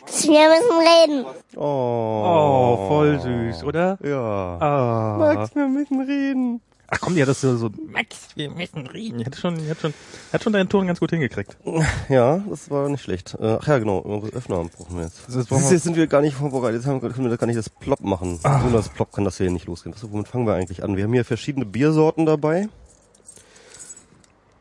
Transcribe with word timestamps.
Max, 0.00 0.26
wir 0.26 0.48
müssen 0.48 0.78
reden. 0.78 1.26
Oh, 1.56 1.60
Oh, 2.24 2.88
voll 2.88 3.20
süß, 3.20 3.64
oder? 3.64 3.98
Ja. 4.02 4.58
Ah. 4.60 5.16
Max, 5.18 5.54
wir 5.54 5.68
müssen 5.68 6.00
reden. 6.00 6.60
Ach 6.94 6.98
komm, 7.00 7.16
ja, 7.16 7.24
das 7.24 7.36
ist 7.36 7.42
so, 7.42 7.56
so, 7.56 7.70
Max, 7.90 8.28
wir 8.34 8.50
müssen 8.50 8.86
reden. 8.86 9.20
Ich 9.20 9.26
hatte 9.26 9.38
schon, 9.40 9.56
ich 9.58 9.68
hatte 9.70 9.80
schon, 9.80 9.94
hat 10.32 10.42
schon 10.42 10.52
deinen 10.52 10.68
Ton 10.68 10.86
ganz 10.86 11.00
gut 11.00 11.10
hingekriegt. 11.10 11.56
Ja, 12.10 12.42
das 12.50 12.70
war 12.70 12.88
nicht 12.90 13.02
schlecht. 13.02 13.34
Äh, 13.40 13.56
Ach 13.60 13.66
ja, 13.66 13.78
genau, 13.78 14.02
Öffner 14.34 14.64
brauchen 14.76 14.96
wir 14.96 15.04
jetzt. 15.04 15.26
Das 15.26 15.34
ist- 15.36 15.48
Siehst 15.48 15.70
du, 15.70 15.74
jetzt 15.74 15.84
sind 15.84 15.96
wir 15.96 16.06
gar 16.06 16.20
nicht 16.20 16.36
vorbereitet, 16.36 16.80
jetzt 16.82 16.86
haben, 16.86 17.00
wir- 17.00 17.10
können 17.10 17.30
wir 17.30 17.36
gar 17.38 17.46
nicht 17.46 17.58
das 17.58 17.70
Plop 17.70 18.00
machen. 18.00 18.38
Ohne 18.44 18.72
das 18.72 18.90
Plop 18.90 19.10
kann 19.12 19.24
das 19.24 19.38
hier 19.38 19.50
nicht 19.50 19.66
losgehen. 19.66 19.94
Was, 19.94 20.10
womit 20.12 20.28
fangen 20.28 20.46
wir 20.46 20.54
eigentlich 20.54 20.84
an? 20.84 20.96
Wir 20.96 21.04
haben 21.04 21.12
hier 21.14 21.24
verschiedene 21.24 21.64
Biersorten 21.64 22.26
dabei, 22.26 22.68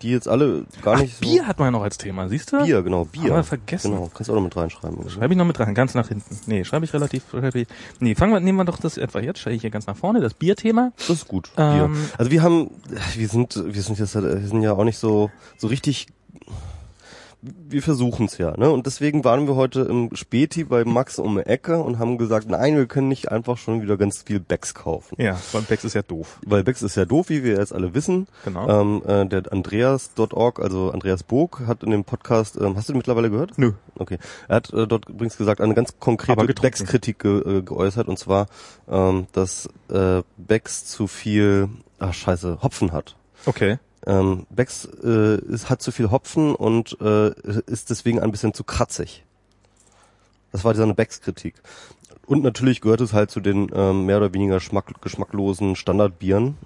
die 0.02 0.10
jetzt 0.10 0.28
alle 0.28 0.66
gar 0.82 1.00
nicht 1.00 1.16
so... 1.16 1.22
Bier 1.22 1.48
hat 1.48 1.60
man 1.60 1.68
ja 1.68 1.72
noch 1.72 1.84
als 1.84 1.98
Thema, 1.98 2.28
siehst 2.30 2.52
du? 2.52 2.64
Bier, 2.64 2.82
genau, 2.84 3.06
Bier. 3.06 3.24
Haben 3.24 3.36
wir 3.36 3.44
vergessen. 3.44 3.92
Genau, 3.92 4.10
kannst 4.14 4.30
du 4.30 4.34
auch 4.34 4.38
noch 4.38 4.44
mit 4.44 4.56
reinschreiben. 4.56 5.10
Schreibe 5.10 5.34
ich 5.34 5.38
noch 5.38 5.46
mit 5.46 5.60
rein, 5.60 5.74
ganz 5.76 5.94
nach 5.94 6.08
hinten. 6.08 6.40
Nee, 6.48 6.64
schreibe 6.64 6.86
ich 6.86 6.94
relativ, 6.94 7.24
schreibe 7.30 7.60
ich, 7.60 7.68
nee, 8.00 8.16
fangen 8.16 8.34
wir, 8.34 8.40
nehmen 8.40 8.58
wir 8.58 8.66
doch 8.66 8.80
das 8.80 8.98
etwa 8.98 9.20
jetzt, 9.20 9.40
schreibe 9.40 9.56
ich 9.56 9.62
hier 9.62 9.70
ganz 9.72 9.88
nach 9.88 9.96
vorne, 9.98 10.20
das 10.22 10.34
Bierthema. 10.34 10.92
Das 10.98 11.10
ist 11.10 11.28
gut. 11.28 11.52
Bier. 11.56 11.66
Ähm, 11.86 11.98
Also 12.18 12.32
wir 12.32 12.42
haben, 12.44 12.72
wir 13.16 13.28
sind, 13.28 13.62
wir 13.66 13.82
sind 13.82 14.00
jetzt, 14.00 14.16
wir 14.16 14.48
sind 14.48 14.62
ja 14.62 14.74
auch 14.74 14.84
nicht 14.84 14.98
so, 14.98 15.30
so 15.58 15.68
richtig. 15.68 16.08
Wir 17.42 17.82
versuchen 17.82 18.28
es 18.28 18.38
ja, 18.38 18.56
ne? 18.56 18.70
Und 18.70 18.86
deswegen 18.86 19.24
waren 19.24 19.48
wir 19.48 19.56
heute 19.56 19.82
im 19.82 20.16
Späti 20.16 20.64
bei 20.64 20.86
Max 20.86 21.18
um 21.18 21.38
die 21.38 21.46
Ecke 21.46 21.82
und 21.82 21.98
haben 21.98 22.20
gesagt, 22.20 22.48
nein, 22.48 22.76
wir 22.76 22.86
können 22.86 23.08
nicht 23.08 23.32
einfach 23.32 23.58
schon 23.58 23.82
wieder 23.82 23.98
ganz 23.98 24.22
viel 24.22 24.40
Becks 24.40 24.76
kaufen. 24.76 25.16
Ja, 25.20 25.40
beim 25.52 25.64
Bex 25.64 25.84
ist 25.84 25.96
ja 25.96 26.04
doof. 26.04 26.40
Weil 26.46 26.64
Becks 26.64 26.84
ist 26.84 26.96
ja 26.96 27.06
doof, 27.06 27.30
wie 27.30 27.44
wir 27.44 27.58
jetzt 27.58 27.74
alle 27.74 27.96
wissen. 27.96 28.28
Genau. 28.46 28.82
Ähm, 28.82 29.02
äh, 29.08 29.26
der 29.26 29.52
Andreas.org, 29.52 30.60
also 30.60 30.92
Andreas 30.92 31.24
Bog, 31.24 31.64
hat 31.66 31.84
in 31.84 31.90
dem 31.90 32.04
Podcast, 32.04 32.58
ähm, 32.62 32.76
hast 32.76 32.90
du 32.90 32.94
den 32.94 32.98
mittlerweile 32.98 33.32
gehört? 33.32 33.58
Nö. 33.58 33.74
Okay. 33.96 34.20
Er 34.48 34.58
hat 34.58 34.72
äh, 34.74 34.86
dort 34.86 35.10
übrigens 35.10 35.38
gesagt, 35.38 35.62
eine 35.62 35.74
ganz 35.74 36.00
konkrete. 36.00 36.46
Becks-Kritik 36.54 37.20
ge 37.20 37.58
äh, 37.58 37.62
geäußert, 37.64 38.08
und 38.08 38.20
zwar, 38.20 38.48
ähm, 38.88 39.26
dass 39.32 39.68
äh, 39.90 40.22
Becks 40.38 40.86
zu 40.86 41.08
viel, 41.08 41.70
ach 41.98 42.14
scheiße, 42.14 42.60
Hopfen 42.62 42.92
hat. 42.92 43.16
Okay. 43.46 43.80
Ähm, 44.08 44.48
Becks 44.50 44.86
äh, 45.04 45.38
ist, 45.38 45.70
hat 45.70 45.82
zu 45.82 45.92
viel 45.92 46.10
Hopfen 46.10 46.56
und 46.56 47.00
äh, 47.02 47.30
ist 47.68 47.90
deswegen 47.90 48.20
ein 48.20 48.32
bisschen 48.32 48.54
zu 48.54 48.64
kratzig. 48.64 49.24
Das 50.52 50.64
war 50.64 50.74
seine 50.76 50.94
Becks-Kritik. 50.94 51.56
Und 52.26 52.44
natürlich 52.44 52.82
gehört 52.82 53.02
es 53.02 53.14
halt 53.14 53.32
zu 53.32 53.40
den 53.40 53.70
ähm, 53.74 54.06
mehr 54.06 54.18
oder 54.18 54.34
weniger 54.34 54.60
schmack, 54.60 55.02
geschmacklosen 55.02 55.76
Standardbieren, 55.76 56.58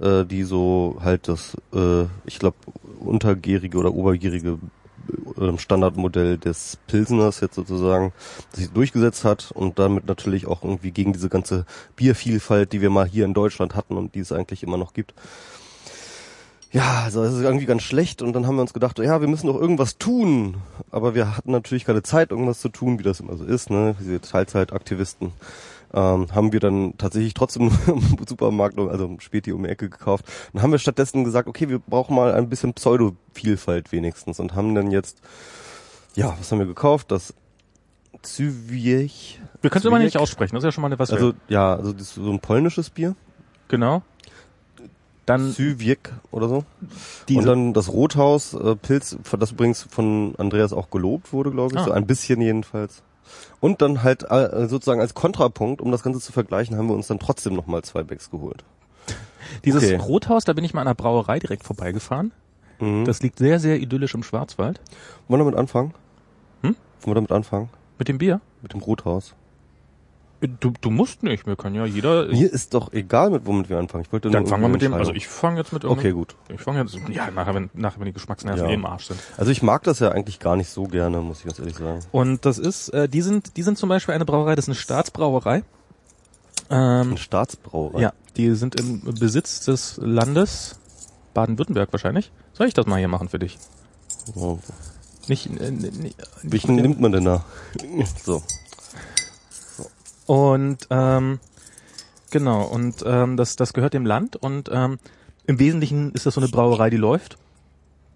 äh, 0.00 0.24
die 0.24 0.42
so 0.44 0.98
halt 1.02 1.28
das, 1.28 1.56
äh, 1.74 2.04
ich 2.24 2.38
glaube, 2.38 2.56
untergärige 3.00 3.78
oder 3.78 3.92
obergärige 3.92 4.58
äh, 5.36 5.58
Standardmodell 5.58 6.38
des 6.38 6.78
Pilseners 6.86 7.40
jetzt 7.40 7.56
sozusagen 7.56 8.12
sich 8.52 8.70
durchgesetzt 8.70 9.24
hat 9.24 9.50
und 9.52 9.78
damit 9.78 10.06
natürlich 10.06 10.46
auch 10.46 10.62
irgendwie 10.62 10.90
gegen 10.90 11.12
diese 11.12 11.28
ganze 11.28 11.66
Biervielfalt, 11.96 12.72
die 12.72 12.80
wir 12.80 12.90
mal 12.90 13.06
hier 13.06 13.24
in 13.24 13.34
Deutschland 13.34 13.74
hatten 13.74 13.96
und 13.96 14.14
die 14.14 14.20
es 14.20 14.32
eigentlich 14.32 14.62
immer 14.62 14.76
noch 14.76 14.94
gibt. 14.94 15.14
Ja, 16.72 17.02
also 17.04 17.22
das 17.22 17.34
ist 17.34 17.42
irgendwie 17.42 17.66
ganz 17.66 17.82
schlecht 17.82 18.22
und 18.22 18.32
dann 18.32 18.46
haben 18.46 18.56
wir 18.56 18.62
uns 18.62 18.72
gedacht, 18.72 18.98
ja, 18.98 19.20
wir 19.20 19.28
müssen 19.28 19.46
doch 19.46 19.60
irgendwas 19.60 19.98
tun, 19.98 20.56
aber 20.90 21.14
wir 21.14 21.36
hatten 21.36 21.50
natürlich 21.50 21.84
keine 21.84 22.02
Zeit, 22.02 22.30
irgendwas 22.30 22.60
zu 22.60 22.70
tun, 22.70 22.98
wie 22.98 23.02
das 23.02 23.20
immer 23.20 23.36
so 23.36 23.44
ist, 23.44 23.68
ne, 23.68 23.94
diese 24.00 24.20
Teilzeitaktivisten. 24.20 25.32
Ähm, 25.94 26.34
haben 26.34 26.52
wir 26.54 26.60
dann 26.60 26.96
tatsächlich 26.96 27.34
trotzdem 27.34 27.70
im 27.86 28.16
Supermarkt, 28.26 28.78
also 28.78 29.04
im 29.04 29.20
Späti 29.20 29.52
um 29.52 29.62
die 29.62 29.68
Ecke 29.68 29.90
gekauft. 29.90 30.24
Dann 30.54 30.62
haben 30.62 30.72
wir 30.72 30.78
stattdessen 30.78 31.24
gesagt, 31.24 31.46
okay, 31.46 31.68
wir 31.68 31.78
brauchen 31.78 32.16
mal 32.16 32.32
ein 32.32 32.48
bisschen 32.48 32.72
Pseudo-Vielfalt 32.72 33.92
wenigstens 33.92 34.40
und 34.40 34.54
haben 34.54 34.74
dann 34.74 34.90
jetzt, 34.90 35.20
ja, 36.14 36.34
was 36.38 36.50
haben 36.50 36.58
wir 36.58 36.66
gekauft? 36.66 37.10
Das 37.10 37.34
Zywich. 38.22 39.40
Wir 39.60 39.68
können 39.68 39.80
es 39.80 39.84
immer 39.84 39.98
nicht 39.98 40.16
aussprechen, 40.16 40.54
das 40.54 40.62
ist 40.62 40.68
ja 40.68 40.72
schon 40.72 40.82
mal 40.82 40.98
was 40.98 41.10
Also, 41.12 41.34
ja, 41.48 41.74
also 41.74 41.92
das 41.92 42.02
ist 42.02 42.14
so 42.14 42.30
ein 42.30 42.40
polnisches 42.40 42.88
Bier. 42.88 43.14
Genau. 43.68 44.02
Dann 45.26 45.52
Zywik 45.52 46.12
oder 46.32 46.48
so. 46.48 46.64
Und 47.30 47.44
dann 47.46 47.72
das 47.74 47.88
Rothaus 47.92 48.54
äh, 48.54 48.74
Pilz, 48.74 49.16
das 49.38 49.52
übrigens 49.52 49.82
von 49.82 50.34
Andreas 50.36 50.72
auch 50.72 50.90
gelobt 50.90 51.32
wurde, 51.32 51.50
glaube 51.52 51.74
ich, 51.74 51.80
Ah. 51.80 51.84
so 51.84 51.92
ein 51.92 52.06
bisschen 52.06 52.40
jedenfalls. 52.40 53.02
Und 53.60 53.80
dann 53.82 54.02
halt 54.02 54.24
äh, 54.30 54.66
sozusagen 54.66 55.00
als 55.00 55.14
Kontrapunkt, 55.14 55.80
um 55.80 55.92
das 55.92 56.02
Ganze 56.02 56.20
zu 56.20 56.32
vergleichen, 56.32 56.76
haben 56.76 56.88
wir 56.88 56.94
uns 56.94 57.06
dann 57.06 57.20
trotzdem 57.20 57.54
nochmal 57.54 57.82
zwei 57.82 58.02
Bags 58.02 58.30
geholt. 58.30 58.64
dieses 59.64 59.84
okay. 59.84 59.96
Rothaus, 59.96 60.44
da 60.44 60.52
bin 60.52 60.64
ich 60.64 60.74
mal 60.74 60.80
an 60.82 60.88
einer 60.88 60.94
Brauerei 60.96 61.38
direkt 61.38 61.62
vorbeigefahren. 61.64 62.32
Mhm. 62.80 63.04
Das 63.04 63.22
liegt 63.22 63.38
sehr, 63.38 63.60
sehr 63.60 63.80
idyllisch 63.80 64.14
im 64.14 64.24
Schwarzwald. 64.24 64.80
Wollen 65.28 65.40
wir 65.40 65.44
damit 65.44 65.58
anfangen? 65.58 65.94
Hm? 66.62 66.74
Wollen 67.02 67.10
wir 67.10 67.14
damit 67.14 67.32
anfangen? 67.32 67.68
Mit 67.98 68.08
dem 68.08 68.18
Bier. 68.18 68.40
Mit 68.60 68.72
dem 68.72 68.80
Rothaus. 68.80 69.34
Du, 70.60 70.72
du 70.80 70.90
musst 70.90 71.22
nicht, 71.22 71.46
wir 71.46 71.54
können 71.54 71.76
ja 71.76 71.86
jeder. 71.86 72.26
Mir 72.26 72.52
ist 72.52 72.74
doch 72.74 72.92
egal, 72.92 73.30
mit 73.30 73.46
womit 73.46 73.68
wir 73.68 73.78
anfangen. 73.78 74.04
Ich 74.04 74.12
wollte 74.12 74.28
dann 74.28 74.42
nur 74.42 74.50
fangen 74.50 74.62
wir 74.62 74.68
mit 74.68 74.82
dem, 74.82 74.92
also 74.92 75.12
ich 75.12 75.28
fange 75.28 75.58
jetzt 75.58 75.72
mit. 75.72 75.84
Okay, 75.84 76.10
gut. 76.10 76.34
Ich 76.48 76.60
fange 76.60 76.80
jetzt, 76.80 76.96
ja, 77.10 77.30
nachher, 77.30 77.54
wenn, 77.54 77.70
nachher, 77.74 78.00
wenn 78.00 78.06
die 78.06 78.12
Geschmacksnerven 78.12 78.64
Ja. 78.64 78.70
eh 78.70 78.74
im 78.74 78.84
Arsch 78.84 79.06
sind. 79.06 79.20
Also 79.36 79.52
ich 79.52 79.62
mag 79.62 79.84
das 79.84 80.00
ja 80.00 80.10
eigentlich 80.10 80.40
gar 80.40 80.56
nicht 80.56 80.68
so 80.68 80.84
gerne, 80.84 81.20
muss 81.20 81.38
ich 81.38 81.44
ganz 81.46 81.60
ehrlich 81.60 81.76
sagen. 81.76 82.00
Und 82.10 82.44
das 82.44 82.58
ist, 82.58 82.88
äh, 82.88 83.08
die 83.08 83.22
sind, 83.22 83.56
die 83.56 83.62
sind 83.62 83.78
zum 83.78 83.88
Beispiel 83.88 84.14
eine 84.16 84.24
Brauerei, 84.24 84.56
das 84.56 84.64
ist 84.64 84.70
eine 84.70 84.74
Staatsbrauerei. 84.74 85.62
Ähm, 86.70 87.12
Ein 87.12 87.16
Staatsbrauerei. 87.18 88.00
ja, 88.00 88.12
die 88.36 88.52
sind 88.54 88.80
im 88.80 89.02
Besitz 89.02 89.60
des 89.60 89.98
Landes 90.02 90.80
Baden-Württemberg 91.34 91.92
wahrscheinlich. 91.92 92.32
Soll 92.52 92.66
ich 92.66 92.74
das 92.74 92.86
mal 92.86 92.98
hier 92.98 93.08
machen 93.08 93.28
für 93.28 93.38
dich? 93.38 93.58
Oh. 94.34 94.58
Nicht, 95.28 95.46
äh, 95.60 95.70
nicht 95.70 96.16
Welchen 96.42 96.74
nimmt 96.76 97.00
man 97.00 97.12
denn 97.12 97.24
da? 97.26 97.44
So. 98.24 98.42
Und 100.26 100.86
ähm, 100.90 101.40
genau, 102.30 102.64
und 102.64 103.02
ähm, 103.06 103.36
das, 103.36 103.56
das 103.56 103.72
gehört 103.72 103.94
dem 103.94 104.06
Land 104.06 104.36
und 104.36 104.70
ähm, 104.72 104.98
im 105.46 105.58
Wesentlichen 105.58 106.12
ist 106.12 106.26
das 106.26 106.34
so 106.34 106.40
eine 106.40 106.48
Brauerei, 106.48 106.90
die 106.90 106.96
läuft. 106.96 107.36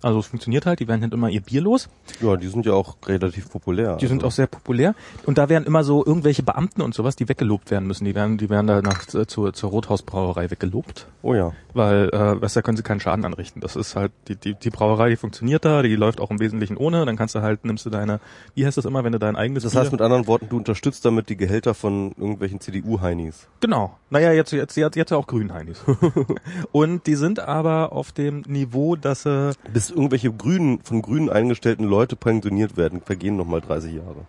Also 0.07 0.21
es 0.21 0.27
funktioniert 0.27 0.67
halt, 0.67 0.79
die 0.79 0.87
werden 0.87 1.03
halt 1.03 1.13
immer 1.13 1.29
ihr 1.29 1.41
Bier 1.41 1.61
los. 1.61 1.89
Ja, 2.21 2.37
die 2.37 2.47
sind 2.47 2.65
ja 2.65 2.75
auch 2.75 2.97
relativ 3.07 3.51
populär. 3.51 3.97
Die 3.97 4.07
sind 4.07 4.19
also. 4.19 4.29
auch 4.29 4.31
sehr 4.31 4.47
populär. 4.47 4.95
Und 5.25 5.37
da 5.37 5.49
werden 5.49 5.65
immer 5.65 5.83
so 5.83 6.07
irgendwelche 6.07 6.45
Beamten 6.45 6.81
und 6.81 6.95
sowas, 6.95 7.17
die 7.17 7.29
weggelobt 7.29 7.73
werden 7.73 7.89
müssen. 7.89 8.05
Die 8.05 8.15
werden, 8.15 8.39
die 8.39 8.49
werden 8.49 8.69
da 8.69 8.83
nach, 8.83 9.13
äh, 9.15 9.27
zur, 9.27 9.53
zur 9.53 9.71
Rothausbrauerei 9.71 10.49
weggelobt. 10.53 11.09
Oh 11.23 11.35
ja. 11.35 11.55
Weil, 11.75 12.09
äh, 12.11 12.41
weißt 12.41 12.55
du, 12.55 12.59
da 12.59 12.63
können 12.63 12.77
sie 12.77 12.85
keinen 12.85 13.01
Schaden 13.01 13.25
anrichten. 13.25 13.61
Das 13.61 13.75
ist 13.75 13.97
halt, 13.97 14.13
die, 14.29 14.37
die, 14.37 14.55
die 14.55 14.71
Brauerei, 14.71 15.11
die 15.11 15.17
funktioniert 15.17 15.65
da, 15.65 15.83
die 15.83 15.97
läuft 15.97 16.21
auch 16.21 16.31
im 16.31 16.39
Wesentlichen 16.39 16.77
ohne. 16.77 17.05
Dann 17.05 17.17
kannst 17.17 17.35
du 17.35 17.43
halt, 17.43 17.65
nimmst 17.65 17.85
du 17.85 17.91
deine, 17.91 18.21
wie 18.55 18.65
heißt 18.65 18.77
das 18.77 18.85
immer, 18.85 19.03
wenn 19.03 19.11
du 19.11 19.19
dein 19.19 19.35
eigenes 19.35 19.65
Das 19.65 19.73
Bier... 19.73 19.81
heißt 19.81 19.91
mit 19.91 20.03
anderen 20.03 20.29
Worten, 20.29 20.49
du 20.49 20.57
unterstützt 20.57 21.05
damit 21.05 21.29
die 21.31 21.37
Gehälter 21.37 21.75
von 21.75 22.13
irgendwelchen 22.13 22.61
CDU-Heinis. 22.61 23.49
Genau. 23.59 23.99
Naja, 24.09 24.31
jetzt, 24.31 24.53
jetzt, 24.53 24.77
jetzt, 24.77 24.95
jetzt 24.95 25.13
auch 25.13 25.27
Grünheinis. 25.27 25.85
und 26.71 27.09
die 27.09 27.17
sind 27.17 27.41
aber 27.41 27.93
auf 27.93 28.13
dem 28.13 28.43
Niveau, 28.43 28.95
dass 28.95 29.25
sie, 29.25 29.51
Bis 29.73 29.91
irgendwelche 29.97 30.33
grünen, 30.33 30.81
von 30.83 31.03
Grünen 31.03 31.31
eingestellten 31.31 31.85
Leute 31.85 32.17
pensioniert 32.17 32.77
werden, 32.77 33.01
vergehen 33.01 33.37
nochmal 33.37 33.61
30 33.61 33.95
Jahre. 33.95 34.27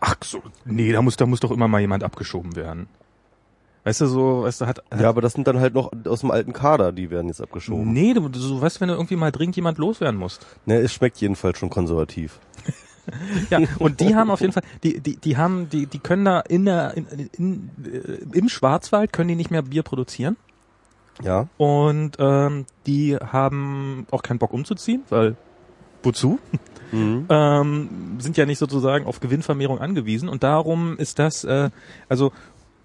ach 0.00 0.16
so, 0.22 0.42
nee, 0.64 0.92
da 0.92 1.02
muss, 1.02 1.16
da 1.16 1.26
muss 1.26 1.40
doch 1.40 1.50
immer 1.50 1.68
mal 1.68 1.80
jemand 1.80 2.04
abgeschoben 2.04 2.56
werden. 2.56 2.88
Weißt 3.84 4.00
du, 4.00 4.06
so, 4.06 4.42
weißt 4.42 4.62
du, 4.62 4.66
hat, 4.66 4.82
hat 4.90 5.00
Ja, 5.00 5.08
aber 5.08 5.20
das 5.20 5.34
sind 5.34 5.46
dann 5.46 5.60
halt 5.60 5.74
noch 5.74 5.92
aus 6.06 6.20
dem 6.20 6.32
alten 6.32 6.52
Kader, 6.52 6.90
die 6.90 7.08
werden 7.10 7.28
jetzt 7.28 7.40
abgeschoben. 7.40 7.92
Nee, 7.92 8.14
du, 8.14 8.28
du 8.28 8.60
weißt, 8.60 8.80
wenn 8.80 8.88
du 8.88 8.94
irgendwie 8.94 9.14
mal 9.14 9.30
dringend 9.30 9.54
jemand 9.54 9.78
loswerden 9.78 10.18
musst. 10.18 10.44
Ne, 10.64 10.78
es 10.78 10.92
schmeckt 10.92 11.18
jedenfalls 11.18 11.58
schon 11.58 11.70
konservativ. 11.70 12.40
Ja, 13.50 13.60
und 13.78 14.00
die 14.00 14.16
haben 14.16 14.32
auf 14.32 14.40
jeden 14.40 14.52
Fall, 14.52 14.64
die, 14.82 14.98
die, 14.98 15.14
die 15.16 15.36
haben, 15.36 15.68
die, 15.70 15.86
die 15.86 16.00
können 16.00 16.24
da 16.24 16.40
in 16.40 16.64
der, 16.64 16.96
in, 16.96 17.06
in, 17.06 17.30
in, 17.38 17.70
äh, 17.84 18.36
im 18.36 18.48
Schwarzwald 18.48 19.12
können 19.12 19.28
die 19.28 19.36
nicht 19.36 19.52
mehr 19.52 19.62
Bier 19.62 19.84
produzieren. 19.84 20.36
Ja. 21.22 21.48
Und 21.56 22.16
ähm, 22.18 22.66
die 22.86 23.16
haben 23.16 24.06
auch 24.10 24.22
keinen 24.22 24.38
Bock 24.38 24.52
umzuziehen, 24.52 25.02
weil 25.08 25.36
wozu? 26.02 26.38
Mhm. 26.92 27.26
ähm, 27.30 27.88
sind 28.18 28.36
ja 28.36 28.46
nicht 28.46 28.58
sozusagen 28.58 29.06
auf 29.06 29.20
Gewinnvermehrung 29.20 29.80
angewiesen 29.80 30.28
und 30.28 30.42
darum 30.42 30.96
ist 30.98 31.18
das, 31.18 31.44
äh, 31.44 31.70
also 32.08 32.32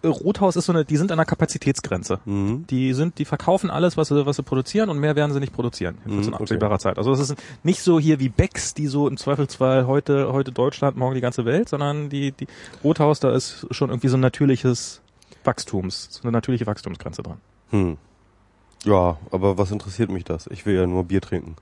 Rothaus 0.03 0.55
ist 0.55 0.65
so 0.65 0.73
eine, 0.73 0.83
die 0.83 0.97
sind 0.97 1.11
an 1.11 1.17
der 1.17 1.25
Kapazitätsgrenze. 1.25 2.19
Mhm. 2.25 2.65
Die 2.67 2.93
sind, 2.93 3.19
die 3.19 3.25
verkaufen 3.25 3.69
alles, 3.69 3.97
was 3.97 4.07
sie, 4.07 4.25
was 4.25 4.37
sie 4.37 4.43
produzieren 4.43 4.89
und 4.89 4.99
mehr 4.99 5.15
werden 5.15 5.31
sie 5.31 5.39
nicht 5.39 5.53
produzieren. 5.53 5.97
Jedenfalls 6.05 6.27
Mhm, 6.27 6.33
in 6.33 6.39
absehbarer 6.39 6.79
Zeit. 6.79 6.97
Also 6.97 7.11
es 7.11 7.19
ist 7.19 7.35
nicht 7.63 7.81
so 7.81 7.99
hier 7.99 8.19
wie 8.19 8.29
Becks, 8.29 8.73
die 8.73 8.87
so 8.87 9.07
im 9.07 9.17
Zweifelsfall 9.17 9.85
heute, 9.85 10.33
heute 10.33 10.51
Deutschland, 10.51 10.97
morgen 10.97 11.15
die 11.15 11.21
ganze 11.21 11.45
Welt, 11.45 11.69
sondern 11.69 12.09
die, 12.09 12.31
die 12.31 12.47
Rothaus, 12.83 13.19
da 13.19 13.31
ist 13.31 13.67
schon 13.71 13.89
irgendwie 13.89 14.07
so 14.07 14.17
ein 14.17 14.21
natürliches 14.21 15.01
Wachstums, 15.43 16.09
so 16.11 16.23
eine 16.23 16.31
natürliche 16.31 16.65
Wachstumsgrenze 16.65 17.21
dran. 17.21 17.37
Hm. 17.69 17.97
Ja, 18.85 19.17
aber 19.31 19.57
was 19.57 19.71
interessiert 19.71 20.09
mich 20.09 20.23
das? 20.23 20.47
Ich 20.47 20.65
will 20.65 20.75
ja 20.75 20.87
nur 20.87 21.03
Bier 21.03 21.21
trinken. 21.21 21.55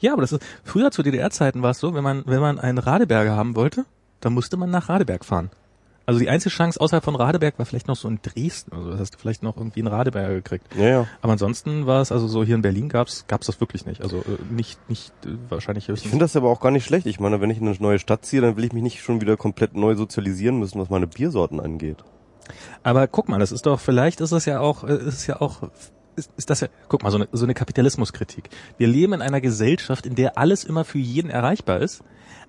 Ja, 0.00 0.12
aber 0.12 0.22
das 0.22 0.32
ist, 0.32 0.42
früher 0.64 0.90
zu 0.90 1.02
DDR-Zeiten 1.02 1.62
war 1.62 1.70
es 1.70 1.78
so, 1.80 1.94
wenn 1.94 2.04
man, 2.04 2.22
wenn 2.26 2.40
man 2.40 2.58
einen 2.58 2.78
Radeberger 2.78 3.36
haben 3.36 3.56
wollte, 3.56 3.84
dann 4.20 4.32
musste 4.32 4.56
man 4.56 4.70
nach 4.70 4.88
Radeberg 4.88 5.24
fahren. 5.24 5.50
Also 6.06 6.20
die 6.20 6.28
einzige 6.28 6.50
Chance 6.54 6.78
außerhalb 6.80 7.02
von 7.02 7.14
Radeberg 7.16 7.58
war 7.58 7.64
vielleicht 7.64 7.88
noch 7.88 7.96
so 7.96 8.08
in 8.08 8.18
Dresden. 8.20 8.72
Also 8.74 8.90
das 8.90 9.00
hast 9.00 9.14
du 9.14 9.18
vielleicht 9.18 9.42
noch 9.42 9.56
irgendwie 9.56 9.80
in 9.80 9.86
Radeberg 9.86 10.28
gekriegt. 10.28 10.66
Ja, 10.76 10.84
ja. 10.86 11.06
Aber 11.22 11.32
ansonsten 11.32 11.86
war 11.86 12.02
es 12.02 12.12
also 12.12 12.28
so 12.28 12.44
hier 12.44 12.56
in 12.56 12.62
Berlin 12.62 12.90
gab's 12.90 13.24
gab's 13.26 13.46
das 13.46 13.58
wirklich 13.60 13.86
nicht. 13.86 14.02
Also 14.02 14.18
äh, 14.18 14.36
nicht 14.50 14.78
nicht 14.90 15.12
äh, 15.24 15.30
wahrscheinlich 15.48 15.84
Ich 15.84 15.88
höchstens. 15.88 16.10
finde 16.10 16.24
das 16.26 16.36
aber 16.36 16.50
auch 16.50 16.60
gar 16.60 16.70
nicht 16.72 16.84
schlecht. 16.84 17.06
Ich 17.06 17.20
meine, 17.20 17.40
wenn 17.40 17.48
ich 17.48 17.58
in 17.58 17.66
eine 17.66 17.76
neue 17.80 17.98
Stadt 17.98 18.26
ziehe, 18.26 18.42
dann 18.42 18.56
will 18.58 18.64
ich 18.64 18.74
mich 18.74 18.82
nicht 18.82 19.00
schon 19.00 19.22
wieder 19.22 19.38
komplett 19.38 19.74
neu 19.74 19.94
sozialisieren 19.94 20.58
müssen, 20.58 20.78
was 20.78 20.90
meine 20.90 21.06
Biersorten 21.06 21.58
angeht. 21.58 22.04
Aber 22.82 23.06
guck 23.06 23.30
mal, 23.30 23.38
das 23.38 23.50
ist 23.50 23.64
doch 23.64 23.80
vielleicht 23.80 24.20
ist 24.20 24.32
es 24.32 24.44
ja 24.44 24.60
auch 24.60 24.84
äh, 24.84 24.96
ist 24.96 25.14
es 25.14 25.26
ja 25.26 25.40
auch 25.40 25.62
ist, 26.16 26.30
ist 26.36 26.50
das 26.50 26.60
ja 26.60 26.68
guck 26.88 27.02
mal 27.02 27.10
so 27.10 27.18
eine 27.18 27.28
so 27.32 27.44
eine 27.44 27.54
Kapitalismuskritik. 27.54 28.50
Wir 28.78 28.86
leben 28.86 29.12
in 29.12 29.22
einer 29.22 29.40
Gesellschaft, 29.40 30.06
in 30.06 30.14
der 30.14 30.38
alles 30.38 30.64
immer 30.64 30.84
für 30.84 30.98
jeden 30.98 31.30
erreichbar 31.30 31.80
ist. 31.80 32.02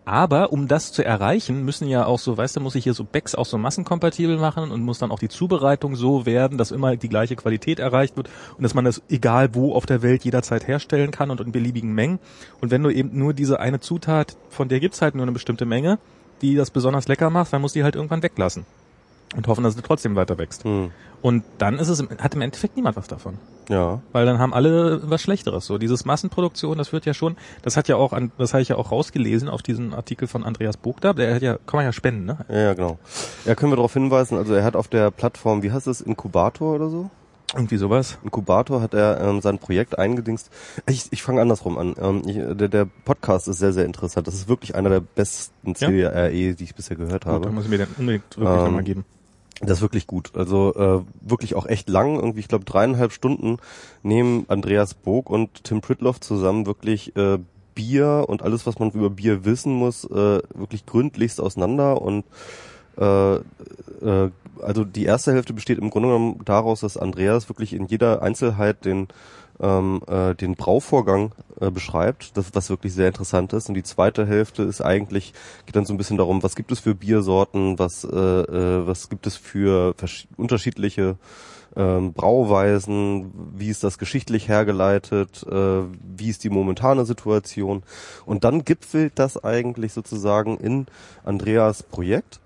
Aber 0.08 0.54
um 0.54 0.68
das 0.68 0.92
zu 0.92 1.04
erreichen, 1.04 1.66
müssen 1.66 1.88
ja 1.88 2.06
auch 2.06 2.20
so, 2.20 2.38
weißt 2.38 2.56
du, 2.56 2.60
muss 2.60 2.76
ich 2.76 2.84
hier 2.84 2.94
so 2.94 3.04
Backs 3.04 3.34
auch 3.34 3.48
so 3.48 3.58
massenkompatibel 3.58 4.38
machen 4.38 4.72
und 4.72 4.84
muss 4.84 5.00
dann 5.00 5.10
auch 5.10 5.18
die 5.18 5.30
Zubereitung 5.30 5.96
so 5.96 6.28
werden, 6.28 6.60
dass 6.60 6.70
immer 6.70 6.96
die 6.96 7.10
gleiche 7.10 7.36
Qualität 7.36 7.80
erreicht 7.80 8.16
wird 8.16 8.30
und 8.56 8.62
dass 8.62 8.76
man 8.76 8.86
das 8.86 9.02
egal 9.10 9.56
wo 9.56 9.74
auf 9.74 9.88
der 9.88 10.04
Welt 10.04 10.24
jederzeit 10.24 10.68
herstellen 10.68 11.10
kann 11.10 11.32
und 11.32 11.42
in 11.42 11.52
beliebigen 11.52 11.92
Mengen. 11.92 12.20
Und 12.62 12.70
wenn 12.70 12.84
du 12.84 12.92
eben 12.92 13.18
nur 13.18 13.34
diese 13.34 13.60
eine 13.60 13.80
Zutat, 13.80 14.38
von 14.50 14.70
der 14.70 14.80
gibt's 14.80 15.02
halt 15.02 15.16
nur 15.16 15.24
eine 15.24 15.32
bestimmte 15.32 15.66
Menge, 15.66 15.98
die 16.44 16.54
das 16.54 16.70
besonders 16.70 17.08
lecker 17.08 17.32
macht, 17.32 17.52
dann 17.52 17.62
musst 17.62 17.76
du 17.76 17.80
die 17.80 17.84
halt 17.84 17.96
irgendwann 17.96 18.22
weglassen. 18.22 18.68
Und 19.36 19.48
hoffen, 19.48 19.64
dass 19.64 19.76
sie 19.76 19.82
trotzdem 19.82 20.16
weiter 20.16 20.38
wächst. 20.38 20.64
Hm. 20.64 20.92
Und 21.22 21.44
dann 21.58 21.80
ist 21.80 21.90
es, 21.90 22.00
im- 22.00 22.10
hat 22.20 22.36
im 22.36 22.42
Endeffekt 22.42 22.76
niemand 22.76 22.96
was 22.96 23.08
davon. 23.08 23.38
Ja. 23.68 24.02
Weil 24.12 24.26
dann 24.28 24.38
haben 24.40 24.54
alle 24.54 25.02
was 25.10 25.22
Schlechteres. 25.22 25.66
So 25.66 25.78
dieses 25.78 26.06
Massenproduktion, 26.06 26.78
das 26.78 26.94
wird 26.94 27.06
ja 27.06 27.14
schon, 27.16 27.36
das 27.64 27.76
hat 27.78 27.88
ja 27.88 27.96
auch, 27.96 28.14
an, 28.14 28.32
das 28.38 28.54
habe 28.54 28.62
ich 28.62 28.70
ja 28.70 28.76
auch 28.78 28.92
rausgelesen 28.92 29.50
auf 29.50 29.64
diesen 29.64 29.94
Artikel 29.94 30.28
von 30.28 30.44
Andreas 30.44 30.78
Bogda. 30.78 31.14
Der 31.14 31.36
hat 31.36 31.42
ja, 31.42 31.54
kann 31.66 31.78
man 31.80 31.86
ja 31.86 31.92
spenden, 31.94 32.26
ne? 32.26 32.38
Ja, 32.48 32.58
ja, 32.60 32.74
genau. 32.76 33.00
Ja, 33.46 33.56
können 33.56 33.72
wir 33.72 33.78
darauf 33.78 33.94
hinweisen, 33.94 34.38
also 34.38 34.54
er 34.54 34.64
hat 34.64 34.76
auf 34.76 34.88
der 34.88 35.10
Plattform, 35.12 35.64
wie 35.64 35.72
heißt 35.72 35.88
das, 35.88 36.00
Inkubator 36.02 36.76
oder 36.76 36.90
so? 36.90 37.10
Irgendwie 37.56 37.78
sowas. 37.78 38.18
Inkubator 38.24 38.82
hat 38.82 38.94
er 38.94 39.22
ähm, 39.22 39.40
sein 39.42 39.60
Projekt 39.60 39.98
eingedingst. 39.98 40.50
Ich, 40.88 41.08
ich 41.12 41.24
fange 41.24 41.42
andersrum 41.42 41.78
an. 41.78 41.96
Ähm, 42.00 42.22
ich, 42.28 42.36
der, 42.36 42.68
der 42.68 42.86
Podcast 43.06 43.48
ist 43.48 43.60
sehr, 43.60 43.72
sehr 43.74 43.86
interessant. 43.86 44.28
Das 44.28 44.34
ist 44.34 44.48
wirklich 44.50 44.76
einer 44.76 44.90
der 44.90 45.00
besten 45.00 45.74
Ja? 45.78 45.88
CRE, 45.90 46.30
die 46.32 46.64
ich 46.64 46.76
bisher 46.76 46.98
gehört 46.98 47.24
Gut, 47.24 47.34
habe. 47.34 47.50
muss 47.52 47.64
ich 47.66 47.70
mir 47.70 47.78
den 47.78 47.88
unbedingt 47.98 48.38
wirklich 48.38 48.58
Ähm, 48.58 48.64
nochmal 48.66 48.84
geben. 48.84 49.06
Das 49.62 49.78
ist 49.78 49.81
wirklich 49.81 50.06
gut. 50.06 50.31
Also 50.36 50.74
äh, 50.75 51.02
wirklich 51.22 51.56
auch 51.56 51.66
echt 51.66 51.90
lang. 51.90 52.16
Irgendwie, 52.16 52.42
ich 52.42 52.48
glaube, 52.48 52.66
dreieinhalb 52.66 53.13
Stunden 53.13 53.57
nehmen 54.04 54.46
Andreas 54.50 54.94
Bog 54.94 55.30
und 55.30 55.63
Tim 55.63 55.81
Pritloff 55.81 56.19
zusammen 56.19 56.66
wirklich 56.66 57.16
äh, 57.16 57.40
Bier 57.74 58.25
und 58.28 58.42
alles, 58.42 58.66
was 58.66 58.80
man 58.80 58.92
über 58.92 59.10
Bier 59.10 59.46
wissen 59.46 59.74
muss, 59.74 60.04
äh, 60.06 60.42
wirklich 60.54 60.86
gründlichst 60.86 61.40
auseinander 61.40 62.02
und 62.02 62.25
äh, 62.98 63.36
äh, 63.36 64.31
also 64.62 64.86
die 64.86 65.04
erste 65.04 65.34
Hälfte 65.34 65.54
besteht 65.54 65.80
im 65.80 65.90
Grunde 65.90 66.10
genommen 66.10 66.42
daraus, 66.46 66.80
dass 66.80 66.98
Andreas 66.98 67.50
wirklich 67.50 67.74
in 67.74 67.88
jeder 67.88 68.22
Einzelheit 68.22 68.86
den 68.86 69.08
ähm, 69.60 70.02
äh, 70.07 70.36
den 70.36 70.56
Brauvorgang 70.56 71.34
äh, 71.60 71.72
beschreibt, 71.72 72.38
das 72.38 72.54
was 72.54 72.69
wirklich 72.69 72.94
sehr 72.94 73.07
interessant 73.07 73.54
ist. 73.54 73.69
Und 73.69 73.75
die 73.75 73.84
zweite 73.84 74.25
Hälfte 74.25 74.63
ist 74.63 74.81
eigentlich 74.81 75.34
geht 75.66 75.75
dann 75.75 75.86
so 75.86 75.94
ein 75.94 75.98
bisschen 75.98 76.18
darum, 76.18 76.44
was 76.44 76.56
gibt 76.56 76.72
es 76.72 76.80
für 76.80 76.96
Biersorten, 76.96 77.80
was 77.80 78.04
äh, 78.04 78.07
äh, 78.18 78.88
was 78.88 79.10
gibt 79.10 79.28
es 79.28 79.36
für 79.38 79.96
unterschiedliche 80.38 81.18
ähm, 81.75 82.13
Brauweisen, 82.13 83.31
wie 83.56 83.69
ist 83.69 83.84
das 83.84 83.98
geschichtlich 83.98 84.48
hergeleitet, 84.48 85.46
äh, 85.50 85.81
wie 86.18 86.30
ist 86.30 86.44
die 86.44 86.50
momentane 86.50 87.06
Situation. 87.06 87.84
Und 88.25 88.44
dann 88.44 88.63
gipfelt 88.63 89.13
das 89.16 89.44
eigentlich 89.44 89.94
sozusagen 89.94 90.58
in 90.58 90.88
Andreas 91.24 91.84
Projekt 91.84 92.40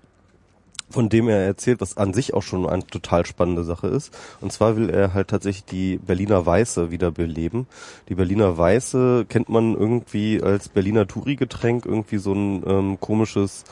von 0.90 1.08
dem 1.08 1.28
er 1.28 1.38
erzählt, 1.38 1.80
was 1.80 1.96
an 1.96 2.12
sich 2.12 2.34
auch 2.34 2.42
schon 2.42 2.68
eine 2.68 2.86
total 2.86 3.24
spannende 3.24 3.64
Sache 3.64 3.86
ist. 3.86 4.16
Und 4.40 4.52
zwar 4.52 4.76
will 4.76 4.90
er 4.90 5.14
halt 5.14 5.28
tatsächlich 5.28 5.64
die 5.64 5.98
Berliner 5.98 6.44
Weiße 6.44 6.90
wiederbeleben. 6.90 7.66
Die 8.08 8.14
Berliner 8.14 8.58
Weiße 8.58 9.26
kennt 9.28 9.48
man 9.48 9.74
irgendwie 9.74 10.42
als 10.42 10.68
Berliner 10.68 11.06
Touri-Getränk, 11.06 11.86
irgendwie 11.86 12.18
so 12.18 12.32
ein 12.32 12.62
ähm, 12.66 13.00
komisches 13.00 13.64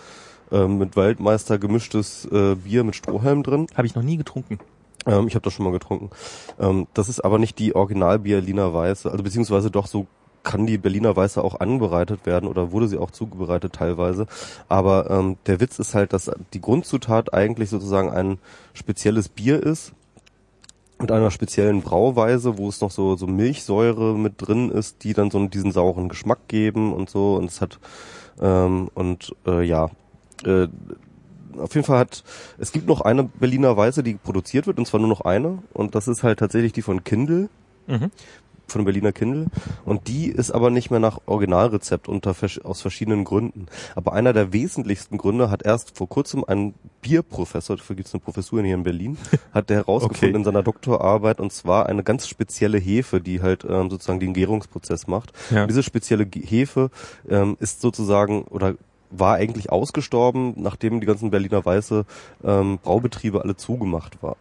ähm, 0.50 0.78
mit 0.78 0.96
Waldmeister 0.96 1.58
gemischtes 1.58 2.26
äh, 2.26 2.54
Bier 2.54 2.84
mit 2.84 2.96
Strohhalm 2.96 3.42
drin. 3.42 3.66
Habe 3.74 3.86
ich 3.86 3.94
noch 3.94 4.02
nie 4.02 4.16
getrunken. 4.16 4.58
Ähm, 5.06 5.28
ich 5.28 5.34
habe 5.34 5.42
das 5.42 5.52
schon 5.52 5.64
mal 5.64 5.72
getrunken. 5.72 6.10
Ähm, 6.58 6.86
das 6.94 7.08
ist 7.08 7.20
aber 7.20 7.38
nicht 7.38 7.58
die 7.58 7.74
Original 7.74 8.18
Berliner 8.18 8.72
Weiße, 8.72 9.10
also 9.10 9.22
beziehungsweise 9.22 9.70
doch 9.70 9.86
so 9.86 10.06
kann 10.48 10.66
die 10.66 10.78
Berliner 10.78 11.14
Weiße 11.14 11.44
auch 11.44 11.60
anbereitet 11.60 12.24
werden 12.24 12.48
oder 12.48 12.72
wurde 12.72 12.88
sie 12.88 12.96
auch 12.96 13.10
zubereitet 13.10 13.74
teilweise. 13.74 14.26
Aber 14.66 15.10
ähm, 15.10 15.36
der 15.46 15.60
Witz 15.60 15.78
ist 15.78 15.94
halt, 15.94 16.14
dass 16.14 16.30
die 16.54 16.60
Grundzutat 16.62 17.34
eigentlich 17.34 17.68
sozusagen 17.68 18.10
ein 18.10 18.38
spezielles 18.72 19.28
Bier 19.28 19.62
ist 19.62 19.92
mit 20.98 21.12
einer 21.12 21.30
speziellen 21.30 21.82
Brauweise, 21.82 22.56
wo 22.56 22.68
es 22.68 22.80
noch 22.80 22.90
so 22.90 23.14
so 23.14 23.26
Milchsäure 23.26 24.18
mit 24.18 24.34
drin 24.38 24.70
ist, 24.70 25.04
die 25.04 25.12
dann 25.12 25.30
so 25.30 25.46
diesen 25.46 25.70
sauren 25.70 26.08
Geschmack 26.08 26.48
geben 26.48 26.94
und 26.94 27.10
so. 27.10 27.36
Und 27.36 27.50
es 27.50 27.60
hat 27.60 27.78
ähm, 28.40 28.88
und 28.94 29.36
äh, 29.46 29.62
ja. 29.62 29.90
Äh, 30.44 30.68
auf 31.58 31.74
jeden 31.74 31.84
Fall 31.84 31.98
hat, 31.98 32.22
es 32.58 32.70
gibt 32.72 32.86
noch 32.86 33.00
eine 33.00 33.24
Berliner 33.24 33.76
Weiße, 33.76 34.04
die 34.04 34.14
produziert 34.14 34.68
wird, 34.68 34.78
und 34.78 34.86
zwar 34.86 35.00
nur 35.00 35.08
noch 35.08 35.22
eine, 35.22 35.58
und 35.74 35.96
das 35.96 36.06
ist 36.06 36.22
halt 36.22 36.38
tatsächlich 36.38 36.72
die 36.72 36.82
von 36.82 37.02
Kindle, 37.02 37.48
Mhm. 37.88 38.10
Von 38.72 38.84
Berliner 38.84 39.12
Kindle, 39.12 39.46
und 39.84 40.08
die 40.08 40.26
ist 40.26 40.50
aber 40.50 40.70
nicht 40.70 40.90
mehr 40.90 41.00
nach 41.00 41.20
Originalrezept 41.26 42.08
unter, 42.08 42.34
aus 42.64 42.80
verschiedenen 42.80 43.24
Gründen. 43.24 43.66
Aber 43.94 44.12
einer 44.12 44.32
der 44.32 44.52
wesentlichsten 44.52 45.18
Gründe 45.18 45.50
hat 45.50 45.64
erst 45.64 45.96
vor 45.96 46.08
kurzem 46.08 46.44
ein 46.46 46.74
Bierprofessor, 47.02 47.76
dafür 47.76 47.96
gibt 47.96 48.08
es 48.08 48.14
eine 48.14 48.20
Professur 48.20 48.62
hier 48.62 48.74
in 48.74 48.82
Berlin, 48.82 49.18
hat 49.52 49.70
der 49.70 49.78
herausgefunden 49.78 50.28
Okay. 50.28 50.36
in 50.36 50.44
seiner 50.44 50.62
Doktorarbeit, 50.62 51.40
und 51.40 51.52
zwar 51.52 51.86
eine 51.86 52.02
ganz 52.02 52.26
spezielle 52.28 52.78
Hefe, 52.78 53.20
die 53.20 53.40
halt 53.42 53.64
ähm, 53.68 53.90
sozusagen 53.90 54.20
den 54.20 54.34
Gärungsprozess 54.34 55.06
macht. 55.06 55.32
Ja. 55.50 55.66
Diese 55.66 55.82
spezielle 55.82 56.26
Hefe 56.32 56.90
ähm, 57.28 57.56
ist 57.60 57.80
sozusagen 57.80 58.42
oder 58.44 58.74
war 59.10 59.36
eigentlich 59.36 59.70
ausgestorben, 59.70 60.54
nachdem 60.56 61.00
die 61.00 61.06
ganzen 61.06 61.30
Berliner 61.30 61.64
Weiße 61.64 62.04
ähm, 62.44 62.78
Braubetriebe 62.82 63.42
alle 63.42 63.56
zugemacht 63.56 64.22
war. 64.22 64.36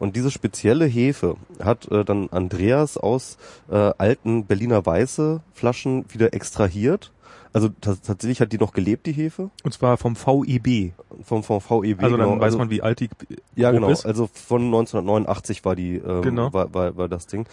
Und 0.00 0.16
diese 0.16 0.32
spezielle 0.32 0.86
Hefe 0.86 1.36
hat 1.62 1.86
äh, 1.92 2.04
dann 2.04 2.28
Andreas 2.30 2.96
aus 2.96 3.38
äh, 3.70 3.76
alten 3.98 4.46
Berliner 4.46 4.84
Weiße 4.84 5.40
Flaschen 5.54 6.04
wieder 6.08 6.34
extrahiert. 6.34 7.12
Also 7.52 7.66
tats- 7.68 8.00
tatsächlich 8.02 8.40
hat 8.40 8.52
die 8.52 8.58
noch 8.58 8.72
gelebt, 8.72 9.06
die 9.06 9.12
Hefe, 9.12 9.50
Und 9.64 9.74
zwar 9.74 9.96
vom 9.96 10.14
VEB. 10.14 10.92
vom, 11.24 11.42
vom 11.42 11.60
VEB. 11.60 12.00
Also 12.02 12.16
dann 12.16 12.28
genau. 12.30 12.40
weiß 12.40 12.56
man, 12.56 12.70
wie 12.70 12.80
alt 12.80 13.00
die 13.00 13.10
Ja, 13.56 13.72
genau. 13.72 13.88
ist. 13.90 14.06
Also 14.06 14.28
von 14.32 14.62
1989 14.66 15.64
war 15.64 15.74
die, 15.74 15.96
ähm, 15.96 16.22
Genau. 16.22 16.52
war, 16.52 16.72
war, 16.72 16.96
war 16.96 17.08
das 17.08 17.26
Ding. 17.26 17.46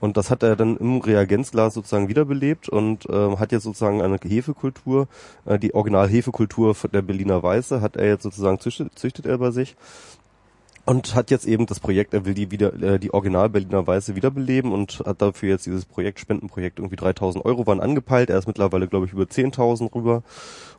Und 0.00 0.16
das 0.16 0.30
hat 0.30 0.42
er 0.42 0.56
dann 0.56 0.76
im 0.76 0.98
Reagenzglas 1.00 1.72
sozusagen 1.74 2.08
wiederbelebt 2.08 2.68
und 2.68 3.06
ähm, 3.08 3.38
hat 3.38 3.52
jetzt 3.52 3.62
sozusagen 3.62 4.02
eine 4.02 4.18
Hefekultur, 4.22 5.06
äh, 5.46 5.56
die 5.58 5.72
Original-Hefekultur 5.72 6.74
der 6.92 7.02
Berliner 7.02 7.42
Weiße 7.42 7.80
hat 7.80 7.96
er 7.96 8.08
jetzt 8.08 8.24
sozusagen 8.24 8.58
züchtet, 8.58 8.98
züchtet 8.98 9.24
er 9.26 9.38
bei 9.38 9.52
sich. 9.52 9.76
Und 10.86 11.14
hat 11.14 11.30
jetzt 11.30 11.46
eben 11.46 11.64
das 11.64 11.80
Projekt, 11.80 12.12
er 12.12 12.26
will 12.26 12.34
die 12.34 12.50
wieder, 12.50 12.74
äh, 12.82 12.98
die 12.98 13.14
Original 13.14 13.48
Berliner 13.48 13.86
Weiße 13.86 14.16
wiederbeleben 14.16 14.72
und 14.72 15.02
hat 15.06 15.22
dafür 15.22 15.48
jetzt 15.48 15.64
dieses 15.64 15.86
Projekt, 15.86 16.20
Spendenprojekt, 16.20 16.78
irgendwie 16.78 16.96
3000 16.96 17.44
Euro 17.44 17.66
waren 17.66 17.80
angepeilt. 17.80 18.28
Er 18.28 18.38
ist 18.38 18.46
mittlerweile, 18.46 18.86
glaube 18.86 19.06
ich, 19.06 19.12
über 19.12 19.24
10.000 19.24 19.94
rüber. 19.94 20.22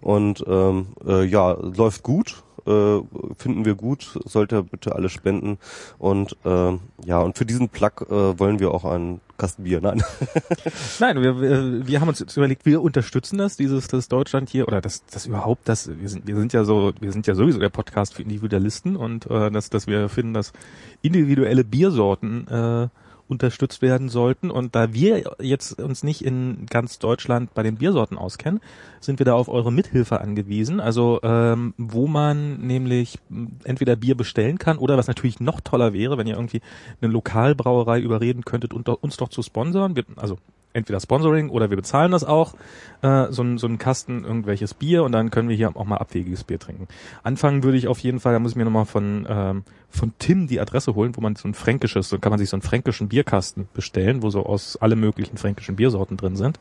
Und 0.01 0.43
ähm, 0.47 0.87
äh, 1.07 1.23
ja, 1.25 1.53
läuft 1.53 2.03
gut, 2.03 2.43
äh, 2.65 2.99
finden 3.37 3.65
wir 3.65 3.75
gut, 3.75 4.19
sollte 4.25 4.63
bitte 4.63 4.95
alle 4.95 5.09
spenden. 5.09 5.57
Und 5.97 6.35
ähm, 6.45 6.79
ja, 7.05 7.19
und 7.19 7.37
für 7.37 7.45
diesen 7.45 7.69
Plug 7.69 8.07
äh, 8.09 8.39
wollen 8.39 8.59
wir 8.59 8.71
auch 8.71 8.85
einen 8.85 9.21
Kasten 9.37 9.63
Bier. 9.63 9.81
Nein. 9.81 10.03
Nein, 10.99 11.21
wir, 11.21 11.41
wir, 11.41 11.87
wir 11.87 12.01
haben 12.01 12.07
uns 12.07 12.19
jetzt 12.19 12.37
überlegt, 12.37 12.65
wir 12.65 12.81
unterstützen 12.81 13.37
das, 13.37 13.57
dieses, 13.57 13.87
das 13.87 14.07
Deutschland 14.07 14.49
hier, 14.49 14.67
oder 14.67 14.81
das, 14.81 15.05
das 15.05 15.25
überhaupt, 15.25 15.67
das, 15.67 15.89
wir 15.99 16.09
sind, 16.09 16.27
wir 16.27 16.35
sind 16.35 16.53
ja 16.53 16.63
so, 16.63 16.93
wir 16.99 17.11
sind 17.11 17.27
ja 17.27 17.35
sowieso 17.35 17.59
der 17.59 17.69
Podcast 17.69 18.13
für 18.13 18.21
Individualisten 18.21 18.95
und 18.95 19.29
äh, 19.29 19.51
dass, 19.51 19.69
dass 19.69 19.87
wir 19.87 20.09
finden, 20.09 20.33
dass 20.33 20.53
individuelle 21.01 21.63
Biersorten 21.63 22.47
äh, 22.47 22.87
unterstützt 23.27 23.81
werden 23.81 24.09
sollten. 24.09 24.51
Und 24.51 24.75
da 24.75 24.93
wir 24.93 25.23
jetzt 25.39 25.81
uns 25.81 26.03
nicht 26.03 26.23
in 26.23 26.65
ganz 26.67 26.99
Deutschland 26.99 27.53
bei 27.53 27.63
den 27.63 27.77
Biersorten 27.77 28.17
auskennen, 28.17 28.61
sind 28.99 29.19
wir 29.19 29.25
da 29.25 29.33
auf 29.33 29.47
eure 29.47 29.71
Mithilfe 29.71 30.21
angewiesen. 30.21 30.79
Also 30.79 31.19
ähm, 31.23 31.73
wo 31.77 32.07
man 32.07 32.59
nämlich 32.59 33.19
entweder 33.63 33.95
Bier 33.95 34.15
bestellen 34.15 34.57
kann 34.57 34.77
oder 34.77 34.97
was 34.97 35.07
natürlich 35.07 35.39
noch 35.39 35.61
toller 35.61 35.93
wäre, 35.93 36.17
wenn 36.17 36.27
ihr 36.27 36.35
irgendwie 36.35 36.61
eine 37.01 37.11
Lokalbrauerei 37.11 37.99
überreden 37.99 38.45
könntet, 38.45 38.73
uns 38.73 39.17
doch 39.17 39.29
zu 39.29 39.41
sponsern. 39.41 39.95
Wir, 39.95 40.05
also 40.15 40.37
entweder 40.75 40.99
Sponsoring 40.99 41.49
oder 41.49 41.69
wir 41.69 41.77
bezahlen 41.77 42.11
das 42.11 42.23
auch, 42.23 42.53
äh, 43.01 43.31
so, 43.31 43.43
ein, 43.43 43.57
so 43.57 43.67
einen 43.67 43.77
Kasten 43.77 44.23
irgendwelches 44.23 44.73
Bier 44.73 45.03
und 45.03 45.11
dann 45.11 45.31
können 45.31 45.49
wir 45.49 45.55
hier 45.55 45.75
auch 45.75 45.85
mal 45.85 45.97
abwegiges 45.97 46.43
Bier 46.43 46.59
trinken. 46.59 46.87
Anfangen 47.23 47.63
würde 47.63 47.77
ich 47.77 47.87
auf 47.87 47.99
jeden 47.99 48.19
Fall, 48.19 48.33
da 48.33 48.39
muss 48.39 48.51
ich 48.51 48.57
mir 48.57 48.65
nochmal 48.65 48.85
von, 48.85 49.25
ähm, 49.27 49.63
von 49.89 50.13
Tim 50.19 50.47
die 50.47 50.59
Adresse 50.59 50.95
holen, 50.95 51.15
wo 51.15 51.21
man 51.21 51.35
so 51.35 51.47
ein 51.47 51.53
fränkisches, 51.53 52.09
so 52.09 52.19
kann 52.19 52.31
man 52.31 52.39
sich 52.39 52.49
so 52.49 52.55
einen 52.55 52.61
fränkischen 52.61 53.07
Bierkasten 53.07 53.67
bestellen, 53.73 54.21
wo 54.21 54.29
so 54.29 54.45
aus 54.45 54.77
alle 54.77 54.95
möglichen 54.95 55.37
fränkischen 55.37 55.75
Biersorten 55.75 56.17
drin 56.17 56.35
sind. 56.35 56.59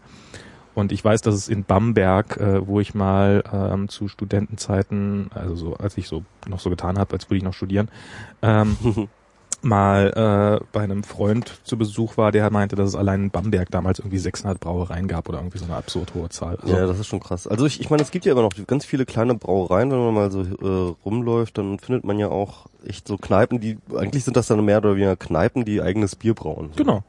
Und 0.75 0.91
ich 0.91 1.05
weiß, 1.05 1.21
dass 1.23 1.35
es 1.35 1.49
in 1.49 1.65
Bamberg, 1.65 2.37
äh, 2.37 2.67
wo 2.67 2.81
ich 2.81 2.95
mal 2.95 3.45
ähm, 3.53 3.89
zu 3.89 4.09
Studentenzeiten, 4.09 5.31
also 5.33 5.55
so, 5.55 5.75
als 5.75 5.97
ich 5.97 6.09
so 6.09 6.25
noch 6.49 6.59
so 6.59 6.69
getan 6.69 6.99
habe, 6.99 7.13
als 7.13 7.31
würde 7.31 7.39
ich 7.39 7.45
noch 7.45 7.55
studieren, 7.55 7.89
ähm, 8.43 8.77
mal 9.65 10.61
äh, 10.61 10.65
bei 10.73 10.81
einem 10.81 11.05
Freund 11.05 11.61
zu 11.65 11.77
Besuch 11.77 12.17
war, 12.17 12.33
der 12.33 12.51
meinte, 12.51 12.77
dass 12.77 12.91
es 12.91 12.95
allein 12.95 13.25
in 13.25 13.31
Bamberg 13.31 13.71
damals 13.71 13.99
irgendwie 13.99 14.19
600 14.19 14.61
Brauereien 14.61 15.09
gab 15.09 15.29
oder 15.29 15.39
irgendwie 15.39 15.59
so 15.59 15.65
eine 15.65 15.77
absurd 15.77 16.15
hohe 16.15 16.29
Zahl. 16.29 16.57
Also, 16.57 16.75
Ja, 16.75 16.87
das 16.87 16.99
ist 16.99 17.07
schon 17.07 17.21
krass. 17.21 17.47
Also 17.47 17.67
ich, 17.67 17.81
ich 17.81 17.91
meine, 17.91 18.03
es 18.03 18.11
gibt 18.11 18.25
ja 18.25 18.33
immer 18.33 18.43
noch 18.43 18.53
ganz 18.67 18.85
viele 18.85 19.07
kleine 19.07 19.35
Brauereien, 19.35 19.91
wenn 19.91 19.99
man 19.99 20.15
mal 20.15 20.31
so 20.31 20.43
äh, 20.43 20.95
rumläuft, 21.05 21.59
dann 21.59 21.79
findet 21.79 22.05
man 22.05 22.19
ja 22.19 22.29
auch 22.29 22.67
echt 22.87 23.09
so 23.09 23.17
Kneipen, 23.17 23.61
die, 23.61 23.79
eigentlich 23.97 24.25
sind 24.25 24.37
das 24.37 24.47
dann 24.47 24.65
mehr 24.65 24.79
oder 24.79 24.97
weniger 24.97 25.17
Kneipen, 25.17 25.65
die 25.65 25.81
eigenes 25.81 26.17
Bier 26.17 26.35
brauen. 26.35 26.71
Genau. 26.77 27.03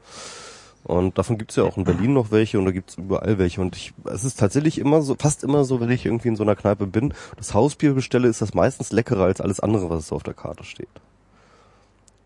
Und 0.86 1.18
davon 1.18 1.36
gibt's 1.36 1.56
ja 1.56 1.64
auch 1.64 1.76
in 1.76 1.82
Berlin 1.82 2.12
noch 2.12 2.30
welche 2.30 2.60
und 2.60 2.64
da 2.64 2.70
gibt's 2.70 2.96
überall 2.96 3.38
welche. 3.38 3.60
Und 3.60 3.74
ich, 3.74 3.92
es 4.04 4.22
ist 4.22 4.38
tatsächlich 4.38 4.78
immer 4.78 5.02
so, 5.02 5.16
fast 5.18 5.42
immer 5.42 5.64
so, 5.64 5.80
wenn 5.80 5.90
ich 5.90 6.06
irgendwie 6.06 6.28
in 6.28 6.36
so 6.36 6.44
einer 6.44 6.54
Kneipe 6.54 6.86
bin, 6.86 7.12
das 7.36 7.54
Hausbier 7.54 7.92
bestelle, 7.94 8.28
ist 8.28 8.40
das 8.40 8.54
meistens 8.54 8.92
leckerer 8.92 9.24
als 9.24 9.40
alles 9.40 9.58
andere, 9.58 9.90
was 9.90 10.06
so 10.06 10.14
auf 10.14 10.22
der 10.22 10.34
Karte 10.34 10.62
steht. 10.62 10.88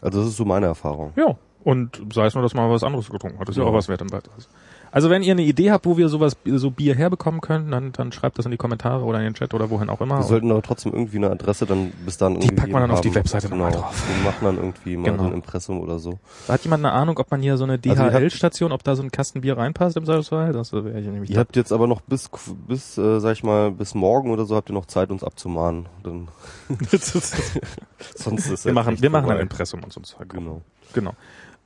Also 0.00 0.20
das 0.20 0.28
ist 0.28 0.36
so 0.36 0.44
meine 0.44 0.66
Erfahrung. 0.66 1.12
Ja. 1.16 1.36
Und 1.62 2.00
sei 2.12 2.26
es 2.26 2.34
nur, 2.34 2.42
dass 2.42 2.54
man 2.54 2.66
mal 2.68 2.74
was 2.74 2.82
anderes 2.82 3.10
getrunken 3.10 3.38
hat. 3.38 3.48
Das 3.48 3.54
ist 3.54 3.58
ja, 3.58 3.64
Ja. 3.64 3.70
auch 3.70 3.74
was 3.74 3.88
wert 3.88 4.00
im 4.00 4.10
weiteres. 4.12 4.48
Also 4.92 5.08
wenn 5.10 5.22
ihr 5.22 5.32
eine 5.32 5.42
Idee 5.42 5.70
habt, 5.70 5.86
wo 5.86 5.96
wir 5.96 6.08
sowas, 6.08 6.36
so 6.44 6.70
Bier 6.70 6.94
herbekommen 6.94 7.40
können, 7.40 7.70
dann, 7.70 7.92
dann 7.92 8.10
schreibt 8.12 8.38
das 8.38 8.44
in 8.46 8.50
die 8.50 8.56
Kommentare 8.56 9.04
oder 9.04 9.18
in 9.18 9.24
den 9.24 9.34
Chat 9.34 9.54
oder 9.54 9.70
wohin 9.70 9.88
auch 9.88 10.00
immer. 10.00 10.18
Wir 10.18 10.24
sollten 10.24 10.50
aber 10.50 10.62
trotzdem 10.62 10.92
irgendwie 10.92 11.18
eine 11.18 11.30
Adresse 11.30 11.66
dann 11.66 11.92
bis 12.04 12.16
dann 12.18 12.34
Die 12.34 12.40
irgendwie 12.46 12.56
packt 12.56 12.72
man 12.72 12.82
dann 12.82 12.90
auf 12.90 13.00
die 13.00 13.08
haben. 13.08 13.14
Webseite 13.16 13.48
genau. 13.48 13.66
nochmal 13.66 13.80
drauf. 13.80 14.02
Wir 14.08 14.24
machen 14.24 14.44
dann 14.44 14.56
irgendwie 14.56 14.96
mal 14.96 15.10
Genau. 15.10 15.24
ein 15.26 15.32
Impressum 15.32 15.80
oder 15.80 15.98
so. 15.98 16.18
Hat 16.48 16.62
jemand 16.64 16.84
eine 16.84 16.92
Ahnung, 16.92 17.18
ob 17.18 17.30
man 17.30 17.40
hier 17.40 17.56
so 17.56 17.64
eine 17.64 17.74
Also 17.74 17.94
DHL-Station, 18.08 18.72
ob 18.72 18.82
da 18.82 18.96
so 18.96 19.02
ein 19.02 19.10
Kasten 19.12 19.42
Bier 19.42 19.56
reinpasst 19.56 19.96
im 19.96 20.04
Zweifelsfall? 20.04 20.52
Das 20.52 20.72
wäre 20.72 20.98
ich 20.98 21.06
nämlich 21.06 21.30
Ihr 21.30 21.38
habt 21.38 21.56
jetzt 21.56 21.72
aber 21.72 21.86
noch 21.86 22.00
bis, 22.00 22.28
bis, 22.66 22.98
äh, 22.98 23.20
sag 23.20 23.32
ich 23.32 23.44
mal, 23.44 23.70
bis 23.70 23.94
morgen 23.94 24.30
oder 24.30 24.44
so 24.44 24.56
habt 24.56 24.70
ihr 24.70 24.74
noch 24.74 24.86
Zeit, 24.86 25.10
uns 25.10 25.22
abzumahnen. 25.22 25.86
Dann, 26.02 26.28
sonst 26.90 27.34
ist 27.34 28.64
wir 28.64 28.70
jetzt 28.70 28.74
machen, 28.74 29.00
wir 29.00 29.10
machen 29.10 29.30
ein. 29.30 29.40
Impressum 29.40 29.82
und 29.84 29.92
so 29.92 30.00
ein 30.00 30.04
Zeug. 30.04 30.28
Genau. 30.30 30.62
Genau. 30.92 31.12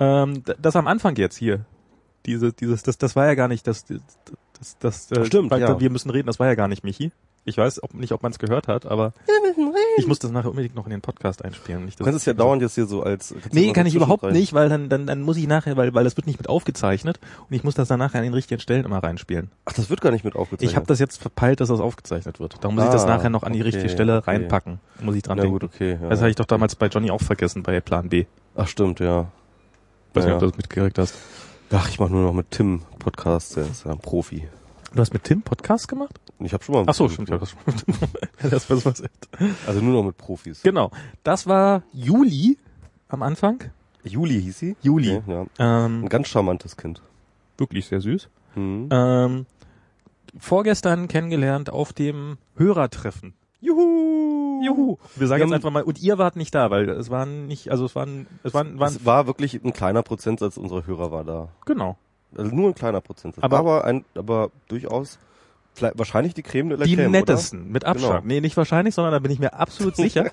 Ähm, 0.00 0.43
das 0.61 0.76
am 0.76 0.87
Anfang 0.88 1.16
jetzt 1.16 1.37
hier, 1.37 1.61
diese, 2.26 2.52
dieses, 2.52 2.83
das, 2.83 2.99
das 2.99 3.16
war 3.16 3.26
ja 3.26 3.35
gar 3.35 3.49
nicht, 3.49 3.66
das, 3.66 3.85
das, 3.85 4.78
das, 4.78 5.11
äh, 5.12 5.25
Stimmt, 5.26 5.50
weil 5.50 5.61
ja. 5.61 5.78
wir 5.81 5.90
müssen 5.90 6.11
reden, 6.11 6.26
das 6.26 6.38
war 6.38 6.47
ja 6.47 6.54
gar 6.54 6.69
nicht 6.69 6.85
Michi. 6.85 7.12
Ich 7.47 7.59
weiß 7.59 7.83
ob, 7.83 7.93
nicht, 7.93 8.12
ob 8.12 8.23
man 8.23 8.33
es 8.33 8.38
gehört 8.38 8.69
hat, 8.69 8.87
aber 8.87 9.12
ich 9.99 10.07
muss 10.07 10.19
das 10.19 10.31
nachher 10.31 10.49
unbedingt 10.49 10.75
noch 10.75 10.87
in 10.87 10.90
den 10.90 11.02
Podcast 11.02 11.45
einspielen. 11.45 11.85
Nicht, 11.85 12.00
Du 12.00 12.04
kannst 12.04 12.21
es 12.21 12.25
ja 12.25 12.33
dauernd 12.33 12.62
jetzt 12.62 12.75
hier 12.75 12.87
so 12.87 13.02
als... 13.02 13.35
Nee, 13.52 13.71
kann 13.75 13.85
ich 13.87 13.95
überhaupt 13.95 14.23
nicht, 14.33 14.54
weil 14.54 14.71
dann, 14.71 14.88
dann, 14.88 15.07
dann 15.07 15.21
muss 15.21 15.37
ich 15.37 15.47
nachher, 15.47 15.76
weil, 15.76 15.93
weil 15.93 16.04
das 16.04 16.16
wird 16.16 16.26
nicht 16.26 16.38
mit 16.38 16.49
aufgezeichnet 16.49 17.21
und 17.50 17.54
ich 17.54 17.62
muss 17.62 17.75
das 17.75 17.88
dann 17.88 17.99
nachher 17.99 18.16
an 18.21 18.25
den 18.25 18.33
richtigen 18.33 18.62
Stellen 18.62 18.87
immer 18.87 18.97
reinspielen. 19.04 19.50
Ach, 19.66 19.75
das 19.75 19.90
wird 19.90 20.00
gar 20.00 20.11
nicht 20.11 20.25
mit 20.25 20.37
aufgezeichnet. 20.37 20.71
Ich 20.71 20.76
habe 20.76 20.87
das 20.87 20.99
jetzt 21.00 21.21
verpeilt, 21.21 21.61
dass 21.61 21.69
das 21.69 21.81
aufgezeichnet 21.81 22.40
wird. 22.40 22.57
Darum 22.62 22.76
muss 22.76 22.85
ich 22.87 22.90
das 22.90 23.04
Ah, 23.04 23.09
nachher 23.09 23.28
noch 23.28 23.43
an 23.43 23.52
die 23.52 23.59
okay, 23.61 23.69
richtige 23.69 23.90
Stelle 23.90 24.16
okay. 24.16 24.31
reinpacken. 24.31 24.81
Muss 25.02 25.14
ich 25.14 25.23
dran 25.23 25.37
Na 25.37 25.43
denken. 25.43 25.59
gut, 25.59 25.64
okay. 25.71 25.99
Ja. 26.00 26.09
Das 26.09 26.21
habe 26.21 26.31
ich 26.31 26.37
doch 26.37 26.47
damals 26.47 26.76
bei 26.76 26.87
Johnny 26.87 27.11
auch 27.11 27.21
vergessen, 27.21 27.62
bei 27.62 27.78
Plan 27.83 28.09
B. 28.09 28.25
Ach, 28.57 28.69
stimmt, 28.69 29.00
ja. 29.00 29.26
Weiß 30.14 30.25
Ja, 30.25 30.31
nicht, 30.31 30.35
ob 30.37 30.40
du 30.40 30.47
das 30.47 30.57
mitgekriegt 30.57 30.99
hast. 30.99 31.14
Ach, 31.76 31.88
ich 31.88 31.99
mache 31.99 32.12
nur 32.12 32.23
noch 32.23 32.33
mit 32.33 32.52
Tim 32.52 32.83
Podcast, 33.00 33.57
der 33.57 33.64
ist 33.64 33.85
ja 33.85 33.90
ein 33.90 33.99
Profi. 33.99 34.47
Du 34.95 35.00
hast 35.00 35.12
mit 35.12 35.25
Tim 35.25 35.43
Podcast 35.43 35.88
gemacht? 35.88 36.21
Ich 36.38 36.52
habe 36.52 36.62
schon 36.62 36.76
mal... 36.76 36.85
Ach 36.87 36.95
so, 36.95 37.09
stimmt, 37.09 37.31
ja, 37.31 37.38
das 37.38 37.50
stimmt. 37.73 37.85
das 38.49 38.71
war 38.71 38.85
was. 38.85 39.02
Also 39.66 39.81
nur 39.81 39.93
noch 39.95 40.04
mit 40.04 40.16
Profis. 40.16 40.62
Genau. 40.62 40.93
Das 41.25 41.49
war 41.49 41.83
Juli 41.93 42.59
am 43.09 43.23
Anfang. 43.25 43.64
Juli 44.04 44.40
hieß 44.40 44.57
sie? 44.57 44.76
Juli. 44.83 45.16
Okay, 45.16 45.47
ja. 45.59 45.85
Ähm, 45.87 46.04
Ein 46.04 46.09
ganz 46.09 46.28
charmantes 46.28 46.76
Kind. 46.76 47.02
wirklich 47.59 47.87
sehr 47.87 48.00
süß. 48.00 48.28
Mhm. 48.54 48.88
Ähm, 48.93 49.47
vorgestern 50.38 51.09
kennengelernt 51.09 51.71
auf 51.71 51.93
dem 51.93 52.38
Hörertreffen. 52.57 53.35
Juhu! 53.61 54.62
Juhu! 54.64 54.99
Wir 55.16 55.26
sagen 55.26 55.40
Wir 55.40 55.46
jetzt 55.46 55.54
einfach 55.54 55.70
mal, 55.70 55.82
und 55.82 56.00
ihr 56.02 56.18
wart 56.18 56.37
nicht 56.37 56.54
da, 56.54 56.70
weil 56.70 56.88
es 56.88 57.11
waren 57.11 57.46
nicht, 57.46 57.70
also 57.70 57.84
es 57.87 57.94
waren, 57.94 58.26
es 58.42 58.52
waren, 58.54 58.78
waren 58.78 58.88
es 58.94 59.04
war 59.06 59.26
wirklich 59.26 59.62
ein 59.64 59.73
kleiner 59.73 60.02
Prozentsatz 60.02 60.56
unserer 60.56 60.87
Hörer 60.87 61.11
war 61.11 61.25
da. 61.25 61.49
genau. 61.66 61.96
Also 62.37 62.52
nur 62.52 62.68
ein 62.70 62.75
kleiner 62.75 63.00
Prozentsatz. 63.00 63.44
Aber- 63.44 63.58
Aber, 63.58 63.84
ein, 63.84 64.04
aber 64.16 64.50
durchaus 64.66 65.18
vielleicht, 65.73 65.96
wahrscheinlich 65.99 66.34
die 66.34 66.42
Creme 66.42 66.70
de 66.70 66.78
la 66.78 66.84
Die 66.84 66.96
Creme, 66.96 67.12
nettesten, 67.12 67.70
mit 67.70 67.84
Abstand. 67.84 68.23
Genau. 68.23 68.26
Nee, 68.26 68.40
nicht 68.40 68.56
wahrscheinlich, 68.56 68.94
sondern 68.96 69.12
da 69.12 69.20
bin 69.20 69.30
ich 69.30 69.38
mir 69.38 69.54
absolut 69.54 69.94
sicher. 69.94 70.32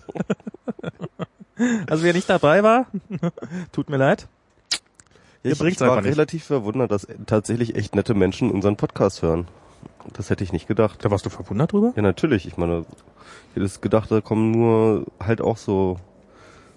also 1.90 2.04
wer 2.04 2.14
nicht 2.14 2.28
dabei 2.28 2.64
war, 2.64 2.88
tut 3.72 3.90
mir 3.92 3.98
leid. 3.98 4.28
Ja, 5.44 5.52
ich, 5.52 5.62
ich 5.62 5.80
war 5.82 6.04
relativ 6.04 6.44
verwundert, 6.46 6.92
dass 6.92 7.08
tatsächlich 7.28 7.76
echt 7.76 7.96
nette 7.96 8.14
Menschen 8.16 8.50
unseren 8.52 8.78
Podcast 8.78 9.22
hören. 9.22 9.48
Das 10.14 10.30
hätte 10.32 10.44
ich 10.44 10.52
nicht 10.52 10.68
gedacht. 10.68 11.06
Da 11.06 11.12
warst 11.12 11.26
du 11.26 11.30
verwundert 11.30 11.72
drüber? 11.74 11.94
Ja, 11.96 12.02
natürlich. 12.02 12.48
Ich 12.48 12.58
meine, 12.58 12.86
hätte 13.54 13.66
es 13.66 13.82
gedacht, 13.82 14.12
da 14.12 14.22
kommen 14.22 14.52
nur 14.52 15.06
halt 15.20 15.42
auch 15.42 15.58
so 15.58 15.98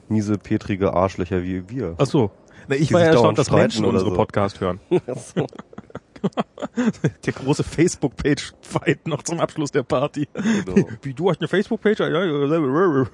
miese, 0.09 0.39
petrige 0.39 0.95
Arschlöcher 0.95 1.43
wie 1.43 1.69
wir. 1.69 1.95
Ach 1.99 2.07
so. 2.07 2.31
Na, 2.69 2.77
ich 2.77 2.89
Die 2.89 2.95
war 2.95 3.01
ja 3.03 3.09
erstaunt, 3.09 3.39
dass 3.39 3.51
Menschen 3.51 3.85
unsere 3.85 4.11
so. 4.11 4.17
Podcast 4.17 4.61
hören. 4.61 4.81
so. 4.91 5.47
Der 7.27 7.33
große 7.35 7.63
Facebook-Page-Fight 7.63 9.07
noch 9.07 9.23
zum 9.23 9.41
Abschluss 9.41 9.71
der 9.73 9.83
Party. 9.83 10.27
Genau. 10.33 10.89
Wie, 11.03 11.13
du 11.13 11.29
hast 11.29 11.41
eine 11.41 11.49
Facebook-Page? 11.49 12.01
Ja, 12.01 12.09
ja, 12.09 12.25
ja. 12.25 13.07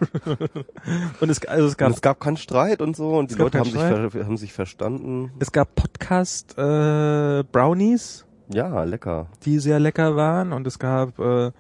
Und 1.20 1.28
es, 1.28 1.44
also 1.44 1.66
es 1.66 1.72
Und 1.72 1.78
gab, 1.78 1.90
es 1.90 2.00
gab 2.02 2.20
keinen 2.20 2.36
Streit 2.36 2.80
und 2.80 2.94
so 2.94 3.16
und 3.18 3.30
die 3.30 3.34
Leute 3.34 3.58
haben 3.58 3.70
sich, 3.70 3.80
haben 3.80 4.36
sich 4.36 4.52
verstanden. 4.52 5.32
es 5.40 5.50
gab 5.50 5.74
Podcast 5.74 6.56
äh, 6.56 7.42
Brownies, 7.50 8.26
Ja, 8.52 8.84
lecker. 8.84 9.26
die 9.44 9.58
sehr 9.58 9.80
lecker 9.80 10.14
waren 10.16 10.52
und 10.52 10.66
es 10.66 10.78
gab 10.78 11.18
äh, 11.18 11.50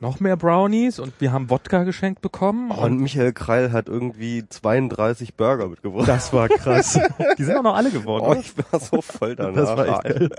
noch 0.00 0.20
mehr 0.20 0.36
Brownies 0.36 0.98
und 0.98 1.12
wir 1.18 1.32
haben 1.32 1.50
Wodka 1.50 1.82
geschenkt 1.82 2.20
bekommen. 2.20 2.70
Oh, 2.70 2.84
und 2.84 2.98
Michael 2.98 3.32
Kreil 3.32 3.72
hat 3.72 3.88
irgendwie 3.88 4.44
32 4.48 5.34
Burger 5.34 5.68
mitgebracht. 5.68 6.08
das 6.08 6.32
war 6.32 6.48
krass. 6.48 6.98
Die 7.38 7.44
sind 7.44 7.56
auch 7.56 7.62
noch 7.62 7.74
alle 7.74 7.90
geworden. 7.90 8.24
Oh, 8.26 8.30
oder? 8.30 8.40
ich 8.40 8.52
war 8.56 8.80
so 8.80 9.02
voll 9.02 9.36
danach. 9.36 9.54
Das 9.54 9.76
war 9.76 9.88
echt 9.88 10.04
geil. 10.04 10.30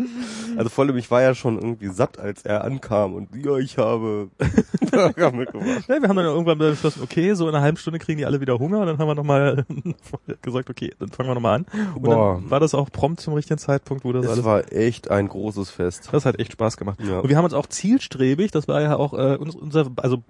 Also 0.56 0.68
vor 0.68 0.84
allem, 0.84 0.96
ich 0.96 1.10
war 1.10 1.22
ja 1.22 1.34
schon 1.34 1.56
irgendwie 1.56 1.88
satt, 1.88 2.18
als 2.18 2.42
er 2.42 2.64
ankam 2.64 3.14
und 3.14 3.28
ja, 3.36 3.56
ich 3.56 3.78
habe 3.78 4.28
Burger 4.90 5.30
mitgebracht. 5.32 5.84
Ja, 5.88 6.02
wir 6.02 6.08
haben 6.08 6.16
dann 6.16 6.24
irgendwann 6.26 6.58
beschlossen, 6.58 7.02
okay, 7.02 7.34
so 7.34 7.48
in 7.48 7.54
einer 7.54 7.62
halben 7.62 7.76
Stunde 7.78 7.98
kriegen 8.00 8.18
die 8.18 8.26
alle 8.26 8.40
wieder 8.40 8.58
Hunger 8.58 8.80
und 8.80 8.86
dann 8.86 8.98
haben 8.98 9.06
wir 9.08 9.14
nochmal 9.14 9.64
gesagt, 10.42 10.68
okay, 10.68 10.92
dann 10.98 11.08
fangen 11.10 11.28
wir 11.30 11.34
nochmal 11.34 11.60
an. 11.60 11.66
Und 11.94 12.02
Boah. 12.02 12.34
dann 12.40 12.50
war 12.50 12.60
das 12.60 12.74
auch 12.74 12.90
prompt 12.90 13.20
zum 13.20 13.34
richtigen 13.34 13.58
Zeitpunkt, 13.58 14.04
wo 14.04 14.12
das 14.12 14.24
Es 14.26 14.32
alles 14.32 14.44
war 14.44 14.72
echt 14.72 15.10
ein 15.10 15.28
großes 15.28 15.70
Fest. 15.70 16.08
Das 16.12 16.24
hat 16.26 16.38
echt 16.40 16.52
Spaß 16.52 16.76
gemacht. 16.76 16.98
Ja. 17.02 17.20
Und 17.20 17.28
wir 17.28 17.36
haben 17.36 17.44
uns 17.44 17.54
auch 17.54 17.66
zielstrebig, 17.66 18.50
das 18.50 18.66
war 18.68 18.82
ja 18.82 18.96
auch 18.96 19.14
äh, 19.14 19.36
uns- 19.36 19.54
unser, 19.56 19.86
also 19.96 20.22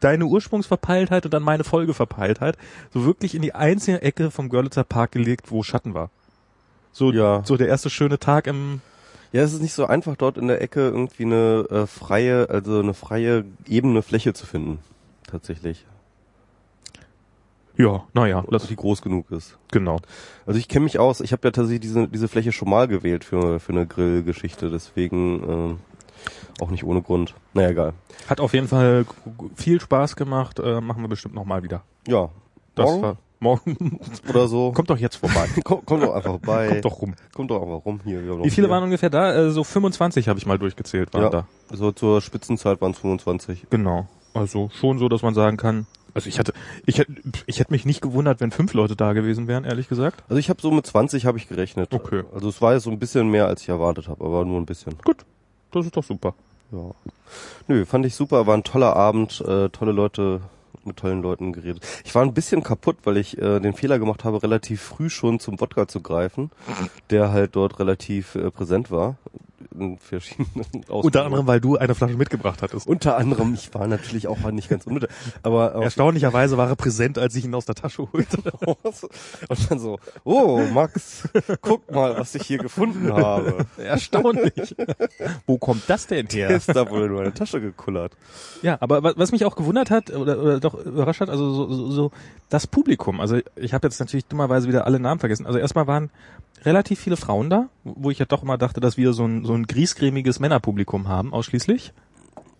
deine 0.00 0.24
Ursprungsverpeiltheit 0.26 1.24
und 1.24 1.34
dann 1.34 1.42
meine 1.42 1.64
Folgeverpeiltheit, 1.64 2.56
so 2.94 3.04
wirklich 3.04 3.34
in 3.34 3.42
die 3.42 3.54
einzige 3.54 4.00
Ecke 4.02 4.30
vom 4.30 4.48
Görlitzer 4.48 4.84
Park 4.84 5.10
gelegt, 5.12 5.50
wo 5.50 5.62
Schatten 5.64 5.92
war. 5.94 6.10
So, 6.92 7.12
Ja. 7.12 7.42
so 7.44 7.56
der 7.56 7.66
erste 7.68 7.90
schöne 7.90 8.18
Tag 8.18 8.46
im, 8.46 8.80
Ja, 9.32 9.42
es 9.42 9.52
ist 9.52 9.60
nicht 9.62 9.74
so 9.74 9.86
einfach, 9.86 10.16
dort 10.16 10.38
in 10.38 10.48
der 10.48 10.62
Ecke 10.62 10.80
irgendwie 10.80 11.24
eine 11.24 11.66
äh, 11.70 11.86
freie, 11.86 12.48
also 12.48 12.80
eine 12.80 12.94
freie, 12.94 13.44
ebene 13.66 14.02
Fläche 14.02 14.32
zu 14.32 14.46
finden. 14.46 14.78
Tatsächlich. 15.26 15.84
ja, 17.76 18.04
naja, 18.14 18.44
das, 18.50 18.66
Die 18.66 18.76
groß 18.76 19.02
genug 19.02 19.30
ist. 19.30 19.58
genau. 19.70 19.98
Also 20.46 20.58
ich 20.58 20.68
kenne 20.68 20.84
mich 20.84 20.98
aus. 20.98 21.20
Ich 21.20 21.32
habe 21.32 21.46
ja 21.46 21.50
tatsächlich 21.52 21.80
diese, 21.80 22.08
diese 22.08 22.28
Fläche 22.28 22.52
schon 22.52 22.70
mal 22.70 22.88
gewählt 22.88 23.24
für, 23.24 23.60
für 23.60 23.72
eine 23.72 23.86
Grillgeschichte. 23.86 24.70
Deswegen 24.70 25.78
äh, 25.78 26.62
auch 26.62 26.70
nicht 26.70 26.84
ohne 26.84 27.02
Grund. 27.02 27.34
Naja, 27.52 27.68
egal. 27.68 27.92
Hat 28.28 28.40
auf 28.40 28.54
jeden 28.54 28.68
Fall 28.68 29.04
viel 29.54 29.80
Spaß 29.80 30.16
gemacht, 30.16 30.58
äh, 30.58 30.80
machen 30.80 31.02
wir 31.02 31.08
bestimmt 31.08 31.34
nochmal 31.34 31.62
wieder. 31.62 31.82
Ja. 32.06 32.30
Das 32.74 32.86
morgen 32.86 33.02
war, 33.02 33.16
morgen, 33.40 34.00
oder 34.28 34.48
so. 34.48 34.72
kommt 34.72 34.90
doch 34.90 34.98
jetzt 34.98 35.16
vorbei. 35.16 35.46
Komm, 35.64 35.82
komm 35.84 36.00
doch 36.00 36.14
einfach 36.14 36.30
vorbei. 36.32 36.68
Kommt 36.68 36.84
doch 36.84 37.02
rum. 37.02 37.14
Kommt 37.34 37.50
doch 37.50 37.62
einfach 37.62 37.84
rum 37.84 38.00
hier. 38.04 38.20
Wie 38.42 38.50
viele 38.50 38.66
Bier. 38.68 38.74
waren 38.74 38.84
ungefähr 38.84 39.10
da? 39.10 39.34
Äh, 39.34 39.50
so 39.50 39.64
25 39.64 40.28
habe 40.28 40.38
ich 40.38 40.46
mal 40.46 40.58
durchgezählt, 40.58 41.12
waren 41.14 41.22
Ja. 41.24 41.30
da. 41.30 41.46
So 41.72 41.92
zur 41.92 42.20
Spitzenzeit 42.20 42.80
waren 42.80 42.92
es 42.92 42.98
25. 42.98 43.66
Genau. 43.70 44.08
Also 44.34 44.70
schon 44.78 44.98
so, 44.98 45.08
dass 45.08 45.22
man 45.22 45.34
sagen 45.34 45.56
kann. 45.56 45.86
Also 46.14 46.28
ich 46.28 46.38
hatte, 46.38 46.52
ich 46.86 46.98
hätte, 46.98 47.12
ich 47.46 47.60
hätte 47.60 47.70
mich 47.72 47.84
nicht 47.84 48.00
gewundert, 48.00 48.40
wenn 48.40 48.50
fünf 48.50 48.72
Leute 48.74 48.96
da 48.96 49.12
gewesen 49.12 49.46
wären, 49.46 49.64
ehrlich 49.64 49.88
gesagt. 49.88 50.24
Also 50.28 50.38
ich 50.40 50.48
habe 50.50 50.60
so 50.60 50.70
mit 50.70 50.86
20 50.86 51.26
habe 51.26 51.38
ich 51.38 51.48
gerechnet. 51.48 51.92
Okay. 51.94 52.24
Also 52.34 52.48
es 52.48 52.60
war 52.60 52.72
jetzt 52.74 52.84
so 52.84 52.90
ein 52.90 52.98
bisschen 52.98 53.28
mehr, 53.30 53.46
als 53.46 53.62
ich 53.62 53.68
erwartet 53.68 54.08
habe, 54.08 54.24
aber 54.24 54.44
nur 54.44 54.58
ein 54.60 54.66
bisschen. 54.66 54.96
Gut, 55.04 55.18
das 55.70 55.84
ist 55.86 55.96
doch 55.96 56.02
super. 56.04 56.34
Ja. 56.72 56.90
Nö, 57.68 57.84
fand 57.84 58.04
ich 58.06 58.14
super, 58.14 58.46
war 58.46 58.54
ein 58.56 58.64
toller 58.64 58.96
Abend, 58.96 59.40
äh, 59.46 59.68
tolle 59.68 59.92
Leute, 59.92 60.40
mit 60.88 60.96
tollen 60.96 61.22
Leuten 61.22 61.52
geredet. 61.52 61.86
Ich 62.04 62.14
war 62.14 62.22
ein 62.22 62.34
bisschen 62.34 62.62
kaputt, 62.62 62.96
weil 63.04 63.16
ich 63.16 63.38
äh, 63.38 63.60
den 63.60 63.74
Fehler 63.74 63.98
gemacht 63.98 64.24
habe, 64.24 64.42
relativ 64.42 64.82
früh 64.82 65.08
schon 65.08 65.38
zum 65.38 65.60
Wodka 65.60 65.86
zu 65.86 66.00
greifen, 66.00 66.50
der 67.10 67.30
halt 67.30 67.54
dort 67.54 67.78
relativ 67.78 68.34
äh, 68.34 68.50
präsent 68.50 68.90
war. 68.90 69.16
In 69.78 69.98
verschiedenen 69.98 70.48
Unter 70.72 70.92
Ausprägungen. 70.92 71.26
anderem, 71.26 71.46
weil 71.46 71.60
du 71.60 71.76
eine 71.76 71.94
Flasche 71.94 72.16
mitgebracht 72.16 72.62
hattest. 72.62 72.86
Unter 72.86 73.16
anderem, 73.16 73.54
ich 73.54 73.72
war 73.74 73.86
natürlich 73.86 74.26
auch 74.28 74.38
nicht 74.50 74.68
ganz 74.68 74.86
unnötig, 74.86 75.08
aber 75.42 75.74
auf 75.76 75.84
Erstaunlicherweise 75.84 76.56
war 76.56 76.68
er 76.68 76.76
präsent, 76.76 77.18
als 77.18 77.34
ich 77.34 77.44
ihn 77.44 77.54
aus 77.54 77.64
der 77.66 77.74
Tasche 77.74 78.06
holte. 78.12 78.38
und 78.66 79.70
dann 79.70 79.78
so, 79.78 79.98
oh 80.24 80.60
Max, 80.72 81.28
guck 81.60 81.90
mal, 81.90 82.16
was 82.18 82.34
ich 82.34 82.42
hier 82.44 82.58
gefunden 82.58 83.12
habe. 83.12 83.66
Erstaunlich. 83.78 84.74
Wo 85.46 85.58
kommt 85.58 85.82
das 85.88 86.06
denn 86.06 86.26
her? 86.28 86.50
Ist 86.50 86.68
da 86.74 86.88
wohl 86.90 87.02
in 87.04 87.12
meine 87.12 87.34
Tasche 87.34 87.60
gekullert. 87.60 88.12
Ja, 88.62 88.76
aber 88.80 89.02
wa- 89.02 89.14
was 89.16 89.32
mich 89.32 89.44
auch 89.44 89.56
gewundert 89.56 89.90
hat 89.90 90.10
oder, 90.10 90.38
oder 90.40 90.60
doch 90.60 90.74
überrascht 90.84 91.20
hat, 91.20 91.30
also 91.30 91.52
so, 91.52 91.72
so, 91.72 91.90
so 91.90 92.10
das 92.48 92.66
Publikum. 92.66 93.20
Also 93.20 93.38
ich 93.56 93.74
habe 93.74 93.86
jetzt 93.86 94.00
natürlich 94.00 94.26
dummerweise 94.26 94.68
wieder 94.68 94.86
alle 94.86 95.00
Namen 95.00 95.20
vergessen. 95.20 95.46
Also 95.46 95.58
erstmal 95.58 95.86
waren 95.86 96.10
relativ 96.64 96.98
viele 96.98 97.16
Frauen 97.16 97.50
da, 97.50 97.68
wo 97.84 98.10
ich 98.10 98.18
ja 98.18 98.24
doch 98.26 98.42
immer 98.42 98.58
dachte, 98.58 98.80
dass 98.80 98.96
wir 98.96 99.12
so 99.12 99.24
ein, 99.24 99.44
so 99.48 99.54
ein 99.54 99.66
griesgrämiges 99.66 100.38
Männerpublikum 100.38 101.08
haben, 101.08 101.32
ausschließlich. 101.32 101.92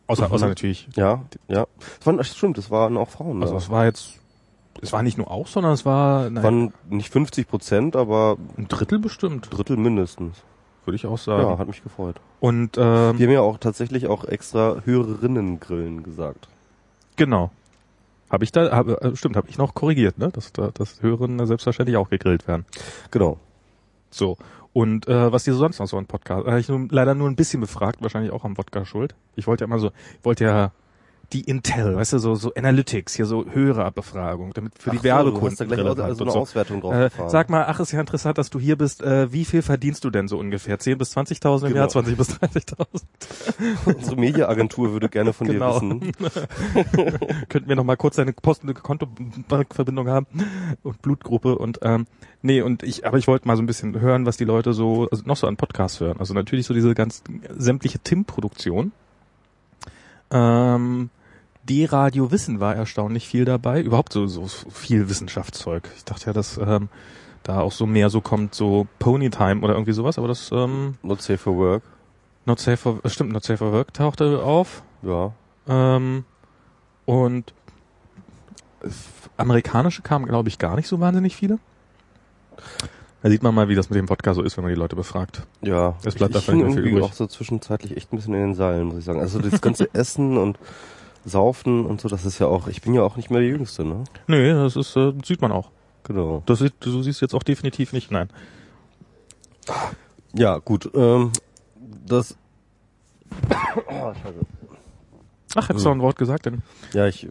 Außer, 0.08 0.26
Mhm. 0.28 0.32
außer 0.34 0.48
natürlich. 0.48 0.88
Ja, 0.96 1.22
ja. 1.48 1.66
Das 1.98 2.06
waren, 2.06 2.24
stimmt, 2.24 2.58
das 2.58 2.70
waren 2.70 2.96
auch 2.96 3.08
Frauen. 3.10 3.42
Also 3.42 3.56
es 3.56 3.68
war 3.70 3.84
jetzt, 3.84 4.14
es 4.82 4.92
war 4.92 5.02
nicht 5.02 5.18
nur 5.18 5.30
auch, 5.30 5.46
sondern 5.46 5.72
es 5.72 5.84
war 5.84 6.30
nein, 6.30 6.42
waren 6.42 6.72
nicht 6.88 7.10
50 7.12 7.46
Prozent, 7.46 7.94
aber 7.94 8.36
ein 8.56 8.66
Drittel 8.68 8.98
bestimmt, 8.98 9.48
Drittel 9.50 9.76
mindestens. 9.76 10.36
würde 10.86 10.96
ich 10.96 11.04
auch 11.06 11.18
Ja, 11.18 11.36
sagen. 11.36 11.58
hat 11.58 11.68
mich 11.68 11.82
gefreut. 11.82 12.16
Und 12.40 12.78
ähm, 12.78 13.18
Wir 13.18 13.26
haben 13.26 13.34
ja 13.34 13.40
auch 13.42 13.58
tatsächlich 13.58 14.06
auch 14.06 14.24
extra 14.24 14.76
Hörerinnen-Grillen 14.84 16.02
gesagt. 16.02 16.48
genau. 17.16 17.50
Habe 18.30 18.44
ich 18.44 18.52
da, 18.52 18.70
hab, 18.76 18.88
äh, 18.88 19.16
stimmt, 19.16 19.36
habe 19.36 19.48
ich 19.48 19.56
noch 19.56 19.74
korrigiert, 19.74 20.18
ne? 20.18 20.28
Dass, 20.30 20.52
da- 20.52 20.70
dass 20.74 21.00
Hörerinnen 21.02 21.46
selbstverständlich 21.46 21.96
auch 21.96 22.10
gegrillt 22.10 22.46
werden. 22.46 22.66
Genau. 23.10 23.38
So. 24.10 24.36
Und 24.78 25.08
äh, 25.08 25.32
was 25.32 25.42
dir 25.42 25.54
sonst 25.54 25.80
noch 25.80 25.88
so 25.88 25.96
ein 25.96 26.06
Podcast? 26.06 26.46
Habe 26.46 26.60
ich 26.60 26.68
nur, 26.68 26.86
leider 26.92 27.16
nur 27.16 27.28
ein 27.28 27.34
bisschen 27.34 27.60
befragt, 27.60 28.00
wahrscheinlich 28.00 28.30
auch 28.30 28.44
am 28.44 28.56
Wodka 28.56 28.84
schuld. 28.84 29.16
Ich 29.34 29.48
wollte 29.48 29.64
ja 29.64 29.66
immer 29.66 29.80
so, 29.80 29.88
ich 29.88 30.24
wollte 30.24 30.44
ja 30.44 30.70
die 31.34 31.42
Intel, 31.42 31.94
weißt 31.96 32.14
du, 32.14 32.18
so 32.18 32.34
so 32.36 32.54
Analytics, 32.54 33.14
hier 33.14 33.26
so 33.26 33.44
Hörerbefragung, 33.44 34.52
damit 34.54 34.78
für 34.78 34.90
die 34.90 34.96
Ach 34.96 35.00
so, 35.02 35.04
Werbekunden 35.04 35.56
du 35.56 35.64
hast 35.64 35.70
da 35.70 35.76
relevant 35.76 35.98
so 35.98 36.04
und 36.04 36.22
eine 36.22 36.30
so. 36.32 36.38
Auswertung 36.40 36.80
drauf 36.80 36.94
Äh, 36.94 37.10
sag 37.28 37.50
mal, 37.50 37.66
ach, 37.68 37.80
ist 37.80 37.92
ja 37.92 38.00
interessant, 38.00 38.38
dass 38.38 38.48
du 38.48 38.58
hier 38.58 38.76
bist. 38.76 39.02
Äh, 39.02 39.30
wie 39.30 39.44
viel 39.44 39.60
verdienst 39.60 40.04
du 40.04 40.10
denn 40.10 40.26
so 40.26 40.38
ungefähr? 40.38 40.78
10 40.78 40.96
bis 40.96 41.14
20.000 41.14 41.54
im 41.62 41.68
Genau. 41.68 41.80
Jahr, 41.80 41.88
20 41.90 42.16
bis 42.16 42.30
30.000? 42.30 43.02
Unsere 43.84 44.16
Mediaagentur 44.16 44.92
würde 44.92 45.10
gerne 45.10 45.32
von 45.34 45.48
Genau. 45.48 45.78
dir 45.80 46.00
wissen. 46.00 46.12
Könnten 47.50 47.68
wir 47.68 47.76
noch 47.76 47.84
mal 47.84 47.96
kurz 47.96 48.16
deine 48.16 48.32
Post- 48.32 48.64
und 48.64 48.74
Kontoverbindung 48.82 50.08
haben 50.08 50.26
und 50.82 51.02
Blutgruppe 51.02 51.58
und 51.58 51.80
ähm, 51.82 52.06
nee 52.40 52.62
und 52.62 52.82
ich 52.82 53.06
aber 53.06 53.18
ich 53.18 53.26
wollte 53.26 53.46
mal 53.46 53.56
so 53.56 53.62
ein 53.62 53.66
bisschen 53.66 54.00
hören, 54.00 54.24
was 54.24 54.36
die 54.38 54.44
Leute 54.44 54.72
so 54.72 55.08
also 55.10 55.24
noch 55.26 55.36
so 55.36 55.46
an 55.46 55.56
Podcasts 55.58 56.00
hören. 56.00 56.18
Also 56.20 56.32
natürlich 56.32 56.66
so 56.66 56.72
diese 56.72 56.94
ganz 56.94 57.22
sämtliche 57.56 57.98
Tim-Produktion. 57.98 58.92
Ähm, 60.30 61.10
D-Radio 61.68 62.30
Wissen 62.30 62.60
war 62.60 62.74
erstaunlich 62.74 63.28
viel 63.28 63.44
dabei. 63.44 63.80
Überhaupt 63.80 64.12
so, 64.12 64.26
so 64.26 64.46
viel 64.46 65.08
Wissenschaftszeug. 65.08 65.88
Ich 65.96 66.04
dachte 66.04 66.26
ja, 66.26 66.32
dass 66.32 66.58
ähm, 66.58 66.88
da 67.42 67.60
auch 67.60 67.72
so 67.72 67.86
mehr 67.86 68.10
so 68.10 68.20
kommt, 68.20 68.54
so 68.54 68.86
Ponytime 68.98 69.60
oder 69.62 69.74
irgendwie 69.74 69.92
sowas, 69.92 70.18
aber 70.18 70.28
das 70.28 70.50
ähm, 70.52 70.94
Not 71.02 71.22
safe 71.22 71.38
for 71.38 71.56
work. 71.56 71.82
Not 72.48 72.60
Safe 72.60 72.78
for, 72.78 73.04
äh, 73.04 73.10
stimmt, 73.10 73.32
Not 73.32 73.44
Safe 73.44 73.58
for 73.58 73.72
Work 73.72 73.92
tauchte 73.92 74.42
auf. 74.42 74.82
Ja. 75.02 75.32
Ähm, 75.68 76.24
und 77.04 77.52
amerikanische 79.36 80.00
kamen, 80.02 80.26
glaube 80.26 80.48
ich, 80.48 80.58
gar 80.58 80.76
nicht 80.76 80.88
so 80.88 80.98
wahnsinnig 80.98 81.36
viele. 81.36 81.58
Da 83.22 83.28
sieht 83.28 83.42
man 83.42 83.54
mal, 83.54 83.68
wie 83.68 83.74
das 83.74 83.90
mit 83.90 83.98
dem 83.98 84.06
Podcast 84.06 84.36
so 84.36 84.42
ist, 84.42 84.56
wenn 84.56 84.64
man 84.64 84.72
die 84.72 84.78
Leute 84.78 84.96
befragt. 84.96 85.42
Ja. 85.60 85.96
Es 86.04 86.14
bleibt 86.14 86.34
ich, 86.36 86.40
ich 86.40 86.46
hing 86.46 86.60
irgendwie 86.60 86.88
übrig. 86.88 87.04
auch 87.04 87.12
so 87.12 87.26
zwischenzeitlich 87.26 87.96
echt 87.96 88.12
ein 88.12 88.16
bisschen 88.16 88.34
in 88.34 88.40
den 88.40 88.54
Seilen, 88.54 88.86
muss 88.86 88.98
ich 88.98 89.04
sagen. 89.04 89.20
Also 89.20 89.40
das 89.40 89.60
ganze 89.60 89.88
Essen 89.94 90.38
und 90.38 90.58
Saufen 91.28 91.86
und 91.86 92.00
so, 92.00 92.08
das 92.08 92.24
ist 92.24 92.38
ja 92.38 92.46
auch, 92.46 92.68
ich 92.68 92.82
bin 92.82 92.94
ja 92.94 93.02
auch 93.02 93.16
nicht 93.16 93.30
mehr 93.30 93.40
der 93.40 93.48
Jüngste, 93.48 93.84
ne? 93.84 94.04
Nö, 94.26 94.54
das 94.64 94.76
ist, 94.76 94.96
äh, 94.96 95.12
sieht 95.24 95.40
man 95.42 95.52
auch. 95.52 95.70
Genau. 96.04 96.42
Das 96.46 96.60
sieht, 96.60 96.74
du 96.80 97.02
siehst 97.02 97.20
jetzt 97.20 97.34
auch 97.34 97.42
definitiv 97.42 97.92
nicht, 97.92 98.10
nein. 98.10 98.28
Ja, 100.34 100.58
gut. 100.58 100.90
Ähm, 100.94 101.32
das. 102.06 102.36
oh, 103.88 104.12
scheiße. 104.22 104.40
Ach, 105.54 105.68
hättest 105.68 105.84
du 105.84 105.88
noch 105.90 105.96
ein 105.96 106.02
Wort 106.02 106.16
gesagt, 106.16 106.46
denn 106.46 106.62
Ja, 106.92 107.06
ich, 107.06 107.24
äh, 107.24 107.28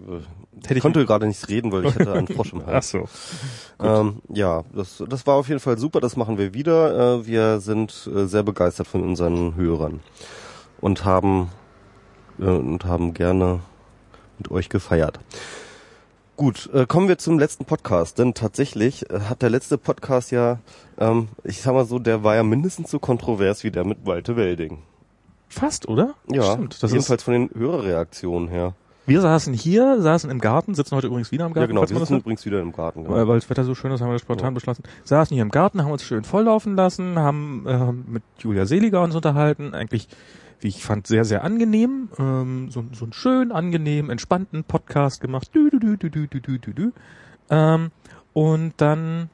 hätte 0.64 0.76
ich 0.76 0.82
konnte 0.82 1.06
gerade 1.06 1.28
nicht 1.28 1.48
reden, 1.50 1.72
weil 1.72 1.86
ich 1.86 1.96
hatte 1.96 2.14
einen 2.14 2.28
Frosch 2.28 2.54
im 2.54 2.62
Ach 2.66 2.68
Hals. 2.68 2.90
so. 2.90 3.08
Ähm, 3.80 4.22
ja, 4.30 4.64
das, 4.74 5.04
das 5.08 5.28
war 5.28 5.36
auf 5.36 5.48
jeden 5.48 5.60
Fall 5.60 5.78
super, 5.78 6.00
das 6.00 6.16
machen 6.16 6.38
wir 6.38 6.54
wieder. 6.54 7.20
Äh, 7.20 7.28
wir 7.28 7.60
sind 7.60 8.10
äh, 8.14 8.26
sehr 8.26 8.44
begeistert 8.44 8.88
von 8.88 9.04
unseren 9.04 9.56
Hörern 9.56 10.00
und 10.82 11.06
haben 11.06 11.50
äh, 12.40 12.46
und 12.46 12.86
haben 12.86 13.14
gerne 13.14 13.60
mit 14.38 14.52
euch 14.52 14.70
gefeiert. 14.70 15.20
Gut, 16.38 16.70
äh, 16.72 16.86
kommen 16.86 17.08
wir 17.08 17.18
zum 17.18 17.40
letzten 17.40 17.66
Podcast, 17.66 18.20
denn 18.20 18.36
tatsächlich 18.36 19.10
äh, 19.10 19.22
hat 19.22 19.42
der 19.42 19.50
letzte 19.50 19.80
Podcast 19.80 20.30
ja, 20.30 20.60
ähm, 21.00 21.30
ich 21.44 21.64
sag 21.64 21.74
mal 21.74 21.86
so, 21.86 21.98
der 21.98 22.24
war 22.24 22.36
ja 22.36 22.44
mindestens 22.44 22.92
so 22.92 23.00
kontrovers 23.00 23.64
wie 23.64 23.72
der 23.72 23.84
mit 23.84 24.06
Walte 24.06 24.36
Welding. 24.36 24.84
Fast, 25.50 25.88
oder? 25.88 26.14
Ja, 26.32 26.54
Stimmt. 26.54 26.76
Das 26.84 26.92
ist, 26.92 26.94
jedenfalls 26.94 27.24
von 27.24 27.34
den 27.34 27.50
Hörerreaktionen 27.58 28.50
her. 28.50 28.74
wir 29.08 29.22
saßen 29.22 29.52
hier, 29.54 30.00
saßen 30.00 30.30
im 30.30 30.40
Garten, 30.40 30.76
sitzen 30.76 30.96
heute 30.96 31.08
übrigens 31.08 31.32
wieder 31.32 31.48
im 31.48 31.54
Garten. 31.54 31.72
ja, 31.72 31.80
genau, 31.80 31.90
wir 31.90 31.98
sitzen 31.98 32.18
übrigens 32.18 32.46
wieder 32.46 32.60
im 32.62 32.72
Garten. 32.72 33.06
Genau. 33.06 33.28
Weil, 33.28 33.40
das 33.40 33.50
Wetter 33.50 33.64
so 33.64 33.74
schön 33.74 33.92
ist, 33.92 34.02
haben 34.02 34.10
wir 34.10 34.14
das 34.14 34.22
spontan 34.22 34.54
beschlossen. 34.54 34.84
Saßen 35.06 35.34
hier 35.34 35.42
im 35.42 35.50
Garten, 35.50 35.82
haben 35.82 35.92
uns 35.92 36.04
schön 36.04 36.24
volllaufen 36.24 36.76
lassen, 36.76 37.18
haben 37.18 37.66
äh, 37.66 37.92
mit 38.12 38.22
Julia 38.38 38.68
Seliger 38.68 39.02
uns 39.02 39.16
unterhalten. 39.16 39.74
Eigentlich, 39.74 40.08
wie 40.60 40.68
ich 40.70 40.84
fand, 40.84 41.08
sehr, 41.08 41.26
sehr 41.26 41.44
angenehm. 41.44 42.10
Ähm, 42.18 42.70
so, 42.72 42.84
so 42.94 43.06
einen 43.06 43.14
schön 43.14 43.52
angenehm, 43.52 44.10
entspannten 44.10 44.64
Podcast 44.64 45.22
gemacht. 45.22 45.50
Dü, 45.54 45.70
dü, 45.70 45.80
dü, 45.80 45.98
dü, 45.98 46.10
dü, 46.10 46.28
dü, 46.28 46.42
dü, 46.42 46.60
dü, 46.60 46.74
dü. 46.74 46.92
Ähm, 47.50 47.92
und 48.34 48.74
dann 48.78 49.30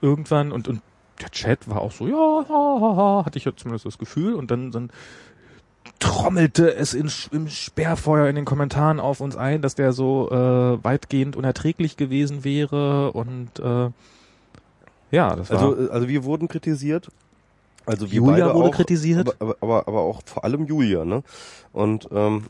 irgendwann, 0.00 0.52
und, 0.52 0.68
und 0.68 0.82
der 1.20 1.30
Chat 1.30 1.68
war 1.68 1.80
auch 1.82 1.92
so, 1.92 2.06
ja, 2.06 2.14
ha, 2.14 2.80
ha, 2.80 2.96
ha, 2.96 3.22
hatte 3.26 3.38
ich 3.38 3.44
ja 3.44 3.52
zumindest 3.54 3.86
das 3.86 3.98
Gefühl. 3.98 4.34
Und 4.34 4.50
dann, 4.50 4.70
dann 4.70 4.90
trommelte 5.98 6.74
es 6.74 6.94
in, 6.94 7.10
im 7.32 7.48
Sperrfeuer 7.48 8.28
in 8.28 8.36
den 8.36 8.44
Kommentaren 8.44 9.00
auf 9.00 9.20
uns 9.20 9.36
ein, 9.36 9.62
dass 9.62 9.74
der 9.74 9.92
so 9.92 10.30
äh, 10.30 10.84
weitgehend 10.84 11.36
unerträglich 11.36 11.96
gewesen 11.96 12.44
wäre 12.44 13.12
und 13.12 13.58
äh, 13.58 13.90
ja, 15.10 15.34
das 15.34 15.50
war 15.50 15.58
Also, 15.58 15.90
also 15.90 16.08
wir 16.08 16.24
wurden 16.24 16.48
kritisiert. 16.48 17.10
Also 17.86 18.10
wir 18.10 18.16
Julia 18.16 18.46
beide 18.46 18.54
wurde 18.54 18.68
auch, 18.68 18.74
kritisiert. 18.74 19.20
Aber, 19.20 19.34
aber, 19.40 19.56
aber, 19.60 19.88
aber 19.88 20.00
auch 20.00 20.22
vor 20.24 20.44
allem 20.44 20.66
Julia, 20.66 21.04
ne? 21.04 21.22
Und 21.72 22.08
ähm, 22.12 22.44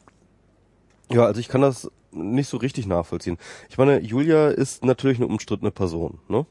ja, 1.11 1.25
also 1.25 1.41
ich 1.41 1.49
kann 1.49 1.61
das 1.61 1.91
nicht 2.13 2.49
so 2.49 2.57
richtig 2.57 2.87
nachvollziehen. 2.87 3.39
Ich 3.69 3.79
meine, 3.79 4.01
Julia 4.01 4.49
ist 4.49 4.85
natürlich 4.85 5.19
eine 5.19 5.27
umstrittene 5.27 5.71
Person, 5.71 6.19
ne? 6.29 6.47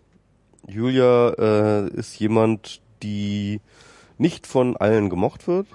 Julia 0.68 1.30
äh, 1.38 1.90
ist 1.90 2.20
jemand, 2.20 2.82
die 3.02 3.62
nicht 4.18 4.46
von 4.46 4.76
allen 4.78 5.10
gemocht 5.10 5.48
wird 5.48 5.68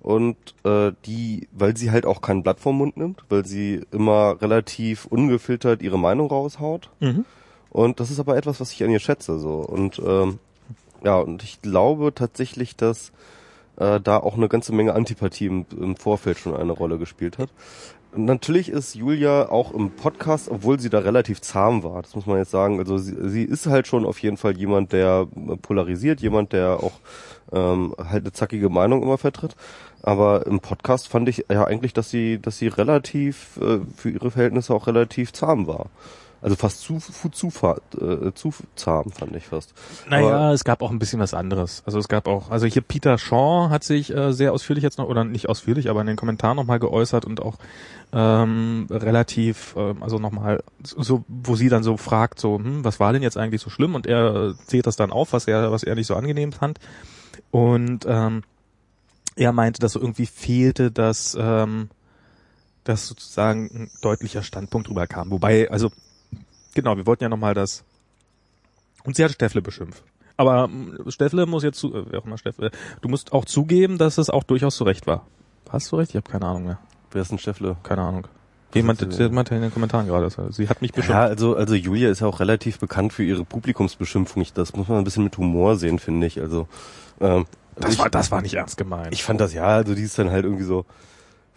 und 0.00 0.36
äh, 0.64 0.92
die, 1.04 1.48
weil 1.52 1.76
sie 1.76 1.90
halt 1.90 2.06
auch 2.06 2.20
kein 2.20 2.42
Blatt 2.42 2.60
vom 2.60 2.78
Mund 2.78 2.96
nimmt, 2.96 3.24
weil 3.28 3.46
sie 3.46 3.82
immer 3.92 4.40
relativ 4.40 5.06
ungefiltert 5.06 5.82
ihre 5.82 5.98
Meinung 5.98 6.28
raushaut. 6.28 6.90
mhm. 7.00 7.24
Und 7.68 8.00
das 8.00 8.10
ist 8.10 8.20
aber 8.20 8.38
etwas, 8.38 8.58
was 8.58 8.72
ich 8.72 8.82
an 8.82 8.90
ihr 8.90 9.00
schätze. 9.00 9.38
So 9.38 9.56
und 9.56 9.98
ähm, 9.98 10.38
ja, 11.06 11.18
und 11.18 11.44
ich 11.44 11.62
glaube 11.62 12.12
tatsächlich, 12.12 12.74
dass 12.74 13.12
äh, 13.76 14.00
da 14.00 14.16
auch 14.16 14.36
eine 14.36 14.48
ganze 14.48 14.74
Menge 14.74 14.92
Antipathie 14.92 15.46
im, 15.46 15.64
im 15.80 15.94
Vorfeld 15.94 16.36
schon 16.36 16.56
eine 16.56 16.72
Rolle 16.72 16.98
gespielt 16.98 17.38
hat. 17.38 17.48
Und 18.10 18.24
natürlich 18.24 18.70
ist 18.70 18.96
Julia 18.96 19.48
auch 19.48 19.72
im 19.72 19.92
Podcast, 19.92 20.50
obwohl 20.50 20.80
sie 20.80 20.90
da 20.90 20.98
relativ 20.98 21.40
zahm 21.40 21.84
war, 21.84 22.02
das 22.02 22.16
muss 22.16 22.26
man 22.26 22.38
jetzt 22.38 22.50
sagen. 22.50 22.80
Also 22.80 22.98
sie, 22.98 23.14
sie 23.28 23.44
ist 23.44 23.66
halt 23.66 23.86
schon 23.86 24.04
auf 24.04 24.18
jeden 24.18 24.36
Fall 24.36 24.58
jemand, 24.58 24.92
der 24.92 25.28
polarisiert, 25.62 26.20
jemand, 26.20 26.52
der 26.52 26.82
auch 26.82 26.94
ähm, 27.52 27.94
halt 27.96 28.24
eine 28.24 28.32
zackige 28.32 28.68
Meinung 28.68 29.00
immer 29.00 29.16
vertritt. 29.16 29.54
Aber 30.02 30.44
im 30.46 30.58
Podcast 30.58 31.06
fand 31.06 31.28
ich 31.28 31.44
ja 31.48 31.62
eigentlich, 31.64 31.92
dass 31.92 32.10
sie, 32.10 32.40
dass 32.40 32.58
sie 32.58 32.66
relativ 32.66 33.60
äh, 33.62 33.78
für 33.96 34.10
ihre 34.10 34.32
Verhältnisse 34.32 34.74
auch 34.74 34.88
relativ 34.88 35.32
zahm 35.32 35.68
war. 35.68 35.86
Also 36.42 36.54
fast 36.54 36.80
zu, 36.80 36.98
zu, 36.98 37.28
zu, 37.30 37.48
äh, 37.48 38.32
zu 38.34 38.52
zahm, 38.76 39.10
fand 39.10 39.34
ich 39.34 39.46
fast. 39.46 39.72
Naja, 40.08 40.26
Aber- 40.36 40.52
es 40.52 40.64
gab 40.64 40.82
auch 40.82 40.90
ein 40.90 40.98
bisschen 40.98 41.18
was 41.18 41.34
anderes. 41.34 41.82
Also 41.86 41.98
es 41.98 42.08
gab 42.08 42.28
auch, 42.28 42.50
also 42.50 42.66
hier 42.66 42.82
Peter 42.82 43.18
Shaw 43.18 43.68
hat 43.70 43.84
sich 43.84 44.14
äh, 44.14 44.32
sehr 44.32 44.52
ausführlich 44.52 44.84
jetzt 44.84 44.98
noch, 44.98 45.08
oder 45.08 45.24
nicht 45.24 45.48
ausführlich, 45.48 45.88
aber 45.88 46.02
in 46.02 46.06
den 46.06 46.16
Kommentaren 46.16 46.56
nochmal 46.56 46.78
geäußert 46.78 47.24
und 47.24 47.40
auch 47.40 47.56
ähm, 48.12 48.86
relativ, 48.90 49.74
ähm, 49.76 50.02
also 50.02 50.18
nochmal, 50.18 50.62
so, 50.82 51.24
wo 51.26 51.56
sie 51.56 51.68
dann 51.68 51.82
so 51.82 51.96
fragt, 51.96 52.38
so, 52.38 52.58
hm, 52.58 52.84
was 52.84 53.00
war 53.00 53.12
denn 53.12 53.22
jetzt 53.22 53.36
eigentlich 53.38 53.62
so 53.62 53.70
schlimm? 53.70 53.94
Und 53.94 54.06
er 54.06 54.50
äh, 54.50 54.54
zählt 54.66 54.86
das 54.86 54.96
dann 54.96 55.10
auf, 55.10 55.32
was 55.32 55.48
er, 55.48 55.72
was 55.72 55.82
er 55.82 55.94
nicht 55.94 56.06
so 56.06 56.14
angenehm 56.14 56.52
fand. 56.52 56.78
Und 57.50 58.04
ähm, 58.06 58.42
er 59.36 59.52
meinte, 59.52 59.80
dass 59.80 59.92
so 59.92 60.00
irgendwie 60.00 60.26
fehlte, 60.26 60.90
dass, 60.90 61.36
ähm, 61.38 61.88
dass 62.84 63.08
sozusagen 63.08 63.70
ein 63.74 63.90
deutlicher 64.02 64.42
Standpunkt 64.42 64.88
drüber 64.88 65.06
kam. 65.06 65.30
Wobei, 65.30 65.70
also 65.70 65.90
genau, 66.76 66.96
wir 66.96 67.06
wollten 67.06 67.24
ja 67.24 67.28
nochmal 67.28 67.54
das 67.54 67.82
und 69.04 69.16
sie 69.16 69.24
hat 69.24 69.32
Steffle 69.32 69.62
beschimpft. 69.62 70.04
Aber 70.36 70.64
ähm, 70.64 70.98
Steffle 71.08 71.46
muss 71.46 71.64
jetzt 71.64 71.78
zu, 71.78 71.94
äh, 71.94 72.04
wer 72.10 72.20
auch 72.20 72.26
immer 72.26 72.38
Steffle, 72.38 72.70
du 73.00 73.08
musst 73.08 73.32
auch 73.32 73.44
zugeben, 73.44 73.98
dass 73.98 74.18
es 74.18 74.30
auch 74.30 74.44
durchaus 74.44 74.76
zu 74.76 74.84
Recht 74.84 75.06
war. 75.06 75.26
Hast 75.70 75.90
du 75.90 75.96
recht? 75.96 76.10
Ich 76.10 76.16
habe 76.16 76.30
keine 76.30 76.46
Ahnung 76.46 76.64
mehr. 76.64 76.78
Wer 77.10 77.22
ist 77.22 77.32
ein 77.32 77.38
Steffle? 77.38 77.76
Keine 77.82 78.02
Ahnung. 78.02 78.28
Jemand, 78.74 79.00
meinte 79.32 79.54
in 79.54 79.62
den 79.62 79.72
Kommentaren 79.72 80.06
gerade, 80.06 80.28
sie 80.50 80.68
hat 80.68 80.82
mich 80.82 80.92
bestimmt. 80.92 81.16
Ja, 81.16 81.24
also, 81.24 81.56
also 81.56 81.74
Julia 81.74 82.10
ist 82.10 82.20
ja 82.20 82.26
auch 82.26 82.40
relativ 82.40 82.78
bekannt 82.78 83.12
für 83.12 83.24
ihre 83.24 83.44
Publikumsbeschimpfung. 83.44 84.42
Ich, 84.42 84.52
das 84.52 84.76
muss 84.76 84.88
man 84.88 84.98
ein 84.98 85.04
bisschen 85.04 85.24
mit 85.24 85.38
Humor 85.38 85.76
sehen, 85.76 85.98
finde 85.98 86.26
ich. 86.26 86.40
Also, 86.40 86.68
ähm, 87.20 87.46
das 87.76 87.94
ich, 87.94 87.98
war, 87.98 88.10
das 88.10 88.30
war 88.30 88.42
nicht 88.42 88.54
ernst 88.54 88.76
gemeint. 88.76 89.12
ich 89.12 89.24
fand 89.24 89.40
das 89.40 89.54
ja, 89.54 89.66
also 89.66 89.94
die 89.94 90.02
ist 90.02 90.18
dann 90.18 90.30
halt 90.30 90.44
irgendwie 90.44 90.64
so, 90.64 90.84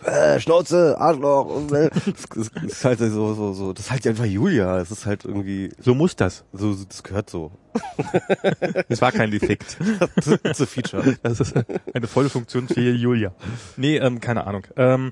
äh, 0.03 0.39
Schnauze, 0.39 0.99
Arschloch, 0.99 1.45
und, 1.47 1.71
äh, 1.71 1.89
das, 2.35 2.51
das 2.51 2.63
ist 2.63 2.85
halt 2.85 2.99
so, 2.99 3.33
so, 3.33 3.53
so, 3.53 3.73
das 3.73 3.85
ist 3.85 3.91
halt 3.91 4.07
einfach 4.07 4.25
Julia. 4.25 4.79
Es 4.79 4.91
ist 4.91 5.05
halt 5.05 5.25
irgendwie, 5.25 5.71
so 5.79 5.93
muss 5.93 6.15
das. 6.15 6.45
so, 6.53 6.73
so 6.73 6.85
das 6.85 7.03
gehört 7.03 7.29
so. 7.29 7.51
Es 8.89 9.01
war 9.01 9.11
kein 9.11 9.31
Defekt. 9.31 9.77
It's 10.43 10.61
a 10.61 10.65
feature. 10.65 11.17
Das 11.21 11.39
ist 11.39 11.53
eine 11.93 12.07
voll 12.07 12.29
funktionsfähige 12.29 12.91
Julia. 12.97 13.33
Nee, 13.77 13.97
ähm, 13.97 14.19
keine 14.19 14.47
Ahnung. 14.47 14.63
Ähm, 14.75 15.11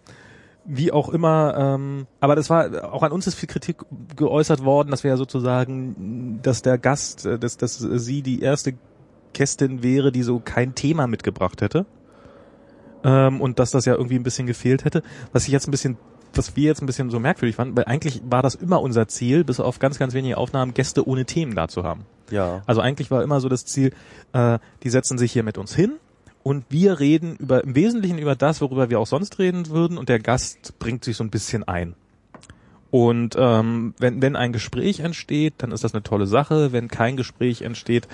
wie 0.65 0.91
auch 0.91 1.09
immer, 1.09 1.55
ähm, 1.57 2.07
aber 2.19 2.35
das 2.35 2.49
war, 2.49 2.93
auch 2.93 3.03
an 3.03 3.11
uns 3.11 3.25
ist 3.25 3.35
viel 3.35 3.47
Kritik 3.47 3.77
geäußert 4.15 4.65
worden, 4.65 4.91
dass 4.91 5.03
wir 5.03 5.11
ja 5.11 5.17
sozusagen, 5.17 6.39
dass 6.41 6.61
der 6.61 6.77
Gast, 6.77 7.25
äh, 7.25 7.39
dass, 7.39 7.57
dass 7.57 7.77
sie 7.77 8.21
die 8.21 8.41
erste 8.41 8.73
Gästin 9.33 9.81
wäre, 9.81 10.11
die 10.11 10.23
so 10.23 10.39
kein 10.39 10.75
Thema 10.75 11.07
mitgebracht 11.07 11.61
hätte. 11.61 11.85
Ähm, 13.07 13.39
und 13.39 13.57
dass 13.57 13.71
das 13.71 13.85
ja 13.85 13.93
irgendwie 13.93 14.15
ein 14.15 14.23
bisschen 14.23 14.45
gefehlt 14.47 14.83
hätte. 14.83 15.01
Was 15.31 15.45
ich 15.45 15.53
jetzt 15.53 15.67
ein 15.67 15.71
bisschen, 15.71 15.97
was 16.33 16.57
wir 16.57 16.65
jetzt 16.65 16.81
ein 16.81 16.85
bisschen 16.85 17.09
so 17.09 17.19
merkwürdig 17.19 17.55
fanden, 17.55 17.77
weil 17.77 17.85
eigentlich 17.85 18.21
war 18.29 18.43
das 18.43 18.53
immer 18.53 18.81
unser 18.81 19.07
Ziel, 19.07 19.45
bis 19.45 19.61
auf 19.61 19.79
ganz, 19.79 19.97
ganz 19.97 20.13
wenige 20.13 20.37
Aufnahmen, 20.37 20.73
Gäste 20.73 21.07
ohne 21.07 21.25
Themen 21.25 21.55
da 21.55 21.69
zu 21.69 21.83
haben. 21.83 22.05
Ja. 22.29 22.61
Also 22.65 22.81
eigentlich 22.81 23.09
war 23.09 23.23
immer 23.23 23.39
so 23.39 23.47
das 23.47 23.65
Ziel, 23.65 23.93
äh, 24.33 24.59
die 24.83 24.89
setzen 24.89 25.17
sich 25.17 25.31
hier 25.31 25.43
mit 25.43 25.57
uns 25.57 25.73
hin 25.73 25.93
und 26.43 26.65
wir 26.69 26.99
reden 26.99 27.37
über 27.37 27.63
im 27.63 27.75
Wesentlichen 27.75 28.17
über 28.17 28.35
das, 28.35 28.59
worüber 28.59 28.89
wir 28.89 28.99
auch 28.99 29.07
sonst 29.07 29.39
reden 29.39 29.69
würden 29.69 29.97
und 29.97 30.09
der 30.09 30.19
Gast 30.19 30.77
bringt 30.77 31.05
sich 31.05 31.15
so 31.15 31.23
ein 31.23 31.29
bisschen 31.29 31.65
ein. 31.65 31.95
Und 32.91 33.35
ähm, 33.37 33.93
wenn, 33.99 34.21
wenn 34.21 34.35
ein 34.35 34.53
Gespräch 34.53 34.99
entsteht, 34.99 35.55
dann 35.57 35.71
ist 35.71 35.83
das 35.83 35.93
eine 35.93 36.03
tolle 36.03 36.25
Sache. 36.25 36.71
Wenn 36.71 36.87
kein 36.87 37.17
Gespräch 37.17 37.61
entsteht, 37.61 38.07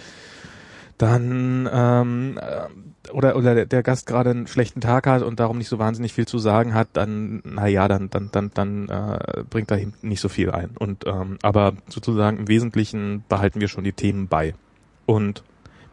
dann 0.98 1.70
ähm, 1.72 2.40
äh, 2.42 3.12
oder 3.12 3.36
oder 3.36 3.66
der, 3.66 3.84
Gast 3.84 4.08
gerade 4.08 4.30
einen 4.30 4.48
schlechten 4.48 4.82
Tag 4.82 5.08
hat 5.08 5.24
und 5.24 5.40
darum 5.40 5.58
nicht 5.58 5.68
so 5.68 5.80
wahnsinnig 5.80 6.14
viel 6.14 6.26
zu 6.26 6.38
sagen 6.40 6.74
hat, 6.74 6.90
dann 6.94 7.42
na 7.44 7.68
ja, 7.68 7.88
dann 7.88 8.10
dann 8.10 8.30
dann 8.32 8.52
dann 8.54 8.90
äh, 8.90 9.44
bringt 9.50 9.72
da 9.72 9.78
nicht 10.02 10.22
so 10.22 10.30
viel 10.30 10.52
ein. 10.52 10.72
Und 10.78 11.06
ähm, 11.06 11.38
aber 11.42 11.74
sozusagen 11.90 12.38
im 12.38 12.48
Wesentlichen 12.48 13.24
behalten 13.28 13.60
wir 13.60 13.68
schon 13.68 13.84
die 13.84 13.94
Themen 13.94 14.28
bei. 14.28 14.56
Und 15.06 15.44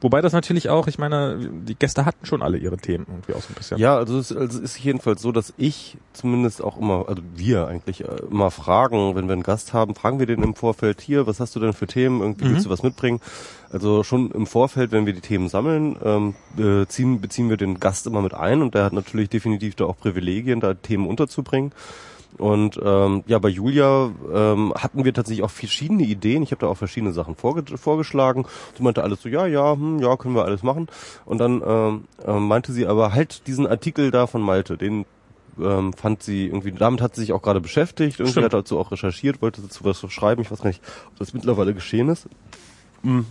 wobei 0.00 0.20
das 0.20 0.32
natürlich 0.32 0.68
auch, 0.68 0.86
ich 0.86 0.98
meine, 0.98 1.36
die 1.38 1.74
Gäste 1.74 2.04
hatten 2.04 2.24
schon 2.24 2.42
alle 2.42 2.58
ihre 2.58 2.76
Themen 2.76 3.06
irgendwie 3.08 3.34
auch 3.34 3.42
so 3.42 3.48
ein 3.50 3.54
bisschen. 3.54 3.78
Ja, 3.78 3.96
also 3.96 4.18
es, 4.18 4.34
also 4.34 4.58
es 4.58 4.64
ist 4.64 4.78
jedenfalls 4.78 5.20
so, 5.20 5.32
dass 5.32 5.52
ich 5.56 5.98
zumindest 6.12 6.62
auch 6.62 6.78
immer, 6.78 7.08
also 7.08 7.22
wir 7.34 7.66
eigentlich 7.66 8.04
äh, 8.04 8.16
immer 8.30 8.50
fragen, 8.50 9.14
wenn 9.16 9.26
wir 9.26 9.32
einen 9.32 9.42
Gast 9.42 9.72
haben, 9.72 9.94
fragen 9.94 10.20
wir 10.20 10.26
den 10.26 10.42
im 10.42 10.54
Vorfeld 10.54 11.00
hier, 11.00 11.26
was 11.26 11.40
hast 11.40 11.56
du 11.56 11.60
denn 11.60 11.72
für 11.72 11.86
Themen, 11.86 12.20
irgendwie 12.20 12.50
willst 12.50 12.66
du 12.66 12.70
was 12.70 12.82
mitbringen? 12.82 13.20
Also 13.72 14.02
schon 14.02 14.33
im 14.33 14.46
Vorfeld, 14.46 14.90
wenn 14.90 15.06
wir 15.06 15.12
die 15.12 15.20
Themen 15.20 15.48
sammeln, 15.48 15.96
ähm, 16.04 16.35
beziehen, 16.56 17.20
beziehen 17.20 17.50
wir 17.50 17.56
den 17.56 17.78
Gast 17.78 18.06
immer 18.06 18.20
mit 18.20 18.35
ein 18.35 18.62
und 18.62 18.74
der 18.74 18.85
hat 18.85 18.92
natürlich 18.92 19.28
definitiv 19.28 19.76
da 19.76 19.85
auch 19.85 19.96
Privilegien, 19.96 20.61
da 20.61 20.74
Themen 20.74 21.06
unterzubringen. 21.06 21.72
Und 22.38 22.80
ähm, 22.83 23.22
ja, 23.26 23.38
bei 23.38 23.48
Julia 23.48 24.11
ähm, 24.33 24.72
hatten 24.74 25.04
wir 25.04 25.12
tatsächlich 25.12 25.44
auch 25.44 25.50
verschiedene 25.50 26.04
Ideen. 26.04 26.42
Ich 26.42 26.52
habe 26.52 26.61
da 26.61 26.68
auch 26.68 26.76
verschiedene 26.76 27.12
Sachen 27.12 27.35
vorge 27.35 27.76
vorgeschlagen. 27.76 28.46
Sie 28.76 28.83
meinte 28.83 29.02
alles 29.02 29.22
so, 29.22 29.28
ja, 29.28 29.46
ja, 29.46 29.72
hm, 29.72 29.98
ja, 29.98 30.16
können 30.16 30.35
wir 30.35 30.44
alles 30.44 30.62
machen. 30.62 30.88
Und 31.24 31.38
dann 31.38 31.62
ähm, 31.64 32.04
ähm, 32.24 32.48
meinte 32.48 32.72
sie 32.72 32.87
aber 32.87 33.12
halt 33.12 33.46
diesen 33.46 33.66
Artikel 33.66 34.11
da 34.11 34.26
von 34.26 34.42
Malte, 34.42 34.76
den 34.78 35.04
ähm, 35.61 35.92
fand 35.92 36.22
sie 36.22 36.46
irgendwie, 36.46 36.72
damit 36.72 37.00
hat 37.02 37.14
sie 37.14 37.22
sich 37.22 37.33
auch 37.33 37.42
gerade 37.42 37.61
beschäftigt, 37.61 38.20
irgendwie 38.20 38.33
Stimmt. 38.33 38.46
hat 38.46 38.54
dazu 38.54 38.78
auch 38.78 38.92
recherchiert, 38.92 39.42
wollte 39.42 39.61
dazu 39.61 39.85
was 39.85 40.00
schreiben. 40.12 40.40
Ich 40.40 40.50
weiß 40.50 40.62
gar 40.62 40.68
nicht, 40.68 40.83
ob 41.09 41.18
das 41.18 41.35
mittlerweile 41.35 41.74
geschehen 41.74 42.09
ist. 42.09 42.28
Hm. 43.02 43.26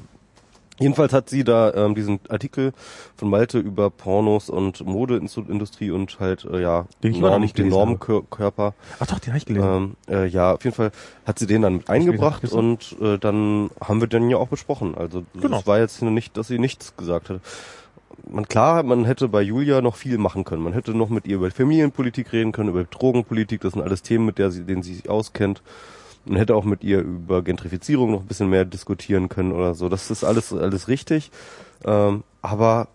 Jedenfalls 0.79 1.13
hat 1.13 1.29
sie 1.29 1.43
da 1.43 1.73
ähm, 1.73 1.93
diesen 1.95 2.19
Artikel 2.29 2.71
von 3.15 3.29
Malte 3.29 3.59
über 3.59 3.89
Pornos 3.89 4.49
und 4.49 4.85
Modeindustrie 4.85 5.91
und 5.91 6.19
halt 6.19 6.45
äh, 6.45 6.61
ja 6.61 6.85
Den 7.03 7.11
ich 7.13 7.19
Norm, 7.19 7.41
nicht 7.41 7.57
den. 7.57 7.69
Normkörper 7.69 8.73
Ach 8.99 9.07
doch, 9.07 9.19
den 9.19 9.29
habe 9.33 9.37
ich 9.37 9.45
gelesen. 9.45 9.95
ähm, 10.07 10.13
äh, 10.13 10.25
ja, 10.27 10.53
auf 10.53 10.63
jeden 10.63 10.75
Fall 10.75 10.91
hat 11.25 11.37
sie 11.39 11.47
den 11.47 11.61
dann 11.61 11.73
mit 11.77 11.89
eingebracht 11.89 12.51
und 12.51 12.95
äh, 13.01 13.17
dann 13.17 13.69
haben 13.81 13.99
wir 13.99 14.07
den 14.07 14.29
ja 14.29 14.37
auch 14.37 14.47
besprochen. 14.47 14.95
Also 14.95 15.23
Genau. 15.39 15.59
es 15.59 15.67
war 15.67 15.79
jetzt 15.79 16.01
nicht, 16.01 16.37
dass 16.37 16.47
sie 16.47 16.59
nichts 16.59 16.95
gesagt 16.97 17.29
hat. 17.29 17.41
Man 18.29 18.47
klar, 18.47 18.83
man 18.83 19.05
hätte 19.05 19.27
bei 19.27 19.41
Julia 19.41 19.81
noch 19.81 19.95
viel 19.95 20.17
machen 20.17 20.43
können. 20.43 20.61
Man 20.61 20.73
hätte 20.73 20.93
noch 20.93 21.09
mit 21.09 21.25
ihr 21.27 21.37
über 21.37 21.49
Familienpolitik 21.51 22.31
reden 22.31 22.51
können, 22.51 22.69
über 22.69 22.83
Drogenpolitik. 22.83 23.61
Das 23.61 23.73
sind 23.73 23.81
alles 23.81 24.01
Themen, 24.01 24.25
mit 24.25 24.37
der 24.37 24.51
sie, 24.51 24.63
denen 24.65 24.83
sie 24.83 24.93
sich 24.95 25.09
auskennt. 25.09 25.61
Man 26.29 26.37
hätte 26.37 26.55
auch 26.55 26.63
mit 26.63 26.83
ihr 26.83 27.01
über 27.01 27.41
Gentrifizierung 27.41 28.11
noch 28.11 28.21
ein 28.21 28.27
bisschen 28.27 28.49
mehr 28.49 28.63
diskutieren 28.63 29.29
können 29.29 29.51
oder 29.51 29.73
so. 29.73 29.89
Das 29.89 30.11
ist 30.11 30.23
alles 30.23 30.53
alles 30.53 30.87
richtig. 30.87 31.31
Ähm, 31.83 32.23
aber 32.43 32.87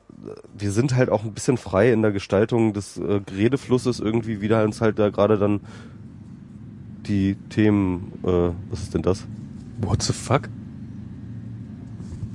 wir 0.56 0.70
sind 0.70 0.94
halt 0.94 1.10
auch 1.10 1.24
ein 1.24 1.32
bisschen 1.32 1.56
frei 1.56 1.92
in 1.92 2.02
der 2.02 2.12
Gestaltung 2.12 2.72
des 2.72 2.96
äh, 2.96 3.20
Redeflusses 3.36 3.98
irgendwie, 3.98 4.40
wie 4.40 4.48
da 4.48 4.62
uns 4.62 4.80
halt 4.80 4.98
da 4.98 5.10
gerade 5.10 5.36
dann 5.36 5.60
die 7.06 7.36
Themen, 7.50 8.12
äh, 8.22 8.50
was 8.70 8.82
ist 8.82 8.94
denn 8.94 9.02
das? 9.02 9.26
What 9.80 10.02
the 10.02 10.12
fuck? 10.12 10.48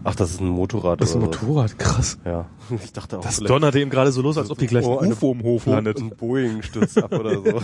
Ach, 0.04 0.16
das 0.16 0.32
ist 0.32 0.42
ein 0.42 0.48
Motorrad. 0.48 1.02
Das 1.02 1.10
ist 1.10 1.16
ein. 1.16 1.22
Motorrad, 1.22 1.78
krass. 1.78 2.18
Ja, 2.26 2.46
ich 2.84 2.94
dachte 2.94 3.20
auch. 3.20 3.24
Das 3.24 3.38
donnerte 3.40 3.80
ihm 3.80 3.90
gerade 3.90 4.12
so 4.12 4.22
los, 4.22 4.38
als 4.38 4.50
ob 4.52 4.58
die 4.58 4.68
gleich 4.68 4.86
Oh, 4.86 5.00
ein 5.00 5.12
UFO 5.12 5.32
im 5.34 5.44
Hof 5.44 5.66
landet. 5.66 6.00
Ein 6.00 6.12
Boeing 6.12 6.62
stürzt 6.62 6.98
ab 7.02 7.14
oder 7.14 7.36
so. 7.36 7.44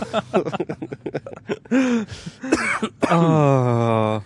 Ah. 3.08 4.22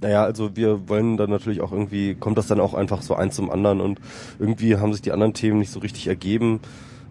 Naja, 0.00 0.22
also 0.22 0.54
wir 0.54 0.88
wollen 0.88 1.16
dann 1.16 1.30
natürlich 1.30 1.62
auch 1.62 1.72
irgendwie, 1.72 2.14
kommt 2.14 2.36
das 2.36 2.46
dann 2.46 2.60
auch 2.60 2.74
einfach 2.74 3.00
so 3.00 3.14
eins 3.14 3.36
zum 3.36 3.48
anderen 3.48 3.80
und 3.80 4.00
irgendwie 4.38 4.76
haben 4.76 4.92
sich 4.92 5.00
die 5.00 5.12
anderen 5.12 5.32
Themen 5.32 5.60
nicht 5.60 5.70
so 5.70 5.80
richtig 5.80 6.08
ergeben 6.08 6.60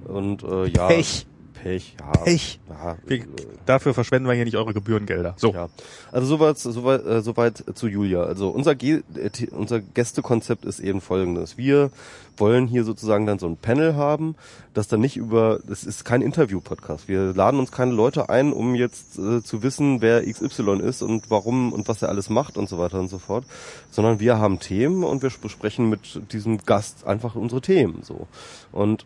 und 0.07 0.43
äh, 0.43 0.67
ja. 0.67 0.87
Pech. 0.89 1.25
Pech, 1.63 1.95
ja. 1.97 2.12
Pech. 2.23 2.60
Ja, 2.69 2.97
Wir, 3.06 3.19
äh, 3.19 3.26
dafür 3.65 3.93
verschwenden 3.93 4.28
wir 4.28 4.36
hier 4.36 4.43
nicht 4.43 4.58
eure 4.58 4.73
Gebührengelder. 4.73 5.34
So. 5.38 5.54
Ja, 5.54 5.69
also 6.12 6.28
soweit, 6.28 6.58
soweit, 6.58 7.06
äh, 7.06 7.21
soweit 7.21 7.63
zu 7.76 7.88
Julia. 7.88 8.23
Also 8.23 8.49
unser, 8.49 8.76
Ge 8.76 9.02
äh, 9.15 9.47
unser 9.52 9.80
Gästekonzept 9.80 10.65
ist 10.65 10.82
eben 10.82 10.99
folgendes. 10.99 11.58
Wir 11.58 11.89
wollen 12.36 12.67
hier 12.67 12.84
sozusagen 12.84 13.26
dann 13.26 13.39
so 13.39 13.47
ein 13.47 13.56
Panel 13.56 13.95
haben, 13.95 14.36
das 14.73 14.89
dann 14.89 14.99
nicht 14.99 15.15
über, 15.15 15.60
das 15.65 15.86
ist 15.86 16.04
kein 16.04 16.21
Interview-Podcast. 16.21 17.08
Wir 17.08 17.34
laden 17.34 17.60
uns 17.60 17.71
keine 17.71 17.93
Leute 17.93 18.28
ein, 18.30 18.52
um 18.52 18.76
jetzt 18.76 19.17
äh, 19.17 19.41
zu 19.41 19.63
wissen, 19.63 20.02
wer 20.02 20.21
XY 20.26 20.82
ist 20.82 21.02
und 21.02 21.30
warum 21.30 21.71
und 21.71 21.88
was 21.88 22.02
er 22.02 22.10
alles 22.10 22.30
macht 22.30 22.58
und 22.58 22.67
so 22.67 22.78
weiter 22.78 22.99
und 22.99 23.08
so 23.08 23.19
fort, 23.19 23.45
sondern 23.89 24.19
wir 24.19 24.38
haben 24.38 24.60
Themen 24.60 25.06
und 25.06 25.21
wir 25.21 25.32
besprechen 25.41 25.89
mit 25.89 26.34
diesem 26.34 26.58
Gast 26.65 27.08
einfach 27.08 27.36
unsere 27.36 27.62
Themen 27.62 28.02
so. 28.04 28.28
Und 28.73 29.06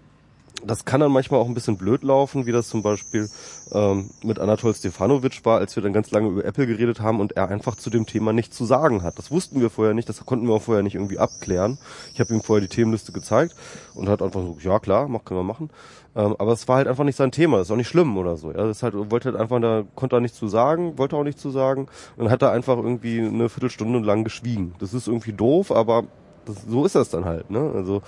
das 0.66 0.86
kann 0.86 1.00
dann 1.00 1.12
manchmal 1.12 1.40
auch 1.40 1.48
ein 1.48 1.54
bisschen 1.54 1.78
blöd 1.78 2.04
laufen, 2.04 2.46
wie 2.46 2.52
das 2.52 2.68
zum 2.68 2.82
Beispiel 2.82 3.30
ähm, 3.72 4.10
mit 4.24 4.40
Anatol 4.40 4.74
Stefanovic 4.74 5.46
war, 5.46 5.60
als 5.60 5.76
wir 5.76 5.84
dann 5.84 5.94
ganz 5.94 6.12
lange 6.12 6.30
über 6.30 6.46
Apple 6.46 6.66
geredet 6.66 7.00
haben 7.00 7.20
und 7.20 7.34
er 7.38 7.50
einfach 7.50 7.76
zu 7.76 7.90
dem 7.90 8.06
Thema 8.06 8.34
nichts 8.34 8.58
zu 8.58 8.66
sagen 8.66 9.04
hat. 9.04 9.18
Das 9.18 9.30
wussten 9.30 9.62
wir 9.62 9.70
vorher 9.70 9.94
nicht, 9.94 10.10
das 10.10 10.26
konnten 10.26 10.48
wir 10.48 10.56
auch 10.56 10.62
vorher 10.62 10.84
nicht 10.84 10.96
irgendwie 10.96 11.20
abklären. 11.20 11.78
Ich 12.14 12.20
habe 12.20 12.34
ihm 12.34 12.42
vorher 12.42 12.62
die 12.62 12.74
Themenliste 12.74 13.12
gezeigt 13.12 13.56
und 13.94 14.10
hat 14.10 14.22
einfach 14.22 14.42
so, 14.42 14.58
ja 14.60 14.80
klar, 14.80 15.08
mach, 15.08 15.24
können 15.26 15.40
wir 15.40 15.44
machen. 15.44 15.70
Ähm, 16.16 16.36
aber 16.40 16.54
es 16.54 16.68
war 16.68 16.78
halt 16.78 16.88
einfach 16.88 17.04
nicht 17.04 17.18
sein 17.18 17.32
Thema, 17.32 17.58
das 17.58 17.68
ist 17.68 17.72
auch 17.72 17.78
nicht 17.78 17.88
schlimm 17.88 18.18
oder 18.18 18.38
so. 18.38 18.52
Das 18.52 18.78
ist 18.78 18.84
halt, 18.84 18.96
wollte 18.96 19.30
halt 19.30 19.40
einfach, 19.40 19.62
da 19.62 19.84
konnte 19.96 20.16
er 20.16 20.22
nichts 20.22 20.38
zu 20.38 20.48
sagen, 20.48 20.98
wollte 20.98 21.16
auch 21.16 21.24
nichts 21.24 21.42
zu 21.42 21.52
sagen 21.52 21.88
und 22.16 22.32
hat 22.32 22.42
er 22.42 22.52
einfach 22.52 22.78
irgendwie 22.78 23.20
eine 23.20 23.50
Viertelstunde 23.50 24.00
lang 24.00 24.24
geschwiegen. 24.24 24.74
Das 24.80 24.94
ist 24.94 25.08
irgendwie 25.08 25.34
doof, 25.34 25.72
aber 25.72 26.06
das, 26.46 26.64
so 26.68 26.86
ist 26.86 26.96
das 26.96 27.10
dann 27.10 27.26
halt, 27.26 27.52
ne? 27.52 27.72
Also 27.76 28.02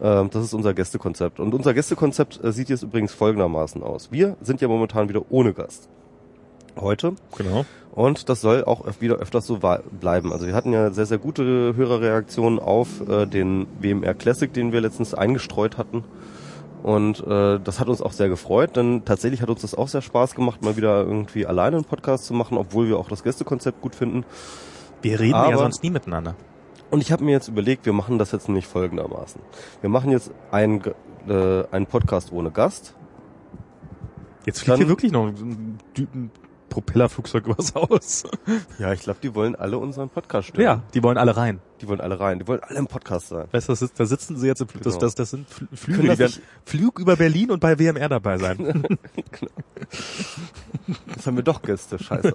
das 0.00 0.44
ist 0.44 0.54
unser 0.54 0.74
Gästekonzept. 0.74 1.40
Und 1.40 1.54
unser 1.54 1.74
Gästekonzept 1.74 2.42
äh, 2.42 2.52
sieht 2.52 2.68
jetzt 2.68 2.82
übrigens 2.82 3.12
folgendermaßen 3.12 3.82
aus. 3.82 4.12
Wir 4.12 4.36
sind 4.40 4.60
ja 4.60 4.68
momentan 4.68 5.08
wieder 5.08 5.22
ohne 5.30 5.52
Gast. 5.52 5.88
Heute. 6.80 7.14
Genau. 7.36 7.64
Und 7.92 8.28
das 8.28 8.40
soll 8.40 8.62
auch 8.64 8.84
wieder 9.00 9.16
öfters 9.16 9.46
so 9.46 9.58
bleiben. 9.58 10.32
Also 10.32 10.46
wir 10.46 10.54
hatten 10.54 10.72
ja 10.72 10.90
sehr, 10.92 11.06
sehr 11.06 11.18
gute 11.18 11.74
Hörerreaktionen 11.74 12.60
auf 12.60 13.08
äh, 13.08 13.26
den 13.26 13.66
WMR 13.80 14.14
Classic, 14.14 14.52
den 14.52 14.72
wir 14.72 14.80
letztens 14.80 15.14
eingestreut 15.14 15.78
hatten. 15.78 16.04
Und 16.84 17.26
äh, 17.26 17.58
das 17.58 17.80
hat 17.80 17.88
uns 17.88 18.00
auch 18.00 18.12
sehr 18.12 18.28
gefreut, 18.28 18.76
denn 18.76 19.04
tatsächlich 19.04 19.42
hat 19.42 19.50
uns 19.50 19.62
das 19.62 19.74
auch 19.74 19.88
sehr 19.88 20.02
Spaß 20.02 20.36
gemacht, 20.36 20.62
mal 20.62 20.76
wieder 20.76 21.00
irgendwie 21.02 21.44
alleine 21.44 21.76
einen 21.78 21.84
Podcast 21.84 22.26
zu 22.26 22.34
machen, 22.34 22.56
obwohl 22.56 22.86
wir 22.86 22.98
auch 23.00 23.08
das 23.08 23.24
Gästekonzept 23.24 23.80
gut 23.80 23.96
finden. 23.96 24.24
Wir 25.02 25.18
reden 25.18 25.34
Aber- 25.34 25.50
ja 25.50 25.58
sonst 25.58 25.82
nie 25.82 25.90
miteinander. 25.90 26.36
Und 26.90 27.00
ich 27.02 27.12
habe 27.12 27.24
mir 27.24 27.32
jetzt 27.32 27.48
überlegt, 27.48 27.84
wir 27.86 27.92
machen 27.92 28.18
das 28.18 28.32
jetzt 28.32 28.48
nicht 28.48 28.66
folgendermaßen. 28.66 29.40
Wir 29.80 29.90
machen 29.90 30.10
jetzt 30.10 30.30
einen, 30.50 30.80
Ge- 30.80 30.94
äh, 31.28 31.64
einen 31.70 31.86
Podcast 31.86 32.32
ohne 32.32 32.50
Gast. 32.50 32.94
Jetzt 34.46 34.60
fliegt 34.60 34.70
Dann- 34.70 34.78
hier 34.78 34.88
wirklich 34.88 35.12
noch 35.12 35.26
ein, 35.26 35.78
ein 35.98 36.30
Propellerflugzeug 36.68 37.46
übers 37.46 37.74
Haus. 37.74 38.24
Ja, 38.78 38.92
ich 38.92 39.00
glaube, 39.00 39.18
die 39.22 39.34
wollen 39.34 39.56
alle 39.56 39.78
unseren 39.78 40.08
Podcast 40.08 40.48
stören. 40.48 40.62
Ja, 40.64 40.82
die 40.94 41.02
wollen 41.02 41.16
alle 41.18 41.36
rein. 41.36 41.60
Die 41.80 41.88
wollen 41.88 42.00
alle 42.00 42.18
rein. 42.18 42.38
Die 42.40 42.46
wollen 42.48 42.60
alle 42.62 42.78
im 42.78 42.86
Podcast 42.86 43.28
sein. 43.28 43.46
Weißt 43.52 43.68
du, 43.68 43.72
das 43.72 43.82
ist, 43.82 43.98
da 44.00 44.04
sitzen 44.06 44.36
sie 44.36 44.46
jetzt, 44.48 44.60
im 44.60 44.68
Flug, 44.68 44.82
das, 44.82 44.94
Genau. 44.94 45.06
das, 45.06 45.14
das 45.14 45.30
sind 45.30 45.48
Fl- 45.48 45.68
Flüge, 45.76 45.98
Können 45.98 46.08
das 46.08 46.16
die 46.16 46.20
werden 46.22 46.42
Flug 46.64 46.98
über 46.98 47.16
Berlin 47.16 47.50
und 47.50 47.60
bei 47.60 47.78
WMR 47.78 48.08
dabei 48.08 48.38
sein. 48.38 48.82
Jetzt 51.06 51.26
haben 51.26 51.36
wir 51.36 51.44
doch 51.44 51.62
Gäste, 51.62 51.98
scheiße. 51.98 52.34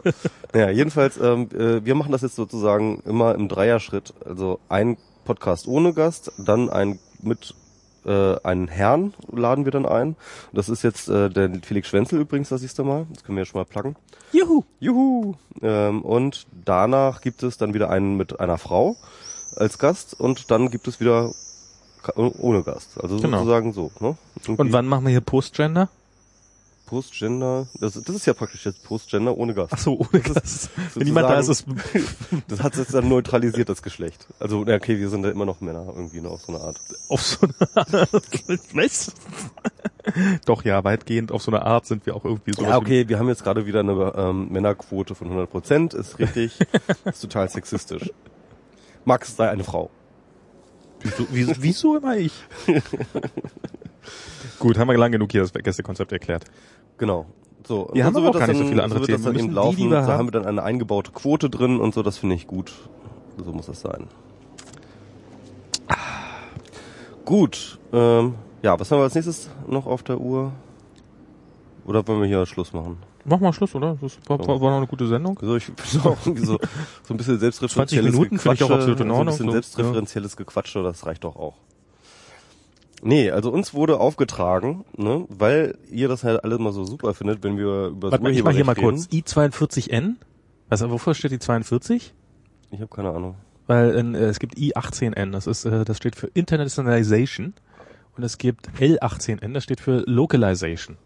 naja, 0.54 0.70
jedenfalls, 0.70 1.18
ähm, 1.18 1.50
äh, 1.54 1.84
wir 1.86 1.96
machen 1.96 2.12
das 2.12 2.22
jetzt 2.22 2.36
sozusagen 2.36 3.00
immer 3.06 3.36
im 3.36 3.48
Dreierschritt. 3.48 4.14
Also 4.26 4.60
ein 4.70 4.98
Podcast 5.26 5.68
ohne 5.68 5.94
Gast, 5.94 6.32
dann 6.38 6.70
ein 6.70 7.00
mit 7.22 7.56
äh, 8.06 8.36
einen 8.44 8.68
Herrn 8.68 9.14
laden 9.32 9.66
wir 9.66 9.72
dann 9.72 9.86
ein. 9.86 10.16
Das 10.52 10.70
ist 10.70 10.84
jetzt 10.84 11.10
äh, 11.10 11.30
der 11.30 11.50
Felix 11.62 11.88
Schwenzel 11.88 12.20
übrigens, 12.22 12.50
das 12.50 12.62
siehst 12.62 12.78
du 12.80 12.84
mal. 12.84 13.06
Das 13.14 13.24
können 13.24 13.38
wir 13.38 13.44
ja 13.44 13.46
schon 13.46 13.60
mal 13.62 13.66
pluggen. 13.66 13.96
Juhu. 14.32 14.64
Juhu! 14.80 15.36
Ähm, 15.62 16.02
und 16.02 16.48
danach 16.66 17.22
gibt 17.22 17.44
es 17.44 17.58
dann 17.58 17.74
wieder 17.74 17.90
einen 17.90 18.18
mit 18.18 18.40
einer 18.40 18.58
Frau 18.58 18.96
als 19.56 19.78
Gast 19.78 20.20
und 20.20 20.50
dann 20.50 20.72
gibt 20.72 20.88
es 20.88 21.00
wieder 21.00 21.32
ohne 22.16 22.64
Gast. 22.64 23.00
Also 23.02 23.18
Genau. 23.18 23.40
sozusagen 23.40 23.74
so. 23.74 23.92
Ne? 24.00 24.18
Und 24.58 24.74
wann 24.74 24.88
machen 24.88 25.06
wir 25.06 25.12
hier 25.12 25.22
Postgender? 25.22 25.90
Postgender. 26.86 27.68
Das, 27.80 27.94
das 27.94 28.16
ist 28.16 28.26
ja 28.26 28.34
praktisch 28.34 28.66
jetzt 28.66 28.84
Postgender 28.84 29.38
ohne 29.38 29.54
Gast. 29.54 29.74
Ach 29.74 29.78
so, 29.78 30.00
ohne 30.00 30.22
Gast. 30.22 30.70
Wenn 30.96 31.06
niemand 31.06 31.30
da 31.30 31.40
ist, 31.40 31.50
ist 31.50 31.66
Das 32.48 32.62
hat 32.62 32.76
jetzt 32.76 32.94
dann 32.94 33.08
neutralisiert, 33.08 33.70
das 33.70 33.82
Geschlecht. 33.82 34.28
Also, 34.40 34.62
okay, 34.62 35.00
wir 35.00 35.10
sind 35.10 35.26
ja 35.26 35.32
immer 35.32 35.46
noch 35.46 35.62
Männer, 35.62 35.86
irgendwie 35.88 36.22
noch 36.22 36.32
auf 36.32 36.42
so 36.42 36.54
eine 36.54 36.64
Art. 36.64 36.80
auf 37.10 37.22
so 37.22 37.48
eine 37.48 38.08
Was? 38.74 39.14
Doch, 40.46 40.64
ja, 40.64 40.84
weitgehend 40.84 41.32
auf 41.32 41.42
so 41.42 41.52
eine 41.52 41.66
Art 41.66 41.86
sind 41.86 42.06
wir 42.06 42.16
auch 42.16 42.26
irgendwie 42.26 42.54
so. 42.54 42.64
Ja, 42.64 42.78
okay, 42.78 43.08
wir 43.08 43.20
haben 43.20 43.30
jetzt 43.30 43.44
gerade 43.44 43.66
wieder 43.66 43.80
eine 43.80 44.14
ähm, 44.16 44.50
Männerquote 44.50 45.16
von 45.16 45.28
100 45.28 45.50
Prozent, 45.50 45.94
ist 45.94 46.20
richtig, 46.20 46.60
ist 47.06 47.22
total 47.22 47.50
sexistisch. 47.50 48.12
Max 49.06 49.36
sei 49.36 49.50
eine 49.50 49.64
Frau. 49.64 49.90
Wieso, 51.02 51.28
wieso, 51.32 51.54
wieso 51.60 51.98
immer 51.98 52.18
ich? 52.18 52.34
Gut, 54.60 54.78
haben 54.78 54.88
wir 54.90 54.98
lang 54.98 55.12
genug 55.12 55.32
hier 55.32 55.42
das 55.42 55.54
Gästekonzept 55.54 56.12
erklärt. 56.12 56.46
Genau. 56.98 57.26
So, 57.66 57.90
Wir 57.94 58.04
haben 58.06 58.16
aber 58.18 58.30
auch 58.30 58.34
gar 58.38 58.48
nicht 58.48 58.58
so 58.58 58.66
viele 58.66 58.84
andere 58.84 59.00
so 59.00 59.08
wird 59.08 59.18
das 59.18 59.22
Themen. 59.24 59.36
dann 59.36 59.44
eben 59.44 59.50
die, 59.50 59.56
laufen, 59.56 59.78
die 59.78 59.84
wir 59.90 60.02
da 60.02 60.08
haben- 60.18 60.28
wir 60.28 60.32
dann 60.32 60.46
eine 60.46 60.64
eingebaute 60.64 61.12
Quote 61.12 61.50
drin 61.50 61.80
und 61.80 61.94
so, 61.94 62.04
das 62.04 62.18
finde 62.18 62.36
ich 62.36 62.46
gut. 62.48 62.72
So 63.44 63.52
muss 63.54 63.68
das 63.68 63.82
sein. 63.82 64.08
Gut, 67.26 67.80
ähm, 67.94 68.36
ja, 68.62 68.78
was 68.80 68.92
haben 68.92 69.00
wir 69.00 69.04
als 69.04 69.16
nächstes 69.16 69.50
noch 69.68 69.86
auf 69.86 70.04
der 70.04 70.20
Uhr? 70.20 70.52
Oder 71.86 72.06
wollen 72.08 72.22
wir 72.22 72.28
hier 72.28 72.46
Schluss 72.46 72.74
machen? 72.74 72.98
Mach 73.26 73.40
mal 73.40 73.54
Schluss, 73.54 73.74
oder? 73.76 73.98
Das 74.02 74.18
war, 74.28 74.38
war 74.40 74.60
war 74.60 74.70
noch 74.72 74.78
eine 74.78 74.88
gute 74.88 75.08
Sendung. 75.08 75.38
Also 75.40 75.56
ich 75.56 75.68
bin 75.74 76.02
auch 76.02 76.18
irgendwie 76.26 76.46
so, 76.46 76.60
so 77.04 77.14
ein 77.14 77.18
bisschen 77.18 77.40
selbstreferenzielles 77.40 78.12
20 78.12 78.20
Minuten 78.20 78.40
finde 78.40 78.56
ich 78.56 78.64
auch 78.64 78.68
Gequatsche, 78.68 78.74
absolut 78.76 79.00
in 79.00 79.08
so 79.08 79.14
ein 79.14 79.18
Ordnung, 79.18 79.26
bisschen 79.34 79.46
so, 79.46 79.52
selbstreferenzielles 79.54 80.36
Gequatsche, 80.38 80.84
das 80.84 81.06
reicht 81.06 81.24
doch 81.24 81.36
auch. 81.38 81.56
Nee, 83.04 83.32
also 83.32 83.52
uns 83.52 83.74
wurde 83.74 84.00
aufgetragen, 84.00 84.86
ne, 84.96 85.26
weil 85.30 85.78
ihr 85.92 86.08
das 86.08 86.24
halt 86.24 86.44
alles 86.44 86.60
mal 86.60 86.72
so 86.72 86.86
super 86.86 87.14
findet, 87.14 87.44
wenn 87.44 87.58
wir 87.58 87.88
über 87.88 88.10
das 88.10 88.12
Warte 88.14 88.24
mal, 88.24 88.32
ich 88.32 88.44
mach 88.44 88.52
hier 88.52 88.66
mal 88.66 88.76
kurz. 88.76 89.08
I42N. 89.08 90.16
Also, 90.70 90.90
wofür 90.90 91.14
steht 91.14 91.32
die 91.32 91.40
42? 91.40 92.14
reden. 92.14 92.24
Ich 92.74 92.82
habe 92.82 92.94
keine 92.94 93.16
Ahnung. 93.16 93.36
Weil 93.68 93.92
in, 93.92 94.16
äh, 94.16 94.26
es 94.26 94.40
gibt 94.40 94.58
I18N, 94.58 95.32
das 95.32 95.48
ist, 95.48 95.66
äh, 95.66 95.86
das 95.86 95.98
steht 95.98 96.16
für 96.16 96.28
Internationalization. 96.28 97.54
Und 98.16 98.24
es 98.24 98.38
gibt 98.38 98.70
L18N, 98.80 99.54
das 99.54 99.64
steht 99.64 99.80
für 99.80 100.04
Localization. 100.06 100.98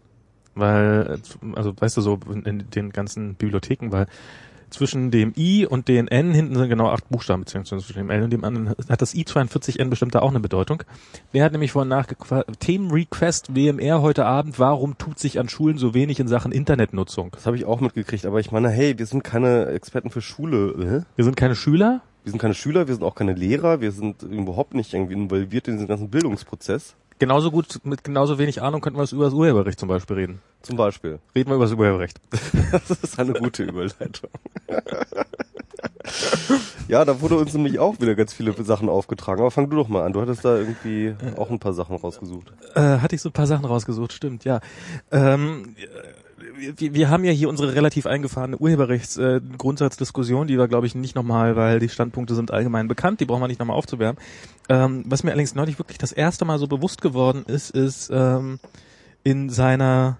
Weil, 0.54 1.20
äh, 1.20 1.56
also 1.56 1.72
weißt 1.78 1.96
du 1.96 2.00
so, 2.00 2.18
in 2.44 2.64
den 2.70 2.90
ganzen 2.90 3.34
Bibliotheken, 3.34 3.92
weil 3.92 4.06
zwischen 4.70 5.10
dem 5.10 5.32
I 5.36 5.66
und 5.66 5.88
den 5.88 6.08
N 6.08 6.32
hinten 6.32 6.54
sind 6.54 6.68
genau 6.68 6.88
acht 6.88 7.08
Buchstaben, 7.08 7.44
beziehungsweise 7.44 7.84
zwischen 7.84 7.98
dem 7.98 8.10
L 8.10 8.22
und 8.22 8.30
dem 8.30 8.44
anderen 8.44 8.70
hat 8.70 9.02
das 9.02 9.14
I42N 9.14 9.88
bestimmt 9.88 10.14
da 10.14 10.20
auch 10.20 10.30
eine 10.30 10.40
Bedeutung. 10.40 10.82
Wer 11.32 11.44
hat 11.44 11.52
nämlich 11.52 11.72
vorhin 11.72 11.88
nachgefragt, 11.88 12.60
Themenrequest 12.60 13.54
WMR 13.54 14.02
heute 14.02 14.24
Abend, 14.26 14.58
warum 14.58 14.98
tut 14.98 15.18
sich 15.18 15.38
an 15.38 15.48
Schulen 15.48 15.78
so 15.78 15.94
wenig 15.94 16.20
in 16.20 16.28
Sachen 16.28 16.52
Internetnutzung? 16.52 17.30
Das 17.32 17.46
habe 17.46 17.56
ich 17.56 17.64
auch 17.64 17.80
mitgekriegt, 17.80 18.26
aber 18.26 18.40
ich 18.40 18.50
meine, 18.52 18.70
hey, 18.70 18.98
wir 18.98 19.06
sind 19.06 19.24
keine 19.24 19.66
Experten 19.66 20.10
für 20.10 20.20
Schule. 20.20 20.74
Hä? 20.78 21.04
Wir 21.16 21.24
sind 21.24 21.36
keine 21.36 21.54
Schüler, 21.54 22.02
Wir 22.28 22.32
sind 22.32 22.40
keine 22.40 22.54
Schüler, 22.54 22.86
wir 22.86 22.94
sind 22.94 23.04
auch 23.04 23.14
keine 23.14 23.32
Lehrer, 23.32 23.80
wir 23.80 23.90
sind 23.90 24.22
überhaupt 24.22 24.74
nicht 24.74 24.92
irgendwie 24.92 25.14
involviert 25.14 25.66
in 25.66 25.76
diesen 25.76 25.88
ganzen 25.88 26.10
Bildungsprozess. 26.10 26.94
Genauso 27.18 27.50
gut, 27.50 27.80
mit 27.84 28.04
genauso 28.04 28.38
wenig 28.38 28.62
Ahnung 28.62 28.80
könnten 28.80 28.98
wir 28.98 29.12
über 29.12 29.24
das 29.24 29.34
Urheberrecht 29.34 29.78
zum 29.78 29.88
Beispiel 29.88 30.16
reden. 30.16 30.42
Zum 30.62 30.76
Beispiel. 30.76 31.18
Reden 31.34 31.50
wir 31.50 31.56
über 31.56 31.64
das 31.64 31.74
Urheberrecht. 31.74 32.20
Das 32.70 32.90
ist 32.90 33.18
eine 33.18 33.32
gute 33.32 33.64
Überleitung. 33.64 34.30
ja, 36.88 37.04
da 37.04 37.20
wurde 37.20 37.36
uns 37.36 37.54
nämlich 37.54 37.78
auch 37.78 38.00
wieder 38.00 38.14
ganz 38.14 38.34
viele 38.34 38.52
Sachen 38.64 38.88
aufgetragen. 38.88 39.40
Aber 39.40 39.50
fang 39.50 39.70
du 39.70 39.76
doch 39.76 39.88
mal 39.88 40.04
an. 40.04 40.12
Du 40.12 40.20
hattest 40.20 40.44
da 40.44 40.56
irgendwie 40.56 41.14
auch 41.36 41.50
ein 41.50 41.58
paar 41.58 41.72
Sachen 41.72 41.96
rausgesucht. 41.96 42.52
Äh, 42.74 42.98
hatte 42.98 43.14
ich 43.14 43.22
so 43.22 43.30
ein 43.30 43.32
paar 43.32 43.46
Sachen 43.46 43.64
rausgesucht, 43.64 44.12
stimmt, 44.12 44.44
ja. 44.44 44.60
Ähm, 45.10 45.76
wir, 46.58 46.94
wir 46.94 47.10
haben 47.10 47.24
ja 47.24 47.32
hier 47.32 47.48
unsere 47.48 47.74
relativ 47.74 48.06
eingefahrene 48.06 48.56
Urheberrechtsgrundsatzdiskussion, 48.58 50.46
äh, 50.46 50.48
die 50.48 50.58
wir, 50.58 50.68
glaube 50.68 50.86
ich, 50.86 50.94
nicht 50.94 51.14
nochmal, 51.14 51.56
weil 51.56 51.80
die 51.80 51.88
Standpunkte 51.88 52.34
sind 52.34 52.50
allgemein 52.50 52.88
bekannt, 52.88 53.20
die 53.20 53.24
brauchen 53.24 53.42
wir 53.42 53.48
nicht 53.48 53.60
nochmal 53.60 53.76
aufzuwärmen. 53.76 54.20
Ähm, 54.68 55.04
was 55.06 55.24
mir 55.24 55.30
allerdings 55.30 55.54
neulich 55.54 55.78
wirklich 55.78 55.98
das 55.98 56.12
erste 56.12 56.44
Mal 56.44 56.58
so 56.58 56.66
bewusst 56.66 57.00
geworden 57.00 57.44
ist, 57.46 57.70
ist 57.70 58.10
ähm, 58.12 58.60
in 59.24 59.50
seiner 59.50 60.18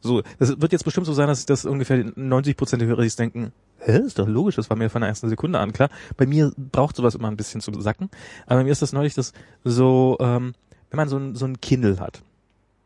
so, 0.00 0.22
das 0.38 0.60
wird 0.60 0.72
jetzt 0.72 0.84
bestimmt 0.84 1.06
so 1.06 1.12
sein, 1.12 1.26
dass 1.26 1.44
das 1.44 1.64
ungefähr 1.64 2.04
90 2.14 2.56
Prozent 2.56 2.82
der 2.82 2.88
Hörer 2.88 3.02
sich 3.02 3.16
denken, 3.16 3.52
hä, 3.80 3.98
ist 3.98 4.18
doch 4.18 4.28
logisch, 4.28 4.56
das 4.56 4.70
war 4.70 4.76
mir 4.76 4.90
von 4.90 5.00
der 5.00 5.08
ersten 5.08 5.28
Sekunde 5.28 5.58
an 5.58 5.72
klar. 5.72 5.90
Bei 6.16 6.26
mir 6.26 6.52
braucht 6.56 6.96
sowas 6.96 7.14
immer 7.14 7.28
ein 7.28 7.36
bisschen 7.36 7.60
zu 7.60 7.72
sacken. 7.80 8.08
Aber 8.46 8.62
mir 8.62 8.70
ist 8.70 8.82
das 8.82 8.92
neulich 8.92 9.14
das 9.14 9.32
so, 9.64 10.16
ähm, 10.20 10.54
wenn 10.90 10.96
man 10.96 11.08
so 11.08 11.16
ein, 11.16 11.34
so 11.34 11.46
ein 11.46 11.60
Kindle 11.60 11.98
hat. 11.98 12.22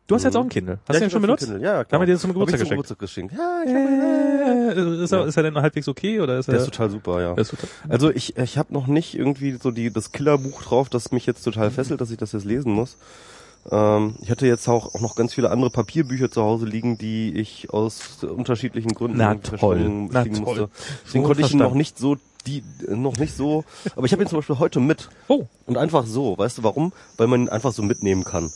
Du 0.07 0.15
hast 0.17 0.23
Mhm. 0.23 0.27
jetzt 0.27 0.37
auch 0.37 0.43
ein 0.43 0.49
Kindle. 0.49 0.79
Hast 0.89 0.97
du 0.97 1.01
den 1.01 1.11
schon 1.11 1.23
benutzt? 1.23 1.45
Kindle. 1.45 1.63
Ja, 1.63 1.79
Haben 1.79 1.89
klar. 1.89 2.01
wir 2.03 2.07
dir 2.07 2.13
das 2.13 2.21
zum 2.23 2.33
Geburtstag 2.33 2.61
geschenkt? 2.61 2.71
Geburtstag 2.89 2.99
geschenkt. 2.99 3.35
Ja, 3.35 3.63
ich 3.65 3.73
hab, 3.73 4.77
Äh, 4.77 5.05
ist, 5.05 5.13
er, 5.13 5.27
ist 5.27 5.37
er 5.37 5.43
denn 5.45 5.55
halbwegs 5.57 5.89
okay 5.89 6.21
oder 6.21 6.39
ist 6.39 6.49
er? 6.49 6.53
der 6.53 6.61
ist 6.63 6.67
total 6.71 6.91
super, 6.91 7.21
ja. 7.21 7.35
ist 7.35 7.51
total- 7.51 7.69
Also 7.89 8.11
ich, 8.11 8.37
ich 8.37 8.59
habe 8.59 8.73
noch 8.75 8.87
nicht 8.89 9.15
irgendwie 9.15 9.57
so 9.63 9.71
die 9.71 9.93
das 9.93 10.13
Killerbuch 10.13 10.63
drauf, 10.63 10.89
das 10.89 11.13
mich 11.13 11.27
jetzt 11.27 11.43
total 11.45 11.71
fesselt, 11.71 12.01
dass 12.01 12.11
ich 12.11 12.17
das 12.19 12.33
jetzt 12.33 12.45
lesen 12.45 12.73
muss. 12.73 12.97
Ähm, 13.71 14.17
ich 14.21 14.31
hatte 14.31 14.47
jetzt 14.47 14.69
auch, 14.69 14.95
auch 14.95 15.01
noch 15.01 15.15
ganz 15.15 15.35
viele 15.35 15.51
andere 15.51 15.71
Papierbücher 15.71 16.31
zu 16.31 16.43
Hause 16.43 16.67
liegen, 16.67 16.99
die 16.99 17.33
ich 17.39 17.71
aus 17.73 18.25
unterschiedlichen 18.25 18.93
Gründen 18.95 19.19
Na 19.19 19.35
toll. 19.37 20.09
Na 20.11 20.25
toll. 20.25 20.33
musste. 20.41 20.69
Deswegen 21.07 21.23
So 21.23 21.29
konnte 21.29 21.43
ich 21.43 21.53
ihn 21.53 21.59
noch 21.59 21.75
nicht 21.75 21.97
so 21.97 22.17
die 22.45 22.65
noch 22.89 23.19
nicht 23.19 23.37
so, 23.37 23.63
aber 23.95 24.05
ich 24.05 24.13
habe 24.13 24.21
ihn 24.25 24.29
zum 24.29 24.39
Beispiel 24.41 24.59
heute 24.59 24.81
mit 24.81 25.11
Oh, 25.29 25.45
und 25.67 25.79
einfach 25.79 26.05
so. 26.07 26.37
Weißt 26.37 26.59
du 26.59 26.65
warum? 26.65 26.93
Weil 27.17 27.29
man 27.29 27.43
ihn 27.43 27.49
einfach 27.49 27.71
so 27.73 27.85
mitnehmen 27.85 28.25
kann. 28.25 28.51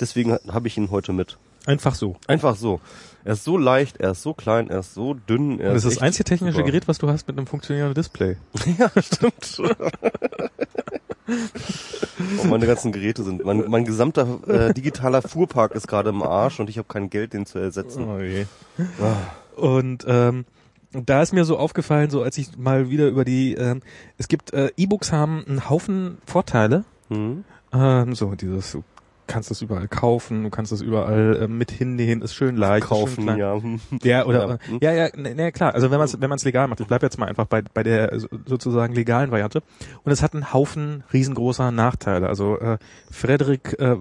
Deswegen 0.00 0.38
habe 0.50 0.68
ich 0.68 0.76
ihn 0.76 0.90
heute 0.90 1.12
mit. 1.12 1.38
einfach 1.66 1.94
so. 1.94 2.16
Einfach 2.26 2.56
so. 2.56 2.80
Er 3.24 3.34
ist 3.34 3.44
so 3.44 3.58
leicht, 3.58 3.98
er 3.98 4.12
ist 4.12 4.22
so 4.22 4.32
klein, 4.32 4.70
er 4.70 4.80
ist 4.80 4.94
so 4.94 5.14
dünn. 5.14 5.60
Er 5.60 5.74
Das 5.74 5.84
ist 5.84 5.96
das 5.96 6.02
einzige 6.02 6.24
technische 6.24 6.54
super. 6.54 6.66
Gerät, 6.66 6.88
was 6.88 6.98
du 6.98 7.08
hast 7.08 7.28
mit 7.28 7.36
einem 7.36 7.46
funktionierenden 7.46 7.94
Display. 7.94 8.36
Ja, 8.78 8.90
stimmt. 9.02 9.60
oh, 12.42 12.46
meine 12.46 12.66
ganzen 12.66 12.92
Geräte 12.92 13.22
sind. 13.22 13.44
Mein, 13.44 13.64
mein 13.68 13.84
gesamter 13.84 14.38
äh, 14.48 14.74
digitaler 14.74 15.22
Fuhrpark 15.22 15.72
ist 15.74 15.86
gerade 15.86 16.10
im 16.10 16.22
Arsch 16.22 16.60
und 16.60 16.70
ich 16.70 16.78
habe 16.78 16.88
kein 16.88 17.10
Geld, 17.10 17.32
den 17.34 17.46
zu 17.46 17.58
ersetzen. 17.58 18.04
Oh 18.08 18.20
je. 18.20 18.46
Ah. 19.00 19.60
Und 19.60 20.04
ähm, 20.08 20.44
da 20.92 21.22
ist 21.22 21.32
mir 21.32 21.44
so 21.44 21.56
aufgefallen, 21.58 22.10
so 22.10 22.22
als 22.22 22.38
ich 22.38 22.56
mal 22.56 22.90
wieder 22.90 23.06
über 23.08 23.24
die, 23.24 23.54
ähm, 23.54 23.82
es 24.18 24.28
gibt 24.28 24.52
äh, 24.52 24.70
E-Books 24.76 25.12
haben 25.12 25.44
einen 25.46 25.68
Haufen 25.68 26.18
Vorteile. 26.26 26.84
Hm? 27.08 27.44
Ähm, 27.72 28.14
so 28.14 28.34
dieses, 28.34 28.76
kannst 29.30 29.50
das 29.50 29.62
überall 29.62 29.88
kaufen, 29.88 30.44
du 30.44 30.50
kannst 30.50 30.72
das 30.72 30.80
überall 30.80 31.42
äh, 31.42 31.48
mit 31.48 31.70
hinnehmen, 31.70 32.22
ist 32.22 32.34
schön 32.34 32.56
leicht, 32.56 32.88
schön 32.88 32.96
Kaufen, 32.98 33.24
klein. 33.24 33.38
ja. 33.38 33.60
Ja, 34.02 34.26
oder 34.26 34.58
Ja. 34.80 34.92
ja, 34.92 35.06
ja, 35.06 35.08
ne, 35.16 35.34
ne, 35.34 35.52
klar. 35.52 35.74
Also 35.74 35.90
wenn 35.90 35.98
man 35.98 36.06
es 36.06 36.20
wenn 36.20 36.28
man 36.28 36.36
es 36.36 36.44
legal 36.44 36.68
macht, 36.68 36.80
ich 36.80 36.86
bleib 36.86 37.02
jetzt 37.02 37.18
mal 37.18 37.26
einfach 37.26 37.46
bei 37.46 37.62
bei 37.62 37.82
der 37.82 38.18
so- 38.18 38.28
sozusagen 38.46 38.94
legalen 38.94 39.30
Variante. 39.30 39.62
Und 40.04 40.12
es 40.12 40.22
hat 40.22 40.34
einen 40.34 40.52
Haufen 40.52 41.04
riesengroßer 41.12 41.70
Nachteile. 41.70 42.28
Also 42.28 42.58
äh, 42.58 42.78
Frederic 43.10 43.78
äh, 43.78 43.96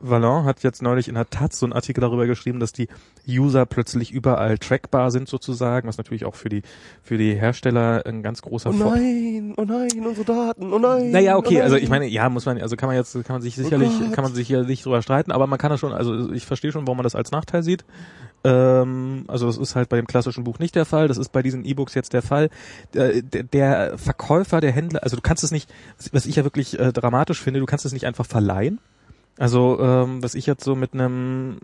Vallon 0.00 0.44
hat 0.44 0.62
jetzt 0.62 0.82
neulich 0.82 1.08
in 1.08 1.14
der 1.14 1.28
Taz 1.30 1.58
so 1.58 1.66
einen 1.66 1.72
Artikel 1.72 2.00
darüber 2.00 2.26
geschrieben, 2.26 2.60
dass 2.60 2.72
die 2.72 2.88
User 3.28 3.66
plötzlich 3.66 4.12
überall 4.12 4.58
trackbar 4.58 5.10
sind 5.10 5.28
sozusagen, 5.28 5.86
was 5.88 5.98
natürlich 5.98 6.24
auch 6.24 6.34
für 6.34 6.48
die 6.48 6.62
für 7.02 7.18
die 7.18 7.34
Hersteller 7.34 8.02
ein 8.06 8.22
ganz 8.22 8.42
großer 8.42 8.70
Oh 8.70 8.72
nein, 8.72 9.54
oh 9.56 9.64
nein, 9.64 9.88
unsere 10.06 10.24
Daten, 10.24 10.72
oh 10.72 10.78
nein. 10.78 11.10
naja, 11.10 11.36
okay, 11.36 11.48
oh 11.48 11.58
nein. 11.58 11.62
also 11.64 11.76
ich 11.76 11.88
meine, 11.88 12.06
ja, 12.06 12.28
muss 12.28 12.46
man, 12.46 12.58
also 12.60 12.76
kann 12.76 12.88
man 12.88 12.96
jetzt, 12.96 13.12
kann 13.24 13.34
man 13.34 13.42
sich 13.42 13.54
sicherlich, 13.54 13.90
Gott. 13.98 14.12
kann 14.12 14.24
man 14.24 14.32
sich 14.34 14.39
sicherlich 14.44 14.82
drüber 14.82 15.02
streiten, 15.02 15.32
aber 15.32 15.46
man 15.46 15.58
kann 15.58 15.70
das 15.70 15.80
schon, 15.80 15.92
also 15.92 16.32
ich 16.32 16.46
verstehe 16.46 16.72
schon, 16.72 16.86
warum 16.86 16.98
man 16.98 17.04
das 17.04 17.14
als 17.14 17.30
Nachteil 17.30 17.62
sieht. 17.62 17.84
Ähm, 18.42 19.24
also 19.28 19.46
das 19.46 19.58
ist 19.58 19.76
halt 19.76 19.88
bei 19.88 19.96
dem 19.96 20.06
klassischen 20.06 20.44
Buch 20.44 20.58
nicht 20.58 20.74
der 20.74 20.86
Fall, 20.86 21.08
das 21.08 21.18
ist 21.18 21.30
bei 21.30 21.42
diesen 21.42 21.64
E-Books 21.64 21.94
jetzt 21.94 22.12
der 22.12 22.22
Fall. 22.22 22.50
Der, 22.94 23.22
der 23.22 23.98
Verkäufer, 23.98 24.60
der 24.60 24.72
Händler, 24.72 25.02
also 25.02 25.16
du 25.16 25.22
kannst 25.22 25.44
es 25.44 25.50
nicht, 25.50 25.72
was 26.12 26.26
ich 26.26 26.36
ja 26.36 26.44
wirklich 26.44 26.78
äh, 26.78 26.92
dramatisch 26.92 27.40
finde, 27.40 27.60
du 27.60 27.66
kannst 27.66 27.84
es 27.84 27.92
nicht 27.92 28.06
einfach 28.06 28.26
verleihen. 28.26 28.80
Also 29.38 29.78
ähm, 29.80 30.22
was 30.22 30.34
ich 30.34 30.46
jetzt 30.46 30.64
so 30.64 30.74
mit 30.74 30.94
einem 30.94 31.58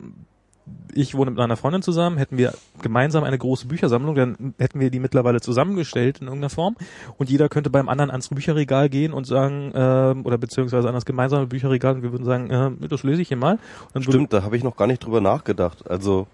ich 0.94 1.14
wohne 1.14 1.30
mit 1.30 1.40
einer 1.40 1.56
Freundin 1.56 1.82
zusammen, 1.82 2.16
hätten 2.16 2.38
wir 2.38 2.54
gemeinsam 2.82 3.24
eine 3.24 3.38
große 3.38 3.66
Büchersammlung, 3.66 4.14
dann 4.14 4.54
hätten 4.58 4.80
wir 4.80 4.90
die 4.90 4.98
mittlerweile 4.98 5.40
zusammengestellt 5.40 6.18
in 6.18 6.26
irgendeiner 6.26 6.50
Form 6.50 6.76
und 7.18 7.30
jeder 7.30 7.48
könnte 7.48 7.70
beim 7.70 7.88
anderen 7.88 8.10
ans 8.10 8.28
Bücherregal 8.28 8.88
gehen 8.88 9.12
und 9.12 9.26
sagen, 9.26 9.72
ähm, 9.74 10.24
oder 10.24 10.38
beziehungsweise 10.38 10.88
an 10.88 10.94
das 10.94 11.04
gemeinsame 11.04 11.46
Bücherregal 11.46 11.96
und 11.96 12.02
wir 12.02 12.12
würden 12.12 12.24
sagen, 12.24 12.50
äh, 12.50 12.88
das 12.88 13.02
lese 13.02 13.22
ich 13.22 13.28
hier 13.28 13.36
mal. 13.36 13.58
Stimmt, 14.00 14.32
da 14.32 14.42
habe 14.42 14.56
ich 14.56 14.64
noch 14.64 14.76
gar 14.76 14.86
nicht 14.86 15.04
drüber 15.04 15.20
nachgedacht. 15.20 15.88
Also, 15.88 16.26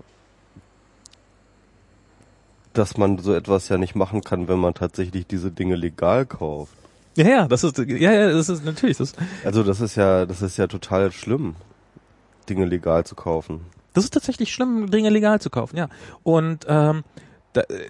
dass 2.73 2.97
man 2.97 3.19
so 3.19 3.35
etwas 3.35 3.69
ja 3.69 3.79
nicht 3.79 3.95
machen 3.95 4.23
kann, 4.23 4.49
wenn 4.49 4.59
man 4.59 4.75
tatsächlich 4.75 5.27
diese 5.27 5.51
Dinge 5.51 5.77
legal 5.77 6.25
kauft. 6.25 6.73
Ja, 7.17 7.29
ja, 7.29 7.49
das 7.49 7.63
ist, 7.63 7.77
ja, 7.77 8.13
ja, 8.13 8.33
das 8.33 8.49
ist 8.49 8.65
natürlich, 8.65 8.97
das, 8.97 9.13
Also 9.45 9.63
das 9.63 9.83
ist 9.83 9.97
ja, 9.97 10.25
das 10.25 10.41
ist 10.41 10.57
ja 10.57 10.67
total 10.67 11.13
schlimm, 11.13 11.57
Dinge 12.49 12.65
legal 12.65 13.05
zu 13.05 13.15
kaufen. 13.15 13.61
Das 13.93 14.05
ist 14.05 14.15
tatsächlich 14.15 14.53
schlimm, 14.53 14.91
Dinge 14.91 15.11
legal 15.11 15.41
zu 15.41 15.51
kaufen, 15.51 15.77
ja. 15.77 15.89
Und 16.23 16.65
ähm, 16.69 17.05
da, 17.53 17.63
äh, 17.63 17.89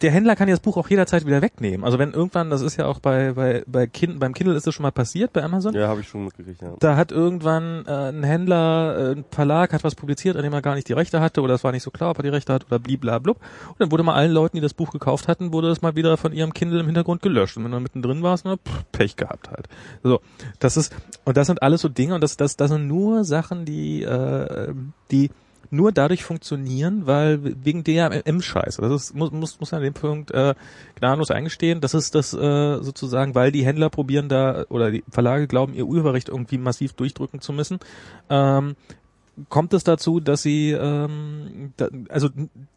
der 0.00 0.10
Händler 0.10 0.36
kann 0.36 0.48
ja 0.48 0.54
das 0.54 0.60
Buch 0.60 0.76
auch 0.76 0.88
jederzeit 0.88 1.26
wieder 1.26 1.42
wegnehmen. 1.42 1.84
Also 1.84 1.98
wenn 1.98 2.12
irgendwann, 2.12 2.50
das 2.50 2.62
ist 2.62 2.76
ja 2.76 2.86
auch 2.86 3.00
bei 3.00 3.32
bei 3.32 3.64
bei 3.66 3.86
kind, 3.86 4.18
beim 4.20 4.34
Kindle 4.34 4.54
ist 4.56 4.66
das 4.66 4.74
schon 4.74 4.82
mal 4.82 4.92
passiert 4.92 5.32
bei 5.32 5.42
Amazon. 5.42 5.74
Ja, 5.74 5.88
habe 5.88 6.00
ich 6.00 6.08
schon 6.08 6.24
mitgekriegt, 6.24 6.62
ja. 6.62 6.74
Da 6.80 6.96
hat 6.96 7.12
irgendwann 7.12 7.84
äh, 7.86 8.08
ein 8.08 8.22
Händler, 8.22 8.96
äh, 8.98 9.12
ein 9.12 9.24
Verlag 9.30 9.72
hat 9.72 9.84
was 9.84 9.94
publiziert, 9.94 10.36
an 10.36 10.42
dem 10.42 10.52
er 10.52 10.62
gar 10.62 10.74
nicht 10.74 10.88
die 10.88 10.92
Rechte 10.92 11.20
hatte 11.20 11.40
oder 11.40 11.54
es 11.54 11.64
war 11.64 11.72
nicht 11.72 11.82
so 11.82 11.90
klar, 11.90 12.10
ob 12.10 12.18
er 12.18 12.22
die 12.22 12.28
Rechte 12.28 12.52
hat 12.52 12.66
oder 12.66 12.78
bliblablub. 12.78 13.38
Und 13.68 13.80
dann 13.80 13.90
wurde 13.90 14.02
mal 14.02 14.14
allen 14.14 14.32
Leuten, 14.32 14.56
die 14.56 14.62
das 14.62 14.74
Buch 14.74 14.90
gekauft 14.90 15.28
hatten, 15.28 15.52
wurde 15.52 15.68
das 15.68 15.82
mal 15.82 15.96
wieder 15.96 16.16
von 16.16 16.32
ihrem 16.32 16.52
Kindle 16.52 16.80
im 16.80 16.86
Hintergrund 16.86 17.22
gelöscht. 17.22 17.56
Und 17.56 17.64
wenn 17.64 17.72
du 17.72 17.80
mittendrin 17.80 18.22
warst, 18.22 18.44
na, 18.44 18.56
pff, 18.56 18.84
Pech 18.92 19.16
gehabt 19.16 19.50
halt. 19.50 19.68
So, 20.02 20.20
das 20.58 20.76
ist 20.76 20.94
und 21.24 21.36
das 21.36 21.46
sind 21.46 21.62
alles 21.62 21.80
so 21.80 21.88
Dinge 21.88 22.14
und 22.14 22.20
das 22.22 22.36
das 22.36 22.56
das 22.56 22.70
sind 22.70 22.86
nur 22.86 23.24
Sachen, 23.24 23.64
die 23.64 24.02
äh, 24.02 24.74
die 25.10 25.30
nur 25.72 25.90
dadurch 25.90 26.22
funktionieren, 26.22 27.06
weil 27.06 27.40
wegen 27.64 27.82
DRM-Scheiße. 27.82 28.82
Das 28.82 28.92
ist, 28.92 29.14
muss, 29.14 29.32
muss, 29.32 29.58
muss 29.58 29.72
an 29.72 29.82
dem 29.82 29.94
Punkt 29.94 30.30
äh, 30.30 30.54
gnadenlos 30.96 31.30
eingestehen. 31.30 31.80
Das 31.80 31.94
ist 31.94 32.14
das 32.14 32.34
äh, 32.34 32.82
sozusagen, 32.82 33.34
weil 33.34 33.52
die 33.52 33.64
Händler 33.64 33.88
probieren 33.88 34.28
da 34.28 34.66
oder 34.68 34.90
die 34.90 35.02
Verlage 35.10 35.46
glauben, 35.46 35.72
ihr 35.72 35.86
Urheberrecht 35.86 36.28
irgendwie 36.28 36.58
massiv 36.58 36.92
durchdrücken 36.92 37.40
zu 37.40 37.54
müssen. 37.54 37.78
Ähm, 38.28 38.76
kommt 39.48 39.72
es 39.72 39.82
dazu, 39.82 40.20
dass 40.20 40.42
sie 40.42 40.72
ähm, 40.72 41.72
da, 41.78 41.88
also 42.10 42.28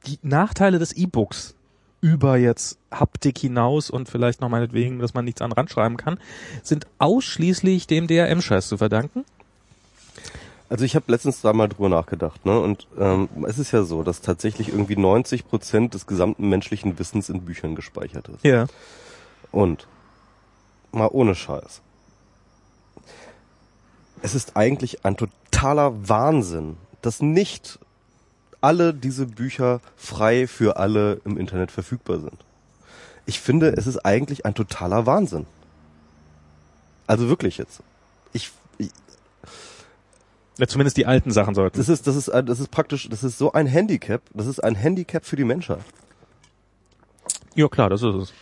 die 0.08 0.19
Nachteile 0.21 0.79
des 0.79 0.93
E-Books 0.93 1.53
über 1.99 2.38
jetzt 2.38 2.77
Haptik 2.91 3.38
hinaus 3.39 3.89
und 3.89 4.08
vielleicht 4.08 4.39
noch 4.39 4.49
meinetwegen, 4.49 4.99
dass 4.99 5.13
man 5.13 5.25
nichts 5.25 5.41
an 5.41 5.51
Rand 5.51 5.69
schreiben 5.69 5.97
kann, 5.97 6.17
sind 6.63 6.88
ausschließlich 6.99 7.88
dem 7.88 8.08
DRM-Scheiß 8.08 8.69
zu 8.69 8.77
verdanken. 8.77 9.25
Also 10.67 10.84
ich 10.84 10.95
habe 10.95 11.12
letztens 11.12 11.41
da 11.41 11.54
mal 11.54 11.67
drüber 11.67 11.89
nachgedacht, 11.89 12.45
ne? 12.45 12.60
Und 12.60 12.88
ähm, 12.99 13.30
es 13.47 13.60
ist 13.60 13.71
ja 13.71 13.84
so, 13.84 14.04
dass 14.04 14.21
tatsächlich 14.21 14.69
irgendwie 14.69 14.97
90 14.97 15.47
Prozent 15.47 15.93
des 15.93 16.08
gesamten 16.08 16.49
menschlichen 16.49 16.97
Wissens 16.97 17.30
in 17.30 17.41
Büchern 17.41 17.75
gespeichert 17.75 18.30
ist. 18.30 18.43
Ja. 18.43 18.65
Und 19.51 19.88
mal 20.91 21.10
ohne 21.12 21.36
Scheiß. 21.36 21.82
Es 24.21 24.34
ist 24.34 24.58
eigentlich 24.58 25.06
ein 25.06 25.17
totaler 25.17 26.10
Wahnsinn, 26.10 26.78
dass 27.01 27.21
nicht 27.21 27.78
alle 28.62 28.95
diese 28.95 29.28
Bücher 29.28 29.82
frei 29.95 30.47
für 30.47 30.78
alle 30.78 31.21
im 31.25 31.38
Internet 31.38 31.69
verfügbar 31.69 32.19
sind. 32.19 32.43
Ich 33.28 33.39
finde, 33.39 33.73
es 33.78 33.86
ist 33.86 33.99
eigentlich 33.99 34.45
ein 34.45 34.56
totaler 34.56 35.06
Wahnsinn. 35.06 35.45
Also 37.06 37.28
wirklich 37.28 37.60
jetzt. 37.60 37.82
Ich, 38.34 38.51
ich 38.64 38.64
ja 40.58 40.68
zumindest 40.68 40.98
die 40.98 41.06
alten 41.06 41.32
Sachen 41.32 41.56
sollten. 41.56 41.78
das 41.78 41.89
ist 41.89 42.08
das 42.08 42.15
ist 42.15 42.30
ein- 42.30 42.46
das 42.46 42.60
ist 42.60 42.72
praktisch, 42.72 43.10
das 43.10 43.24
ist 43.24 43.38
so 43.38 43.52
ein 43.54 43.68
Handicap, 43.68 44.22
das 44.34 44.48
ist 44.48 44.63
ein 44.63 44.76
Handicap 44.76 45.26
für 45.26 45.36
die 45.36 45.44
Menschheit. 45.44 45.82
Ja 47.56 47.68
klar, 47.68 47.89
das 47.89 48.02
ist 48.02 48.15
es. 48.15 48.34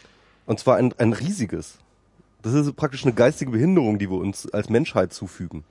Und 0.46 0.60
zwar 0.60 0.78
ein, 0.78 0.94
ein 0.98 1.14
riesiges. 1.14 1.78
Das 2.42 2.54
ist 2.54 2.76
praktisch 2.76 3.04
eine 3.06 3.14
geistige 3.14 3.52
Behinderung, 3.52 4.00
die 4.00 4.10
wir 4.10 4.18
uns 4.18 4.52
als 4.52 4.70
Menschheit 4.70 5.14
zufügen. 5.14 5.64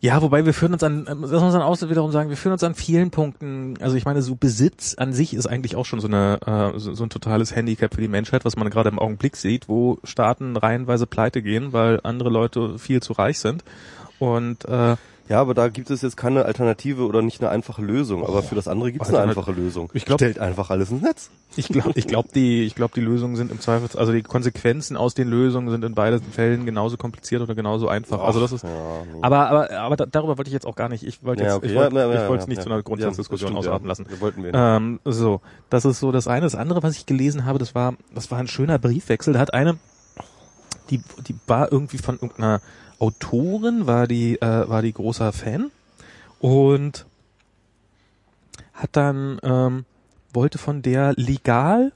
Ja, 0.00 0.20
wobei 0.20 0.44
wir 0.44 0.52
führen 0.52 0.72
uns 0.72 0.82
an, 0.82 1.02
äh, 1.06 1.10
das 1.10 1.30
muss 1.30 1.52
man 1.52 1.62
auch 1.62 1.80
wiederum 1.80 2.10
sagen, 2.10 2.28
wir 2.28 2.36
führen 2.36 2.52
uns 2.52 2.64
an 2.64 2.74
vielen 2.74 3.12
Punkten, 3.12 3.74
also 3.80 3.94
ich 3.96 4.04
meine, 4.04 4.20
so 4.20 4.34
Besitz 4.34 4.96
an 4.98 5.12
sich 5.12 5.32
ist 5.32 5.46
eigentlich 5.46 5.76
auch 5.76 5.86
schon 5.86 6.00
so 6.00 6.08
eine 6.08 6.40
äh, 6.74 6.78
so, 6.80 6.92
so 6.92 7.04
ein 7.04 7.08
totales 7.08 7.54
Handicap 7.54 7.94
für 7.94 8.00
die 8.00 8.08
Menschheit, 8.08 8.44
was 8.44 8.56
man 8.56 8.68
gerade 8.68 8.88
im 8.88 8.98
Augenblick 8.98 9.36
sieht, 9.36 9.68
wo 9.68 10.00
Staaten 10.02 10.56
reihenweise 10.56 11.06
pleite 11.06 11.40
gehen, 11.40 11.72
weil 11.72 12.00
andere 12.02 12.30
Leute 12.30 12.80
viel 12.80 13.00
zu 13.00 13.12
reich 13.12 13.38
sind. 13.38 13.62
Und 14.22 14.64
äh, 14.66 14.96
Ja, 15.28 15.40
aber 15.40 15.54
da 15.54 15.68
gibt 15.68 15.90
es 15.90 16.02
jetzt 16.02 16.16
keine 16.16 16.44
Alternative 16.44 17.06
oder 17.06 17.22
nicht 17.22 17.40
eine 17.40 17.50
einfache 17.50 17.82
Lösung. 17.82 18.24
Aber 18.24 18.42
für 18.42 18.54
das 18.54 18.68
andere 18.68 18.92
gibt 18.92 19.04
es 19.04 19.08
eine 19.12 19.20
einfache 19.20 19.50
Lösung. 19.52 19.90
Ich 19.94 20.04
glaub- 20.04 20.18
Stellt 20.20 20.38
einfach 20.38 20.70
alles 20.70 20.90
ins 20.90 21.02
Netz. 21.02 21.30
ich 21.56 21.68
glaube, 21.68 21.92
ich 21.96 22.06
glaube, 22.06 22.28
die, 22.34 22.62
ich 22.64 22.74
glaube, 22.74 22.92
die 22.94 23.00
Lösungen 23.00 23.34
sind 23.36 23.50
im 23.50 23.58
Zweifel, 23.60 23.98
also 23.98 24.12
die 24.12 24.22
Konsequenzen 24.22 24.96
aus 24.96 25.14
den 25.14 25.28
Lösungen 25.28 25.70
sind 25.70 25.84
in 25.84 25.94
beiden 25.94 26.22
Fällen 26.22 26.66
genauso 26.66 26.96
kompliziert 26.96 27.42
oder 27.42 27.54
genauso 27.54 27.88
einfach. 27.88 28.20
also 28.22 28.40
das 28.40 28.52
ist, 28.52 28.62
Ja, 28.64 28.70
nee. 29.12 29.18
aber, 29.22 29.48
aber, 29.50 29.70
aber 29.72 29.96
da, 29.96 30.06
darüber 30.06 30.38
wollte 30.38 30.48
ich 30.48 30.54
jetzt 30.54 30.66
auch 30.66 30.76
gar 30.76 30.88
nicht. 30.88 31.02
Ich 31.04 31.24
wollte 31.24 31.42
jetzt, 31.42 31.50
Ja, 31.50 31.56
okay. 31.56 31.66
ich 31.66 31.74
wollte, 31.74 31.96
Ja, 31.96 32.12
ja, 32.12 32.22
ich 32.22 32.28
wollte 32.28 32.42
es 32.42 32.48
nicht 32.48 32.62
zu 32.62 32.70
einer 32.70 32.82
Grundsatzdiskussion 32.82 33.56
ausarten 33.56 33.88
lassen. 33.88 34.06
Wir 34.08 34.20
wollten 34.20 34.44
wir. 34.44 34.54
Ähm, 34.54 35.00
so, 35.04 35.40
das 35.70 35.84
ist 35.84 35.98
so 35.98 36.12
das 36.12 36.28
eine. 36.28 36.42
Das 36.42 36.54
andere, 36.54 36.82
was 36.84 36.96
ich 36.96 37.06
gelesen 37.06 37.44
habe, 37.44 37.58
das 37.58 37.74
war, 37.74 37.94
das 38.14 38.30
war 38.30 38.38
ein 38.38 38.48
schöner 38.48 38.78
Briefwechsel. 38.78 39.32
Da 39.34 39.40
hat 39.40 39.52
eine, 39.54 39.78
die, 40.90 41.00
die 41.26 41.34
war 41.46 41.72
irgendwie 41.72 41.98
von 41.98 42.16
irgendeiner 42.16 42.60
Autorin, 43.02 43.88
war 43.88 44.06
die, 44.06 44.40
äh, 44.40 44.68
war 44.68 44.80
die 44.80 44.92
großer 44.92 45.32
Fan 45.32 45.72
und 46.38 47.04
hat 48.74 48.90
dann 48.92 49.40
ähm, 49.42 49.84
wollte 50.32 50.58
von 50.58 50.82
der 50.82 51.12
legal 51.16 51.92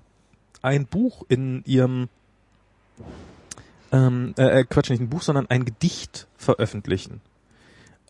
ein 0.63 0.85
Buch 0.87 1.25
in 1.29 1.63
ihrem 1.65 2.09
ähm, 3.93 4.35
äh, 4.37 4.61
äh, 4.61 4.65
Quatsch, 4.65 4.91
nicht 4.91 5.01
ein 5.01 5.09
Buch, 5.09 5.23
sondern 5.23 5.47
ein 5.49 5.65
Gedicht 5.65 6.27
veröffentlichen. 6.37 7.21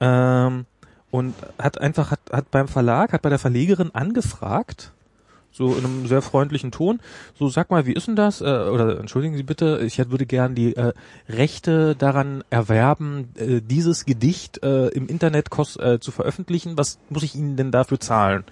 Ähm, 0.01 0.65
und 1.11 1.35
hat 1.59 1.79
einfach, 1.79 2.11
hat, 2.11 2.21
hat 2.33 2.51
beim 2.51 2.67
Verlag, 2.67 3.13
hat 3.13 3.21
bei 3.21 3.29
der 3.29 3.39
Verlegerin 3.39 3.95
angefragt, 3.95 4.93
so 5.57 5.75
in 5.75 5.85
einem 5.85 6.07
sehr 6.07 6.21
freundlichen 6.21 6.71
Ton, 6.71 7.01
so 7.35 7.49
sag 7.49 7.71
mal, 7.71 7.87
wie 7.87 7.95
ist 7.95 8.07
denn 8.07 8.17
das? 8.17 8.43
Äh, 8.43 8.45
oder 8.45 9.01
entschuldigen 9.01 9.37
Sie 9.37 9.43
bitte, 9.43 9.81
ich 9.83 9.99
würde 10.11 10.27
gern 10.27 10.55
die 10.55 10.77
äh, 10.77 10.93
Rechte 11.29 11.97
daran 11.97 12.45
erwerben, 12.51 13.31
äh, 13.37 13.63
dieses 13.63 14.05
Gedicht 14.05 14.63
äh, 14.63 14.89
im 14.89 15.09
Internet 15.09 15.49
kos 15.49 15.77
äh, 15.77 15.99
zu 15.99 16.11
veröffentlichen. 16.11 16.77
Was 16.77 16.99
muss 17.09 17.23
ich 17.23 17.35
Ihnen 17.35 17.57
denn 17.57 17.71
dafür 17.71 17.99
zahlen? 17.99 18.45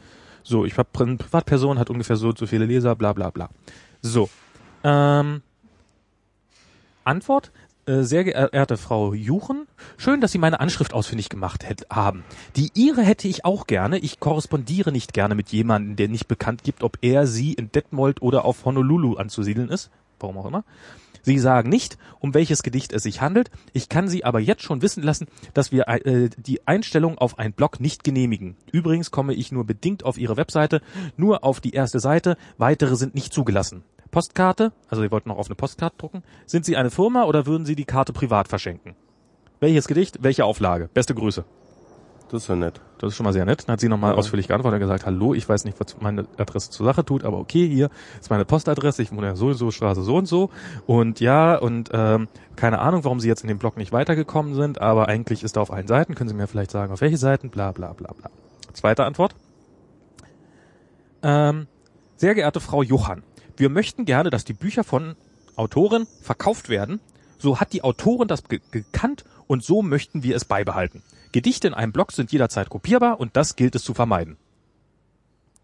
So, 0.42 0.64
ich 0.64 0.78
habe 0.78 0.88
eine 0.98 1.16
Privatperson, 1.16 1.78
hat 1.78 1.90
ungefähr 1.90 2.16
so 2.16 2.32
so 2.34 2.46
viele 2.46 2.64
Leser, 2.64 2.96
bla 2.96 3.12
bla 3.12 3.30
bla. 3.30 3.50
So. 4.00 4.30
Ähm, 4.82 5.42
Antwort, 7.04 7.52
sehr 7.86 8.24
geehrte 8.24 8.76
Frau 8.76 9.14
Juchen, 9.14 9.66
schön, 9.96 10.20
dass 10.20 10.32
Sie 10.32 10.38
meine 10.38 10.60
Anschrift 10.60 10.94
ausfindig 10.94 11.28
gemacht 11.28 11.64
haben. 11.90 12.24
Die 12.56 12.70
Ihre 12.74 13.02
hätte 13.02 13.28
ich 13.28 13.44
auch 13.44 13.66
gerne. 13.66 13.98
Ich 13.98 14.20
korrespondiere 14.20 14.92
nicht 14.92 15.12
gerne 15.12 15.34
mit 15.34 15.50
jemandem, 15.50 15.96
der 15.96 16.08
nicht 16.08 16.28
bekannt 16.28 16.62
gibt, 16.62 16.82
ob 16.82 16.98
er 17.02 17.26
sie 17.26 17.52
in 17.52 17.70
Detmold 17.72 18.22
oder 18.22 18.44
auf 18.44 18.64
Honolulu 18.64 19.14
anzusiedeln 19.16 19.68
ist. 19.68 19.90
Warum 20.18 20.38
auch 20.38 20.46
immer. 20.46 20.64
Sie 21.24 21.38
sagen 21.38 21.70
nicht, 21.70 21.96
um 22.20 22.34
welches 22.34 22.62
Gedicht 22.62 22.92
es 22.92 23.02
sich 23.02 23.22
handelt. 23.22 23.50
Ich 23.72 23.88
kann 23.88 24.08
Sie 24.08 24.24
aber 24.24 24.40
jetzt 24.40 24.62
schon 24.62 24.82
wissen 24.82 25.02
lassen, 25.02 25.26
dass 25.54 25.72
wir 25.72 25.88
äh, 25.88 26.28
die 26.36 26.66
Einstellung 26.66 27.16
auf 27.16 27.38
ein 27.38 27.54
Blog 27.54 27.80
nicht 27.80 28.04
genehmigen. 28.04 28.56
Übrigens 28.72 29.10
komme 29.10 29.32
ich 29.32 29.50
nur 29.50 29.64
bedingt 29.64 30.04
auf 30.04 30.18
Ihre 30.18 30.36
Webseite, 30.36 30.82
nur 31.16 31.42
auf 31.42 31.60
die 31.60 31.72
erste 31.72 31.98
Seite. 31.98 32.36
Weitere 32.58 32.96
sind 32.96 33.14
nicht 33.14 33.32
zugelassen. 33.32 33.84
Postkarte, 34.14 34.72
also 34.88 35.02
Sie 35.02 35.10
wollten 35.10 35.28
noch 35.28 35.38
auf 35.38 35.46
eine 35.48 35.56
Postkarte 35.56 35.96
drucken. 35.98 36.22
Sind 36.46 36.64
Sie 36.64 36.76
eine 36.76 36.90
Firma 36.90 37.24
oder 37.24 37.46
würden 37.46 37.66
Sie 37.66 37.74
die 37.74 37.84
Karte 37.84 38.12
privat 38.12 38.46
verschenken? 38.46 38.94
Welches 39.58 39.88
Gedicht, 39.88 40.22
welche 40.22 40.44
Auflage? 40.44 40.88
Beste 40.94 41.14
Grüße. 41.16 41.44
Das 42.30 42.42
ist 42.42 42.48
ja 42.48 42.54
nett. 42.54 42.80
Das 42.98 43.08
ist 43.10 43.16
schon 43.16 43.24
mal 43.24 43.32
sehr 43.32 43.44
nett. 43.44 43.64
Dann 43.66 43.72
hat 43.74 43.80
sie 43.80 43.88
nochmal 43.88 44.12
Ja. 44.12 44.16
ausführlich 44.16 44.46
geantwortet 44.48 44.76
und 44.76 44.80
gesagt, 44.88 45.04
hallo, 45.04 45.34
ich 45.34 45.48
weiß 45.48 45.64
nicht, 45.64 45.78
was 45.80 46.00
meine 46.00 46.26
Adresse 46.38 46.70
zur 46.70 46.86
Sache 46.86 47.04
tut, 47.04 47.24
aber 47.24 47.38
okay, 47.38 47.68
hier 47.68 47.90
ist 48.20 48.30
meine 48.30 48.44
Postadresse, 48.44 49.02
ich 49.02 49.12
wohne 49.12 49.26
ja 49.26 49.36
so 49.36 49.46
und 49.48 49.54
so, 49.54 49.70
Straße 49.72 50.02
so 50.02 50.16
und 50.16 50.26
so. 50.26 50.50
Und 50.86 51.18
ja, 51.20 51.56
und 51.56 51.90
ähm, 51.92 52.28
keine 52.56 52.78
Ahnung, 52.78 53.04
warum 53.04 53.18
Sie 53.20 53.28
jetzt 53.28 53.42
in 53.42 53.48
dem 53.48 53.58
Blog 53.58 53.76
nicht 53.76 53.92
weitergekommen 53.92 54.54
sind, 54.54 54.80
aber 54.80 55.08
eigentlich 55.08 55.42
ist 55.42 55.56
er 55.56 55.62
auf 55.62 55.72
allen 55.72 55.86
Seiten. 55.88 56.14
Können 56.14 56.28
Sie 56.28 56.34
mir 56.36 56.46
vielleicht 56.46 56.70
sagen, 56.70 56.92
auf 56.92 57.00
welche 57.00 57.18
Seiten? 57.18 57.50
Bla 57.50 57.72
bla 57.72 57.92
bla 57.92 58.12
bla. 58.12 58.30
Zweite 58.72 59.04
Antwort. 59.04 59.34
Ähm, 61.22 61.66
sehr 62.16 62.34
geehrte 62.34 62.60
Frau 62.60 62.82
Johann, 62.82 63.22
wir 63.56 63.68
möchten 63.68 64.04
gerne, 64.04 64.30
dass 64.30 64.44
die 64.44 64.52
Bücher 64.52 64.84
von 64.84 65.16
Autoren 65.56 66.06
verkauft 66.22 66.68
werden. 66.68 67.00
So 67.38 67.60
hat 67.60 67.72
die 67.72 67.82
Autorin 67.82 68.28
das 68.28 68.44
ge 68.44 68.60
gekannt 68.70 69.24
und 69.46 69.64
so 69.64 69.82
möchten 69.82 70.22
wir 70.22 70.36
es 70.36 70.44
beibehalten. 70.44 71.02
Gedichte 71.32 71.68
in 71.68 71.74
einem 71.74 71.92
Blog 71.92 72.12
sind 72.12 72.32
jederzeit 72.32 72.70
kopierbar 72.70 73.20
und 73.20 73.36
das 73.36 73.56
gilt 73.56 73.74
es 73.74 73.82
zu 73.82 73.92
vermeiden. 73.92 74.36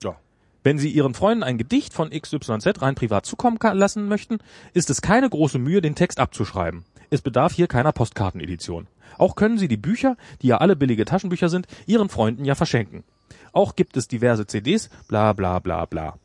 Ja. 0.03 0.17
Wenn 0.63 0.79
Sie 0.79 0.91
Ihren 0.91 1.15
Freunden 1.15 1.45
ein 1.45 1.59
Gedicht 1.59 1.95
von 1.95 2.11
XYZ 2.11 2.83
rein 2.83 2.95
privat 2.95 3.25
zukommen 3.25 3.59
lassen 3.61 4.09
möchten, 4.09 4.39
ist 4.75 4.91
es 4.91 5.01
keine 5.01 5.31
große 5.31 5.59
Mühe, 5.59 5.81
den 5.81 5.95
Text 5.95 6.19
abzuschreiben. 6.19 6.85
Es 7.09 7.23
bedarf 7.23 7.55
hier 7.55 7.67
keiner 7.67 7.93
Postkartenedition. 7.93 8.87
Auch 9.17 9.37
können 9.37 9.59
Sie 9.59 9.69
die 9.69 9.77
Bücher, 9.77 10.17
die 10.43 10.49
ja 10.49 10.59
alle 10.59 10.77
billige 10.77 11.05
Taschenbücher 11.05 11.49
sind, 11.49 11.67
Ihren 11.87 12.09
Freunden 12.09 12.45
ja 12.45 12.55
verschenken. 12.55 13.05
Auch 13.53 13.77
gibt 13.77 13.97
es 13.97 14.09
diverse 14.09 14.47
CDs, 14.47 14.91
bla 15.09 15.33
bla 15.33 15.59
bla 15.59 15.87
bla. 15.87 16.19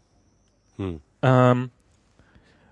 Hm. 0.78 1.02
Ähm, 1.26 1.72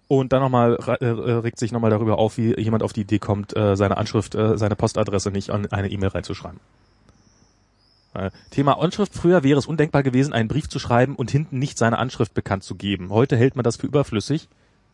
und 0.08 0.32
dann 0.32 0.42
nochmal 0.42 0.76
äh, 0.76 1.06
regt 1.06 1.58
sich 1.58 1.72
nochmal 1.72 1.90
darüber 1.90 2.20
auf, 2.20 2.38
wie 2.38 2.60
jemand 2.60 2.84
auf 2.84 2.94
die 2.94 3.02
Idee 3.02 3.18
kommt, 3.18 3.56
äh, 3.58 3.76
seine 3.76 3.98
Anschrift, 3.98 4.36
äh, 4.36 4.58
seine 4.58 4.76
Postadresse 4.76 5.32
nicht 5.32 5.50
an 5.50 5.66
eine 5.72 5.90
E-Mail 5.90 6.10
reinzuschreiben. 6.10 6.60
Äh, 8.14 8.30
Thema 8.52 8.80
Anschrift. 8.80 9.16
Früher 9.16 9.44
wäre 9.44 9.58
es 9.58 9.66
undenkbar 9.66 10.04
gewesen, 10.04 10.34
einen 10.34 10.50
Brief 10.50 10.70
zu 10.70 10.78
schreiben 10.78 11.16
und 11.16 11.32
hinten 11.32 11.58
nicht 11.58 11.80
seine 11.80 11.98
Anschrift 11.98 12.36
bekannt 12.36 12.64
zu 12.64 12.76
geben. 12.76 13.10
Heute 13.10 13.36
hält 13.38 13.56
man 13.56 13.64
das 13.64 13.78
für 13.78 13.88
überflüssig, 13.88 14.50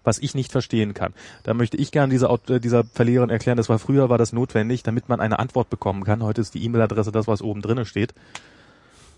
was 0.06 0.20
ich 0.20 0.36
nicht 0.36 0.54
verstehen 0.54 0.94
kann. 0.94 1.14
Da 1.44 1.54
möchte 1.54 1.76
ich 1.76 1.92
gerne 1.92 2.12
dieser, 2.12 2.32
äh, 2.48 2.62
dieser 2.62 2.86
Verliererin 2.86 3.30
erklären, 3.30 3.58
das 3.58 3.68
war 3.68 3.78
früher 3.78 4.10
war 4.10 4.18
das 4.18 4.32
notwendig, 4.32 4.84
damit 4.84 5.10
man 5.10 5.20
eine 5.20 5.40
Antwort 5.40 5.70
bekommen 5.70 6.06
kann. 6.06 6.24
Heute 6.24 6.40
ist 6.40 6.54
die 6.54 6.64
E-Mail-Adresse 6.64 7.12
das, 7.12 7.28
was 7.28 7.42
oben 7.42 7.62
drinnen 7.62 7.86
steht. 7.86 8.14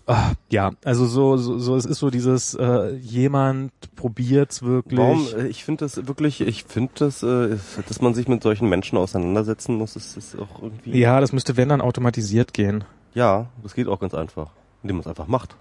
Ah, 0.06 0.32
ja, 0.50 0.72
also 0.84 1.06
so, 1.06 1.36
so, 1.36 1.58
so, 1.58 1.76
es 1.76 1.84
ist 1.84 1.98
so 2.00 2.10
dieses, 2.10 2.54
äh, 2.54 2.94
jemand 2.96 3.72
probiert's 3.94 4.62
wirklich. 4.62 4.98
Warum? 4.98 5.26
äh, 5.36 5.46
Ich 5.46 5.64
finde 5.64 5.84
das 5.84 6.06
wirklich, 6.08 6.40
ich 6.40 6.64
finde 6.64 6.92
das, 6.96 7.22
äh, 7.22 7.56
dass 7.88 8.00
man 8.00 8.14
sich 8.14 8.26
mit 8.28 8.42
solchen 8.42 8.68
Menschen 8.68 8.98
auseinandersetzen 8.98 9.76
muss, 9.76 9.94
ist, 9.96 10.16
ist 10.16 10.36
auch 10.38 10.60
irgendwie. 10.62 10.98
Ja, 10.98 11.20
das 11.20 11.32
müsste, 11.32 11.56
wenn 11.56 11.68
dann 11.68 11.80
automatisiert 11.80 12.52
gehen. 12.52 12.84
Ja, 13.14 13.46
das 13.62 13.74
geht 13.74 13.86
auch 13.88 14.00
ganz 14.00 14.14
einfach. 14.14 14.50
Indem 14.82 14.96
man 14.96 15.02
es 15.02 15.06
einfach 15.06 15.28
macht. 15.28 15.56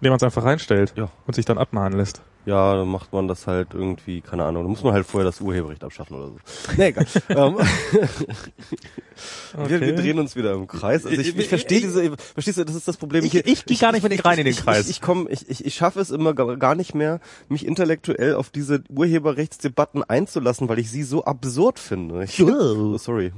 Indem 0.00 0.10
man 0.12 0.16
es 0.18 0.22
einfach 0.22 0.44
reinstellt 0.44 0.92
Ja. 0.96 1.10
und 1.26 1.34
sich 1.34 1.44
dann 1.44 1.58
abmahnen 1.58 1.98
lässt. 1.98 2.22
Ja, 2.46 2.76
dann 2.76 2.88
macht 2.88 3.12
man 3.12 3.28
das 3.28 3.46
halt 3.46 3.74
irgendwie, 3.74 4.22
keine 4.22 4.44
Ahnung, 4.44 4.62
dann 4.62 4.70
muss 4.70 4.82
man 4.82 4.94
halt 4.94 5.04
vorher 5.04 5.26
das 5.28 5.40
Urheberrecht 5.40 5.84
abschaffen 5.84 6.16
oder 6.16 6.28
so. 6.28 6.36
Nee, 6.78 6.86
egal. 6.86 7.04
ähm, 7.28 7.58
wir, 9.66 9.80
wir 9.80 9.94
drehen 9.96 10.18
uns 10.18 10.36
wieder 10.36 10.52
im 10.54 10.66
Kreis. 10.66 11.04
Also 11.04 11.20
ich, 11.20 11.36
ich 11.36 11.48
verstehe 11.48 11.80
diese, 11.80 12.16
verstehst 12.16 12.58
du, 12.58 12.64
das 12.64 12.74
ist 12.76 12.88
das 12.88 12.96
Problem. 12.96 13.24
Ich- 13.24 13.34
ich 13.34 13.64
geh 13.66 13.74
gar 13.74 13.92
nicht 13.92 14.02
mit 14.02 14.24
rein 14.24 14.38
in 14.38 14.44
den 14.44 14.52
ich, 14.54 14.60
Kreis. 14.60 14.84
Ich, 14.84 14.90
ich 14.96 15.00
komme, 15.02 15.28
ich, 15.30 15.48
ich, 15.50 15.64
ich 15.66 15.74
schaffe 15.74 16.00
es 16.00 16.10
immer 16.10 16.32
gar 16.34 16.56
gar 16.56 16.74
nicht 16.74 16.94
mehr, 16.94 17.20
mich 17.48 17.66
intellektuell 17.66 18.34
auf 18.34 18.50
diese 18.50 18.82
Urheberrechtsdebatten 18.88 20.02
einzulassen, 20.04 20.68
weil 20.68 20.78
ich 20.78 20.90
sie 20.90 21.02
so 21.02 21.24
absurd 21.24 21.78
finde. 21.78 22.24
Ich, 22.24 22.42
oh, 22.42 22.96
sorry. 22.96 23.32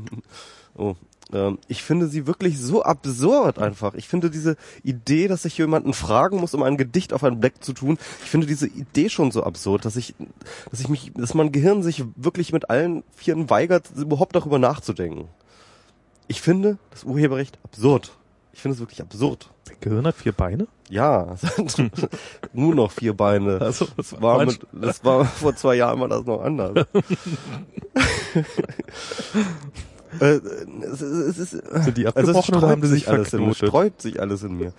Oh. 0.77 0.95
Ähm, 1.33 1.59
ich 1.69 1.83
finde 1.83 2.09
sie 2.09 2.27
wirklich 2.27 2.59
so 2.59 2.83
absurd 2.83 3.59
einfach. 3.59 3.95
Ich 3.95 4.09
finde 4.09 4.31
diese 4.31 4.57
Idee, 4.83 5.29
dass 5.29 5.45
ich 5.45 5.57
jemanden 5.59 5.95
fragen 5.95 6.39
muss, 6.39 6.55
um 6.55 6.63
ein 6.63 6.77
Gedicht 6.77 7.13
auf 7.13 7.25
ein 7.25 7.41
Blatt 7.41 7.63
zu 7.63 7.73
tun, 7.73 7.99
ich 8.23 8.31
finde 8.31 8.47
diese 8.47 8.67
Idee 8.67 9.09
schon 9.09 9.31
so 9.31 9.43
absurd, 9.45 9.85
dass 9.85 9.97
ich, 9.97 10.15
dass 10.71 10.81
ich 10.81 10.89
mich, 10.89 11.13
dass 11.15 11.35
mein 11.35 11.53
Gehirn 11.53 11.83
sich 11.83 12.05
wirklich 12.17 12.53
mit 12.53 12.71
allen 12.71 13.05
Vieren 13.15 13.51
weigert, 13.51 13.91
überhaupt 13.97 14.35
darüber 14.35 14.59
nachzudenken. 14.59 15.29
Ich 16.29 16.41
finde 16.41 16.79
das 16.91 17.05
Urheberrecht 17.05 17.59
absurd. 17.65 18.13
Ich 18.53 18.61
finde 18.61 18.75
es 18.75 18.81
wirklich 18.81 19.01
absurd. 19.01 19.51
Gehirn 19.81 20.07
hat 20.07 20.17
vier 20.17 20.33
Beine? 20.33 20.67
Ja, 20.89 21.37
nur 22.53 22.75
noch 22.75 22.91
vier 22.91 23.17
Beine. 23.17 23.61
Also, 23.61 23.87
das 23.97 24.21
war, 24.21 24.45
mit, 24.45 24.67
das 24.73 25.05
war 25.05 25.25
vor 25.25 25.55
zwei 25.55 25.77
Jahren 25.77 26.01
war 26.01 26.09
das 26.09 26.25
noch 26.25 26.43
anders. 26.43 26.87
äh, 30.19 30.41
es, 30.83 31.01
es, 31.01 31.39
ist, 31.39 31.51
Sind 31.51 31.97
die 31.97 32.07
also 32.07 32.19
es 32.19 32.37
abgebrochen 32.37 32.55
oder 32.57 32.69
haben 32.69 32.83
die 32.83 32.89
sich 32.89 33.09
alles 33.09 33.33
in 33.33 33.47
mir, 33.47 33.55
sträubt 33.55 34.03
sich 34.03 34.21
alles 34.21 34.43
in 34.43 34.57
mir. 34.57 34.73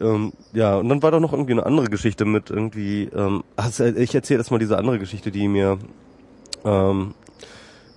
Ähm, 0.00 0.32
ja, 0.52 0.76
und 0.76 0.88
dann 0.88 1.02
war 1.02 1.10
da 1.10 1.20
noch 1.20 1.32
irgendwie 1.32 1.52
eine 1.52 1.66
andere 1.66 1.88
Geschichte 1.88 2.24
mit 2.24 2.50
irgendwie, 2.50 3.04
ähm, 3.14 3.44
also 3.56 3.84
ich 3.84 4.14
erzähle 4.14 4.40
erstmal 4.40 4.60
diese 4.60 4.78
andere 4.78 4.98
Geschichte, 4.98 5.30
die 5.30 5.46
mir 5.46 5.78
ähm, 6.64 7.14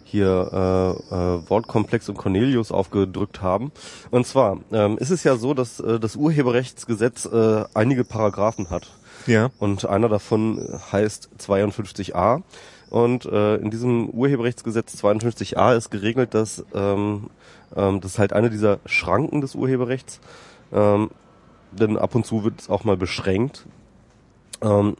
hier 0.03 0.49
äh, 0.53 1.15
äh, 1.15 1.49
Wortkomplex 1.49 2.07
und 2.07 2.17
Cornelius 2.17 2.71
aufgedrückt 2.71 3.41
haben. 3.41 3.71
Und 4.11 4.27
zwar 4.27 4.59
ähm, 4.71 4.97
ist 4.99 5.09
es 5.09 5.23
ja 5.23 5.37
so, 5.37 5.55
dass 5.55 5.79
äh, 5.79 5.99
das 5.99 6.15
Urheberrechtsgesetz 6.15 7.25
äh, 7.25 7.63
einige 7.73 8.03
Paragraphen 8.03 8.69
hat. 8.69 8.91
Ja. 9.25 9.49
Und 9.57 9.85
einer 9.85 10.09
davon 10.09 10.79
heißt 10.91 11.29
52a. 11.39 12.43
Und 12.93 13.25
äh, 13.25 13.55
in 13.55 13.71
diesem 13.71 14.07
Urheberrechtsgesetz 14.11 15.03
52a 15.03 15.75
ist 15.75 15.89
geregelt, 15.89 16.35
dass 16.35 16.63
ähm, 16.75 17.31
ähm, 17.75 18.01
das 18.01 18.11
ist 18.11 18.19
halt 18.19 18.33
eine 18.33 18.51
dieser 18.51 18.77
Schranken 18.85 19.41
des 19.41 19.55
Urheberrechts. 19.55 20.19
Ähm, 20.71 21.09
denn 21.71 21.97
ab 21.97 22.13
und 22.13 22.23
zu 22.23 22.43
wird 22.43 22.61
es 22.61 22.69
auch 22.69 22.83
mal 22.83 22.95
beschränkt. 22.95 23.65
Ähm, 24.61 24.95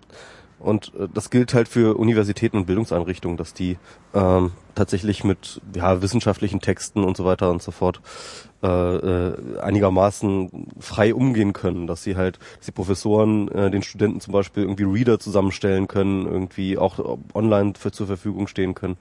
und 0.64 0.94
äh, 0.96 1.08
das 1.14 1.30
gilt 1.30 1.54
halt 1.54 1.68
für 1.68 1.98
Universitäten 1.98 2.58
und 2.58 2.66
Bildungseinrichtungen, 2.66 3.38
dass 3.38 3.54
die 3.54 3.78
ähm, 4.14 4.52
tatsächlich 4.76 5.24
mit 5.24 5.62
ja, 5.76 6.02
wissenschaftlichen 6.02 6.62
Texten 6.62 7.04
und 7.04 7.18
so 7.18 7.26
weiter 7.26 7.52
und 7.52 7.62
so 7.62 7.72
fort 7.72 8.02
äh, 8.64 8.68
äh, 8.68 9.60
einigermaßen 9.60 10.70
frei 10.80 11.14
umgehen 11.14 11.54
können, 11.54 11.86
dass 11.86 12.04
sie 12.04 12.16
halt, 12.16 12.40
dass 12.58 12.68
die 12.68 12.72
Professoren 12.72 13.50
äh, 13.50 13.70
den 13.70 13.84
Studenten 13.84 14.22
zum 14.22 14.34
Beispiel 14.34 14.64
irgendwie 14.64 14.84
Reader 14.84 15.20
zusammenstellen 15.20 15.88
können, 15.88 16.26
irgendwie 16.26 16.78
auch 16.78 17.20
online 17.34 17.74
für, 17.78 17.92
zur 17.92 18.08
Verfügung 18.08 18.48
stehen 18.48 18.74
können. 18.74 18.98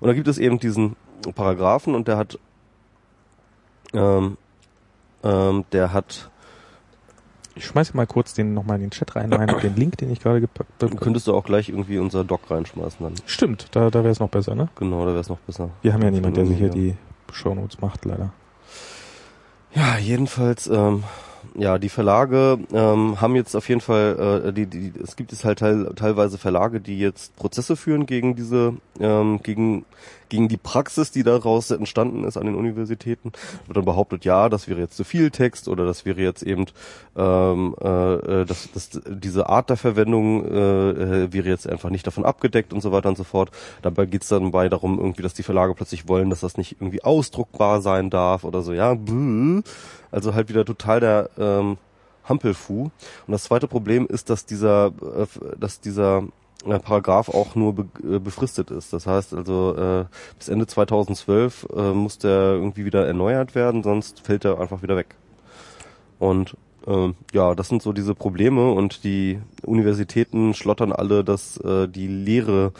Und 0.00 0.08
da 0.08 0.14
gibt 0.14 0.26
es 0.26 0.38
eben 0.38 0.58
diesen 0.58 0.96
Paragraphen 1.34 1.94
und 1.94 2.08
der 2.08 2.16
hat 2.16 2.38
ähm, 3.92 4.36
ähm, 5.22 5.64
der 5.72 5.92
hat 5.92 6.30
Ich 7.56 7.66
schmeiße 7.66 7.96
mal 7.96 8.06
kurz 8.06 8.34
den 8.34 8.52
nochmal 8.52 8.76
in 8.76 8.82
den 8.82 8.90
Chat 8.90 9.14
rein, 9.14 9.32
rein 9.32 9.54
den 9.62 9.76
Link, 9.76 9.96
den 9.98 10.10
ich 10.10 10.20
gerade 10.20 10.40
gepackt 10.40 10.82
habe. 10.82 10.96
könntest 10.96 11.26
du 11.28 11.34
auch 11.34 11.44
gleich 11.44 11.68
irgendwie 11.68 11.98
unser 11.98 12.24
Doc 12.24 12.50
reinschmeißen 12.50 12.98
dann. 13.00 13.14
Stimmt, 13.26 13.68
da, 13.72 13.90
da 13.90 14.00
wäre 14.00 14.10
es 14.10 14.18
noch 14.20 14.28
besser, 14.30 14.54
ne? 14.54 14.68
Genau, 14.76 15.00
da 15.04 15.12
wäre 15.12 15.20
es 15.20 15.28
noch 15.28 15.38
besser. 15.38 15.70
Wir 15.82 15.92
haben 15.92 16.02
ja 16.02 16.10
niemand, 16.10 16.36
der 16.36 16.46
sich 16.46 16.56
hier 16.58 16.66
Ja. 16.68 16.72
die 16.72 16.96
Shownotes 17.32 17.80
macht, 17.80 18.04
leider. 18.04 18.32
Ja, 19.74 19.98
jedenfalls, 19.98 20.66
ähm, 20.68 21.04
ja, 21.56 21.78
die 21.78 21.88
Verlage 21.88 22.58
ähm, 22.72 23.20
haben 23.20 23.36
jetzt 23.36 23.54
auf 23.54 23.68
jeden 23.68 23.80
Fall, 23.80 24.42
äh, 24.46 24.52
die, 24.52 24.66
die, 24.66 24.92
es 25.02 25.14
gibt 25.16 25.32
es 25.32 25.44
halt 25.44 25.58
teil, 25.60 25.92
teilweise 25.94 26.38
Verlage, 26.38 26.80
die 26.80 26.98
jetzt 26.98 27.36
Prozesse 27.36 27.76
führen 27.76 28.06
gegen 28.06 28.34
diese, 28.34 28.74
ähm, 29.00 29.40
gegen, 29.42 29.84
gegen 30.28 30.48
die 30.48 30.56
Praxis, 30.56 31.10
die 31.10 31.22
daraus 31.22 31.70
entstanden 31.70 32.24
ist 32.24 32.36
an 32.36 32.46
den 32.46 32.54
Universitäten. 32.54 33.32
Wird 33.66 33.76
dann 33.76 33.84
behauptet, 33.84 34.24
ja, 34.24 34.48
das 34.48 34.68
wäre 34.68 34.80
jetzt 34.80 34.96
zu 34.96 35.04
viel 35.04 35.30
Text 35.30 35.68
oder 35.68 35.84
das 35.86 36.04
wäre 36.04 36.20
jetzt 36.20 36.42
eben, 36.42 36.66
ähm, 37.16 37.74
äh, 37.80 38.44
das, 38.44 38.68
das, 38.72 39.00
diese 39.08 39.48
Art 39.48 39.70
der 39.70 39.76
Verwendung 39.76 40.44
äh, 40.44 40.90
äh, 40.90 41.32
wäre 41.32 41.48
jetzt 41.48 41.68
einfach 41.68 41.90
nicht 41.90 42.06
davon 42.06 42.24
abgedeckt 42.24 42.72
und 42.72 42.80
so 42.80 42.92
weiter 42.92 43.08
und 43.08 43.16
so 43.16 43.24
fort. 43.24 43.50
Dabei 43.82 44.06
geht's 44.06 44.28
dann 44.28 44.50
bei 44.50 44.68
darum, 44.68 44.98
irgendwie, 44.98 45.22
dass 45.22 45.34
die 45.34 45.42
Verlage 45.42 45.74
plötzlich 45.74 46.08
wollen, 46.08 46.30
dass 46.30 46.40
das 46.40 46.56
nicht 46.56 46.76
irgendwie 46.80 47.02
ausdruckbar 47.02 47.80
sein 47.80 48.10
darf 48.10 48.44
oder 48.44 48.62
so, 48.62 48.72
ja. 48.72 48.96
Also 50.10 50.34
halt 50.34 50.48
wieder 50.48 50.64
total 50.64 51.00
der 51.00 51.30
ähm, 51.38 51.76
Hampelfu. 52.24 52.84
Und 52.84 53.32
das 53.32 53.44
zweite 53.44 53.68
Problem 53.68 54.06
ist, 54.06 54.30
dass 54.30 54.46
dieser, 54.46 54.86
äh, 54.86 55.26
dass 55.58 55.80
dieser 55.80 56.24
Paragraph 56.64 57.28
auch 57.28 57.54
nur 57.54 57.86
äh, 58.02 58.18
befristet 58.18 58.70
ist. 58.70 58.92
Das 58.92 59.06
heißt 59.06 59.34
also, 59.34 59.76
äh, 59.76 60.04
bis 60.38 60.48
Ende 60.48 60.66
2012 60.66 61.66
äh, 61.74 61.92
muss 61.92 62.18
der 62.18 62.54
irgendwie 62.54 62.84
wieder 62.84 63.06
erneuert 63.06 63.54
werden, 63.54 63.82
sonst 63.82 64.20
fällt 64.20 64.44
er 64.44 64.60
einfach 64.60 64.82
wieder 64.82 64.96
weg. 64.96 65.14
Und 66.18 66.56
ähm, 66.86 67.14
ja, 67.32 67.54
das 67.54 67.68
sind 67.68 67.82
so 67.82 67.92
diese 67.92 68.14
Probleme 68.14 68.70
und 68.72 69.04
die 69.04 69.40
Universitäten 69.62 70.54
schlottern 70.54 70.92
alle, 70.92 71.24
dass 71.24 71.56
äh, 71.58 71.88
die 71.88 72.06
Lehre 72.06 72.72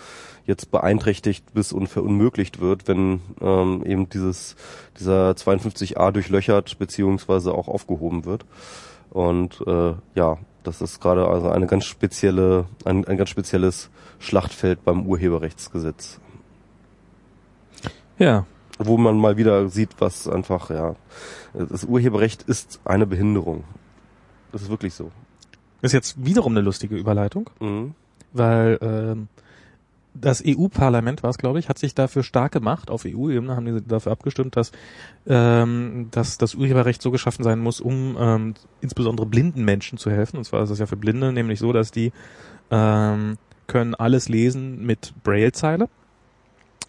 jetzt 0.47 0.71
beeinträchtigt 0.71 1.55
bis 1.55 1.73
und 1.73 1.89
verunmöglicht 1.89 2.61
wird, 2.61 2.87
wenn 2.87 3.21
ähm, 3.41 3.83
eben 3.87 4.09
dieses 4.11 4.57
dieser 4.99 5.31
52a 5.31 6.13
durchlöchert 6.13 6.79
beziehungsweise 6.79 7.55
auch 7.55 7.69
aufgehoben 7.69 8.27
wird. 8.27 8.45
Und 9.11 9.63
äh, 9.67 9.95
ja, 10.15 10.39
das 10.65 10.81
ist 10.83 11.01
gerade 11.01 11.29
also 11.29 11.49
eine 11.51 11.67
ganz 11.67 11.85
spezielle, 11.85 12.67
ein, 12.85 13.05
ein 13.07 13.17
ganz 13.17 13.31
spezielles 13.31 13.91
Schlachtfeld 14.19 14.85
beim 14.85 15.07
Urheberrechtsgesetz, 15.07 16.19
Ja. 18.19 18.47
wo 18.79 18.97
man 18.97 19.17
mal 19.19 19.37
wieder 19.37 19.69
sieht, 19.69 19.91
was 20.01 20.27
einfach 20.29 20.71
ja, 20.71 20.97
das 21.53 21.85
Urheberrecht 21.85 22.43
ist 22.43 22.81
eine 22.85 23.07
Behinderung. 23.07 23.65
Das 24.53 24.63
ist 24.63 24.69
wirklich 24.71 24.95
so. 24.95 25.11
Ist 25.83 25.93
jetzt 25.93 26.25
wiederum 26.25 26.53
eine 26.53 26.61
lustige 26.63 26.97
Überleitung, 26.97 27.51
Mhm. 27.61 27.95
weil 28.33 28.79
ähm, 28.81 29.29
das 30.15 30.43
EU-Parlament 30.47 31.23
war 31.23 31.31
es, 31.31 31.39
glaube 31.39 31.59
ich, 31.59 31.69
hat 31.69 31.79
sich 31.79 31.95
dafür 31.95 32.23
stark 32.23 32.53
gemacht. 32.53 32.91
Auf 32.91 33.05
EU-Ebene 33.05 33.57
haben 33.57 33.67
die 33.67 33.87
dafür 33.87 34.13
abgestimmt, 34.13 34.57
dass, 34.57 34.71
ähm, 35.27 36.09
dass 36.13 36.39
das 36.39 36.55
Urheberrecht 36.55 37.03
so 37.03 37.11
geschaffen 37.11 37.43
sein 37.43 37.59
muss, 37.59 37.81
um 37.81 38.17
ähm, 38.19 38.55
insbesondere 38.81 39.27
blinden 39.27 39.65
Menschen 39.65 39.99
zu 39.99 40.11
helfen. 40.11 40.39
Und 40.39 40.45
zwar 40.45 40.63
ist 40.63 40.71
es 40.71 40.79
ja 40.79 40.87
für 40.87 40.97
Blinde 40.97 41.33
nämlich 41.33 41.59
so, 41.59 41.73
dass 41.73 41.91
die 41.91 42.13
ähm, 42.71 43.37
können 43.67 43.95
alles 43.95 44.29
lesen 44.29 44.87
mit 44.87 45.13
Braille-Zeile. 45.25 45.89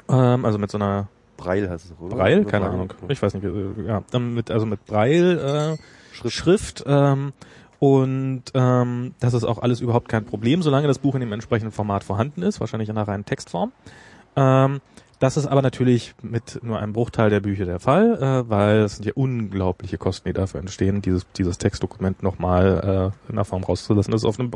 Ähm, 0.07 0.45
also 0.45 0.59
mit 0.59 0.69
so 0.69 0.77
einer 0.77 1.07
Breil 1.37 1.69
heißt 1.69 1.85
es, 1.85 1.93
oder? 1.99 2.15
Braille, 2.15 2.45
keine 2.45 2.65
Braille? 2.65 2.73
Ahnung. 2.73 2.93
Ich 3.09 3.21
weiß 3.21 3.33
nicht, 3.33 3.45
ja, 3.85 4.03
dann 4.11 4.33
mit, 4.33 4.51
also 4.51 4.65
mit 4.65 4.85
Braille 4.85 5.73
äh, 5.73 5.77
Schrift, 6.15 6.35
Schrift 6.35 6.83
ähm, 6.87 7.33
und 7.79 8.43
ähm, 8.53 9.13
das 9.19 9.33
ist 9.33 9.43
auch 9.43 9.59
alles 9.59 9.81
überhaupt 9.81 10.09
kein 10.09 10.25
Problem, 10.25 10.61
solange 10.61 10.87
das 10.87 10.99
Buch 10.99 11.15
in 11.15 11.21
dem 11.21 11.33
entsprechenden 11.33 11.71
Format 11.71 12.03
vorhanden 12.03 12.41
ist, 12.41 12.59
wahrscheinlich 12.59 12.89
in 12.89 12.97
einer 12.97 13.07
reinen 13.07 13.25
Textform. 13.25 13.71
Ähm, 14.35 14.81
Das 15.19 15.37
ist 15.37 15.47
aber 15.47 15.61
natürlich 15.61 16.13
mit 16.21 16.59
nur 16.61 16.77
einem 16.77 16.91
Bruchteil 16.91 17.29
der 17.29 17.39
Bücher 17.39 17.63
der 17.63 17.79
Fall, 17.79 18.17
äh, 18.21 18.49
weil 18.49 18.79
es 18.79 18.97
sind 18.97 19.05
ja 19.05 19.13
unglaubliche 19.15 19.97
Kosten, 19.97 20.27
die 20.27 20.33
dafür 20.33 20.59
entstehen, 20.59 21.01
dieses, 21.01 21.25
dieses 21.37 21.57
Textdokument 21.57 22.21
nochmal 22.21 23.13
äh, 23.27 23.29
in 23.29 23.35
der 23.35 23.45
Form 23.45 23.63
rauszulassen, 23.63 24.11
dass 24.11 24.23
es 24.23 24.25
auf 24.27 24.39
einem 24.39 24.51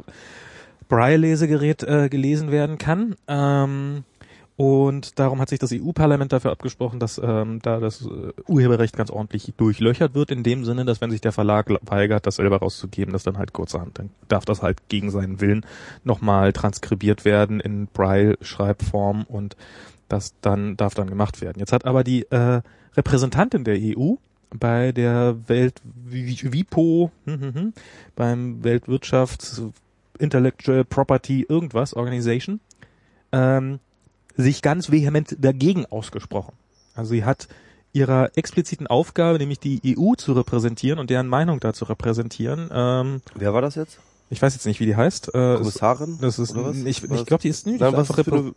Braille-Lesegerät 0.89 1.83
äh, 1.83 2.09
gelesen 2.09 2.51
werden 2.51 2.77
kann. 2.77 3.15
Ähm, 3.27 4.03
und 4.59 5.19
darum 5.19 5.39
hat 5.39 5.47
sich 5.47 5.59
das 5.59 5.71
EU-Parlament 5.71 6.33
dafür 6.33 6.51
abgesprochen, 6.51 6.99
dass 6.99 7.17
ähm, 7.23 7.61
da 7.61 7.79
das 7.79 8.01
äh, 8.01 8.33
Urheberrecht 8.45 8.93
ganz 8.97 9.09
ordentlich 9.09 9.53
durchlöchert 9.55 10.15
wird, 10.15 10.31
in 10.31 10.43
dem 10.43 10.65
Sinne, 10.65 10.83
dass 10.83 10.99
wenn 10.99 11.11
sich 11.11 11.21
der 11.21 11.31
Verlag 11.31 11.69
weigert, 11.89 12.27
das 12.27 12.35
selber 12.35 12.57
rauszugeben, 12.57 13.13
dass 13.13 13.23
dann 13.23 13.37
halt 13.37 13.53
kurzerhand, 13.53 13.99
dann 13.99 14.09
darf 14.27 14.43
das 14.43 14.61
halt 14.61 14.89
gegen 14.89 15.11
seinen 15.11 15.39
Willen 15.39 15.65
nochmal 16.03 16.51
transkribiert 16.51 17.23
werden 17.23 17.61
in 17.61 17.87
Braille-Schreibform 17.87 19.23
und 19.29 19.55
das 20.09 20.33
dann 20.41 20.75
darf 20.75 20.93
dann 20.93 21.07
gemacht 21.07 21.39
werden. 21.39 21.59
Jetzt 21.59 21.71
hat 21.71 21.85
aber 21.85 22.03
die 22.03 22.29
äh, 22.29 22.61
Repräsentantin 22.97 23.63
der 23.63 23.77
EU 23.79 24.15
bei 24.49 24.91
der 24.91 25.37
Welt 25.47 25.81
WIPO, 25.85 27.11
hm, 27.23 27.41
hm, 27.41 27.53
hm, 27.53 27.73
beim 28.13 28.61
Weltwirtschafts 28.61 29.61
Intellectual 30.17 30.83
Property 30.83 31.45
irgendwas 31.47 31.93
Organization, 31.93 32.59
ähm, 33.31 33.79
sich 34.41 34.61
ganz 34.61 34.91
vehement 34.91 35.35
dagegen 35.39 35.85
ausgesprochen. 35.85 36.53
Also 36.95 37.11
sie 37.11 37.25
hat 37.25 37.47
ihrer 37.91 38.31
expliziten 38.35 38.87
Aufgabe, 38.87 39.37
nämlich 39.37 39.59
die 39.59 39.97
EU 39.97 40.13
zu 40.15 40.33
repräsentieren 40.33 40.99
und 40.99 41.09
deren 41.09 41.27
Meinung 41.27 41.59
dazu 41.59 41.85
repräsentieren. 41.85 42.69
Ähm, 42.71 43.21
Wer 43.35 43.53
war 43.53 43.61
das 43.61 43.75
jetzt? 43.75 43.99
ich 44.31 44.41
weiß 44.41 44.53
jetzt 44.53 44.65
nicht, 44.65 44.79
wie 44.79 44.85
die 44.85 44.95
heißt. 44.95 45.29
Äh, 45.29 45.55
Kommissarin? 45.57 46.19
Das 46.21 46.37
ist, 46.37 46.51
oder 46.51 46.69
was? 46.69 46.77
ich, 46.77 47.03
ich 47.03 47.25
glaube, 47.25 47.41
die 47.41 47.49
ist, 47.49 47.65
nicht, 47.65 47.79
Nein, 47.79 47.95
einfach 47.95 48.17
Reprä 48.17 48.37
eine, 48.37 48.53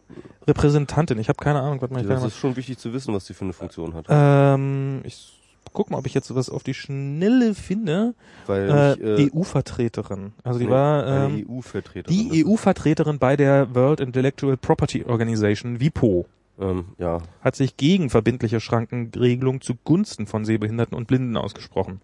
Repräsentantin. 0.47 1.19
Ich 1.19 1.29
habe 1.29 1.43
keine 1.43 1.61
Ahnung, 1.61 1.81
was 1.81 1.91
man 1.91 2.07
das 2.07 2.25
ist 2.25 2.37
schon 2.37 2.57
wichtig 2.57 2.79
zu 2.79 2.93
wissen, 2.93 3.15
was 3.15 3.25
die 3.25 3.35
für 3.35 3.45
eine 3.45 3.55
Funktion 3.55 3.95
hat. 3.95 4.07
Ähm, 4.09 5.01
ich 5.05 5.42
guck 5.73 5.91
mal, 5.91 5.99
ob 5.99 6.07
ich 6.07 6.15
jetzt 6.15 6.35
was 6.35 6.51
auf 6.51 6.63
die 6.63 6.75
Schnelle 6.75 7.55
finde. 7.55 8.15
Weil 8.47 8.69
Äh, 8.69 9.25
äh, 9.25 9.31
EU-Vertreterin. 9.33 10.33
Also 10.43 10.59
die 10.59 10.67
nee, 10.67 10.71
war 10.71 11.07
ähm, 11.07 11.47
EU-Vertreterin. 11.49 12.31
die 12.31 12.45
EU-Vertreterin 12.45 13.19
bei 13.19 13.37
der 13.37 13.75
World 13.75 14.01
Intellectual 14.01 14.57
Property 14.57 15.05
Organization, 15.05 15.81
WIPO, 15.81 16.27
Ähm, 16.61 16.85
ja, 16.99 17.19
hat 17.41 17.57
sich 17.57 17.77
gegen 17.77 18.11
verbindliche 18.11 18.61
Schrankenregelung 18.61 19.61
zugunsten 19.63 20.27
von 20.27 20.45
Sehbehinderten 20.45 20.97
und 20.97 21.07
Blinden 21.07 21.37
ausgesprochen. 21.37 22.01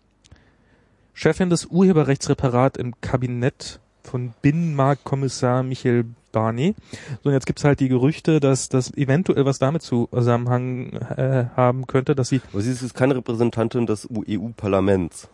Chefin 1.12 1.50
des 1.50 1.66
Urheberrechtsreparat 1.66 2.76
im 2.76 2.94
Kabinett 3.00 3.80
von 4.02 4.32
Binnenmarktkommissar 4.40 5.62
Michael 5.62 6.06
Barney. 6.32 6.74
So, 7.22 7.28
und 7.28 7.34
jetzt 7.34 7.46
gibt's 7.46 7.64
halt 7.64 7.80
die 7.80 7.88
Gerüchte, 7.88 8.40
dass 8.40 8.68
das 8.68 8.94
eventuell 8.96 9.44
was 9.44 9.58
damit 9.58 9.82
Zusammenhang 9.82 10.92
äh, 11.16 11.46
haben 11.56 11.86
könnte, 11.86 12.14
dass 12.14 12.28
sie 12.28 12.40
aber 12.52 12.62
sie 12.62 12.70
ist 12.70 12.94
keine 12.94 13.16
Repräsentantin 13.16 13.86
des 13.86 14.08
EU-Parlaments. 14.10 15.28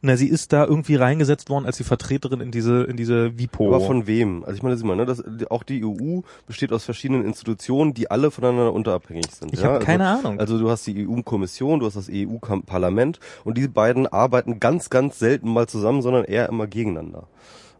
Na, 0.00 0.16
sie 0.16 0.28
ist 0.28 0.52
da 0.52 0.64
irgendwie 0.64 0.94
reingesetzt 0.94 1.50
worden 1.50 1.66
als 1.66 1.78
die 1.78 1.82
Vertreterin 1.84 2.40
in 2.40 2.52
diese 2.52 2.84
in 2.84 2.96
diese 2.96 3.36
WIPO. 3.36 3.66
Aber 3.66 3.80
von 3.80 4.06
wem? 4.06 4.44
Also 4.44 4.54
ich 4.54 4.62
meine, 4.62 4.74
das 4.74 4.80
ist 4.80 4.84
immer, 4.84 4.94
ne, 4.94 5.06
das, 5.06 5.24
auch 5.50 5.64
die 5.64 5.84
EU 5.84 6.20
besteht 6.46 6.72
aus 6.72 6.84
verschiedenen 6.84 7.24
Institutionen, 7.24 7.94
die 7.94 8.08
alle 8.08 8.30
voneinander 8.30 8.72
unterabhängig 8.72 9.26
sind. 9.32 9.52
ich 9.52 9.60
ja? 9.60 9.72
habe 9.72 9.84
keine 9.84 10.08
also, 10.08 10.28
Ahnung. 10.28 10.40
Also 10.40 10.58
du 10.60 10.70
hast 10.70 10.86
die 10.86 11.04
EU-Kommission, 11.04 11.80
du 11.80 11.86
hast 11.86 11.96
das 11.96 12.08
EU-Parlament 12.12 13.18
und 13.42 13.58
diese 13.58 13.70
beiden 13.70 14.06
arbeiten 14.06 14.60
ganz, 14.60 14.88
ganz 14.88 15.18
selten 15.18 15.52
mal 15.52 15.66
zusammen, 15.66 16.00
sondern 16.00 16.24
eher 16.24 16.48
immer 16.48 16.68
gegeneinander. 16.68 17.26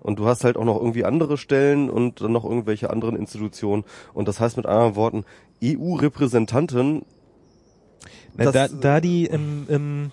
Und 0.01 0.19
du 0.19 0.27
hast 0.27 0.45
halt 0.45 0.57
auch 0.57 0.65
noch 0.65 0.79
irgendwie 0.79 1.05
andere 1.05 1.37
Stellen 1.37 1.91
und 1.91 2.21
dann 2.21 2.33
noch 2.33 2.45
irgendwelche 2.45 2.91
anderen 2.91 3.17
Institutionen. 3.17 3.85
Und 4.15 4.29
das 4.29 4.41
heißt 4.41 4.57
mit 4.57 4.67
anderen 4.67 4.97
Worten, 4.97 5.25
EU-Repräsentanten, 5.63 7.03
da, 8.37 8.69
da 8.69 9.01
die 9.01 9.27
im, 9.27 9.67
im 9.69 10.13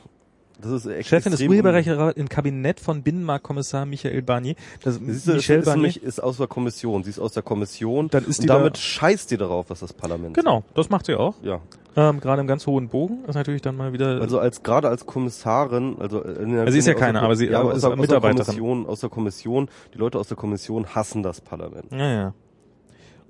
das 0.61 0.71
ist 0.71 0.85
echt 0.85 1.09
Chefin 1.09 1.31
des 1.31 1.39
extrem 1.41 1.49
Urheberrechtsrats 1.51 2.17
im 2.17 2.29
Kabinett 2.29 2.79
von 2.79 3.03
Binnenmarktkommissar 3.03 3.85
Michael 3.85 4.21
Barnier, 4.21 4.55
das 4.83 4.95
Siehst 4.95 5.27
du, 5.27 5.33
Michel 5.33 5.59
ist, 5.59 5.65
Barnier, 5.65 6.03
ist 6.03 6.21
aus 6.23 6.37
der 6.37 6.47
Kommission. 6.47 7.03
Sie 7.03 7.09
ist 7.09 7.19
aus 7.19 7.33
der 7.33 7.43
Kommission. 7.43 8.09
Dann 8.09 8.25
ist 8.25 8.39
die 8.39 8.49
und 8.49 8.49
damit 8.49 8.75
da- 8.75 8.79
scheißt 8.79 9.31
die 9.31 9.37
darauf, 9.37 9.69
was 9.69 9.79
das 9.81 9.93
Parlament 9.93 10.33
genau, 10.35 10.63
das 10.73 10.89
macht 10.89 11.05
sie 11.07 11.15
auch. 11.15 11.35
Ja. 11.43 11.61
Ähm, 11.97 12.19
Gerade 12.19 12.41
im 12.41 12.47
ganz 12.47 12.67
hohen 12.67 12.89
Bogen 12.89 13.23
ist 13.25 13.35
natürlich 13.35 13.61
dann 13.61 13.77
mal 13.77 13.93
wieder. 13.93 14.19
Also 14.19 14.37
als 14.39 14.63
gerade 14.63 14.89
als 14.89 15.05
Kommissarin, 15.05 15.95
also 15.99 16.21
in 16.21 16.51
der, 16.51 16.61
Also 16.61 16.71
sie 16.73 16.79
ist 16.79 16.87
ja 16.87 16.93
aus 16.93 16.99
keine, 16.99 17.21
aber 17.21 17.35
sie- 17.37 17.47
ja, 17.47 17.59
aber 17.61 17.69
aus 17.69 17.77
ist 17.77 17.83
der, 17.83 17.91
eine 17.93 18.01
aus 18.01 18.07
der 18.07 18.17
Mitarbeiterin. 18.17 18.45
Kommission, 18.45 18.85
aus 18.85 18.99
der 18.99 19.09
Kommission, 19.09 19.69
die 19.93 19.97
Leute 19.97 20.19
aus 20.19 20.27
der 20.27 20.35
Kommission 20.37 20.87
hassen 20.93 21.23
das 21.23 21.39
Parlament. 21.41 21.91
ja, 21.91 22.11
ja. 22.11 22.33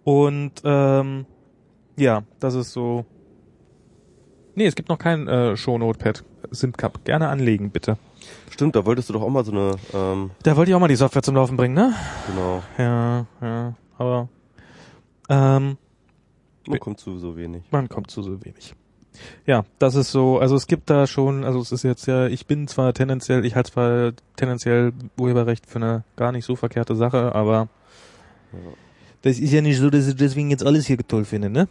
Und 0.03 0.51
ähm, 0.63 1.25
ja, 1.97 2.23
das 2.39 2.53
ist 2.55 2.71
so. 2.73 3.05
Nee, 4.55 4.65
es 4.65 4.75
gibt 4.75 4.89
noch 4.89 4.97
kein 4.97 5.27
äh, 5.27 5.55
Show-Notepad. 5.57 6.23
Simcap. 6.51 7.03
Gerne 7.05 7.27
anlegen, 7.27 7.71
bitte. 7.71 7.97
Stimmt, 8.49 8.75
da 8.75 8.85
wolltest 8.85 9.09
du 9.09 9.13
doch 9.13 9.21
auch 9.21 9.29
mal 9.29 9.43
so 9.43 9.51
eine, 9.51 9.71
ähm, 9.93 10.31
Da 10.43 10.55
wollte 10.55 10.71
ich 10.71 10.75
auch 10.75 10.79
mal 10.79 10.87
die 10.87 10.95
Software 10.95 11.21
zum 11.23 11.35
Laufen 11.35 11.57
bringen, 11.57 11.73
ne? 11.75 11.93
genau, 12.27 12.63
Ja, 12.77 13.25
ja. 13.41 13.73
Aber 13.97 14.29
ähm, 15.29 15.77
man 16.67 16.79
kommt 16.79 16.99
zu 16.99 17.17
so 17.19 17.35
wenig. 17.37 17.63
man 17.71 17.89
kommt 17.89 18.09
zu 18.11 18.21
so 18.21 18.43
wenig. 18.43 18.73
Ja, 19.45 19.63
das 19.79 19.95
ist 19.95 20.11
so, 20.11 20.39
also 20.39 20.55
es 20.55 20.67
gibt 20.67 20.89
da 20.89 21.07
schon, 21.07 21.43
also 21.45 21.59
es 21.59 21.71
ist 21.71 21.83
jetzt 21.83 22.05
ja, 22.05 22.27
ich 22.27 22.47
bin 22.47 22.67
zwar 22.67 22.93
tendenziell, 22.93 23.45
ich 23.45 23.55
halte 23.55 23.71
zwar 23.71 24.11
tendenziell 24.35 24.91
Urheberrecht 25.17 25.65
für 25.65 25.77
eine 25.77 26.03
gar 26.17 26.31
nicht 26.31 26.45
so 26.45 26.55
verkehrte 26.55 26.95
Sache, 26.95 27.33
aber 27.33 27.69
das 29.21 29.39
ist 29.39 29.51
ja 29.53 29.61
nicht 29.61 29.77
so, 29.79 29.89
dass 29.89 30.07
ich 30.07 30.15
deswegen 30.15 30.49
jetzt 30.49 30.65
alles 30.65 30.85
hier 30.85 30.97
toll 30.97 31.25
finde, 31.25 31.49
ne? 31.49 31.67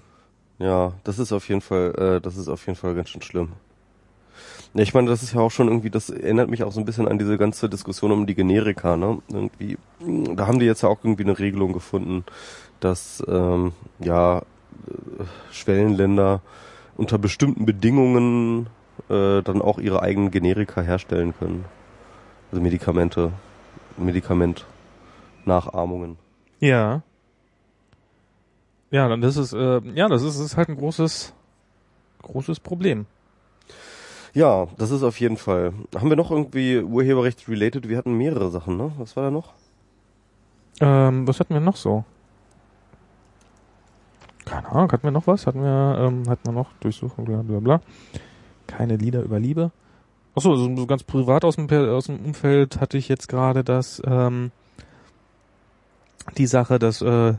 Ja, 0.64 0.94
das 1.04 1.18
ist 1.18 1.30
auf 1.30 1.46
jeden 1.50 1.60
Fall, 1.60 1.94
äh, 1.98 2.20
das 2.22 2.38
ist 2.38 2.48
auf 2.48 2.66
jeden 2.66 2.76
Fall 2.76 2.94
ganz 2.94 3.10
schön 3.10 3.20
schlimm. 3.20 3.52
Ja, 4.72 4.82
ich 4.82 4.94
meine, 4.94 5.10
das 5.10 5.22
ist 5.22 5.34
ja 5.34 5.40
auch 5.40 5.50
schon 5.50 5.68
irgendwie, 5.68 5.90
das 5.90 6.08
erinnert 6.08 6.48
mich 6.48 6.64
auch 6.64 6.72
so 6.72 6.80
ein 6.80 6.86
bisschen 6.86 7.06
an 7.06 7.18
diese 7.18 7.36
ganze 7.36 7.68
Diskussion 7.68 8.10
um 8.12 8.26
die 8.26 8.34
Generika, 8.34 8.96
ne? 8.96 9.18
Irgendwie, 9.30 9.76
da 10.00 10.46
haben 10.46 10.58
die 10.58 10.64
jetzt 10.64 10.80
ja 10.82 10.88
auch 10.88 11.04
irgendwie 11.04 11.24
eine 11.24 11.38
Regelung 11.38 11.74
gefunden, 11.74 12.24
dass 12.80 13.22
ähm, 13.28 13.72
ja 13.98 14.38
äh, 14.38 14.42
Schwellenländer 15.52 16.40
unter 16.96 17.18
bestimmten 17.18 17.66
Bedingungen 17.66 18.68
äh, 19.10 19.42
dann 19.42 19.60
auch 19.60 19.78
ihre 19.78 20.00
eigenen 20.00 20.30
Generika 20.30 20.80
herstellen 20.80 21.34
können. 21.38 21.66
Also 22.50 22.62
Medikamente, 22.62 23.32
Medikament, 23.98 24.64
Nachahmungen. 25.44 26.16
Ja. 26.58 27.02
Ja, 28.94 29.08
dann 29.08 29.20
das 29.20 29.36
ist, 29.36 29.52
äh, 29.52 29.80
ja, 29.96 30.08
das 30.08 30.22
ist, 30.22 30.38
ist 30.38 30.56
halt 30.56 30.68
ein 30.68 30.76
großes, 30.76 31.34
großes 32.22 32.60
Problem. 32.60 33.06
Ja, 34.34 34.68
das 34.78 34.92
ist 34.92 35.02
auf 35.02 35.18
jeden 35.18 35.36
Fall. 35.36 35.72
Haben 35.96 36.10
wir 36.10 36.16
noch 36.16 36.30
irgendwie 36.30 36.78
Urheberrecht 36.78 37.48
related? 37.48 37.88
Wir 37.88 37.98
hatten 37.98 38.16
mehrere 38.16 38.52
Sachen, 38.52 38.76
ne? 38.76 38.92
Was 38.98 39.16
war 39.16 39.24
da 39.24 39.30
noch? 39.32 39.52
Ähm, 40.80 41.26
was 41.26 41.40
hatten 41.40 41.54
wir 41.54 41.60
noch 41.60 41.74
so? 41.74 42.04
Keine 44.44 44.68
Ahnung, 44.68 44.92
hatten 44.92 45.02
wir 45.02 45.10
noch 45.10 45.26
was? 45.26 45.48
Hatten 45.48 45.62
wir, 45.62 45.96
ähm, 45.98 46.28
hatten 46.28 46.46
wir 46.46 46.52
noch 46.52 46.72
Durchsuchung, 46.78 47.24
bla 47.24 47.42
bla 47.42 47.58
bla. 47.58 47.80
Keine 48.68 48.94
Lieder 48.94 49.22
über 49.22 49.40
Liebe. 49.40 49.72
Achso, 50.36 50.54
so, 50.54 50.76
so 50.76 50.86
ganz 50.86 51.02
privat 51.02 51.44
aus 51.44 51.56
dem, 51.56 51.68
aus 51.68 52.06
dem 52.06 52.24
Umfeld 52.24 52.80
hatte 52.80 52.96
ich 52.96 53.08
jetzt 53.08 53.28
gerade 53.28 53.64
das, 53.64 54.00
ähm, 54.06 54.52
die 56.38 56.46
Sache, 56.46 56.78
dass 56.78 57.02
äh, 57.02 57.34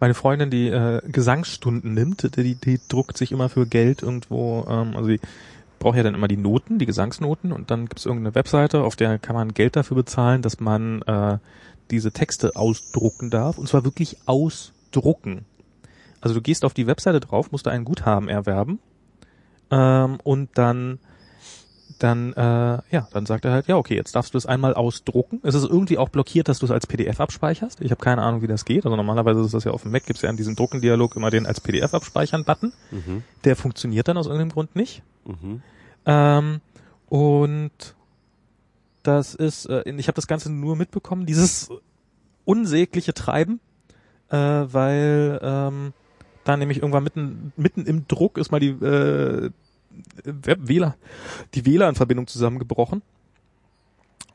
meine 0.00 0.14
Freundin 0.14 0.50
die 0.50 0.68
äh, 0.68 1.00
Gesangsstunden 1.06 1.94
nimmt, 1.94 2.36
die, 2.36 2.54
die 2.54 2.80
druckt 2.88 3.16
sich 3.16 3.32
immer 3.32 3.48
für 3.48 3.66
Geld 3.66 4.02
irgendwo, 4.02 4.66
ähm, 4.68 4.96
also 4.96 5.08
die 5.08 5.20
braucht 5.78 5.96
ja 5.96 6.02
dann 6.02 6.14
immer 6.14 6.28
die 6.28 6.36
Noten, 6.36 6.78
die 6.78 6.86
Gesangsnoten 6.86 7.52
und 7.52 7.70
dann 7.70 7.86
gibt's 7.86 8.06
irgendeine 8.06 8.34
Webseite, 8.34 8.82
auf 8.82 8.96
der 8.96 9.18
kann 9.18 9.36
man 9.36 9.54
Geld 9.54 9.76
dafür 9.76 9.96
bezahlen, 9.96 10.42
dass 10.42 10.60
man 10.60 11.02
äh, 11.02 11.38
diese 11.90 12.12
Texte 12.12 12.56
ausdrucken 12.56 13.30
darf 13.30 13.58
und 13.58 13.68
zwar 13.68 13.84
wirklich 13.84 14.16
ausdrucken. 14.26 15.44
Also 16.20 16.34
du 16.34 16.42
gehst 16.42 16.64
auf 16.64 16.74
die 16.74 16.86
Webseite 16.86 17.20
drauf, 17.20 17.52
musst 17.52 17.66
da 17.66 17.70
ein 17.70 17.84
Guthaben 17.84 18.28
erwerben 18.28 18.78
ähm, 19.70 20.18
und 20.22 20.50
dann 20.54 20.98
dann 22.02 22.32
äh, 22.32 22.40
ja, 22.90 23.08
dann 23.12 23.26
sagt 23.26 23.44
er 23.44 23.52
halt, 23.52 23.68
ja 23.68 23.76
okay, 23.76 23.94
jetzt 23.94 24.16
darfst 24.16 24.32
du 24.34 24.38
es 24.38 24.46
einmal 24.46 24.74
ausdrucken. 24.74 25.40
Es 25.42 25.54
ist 25.54 25.64
irgendwie 25.64 25.98
auch 25.98 26.08
blockiert, 26.08 26.48
dass 26.48 26.58
du 26.58 26.64
es 26.64 26.72
als 26.72 26.86
PDF 26.86 27.20
abspeicherst. 27.20 27.80
Ich 27.82 27.90
habe 27.90 28.02
keine 28.02 28.22
Ahnung, 28.22 28.42
wie 28.42 28.46
das 28.46 28.64
geht. 28.64 28.86
Also 28.86 28.96
normalerweise 28.96 29.40
ist 29.40 29.52
das 29.52 29.64
ja 29.64 29.72
auf 29.72 29.82
dem 29.82 29.92
Mac, 29.92 30.06
gibt's 30.06 30.22
ja 30.22 30.30
an 30.30 30.36
diesem 30.36 30.56
Druckendialog 30.56 31.14
immer 31.16 31.30
den 31.30 31.46
als 31.46 31.60
PDF 31.60 31.92
abspeichern 31.92 32.44
Button. 32.44 32.72
Mhm. 32.90 33.22
Der 33.44 33.54
funktioniert 33.54 34.08
dann 34.08 34.16
aus 34.16 34.26
irgendeinem 34.26 34.50
Grund 34.50 34.74
nicht. 34.76 35.02
Mhm. 35.26 35.62
Ähm, 36.06 36.60
und 37.08 37.94
das 39.02 39.34
ist, 39.34 39.66
äh, 39.66 39.82
ich 39.90 40.08
habe 40.08 40.16
das 40.16 40.26
Ganze 40.26 40.50
nur 40.50 40.76
mitbekommen, 40.76 41.26
dieses 41.26 41.68
unsägliche 42.46 43.12
Treiben, 43.12 43.60
äh, 44.30 44.36
weil 44.36 45.38
ähm, 45.42 45.92
da 46.44 46.56
nämlich 46.56 46.78
irgendwann 46.78 47.04
mitten, 47.04 47.52
mitten 47.56 47.84
im 47.84 48.08
Druck 48.08 48.38
ist 48.38 48.50
mal 48.50 48.60
die 48.60 48.70
äh, 48.70 49.50
Web 50.24 50.60
WLAN, 50.62 50.94
die 51.54 51.66
WLAN-Verbindung 51.66 52.26
zusammengebrochen. 52.26 53.02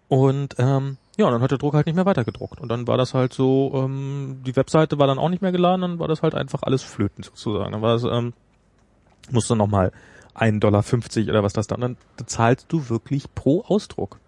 Und 0.07 0.55
ähm, 0.59 0.97
Ja, 1.17 1.25
und 1.25 1.31
dann 1.31 1.41
hat 1.41 1.51
der 1.51 1.57
Drucker 1.57 1.77
halt 1.77 1.87
nicht 1.87 1.95
mehr 1.95 2.05
weitergedruckt. 2.05 2.59
Und 2.59 2.69
dann 2.69 2.87
war 2.87 2.97
das 2.97 3.13
halt 3.13 3.33
so, 3.33 3.71
ähm, 3.73 4.41
die 4.45 4.55
Webseite 4.55 4.99
war 4.99 5.07
dann 5.07 5.17
auch 5.17 5.29
nicht 5.29 5.41
mehr 5.41 5.51
geladen, 5.51 5.81
dann 5.81 5.99
war 5.99 6.07
das 6.07 6.21
halt 6.21 6.35
einfach 6.35 6.63
alles 6.63 6.83
flöten 6.83 7.23
sozusagen. 7.23 7.71
Dann 7.71 7.81
war 7.81 7.95
es, 7.95 8.03
ähm, 8.03 8.33
musste 9.31 9.55
nochmal 9.55 9.91
1,50 10.35 10.59
Dollar 10.59 10.83
oder 11.29 11.43
was 11.43 11.53
das 11.53 11.67
dann, 11.67 11.81
dann 11.81 11.97
zahlst 12.25 12.65
du 12.69 12.89
wirklich 12.89 13.33
pro 13.33 13.61
Ausdruck. 13.61 14.19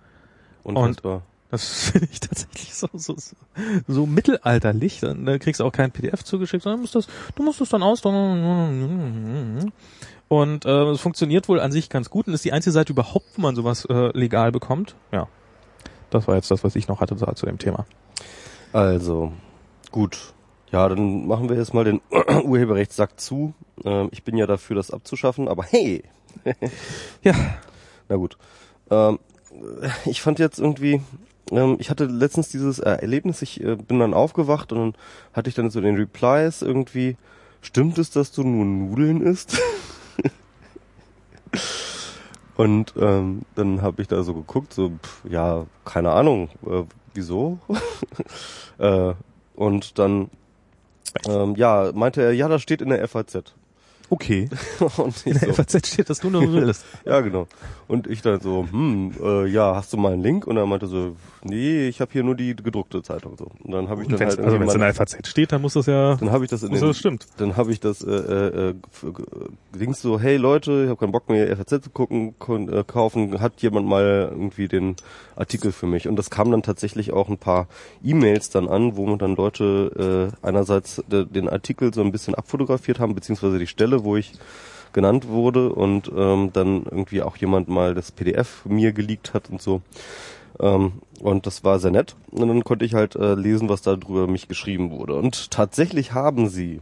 Unfassbar. 0.64 1.24
Das 1.50 1.90
finde 1.92 2.10
ich 2.12 2.20
tatsächlich 2.20 2.74
so, 2.74 2.90
so, 2.94 3.16
so, 3.18 3.36
so 3.88 4.06
mittelalterlich. 4.06 5.00
Dann 5.00 5.26
da 5.26 5.38
kriegst 5.38 5.62
du 5.62 5.66
auch 5.66 5.72
kein 5.72 5.92
PDF 5.92 6.24
zugeschickt, 6.24 6.64
sondern 6.64 6.82
musst 6.82 6.96
das, 6.96 7.08
du 7.36 7.44
musst 7.44 7.62
das 7.62 7.70
dann 7.70 7.84
ausdrucken. 7.84 9.72
Und 10.28 10.66
äh, 10.66 10.84
es 10.90 11.00
funktioniert 11.00 11.48
wohl 11.48 11.60
an 11.60 11.72
sich 11.72 11.90
ganz 11.90 12.10
gut 12.10 12.28
und 12.28 12.34
ist 12.34 12.44
die 12.44 12.52
einzige 12.52 12.74
Seite 12.74 12.92
überhaupt, 12.92 13.26
wo 13.36 13.42
man 13.42 13.56
sowas 13.56 13.86
äh, 13.86 14.18
legal 14.18 14.52
bekommt. 14.52 14.96
Ja. 15.12 15.28
Das 16.10 16.28
war 16.28 16.36
jetzt 16.36 16.52
das, 16.52 16.64
was 16.64 16.76
ich 16.76 16.88
noch 16.88 17.02
hatte 17.02 17.16
zu 17.16 17.46
dem 17.46 17.58
Thema. 17.58 17.86
Also, 18.74 19.32
gut. 19.92 20.34
Ja, 20.72 20.88
dann 20.90 21.28
machen 21.28 21.50
wir 21.50 21.56
jetzt 21.56 21.74
mal 21.74 21.86
den 21.86 22.02
Urheberrechtssack 22.44 23.20
zu. 23.20 23.54
Ähm, 23.86 24.10
ich 24.12 24.24
bin 24.24 24.38
ja 24.38 24.48
dafür, 24.48 24.76
das 24.76 24.92
abzuschaffen, 24.92 25.48
aber 25.48 25.64
hey! 25.64 26.04
Ja. 27.24 27.34
Na 28.10 28.16
gut. 28.16 28.38
Ähm, 28.90 29.20
ich 30.06 30.22
fand 30.22 30.40
jetzt 30.40 30.60
irgendwie, 30.60 31.02
ähm, 31.52 31.78
ich 31.80 31.90
hatte 31.90 32.06
letztens 32.06 32.50
dieses 32.50 32.80
äh, 32.80 32.90
Erlebnis, 32.90 33.42
ich 33.42 33.62
äh, 33.64 33.76
bin 33.76 34.00
dann 34.00 34.14
aufgewacht 34.14 34.72
und 34.72 34.78
dann 34.78 34.94
hatte 35.34 35.50
ich 35.50 35.56
dann 35.56 35.70
so 35.70 35.82
den 35.82 35.96
Replies 35.96 36.62
irgendwie, 36.62 37.18
stimmt 37.62 37.98
es, 37.98 38.12
dass 38.12 38.32
du 38.32 38.44
nur 38.44 38.66
Nudeln 38.66 39.22
isst? 39.22 39.60
und 42.56 42.94
ähm, 43.00 43.42
dann 43.56 43.82
habe 43.82 44.02
ich 44.02 44.08
da 44.08 44.24
so 44.24 44.34
geguckt, 44.34 44.74
so, 44.74 44.90
pff, 44.90 45.26
ja, 45.30 45.66
keine 45.86 46.12
Ahnung, 46.12 46.50
äh, 46.66 46.84
wieso? 47.14 47.60
äh, 48.78 49.14
und 49.56 49.98
dann, 50.00 50.30
ähm, 51.28 51.56
ja, 51.56 51.92
meinte 51.94 52.22
er, 52.22 52.32
ja, 52.32 52.48
das 52.48 52.62
steht 52.62 52.82
in 52.82 52.90
der 52.90 53.08
FAZ. 53.08 53.54
Okay. 54.10 54.50
und 54.98 55.26
In 55.26 55.34
der 55.34 55.50
so, 55.50 55.54
FAZ 55.54 55.88
steht, 55.88 56.10
dass 56.10 56.20
du 56.20 56.30
Nudeln 56.30 56.70
isst. 56.70 56.86
ja, 57.06 57.20
genau. 57.22 57.48
Und 57.88 58.08
ich 58.08 58.22
dann 58.22 58.40
so, 58.40 58.66
hm, 58.70 59.14
äh, 59.22 59.48
ja, 59.48 59.76
hast 59.76 59.92
du 59.94 59.98
mal 59.98 60.14
einen 60.14 60.24
Link? 60.24 60.48
Und 60.48 60.58
er 60.58 60.66
meinte 60.66 60.88
so, 60.88 61.16
nee, 61.44 61.88
ich 61.88 62.02
habe 62.02 62.12
hier 62.12 62.24
nur 62.24 62.36
die 62.36 62.56
gedruckte 62.56 63.02
Zeitung 63.04 63.36
so. 63.38 63.46
Und 63.64 63.72
dann 63.72 63.90
habe 63.90 64.02
ich 64.04 64.08
dann 64.08 64.20
halt 64.20 64.40
also 64.40 64.60
wenn 64.60 64.68
es 64.68 64.76
in 64.76 64.82
FAZ 64.94 65.28
steht, 65.28 65.52
dann 65.52 65.62
muss 65.62 65.74
das 65.74 65.86
ja, 65.86 66.16
dann 66.16 66.32
habe 66.32 66.44
ich 66.44 66.50
das 66.50 66.64
in 66.64 66.72
den, 66.72 66.82
das 66.82 66.98
stimmt. 66.98 67.28
dann 67.38 67.56
habe 67.58 67.72
ich 67.72 67.80
das 67.80 68.02
äh, 68.04 68.12
äh, 68.12 68.74
g- 68.74 69.24
Dings 69.80 70.02
so, 70.02 70.20
hey 70.20 70.38
Leute, 70.38 70.84
ich 70.84 70.90
habe 70.90 70.98
keinen 71.00 71.12
Bock 71.12 71.30
mehr 71.30 71.56
FAZ 71.56 71.84
zu 71.84 71.90
gucken, 71.90 72.36
äh, 72.70 72.84
kaufen, 72.86 73.40
hat 73.40 73.62
jemand 73.62 73.88
mal 73.88 74.30
irgendwie 74.32 74.68
den 74.68 74.96
Artikel 75.36 75.72
für 75.72 75.86
mich 75.88 76.08
und 76.08 76.16
das 76.16 76.30
kam 76.30 76.52
dann 76.52 76.64
tatsächlich 76.64 77.14
auch 77.14 77.30
ein 77.30 77.38
paar 77.38 77.68
E-Mails 78.04 78.50
dann 78.50 78.68
an, 78.68 78.96
wo 78.98 79.06
man 79.06 79.20
dann 79.20 79.36
Leute 79.36 80.32
äh, 80.44 80.46
einerseits 80.48 81.04
de, 81.12 81.26
den 81.26 81.48
Artikel 81.50 81.94
so 81.94 82.02
ein 82.02 82.12
bisschen 82.12 82.36
abfotografiert 82.36 83.00
haben, 83.00 83.16
beziehungsweise 83.16 83.60
die 83.60 83.68
Stelle, 83.68 84.04
wo 84.04 84.16
ich 84.18 84.34
genannt 84.94 85.28
wurde 85.28 85.70
und 85.74 86.10
ähm, 86.16 86.50
dann 86.54 86.84
irgendwie 86.86 87.22
auch 87.22 87.38
jemand 87.38 87.68
mal 87.68 87.94
das 87.94 88.12
PDF 88.12 88.66
mir 88.66 88.94
geleakt 88.94 89.34
hat 89.36 89.50
und 89.50 89.62
so. 89.62 89.82
Ähm, 90.60 90.94
und 91.22 91.46
das 91.46 91.64
war 91.64 91.80
sehr 91.80 91.92
nett. 91.92 92.16
Und 92.32 92.48
dann 92.48 92.64
konnte 92.64 92.86
ich 92.86 92.94
halt 92.94 93.16
äh, 93.16 93.36
lesen, 93.36 93.70
was 93.70 93.82
da 93.82 93.96
drüber 93.96 94.28
mich 94.28 94.48
geschrieben 94.48 94.92
wurde. 94.92 95.16
Und 95.16 95.52
tatsächlich 95.52 96.14
haben 96.14 96.48
sie 96.50 96.82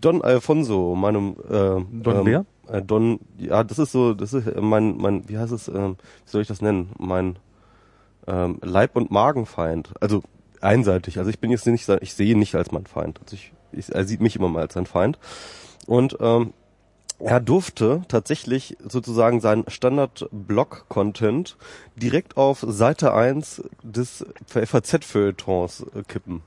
Don 0.00 0.22
Alfonso, 0.22 0.94
meinem 0.94 1.36
äh, 1.48 1.80
Don 2.02 2.26
ähm? 2.26 2.46
Äh, 2.68 2.82
Don, 2.82 3.20
ja, 3.38 3.64
das 3.64 3.78
ist 3.78 3.92
so, 3.92 4.14
das 4.14 4.32
ist 4.32 4.46
äh, 4.46 4.60
mein, 4.60 4.96
mein, 4.96 5.28
wie 5.28 5.38
heißt 5.38 5.52
es, 5.52 5.68
ähm, 5.68 5.96
wie 6.24 6.30
soll 6.30 6.42
ich 6.42 6.48
das 6.48 6.62
nennen? 6.62 6.90
Mein 6.98 7.38
ähm, 8.26 8.58
Leib- 8.62 8.96
und 8.96 9.10
Magenfeind. 9.10 9.92
Also 10.00 10.22
einseitig. 10.60 11.18
Also 11.18 11.30
ich 11.30 11.38
bin 11.38 11.50
jetzt 11.50 11.66
nicht, 11.66 11.88
ich 11.88 12.14
sehe 12.14 12.32
ihn 12.32 12.38
nicht 12.38 12.54
als 12.54 12.72
mein 12.72 12.86
Feind. 12.86 13.20
Also 13.22 13.34
ich, 13.34 13.52
ich, 13.72 13.92
er 13.92 14.04
sieht 14.04 14.20
mich 14.20 14.36
immer 14.36 14.48
mal 14.48 14.62
als 14.62 14.74
sein 14.74 14.86
Feind. 14.86 15.18
Und 15.86 16.16
ähm, 16.20 16.52
er 17.24 17.40
durfte 17.40 18.02
tatsächlich 18.08 18.76
sozusagen 18.86 19.40
seinen 19.40 19.64
Standard-Blog-Content 19.68 21.56
direkt 21.96 22.36
auf 22.36 22.64
Seite 22.66 23.14
1 23.14 23.62
des 23.82 24.26
FAZ-Feuilletons 24.46 25.86
äh, 25.94 26.02
kippen. 26.06 26.42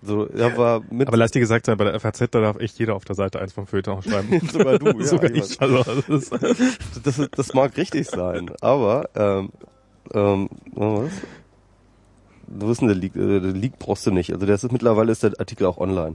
So, 0.00 0.26
er 0.26 0.56
war 0.56 0.82
mit 0.90 1.08
Aber 1.08 1.16
lass 1.16 1.32
dir 1.32 1.40
gesagt 1.40 1.66
sein, 1.66 1.76
bei 1.76 1.84
der 1.84 1.98
FAZ, 1.98 2.18
da 2.30 2.40
darf 2.40 2.58
echt 2.58 2.78
jeder 2.78 2.94
auf 2.94 3.04
der 3.04 3.16
Seite 3.16 3.40
eins 3.40 3.52
vom 3.52 3.66
Feuilleton 3.66 4.02
schreiben. 4.02 4.40
Sogar 4.52 4.78
du, 4.78 4.86
ja, 4.98 5.04
Sogar 5.04 5.30
ich. 5.30 5.60
Also, 5.60 5.82
das 5.82 6.08
ist, 6.08 6.32
das, 7.02 7.28
das 7.30 7.54
mag 7.54 7.76
richtig 7.76 8.08
sein, 8.08 8.50
aber 8.60 9.10
ähm, 9.16 9.50
ähm, 10.14 10.48
was? 10.74 11.10
Du 12.46 12.68
wissen, 12.68 12.86
der 12.86 12.96
Leak, 12.96 13.14
äh, 13.16 13.40
der 13.40 13.52
Leak 13.52 13.78
brauchst 13.78 14.06
du 14.06 14.10
nicht. 14.10 14.32
Also 14.32 14.46
der 14.46 14.54
ist 14.54 14.72
mittlerweile 14.72 15.12
ist 15.12 15.22
der 15.22 15.32
Artikel 15.38 15.66
auch 15.66 15.78
online. 15.78 16.14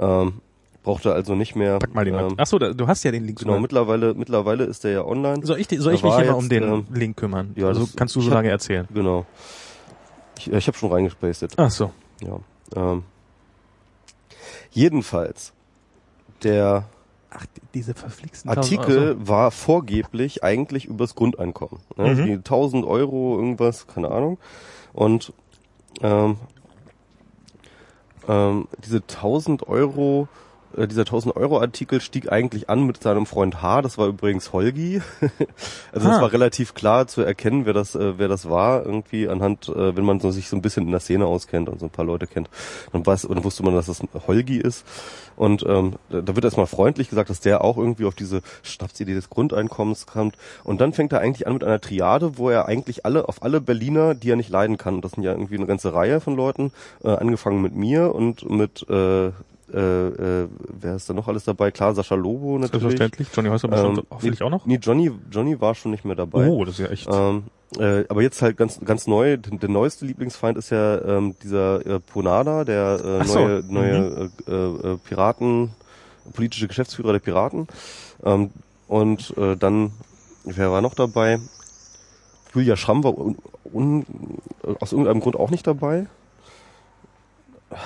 Ähm, 0.00 0.40
braucht 0.82 1.04
er 1.06 1.12
also 1.14 1.34
nicht 1.34 1.54
mehr. 1.56 1.78
pack 1.78 1.94
mal 1.94 2.04
den 2.04 2.14
ähm, 2.14 2.34
Ach 2.36 2.46
so, 2.46 2.58
da, 2.58 2.72
du 2.72 2.86
hast 2.86 3.02
ja 3.04 3.10
den 3.10 3.24
Link 3.26 3.38
Genau, 3.40 3.52
sogar. 3.52 3.60
mittlerweile 3.62 4.14
mittlerweile 4.14 4.64
ist 4.64 4.84
der 4.84 4.92
ja 4.92 5.04
online. 5.04 5.44
Soll 5.44 5.58
ich, 5.60 5.68
soll 5.68 5.94
ich 5.94 6.02
mich 6.02 6.14
hier 6.16 6.26
mal 6.26 6.34
um 6.34 6.48
den 6.48 6.62
ähm, 6.62 6.86
Link 6.92 7.16
kümmern? 7.16 7.52
ja, 7.56 7.66
also 7.66 7.88
kannst 7.96 8.14
du 8.16 8.20
so 8.20 8.26
ich 8.26 8.30
hab- 8.30 8.36
lange 8.38 8.50
erzählen. 8.50 8.86
Genau. 8.92 9.26
Ich, 10.38 10.50
ich 10.52 10.66
habe 10.68 10.78
schon 10.78 10.92
reingespaced. 10.92 11.54
Ach 11.58 11.70
so. 11.70 11.90
Ja. 12.22 12.38
Ähm, 12.76 13.02
jedenfalls 14.70 15.52
der 16.42 16.84
Ach, 17.30 17.44
die- 17.44 17.60
diese 17.74 17.94
verflixten 17.94 18.50
Artikel 18.50 19.16
war 19.18 19.50
vorgeblich 19.50 20.42
eigentlich 20.44 20.86
übers 20.86 21.14
Grundeinkommen. 21.14 21.80
Ne? 21.96 22.14
Mhm. 22.14 22.24
Die 22.26 22.32
1000 22.36 22.86
Euro, 22.86 23.36
irgendwas, 23.36 23.86
keine 23.86 24.10
Ahnung. 24.10 24.38
Und 24.94 25.32
ähm, 26.00 26.36
ähm, 28.28 28.68
diese 28.84 28.98
1000 28.98 29.68
Euro, 29.68 30.26
äh, 30.26 30.47
dieser 30.76 31.02
1000 31.02 31.36
Euro 31.36 31.60
Artikel 31.60 32.00
stieg 32.00 32.30
eigentlich 32.30 32.68
an 32.70 32.86
mit 32.86 33.02
seinem 33.02 33.26
Freund 33.26 33.62
H. 33.62 33.82
Das 33.82 33.98
war 33.98 34.06
übrigens 34.06 34.52
Holgi. 34.52 35.00
also 35.92 36.08
Ah. 36.08 36.14
es 36.16 36.20
war 36.20 36.32
relativ 36.32 36.74
klar 36.74 37.06
zu 37.06 37.22
erkennen, 37.22 37.66
wer 37.66 37.72
das, 37.72 37.94
äh, 37.94 38.18
wer 38.18 38.28
das 38.28 38.48
war. 38.48 38.84
Irgendwie 38.84 39.28
anhand, 39.28 39.68
äh, 39.68 39.96
wenn 39.96 40.04
man 40.04 40.20
so, 40.20 40.30
sich 40.30 40.48
so 40.48 40.56
ein 40.56 40.62
bisschen 40.62 40.84
in 40.86 40.90
der 40.92 41.00
Szene 41.00 41.26
auskennt 41.26 41.68
und 41.68 41.80
so 41.80 41.86
ein 41.86 41.90
paar 41.90 42.04
Leute 42.04 42.26
kennt, 42.26 42.48
dann 42.92 43.04
weiß, 43.04 43.24
und 43.24 43.36
dann 43.36 43.44
wusste 43.44 43.62
man, 43.62 43.74
dass 43.74 43.86
das 43.86 44.02
Holgi 44.26 44.58
ist. 44.58 44.84
Und 45.36 45.64
ähm, 45.66 45.94
da 46.10 46.20
da 46.20 46.34
wird 46.34 46.44
erstmal 46.44 46.66
freundlich 46.66 47.08
gesagt, 47.08 47.30
dass 47.30 47.40
der 47.40 47.62
auch 47.64 47.78
irgendwie 47.78 48.04
auf 48.04 48.14
diese 48.14 48.42
Schnapsidee 48.62 49.14
des 49.14 49.30
Grundeinkommens 49.30 50.06
kommt. 50.06 50.36
Und 50.64 50.80
dann 50.80 50.92
fängt 50.92 51.12
er 51.12 51.20
eigentlich 51.20 51.46
an 51.46 51.54
mit 51.54 51.64
einer 51.64 51.80
Triade, 51.80 52.38
wo 52.38 52.50
er 52.50 52.66
eigentlich 52.66 53.06
alle 53.06 53.28
auf 53.28 53.42
alle 53.42 53.60
Berliner, 53.60 54.14
die 54.14 54.30
er 54.30 54.36
nicht 54.36 54.50
leiden 54.50 54.76
kann, 54.76 54.96
und 54.96 55.04
das 55.04 55.12
sind 55.12 55.22
ja 55.22 55.32
irgendwie 55.32 55.56
eine 55.56 55.66
ganze 55.66 55.94
Reihe 55.94 56.20
von 56.20 56.36
Leuten, 56.36 56.72
äh, 57.02 57.08
angefangen 57.08 57.62
mit 57.62 57.74
mir 57.74 58.14
und 58.14 58.48
mit 58.50 58.88
äh, 58.90 59.30
äh, 59.72 60.08
äh, 60.08 60.48
wer 60.80 60.96
ist 60.96 61.08
da 61.08 61.14
noch 61.14 61.28
alles 61.28 61.44
dabei? 61.44 61.70
Klar, 61.70 61.94
Sascha 61.94 62.14
Lobo 62.14 62.58
natürlich. 62.58 62.70
Selbstverständlich. 62.70 63.28
Johnny 63.34 63.48
Häuser 63.48 63.72
Ähm, 63.72 64.02
hoffentlich 64.10 64.40
nee, 64.40 64.46
auch 64.46 64.50
noch. 64.50 64.66
Nee, 64.66 64.78
Johnny, 64.80 65.10
Johnny 65.30 65.60
war 65.60 65.74
schon 65.74 65.90
nicht 65.90 66.04
mehr 66.04 66.16
dabei. 66.16 66.48
Oh, 66.48 66.64
das 66.64 66.78
ist 66.78 66.80
ja 66.80 66.90
echt. 66.90 67.08
Ähm, 67.10 67.44
äh, 67.78 68.04
aber 68.08 68.22
jetzt 68.22 68.40
halt 68.40 68.56
ganz 68.56 68.80
ganz 68.82 69.06
neu, 69.06 69.36
der, 69.36 69.68
neueste 69.68 70.06
Lieblingsfeind 70.06 70.56
ist 70.56 70.70
ja 70.70 71.00
ähm, 71.02 71.34
dieser 71.42 71.84
äh, 71.86 72.00
Ponada, 72.00 72.64
der 72.64 73.20
äh, 73.22 73.24
so, 73.24 73.38
neue, 73.38 73.62
neue 73.68 74.30
äh, 74.46 74.52
äh, 74.52 74.96
Piraten, 74.96 75.70
politische 76.32 76.66
Geschäftsführer 76.66 77.12
der 77.12 77.20
Piraten. 77.20 77.68
Ähm, 78.24 78.50
und 78.86 79.36
äh, 79.36 79.56
dann, 79.56 79.92
wer 80.44 80.70
war 80.70 80.80
noch 80.80 80.94
dabei? 80.94 81.40
Julia 82.54 82.76
Schramm 82.76 83.04
war 83.04 83.16
un, 83.18 83.36
un, 83.70 84.06
aus 84.80 84.92
irgendeinem 84.92 85.20
Grund 85.20 85.36
auch 85.36 85.50
nicht 85.50 85.66
dabei. 85.66 86.06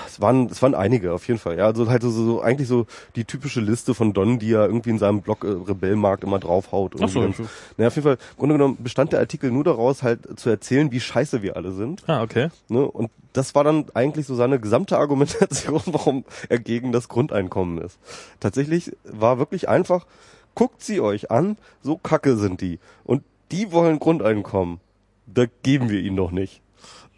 Es 0.07 0.21
waren, 0.21 0.47
es 0.47 0.63
waren 0.63 0.75
einige, 0.75 1.13
auf 1.13 1.27
jeden 1.27 1.41
Fall. 1.41 1.59
Ja, 1.59 1.67
also 1.67 1.89
halt 1.89 2.03
so, 2.03 2.11
so 2.11 2.41
eigentlich 2.41 2.69
so 2.69 2.87
die 3.17 3.25
typische 3.25 3.61
Liste 3.61 3.95
von 3.95 4.13
Don, 4.13 4.39
die 4.39 4.53
er 4.53 4.67
irgendwie 4.67 4.91
in 4.91 4.99
seinem 4.99 5.23
Blog 5.23 5.45
äh, 5.45 5.49
Rebellmarkt 5.49 6.23
immer 6.23 6.39
draufhaut. 6.39 6.95
Ach 7.01 7.09
so, 7.09 7.21
Irgendwie. 7.21 7.47
naja, 7.77 7.89
auf 7.89 7.97
jeden 7.97 8.05
Fall, 8.05 8.19
im 8.33 8.37
Grunde 8.39 8.55
genommen 8.55 8.77
bestand 8.81 9.13
der 9.13 9.19
Artikel 9.21 9.51
nur 9.51 9.65
daraus, 9.65 10.03
halt 10.03 10.39
zu 10.39 10.51
erzählen, 10.51 10.93
wie 10.93 11.01
scheiße 11.01 11.43
wir 11.43 11.57
alle 11.57 11.73
sind. 11.73 12.05
ah, 12.07 12.23
okay. 12.23 12.49
Ne? 12.69 12.87
Und 12.87 13.11
das 13.33 13.55
war 13.55 13.65
dann 13.65 13.87
eigentlich 13.95 14.27
so 14.27 14.35
seine 14.35 14.61
gesamte 14.61 14.99
Argumentation, 14.99 15.83
warum 15.87 16.25
er 16.49 16.59
gegen 16.59 16.93
das 16.93 17.09
Grundeinkommen 17.09 17.79
ist. 17.79 17.99
Tatsächlich 18.41 18.93
war 19.05 19.39
wirklich 19.39 19.69
einfach, 19.69 20.07
guckt 20.55 20.83
sie 20.83 21.01
euch 21.01 21.31
an, 21.31 21.57
so 21.83 21.97
kacke 21.97 22.37
sind 22.37 22.61
die. 22.61 22.79
Und 23.05 23.25
die 23.51 23.73
wollen 23.73 23.99
Grundeinkommen. 23.99 24.81
Da 25.27 25.47
geben 25.63 25.89
wir 25.89 26.01
ihnen 26.01 26.17
doch 26.17 26.31
nicht. 26.31 26.62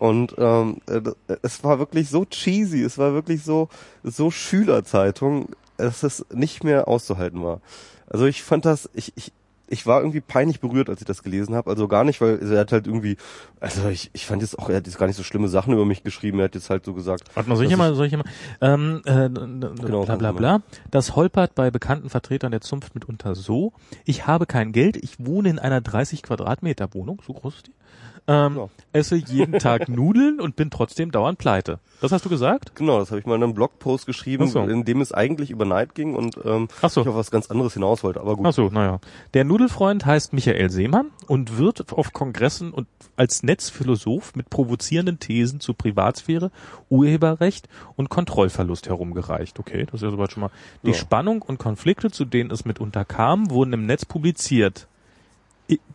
Und 0.05 0.35
ähm, 0.37 0.83
äh, 0.87 1.01
es 1.41 1.65
war 1.65 1.79
wirklich 1.79 2.11
so 2.11 2.27
cheesy, 2.27 2.83
es 2.83 2.99
war 2.99 3.15
wirklich 3.15 3.43
so 3.43 3.71
so 4.03 4.31
Schülerzeitung, 4.31 5.49
dass 5.79 6.03
es 6.03 6.27
nicht 6.31 6.63
mehr 6.63 6.89
auszuhalten 6.89 7.43
war. 7.43 7.63
Also 8.07 8.27
ich 8.27 8.43
fand 8.43 8.67
das, 8.67 8.91
ich, 8.93 9.15
ich, 9.17 9.33
ich 9.67 9.87
war 9.87 10.01
irgendwie 10.01 10.21
peinlich 10.21 10.61
berührt, 10.61 10.91
als 10.91 11.01
ich 11.01 11.07
das 11.07 11.23
gelesen 11.23 11.55
habe. 11.55 11.71
Also 11.71 11.89
gar 11.89 12.05
nicht, 12.05 12.21
weil 12.21 12.39
er 12.53 12.61
hat 12.61 12.73
halt 12.73 12.87
irgendwie, 12.87 13.17
also 13.61 13.89
ich, 13.89 14.11
ich 14.13 14.27
fand 14.27 14.43
jetzt 14.43 14.59
auch, 14.59 14.69
er 14.69 14.77
hat 14.77 14.87
jetzt 14.87 14.99
gar 14.99 15.07
nicht 15.07 15.17
so 15.17 15.23
schlimme 15.23 15.49
Sachen 15.49 15.73
über 15.73 15.87
mich 15.87 16.03
geschrieben. 16.03 16.39
Er 16.39 16.45
hat 16.45 16.55
jetzt 16.55 16.69
halt 16.69 16.85
so 16.85 16.93
gesagt, 16.93 17.25
Warte 17.33 17.49
mal, 17.49 17.57
soll 17.57 17.65
ich 17.65 17.75
mal, 17.75 17.95
soll 17.95 18.05
ich 18.05 18.15
mal, 18.15 18.25
ähm, 18.61 19.01
äh, 19.07 19.31
bla 19.31 19.71
bla 20.17 20.33
du 20.33 20.37
bla. 20.37 20.63
Das 20.91 21.17
holpert 21.17 21.55
bei 21.55 21.71
bekannten 21.71 22.11
Vertretern 22.11 22.51
der 22.51 22.61
Zunft 22.61 22.95
mitunter 22.95 23.35
so. 23.35 23.73
Ich 24.05 24.27
habe 24.27 24.45
kein 24.45 24.73
Geld, 24.73 24.99
ich 24.99 25.17
wohne 25.19 25.49
in 25.49 25.59
einer 25.59 25.81
30 25.81 26.23
Quadratmeter 26.23 26.93
Wohnung, 26.93 27.23
so 27.27 27.33
groß 27.33 27.55
ist 27.55 27.69
die. 27.69 27.73
Ähm, 28.27 28.57
Ja. 28.57 28.69
Esse 28.93 29.17
jeden 29.17 29.59
Tag 29.59 29.89
Nudeln 29.89 30.41
und 30.41 30.57
bin 30.57 30.71
trotzdem 30.71 31.11
dauernd 31.11 31.39
pleite. 31.39 31.79
Das 32.01 32.13
hast 32.13 32.25
du 32.25 32.29
gesagt? 32.29 32.75
Genau, 32.77 32.99
das 32.99 33.11
habe 33.11 33.19
ich 33.21 33.27
mal 33.27 33.35
in 33.37 33.43
einem 33.43 33.55
Blogpost 33.55 34.07
geschrieben, 34.07 34.47
so. 34.49 34.61
in 34.61 34.85
dem 34.85 35.01
es 35.01 35.13
eigentlich 35.13 35.51
über 35.51 35.65
Neid 35.65 35.95
ging 35.95 36.15
und 36.15 36.39
ähm, 36.45 36.69
so. 36.89 37.03
ich 37.03 37.09
auf 37.09 37.15
was 37.17 37.31
ganz 37.31 37.51
anderes 37.51 37.75
hinaus 37.75 38.03
wollte. 38.05 38.21
Aber 38.21 38.37
gut. 38.37 38.47
Ach 38.47 38.53
so, 38.53 38.69
naja. 38.71 39.01
Der 39.35 39.45
Nudelfreund 39.45 40.07
heißt 40.07 40.33
Michael 40.33 40.71
Seemann 40.71 41.11
und 41.27 41.59
wird 41.59 41.93
auf 41.93 42.13
Kongressen 42.13 42.73
und 42.73 42.87
als 43.17 43.43
Netzphilosoph 43.43 44.35
mit 44.37 44.49
provozierenden 44.51 45.19
Thesen 45.19 45.61
zu 45.61 45.75
Privatsphäre, 45.75 46.51
Urheberrecht 46.89 47.69
und 47.97 48.09
Kontrollverlust 48.11 48.89
herumgereicht. 48.89 49.59
Okay, 49.59 49.85
das 49.87 49.95
ist 49.95 50.03
ja 50.03 50.11
soweit 50.11 50.33
schon 50.33 50.43
mal. 50.43 50.51
Die 50.85 50.89
Ja. 50.91 50.95
Spannung 50.95 51.43
und 51.43 51.59
Konflikte, 51.59 52.11
zu 52.11 52.25
denen 52.25 52.51
es 52.51 52.65
mitunter 52.65 53.05
kam, 53.05 53.51
wurden 53.51 53.73
im 53.73 53.87
Netz 53.87 54.05
publiziert. 54.05 54.87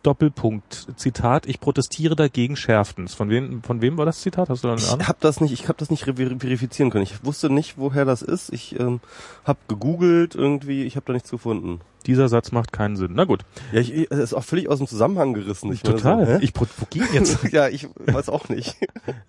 Doppelpunkt, 0.02 0.88
Zitat, 0.96 1.46
ich 1.46 1.60
protestiere 1.60 2.16
dagegen 2.16 2.56
schärftens. 2.56 3.14
Von 3.14 3.30
wem, 3.30 3.62
von 3.62 3.80
wem 3.80 3.96
war 3.98 4.04
das 4.06 4.20
Zitat? 4.20 4.48
Hast 4.48 4.64
du 4.64 4.68
da 4.68 4.74
Ich 4.74 4.90
habe 4.90 5.18
das 5.20 5.40
nicht, 5.40 5.52
ich 5.52 5.68
habe 5.68 5.78
das 5.78 5.90
nicht 5.90 6.04
ver- 6.04 6.14
verifizieren 6.14 6.90
können. 6.90 7.04
Ich 7.04 7.24
wusste 7.24 7.50
nicht, 7.50 7.78
woher 7.78 8.04
das 8.04 8.22
ist. 8.22 8.52
Ich 8.52 8.78
ähm, 8.80 9.00
habe 9.44 9.58
gegoogelt 9.68 10.34
irgendwie, 10.34 10.82
ich 10.84 10.96
habe 10.96 11.06
da 11.06 11.12
nichts 11.12 11.30
gefunden. 11.30 11.80
Dieser 12.06 12.28
Satz 12.28 12.50
macht 12.50 12.72
keinen 12.72 12.96
Sinn. 12.96 13.12
Na 13.14 13.24
gut. 13.24 13.42
Ja, 13.72 13.80
ich, 13.80 13.94
ich, 13.94 14.10
es 14.10 14.18
ist 14.18 14.34
auch 14.34 14.42
völlig 14.42 14.68
aus 14.68 14.78
dem 14.78 14.86
Zusammenhang 14.88 15.34
gerissen. 15.34 15.72
Ich 15.72 15.84
meine 15.84 15.96
Total. 15.96 16.26
So, 16.26 16.42
ich 16.42 16.52
provoziere 16.52 17.06
jetzt. 17.12 17.44
ja, 17.52 17.68
ich 17.68 17.86
weiß 18.06 18.28
auch 18.30 18.48
nicht. 18.48 18.76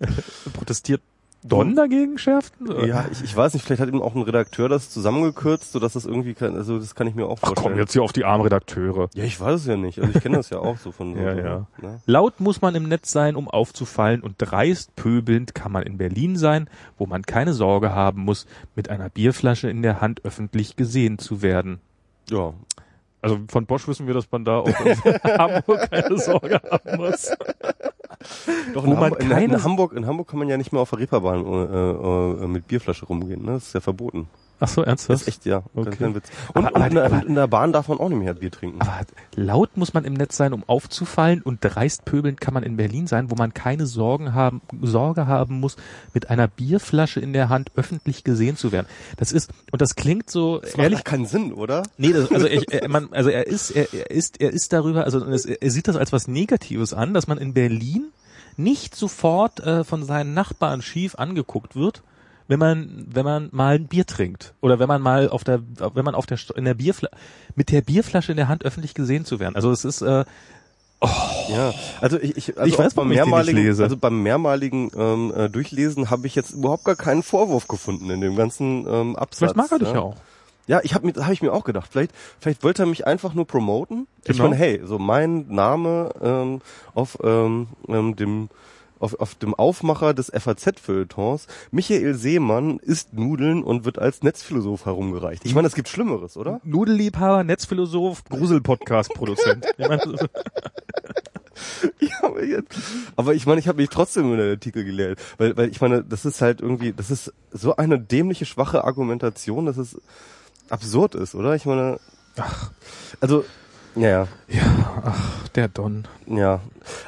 Protestiert 0.54 1.02
Don 1.44 1.74
dagegen 1.74 2.18
schärftens? 2.18 2.70
ja, 2.86 3.06
ich, 3.10 3.22
ich 3.24 3.36
weiß 3.36 3.54
nicht, 3.54 3.64
vielleicht 3.64 3.80
hat 3.80 3.88
eben 3.88 4.00
auch 4.00 4.14
ein 4.14 4.22
Redakteur 4.22 4.68
das 4.68 4.90
zusammengekürzt, 4.90 5.72
sodass 5.72 5.94
das 5.94 6.04
irgendwie 6.04 6.34
kann, 6.34 6.54
also 6.56 6.78
das 6.78 6.94
kann 6.94 7.06
ich 7.06 7.14
mir 7.14 7.26
auch 7.26 7.38
Ach 7.42 7.48
vorstellen. 7.48 7.72
komm, 7.72 7.78
jetzt 7.80 7.92
hier 7.92 8.02
auf 8.02 8.12
die 8.12 8.24
armen 8.24 8.42
Redakteure. 8.42 9.08
Ja, 9.14 9.24
ich 9.24 9.40
weiß 9.40 9.60
es 9.60 9.66
ja 9.66 9.76
nicht. 9.76 9.98
Also 9.98 10.12
ich 10.14 10.22
kenne 10.22 10.36
das 10.36 10.50
ja 10.50 10.58
auch 10.58 10.78
so 10.78 10.92
von 10.92 11.14
so. 11.14 11.20
Ja, 11.22 11.34
ja. 11.34 11.66
Ne? 11.80 12.00
Laut 12.06 12.40
muss 12.40 12.60
man 12.62 12.74
im 12.74 12.88
Netz 12.88 13.10
sein, 13.12 13.36
um 13.36 13.48
aufzufallen 13.48 14.22
und 14.22 14.36
dreist 14.38 14.94
pöbelnd 14.96 15.54
kann 15.54 15.72
man 15.72 15.82
in 15.82 15.98
Berlin 15.98 16.36
sein, 16.36 16.68
wo 16.98 17.06
man 17.06 17.22
keine 17.22 17.52
Sorge 17.54 17.92
haben 17.92 18.22
muss, 18.22 18.46
mit 18.74 18.88
einer 18.88 19.08
Bierflasche 19.08 19.68
in 19.68 19.82
der 19.82 20.00
Hand 20.00 20.24
öffentlich 20.24 20.76
gesehen 20.76 21.18
zu 21.18 21.42
werden. 21.42 21.80
Ja. 22.30 22.54
Also 23.20 23.38
von 23.48 23.66
Bosch 23.66 23.86
wissen 23.86 24.06
wir, 24.06 24.14
dass 24.14 24.30
man 24.32 24.44
da 24.44 24.58
auch 24.58 24.66
in 24.66 24.96
Hamburg 25.38 25.90
keine 25.90 26.18
Sorge 26.18 26.60
haben 26.70 26.96
muss. 26.96 27.30
Doch, 28.74 28.84
in, 28.84 28.96
Hamburg, 28.96 29.22
in, 29.22 29.30
in 29.30 29.62
Hamburg, 29.62 29.92
in 29.92 30.06
Hamburg 30.06 30.28
kann 30.28 30.38
man 30.38 30.48
ja 30.48 30.56
nicht 30.56 30.72
mehr 30.72 30.82
auf 30.82 30.90
der 30.90 31.00
Reeperbahn 31.00 31.44
äh, 31.44 32.44
äh, 32.44 32.46
mit 32.46 32.66
Bierflasche 32.68 33.06
rumgehen, 33.06 33.44
ne? 33.44 33.52
Das 33.52 33.68
ist 33.68 33.72
ja 33.74 33.80
verboten. 33.80 34.28
Ach 34.62 34.68
so, 34.68 34.82
ernsthaft? 34.82 35.22
ist 35.22 35.28
echt, 35.28 35.44
ja. 35.46 35.62
Okay. 35.74 35.96
Kein, 35.96 36.14
Witz. 36.14 36.28
Und, 36.54 36.66
Aber- 36.66 36.76
und 36.76 36.86
in, 36.86 36.94
der, 36.94 37.04
aber- 37.04 37.26
in 37.26 37.34
der 37.34 37.46
Bahn 37.48 37.72
darf 37.72 37.88
man 37.88 37.98
auch 37.98 38.08
nicht 38.08 38.18
mehr 38.18 38.34
Bier 38.34 38.50
trinken. 38.50 38.80
Aber 38.80 39.00
laut 39.34 39.76
muss 39.76 39.92
man 39.92 40.04
im 40.04 40.14
Netz 40.14 40.36
sein, 40.36 40.52
um 40.52 40.62
aufzufallen 40.66 41.42
und 41.42 41.58
dreist 41.62 42.04
pöbelnd 42.04 42.40
kann 42.40 42.54
man 42.54 42.62
in 42.62 42.76
Berlin 42.76 43.06
sein, 43.06 43.30
wo 43.30 43.34
man 43.34 43.52
keine 43.54 43.86
Sorgen 43.86 44.34
haben, 44.34 44.62
Sorge 44.80 45.26
haben 45.26 45.60
muss, 45.60 45.76
mit 46.14 46.30
einer 46.30 46.46
Bierflasche 46.48 47.20
in 47.20 47.32
der 47.32 47.48
Hand 47.48 47.72
öffentlich 47.76 48.24
gesehen 48.24 48.56
zu 48.56 48.72
werden. 48.72 48.86
Das 49.16 49.32
ist, 49.32 49.50
und 49.72 49.82
das 49.82 49.96
klingt 49.96 50.30
so, 50.30 50.58
Das 50.58 50.74
ehrlich, 50.74 50.98
macht 50.98 51.04
keinen 51.06 51.26
Sinn, 51.26 51.52
oder? 51.52 51.82
Nee, 51.98 52.12
das, 52.12 52.30
also 52.30 52.46
ich, 52.46 52.72
er, 52.72 52.88
man, 52.88 53.08
also 53.12 53.30
er 53.30 53.46
ist, 53.46 53.70
er, 53.72 53.92
er 53.92 54.10
ist, 54.10 54.40
er 54.40 54.52
ist 54.52 54.72
darüber, 54.72 55.04
also 55.04 55.24
es, 55.26 55.44
er 55.44 55.70
sieht 55.70 55.88
das 55.88 55.96
als 55.96 56.12
was 56.12 56.28
Negatives 56.28 56.94
an, 56.94 57.14
dass 57.14 57.26
man 57.26 57.38
in 57.38 57.52
Berlin 57.52 58.06
nicht 58.56 58.94
sofort 58.94 59.60
äh, 59.60 59.82
von 59.82 60.04
seinen 60.04 60.34
Nachbarn 60.34 60.82
schief 60.82 61.14
angeguckt 61.16 61.74
wird, 61.74 62.02
wenn 62.52 62.58
man, 62.58 63.06
wenn 63.10 63.24
man 63.24 63.48
mal 63.50 63.76
ein 63.76 63.86
Bier 63.86 64.04
trinkt 64.04 64.52
oder 64.60 64.78
wenn 64.78 64.86
man 64.86 65.00
mal 65.00 65.30
auf 65.30 65.42
der, 65.42 65.62
wenn 65.94 66.04
man 66.04 66.14
auf 66.14 66.26
der 66.26 66.36
in 66.54 66.66
der 66.66 66.74
Bierfla 66.74 67.08
mit 67.54 67.70
der 67.70 67.80
Bierflasche 67.80 68.30
in 68.32 68.36
der 68.36 68.48
Hand 68.48 68.62
öffentlich 68.66 68.92
gesehen 68.92 69.24
zu 69.24 69.40
werden. 69.40 69.56
Also 69.56 69.70
es 69.70 69.86
ist, 69.86 70.02
äh, 70.02 70.26
Ja, 71.48 71.72
also 72.02 72.20
ich, 72.20 72.36
ich, 72.36 72.58
also 72.58 72.68
Ich 72.70 72.78
weiß, 72.78 72.92
beim 72.92 73.10
ich 73.10 73.16
mehrmaligen, 73.16 73.62
lese. 73.62 73.82
also 73.82 73.96
beim 73.96 74.22
mehrmaligen 74.22 74.90
ähm, 74.94 75.32
äh, 75.34 75.48
Durchlesen 75.48 76.10
habe 76.10 76.26
ich 76.26 76.34
jetzt 76.34 76.50
überhaupt 76.52 76.84
gar 76.84 76.94
keinen 76.96 77.22
Vorwurf 77.22 77.68
gefunden 77.68 78.10
in 78.10 78.20
dem 78.20 78.36
ganzen 78.36 78.86
ähm, 78.86 79.16
Absatz. 79.16 79.38
vielleicht 79.38 79.56
mag 79.56 79.72
er 79.72 79.78
dich 79.78 79.92
ja. 79.92 80.00
auch. 80.00 80.16
Ja, 80.66 80.80
ich 80.82 80.94
habe 80.94 81.06
mir, 81.06 81.14
habe 81.24 81.32
ich 81.32 81.40
mir 81.40 81.52
auch 81.54 81.64
gedacht. 81.64 81.88
Vielleicht, 81.90 82.12
vielleicht 82.38 82.62
wollte 82.62 82.82
er 82.82 82.86
mich 82.86 83.06
einfach 83.06 83.32
nur 83.32 83.46
promoten. 83.46 84.06
Ich 84.24 84.36
Genau. 84.36 84.44
meine, 84.44 84.56
hey, 84.56 84.80
so 84.84 84.98
mein 84.98 85.46
Name 85.48 86.10
ähm, 86.22 86.60
auf 86.94 87.16
ähm, 87.24 87.66
ähm, 87.88 88.14
dem 88.14 88.48
auf, 89.02 89.18
auf 89.20 89.34
dem 89.34 89.54
Aufmacher 89.54 90.14
des 90.14 90.30
FAZ-Feuilletons, 90.34 91.46
Michael 91.70 92.14
Seemann 92.14 92.78
isst 92.78 93.12
Nudeln 93.12 93.62
und 93.62 93.84
wird 93.84 93.98
als 93.98 94.22
Netzphilosoph 94.22 94.86
herumgereicht. 94.86 95.44
Ich 95.44 95.54
meine, 95.54 95.68
es 95.68 95.74
gibt 95.74 95.88
Schlimmeres, 95.88 96.36
oder? 96.36 96.60
Nudelliebhaber, 96.64 97.44
Netzphilosoph, 97.44 98.24
Grusel-Podcast-Produzent. 98.24 99.66
Ja, 102.00 102.22
aber, 103.16 103.34
ich 103.34 103.46
meine, 103.46 103.60
ich 103.60 103.68
habe 103.68 103.80
mich 103.80 103.90
trotzdem 103.90 104.26
über 104.26 104.36
den 104.36 104.52
Artikel 104.52 104.84
gelehrt, 104.84 105.20
weil, 105.38 105.56
weil 105.56 105.68
ich 105.68 105.80
meine, 105.80 106.02
das 106.02 106.24
ist 106.24 106.40
halt 106.40 106.60
irgendwie, 106.60 106.92
das 106.92 107.10
ist 107.10 107.32
so 107.50 107.76
eine 107.76 108.00
dämliche, 108.00 108.46
schwache 108.46 108.84
Argumentation, 108.84 109.66
dass 109.66 109.76
es 109.76 110.00
absurd 110.70 111.14
ist, 111.14 111.34
oder? 111.34 111.54
Ich 111.54 111.66
meine, 111.66 112.00
ach, 112.36 112.70
also, 113.20 113.44
ja, 113.94 114.28
ja, 114.48 115.02
ach, 115.04 115.48
der 115.48 115.68
Don. 115.68 116.06
ja, 116.26 116.60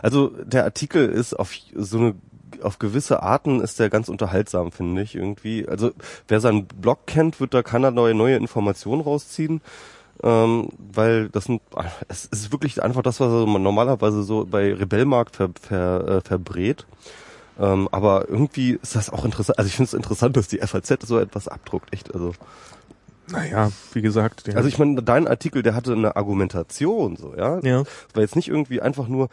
also 0.02 0.28
der 0.28 0.64
Artikel 0.64 1.08
ist 1.08 1.34
auf 1.34 1.52
so 1.74 1.98
eine 1.98 2.14
auf 2.62 2.78
gewisse 2.78 3.22
Arten 3.22 3.60
ist 3.60 3.78
der 3.78 3.90
ganz 3.90 4.08
unterhaltsam, 4.08 4.72
finde 4.72 5.02
ich 5.02 5.14
irgendwie. 5.14 5.68
Also 5.68 5.90
wer 6.28 6.40
seinen 6.40 6.66
Blog 6.66 7.06
kennt, 7.06 7.40
wird 7.40 7.52
da 7.52 7.62
keiner 7.62 7.90
neue 7.90 8.14
neue 8.14 8.36
Informationen 8.36 9.02
rausziehen, 9.02 9.60
ähm, 10.22 10.68
weil 10.78 11.28
das 11.28 11.44
sind, 11.44 11.62
es 12.08 12.24
ist 12.26 12.52
wirklich 12.52 12.82
einfach 12.82 13.02
das, 13.02 13.20
was 13.20 13.30
er 13.32 13.46
normalerweise 13.46 14.22
so 14.22 14.46
bei 14.46 14.72
Rebellmarkt 14.72 15.36
ver, 15.36 15.50
ver, 15.60 16.08
äh, 16.08 16.20
verbrät. 16.20 16.86
Ähm, 17.58 17.88
aber 17.92 18.28
irgendwie 18.28 18.78
ist 18.82 18.96
das 18.96 19.10
auch 19.10 19.24
interessant. 19.24 19.58
Also 19.58 19.68
ich 19.68 19.76
finde 19.76 19.88
es 19.88 19.94
interessant, 19.94 20.36
dass 20.36 20.48
die 20.48 20.58
FAZ 20.58 21.06
so 21.06 21.18
etwas 21.18 21.48
abdruckt, 21.48 21.92
echt. 21.92 22.12
Also 22.14 22.32
Naja, 23.30 23.70
wie 23.92 24.02
gesagt, 24.02 24.46
der, 24.46 24.56
also 24.56 24.68
ich 24.68 24.78
meine, 24.78 25.02
dein 25.02 25.26
Artikel, 25.26 25.62
der 25.62 25.74
hatte 25.74 25.92
eine 25.92 26.16
Argumentation, 26.16 27.16
so 27.16 27.34
ja. 27.36 27.58
ja. 27.60 27.82
Das 27.84 28.14
war 28.14 28.22
jetzt 28.22 28.36
nicht 28.36 28.48
irgendwie 28.48 28.80
einfach 28.82 29.08
nur, 29.08 29.28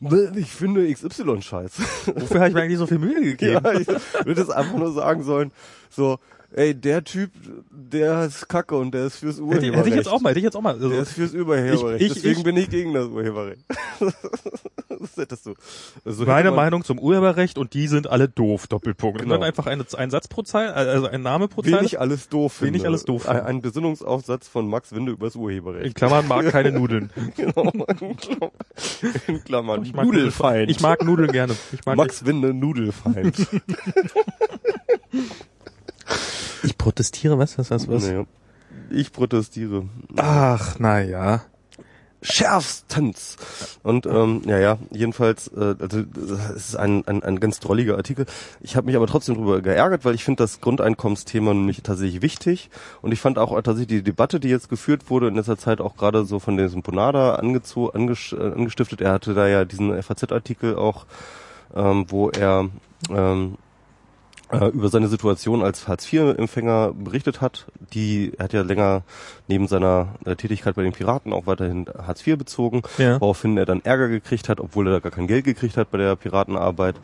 "Bäh, 0.00 0.28
ich 0.36 0.50
finde 0.50 0.92
XY 0.92 1.42
scheiße. 1.42 1.82
Wofür 2.14 2.40
habe 2.40 2.48
ich 2.48 2.54
mir 2.54 2.62
eigentlich 2.62 2.78
so 2.78 2.86
viel 2.86 2.98
Mühe 2.98 3.20
gegeben? 3.36 3.60
ja, 3.64 3.72
ich 3.72 3.86
würde 4.24 4.40
es 4.42 4.50
einfach 4.50 4.76
nur 4.76 4.92
sagen 4.92 5.22
sollen, 5.22 5.52
so, 5.90 6.18
ey, 6.56 6.74
der 6.74 7.04
Typ, 7.04 7.30
der 7.70 8.24
ist 8.24 8.48
kacke 8.48 8.76
und 8.76 8.92
der 8.92 9.06
ist 9.06 9.16
fürs 9.18 9.38
Urheberrecht. 9.38 9.76
hätte 9.76 9.88
ich 9.90 9.94
jetzt 9.94 10.08
auch 10.08 10.20
mal, 10.20 10.30
hätte 10.30 10.40
ich 10.40 10.44
jetzt 10.44 10.56
auch 10.56 10.60
mal. 10.62 10.76
Der 10.78 10.88
Also, 10.88 11.00
ist 11.02 11.12
fürs 11.12 11.32
Urheberrecht. 11.34 11.74
Ich- 12.00 12.00
ich- 12.08 12.14
Deswegen 12.14 12.38
ich- 12.38 12.44
bin 12.44 12.56
ich 12.56 12.68
gegen 12.70 12.92
das 12.94 13.06
Urheberrecht. 13.06 13.60
das 14.00 15.16
hättest 15.16 15.46
du. 15.46 15.54
So 16.04 16.22
hätte 16.22 16.30
meine 16.30 16.50
Meinung 16.52 16.82
zum 16.84 16.98
Urheberrecht 16.98 17.58
und 17.58 17.74
die 17.74 17.86
sind 17.86 18.06
alle 18.08 18.28
doof, 18.28 18.66
Doppelpunkt. 18.66 19.20
Und 19.20 19.24
Genau. 19.26 19.36
dann 19.36 19.44
einfach 19.46 19.66
eine, 19.66 19.84
ein 19.96 20.10
Satz 20.10 20.28
pro 20.28 20.42
Zeile, 20.42 20.74
also 20.74 21.06
ein 21.06 21.22
Name 21.22 21.48
pro 21.48 21.62
Zeile. 21.62 21.78
Wen 21.78 21.84
ich 21.84 22.00
alles 22.00 22.28
doof 22.28 22.60
Wen 22.60 22.66
finde. 22.66 22.78
ich 22.80 22.86
alles 22.86 23.04
doof 23.04 23.28
Ein, 23.28 23.36
finde. 23.36 23.48
ein 23.50 23.62
Besinnungsaufsatz 23.62 24.48
von 24.48 24.68
Max 24.68 24.92
Winde 24.94 25.12
übers 25.12 25.34
In 25.34 25.40
Urheberrecht. 25.42 25.94
Klammern 25.94 26.26
mag 26.26 26.48
keine 26.50 26.72
Nudeln. 26.72 27.10
genau. 27.36 27.70
In 29.26 29.44
Klammern. 29.44 29.82
Ich 29.84 29.92
mag 29.94 30.06
Nudelfeind. 30.06 30.70
Ich 30.70 30.80
mag 30.80 31.04
Nudeln 31.04 31.30
gerne. 31.32 31.54
Ich 31.72 31.84
mag 31.84 31.96
Max 31.96 32.24
Winde 32.24 32.54
Nudelfeind. 32.54 33.36
Ich 36.66 36.76
protestiere, 36.76 37.38
was? 37.38 37.58
Was, 37.58 37.70
was, 37.70 37.88
was? 37.88 38.02
Nee. 38.04 38.26
Ich 38.90 39.12
protestiere. 39.12 39.88
Ach, 40.16 40.76
na 40.78 41.00
ja. 41.00 41.42
schärfstens. 42.22 43.36
Und 43.82 44.06
ähm, 44.06 44.42
ja, 44.46 44.58
ja, 44.58 44.78
jedenfalls, 44.90 45.48
äh, 45.48 45.76
also 45.78 46.04
es 46.56 46.68
ist 46.68 46.76
ein, 46.76 47.06
ein, 47.06 47.22
ein 47.22 47.40
ganz 47.40 47.60
drolliger 47.60 47.96
Artikel. 47.96 48.26
Ich 48.60 48.76
habe 48.76 48.86
mich 48.86 48.96
aber 48.96 49.06
trotzdem 49.06 49.36
darüber 49.36 49.60
geärgert, 49.60 50.04
weil 50.04 50.14
ich 50.14 50.24
finde 50.24 50.42
das 50.42 50.60
Grundeinkommensthema 50.60 51.54
nämlich 51.54 51.82
tatsächlich 51.82 52.22
wichtig. 52.22 52.70
Und 53.02 53.12
ich 53.12 53.20
fand 53.20 53.38
auch 53.38 53.54
tatsächlich 53.62 53.98
die 53.98 54.02
Debatte, 54.02 54.40
die 54.40 54.48
jetzt 54.48 54.68
geführt 54.68 55.08
wurde 55.08 55.28
in 55.28 55.36
letzter 55.36 55.58
Zeit 55.58 55.80
auch 55.80 55.96
gerade 55.96 56.24
so 56.24 56.38
von 56.38 56.56
diesem 56.56 56.82
Ponada 56.82 57.36
angezo 57.36 57.88
anges 57.88 58.32
äh, 58.32 58.42
angestiftet. 58.42 59.00
Er 59.00 59.12
hatte 59.12 59.34
da 59.34 59.46
ja 59.46 59.64
diesen 59.64 60.02
FAZ-Artikel 60.02 60.76
auch, 60.76 61.06
ähm, 61.74 62.06
wo 62.08 62.30
er 62.30 62.68
ähm, 63.10 63.56
äh, 64.50 64.66
über 64.68 64.88
seine 64.88 65.08
Situation 65.08 65.62
als 65.62 65.88
Hartz-IV-Empfänger 65.88 66.92
berichtet 66.94 67.40
hat. 67.40 67.66
Die 67.92 68.32
er 68.38 68.44
hat 68.44 68.52
ja 68.52 68.62
länger 68.62 69.02
neben 69.48 69.66
seiner 69.68 70.14
äh, 70.24 70.36
Tätigkeit 70.36 70.74
bei 70.76 70.82
den 70.82 70.92
Piraten 70.92 71.32
auch 71.32 71.46
weiterhin 71.46 71.86
Hartz 72.06 72.26
IV 72.26 72.38
bezogen, 72.38 72.82
Ja. 72.98 73.20
woraufhin 73.20 73.56
er 73.58 73.66
dann 73.66 73.82
Ärger 73.84 74.08
gekriegt 74.08 74.48
hat, 74.48 74.60
obwohl 74.60 74.86
er 74.88 74.92
da 74.94 74.98
gar 75.00 75.12
kein 75.12 75.26
Geld 75.26 75.44
gekriegt 75.44 75.76
hat 75.76 75.90
bei 75.90 75.98
der 75.98 76.16
Piratenarbeit. 76.16 76.96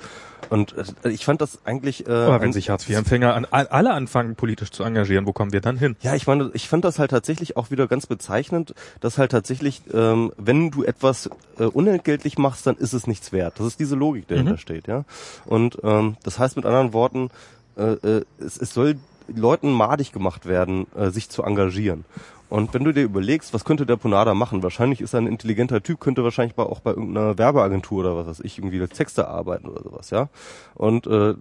Und 0.51 0.75
äh, 1.05 1.11
ich 1.11 1.25
fand 1.25 1.41
das 1.41 1.61
eigentlich... 1.65 2.07
Äh, 2.07 2.13
Aber 2.13 2.41
wenn 2.41 2.53
sich 2.53 2.71
Hartz-IV-Empfänger 2.71 3.35
an, 3.35 3.47
alle 3.51 3.93
anfangen, 3.93 4.35
politisch 4.35 4.71
zu 4.71 4.83
engagieren, 4.83 5.27
wo 5.27 5.33
kommen 5.33 5.53
wir 5.53 5.61
dann 5.61 5.79
hin? 5.79 5.97
ja, 6.03 6.15
ich 6.15 6.27
meine, 6.27 6.51
ich 6.55 6.69
fand 6.69 6.85
das 6.85 6.99
halt 6.99 7.11
tatsächlich 7.11 7.57
auch 7.57 7.71
wieder 7.71 7.87
ganz 7.87 8.07
bezeichnend, 8.07 8.75
dass 9.01 9.19
halt 9.19 9.31
tatsächlich, 9.31 9.83
ähm, 9.93 10.33
wenn 10.37 10.71
du 10.71 10.85
etwas 10.85 11.31
äh, 11.59 11.65
unentgeltlich 11.65 12.39
machst, 12.39 12.67
dann 12.67 12.77
ist 12.77 12.93
es 12.93 13.07
nichts 13.07 13.33
wert. 13.33 13.59
Das 13.59 13.67
ist 13.67 13.81
diese 13.81 13.97
Logik, 13.97 14.27
die 14.29 14.35
dahinter 14.35 14.59
steht, 14.59 14.87
ja. 14.87 15.05
Und 15.45 15.79
ähm, 15.83 16.17
das 16.23 16.39
heißt 16.39 16.57
mit 16.57 16.67
anderen 16.67 16.93
Worten, 16.93 17.31
äh, 17.77 17.93
äh, 17.93 18.25
es, 18.39 18.57
es 18.59 18.75
soll 18.75 18.97
Leuten 19.35 19.73
madig 19.73 20.13
gemacht 20.13 20.47
werden, 20.47 20.87
äh, 20.97 21.11
sich 21.11 21.29
zu 21.29 21.43
engagieren. 21.43 22.05
Und 22.49 22.75
wenn 22.75 22.85
du 22.85 22.93
dir 22.93 23.05
überlegst, 23.05 23.55
was 23.55 23.65
könnte 23.65 23.87
der 23.87 23.97
Ponada 23.97 24.35
machen? 24.35 24.63
Wahrscheinlich 24.63 25.01
ist 25.01 25.15
er 25.15 25.21
ein 25.21 25.27
intelligenter 25.27 25.83
Typ, 25.83 26.01
könnte 26.01 26.23
wahrscheinlich 26.23 26.59
auch 26.59 26.81
bei 26.81 26.91
irgendeiner 26.91 27.39
Werbeagentur 27.39 28.01
oder 28.01 28.17
was 28.17 28.27
weiß 28.27 28.41
ich, 28.41 28.59
irgendwie 28.59 28.81
als 28.81 28.97
Texter 28.97 29.29
arbeiten 29.29 29.69
oder 29.69 29.83
sowas, 29.83 30.11
ja. 30.11 30.29
Und 30.75 31.07
äh, 31.07 31.35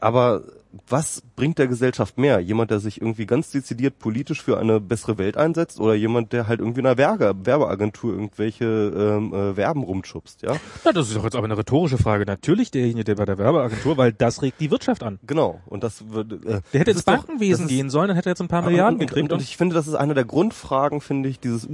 aber 0.00 0.42
was 0.88 1.22
bringt 1.34 1.58
der 1.58 1.66
Gesellschaft 1.66 2.18
mehr? 2.18 2.40
Jemand, 2.40 2.70
der 2.70 2.78
sich 2.78 3.00
irgendwie 3.00 3.24
ganz 3.26 3.50
dezidiert 3.50 3.98
politisch 3.98 4.42
für 4.42 4.58
eine 4.58 4.80
bessere 4.80 5.16
Welt 5.16 5.36
einsetzt 5.36 5.80
oder 5.80 5.94
jemand, 5.94 6.32
der 6.32 6.46
halt 6.46 6.60
irgendwie 6.60 6.80
in 6.80 6.86
einer 6.86 6.98
Werbe 6.98 7.34
Werbeagentur 7.44 8.12
irgendwelche 8.12 8.64
ähm, 8.66 9.32
äh, 9.32 9.56
Werben 9.56 9.82
rumschubst, 9.82 10.42
ja? 10.42 10.56
Ja, 10.84 10.92
das 10.92 11.08
ist 11.08 11.16
doch 11.16 11.24
jetzt 11.24 11.36
aber 11.36 11.46
eine 11.46 11.56
rhetorische 11.56 11.96
Frage. 11.98 12.26
Natürlich 12.26 12.70
derjenige, 12.70 13.04
der 13.04 13.14
bei 13.14 13.24
der 13.24 13.38
Werbeagentur, 13.38 13.96
weil 13.96 14.12
das 14.12 14.42
regt 14.42 14.60
die 14.60 14.70
Wirtschaft 14.70 15.02
an. 15.02 15.18
Genau. 15.26 15.60
Und 15.66 15.82
das 15.84 16.10
wird. 16.10 16.32
Äh, 16.44 16.60
Der 16.72 16.80
hätte 16.80 16.90
ins 16.90 17.04
doch- 17.04 17.16
Bankenwesen 17.16 17.64
ist- 17.64 17.70
gehen 17.70 17.88
sollen, 17.88 18.08
dann 18.08 18.16
hätte 18.16 18.28
er 18.28 18.32
jetzt 18.32 18.40
ein 18.42 18.48
paar 18.48 18.62
und, 18.62 18.70
Milliarden 18.70 19.00
und, 19.00 19.06
gekriegt. 19.06 19.32
und, 19.32 19.38
und 19.38 19.42
ich 19.42 19.56
finde, 19.56 19.74
das 19.74 19.86
ist 19.88 19.94
eine 19.94 20.14
der 20.14 20.24
Grundfragen, 20.26 21.00
finde 21.00 21.28
ich, 21.30 21.40
dieses 21.40 21.66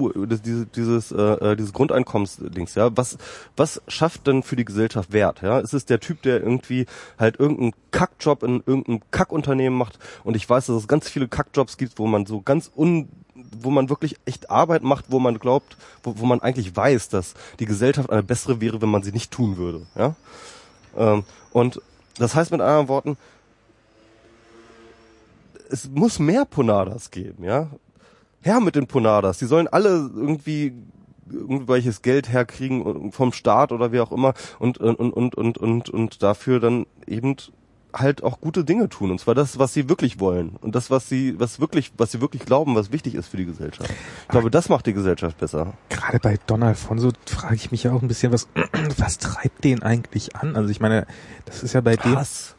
dieses 0.44 0.70
dieses 0.70 1.12
äh, 1.12 1.20
äh, 1.20 1.56
dieses 1.56 1.72
Grundeinkommensdings, 1.72 2.74
ja. 2.76 2.96
Was 2.96 3.18
was 3.56 3.82
schafft 3.88 4.26
denn 4.28 4.42
für 4.44 4.56
die 4.56 4.64
Gesellschaft 4.64 5.12
Wert, 5.12 5.42
ja? 5.42 5.58
Ist 5.58 5.74
es 5.74 5.84
der 5.84 6.00
Typ, 6.00 6.22
der 6.22 6.40
irgendwie 6.42 6.86
halt 7.18 7.40
irgendeinen 7.40 7.72
Kackjob 7.90 8.42
in 8.42 8.62
irgendeinem 8.66 8.83
Kackunternehmen 9.10 9.78
macht 9.78 9.98
und 10.24 10.36
ich 10.36 10.48
weiß, 10.48 10.66
dass 10.66 10.76
es 10.76 10.88
ganz 10.88 11.08
viele 11.08 11.28
Kackjobs 11.28 11.76
gibt, 11.76 11.98
wo 11.98 12.06
man 12.06 12.26
so 12.26 12.40
ganz 12.40 12.70
un 12.74 13.08
wo 13.34 13.70
man 13.70 13.88
wirklich 13.88 14.16
echt 14.26 14.50
Arbeit 14.50 14.84
macht, 14.84 15.06
wo 15.08 15.18
man 15.18 15.38
glaubt, 15.38 15.76
wo, 16.02 16.14
wo 16.18 16.26
man 16.26 16.40
eigentlich 16.40 16.76
weiß, 16.76 17.08
dass 17.08 17.34
die 17.58 17.66
Gesellschaft 17.66 18.10
eine 18.10 18.22
bessere 18.22 18.60
wäre, 18.60 18.80
wenn 18.80 18.90
man 18.90 19.02
sie 19.02 19.12
nicht 19.12 19.32
tun 19.32 19.56
würde, 19.56 19.86
ja. 19.96 20.14
Ähm, 20.96 21.24
und 21.52 21.80
das 22.18 22.34
heißt 22.34 22.52
mit 22.52 22.60
anderen 22.60 22.88
Worten, 22.88 23.16
es 25.70 25.90
muss 25.90 26.18
mehr 26.18 26.44
Ponadas 26.44 27.10
geben, 27.10 27.44
ja. 27.44 27.68
Her 28.42 28.60
mit 28.60 28.76
den 28.76 28.86
Ponadas. 28.86 29.38
Die 29.38 29.46
sollen 29.46 29.66
alle 29.68 30.10
irgendwie 30.14 30.72
irgendwelches 31.30 32.02
Geld 32.02 32.28
herkriegen 32.28 33.10
vom 33.10 33.32
Staat 33.32 33.72
oder 33.72 33.92
wie 33.92 34.00
auch 34.00 34.12
immer 34.12 34.34
und 34.58 34.78
und 34.78 34.96
und 34.96 35.34
und 35.34 35.58
und 35.58 35.88
und 35.88 36.22
dafür 36.22 36.60
dann 36.60 36.86
eben 37.06 37.36
halt 37.94 38.22
auch 38.22 38.40
gute 38.40 38.64
Dinge 38.64 38.88
tun 38.88 39.10
und 39.10 39.20
zwar 39.20 39.34
das 39.34 39.58
was 39.58 39.72
sie 39.72 39.88
wirklich 39.88 40.20
wollen 40.20 40.56
und 40.60 40.74
das 40.74 40.90
was 40.90 41.08
sie 41.08 41.38
was 41.38 41.60
wirklich 41.60 41.92
was 41.96 42.12
sie 42.12 42.20
wirklich 42.20 42.44
glauben 42.44 42.74
was 42.74 42.92
wichtig 42.92 43.14
ist 43.14 43.28
für 43.28 43.36
die 43.36 43.46
Gesellschaft. 43.46 43.90
Ich 44.22 44.28
glaube 44.28 44.50
das 44.50 44.68
macht 44.68 44.86
die 44.86 44.92
Gesellschaft 44.92 45.38
besser. 45.38 45.74
Gerade 45.88 46.18
bei 46.18 46.38
Don 46.46 46.62
Alfonso 46.62 47.10
frage 47.26 47.54
ich 47.54 47.70
mich 47.70 47.84
ja 47.84 47.92
auch 47.92 48.02
ein 48.02 48.08
bisschen, 48.08 48.32
was, 48.32 48.48
was 48.98 49.18
treibt 49.18 49.64
den 49.64 49.82
eigentlich 49.82 50.36
an? 50.36 50.56
Also 50.56 50.70
ich 50.70 50.80
meine, 50.80 51.06
das 51.44 51.62
ist 51.62 51.72
ja 51.72 51.80
bei 51.80 51.96
dem, 51.96 52.16
Hass 52.16 52.56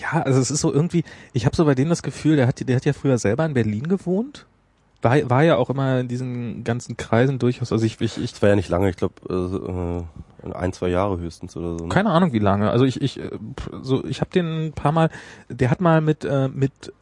ja, 0.00 0.22
also 0.22 0.40
es 0.40 0.50
ist 0.50 0.60
so 0.60 0.72
irgendwie, 0.72 1.04
ich 1.32 1.44
habe 1.44 1.56
so 1.56 1.64
bei 1.64 1.74
dem 1.74 1.88
das 1.88 2.02
Gefühl, 2.02 2.36
der 2.36 2.46
hat, 2.46 2.66
der 2.66 2.76
hat 2.76 2.84
ja 2.84 2.92
früher 2.92 3.18
selber 3.18 3.44
in 3.44 3.54
Berlin 3.54 3.88
gewohnt, 3.88 4.46
war, 5.02 5.30
war 5.30 5.42
ja 5.42 5.56
auch 5.56 5.68
immer 5.68 6.00
in 6.00 6.08
diesen 6.08 6.64
ganzen 6.64 6.96
Kreisen 6.96 7.38
durchaus, 7.38 7.72
also 7.72 7.84
ich, 7.84 8.00
ich, 8.00 8.18
ich 8.18 8.32
das 8.32 8.42
war 8.42 8.50
ja 8.50 8.56
nicht 8.56 8.68
lange 8.68 8.88
ich 8.88 8.96
glaube 8.96 10.06
äh, 10.44 10.50
ein 10.50 10.72
zwei 10.72 10.88
Jahre 10.88 11.18
höchstens 11.18 11.56
oder 11.56 11.78
so 11.78 11.84
ne? 11.84 11.88
keine 11.88 12.10
Ahnung 12.10 12.32
wie 12.32 12.38
lange. 12.38 12.70
Also 12.70 12.84
ich 12.84 13.00
ich 13.00 13.20
äh, 13.20 13.30
so 13.82 14.04
ich 14.04 14.20
habe 14.20 14.30
den 14.30 14.66
ein 14.66 14.72
paar 14.72 14.92
Mal, 14.92 15.10
der 15.48 15.70
hat 15.70 15.80
mal 15.80 16.00
mit 16.00 16.24
äh, 16.24 16.48
mit 16.48 16.92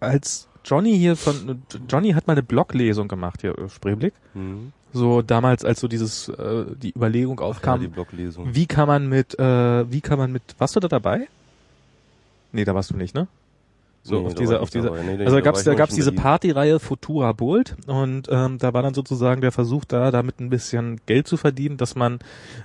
als 0.00 0.48
Johnny 0.64 0.96
hier 0.96 1.16
von 1.16 1.62
Johnny 1.88 2.12
hat 2.12 2.26
mal 2.26 2.34
eine 2.34 2.42
Bloglesung 2.42 3.08
gemacht 3.08 3.40
hier 3.40 3.58
auf 3.58 3.74
Spreeblick. 3.74 4.14
mhm. 4.34 4.72
So 4.92 5.22
damals 5.22 5.64
als 5.64 5.80
so 5.80 5.86
dieses 5.88 6.28
äh, 6.28 6.64
die 6.74 6.92
Überlegung 6.92 7.38
Ach 7.38 7.42
ja, 7.42 7.48
aufkam, 7.48 7.80
die 7.80 7.88
Bloglesung 7.88 8.54
wie 8.54 8.66
kann 8.66 8.88
man 8.88 9.08
mit 9.08 9.38
äh, 9.38 9.90
wie 9.90 10.00
kann 10.00 10.18
man 10.18 10.32
mit 10.32 10.42
warst 10.58 10.74
du 10.76 10.80
da 10.80 10.88
dabei? 10.88 11.28
Nee, 12.52 12.64
da 12.64 12.74
warst 12.74 12.90
du 12.90 12.96
nicht, 12.96 13.14
ne? 13.14 13.28
So 14.02 14.20
Nee, 14.20 14.26
auf 14.26 14.34
dieser 14.34 14.62
auf 14.62 14.70
dieser. 14.70 14.90
Nee, 15.02 15.22
also 15.24 15.36
da 15.36 15.40
gab's 15.42 15.64
da 15.64 15.74
gab's 15.74 15.94
diese. 15.94 16.12
Partyreihe 16.12 16.80
Futura 16.80 17.32
Bold 17.32 17.76
und 17.86 18.28
ähm, 18.30 18.58
da 18.58 18.72
war 18.72 18.82
dann 18.82 18.94
sozusagen 18.94 19.40
der 19.42 19.52
Versuch 19.52 19.84
da 19.84 20.10
damit 20.10 20.40
ein 20.40 20.48
bisschen 20.48 21.00
Geld 21.06 21.28
zu 21.28 21.36
verdienen, 21.36 21.76
dass 21.76 21.94
man 21.96 22.18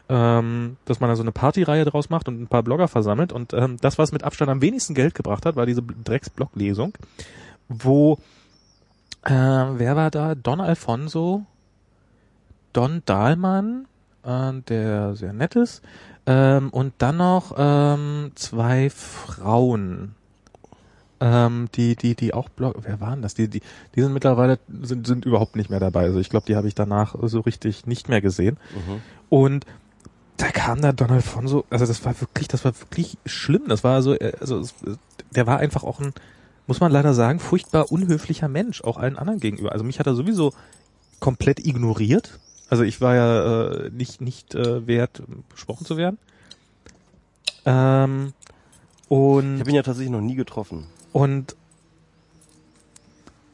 ähm, 0.08 0.78
dass 0.86 1.00
man 1.00 1.10
da 1.10 1.16
so 1.16 1.24
eine 1.24 1.32
Partyreihe 1.34 1.84
draus 1.86 2.10
macht 2.10 2.30
und 2.30 2.42
ein 2.42 2.48
paar 2.48 2.64
Blogger 2.64 2.88
versammelt 2.88 3.34
und 3.34 3.54
ähm, 3.54 3.78
das 3.82 3.98
was 3.98 4.14
mit 4.14 4.24
Abstand 4.24 4.50
am 4.50 4.62
wenigsten 4.62 4.94
Geld 4.94 5.14
gebracht 5.14 5.46
hat, 5.46 5.56
war 5.58 5.66
diese 5.66 5.82
Drecks 5.82 6.30
Bloglesung, 6.30 6.94
wo 7.68 8.18
äh, 9.26 9.32
wer 9.32 9.96
war 9.96 10.12
da? 10.12 10.36
Don 10.36 10.62
Alfonso, 10.62 11.46
Don 12.74 13.02
Dahlmann, 13.06 13.88
äh, 14.24 14.54
der 14.70 15.16
sehr 15.16 15.34
nett 15.34 15.56
ist, 15.56 15.82
ähm, 16.28 16.70
und 16.70 16.94
dann 17.00 17.18
noch 17.18 17.54
ähm, 17.58 18.32
zwei 18.36 18.90
Frauen, 18.90 20.16
ähm, 21.26 21.70
die, 21.74 21.96
die, 21.96 22.14
die 22.14 22.36
auch 22.36 22.50
Blog, 22.50 22.76
wer 22.84 23.02
waren 23.02 23.24
das? 23.24 23.34
Die, 23.34 23.48
die, 23.48 23.62
die 23.96 24.02
sind 24.02 24.14
mittlerweile, 24.14 24.60
sind, 24.84 25.08
sind 25.08 25.26
überhaupt 25.26 25.56
nicht 25.56 25.72
mehr 25.72 25.80
dabei. 25.80 26.04
Also 26.04 26.20
ich 26.20 26.30
glaube, 26.30 26.46
die 26.46 26.56
habe 26.56 26.68
ich 26.68 26.76
danach 26.76 27.16
so 27.24 27.40
richtig 27.40 27.88
nicht 27.88 28.10
mehr 28.10 28.22
gesehen. 28.22 28.58
Mhm. 28.76 29.02
Und 29.30 29.66
da 30.38 30.52
kam 30.52 30.82
da 30.82 30.92
Don 30.92 31.10
Alfonso, 31.10 31.66
also 31.72 31.88
das 31.88 32.06
war 32.06 32.22
wirklich, 32.22 32.48
das 32.48 32.64
war 32.64 32.80
wirklich 32.80 33.18
schlimm. 33.26 33.64
Das 33.70 33.84
war 33.84 34.04
so, 34.04 34.14
äh, 34.14 34.34
also 34.40 34.62
der 35.36 35.48
war 35.48 35.58
einfach 35.58 35.84
auch 35.84 36.00
ein, 36.00 36.14
muss 36.68 36.80
man 36.80 36.92
leider 36.92 37.16
sagen, 37.16 37.40
furchtbar 37.40 37.92
unhöflicher 37.92 38.48
Mensch, 38.48 38.84
auch 38.84 38.98
allen 38.98 39.18
anderen 39.18 39.40
gegenüber. 39.40 39.72
Also 39.72 39.84
mich 39.84 40.00
hat 40.00 40.06
er 40.06 40.14
sowieso 40.14 40.54
komplett 41.20 41.66
ignoriert. 41.66 42.40
Also 42.70 42.84
ich 42.84 43.02
war 43.02 43.16
ja 43.16 43.72
äh, 43.72 43.90
nicht 43.90 44.22
nicht 44.22 44.54
äh, 44.54 44.86
wert, 44.86 45.24
besprochen 45.50 45.88
zu 45.88 45.98
werden. 45.98 46.20
Ähm, 47.66 48.34
ich 49.06 49.10
und 49.10 49.60
habe 49.60 49.72
ihn 49.72 49.76
ja 49.76 49.82
tatsächlich 49.82 50.12
noch 50.12 50.22
nie 50.22 50.36
getroffen 50.36 50.86
und 51.16 51.56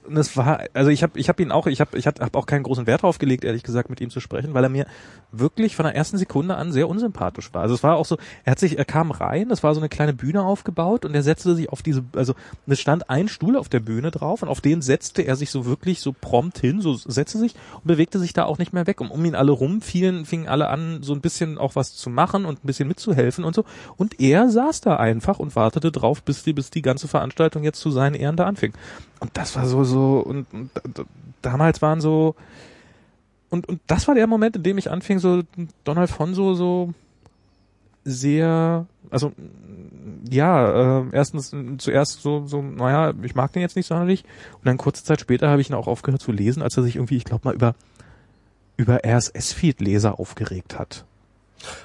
und 0.07 0.17
es 0.17 0.35
war, 0.35 0.61
also 0.73 0.89
ich 0.89 1.03
habe 1.03 1.19
ich 1.19 1.29
hab 1.29 1.39
ihn 1.39 1.51
auch, 1.51 1.67
ich 1.67 1.79
habe 1.79 1.97
ich 1.97 2.07
hab 2.07 2.35
auch 2.35 2.45
keinen 2.45 2.63
großen 2.63 2.87
Wert 2.87 3.03
drauf 3.03 3.19
gelegt, 3.19 3.43
ehrlich 3.43 3.63
gesagt, 3.63 3.89
mit 3.89 4.01
ihm 4.01 4.09
zu 4.09 4.19
sprechen, 4.19 4.53
weil 4.53 4.63
er 4.63 4.69
mir 4.69 4.85
wirklich 5.31 5.75
von 5.75 5.85
der 5.85 5.95
ersten 5.95 6.17
Sekunde 6.17 6.55
an 6.55 6.71
sehr 6.71 6.89
unsympathisch 6.89 7.53
war. 7.53 7.61
Also 7.61 7.75
es 7.75 7.83
war 7.83 7.95
auch 7.95 8.05
so, 8.05 8.17
er 8.43 8.51
hat 8.51 8.59
sich, 8.59 8.77
er 8.77 8.85
kam 8.85 9.11
rein, 9.11 9.51
es 9.51 9.63
war 9.63 9.73
so 9.73 9.79
eine 9.79 9.89
kleine 9.89 10.13
Bühne 10.13 10.43
aufgebaut 10.43 11.05
und 11.05 11.13
er 11.13 11.23
setzte 11.23 11.55
sich 11.55 11.69
auf 11.69 11.81
diese, 11.81 12.03
also 12.15 12.33
es 12.65 12.79
stand 12.79 13.09
ein 13.09 13.27
Stuhl 13.27 13.55
auf 13.55 13.69
der 13.69 13.79
Bühne 13.79 14.11
drauf 14.11 14.41
und 14.41 14.49
auf 14.49 14.61
den 14.61 14.81
setzte 14.81 15.21
er 15.21 15.35
sich 15.35 15.51
so 15.51 15.65
wirklich 15.65 16.01
so 16.01 16.13
prompt 16.19 16.57
hin, 16.57 16.81
so 16.81 16.93
setzte 16.95 17.37
sich 17.37 17.55
und 17.75 17.87
bewegte 17.87 18.19
sich 18.19 18.33
da 18.33 18.45
auch 18.45 18.57
nicht 18.57 18.73
mehr 18.73 18.87
weg. 18.87 19.01
Und 19.01 19.11
um 19.11 19.23
ihn 19.23 19.35
alle 19.35 19.51
rum 19.51 19.81
fielen, 19.81 20.25
fingen 20.25 20.47
alle 20.47 20.69
an, 20.69 21.03
so 21.03 21.13
ein 21.13 21.21
bisschen 21.21 21.57
auch 21.57 21.75
was 21.75 21.95
zu 21.95 22.09
machen 22.09 22.45
und 22.45 22.63
ein 22.63 22.67
bisschen 22.67 22.87
mitzuhelfen 22.87 23.43
und 23.43 23.55
so. 23.55 23.65
Und 23.97 24.19
er 24.19 24.49
saß 24.49 24.81
da 24.81 24.97
einfach 24.97 25.39
und 25.39 25.55
wartete 25.55 25.91
drauf, 25.91 26.23
bis 26.23 26.43
die, 26.43 26.53
bis 26.53 26.71
die 26.71 26.81
ganze 26.81 27.07
Veranstaltung 27.07 27.63
jetzt 27.63 27.79
zu 27.79 27.91
seinen 27.91 28.15
Ehren 28.15 28.35
da 28.35 28.45
anfing. 28.45 28.73
Und 29.21 29.37
das 29.37 29.55
war 29.55 29.67
so, 29.67 29.83
so, 29.83 29.90
und, 29.99 30.45
und 30.53 30.69
d- 30.75 30.89
d- 31.01 31.05
damals 31.41 31.81
waren 31.81 32.01
so, 32.01 32.35
und, 33.49 33.67
und 33.67 33.81
das 33.87 34.07
war 34.07 34.15
der 34.15 34.27
Moment, 34.27 34.55
in 34.55 34.63
dem 34.63 34.77
ich 34.77 34.89
anfing, 34.89 35.19
so 35.19 35.43
Don 35.83 35.97
Alfonso 35.97 36.53
so 36.53 36.93
sehr, 38.03 38.85
also 39.09 39.31
ja, 40.29 41.01
äh, 41.01 41.05
erstens 41.11 41.53
zuerst 41.77 42.21
so, 42.21 42.45
so, 42.47 42.61
naja, 42.61 43.13
ich 43.21 43.35
mag 43.35 43.51
den 43.53 43.61
jetzt 43.61 43.75
nicht 43.75 43.87
sonderlich. 43.87 44.23
Und 44.53 44.65
dann 44.65 44.77
kurze 44.77 45.03
Zeit 45.03 45.19
später 45.21 45.49
habe 45.49 45.61
ich 45.61 45.69
ihn 45.69 45.75
auch 45.75 45.87
aufgehört 45.87 46.21
zu 46.21 46.31
lesen, 46.31 46.63
als 46.63 46.77
er 46.77 46.83
sich 46.83 46.95
irgendwie, 46.95 47.17
ich 47.17 47.25
glaube 47.25 47.47
mal, 47.47 47.53
über 47.55 47.75
über 48.77 49.01
RSS-Feed-Leser 49.05 50.19
aufgeregt 50.19 50.79
hat. 50.79 51.05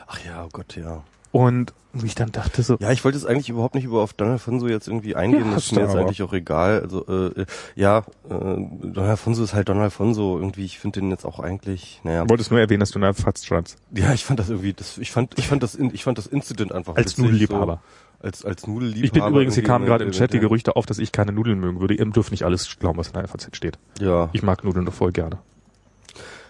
ach 0.06 0.24
ja 0.24 0.44
oh 0.44 0.48
Gott 0.50 0.76
ja 0.76 1.04
Und 1.36 1.72
ich 2.04 2.14
dann 2.14 2.30
dachte 2.32 2.62
so, 2.62 2.76
Ja, 2.80 2.92
ich 2.92 3.04
wollte 3.04 3.16
jetzt 3.18 3.26
eigentlich 3.26 3.48
überhaupt 3.48 3.74
nicht 3.74 3.84
über 3.84 4.02
auf 4.02 4.12
Don 4.12 4.28
Alfonso 4.28 4.68
jetzt 4.68 4.86
irgendwie 4.86 5.16
eingehen. 5.16 5.46
Ja, 5.48 5.54
das 5.54 5.66
ist 5.66 5.72
mir 5.72 5.78
du 5.80 5.84
jetzt 5.86 5.90
aber. 5.92 6.00
eigentlich 6.06 6.22
auch 6.22 6.32
egal. 6.32 6.80
Also 6.80 7.06
äh, 7.06 7.46
ja, 7.74 7.98
äh, 8.28 8.30
Don 8.30 8.98
Alfonso 8.98 9.42
ist 9.44 9.54
halt 9.54 9.68
Don 9.68 9.78
Alfonso. 9.80 10.38
Irgendwie, 10.38 10.64
ich 10.64 10.78
finde 10.78 11.00
den 11.00 11.10
jetzt 11.10 11.24
auch 11.24 11.40
eigentlich, 11.40 12.00
naja. 12.04 12.28
wolltest 12.28 12.50
nur 12.50 12.60
erwähnen, 12.60 12.80
dass 12.80 12.90
du 12.90 12.98
in 12.98 13.02
der 13.02 13.14
Fatz. 13.14 13.46
Ja, 13.48 14.12
ich 14.12 14.24
fand 14.24 14.40
das 14.40 14.48
irgendwie, 14.50 14.72
das, 14.72 14.98
ich 14.98 15.10
fand, 15.10 15.38
ich 15.38 15.46
fand 15.48 15.62
das, 15.62 15.74
ich 15.74 16.04
fand 16.04 16.18
das 16.18 16.26
Incident 16.26 16.72
einfach 16.72 16.96
Als 16.96 17.16
Nudelliebhaber. 17.18 17.80
So, 18.20 18.26
als 18.26 18.44
als 18.44 18.66
Nudelliebhaber. 18.66 19.04
Ich 19.04 19.12
bin 19.12 19.24
übrigens, 19.26 19.54
hier 19.54 19.62
kamen 19.64 19.84
mit- 19.84 19.90
gerade 19.90 20.04
im 20.04 20.12
Chat 20.12 20.32
die 20.32 20.38
Gerüchte 20.40 20.76
auf, 20.76 20.86
dass 20.86 20.98
ich 20.98 21.12
keine 21.12 21.32
Nudeln 21.32 21.60
mögen 21.60 21.80
würde. 21.80 21.94
Ihr 21.94 22.04
dürft 22.06 22.30
nicht 22.30 22.44
alles 22.44 22.78
glauben, 22.78 22.98
was 22.98 23.08
in 23.08 23.12
der 23.14 23.28
FAZ 23.28 23.48
steht. 23.54 23.78
Ja. 24.00 24.30
Ich 24.32 24.42
mag 24.42 24.64
Nudeln 24.64 24.84
doch 24.86 24.94
voll 24.94 25.12
gerne. 25.12 25.38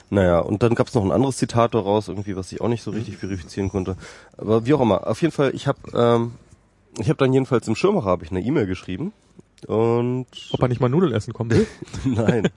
Naja, 0.08 0.38
und 0.38 0.62
dann 0.62 0.74
gab's 0.74 0.94
noch 0.94 1.04
ein 1.04 1.10
anderes 1.10 1.36
Zitat 1.36 1.74
daraus, 1.74 2.08
irgendwie, 2.08 2.36
was 2.36 2.52
ich 2.52 2.60
auch 2.60 2.68
nicht 2.68 2.82
so 2.82 2.92
richtig 2.92 3.16
verifizieren 3.16 3.70
konnte. 3.70 3.96
Aber 4.36 4.64
wie 4.64 4.74
auch 4.74 4.80
immer, 4.80 5.06
auf 5.06 5.20
jeden 5.20 5.32
Fall, 5.32 5.54
ich 5.54 5.66
habe 5.66 5.78
ähm, 5.94 6.32
ich 6.98 7.08
habe 7.08 7.18
dann 7.18 7.32
jedenfalls 7.32 7.68
im 7.68 7.74
Schirmmacher 7.76 8.06
habe 8.06 8.24
ich 8.24 8.30
eine 8.30 8.40
E-Mail 8.40 8.66
geschrieben 8.66 9.12
und 9.66 10.26
Ob 10.52 10.62
er 10.62 10.68
nicht 10.68 10.80
mal 10.80 10.88
Nudeln 10.88 11.12
essen 11.12 11.32
kommen 11.32 11.50
will? 11.50 11.66
nein. 12.04 12.48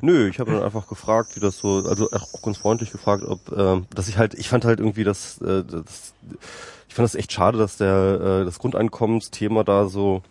Nö, 0.00 0.28
ich 0.28 0.40
habe 0.40 0.50
dann 0.50 0.62
einfach 0.62 0.88
gefragt, 0.88 1.36
wie 1.36 1.40
das 1.40 1.58
so, 1.58 1.84
also 1.86 2.10
auch 2.10 2.42
ganz 2.42 2.58
freundlich 2.58 2.90
gefragt, 2.90 3.22
ob, 3.24 3.56
ähm, 3.56 3.86
dass 3.94 4.08
ich 4.08 4.18
halt, 4.18 4.34
ich 4.34 4.48
fand 4.48 4.64
halt 4.64 4.80
irgendwie 4.80 5.04
das, 5.04 5.40
äh, 5.40 5.62
das 5.64 6.14
ich 6.88 6.94
fand 6.94 7.04
das 7.04 7.14
echt 7.14 7.32
schade, 7.32 7.56
dass 7.56 7.76
der 7.76 8.42
äh, 8.42 8.44
das 8.44 8.58
Grundeinkommensthema 8.58 9.62
da 9.62 9.88
so 9.88 10.22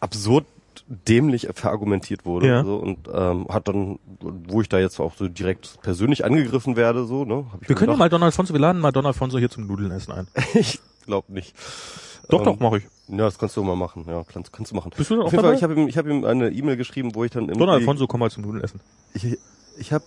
absurd 0.00 0.44
dämlich 0.86 1.48
verargumentiert 1.54 2.24
wurde 2.26 2.46
Ja. 2.48 2.64
so, 2.64 2.76
und 2.76 3.08
ähm, 3.12 3.46
hat 3.48 3.68
dann, 3.68 3.98
wo 4.20 4.60
ich 4.60 4.68
da 4.68 4.78
jetzt 4.78 5.00
auch 5.00 5.14
so 5.16 5.28
direkt 5.28 5.80
persönlich 5.82 6.24
angegriffen 6.24 6.76
werde, 6.76 7.04
so, 7.06 7.24
ne, 7.24 7.46
hab 7.52 7.62
ich 7.62 7.68
Wir 7.68 7.76
können 7.76 7.90
ja 7.92 7.96
mal 7.96 8.08
Don 8.10 8.22
Alfonso, 8.22 8.52
wir 8.52 8.60
laden 8.60 8.80
mal 8.80 8.92
Don 8.92 9.06
Alfonso 9.06 9.38
hier 9.38 9.48
zum 9.50 9.66
Nudeln 9.66 9.90
essen 9.92 10.12
ein. 10.12 10.26
ich 10.54 10.80
glaube 11.06 11.32
nicht. 11.32 11.54
Doch, 12.28 12.40
Ähm, 12.40 12.44
doch, 12.44 12.60
mache 12.60 12.78
ich. 12.78 12.84
Ja, 13.08 13.18
das 13.18 13.38
kannst 13.38 13.56
du 13.56 13.62
mal 13.62 13.76
machen. 13.76 14.04
Ja, 14.08 14.22
kannst, 14.24 14.52
kannst 14.52 14.72
du 14.72 14.76
machen. 14.76 14.92
Bist 14.96 15.10
du 15.10 15.20
auch 15.20 15.26
Auf 15.26 15.32
jeden 15.32 15.44
Fall, 15.44 15.54
ich 15.54 15.62
habe 15.62 15.74
ihm, 15.74 15.88
ich 15.88 15.96
habe 15.98 16.10
ihm 16.10 16.24
eine 16.24 16.50
E-Mail 16.50 16.76
geschrieben, 16.76 17.14
wo 17.14 17.24
ich 17.24 17.30
dann 17.30 17.46
Don 17.48 17.56
irgendwie, 17.58 17.72
Alfonso, 17.74 18.06
komm 18.06 18.20
mal 18.20 18.30
zum 18.30 18.44
Nudelessen. 18.44 18.80
ich, 19.14 19.38
ich 19.78 19.92
habe, 19.92 20.04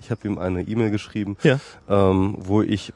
ich 0.00 0.10
habe 0.10 0.28
ihm 0.28 0.38
eine 0.38 0.62
E-Mail 0.62 0.90
geschrieben, 0.90 1.36
Ja. 1.42 1.58
ähm, 1.88 2.36
wo 2.38 2.62
ich 2.62 2.92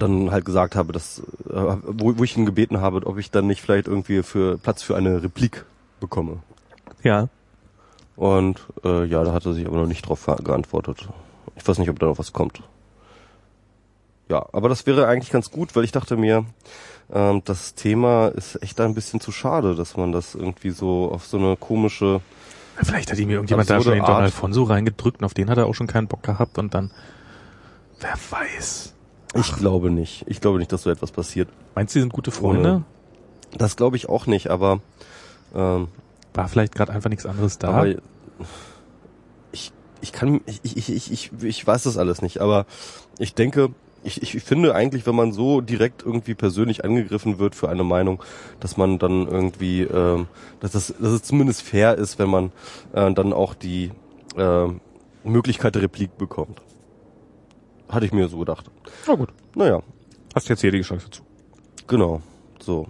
dann 0.00 0.30
halt 0.30 0.44
gesagt 0.44 0.76
habe, 0.76 0.92
dass, 0.92 1.20
äh, 1.50 1.76
wo, 1.86 2.18
wo 2.18 2.24
ich 2.24 2.36
ihn 2.36 2.46
gebeten 2.46 2.80
habe, 2.80 3.06
ob 3.06 3.18
ich 3.18 3.30
dann 3.30 3.46
nicht 3.46 3.60
vielleicht 3.60 3.86
irgendwie 3.86 4.22
für 4.22 4.58
Platz 4.58 4.82
für 4.82 4.96
eine 4.96 5.22
Replik 5.22 5.64
bekomme. 6.00 6.38
Ja. 7.02 7.28
Und 8.16 8.60
äh, 8.84 9.04
ja, 9.04 9.24
da 9.24 9.32
hat 9.32 9.46
er 9.46 9.54
sich 9.54 9.66
aber 9.66 9.76
noch 9.76 9.86
nicht 9.86 10.08
drauf 10.08 10.26
geantwortet. 10.42 11.08
Ich 11.56 11.66
weiß 11.66 11.78
nicht, 11.78 11.90
ob 11.90 11.98
da 11.98 12.06
noch 12.06 12.18
was 12.18 12.32
kommt. 12.32 12.62
Ja, 14.28 14.46
aber 14.52 14.68
das 14.68 14.86
wäre 14.86 15.06
eigentlich 15.06 15.30
ganz 15.30 15.50
gut, 15.50 15.74
weil 15.76 15.84
ich 15.84 15.92
dachte 15.92 16.16
mir, 16.16 16.44
ähm, 17.12 17.42
das 17.44 17.74
Thema 17.74 18.28
ist 18.28 18.62
echt 18.62 18.80
ein 18.80 18.94
bisschen 18.94 19.20
zu 19.20 19.32
schade, 19.32 19.74
dass 19.74 19.96
man 19.96 20.12
das 20.12 20.34
irgendwie 20.34 20.70
so 20.70 21.10
auf 21.12 21.26
so 21.26 21.38
eine 21.38 21.56
komische 21.56 22.20
Vielleicht 22.82 23.12
hat 23.12 23.18
ihm 23.18 23.30
irgendjemand 23.30 23.68
da 23.68 23.80
schon 23.82 23.92
den 23.92 24.04
Don. 24.04 24.14
Alfonso 24.16 24.62
reingedrückt 24.62 25.20
und 25.20 25.26
auf 25.26 25.34
den 25.34 25.50
hat 25.50 25.58
er 25.58 25.66
auch 25.66 25.74
schon 25.74 25.86
keinen 25.86 26.08
Bock 26.08 26.22
gehabt 26.22 26.58
und 26.58 26.74
dann, 26.74 26.90
wer 28.00 28.14
weiß. 28.30 28.94
Ich 29.34 29.54
glaube 29.54 29.90
nicht. 29.90 30.24
Ich 30.26 30.40
glaube 30.40 30.58
nicht, 30.58 30.72
dass 30.72 30.82
so 30.82 30.90
etwas 30.90 31.10
passiert. 31.10 31.48
Meinst 31.74 31.94
du, 31.94 31.98
die 31.98 32.02
sind 32.02 32.12
gute 32.12 32.30
Freunde? 32.30 32.82
Das 33.56 33.76
glaube 33.76 33.96
ich 33.96 34.08
auch 34.08 34.26
nicht, 34.26 34.48
aber 34.48 34.80
ähm, 35.54 35.88
War 36.34 36.48
vielleicht 36.48 36.74
gerade 36.74 36.92
einfach 36.92 37.10
nichts 37.10 37.26
anderes 37.26 37.58
da? 37.58 37.68
aber 37.68 37.88
ich 39.52 39.72
ich 40.00 40.12
kann 40.12 40.40
ich 40.46 40.60
ich 40.64 40.88
ich 40.88 41.12
ich 41.12 41.30
ich 41.42 41.66
weiß 41.66 41.84
das 41.84 41.96
alles 41.96 42.22
nicht, 42.22 42.40
aber 42.40 42.66
ich 43.18 43.34
denke, 43.34 43.70
ich, 44.04 44.22
ich 44.22 44.42
finde 44.42 44.74
eigentlich, 44.74 45.06
wenn 45.06 45.14
man 45.14 45.32
so 45.32 45.60
direkt 45.60 46.04
irgendwie 46.04 46.34
persönlich 46.34 46.84
angegriffen 46.84 47.38
wird 47.38 47.54
für 47.54 47.68
eine 47.68 47.84
Meinung, 47.84 48.22
dass 48.60 48.76
man 48.76 48.98
dann 48.98 49.28
irgendwie, 49.28 49.82
ähm, 49.82 50.26
dass, 50.60 50.72
das, 50.72 50.94
dass 50.98 51.12
es 51.12 51.22
zumindest 51.22 51.62
fair 51.62 51.96
ist, 51.96 52.18
wenn 52.18 52.28
man 52.28 52.52
äh, 52.92 53.12
dann 53.12 53.32
auch 53.32 53.54
die 53.54 53.92
äh, 54.36 54.66
Möglichkeit 55.24 55.74
der 55.74 55.82
Replik 55.82 56.18
bekommt. 56.18 56.60
Hatte 57.92 58.06
ich 58.06 58.12
mir 58.12 58.26
so 58.28 58.38
gedacht. 58.38 58.68
Na 59.06 59.14
gut. 59.14 59.28
Naja, 59.54 59.82
Hast 60.34 60.48
jetzt 60.48 60.62
hier 60.62 60.72
die 60.72 60.80
Chance 60.80 61.06
dazu. 61.10 61.22
genau. 61.86 62.20
So. 62.58 62.88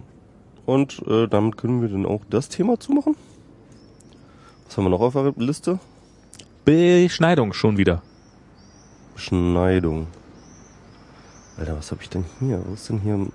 Und 0.65 1.01
äh, 1.07 1.27
damit 1.27 1.57
können 1.57 1.81
wir 1.81 1.89
dann 1.89 2.05
auch 2.05 2.21
das 2.29 2.47
Thema 2.47 2.79
zumachen. 2.79 3.15
Was 4.65 4.77
haben 4.77 4.85
wir 4.85 4.89
noch 4.89 5.01
auf 5.01 5.13
der 5.13 5.33
Liste? 5.37 5.77
Beschneidung 6.63 7.51
schon 7.53 7.77
wieder. 7.77 8.01
Beschneidung. 9.13 10.07
Alter, 11.57 11.77
was 11.77 11.91
habe 11.91 12.01
ich 12.01 12.09
denn 12.09 12.23
hier? 12.39 12.61
Wo 12.65 12.73
ist 12.73 12.87
denn 12.89 12.99
hier? 13.01 13.27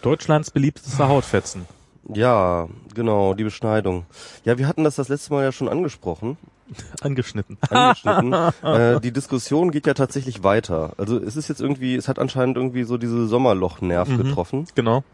Deutschlands 0.00 0.50
beliebteste 0.50 1.06
Hautfetzen. 1.06 1.66
Ja, 2.08 2.68
genau, 2.94 3.34
die 3.34 3.44
Beschneidung. 3.44 4.06
Ja, 4.44 4.58
wir 4.58 4.66
hatten 4.66 4.84
das 4.84 4.96
das 4.96 5.08
letzte 5.08 5.32
Mal 5.32 5.44
ja 5.44 5.52
schon 5.52 5.68
angesprochen, 5.68 6.36
Angeschnitten. 7.00 7.58
angeschnitten. 7.70 8.32
äh, 8.62 9.00
die 9.00 9.12
Diskussion 9.12 9.70
geht 9.70 9.86
ja 9.86 9.94
tatsächlich 9.94 10.42
weiter. 10.42 10.94
Also 10.98 11.18
es 11.18 11.36
ist 11.36 11.48
jetzt 11.48 11.60
irgendwie, 11.60 11.94
es 11.94 12.08
hat 12.08 12.18
anscheinend 12.18 12.56
irgendwie 12.56 12.84
so 12.84 12.98
diese 12.98 13.26
Sommerloch-Nerv 13.28 14.08
Mhm. 14.08 14.16
getroffen. 14.18 14.66
Genau. 14.74 15.04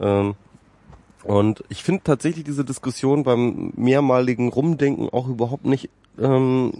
Ähm, 0.00 0.34
und 1.24 1.64
ich 1.68 1.82
finde 1.82 2.02
tatsächlich 2.04 2.44
diese 2.44 2.64
Diskussion 2.64 3.22
beim 3.24 3.72
mehrmaligen 3.76 4.48
Rumdenken 4.50 5.08
auch 5.10 5.28
überhaupt 5.28 5.64
nicht, 5.64 5.90
ähm, 6.18 6.72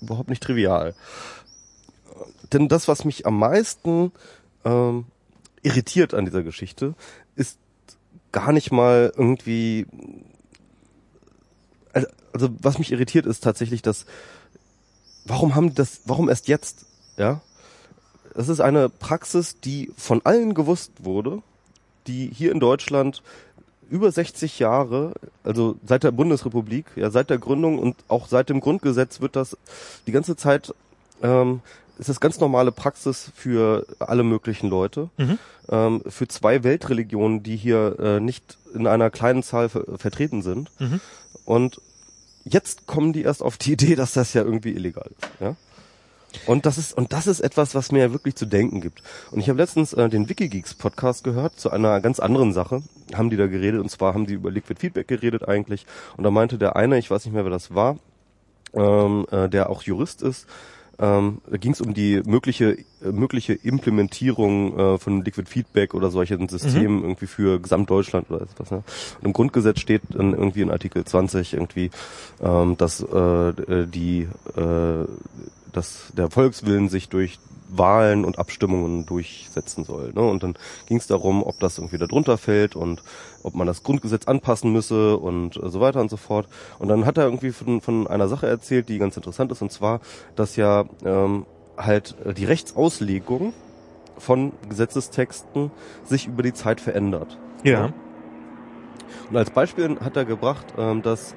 überhaupt 0.00 0.28
nicht 0.30 0.42
trivial. 0.42 0.94
Denn 2.52 2.68
das, 2.68 2.88
was 2.88 3.04
mich 3.04 3.26
am 3.26 3.38
meisten 3.38 4.12
ähm, 4.64 5.04
irritiert 5.62 6.12
an 6.14 6.24
dieser 6.24 6.42
Geschichte, 6.42 6.94
ist 7.36 7.58
gar 8.32 8.52
nicht 8.52 8.72
mal 8.72 9.12
irgendwie. 9.16 9.86
Also, 11.92 12.08
also 12.32 12.48
was 12.60 12.78
mich 12.78 12.92
irritiert, 12.92 13.26
ist 13.26 13.42
tatsächlich, 13.42 13.82
dass 13.82 14.06
warum 15.24 15.54
haben 15.54 15.70
die 15.70 15.74
das, 15.74 16.02
warum 16.04 16.28
erst 16.28 16.48
jetzt? 16.48 16.86
Ja, 17.16 17.40
das 18.34 18.48
ist 18.48 18.60
eine 18.60 18.88
Praxis, 18.88 19.60
die 19.60 19.90
von 19.96 20.20
allen 20.24 20.54
gewusst 20.54 20.92
wurde, 21.04 21.42
die 22.06 22.30
hier 22.32 22.52
in 22.52 22.60
Deutschland 22.60 23.22
über 23.90 24.10
60 24.10 24.60
Jahre, 24.60 25.14
also 25.42 25.76
seit 25.84 26.04
der 26.04 26.12
Bundesrepublik, 26.12 26.86
ja 26.94 27.10
seit 27.10 27.28
der 27.28 27.38
Gründung 27.38 27.78
und 27.78 27.96
auch 28.06 28.28
seit 28.28 28.48
dem 28.48 28.60
Grundgesetz 28.60 29.20
wird 29.20 29.34
das 29.34 29.56
die 30.06 30.12
ganze 30.12 30.36
Zeit 30.36 30.72
ähm, 31.22 31.60
ist 32.00 32.08
das 32.08 32.18
ganz 32.20 32.40
normale 32.40 32.72
Praxis 32.72 33.30
für 33.34 33.86
alle 33.98 34.22
möglichen 34.24 34.68
Leute, 34.68 35.10
Mhm. 35.16 35.38
ähm, 35.68 36.02
für 36.08 36.26
zwei 36.26 36.64
Weltreligionen, 36.64 37.42
die 37.42 37.56
hier 37.56 37.96
äh, 38.00 38.20
nicht 38.20 38.58
in 38.74 38.86
einer 38.86 39.10
kleinen 39.10 39.42
Zahl 39.42 39.68
ver 39.68 39.84
vertreten 39.98 40.42
sind. 40.42 40.70
Mhm. 40.80 41.00
Und 41.44 41.80
jetzt 42.44 42.86
kommen 42.86 43.12
die 43.12 43.22
erst 43.22 43.42
auf 43.42 43.56
die 43.58 43.72
Idee, 43.76 43.94
dass 43.94 44.12
das 44.12 44.32
ja 44.34 44.42
irgendwie 44.42 44.72
illegal 44.72 45.10
ist. 45.18 45.28
Ja? 45.40 45.56
Und 46.46 46.64
das 46.64 46.78
ist 46.78 46.96
und 46.96 47.12
das 47.12 47.26
ist 47.26 47.40
etwas, 47.40 47.74
was 47.74 47.90
mir 47.90 48.12
wirklich 48.12 48.36
zu 48.36 48.46
denken 48.46 48.80
gibt. 48.80 49.02
Und 49.32 49.40
ich 49.40 49.48
habe 49.48 49.58
letztens 49.58 49.92
äh, 49.92 50.08
den 50.08 50.28
WikiGeeks 50.28 50.74
Podcast 50.74 51.24
gehört 51.24 51.58
zu 51.58 51.70
einer 51.70 52.00
ganz 52.00 52.20
anderen 52.20 52.52
Sache. 52.52 52.82
Haben 53.14 53.30
die 53.30 53.36
da 53.36 53.46
geredet 53.48 53.80
und 53.80 53.90
zwar 53.90 54.14
haben 54.14 54.26
die 54.26 54.34
über 54.34 54.50
Liquid 54.50 54.78
Feedback 54.80 55.08
geredet 55.08 55.46
eigentlich. 55.48 55.86
Und 56.16 56.22
da 56.24 56.30
meinte 56.30 56.56
der 56.56 56.76
eine, 56.76 56.98
ich 56.98 57.10
weiß 57.10 57.24
nicht 57.24 57.34
mehr, 57.34 57.44
wer 57.44 57.50
das 57.50 57.74
war, 57.74 57.98
ähm, 58.74 59.26
äh, 59.32 59.48
der 59.48 59.68
auch 59.70 59.82
Jurist 59.82 60.22
ist. 60.22 60.46
Ähm, 61.00 61.40
da 61.50 61.56
ging 61.56 61.72
es 61.72 61.80
um 61.80 61.94
die 61.94 62.20
mögliche 62.26 62.76
äh, 63.02 63.12
mögliche 63.12 63.54
Implementierung 63.54 64.78
äh, 64.78 64.98
von 64.98 65.24
Liquid 65.24 65.48
Feedback 65.48 65.94
oder 65.94 66.10
solchen 66.10 66.48
Systemen 66.48 67.02
irgendwie 67.02 67.26
für 67.26 67.58
Gesamtdeutschland 67.58 68.30
oder 68.30 68.42
etwas. 68.42 68.70
Ne? 68.70 68.82
Und 69.20 69.24
im 69.24 69.32
Grundgesetz 69.32 69.80
steht 69.80 70.02
dann 70.10 70.34
irgendwie 70.34 70.60
in 70.60 70.70
Artikel 70.70 71.04
20 71.04 71.54
irgendwie, 71.54 71.90
ähm, 72.42 72.76
dass 72.76 73.00
äh, 73.02 73.86
die 73.86 74.28
äh, 74.56 75.06
dass 75.72 76.12
der 76.16 76.30
Volkswillen 76.30 76.88
sich 76.88 77.08
durch 77.08 77.38
Wahlen 77.72 78.24
und 78.24 78.38
Abstimmungen 78.38 79.06
durchsetzen 79.06 79.84
soll. 79.84 80.12
Ne? 80.12 80.22
Und 80.22 80.42
dann 80.42 80.54
ging 80.86 80.98
es 80.98 81.06
darum, 81.06 81.42
ob 81.42 81.58
das 81.60 81.78
irgendwie 81.78 81.98
da 81.98 82.06
drunter 82.06 82.38
fällt 82.38 82.76
und 82.76 83.02
ob 83.42 83.54
man 83.54 83.66
das 83.66 83.82
Grundgesetz 83.82 84.26
anpassen 84.26 84.72
müsse 84.72 85.16
und 85.16 85.56
äh, 85.56 85.68
so 85.68 85.80
weiter 85.80 86.00
und 86.00 86.10
so 86.10 86.16
fort. 86.16 86.48
Und 86.78 86.88
dann 86.88 87.06
hat 87.06 87.18
er 87.18 87.24
irgendwie 87.24 87.52
von, 87.52 87.80
von 87.80 88.06
einer 88.06 88.28
Sache 88.28 88.46
erzählt, 88.46 88.88
die 88.88 88.98
ganz 88.98 89.16
interessant 89.16 89.52
ist, 89.52 89.62
und 89.62 89.72
zwar, 89.72 90.00
dass 90.36 90.56
ja 90.56 90.84
ähm, 91.04 91.46
halt 91.76 92.16
äh, 92.24 92.34
die 92.34 92.44
Rechtsauslegung 92.44 93.52
von 94.18 94.52
Gesetzestexten 94.68 95.70
sich 96.04 96.26
über 96.26 96.42
die 96.42 96.52
Zeit 96.52 96.80
verändert. 96.80 97.38
Ja. 97.64 97.92
Und 99.28 99.36
als 99.36 99.50
Beispiel 99.50 99.98
hat 100.00 100.16
er 100.16 100.24
gebracht, 100.24 100.66
ähm, 100.76 101.02
dass 101.02 101.34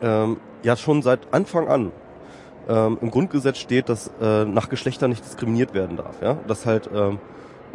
ähm, 0.00 0.38
ja 0.62 0.76
schon 0.76 1.02
seit 1.02 1.32
Anfang 1.32 1.68
an 1.68 1.92
ähm, 2.68 2.98
im 3.00 3.10
Grundgesetz 3.10 3.58
steht, 3.58 3.88
dass 3.88 4.10
äh, 4.20 4.44
nach 4.44 4.68
Geschlechtern 4.68 5.10
nicht 5.10 5.24
diskriminiert 5.24 5.74
werden 5.74 5.96
darf. 5.96 6.20
Ja? 6.22 6.38
Dass 6.46 6.66
halt 6.66 6.88
ähm, 6.94 7.18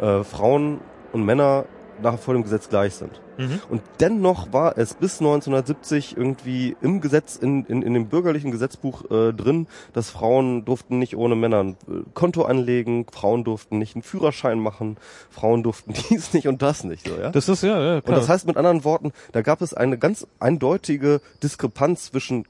äh, 0.00 0.22
Frauen 0.24 0.80
und 1.12 1.24
Männer 1.24 1.64
nach 2.02 2.18
vor 2.18 2.34
dem 2.34 2.42
Gesetz 2.42 2.68
gleich 2.68 2.94
sind. 2.94 3.20
Mhm. 3.38 3.60
Und 3.70 3.82
dennoch 4.00 4.52
war 4.52 4.76
es 4.76 4.94
bis 4.94 5.20
1970 5.20 6.16
irgendwie 6.16 6.76
im 6.80 7.00
Gesetz, 7.00 7.36
in, 7.36 7.64
in, 7.66 7.82
in 7.82 7.94
dem 7.94 8.08
bürgerlichen 8.08 8.50
Gesetzbuch 8.50 9.10
äh, 9.10 9.32
drin, 9.32 9.68
dass 9.92 10.10
Frauen 10.10 10.64
durften 10.64 10.98
nicht 10.98 11.16
ohne 11.16 11.36
Männer 11.36 11.62
ein 11.62 11.76
äh, 11.88 12.02
Konto 12.14 12.42
anlegen, 12.42 13.06
Frauen 13.10 13.44
durften 13.44 13.78
nicht 13.78 13.94
einen 13.94 14.02
Führerschein 14.02 14.58
machen, 14.58 14.96
Frauen 15.30 15.62
durften 15.62 15.92
dies 16.10 16.34
nicht 16.34 16.48
und 16.48 16.62
das 16.62 16.84
nicht. 16.84 17.06
So, 17.08 17.16
ja? 17.16 17.30
Das 17.30 17.48
ist 17.48 17.62
ja, 17.62 17.80
ja 17.80 17.94
Und 17.96 18.04
klar. 18.04 18.18
das 18.18 18.28
heißt 18.28 18.46
mit 18.46 18.56
anderen 18.56 18.84
Worten, 18.84 19.12
da 19.32 19.42
gab 19.42 19.62
es 19.62 19.74
eine 19.74 19.98
ganz 19.98 20.26
eindeutige 20.40 21.20
Diskrepanz 21.42 22.06
zwischen 22.06 22.44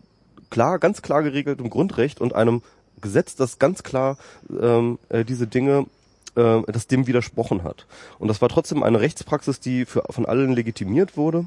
klar, 0.51 0.79
ganz 0.79 1.03
klar 1.03 1.23
geregeltem 1.23 1.71
Grundrecht 1.71 2.21
und 2.21 2.35
einem 2.35 2.63
Gesetz, 3.01 3.37
das 3.37 3.59
ganz 3.59 3.83
klar 3.83 4.17
ähm, 4.61 4.99
äh, 5.09 5.25
diese 5.25 5.47
Dinge 5.47 5.87
äh, 6.37 6.63
das 6.67 6.87
dem 6.87 7.07
widersprochen 7.07 7.63
hat. 7.65 7.87
Und 8.19 8.29
das 8.29 8.41
war 8.41 8.49
trotzdem 8.49 8.83
eine 8.83 9.01
Rechtspraxis, 9.01 9.61
die 9.61 9.85
für, 9.85 10.05
von 10.11 10.27
allen 10.27 10.53
legitimiert 10.53 11.17
wurde. 11.17 11.45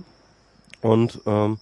Und 0.82 1.22
ähm, 1.26 1.60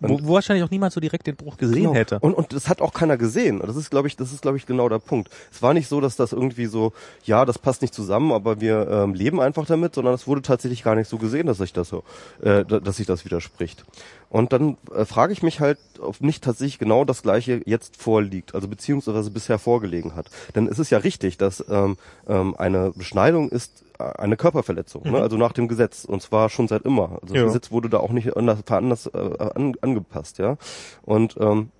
wo, 0.00 0.18
wo 0.22 0.34
wahrscheinlich 0.34 0.64
auch 0.64 0.70
niemand 0.70 0.92
so 0.92 1.00
direkt 1.00 1.26
den 1.26 1.36
Bruch 1.36 1.56
gesehen 1.56 1.82
Genau. 1.82 1.94
hätte. 1.94 2.18
Und, 2.20 2.34
und 2.34 2.52
das 2.52 2.68
hat 2.68 2.80
auch 2.80 2.92
keiner 2.92 3.16
gesehen. 3.16 3.60
Das 3.64 3.76
ist, 3.76 3.90
glaube 3.90 4.08
ich, 4.08 4.16
das 4.16 4.32
ist, 4.32 4.42
glaube 4.42 4.56
ich, 4.56 4.66
genau 4.66 4.88
der 4.88 4.98
Punkt. 4.98 5.28
Es 5.52 5.62
war 5.62 5.74
nicht 5.74 5.88
so, 5.88 6.00
dass 6.00 6.16
das 6.16 6.32
irgendwie 6.32 6.66
so, 6.66 6.92
ja, 7.24 7.44
das 7.44 7.58
passt 7.58 7.82
nicht 7.82 7.94
zusammen, 7.94 8.32
aber 8.32 8.60
wir 8.60 8.88
ähm, 8.88 9.14
leben 9.14 9.40
einfach 9.40 9.66
damit, 9.66 9.94
sondern 9.94 10.14
es 10.14 10.26
wurde 10.26 10.42
tatsächlich 10.42 10.82
gar 10.84 10.94
nicht 10.94 11.08
so 11.08 11.18
gesehen, 11.18 11.46
dass 11.46 11.58
sich 11.58 11.72
das 11.72 11.88
so, 11.88 12.04
äh, 12.42 12.64
da- 12.64 12.80
dass 12.80 12.96
sich 12.98 13.06
das 13.06 13.24
widerspricht. 13.24 13.84
Und 14.30 14.52
dann 14.52 14.76
äh, 14.94 15.04
frage 15.04 15.32
ich 15.32 15.42
mich 15.42 15.60
halt, 15.60 15.78
ob 16.00 16.20
nicht 16.20 16.44
tatsächlich 16.44 16.78
genau 16.78 17.04
das 17.04 17.22
Gleiche 17.22 17.62
jetzt 17.64 17.96
vorliegt, 17.96 18.54
also 18.54 18.68
beziehungsweise 18.68 19.30
bisher 19.30 19.58
vorgelegen 19.58 20.14
hat. 20.14 20.26
Denn 20.54 20.68
es 20.68 20.78
ist 20.78 20.90
ja 20.90 20.98
richtig, 20.98 21.38
dass 21.38 21.64
ähm, 21.68 21.96
ähm, 22.28 22.54
eine 22.56 22.92
Beschneidung 22.92 23.48
ist 23.48 23.84
eine 23.98 24.36
Körperverletzung, 24.36 25.02
ne? 25.10 25.20
also 25.20 25.36
nach 25.36 25.52
dem 25.52 25.66
Gesetz 25.68 26.04
und 26.04 26.22
zwar 26.22 26.48
schon 26.50 26.68
seit 26.68 26.82
immer. 26.82 27.18
Also 27.22 27.34
Ja. 27.34 27.42
das 27.42 27.52
Gesetz 27.52 27.70
wurde 27.72 27.88
da 27.88 27.98
auch 27.98 28.10
nicht 28.10 28.36
anders, 28.36 28.60
anders 28.68 29.06
äh, 29.06 29.50
an, 29.54 29.74
angepasst, 29.80 30.38
ja. 30.38 30.56
Und 31.02 31.36
ähm, 31.40 31.70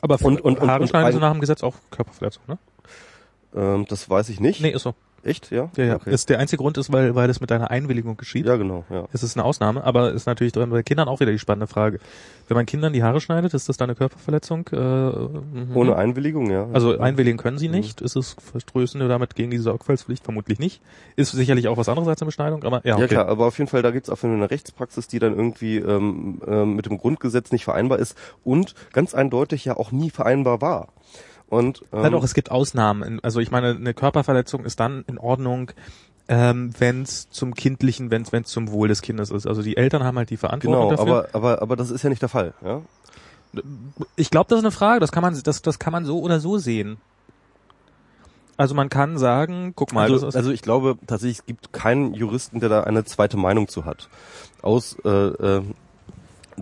Aber 0.00 0.16
und- 0.22 0.40
und- 0.40 0.58
und- 0.58 0.68
Haare 0.70 0.80
und 0.82 0.88
schneiden 0.88 1.06
ein- 1.08 1.12
sie 1.12 1.18
nach 1.20 1.32
dem 1.32 1.40
Gesetz 1.40 1.62
auch 1.62 1.74
Körperverletzung, 1.90 2.42
ne? 2.48 2.58
ähm, 3.54 3.84
das 3.88 4.08
weiß 4.08 4.28
ich 4.30 4.40
nicht. 4.40 4.60
Nee, 4.62 4.70
ist 4.70 4.82
so. 4.82 4.94
Echt? 5.24 5.50
Ja? 5.52 5.70
Ja, 5.76 5.84
ja. 5.84 5.96
Okay. 5.96 6.12
Ist 6.12 6.28
der 6.30 6.40
einzige 6.40 6.60
Grund 6.60 6.78
ist, 6.78 6.92
weil, 6.92 7.14
weil 7.14 7.30
es 7.30 7.40
mit 7.40 7.50
deiner 7.50 7.70
Einwilligung 7.70 8.16
geschieht. 8.16 8.44
ja, 8.46 8.56
genau, 8.56 8.84
ja. 8.90 9.06
Es 9.12 9.22
ist 9.22 9.36
eine 9.36 9.44
Ausnahme, 9.44 9.84
aber 9.84 10.12
ist 10.12 10.26
natürlich 10.26 10.52
bei 10.52 10.82
Kindern 10.82 11.08
auch 11.08 11.20
wieder 11.20 11.30
die 11.30 11.38
spannende 11.38 11.68
Frage. 11.68 12.00
Wenn 12.48 12.56
man 12.56 12.66
Kindern 12.66 12.92
die 12.92 13.04
Haare 13.04 13.20
schneidet, 13.20 13.54
ist 13.54 13.68
das 13.68 13.76
dann 13.76 13.88
eine 13.88 13.94
Körperverletzung? 13.94 14.68
Äh, 14.72 14.76
mhm. 14.76 15.76
Ohne 15.76 15.96
Einwilligung, 15.96 16.50
ja. 16.50 16.66
Also 16.72 16.98
einwilligen 16.98 17.38
können 17.38 17.56
sie 17.56 17.68
nicht. 17.68 18.00
Ist 18.00 18.16
es 18.16 18.36
verstößen 18.40 19.00
damit 19.08 19.36
gegen 19.36 19.50
diese 19.50 19.64
Sorgfaltspflicht? 19.64 20.24
Vermutlich 20.24 20.58
nicht. 20.58 20.82
Ist 21.14 21.30
sicherlich 21.32 21.68
auch 21.68 21.76
was 21.76 21.88
anderes 21.88 22.08
als 22.08 22.20
eine 22.20 22.26
Beschneidung, 22.26 22.64
aber 22.64 22.80
ja, 22.84 22.94
okay. 22.94 23.02
Ja 23.02 23.08
klar, 23.08 23.28
aber 23.28 23.46
auf 23.46 23.58
jeden 23.58 23.70
Fall, 23.70 23.82
da 23.82 23.90
auf 23.90 23.96
jeden 23.96 24.16
Fall 24.16 24.30
eine 24.30 24.50
Rechtspraxis, 24.50 25.06
die 25.06 25.20
dann 25.20 25.36
irgendwie 25.36 25.76
ähm, 25.76 26.42
ähm, 26.46 26.74
mit 26.74 26.86
dem 26.86 26.98
Grundgesetz 26.98 27.52
nicht 27.52 27.64
vereinbar 27.64 28.00
ist 28.00 28.16
und 28.42 28.74
ganz 28.92 29.14
eindeutig 29.14 29.64
ja 29.64 29.76
auch 29.76 29.92
nie 29.92 30.10
vereinbar 30.10 30.60
war. 30.60 30.88
Und 31.52 31.84
ähm, 31.92 32.02
Ja, 32.02 32.08
doch, 32.08 32.24
es 32.24 32.32
gibt 32.32 32.50
Ausnahmen. 32.50 33.20
Also 33.22 33.40
ich 33.40 33.50
meine, 33.50 33.72
eine 33.74 33.92
Körperverletzung 33.92 34.64
ist 34.64 34.80
dann 34.80 35.04
in 35.06 35.18
Ordnung, 35.18 35.70
ähm, 36.26 36.70
wenn 36.78 37.02
es 37.02 37.28
zum 37.28 37.54
kindlichen, 37.54 38.10
wenn 38.10 38.22
es 38.22 38.48
zum 38.48 38.72
Wohl 38.72 38.88
des 38.88 39.02
Kindes 39.02 39.30
ist. 39.30 39.46
Also 39.46 39.60
die 39.60 39.76
Eltern 39.76 40.02
haben 40.02 40.16
halt 40.16 40.30
die 40.30 40.38
Verantwortung 40.38 40.88
genau, 40.88 40.96
dafür. 40.96 41.28
aber 41.34 41.34
aber 41.34 41.60
aber 41.60 41.76
das 41.76 41.90
ist 41.90 42.04
ja 42.04 42.08
nicht 42.08 42.22
der 42.22 42.30
Fall, 42.30 42.54
ja. 42.64 42.80
ich 44.16 44.30
glaube, 44.30 44.48
das 44.48 44.60
ist 44.60 44.64
eine 44.64 44.70
Frage. 44.70 45.00
Das 45.00 45.12
kann 45.12 45.22
man, 45.22 45.38
das, 45.42 45.60
das 45.60 45.78
kann 45.78 45.92
man 45.92 46.06
so 46.06 46.22
oder 46.22 46.40
so 46.40 46.56
sehen. 46.56 46.96
Also 48.56 48.74
man 48.74 48.88
kann 48.88 49.18
sagen, 49.18 49.74
guck 49.76 49.92
mal, 49.92 50.10
Also, 50.10 50.24
das 50.24 50.34
ist, 50.34 50.36
also 50.36 50.52
ich 50.52 50.62
glaube 50.62 50.96
tatsächlich, 51.06 51.40
es 51.40 51.44
gibt 51.44 51.74
keinen 51.74 52.14
Juristen, 52.14 52.60
der 52.60 52.70
da 52.70 52.84
eine 52.84 53.04
zweite 53.04 53.36
Meinung 53.36 53.68
zu 53.68 53.84
hat. 53.84 54.08
Aus 54.62 54.96
äh, 55.04 55.08
äh, 55.10 55.62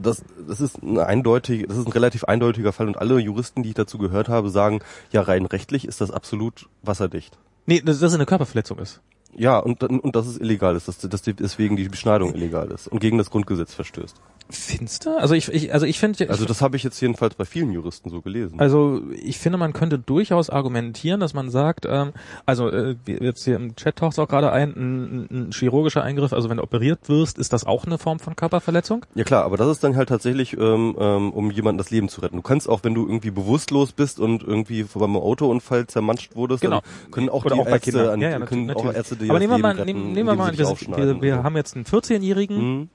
das, 0.03 0.23
das 0.49 0.61
ist 0.61 0.83
ein 0.83 0.99
eindeutig, 0.99 1.67
das 1.69 1.77
ist 1.77 1.87
ein 1.87 1.93
relativ 1.93 2.25
eindeutiger 2.25 2.73
Fall 2.73 2.89
und 2.89 2.99
alle 2.99 3.19
Juristen, 3.19 3.63
die 3.63 3.71
ich 3.71 3.75
dazu 3.75 3.99
gehört 3.99 4.29
habe, 4.29 4.51
sagen, 4.51 4.81
ja 5.13 5.23
rein 5.23 5.47
rechtlich 5.47 5.87
ist 5.87 6.01
das 6.01 6.11
absolut 6.11 6.69
wasserdicht. 6.83 7.39
nee, 7.67 7.81
dass 7.81 8.01
das 8.01 8.15
eine 8.15 8.27
Körperverletzung 8.27 8.79
ist. 8.79 9.01
Ja, 9.37 9.59
und, 9.59 9.83
und 9.85 10.17
dass 10.17 10.27
es 10.27 10.39
illegal 10.39 10.75
ist, 10.75 10.89
dass, 10.89 10.99
dass 10.99 11.23
deswegen 11.23 11.77
die 11.77 11.89
Beschneidung 11.89 12.35
illegal 12.35 12.71
ist 12.71 12.89
und 12.89 12.99
gegen 12.99 13.17
das 13.17 13.31
Grundgesetz 13.31 13.75
verstößt. 13.75 14.21
Finster? 14.53 15.19
Also 15.19 15.35
ich, 15.35 15.49
ich 15.53 15.73
also 15.73 15.87
ich 15.87 15.99
finde, 15.99 16.29
Also 16.29 16.45
das 16.45 16.61
habe 16.63 16.77
ich 16.77 16.83
jetzt 16.83 17.01
jedenfalls 17.01 17.35
bei 17.35 17.45
vielen 17.45 17.73
Juristen 17.73 18.11
so 18.11 18.21
gelesen. 18.21 18.59
Also 18.61 19.03
ich 19.13 19.39
finde, 19.39 19.59
man 19.59 19.73
könnte 19.73 19.99
durchaus 19.99 20.51
argumentieren, 20.51 21.21
dass 21.21 21.35
man 21.35 21.51
sagt, 21.51 21.87
ähm, 21.89 22.13
also 22.47 22.69
äh, 22.69 22.97
jetzt 23.07 23.45
hier 23.45 23.57
im 23.57 23.77
Chat 23.77 23.97
taucht 23.97 24.19
auch 24.19 24.29
gerade 24.29 24.53
ein, 24.53 24.71
ein, 24.77 25.29
ein 25.31 25.51
chirurgischer 25.53 26.03
Eingriff, 26.03 26.33
also 26.33 26.49
wenn 26.51 26.57
du 26.59 26.63
operiert 26.63 27.09
wirst, 27.09 27.39
ist 27.39 27.53
das 27.53 27.65
auch 27.65 27.85
eine 27.87 27.99
Form 27.99 28.19
von 28.19 28.37
Körperverletzung? 28.37 29.05
Ja 29.15 29.25
klar, 29.25 29.45
aber 29.45 29.57
das 29.57 29.69
ist 29.69 29.85
dann 29.85 29.97
halt 29.97 30.09
tatsächlich, 30.09 30.57
ähm, 30.57 30.97
ähm, 30.99 31.31
um 31.33 31.51
jemandem 31.51 31.79
das 31.79 31.91
Leben 31.91 32.09
zu 32.09 32.21
retten. 32.21 32.37
Du 32.37 32.43
kannst 32.43 32.69
auch, 32.69 32.85
wenn 32.85 32.95
du 32.95 33.07
irgendwie 33.07 33.31
bewusstlos 33.31 33.93
bist 33.93 34.21
und 34.21 34.43
irgendwie 34.43 34.85
beim 34.95 35.17
Autounfall 35.17 35.87
zermanscht 35.87 36.35
wurdest, 36.37 36.63
Genau. 36.63 36.81
dann 36.81 37.11
können 37.11 37.29
auch 37.29 37.45
Oder 37.45 37.55
die 37.55 37.61
auch 37.61 37.67
Ärzte, 37.67 38.13
an, 38.13 38.21
Ja, 38.21 38.31
ja, 38.31 38.41
können 38.41 38.67
natürlich, 38.67 38.91
auch. 38.91 38.95
Ärzte 38.95 39.17
dir 39.17 39.31
Aber 39.31 39.39
nehmen 39.39 39.53
wir 39.53 39.59
mal, 39.59 39.85
nehmen, 39.85 40.13
nehmen 40.13 40.29
wir 40.29 40.35
mal, 40.35 40.57
wir, 40.57 40.67
wir, 40.69 41.23
wir 41.23 41.43
haben 41.43 41.57
jetzt 41.57 41.75
einen 41.77 41.85
14-Jährigen, 41.85 42.57
Mhm. 42.81 42.89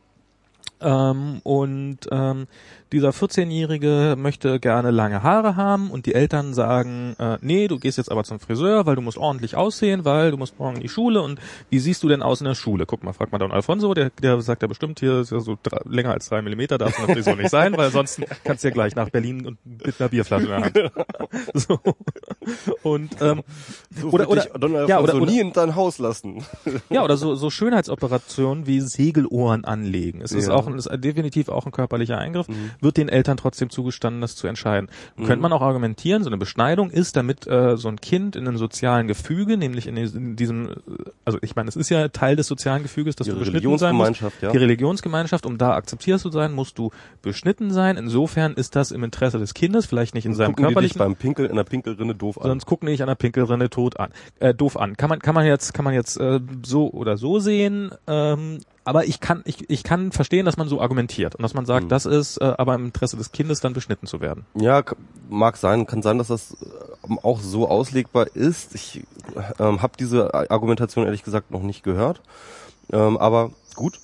Ähm, 0.81 1.39
und 1.43 1.99
ähm, 2.11 2.47
dieser 2.91 3.09
14-Jährige 3.09 4.15
möchte 4.17 4.59
gerne 4.59 4.91
lange 4.91 5.23
Haare 5.23 5.55
haben 5.55 5.89
und 5.91 6.05
die 6.05 6.13
Eltern 6.13 6.53
sagen, 6.53 7.15
äh, 7.19 7.37
nee, 7.41 7.67
du 7.67 7.79
gehst 7.79 7.97
jetzt 7.97 8.11
aber 8.11 8.23
zum 8.23 8.39
Friseur, 8.39 8.85
weil 8.85 8.95
du 8.95 9.01
musst 9.01 9.17
ordentlich 9.17 9.55
aussehen, 9.55 10.05
weil 10.05 10.31
du 10.31 10.37
musst 10.37 10.59
morgen 10.59 10.77
in 10.77 10.81
die 10.81 10.89
Schule 10.89 11.21
und 11.21 11.39
wie 11.69 11.79
siehst 11.79 12.03
du 12.03 12.07
denn 12.07 12.21
aus 12.21 12.41
in 12.41 12.45
der 12.45 12.55
Schule? 12.55 12.85
Guck 12.85 13.03
mal, 13.03 13.13
frag 13.13 13.31
mal 13.31 13.37
Don 13.37 13.51
Alfonso, 13.51 13.93
der, 13.93 14.11
der 14.21 14.39
sagt 14.41 14.61
ja 14.61 14.67
bestimmt, 14.67 14.99
hier 14.99 15.19
ist 15.19 15.31
ja 15.31 15.39
so 15.39 15.57
drei, 15.61 15.79
länger 15.89 16.11
als 16.11 16.29
drei 16.29 16.41
Millimeter, 16.41 16.77
darf 16.77 16.97
eine 16.97 17.13
Frisur 17.13 17.35
nicht 17.35 17.49
sein, 17.49 17.75
weil 17.75 17.91
sonst 17.91 18.21
kannst 18.43 18.63
du 18.63 18.67
ja 18.67 18.73
gleich 18.73 18.95
nach 18.95 19.09
Berlin 19.09 19.45
und 19.45 19.57
mit 19.65 19.99
einer 19.99 20.09
Bierflasche 20.09 20.45
in 20.45 20.49
der 20.49 20.61
Hand. 20.61 20.91
So. 21.53 21.79
Und 22.83 23.21
ähm, 23.21 23.41
So 23.99 24.09
oder, 24.09 24.29
oder, 24.29 24.45
Donald 24.57 24.87
ja, 24.89 24.99
oder, 24.99 25.15
oder, 25.15 25.25
nie 25.25 25.39
in 25.39 25.53
dein 25.53 25.75
Haus 25.75 25.99
lassen. 25.99 26.45
ja, 26.89 27.03
oder 27.03 27.17
so, 27.17 27.35
so 27.35 27.49
Schönheitsoperationen 27.49 28.67
wie 28.67 28.81
Segelohren 28.81 29.65
anlegen. 29.65 30.21
Es 30.21 30.31
ist 30.31 30.47
Ja. 30.47 30.53
Auch 30.65 30.71
ein, 30.71 30.77
ist 30.77 30.89
definitiv 31.03 31.49
auch 31.49 31.65
ein 31.65 31.71
körperlicher 31.71 32.17
Eingriff, 32.17 32.47
Mhm. 32.47 32.71
wird 32.81 32.97
den 32.97 33.09
Eltern 33.09 33.37
trotzdem 33.37 33.69
zugestanden, 33.69 34.21
das 34.21 34.35
zu 34.35 34.47
entscheiden. 34.47 34.89
Mhm. 35.15 35.25
Könnte 35.25 35.41
man 35.41 35.53
auch 35.53 35.61
argumentieren, 35.61 36.23
so 36.23 36.29
eine 36.29 36.37
Beschneidung 36.37 36.89
ist, 36.89 37.15
damit 37.15 37.47
äh, 37.47 37.77
so 37.77 37.87
ein 37.87 38.01
Kind 38.01 38.35
in 38.35 38.47
einem 38.47 38.57
sozialen 38.57 39.07
Gefüge, 39.07 39.57
nämlich 39.57 39.87
in, 39.87 39.95
diesem- 39.95 40.17
in 40.31 40.35
diesem, 40.35 40.69
äh, 40.69 40.73
also 41.25 41.39
ich 41.41 41.55
meine, 41.55 41.69
es 41.69 41.75
ist 41.75 41.89
ja 41.89 42.07
Teil 42.09 42.35
des 42.35 42.47
sozialen 42.47 42.83
Gefüges, 42.83 43.15
dass 43.15 43.25
Die 43.25 43.31
du 43.31 43.39
beschnitten 43.39 43.77
sein 43.77 43.95
musst. 43.95 44.09
Religionsgemeinschaft, 44.21 44.41
ja. 44.43 44.51
Die 44.51 44.57
Religionsgemeinschaft, 44.57 45.45
um 45.45 45.57
da 45.57 45.73
akzeptiert 45.75 46.19
zu 46.19 46.29
sein, 46.31 46.51
musst 46.53 46.77
du 46.77 46.91
beschnitten 47.21 47.71
sein. 47.71 47.97
Insofern 47.97 48.53
ist 48.53 48.75
das 48.75 48.91
im 48.91 49.03
Interesse 49.03 49.39
des 49.39 49.53
Kindes, 49.53 49.85
vielleicht 49.85 50.15
nicht 50.15 50.25
in 50.25 50.33
seinem 50.33 50.51
die 50.51 50.55
dich 50.55 50.65
körperlichen 50.65 50.99
beim 50.99 51.15
Pinkeln 51.15 51.49
in 51.49 51.55
der 51.55 51.63
Pinkelrinne 51.63 52.15
doof 52.15 52.39
an. 52.39 52.47
Sonst 52.49 52.65
gucken 52.65 52.87
die 52.87 52.93
dich 52.93 53.01
an 53.01 53.07
der 53.07 53.15
Pinkelrinne 53.15 53.69
tot 53.69 53.99
an, 53.99 54.11
äh, 54.39 54.53
doof 54.53 54.77
an. 54.77 54.95
Kann 54.97 55.09
man, 55.09 55.19
kann 55.19 55.35
man 55.35 55.45
jetzt, 55.45 55.73
kann 55.73 55.85
man 55.85 55.93
jetzt 55.93 56.17
äh, 56.17 56.39
so 56.65 56.89
oder 56.91 57.17
so 57.17 57.39
sehen. 57.39 57.91
Ähm, 58.07 58.59
aber 58.85 59.05
ich 59.05 59.19
kann, 59.19 59.41
ich, 59.45 59.69
ich 59.69 59.83
kann 59.83 60.11
verstehen, 60.11 60.45
dass 60.45 60.57
man 60.57 60.67
so 60.67 60.79
argumentiert 60.79 61.35
und 61.35 61.41
dass 61.43 61.53
man 61.53 61.65
sagt, 61.65 61.85
Mhm. 61.85 61.89
das 61.89 62.05
ist 62.05 62.37
äh, 62.37 62.53
aber 62.57 62.75
im 62.75 62.85
Interesse 62.85 63.17
des 63.17 63.31
Kindes 63.31 63.59
dann 63.59 63.73
beschnitten 63.73 64.07
zu 64.07 64.21
werden. 64.21 64.45
Ja, 64.55 64.83
mag 65.29 65.57
sein, 65.57 65.85
kann 65.87 66.01
sein, 66.01 66.17
dass 66.17 66.27
das 66.27 66.55
ähm, 67.07 67.19
auch 67.21 67.39
so 67.41 67.67
auslegbar 67.67 68.27
ist. 68.35 68.73
Ich 68.75 69.03
ähm, 69.59 69.81
habe 69.81 69.93
diese 69.99 70.33
Argumentation 70.51 71.05
ehrlich 71.05 71.23
gesagt 71.23 71.51
noch 71.51 71.61
nicht 71.63 71.83
gehört. 71.83 72.21
Ähm, 72.93 73.17
aber 73.17 73.51
gut. 73.75 73.99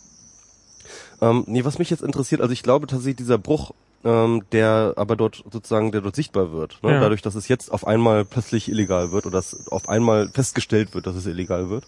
Ähm, 1.21 1.43
nee, 1.47 1.63
was 1.63 1.77
mich 1.79 1.89
jetzt 1.89 2.01
interessiert, 2.03 2.41
also 2.41 2.51
ich 2.51 2.63
glaube 2.63 2.87
tatsächlich 2.87 3.17
dieser 3.17 3.37
Bruch, 3.37 3.71
ähm, 4.03 4.41
der 4.51 4.93
aber 4.95 5.15
dort 5.15 5.43
sozusagen, 5.51 5.91
der 5.91 6.01
dort 6.01 6.15
sichtbar 6.15 6.51
wird, 6.51 6.79
ne? 6.81 6.93
Ja. 6.93 6.99
dadurch, 6.99 7.21
dass 7.21 7.35
es 7.35 7.47
jetzt 7.47 7.71
auf 7.71 7.85
einmal 7.85 8.25
plötzlich 8.25 8.67
illegal 8.67 9.11
wird 9.11 9.27
oder 9.27 9.37
dass 9.37 9.67
auf 9.67 9.87
einmal 9.87 10.29
festgestellt 10.29 10.95
wird, 10.95 11.05
dass 11.05 11.15
es 11.15 11.27
illegal 11.27 11.69
wird 11.69 11.85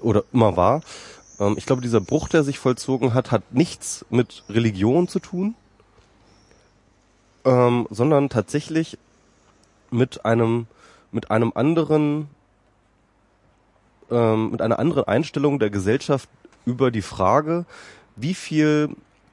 oder 0.00 0.22
immer 0.32 0.56
war. 0.56 0.82
Ähm, 1.38 1.54
ich 1.56 1.66
glaube, 1.66 1.82
dieser 1.82 2.00
Bruch, 2.00 2.28
der 2.28 2.44
sich 2.44 2.58
vollzogen 2.58 3.14
hat, 3.14 3.30
hat 3.30 3.52
nichts 3.52 4.04
mit 4.10 4.44
Religion 4.48 5.08
zu 5.08 5.18
tun, 5.18 5.54
ähm, 7.44 7.86
sondern 7.90 8.28
tatsächlich 8.28 8.98
mit 9.90 10.24
einem 10.24 10.66
mit 11.10 11.30
einem 11.30 11.52
anderen 11.54 12.28
ähm, 14.10 14.50
mit 14.50 14.62
einer 14.62 14.78
anderen 14.78 15.04
Einstellung 15.04 15.58
der 15.58 15.70
Gesellschaft 15.70 16.28
über 16.64 16.90
die 16.90 17.02
Frage, 17.02 17.64
wie 18.16 18.34
viel 18.34 18.90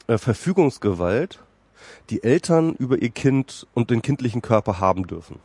äh, 0.07 0.17
Verfügungsgewalt 0.17 1.39
die 2.09 2.23
Eltern 2.23 2.73
über 2.75 3.01
ihr 3.01 3.09
Kind 3.09 3.67
und 3.73 3.89
den 3.89 4.01
kindlichen 4.01 4.41
Körper 4.41 4.79
haben 4.79 5.07
dürfen. 5.07 5.39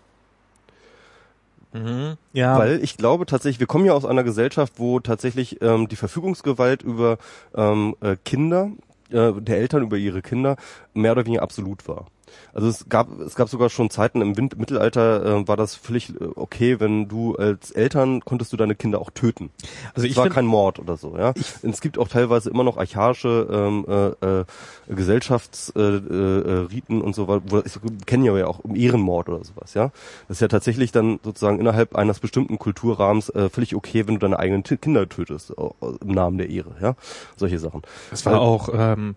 Ja, 2.32 2.58
Weil 2.58 2.82
ich 2.82 2.96
glaube 2.96 3.26
tatsächlich, 3.26 3.60
wir 3.60 3.66
kommen 3.66 3.84
ja 3.84 3.92
aus 3.92 4.04
einer 4.04 4.24
Gesellschaft, 4.24 4.74
wo 4.76 5.00
tatsächlich 5.00 5.62
ähm, 5.62 5.88
die 5.88 5.96
Verfügungsgewalt 5.96 6.82
über 6.82 7.18
ähm, 7.54 7.96
äh, 8.00 8.16
Kinder, 8.24 8.70
äh, 9.10 9.32
der 9.32 9.58
Eltern 9.58 9.82
über 9.82 9.96
ihre 9.96 10.22
Kinder, 10.22 10.56
mehr 10.94 11.12
oder 11.12 11.26
weniger 11.26 11.42
absolut 11.42 11.86
war. 11.86 12.06
Also 12.52 12.68
es 12.68 12.88
gab 12.88 13.20
es 13.20 13.34
gab 13.34 13.48
sogar 13.48 13.70
schon 13.70 13.90
Zeiten 13.90 14.22
im 14.22 14.36
Wind 14.36 14.58
Mittelalter 14.58 15.24
äh, 15.24 15.48
war 15.48 15.56
das 15.56 15.74
völlig 15.74 16.10
äh, 16.20 16.24
okay, 16.34 16.80
wenn 16.80 17.08
du 17.08 17.34
als 17.36 17.70
Eltern 17.70 18.20
konntest 18.20 18.52
du 18.52 18.56
deine 18.56 18.74
Kinder 18.74 19.00
auch 19.00 19.10
töten. 19.10 19.50
also 19.94 20.06
Es 20.06 20.12
ich 20.12 20.16
war 20.16 20.28
kein 20.28 20.46
Mord 20.46 20.78
oder 20.78 20.96
so, 20.96 21.16
ja. 21.16 21.34
Es 21.62 21.80
gibt 21.80 21.98
auch 21.98 22.08
teilweise 22.08 22.50
immer 22.50 22.64
noch 22.64 22.76
archaische 22.76 23.48
ähm, 23.50 23.84
äh, 23.88 24.40
äh, 24.40 24.44
Gesellschaftsriten 24.88 26.10
äh, 26.10 26.50
äh, 26.50 26.66
Riten 26.66 27.00
und 27.02 27.14
so 27.14 27.28
weiter. 27.28 27.62
kenne 28.06 28.38
ja 28.38 28.46
auch 28.46 28.60
um 28.60 28.74
Ehrenmord 28.74 29.28
oder 29.28 29.44
sowas, 29.44 29.74
ja. 29.74 29.90
Das 30.28 30.38
ist 30.38 30.40
ja 30.40 30.48
tatsächlich 30.48 30.92
dann 30.92 31.20
sozusagen 31.22 31.58
innerhalb 31.58 31.94
eines 31.96 32.20
bestimmten 32.20 32.58
Kulturrahmens 32.58 33.28
äh, 33.30 33.48
völlig 33.48 33.74
okay, 33.74 34.06
wenn 34.06 34.14
du 34.14 34.20
deine 34.20 34.38
eigenen 34.38 34.64
T 34.64 34.76
Kinder 34.76 35.08
tötest 35.08 35.50
äh, 35.50 35.54
im 36.00 36.08
Namen 36.08 36.38
der 36.38 36.50
Ehre, 36.50 36.74
ja. 36.80 36.94
Solche 37.36 37.58
Sachen. 37.58 37.82
es 38.10 38.24
war 38.26 38.40
auch, 38.40 38.68
ähm, 38.72 39.16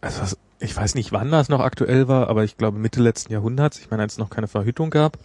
also 0.00 0.36
ich 0.58 0.76
weiß 0.76 0.94
nicht, 0.94 1.12
wann 1.12 1.30
das 1.30 1.48
noch 1.48 1.60
aktuell 1.60 2.08
war, 2.08 2.28
aber 2.28 2.44
ich 2.44 2.56
glaube 2.56 2.78
Mitte 2.78 3.02
letzten 3.02 3.32
Jahrhunderts, 3.32 3.78
ich 3.80 3.90
meine, 3.90 4.02
als 4.02 4.14
es 4.14 4.18
noch 4.18 4.30
keine 4.30 4.48
Verhütung 4.48 4.90
gab 4.90 5.18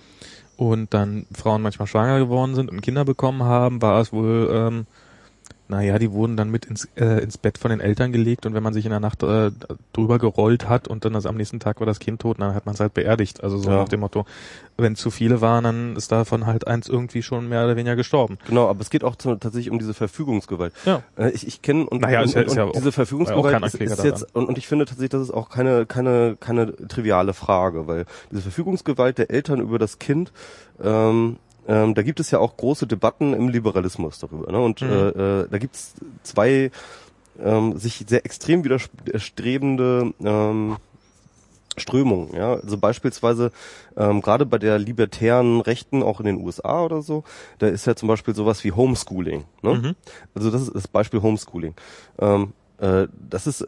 und 0.57 0.93
dann 0.93 1.25
Frauen 1.33 1.61
manchmal 1.61 1.87
schwanger 1.87 2.19
geworden 2.19 2.55
sind 2.55 2.69
und 2.69 2.81
Kinder 2.81 3.05
bekommen 3.05 3.43
haben, 3.43 3.81
war 3.81 4.01
es 4.01 4.11
wohl, 4.11 4.49
ähm, 4.51 4.87
naja, 5.69 5.99
die 5.99 6.11
wurden 6.11 6.35
dann 6.35 6.49
mit 6.49 6.65
ins, 6.65 6.89
äh, 6.95 7.21
ins 7.23 7.37
Bett 7.37 7.57
von 7.59 7.69
den 7.69 7.79
Eltern 7.79 8.11
gelegt 8.11 8.45
und 8.45 8.53
wenn 8.55 8.63
man 8.63 8.73
sich 8.73 8.85
in 8.85 8.91
der 8.91 8.99
Nacht 8.99 9.21
äh, 9.23 9.51
drüber 9.93 10.17
gerollt 10.17 10.67
hat 10.67 10.87
und 10.87 11.05
dann 11.05 11.13
das 11.13 11.25
am 11.27 11.37
nächsten 11.37 11.59
Tag 11.59 11.79
war 11.79 11.85
das 11.85 11.99
Kind 11.99 12.19
tot, 12.21 12.39
dann 12.41 12.55
hat 12.55 12.65
man 12.65 12.73
es 12.73 12.81
halt 12.81 12.93
beerdigt. 12.95 13.43
Also 13.43 13.59
so 13.59 13.69
Ja. 13.69 13.77
nach 13.77 13.87
dem 13.89 13.99
Motto, 13.99 14.25
wenn 14.77 14.95
zu 14.95 15.11
viele 15.11 15.41
waren, 15.41 15.63
dann 15.63 15.95
ist 15.95 16.11
davon 16.11 16.47
halt 16.47 16.65
eins 16.67 16.89
irgendwie 16.89 17.21
schon 17.21 17.47
mehr 17.47 17.63
oder 17.65 17.75
weniger 17.75 17.95
gestorben. 17.95 18.39
Genau, 18.47 18.67
aber 18.67 18.81
es 18.81 18.89
geht 18.89 19.03
auch 19.03 19.15
zu, 19.15 19.35
tatsächlich 19.35 19.69
um 19.71 19.77
diese 19.77 19.93
Verfügungsgewalt. 19.93 20.73
Ja. 20.85 21.03
Äh, 21.17 21.29
ich 21.29 21.45
ich 21.45 21.61
kenne 21.61 21.85
und, 21.85 22.01
Naja, 22.01 22.21
und, 22.23 22.33
ja- 22.33 22.41
und 22.41 22.55
ja 22.55 22.63
auch- 22.65 22.71
diese 22.71 22.91
Verfügungsgewalt 22.91 23.63
ist, 23.63 23.75
ist 23.75 24.03
jetzt 24.03 24.35
und, 24.35 24.47
und 24.49 24.57
ich 24.57 24.67
finde 24.67 24.85
tatsächlich, 24.85 25.11
das 25.11 25.21
ist 25.21 25.31
auch 25.31 25.49
keine 25.49 25.85
keine 25.85 26.35
keine 26.39 26.75
triviale 26.87 27.33
Frage, 27.33 27.85
weil 27.87 28.05
diese 28.31 28.41
Verfügungsgewalt 28.41 29.19
der 29.19 29.29
Eltern 29.29 29.59
über 29.61 29.77
das 29.77 29.99
Kind 29.99 30.31
ähm, 30.83 31.37
ähm, 31.69 31.93
da 31.93 32.01
gibt 32.01 32.19
es 32.19 32.31
ja 32.31 32.39
auch 32.39 32.57
große 32.57 32.87
Debatten 32.87 33.33
im 33.33 33.47
Liberalismus 33.47 34.19
darüber. 34.19 34.51
Ne? 34.51 34.59
Und 34.59 34.81
Mhm. 34.81 34.89
äh, 34.89 35.09
äh, 35.09 35.47
da 35.49 35.57
gibt 35.59 35.75
es 35.75 35.93
zwei 36.23 36.71
ähm, 37.41 37.77
sich 37.77 38.03
sehr 38.07 38.25
extrem 38.25 38.65
widerstrebende 38.65 40.13
ähm, 40.21 40.77
Strömungen, 41.77 42.35
ja. 42.35 42.55
Also 42.55 42.77
beispielsweise 42.77 43.51
ähm, 43.95 44.21
gerade 44.21 44.45
bei 44.45 44.57
der 44.57 44.77
libertären 44.79 45.61
Rechten 45.61 46.03
auch 46.03 46.19
in 46.19 46.25
den 46.25 46.37
USA 46.43 46.83
oder 46.83 47.01
so, 47.01 47.23
da 47.59 47.67
ist 47.67 47.85
ja 47.87 47.95
zum 47.95 48.07
Beispiel 48.09 48.35
sowas 48.35 48.63
wie 48.65 48.73
Homeschooling. 48.73 49.45
Ne? 49.61 49.73
Mhm. 49.73 49.95
Also 50.35 50.51
das 50.51 50.63
ist 50.63 50.75
das 50.75 50.87
Beispiel 50.89 51.21
Homeschooling. 51.21 51.75
Ähm, 52.19 52.43
äh, 52.43 52.58
das 53.29 53.47
ist, 53.47 53.61
äh, 53.61 53.67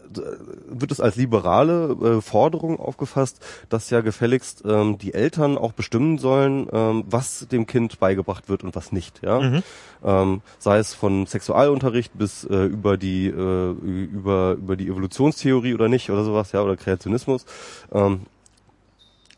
wird 0.68 0.92
es 0.92 1.00
als 1.02 1.16
liberale 1.18 2.18
äh, 2.18 2.22
Forderung 2.22 2.80
aufgefasst, 2.80 3.40
dass 3.70 3.90
ja 3.90 4.02
gefälligst 4.02 4.64
ähm, 4.66 4.98
die 4.98 5.14
Eltern 5.14 5.58
auch 5.58 5.74
bestimmen 5.74 6.18
sollen, 6.18 6.68
ähm, 6.72 7.04
was 7.08 7.48
dem 7.52 7.66
Kind 7.68 8.00
beigebracht 8.00 8.48
wird 8.50 8.64
und 8.64 8.76
was 8.76 8.92
nicht. 8.92 9.22
Ja, 9.22 9.40
Mhm. 9.42 9.64
ähm, 10.04 10.42
sei 10.60 10.78
es 10.78 10.94
von 10.94 11.26
Sexualunterricht 11.28 12.18
bis 12.18 12.44
äh, 12.46 12.66
über 12.66 12.98
die 12.98 13.28
äh, 13.28 13.72
über 13.72 14.54
über 14.54 14.76
die 14.76 14.88
Evolutionstheorie 14.88 15.74
oder 15.74 15.90
nicht 15.90 16.10
oder 16.10 16.24
sowas, 16.24 16.52
ja 16.54 16.62
oder 16.62 16.78
Kreationismus. 16.78 17.46
Ähm, 17.92 18.22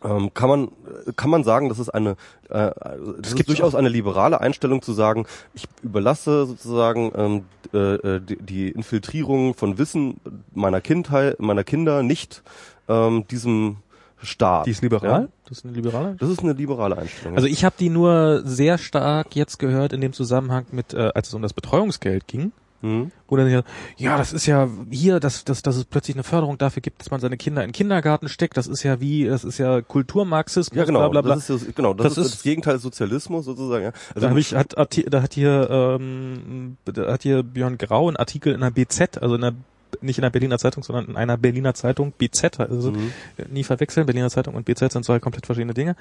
ähm, 0.03 0.33
kann 0.33 0.49
man 0.49 0.71
kann 1.15 1.29
man 1.29 1.43
sagen, 1.43 1.69
das 1.69 1.79
ist 1.79 1.89
eine 1.89 2.11
äh, 2.49 2.71
das 3.19 3.29
ist 3.29 3.35
gibt's 3.35 3.47
durchaus 3.47 3.75
eine 3.75 3.89
liberale 3.89 4.41
Einstellung 4.41 4.81
zu 4.81 4.93
sagen, 4.93 5.25
ich 5.53 5.67
überlasse 5.81 6.45
sozusagen 6.45 7.11
ähm, 7.15 7.45
äh, 7.73 7.77
äh, 7.77 8.19
die, 8.21 8.37
die 8.37 8.69
Infiltrierung 8.69 9.53
von 9.53 9.77
Wissen 9.77 10.19
meiner 10.53 10.81
Kindheit 10.81 11.39
meiner 11.39 11.63
Kinder 11.63 12.03
nicht 12.03 12.43
ähm, 12.87 13.25
diesem 13.27 13.77
Staat. 14.21 14.67
Die 14.67 14.71
ist 14.71 14.81
liberal? 14.81 15.23
Ja? 15.23 15.27
Das 15.47 15.59
ist 15.59 15.65
eine 15.65 15.73
liberale? 15.73 16.15
Das 16.19 16.29
ist 16.29 16.39
eine 16.39 16.53
liberale 16.53 16.97
Einstellung. 16.97 17.35
Also 17.35 17.47
ich 17.47 17.65
habe 17.65 17.75
die 17.77 17.89
nur 17.89 18.41
sehr 18.45 18.77
stark 18.77 19.35
jetzt 19.35 19.59
gehört 19.59 19.93
in 19.93 20.01
dem 20.01 20.13
Zusammenhang 20.13 20.65
mit, 20.71 20.93
äh, 20.93 21.11
als 21.13 21.27
es 21.27 21.33
um 21.33 21.41
das 21.41 21.53
Betreuungsgeld 21.53 22.27
ging. 22.27 22.51
Mhm. 22.83 23.11
Wo 23.27 23.35
dann 23.37 23.49
ja, 23.49 23.63
ja, 23.97 24.15
das 24.17 24.31
ist 24.31 24.45
ja 24.45 24.69
hier, 24.91 25.19
dass, 25.19 25.43
dass, 25.43 25.63
dass 25.63 25.75
es 25.75 25.85
plötzlich 25.85 26.15
eine 26.15 26.23
Förderung 26.23 26.59
dafür 26.59 26.81
gibt, 26.83 26.99
dass 27.01 27.09
man 27.09 27.19
seine 27.19 27.35
Kinder 27.37 27.63
in 27.63 27.69
den 27.69 27.73
Kindergarten 27.73 28.29
steckt. 28.29 28.57
Das 28.57 28.67
ist 28.67 28.83
ja 28.83 29.01
wie, 29.01 29.25
das 29.25 29.43
ist 29.43 29.57
ja 29.57 29.81
Kulturmarxismus, 29.81 30.77
ja 30.77 30.83
genau, 30.85 30.99
bla 30.99 31.09
bla 31.09 31.21
bla. 31.23 31.33
das 31.35 31.49
ist 31.49 31.67
das, 31.69 31.75
genau 31.75 31.95
das, 31.95 32.03
Das 32.13 32.17
ist, 32.19 32.25
ist- 32.27 32.35
das 32.35 32.43
Gegenteil 32.43 32.77
Sozialismus 32.77 33.45
sozusagen. 33.45 33.85
Ja. 33.85 33.91
Also 34.13 34.27
da, 34.27 34.29
hab 34.29 34.37
ich, 34.37 34.53
hat, 34.53 34.77
hat, 34.77 34.93
hier- 34.93 35.09
da 35.09 35.23
hat 35.23 35.33
hier 35.33 35.97
ähm, 35.99 36.77
da 36.85 37.11
hat 37.11 37.23
hier 37.23 37.41
Björn 37.41 37.79
Grau 37.79 38.07
einen 38.07 38.17
Artikel 38.17 38.53
in 38.53 38.61
der 38.61 38.69
BZ, 38.69 39.17
also 39.19 39.33
in 39.35 39.41
der 39.41 39.53
nicht 40.01 40.17
in 40.17 40.23
der 40.23 40.31
Berliner 40.31 40.57
Zeitung, 40.57 40.81
sondern 40.83 41.05
in 41.05 41.15
einer 41.17 41.37
Berliner 41.37 41.75
Zeitung, 41.75 42.13
BZ, 42.17 42.59
also 42.59 42.91
Mhm. 42.91 43.11
nie 43.51 43.63
verwechseln, 43.63 44.05
Berliner 44.07 44.29
Zeitung 44.29 44.55
und 44.55 44.65
BZ 44.65 44.91
sind 44.91 45.05
zwei 45.05 45.19
komplett 45.19 45.45
verschiedene 45.45 45.73
Dinge. 45.75 45.95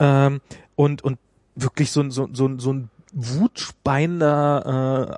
Ähm, 0.00 0.40
und, 0.74 1.02
und 1.04 1.18
wirklich 1.54 1.90
so 1.92 2.00
ein, 2.00 2.10
so, 2.10 2.28
so, 2.32 2.46
ein- 2.46 2.58
so 2.58 2.72
ein 2.72 2.90
wutspeiender 3.18 4.62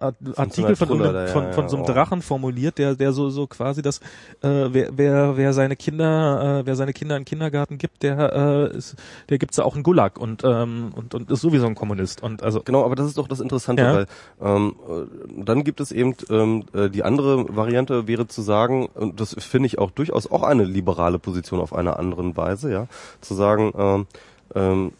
äh, 0.00 0.04
Art- 0.04 0.38
Artikel 0.38 0.76
von, 0.76 0.92
einem, 0.92 1.14
ja, 1.14 1.26
von, 1.26 1.52
von 1.52 1.64
ja, 1.64 1.68
so 1.68 1.76
einem. 1.78 1.86
Drachen 1.86 2.22
formuliert, 2.22 2.78
der, 2.78 2.94
der 2.94 3.12
so, 3.12 3.28
so 3.28 3.48
quasi 3.48 3.82
das, 3.82 3.98
äh, 4.40 4.68
wer, 4.70 4.90
wer, 4.96 5.36
wer 5.36 5.52
seine 5.52 5.74
Kinder, 5.74 6.60
äh, 6.60 6.66
wer 6.66 6.76
seine 6.76 6.92
Kinder 6.92 7.16
in 7.16 7.22
den 7.22 7.26
Kindergarten 7.26 7.76
gibt, 7.76 8.04
der, 8.04 8.32
äh, 8.72 8.76
ist, 8.76 8.94
der 9.28 9.38
gibt's 9.38 9.56
da 9.56 9.64
auch 9.64 9.74
einen 9.74 9.82
Gulag 9.82 10.16
und, 10.18 10.42
ähm, 10.44 10.92
und, 10.94 11.14
und 11.14 11.28
ist 11.28 11.40
sowieso 11.40 11.66
ein 11.66 11.74
Kommunist. 11.74 12.22
Und 12.22 12.42
also 12.44 12.60
Genau, 12.64 12.84
aber 12.84 12.94
das 12.94 13.06
ist 13.06 13.18
doch 13.18 13.26
das 13.26 13.40
Interessante, 13.40 13.82
Ja. 13.82 13.94
weil 13.94 14.06
ähm, 14.40 14.76
äh, 14.88 15.44
dann 15.44 15.64
gibt 15.64 15.80
es 15.80 15.90
eben 15.90 16.14
ähm, 16.30 16.64
äh, 16.74 16.88
die 16.88 17.02
andere 17.02 17.56
Variante 17.56 18.06
wäre 18.06 18.28
zu 18.28 18.42
sagen, 18.42 18.86
und 18.94 19.20
das 19.20 19.34
finde 19.38 19.66
ich 19.66 19.78
auch 19.78 19.90
durchaus 19.90 20.30
auch 20.30 20.44
eine 20.44 20.62
liberale 20.64 21.18
Position 21.18 21.58
auf 21.60 21.74
einer 21.74 21.98
anderen 21.98 22.36
Weise, 22.36 22.70
ja, 22.70 22.86
zu 23.20 23.34
sagen, 23.34 23.72
ähm, 23.76 24.06
ähm, 24.54 24.92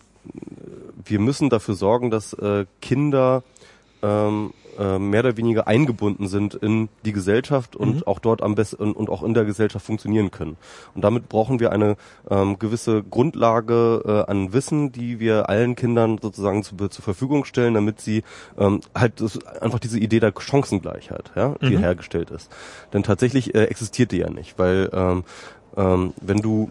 wir 1.09 1.18
müssen 1.20 1.51
dafür 1.51 1.74
sorgen, 1.74 2.10
dass 2.10 2.32
äh, 2.35 2.66
Kinder 2.80 3.43
ähm, 4.02 4.52
äh, 4.78 4.98
mehr 5.01 5.20
oder 5.24 5.36
weniger 5.36 5.66
eingebunden 5.66 6.28
sind 6.28 6.55
in 6.55 6.89
die 7.05 7.10
Gesellschaft 7.12 7.74
und 7.74 7.97
Mhm. 7.97 8.02
auch 8.06 8.20
dort 8.20 8.43
am 8.43 8.55
besten 8.55 8.93
und, 8.93 9.10
auch 9.10 9.24
in 9.24 9.35
der 9.35 9.44
Gesellschaft 9.44 9.85
funktionieren 9.85 10.30
können. 10.30 10.56
Und 10.94 11.02
damit 11.02 11.28
brauchen 11.28 11.59
wir 11.59 11.72
eine 11.72 11.97
ähm, 12.30 12.60
gewisse 12.60 13.02
Grundlage 13.02 14.02
äh, 14.06 14.30
an 14.30 14.52
Wissen, 14.52 14.93
die 14.93 15.18
wir 15.18 15.48
allen 15.48 15.74
Kindern 15.74 16.18
sozusagen 16.22 16.62
zu, 16.62 16.76
zur 16.76 17.02
Verfügung 17.02 17.44
stellen, 17.44 17.74
damit 17.74 18.01
sie 18.01 18.22
ähm, 18.56 18.80
halt 18.94 19.20
das, 19.20 19.44
einfach 19.47 19.80
diese 19.80 19.98
Idee 19.98 20.20
der 20.20 20.32
Chancengleichheit, 20.39 21.32
ja, 21.35 21.56
die 21.60 21.74
Mhm. 21.76 21.80
hergestellt 21.80 22.30
ist. 22.30 22.48
Denn 22.93 23.02
tatsächlich 23.02 23.56
äh, 23.56 23.64
existiert 23.64 24.12
die 24.12 24.18
ja 24.18 24.30
nicht, 24.30 24.60
weil 24.60 24.90
ähm, 24.93 25.24
ähm, 25.76 26.12
wenn 26.20 26.39
du 26.39 26.70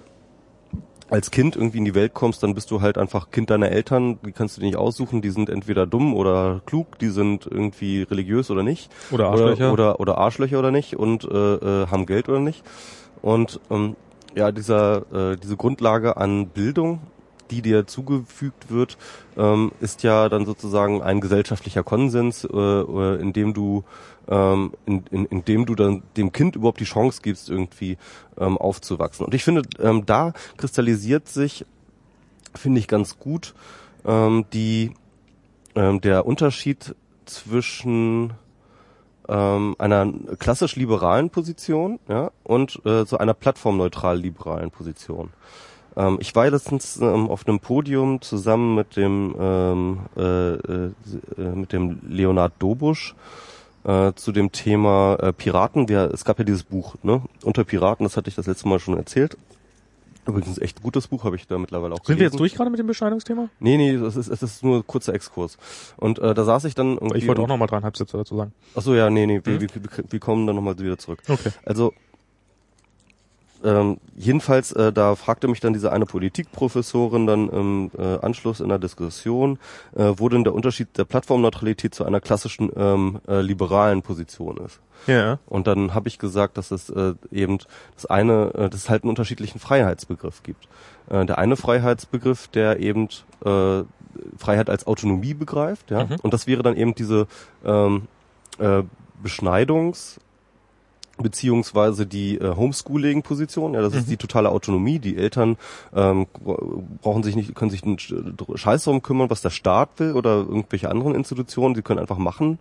als 1.09 1.31
Kind 1.31 1.55
irgendwie 1.55 1.77
in 1.77 1.85
die 1.85 1.95
Welt 1.95 2.13
kommst, 2.13 2.43
dann 2.43 2.53
bist 2.53 2.69
du 2.71 2.81
halt 2.81 2.97
einfach 2.97 3.31
Kind 3.31 3.49
deiner 3.49 3.69
Eltern, 3.69 4.19
die 4.25 4.31
kannst 4.31 4.57
du 4.57 4.61
dir 4.61 4.67
nicht 4.67 4.77
aussuchen, 4.77 5.21
die 5.21 5.29
sind 5.29 5.49
entweder 5.49 5.87
dumm 5.87 6.13
oder 6.13 6.61
klug, 6.65 6.99
die 6.99 7.09
sind 7.09 7.47
irgendwie 7.49 8.03
religiös 8.03 8.51
oder 8.51 8.63
nicht. 8.63 8.91
Oder 9.11 9.29
Arschlöcher. 9.29 9.71
Oder, 9.71 9.93
oder, 9.95 9.99
oder 9.99 10.17
Arschlöcher 10.17 10.59
oder 10.59 10.71
nicht 10.71 10.95
und 10.95 11.23
äh, 11.23 11.55
äh, 11.55 11.87
haben 11.87 12.05
Geld 12.05 12.27
oder 12.29 12.39
nicht. 12.39 12.63
Und 13.21 13.59
ähm, 13.69 13.95
ja, 14.35 14.51
dieser, 14.51 15.31
äh, 15.31 15.37
diese 15.37 15.57
Grundlage 15.57 16.17
an 16.17 16.47
Bildung, 16.47 16.99
die 17.51 17.61
dir 17.61 17.87
zugefügt 17.87 18.69
wird, 18.69 18.97
ähm, 19.37 19.71
ist 19.79 20.03
ja 20.03 20.29
dann 20.29 20.45
sozusagen 20.45 21.01
ein 21.01 21.21
gesellschaftlicher 21.21 21.83
Konsens, 21.83 22.43
äh, 22.43 22.57
äh, 22.57 23.21
in 23.21 23.33
dem 23.33 23.53
du 23.53 23.83
ähm, 24.27 24.73
in, 24.85 25.03
in, 25.11 25.25
in 25.25 25.45
dem 25.45 25.65
du 25.65 25.75
dann 25.75 26.03
dem 26.17 26.31
Kind 26.31 26.55
überhaupt 26.55 26.79
die 26.79 26.85
Chance 26.85 27.21
gibst, 27.23 27.49
irgendwie 27.49 27.97
ähm, 28.37 28.57
aufzuwachsen. 28.57 29.25
Und 29.25 29.33
ich 29.33 29.43
finde, 29.43 29.63
ähm, 29.79 30.05
da 30.05 30.33
kristallisiert 30.57 31.27
sich, 31.27 31.65
finde 32.53 32.79
ich 32.79 32.87
ganz 32.87 33.19
gut, 33.19 33.53
ähm, 34.05 34.45
die 34.53 34.91
ähm, 35.75 36.01
der 36.01 36.25
Unterschied 36.25 36.95
zwischen 37.25 38.33
ähm, 39.29 39.75
einer 39.77 40.11
klassisch 40.39 40.75
liberalen 40.75 41.29
Position 41.29 41.99
ja, 42.07 42.31
und 42.43 42.81
äh, 42.85 43.05
so 43.05 43.17
einer 43.17 43.33
plattformneutral 43.33 44.17
liberalen 44.17 44.71
Position. 44.71 45.31
Ähm, 45.97 46.17
ich 46.21 46.35
war 46.35 46.49
letztens 46.49 46.97
ähm, 47.01 47.27
auf 47.29 47.47
einem 47.47 47.59
Podium 47.59 48.21
zusammen 48.21 48.75
mit 48.75 48.95
dem 48.95 49.35
ähm, 49.39 49.99
äh, 50.15 50.21
äh, 50.21 50.91
äh, 51.37 51.41
mit 51.55 51.73
dem 51.73 51.99
Leonard 52.07 52.53
Dobusch 52.59 53.15
äh, 53.83 54.13
zu 54.13 54.31
dem 54.31 54.51
Thema 54.51 55.15
äh, 55.19 55.33
Piraten. 55.33 55.89
Wir, 55.89 56.11
es 56.13 56.23
gab 56.23 56.37
ja 56.39 56.45
dieses 56.45 56.63
Buch, 56.63 56.95
ne? 57.03 57.21
Unter 57.43 57.63
Piraten, 57.63 58.03
das 58.05 58.15
hatte 58.15 58.29
ich 58.29 58.35
das 58.35 58.45
letzte 58.47 58.67
Mal 58.67 58.79
schon 58.79 58.95
erzählt. 58.95 59.37
Übrigens 60.27 60.57
echt 60.59 60.81
gutes 60.83 61.07
Buch, 61.07 61.23
habe 61.23 61.37
ich 61.37 61.47
da 61.47 61.57
mittlerweile 61.57 61.93
auch 61.93 62.03
sind 62.03 62.17
wir 62.19 62.25
jetzt 62.25 62.33
gelesen. 62.33 62.37
durch 62.39 62.53
gerade 62.55 62.69
mit 62.69 62.79
dem 62.81 62.85
Beschneidungsthema? 62.87 63.47
Nee, 63.61 63.77
nee, 63.77 63.95
das 63.97 64.17
ist, 64.17 64.27
es 64.27 64.43
ist 64.43 64.61
nur 64.61 64.79
ein 64.79 64.85
kurzer 64.85 65.13
Exkurs. 65.13 65.57
Und 65.95 66.19
äh, 66.19 66.33
da 66.33 66.43
saß 66.43 66.65
ich 66.65 66.75
dann 66.75 66.95
irgendwie... 66.95 67.19
Ich 67.19 67.27
wollte 67.29 67.39
auch 67.39 67.43
und- 67.45 67.49
noch 67.51 67.57
mal 67.57 67.67
dreieinhalb 67.67 67.95
Sätze 67.95 68.17
dazu 68.17 68.35
sagen. 68.35 68.51
Ach 68.75 68.81
so, 68.81 68.93
ja, 68.93 69.09
nee, 69.09 69.25
nee, 69.25 69.37
Mhm. 69.37 69.45
wir, 69.45 69.61
wir, 69.61 69.69
wir 70.09 70.19
kommen 70.19 70.45
dann 70.45 70.57
nochmal 70.57 70.77
wieder 70.79 70.97
zurück. 70.97 71.23
Okay. 71.29 71.51
Also 71.63 71.93
ähm, 73.63 73.97
jedenfalls, 74.15 74.71
äh, 74.71 74.91
da 74.93 75.15
fragte 75.15 75.47
mich 75.47 75.59
dann 75.59 75.73
diese 75.73 75.91
eine 75.91 76.05
Politikprofessorin 76.05 77.27
dann 77.27 77.49
im 77.49 77.91
äh, 77.97 78.19
Anschluss 78.19 78.59
in 78.59 78.69
der 78.69 78.79
Diskussion, 78.79 79.59
äh, 79.95 80.13
wo 80.17 80.29
denn 80.29 80.43
der 80.43 80.53
Unterschied 80.53 80.97
der 80.97 81.05
Plattformneutralität 81.05 81.93
zu 81.95 82.05
einer 82.05 82.21
klassischen 82.21 82.71
ähm, 82.75 83.19
äh, 83.27 83.41
liberalen 83.41 84.01
Position 84.01 84.57
ist. 84.57 84.79
Ja. 85.07 85.39
Und 85.47 85.67
dann 85.67 85.93
habe 85.93 86.07
ich 86.07 86.19
gesagt, 86.19 86.57
dass 86.57 86.71
es 86.71 86.89
äh, 86.89 87.13
eben 87.31 87.59
das 87.95 88.05
eine, 88.05 88.53
äh, 88.53 88.69
dass 88.69 88.81
es 88.81 88.89
halt 88.89 89.03
einen 89.03 89.09
unterschiedlichen 89.09 89.59
Freiheitsbegriff 89.59 90.43
gibt. 90.43 90.67
Äh, 91.09 91.25
der 91.25 91.37
eine 91.37 91.55
Freiheitsbegriff, 91.55 92.47
der 92.49 92.79
eben 92.79 93.07
äh, 93.45 93.83
Freiheit 94.37 94.69
als 94.69 94.87
Autonomie 94.87 95.33
begreift, 95.35 95.91
ja, 95.91 96.05
Mhm. 96.05 96.15
und 96.23 96.33
das 96.33 96.47
wäre 96.47 96.63
dann 96.63 96.75
eben 96.75 96.95
diese 96.95 97.27
ähm, 97.63 98.07
äh, 98.57 98.83
Beschneidungs 99.21 100.19
beziehungsweise 101.17 102.05
die 102.05 102.37
äh, 102.37 102.55
Homeschooling-Position, 102.55 103.73
ja, 103.73 103.81
das 103.81 103.93
ist 103.95 104.05
Mhm. 104.07 104.11
die 104.11 104.17
totale 104.17 104.49
Autonomie. 104.49 104.99
Die 104.99 105.17
Eltern 105.17 105.57
ähm, 105.95 106.27
brauchen 107.01 107.23
sich 107.23 107.35
nicht, 107.35 107.55
können 107.55 107.71
sich 107.71 107.83
einen 107.83 107.97
Sch- 107.97 108.57
Scheiß 108.57 108.83
darum 108.83 109.01
kümmern, 109.01 109.29
was 109.29 109.41
der 109.41 109.49
Staat 109.49 109.89
will 109.97 110.13
oder 110.13 110.35
irgendwelche 110.37 110.89
anderen 110.89 111.15
Institutionen. 111.15 111.75
Sie 111.75 111.81
können 111.81 111.99
einfach 111.99 112.17
machen. 112.19 112.59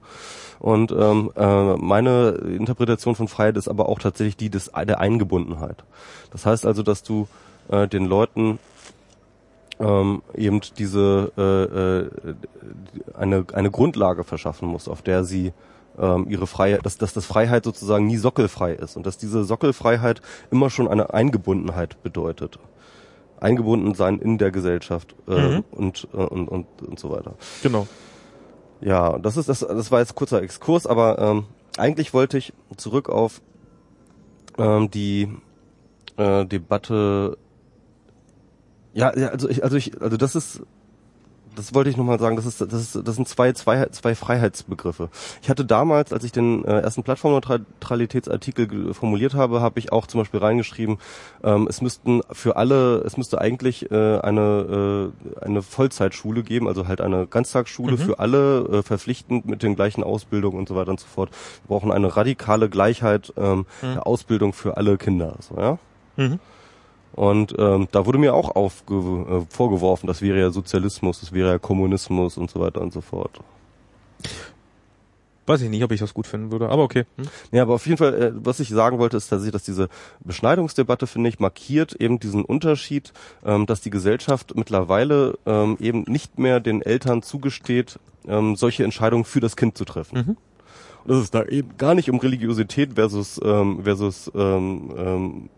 Und 0.58 0.90
ähm, 0.92 1.30
äh, 1.36 1.76
meine 1.76 2.30
Interpretation 2.30 3.14
von 3.14 3.28
Freiheit 3.28 3.56
ist 3.58 3.68
aber 3.68 3.88
auch 3.88 3.98
tatsächlich 3.98 4.36
die 4.36 4.48
des, 4.50 4.70
der 4.86 5.00
Eingebundenheit. 5.00 5.84
Das 6.30 6.46
heißt 6.46 6.64
also, 6.66 6.82
dass 6.82 7.02
du 7.02 7.28
äh, 7.68 7.86
den 7.86 8.06
Leuten 8.06 8.58
ähm, 9.78 10.22
eben 10.34 10.62
diese 10.78 11.30
äh, 11.36 12.30
äh, 12.30 12.34
eine 13.18 13.44
eine 13.52 13.70
Grundlage 13.70 14.24
verschaffen 14.24 14.68
musst, 14.68 14.88
auf 14.88 15.02
der 15.02 15.24
sie 15.24 15.52
ähm, 15.98 16.26
ihre 16.28 16.46
Freiheit, 16.46 16.84
dass, 16.84 16.98
dass 16.98 17.12
das 17.12 17.26
Freiheit 17.26 17.64
sozusagen 17.64 18.06
nie 18.06 18.16
sockelfrei 18.16 18.72
ist 18.74 18.96
und 18.96 19.06
dass 19.06 19.18
diese 19.18 19.44
Sockelfreiheit 19.44 20.22
immer 20.50 20.70
schon 20.70 20.88
eine 20.88 21.12
Eingebundenheit 21.14 22.02
bedeutet. 22.02 22.58
Eingebunden 23.40 23.94
sein 23.94 24.18
in 24.18 24.38
der 24.38 24.50
Gesellschaft 24.50 25.14
äh, 25.28 25.56
Mhm. 25.56 25.64
und, 25.70 26.08
äh, 26.14 26.16
und, 26.16 26.48
und, 26.48 26.66
und 26.82 26.98
so 26.98 27.10
weiter. 27.10 27.34
Genau. 27.62 27.86
Ja, 28.80 29.18
das 29.18 29.36
ist 29.36 29.48
das, 29.48 29.60
das 29.60 29.90
war 29.90 30.00
jetzt 30.00 30.14
kurzer 30.14 30.42
Exkurs, 30.42 30.86
aber 30.86 31.18
ähm, 31.18 31.44
eigentlich 31.76 32.12
wollte 32.14 32.38
ich 32.38 32.52
zurück 32.76 33.08
auf 33.08 33.40
ähm, 34.58 34.90
die 34.90 35.28
äh, 36.16 36.44
Debatte. 36.46 37.36
Ja, 38.94 39.16
ja, 39.16 39.28
also 39.28 39.48
ich, 39.48 39.62
also 39.62 39.76
ich, 39.76 40.00
also 40.00 40.16
das 40.16 40.34
ist 40.34 40.62
das 41.56 41.74
wollte 41.74 41.90
ich 41.90 41.96
nochmal 41.96 42.18
sagen, 42.18 42.36
das, 42.36 42.46
ist, 42.46 42.60
das, 42.60 42.72
ist, 42.72 43.08
das 43.08 43.16
sind 43.16 43.26
zwei, 43.26 43.52
zwei, 43.52 43.86
zwei 43.86 44.14
Freiheitsbegriffe. 44.14 45.08
Ich 45.42 45.50
hatte 45.50 45.64
damals, 45.64 46.12
als 46.12 46.22
ich 46.24 46.32
den 46.32 46.64
äh, 46.64 46.80
ersten 46.80 47.02
Plattformneutralitätsartikel 47.02 48.94
formuliert 48.94 49.34
habe, 49.34 49.60
habe 49.60 49.78
ich 49.78 49.92
auch 49.92 50.06
zum 50.06 50.20
Beispiel 50.20 50.40
reingeschrieben, 50.40 50.98
ähm, 51.42 51.66
es 51.68 51.80
müssten 51.80 52.20
für 52.30 52.56
alle, 52.56 52.98
es 52.98 53.16
müsste 53.16 53.40
eigentlich 53.40 53.90
äh, 53.90 54.18
eine, 54.20 55.12
äh, 55.40 55.44
eine 55.44 55.62
Vollzeitschule 55.62 56.42
geben, 56.42 56.68
also 56.68 56.86
halt 56.86 57.00
eine 57.00 57.26
Ganztagsschule 57.26 57.92
mhm. 57.92 57.98
für 57.98 58.18
alle, 58.18 58.60
äh, 58.66 58.82
verpflichtend 58.82 59.46
mit 59.46 59.62
den 59.62 59.74
gleichen 59.74 60.04
Ausbildungen 60.04 60.58
und 60.58 60.68
so 60.68 60.76
weiter 60.76 60.90
und 60.90 61.00
so 61.00 61.06
fort. 61.06 61.30
Wir 61.66 61.74
brauchen 61.74 61.90
eine 61.90 62.16
radikale 62.16 62.68
Gleichheit 62.68 63.32
ähm, 63.36 63.66
mhm. 63.82 63.94
der 63.94 64.06
Ausbildung 64.06 64.52
für 64.52 64.76
alle 64.76 64.98
Kinder. 64.98 65.36
So, 65.40 65.56
ja? 65.58 65.78
Mhm. 66.16 66.38
Und 67.16 67.54
ähm, 67.58 67.88
da 67.92 68.04
wurde 68.04 68.18
mir 68.18 68.34
auch 68.34 68.54
aufge 68.54 68.94
äh, 68.94 69.40
vorgeworfen, 69.48 70.06
das 70.06 70.20
wäre 70.20 70.38
ja 70.38 70.50
Sozialismus, 70.50 71.20
das 71.20 71.32
wäre 71.32 71.50
ja 71.52 71.58
Kommunismus 71.58 72.36
und 72.36 72.50
so 72.50 72.60
weiter 72.60 72.82
und 72.82 72.92
so 72.92 73.00
fort. 73.00 73.40
Weiß 75.46 75.62
ich 75.62 75.70
nicht, 75.70 75.82
ob 75.84 75.92
ich 75.92 76.00
das 76.00 76.12
gut 76.12 76.26
finden 76.26 76.50
würde, 76.50 76.68
aber 76.68 76.82
okay. 76.82 77.04
Hm? 77.16 77.26
Ja, 77.52 77.62
aber 77.62 77.74
auf 77.74 77.86
jeden 77.86 77.96
Fall, 77.98 78.14
äh, 78.14 78.32
was 78.34 78.60
ich 78.60 78.68
sagen 78.68 78.98
wollte, 78.98 79.16
ist 79.16 79.28
tatsächlich, 79.28 79.52
dass 79.52 79.62
diese 79.62 79.88
Beschneidungsdebatte, 80.20 81.06
finde 81.06 81.30
ich, 81.30 81.38
markiert 81.38 81.94
eben 81.94 82.20
diesen 82.20 82.44
Unterschied, 82.44 83.12
ähm, 83.44 83.64
dass 83.64 83.80
die 83.80 83.90
Gesellschaft 83.90 84.54
mittlerweile 84.56 85.38
ähm, 85.46 85.78
eben 85.80 86.04
nicht 86.08 86.38
mehr 86.38 86.60
den 86.60 86.82
Eltern 86.82 87.22
zugesteht, 87.22 87.98
ähm, 88.28 88.56
solche 88.56 88.84
Entscheidungen 88.84 89.24
für 89.24 89.40
das 89.40 89.56
Kind 89.56 89.78
zu 89.78 89.84
treffen. 89.84 90.18
Mhm. 90.18 90.36
Dass 91.06 91.18
es 91.18 91.30
da 91.30 91.44
eben 91.44 91.76
gar 91.76 91.94
nicht 91.94 92.10
um 92.10 92.18
Religiosität 92.18 92.94
versus 92.94 93.40
ähm, 93.44 93.80
versus 93.84 94.30
ähm, 94.34 94.92
ähm, 94.96 95.50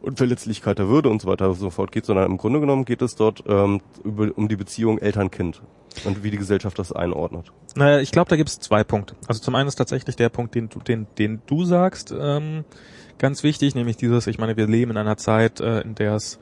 Unverletzlichkeit 0.00 0.78
der 0.78 0.88
Würde 0.88 1.08
und 1.08 1.22
so 1.22 1.28
weiter 1.28 1.48
und 1.48 1.54
so 1.54 1.70
fort 1.70 1.92
geht, 1.92 2.06
sondern 2.06 2.30
im 2.30 2.36
Grunde 2.36 2.60
genommen 2.60 2.84
geht 2.84 3.02
es 3.02 3.14
dort 3.14 3.44
ähm, 3.46 3.80
über, 4.04 4.30
um 4.36 4.48
die 4.48 4.56
Beziehung 4.56 4.98
Eltern-Kind 4.98 5.62
und 6.04 6.24
wie 6.24 6.30
die 6.30 6.38
Gesellschaft 6.38 6.78
das 6.78 6.92
einordnet. 6.92 7.52
Naja, 7.74 8.00
ich 8.00 8.10
glaube, 8.10 8.28
da 8.28 8.36
gibt 8.36 8.48
es 8.48 8.60
zwei 8.60 8.84
Punkte. 8.84 9.14
Also 9.28 9.40
zum 9.40 9.54
einen 9.54 9.68
ist 9.68 9.76
tatsächlich 9.76 10.16
der 10.16 10.28
Punkt, 10.28 10.54
den 10.54 10.68
du, 10.68 10.80
den, 10.80 11.06
den 11.18 11.42
du 11.46 11.64
sagst, 11.64 12.14
ähm, 12.18 12.64
ganz 13.18 13.42
wichtig, 13.42 13.74
nämlich 13.74 13.96
dieses, 13.96 14.26
ich 14.26 14.38
meine, 14.38 14.56
wir 14.56 14.66
leben 14.66 14.90
in 14.90 14.96
einer 14.96 15.16
Zeit, 15.16 15.60
äh, 15.60 15.80
in 15.80 15.94
der 15.94 16.14
es, 16.14 16.38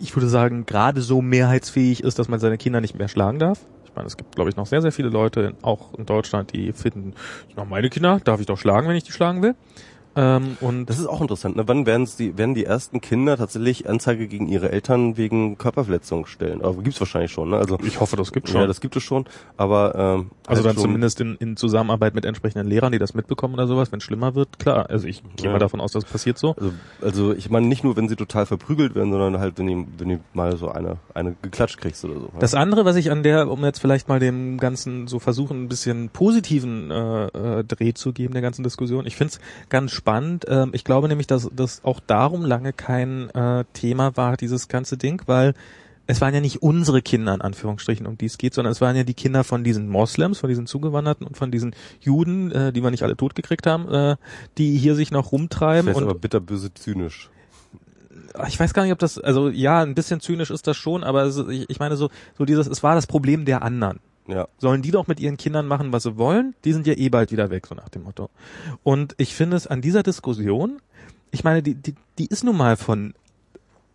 ich 0.00 0.16
würde 0.16 0.28
sagen, 0.28 0.66
gerade 0.66 1.00
so 1.02 1.22
mehrheitsfähig 1.22 2.02
ist, 2.02 2.18
dass 2.18 2.28
man 2.28 2.40
seine 2.40 2.58
Kinder 2.58 2.80
nicht 2.80 2.98
mehr 2.98 3.08
schlagen 3.08 3.38
darf. 3.38 3.60
Ich 3.92 3.96
meine, 3.96 4.06
es 4.06 4.16
gibt, 4.16 4.34
glaube 4.34 4.48
ich, 4.48 4.56
noch 4.56 4.64
sehr, 4.64 4.80
sehr 4.80 4.90
viele 4.90 5.10
Leute, 5.10 5.52
auch 5.60 5.92
in 5.98 6.06
Deutschland, 6.06 6.54
die 6.54 6.72
finden, 6.72 7.12
meine 7.68 7.90
Kinder 7.90 8.20
darf 8.24 8.40
ich 8.40 8.46
doch 8.46 8.56
schlagen, 8.56 8.88
wenn 8.88 8.96
ich 8.96 9.04
die 9.04 9.12
schlagen 9.12 9.42
will. 9.42 9.54
Ähm, 10.14 10.56
und 10.60 10.86
das 10.86 10.98
ist 10.98 11.06
auch 11.06 11.20
interessant. 11.20 11.56
Ne? 11.56 11.66
Wann 11.66 11.86
werden 11.86 12.08
die, 12.18 12.36
werden 12.36 12.54
die 12.54 12.64
ersten 12.64 13.00
Kinder 13.00 13.36
tatsächlich 13.36 13.88
Anzeige 13.88 14.28
gegen 14.28 14.48
ihre 14.48 14.70
Eltern 14.70 15.16
wegen 15.16 15.58
Körperverletzung 15.58 16.26
stellen? 16.26 16.62
Aber 16.62 16.82
gibt's 16.82 17.00
wahrscheinlich 17.00 17.32
schon. 17.32 17.50
Ne? 17.50 17.56
Also 17.56 17.78
ich 17.82 18.00
hoffe, 18.00 18.16
das 18.16 18.32
gibt 18.32 18.48
schon. 18.48 18.60
Ja, 18.60 18.66
das 18.66 18.80
gibt 18.80 18.96
es 18.96 19.02
schon. 19.02 19.24
Aber 19.56 19.94
ähm, 19.94 20.30
also 20.46 20.64
halt 20.64 20.76
dann 20.76 20.82
zumindest 20.82 21.20
in, 21.20 21.36
in 21.36 21.56
Zusammenarbeit 21.56 22.14
mit 22.14 22.24
entsprechenden 22.24 22.66
Lehrern, 22.66 22.92
die 22.92 22.98
das 22.98 23.14
mitbekommen 23.14 23.54
oder 23.54 23.66
sowas. 23.66 23.92
Wenn 23.92 23.98
es 23.98 24.04
schlimmer 24.04 24.34
wird, 24.34 24.58
klar. 24.58 24.90
Also 24.90 25.06
ich 25.06 25.22
gehe 25.36 25.46
ja. 25.46 25.52
mal 25.52 25.58
davon 25.58 25.80
aus, 25.80 25.92
dass 25.92 26.04
es 26.04 26.10
passiert 26.10 26.38
so. 26.38 26.54
Also, 26.56 26.72
also 27.00 27.32
ich 27.32 27.50
meine 27.50 27.66
nicht 27.66 27.84
nur, 27.84 27.96
wenn 27.96 28.08
sie 28.08 28.16
total 28.16 28.46
verprügelt 28.46 28.94
werden, 28.94 29.10
sondern 29.10 29.38
halt 29.38 29.58
wenn 29.58 29.66
die, 29.66 29.86
wenn 29.98 30.08
die 30.08 30.18
mal 30.34 30.56
so 30.56 30.68
eine 30.68 30.98
eine 31.14 31.34
geklatscht 31.42 31.78
kriegst 31.78 32.04
oder 32.04 32.14
so. 32.14 32.30
Ja? 32.32 32.38
Das 32.38 32.54
andere, 32.54 32.84
was 32.84 32.96
ich 32.96 33.10
an 33.10 33.22
der, 33.22 33.50
um 33.50 33.64
jetzt 33.64 33.80
vielleicht 33.80 34.08
mal 34.08 34.20
dem 34.20 34.58
ganzen 34.58 35.06
so 35.06 35.18
versuchen, 35.18 35.64
ein 35.64 35.68
bisschen 35.68 36.08
positiven 36.10 36.90
äh, 36.90 37.26
äh, 37.26 37.64
Dreh 37.64 37.94
zu 37.94 38.12
geben 38.12 38.32
der 38.32 38.42
ganzen 38.42 38.62
Diskussion. 38.62 39.06
Ich 39.06 39.16
finde 39.16 39.34
es 39.34 39.40
ganz 39.68 39.92
spannend. 40.02 40.44
Ähm, 40.48 40.70
ich 40.74 40.82
glaube 40.82 41.08
nämlich, 41.08 41.28
dass 41.28 41.48
das 41.54 41.84
auch 41.84 42.00
darum 42.00 42.44
lange 42.44 42.72
kein 42.72 43.30
äh, 43.30 43.64
Thema 43.72 44.16
war, 44.16 44.36
dieses 44.36 44.66
ganze 44.66 44.96
Ding, 44.96 45.22
weil 45.26 45.54
es 46.08 46.20
waren 46.20 46.34
ja 46.34 46.40
nicht 46.40 46.60
unsere 46.60 47.02
Kinder 47.02 47.32
in 47.34 47.40
Anführungsstrichen, 47.40 48.06
um 48.06 48.18
die 48.18 48.26
es 48.26 48.36
geht, 48.36 48.52
sondern 48.52 48.72
es 48.72 48.80
waren 48.80 48.96
ja 48.96 49.04
die 49.04 49.14
Kinder 49.14 49.44
von 49.44 49.62
diesen 49.62 49.88
Moslems, 49.88 50.40
von 50.40 50.48
diesen 50.48 50.66
Zugewanderten 50.66 51.24
und 51.24 51.36
von 51.36 51.52
diesen 51.52 51.76
Juden, 52.00 52.50
äh, 52.50 52.72
die 52.72 52.82
wir 52.82 52.90
nicht 52.90 53.04
alle 53.04 53.16
totgekriegt 53.16 53.66
haben, 53.66 53.88
äh, 53.88 54.16
die 54.58 54.76
hier 54.76 54.96
sich 54.96 55.12
noch 55.12 55.30
rumtreiben. 55.30 55.86
Das 55.86 55.94
heißt 55.94 56.02
und 56.02 56.10
aber 56.10 56.18
bitterböse 56.18 56.74
zynisch. 56.74 57.30
Ich 58.48 58.58
weiß 58.58 58.74
gar 58.74 58.82
nicht, 58.82 58.92
ob 58.92 58.98
das, 58.98 59.18
also 59.18 59.50
ja, 59.50 59.82
ein 59.82 59.94
bisschen 59.94 60.20
zynisch 60.20 60.50
ist 60.50 60.66
das 60.66 60.76
schon, 60.76 61.04
aber 61.04 61.22
es, 61.22 61.36
ich, 61.36 61.70
ich 61.70 61.78
meine 61.78 61.96
so, 61.96 62.10
so 62.36 62.44
dieses, 62.44 62.66
es 62.66 62.82
war 62.82 62.96
das 62.96 63.06
Problem 63.06 63.44
der 63.44 63.62
anderen. 63.62 64.00
Ja. 64.26 64.48
Sollen 64.58 64.82
die 64.82 64.92
doch 64.92 65.08
mit 65.08 65.20
ihren 65.20 65.36
Kindern 65.36 65.66
machen, 65.66 65.92
was 65.92 66.04
sie 66.04 66.16
wollen? 66.16 66.54
Die 66.64 66.72
sind 66.72 66.86
ja 66.86 66.94
eh 66.94 67.08
bald 67.08 67.32
wieder 67.32 67.50
weg, 67.50 67.66
so 67.66 67.74
nach 67.74 67.88
dem 67.88 68.04
Motto. 68.04 68.30
Und 68.82 69.14
ich 69.18 69.34
finde 69.34 69.56
es 69.56 69.66
an 69.66 69.80
dieser 69.80 70.02
Diskussion, 70.02 70.80
ich 71.32 71.44
meine, 71.44 71.62
die, 71.62 71.74
die, 71.74 71.94
die 72.18 72.26
ist 72.26 72.44
nun 72.44 72.56
mal 72.56 72.76
von, 72.76 73.14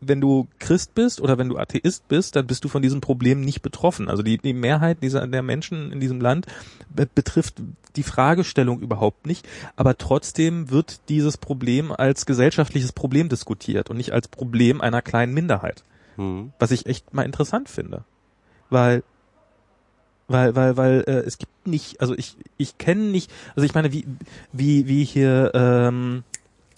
wenn 0.02 0.22
du 0.22 0.48
Christ 0.60 0.95
bist 0.95 1.22
oder 1.22 1.38
wenn 1.38 1.49
du 1.49 1.58
Atheist 1.58 2.08
bist, 2.08 2.36
dann 2.36 2.48
bist 2.48 2.64
du 2.64 2.68
von 2.68 2.82
diesem 2.82 2.99
Problem 2.99 3.41
nicht 3.41 3.62
betroffen. 3.62 4.10
Also 4.10 4.22
die, 4.22 4.38
die 4.38 4.54
Mehrheit 4.54 5.02
dieser, 5.02 5.26
der 5.28 5.44
Menschen 5.44 5.91
in 5.91 5.99
diesem 5.99 6.20
Land 6.20 6.45
betrifft 6.94 7.62
die 7.95 8.04
Fragestellung 8.04 8.80
überhaupt 8.80 9.26
nicht. 9.26 9.48
Aber 9.76 9.98
trotzdem 9.98 10.70
wird 10.70 10.99
dieses 11.10 11.38
Problem 11.38 11.91
als 11.91 12.26
gesellschaftliches 12.26 12.91
Problem 12.91 13.30
diskutiert 13.30 13.90
und 13.90 13.98
nicht 13.98 14.12
als 14.12 14.28
Problem 14.28 14.82
einer 14.82 15.02
kleinen 15.02 15.34
Minderheit. 15.34 15.84
Mhm. 16.18 16.52
Was 16.60 16.72
ich 16.72 16.86
echt 16.86 17.14
mal 17.14 17.24
interessant 17.24 17.70
finde. 17.70 18.04
Weil 18.70 19.04
weil 20.28 20.56
weil 20.56 20.78
weil 20.78 21.04
äh, 21.08 21.20
es 21.26 21.38
gibt 21.38 21.68
nicht 21.68 22.02
also 22.02 22.16
ich 22.16 22.36
ich 22.58 22.78
kenne 22.78 23.04
nicht 23.04 23.32
also 23.56 23.66
ich 23.66 23.74
meine 23.74 23.91
wie 23.94 24.06
wie 24.52 24.88
wie 24.88 25.04
hier 25.04 25.52
ähm, 25.54 26.24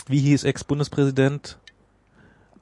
wie 0.08 0.20
hieß 0.20 0.44
Ex-Bundespräsident 0.44 1.58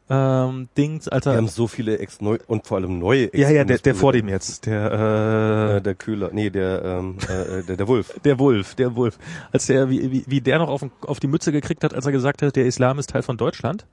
ähm, 0.09 0.69
Dings, 0.77 1.09
Alter. 1.09 1.31
Wir 1.33 1.37
haben 1.37 1.49
so 1.49 1.67
viele 1.67 1.99
Ex 1.99 2.21
neu 2.21 2.37
und 2.47 2.65
vor 2.65 2.77
allem 2.77 2.97
neue 2.97 3.25
Ex 3.25 3.37
Ja, 3.37 3.49
ja, 3.49 3.65
der, 3.65 3.77
der 3.79 3.93
vor 3.93 4.13
dem 4.13 4.29
jetzt, 4.29 4.65
der 4.65 4.91
äh, 4.91 5.77
äh 5.77 5.81
der 5.81 5.95
Köhler, 5.95 6.29
nee, 6.31 6.49
der 6.49 6.81
ähm, 6.81 7.17
äh, 7.27 7.61
der 7.63 7.75
der 7.75 7.87
Wolf. 7.89 8.17
Der 8.23 8.39
Wolf, 8.39 8.75
der 8.75 8.95
Wolf. 8.95 9.19
Als 9.51 9.65
der 9.65 9.89
wie, 9.89 10.09
wie, 10.09 10.23
wie 10.25 10.39
der 10.39 10.59
noch 10.59 10.69
auf, 10.69 10.85
auf 11.01 11.19
die 11.19 11.27
Mütze 11.27 11.51
gekriegt 11.51 11.83
hat, 11.83 11.93
als 11.93 12.05
er 12.05 12.13
gesagt 12.13 12.41
hat, 12.41 12.55
der 12.55 12.65
Islam 12.65 12.99
ist 12.99 13.09
Teil 13.09 13.21
von 13.21 13.35
Deutschland. 13.35 13.85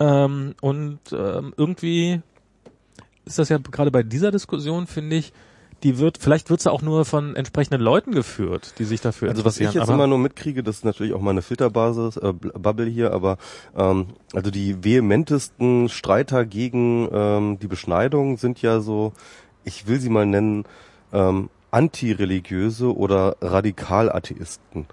Ähm, 0.00 0.56
und 0.60 0.98
ähm, 1.12 1.54
irgendwie 1.56 2.20
ist 3.24 3.38
das 3.38 3.48
ja 3.48 3.58
gerade 3.58 3.92
bei 3.92 4.02
dieser 4.02 4.32
Diskussion, 4.32 4.88
finde 4.88 5.16
ich, 5.16 5.32
die 5.82 5.98
wird, 5.98 6.18
vielleicht 6.18 6.50
wird 6.50 6.60
sie 6.60 6.70
auch 6.72 6.82
nur 6.82 7.04
von 7.04 7.36
entsprechenden 7.36 7.80
Leuten 7.80 8.12
geführt, 8.12 8.74
die 8.78 8.84
sich 8.84 9.00
dafür 9.00 9.30
Also 9.30 9.44
was 9.44 9.60
ich 9.60 9.72
jetzt 9.72 9.88
immer 9.88 10.06
nur 10.06 10.18
mitkriege, 10.18 10.62
das 10.62 10.78
ist 10.78 10.84
natürlich 10.84 11.12
auch 11.12 11.20
mal 11.20 11.30
eine 11.30 11.42
Filterbasis, 11.42 12.16
äh, 12.16 12.32
Bubble 12.32 12.86
hier, 12.86 13.12
aber 13.12 13.38
ähm, 13.76 14.08
also 14.34 14.50
die 14.50 14.82
vehementesten 14.82 15.88
Streiter 15.88 16.44
gegen 16.44 17.08
ähm, 17.12 17.58
die 17.60 17.68
Beschneidung 17.68 18.38
sind 18.38 18.60
ja 18.60 18.80
so, 18.80 19.12
ich 19.64 19.86
will 19.86 20.00
sie 20.00 20.10
mal 20.10 20.26
nennen, 20.26 20.64
ähm, 21.12 21.48
antireligiöse 21.70 22.96
oder 22.96 23.36
Radikalatheisten. 23.40 24.86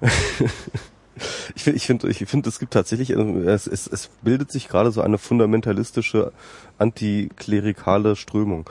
ich 1.54 1.62
finde, 1.62 1.76
ich 1.76 1.86
finde, 1.86 2.08
ich 2.08 2.18
finde, 2.26 2.48
es 2.48 2.58
gibt 2.58 2.72
tatsächlich, 2.72 3.10
äh, 3.10 3.14
es, 3.14 3.66
es, 3.66 3.86
es 3.86 4.10
bildet 4.22 4.50
sich 4.50 4.68
gerade 4.68 4.90
so 4.90 5.02
eine 5.02 5.18
fundamentalistische 5.18 6.32
antiklerikale 6.78 8.16
Strömung. 8.16 8.68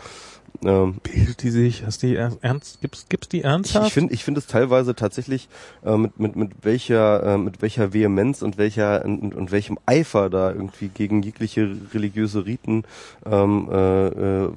Ähm, 0.63 0.95
Bildet 1.01 1.41
die 1.41 1.49
sich? 1.49 1.85
Hast 1.85 2.03
die 2.03 2.15
ernst? 2.15 2.81
Gibt's 2.81 3.07
gibt's 3.09 3.29
die 3.29 3.41
ernsthaft? 3.41 3.87
Ich 3.87 3.93
finde 3.93 4.13
ich 4.13 4.23
finde 4.23 4.39
es 4.39 4.47
teilweise 4.47 4.95
tatsächlich 4.95 5.49
äh, 5.83 5.97
mit 5.97 6.19
mit 6.19 6.35
mit 6.35 6.51
welcher 6.61 7.23
äh, 7.23 7.37
mit 7.37 7.61
welcher 7.61 7.93
Vehemenz 7.93 8.41
und 8.41 8.57
welcher 8.57 9.03
und, 9.03 9.33
und 9.33 9.51
welchem 9.51 9.79
Eifer 9.85 10.29
da 10.29 10.51
irgendwie 10.51 10.89
gegen 10.89 11.23
jegliche 11.23 11.75
religiöse 11.93 12.45
Riten 12.45 12.83
ähm, 13.25 13.69
äh, 13.71 14.07
äh, 14.07 14.49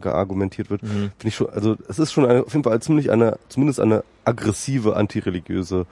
geargumentiert 0.00 0.70
wird. 0.70 0.82
Mhm. 0.82 1.12
Finde 1.18 1.28
ich 1.28 1.34
schon 1.34 1.50
also 1.50 1.76
es 1.88 1.98
ist 1.98 2.12
schon 2.12 2.24
eine, 2.24 2.44
auf 2.44 2.52
jeden 2.52 2.64
Fall 2.64 2.80
ziemlich 2.80 3.10
eine 3.10 3.38
zumindest 3.48 3.80
eine 3.80 4.04
aggressive 4.24 4.96
antireligiöse 4.96 5.86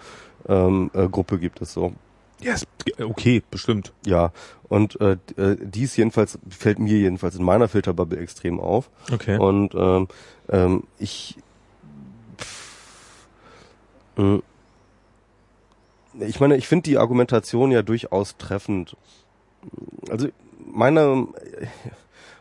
ähm, 0.49 0.91
äh, 0.95 1.09
Gruppe 1.09 1.39
gibt 1.39 1.61
es 1.61 1.73
so. 1.73 1.93
Ja, 2.41 2.53
yes, 2.53 2.67
okay, 3.01 3.43
bestimmt. 3.51 3.93
Ja, 4.05 4.33
und 4.69 5.01
äh, 5.01 5.17
äh, 5.37 5.57
dies 5.61 5.97
jedenfalls 5.97 6.39
fällt 6.51 6.79
mir 6.79 6.99
jedenfalls 6.99 7.37
in 7.37 7.45
meiner 7.45 7.69
Filterbubble 7.69 8.19
extrem 8.19 8.61
auf. 8.61 8.91
Okay. 9.13 9.39
Und 9.39 9.75
ähm, 9.75 10.09
ähm, 10.49 10.85
ich 10.99 11.37
pff, 12.39 13.29
äh, 14.19 14.41
ich 16.21 16.41
meine, 16.41 16.57
ich 16.57 16.67
finde 16.67 16.85
die 16.85 16.99
Argumentation 16.99 17.71
ja 17.71 17.83
durchaus 17.83 18.37
treffend. 18.39 18.97
Also 20.11 20.29
meine 20.65 21.29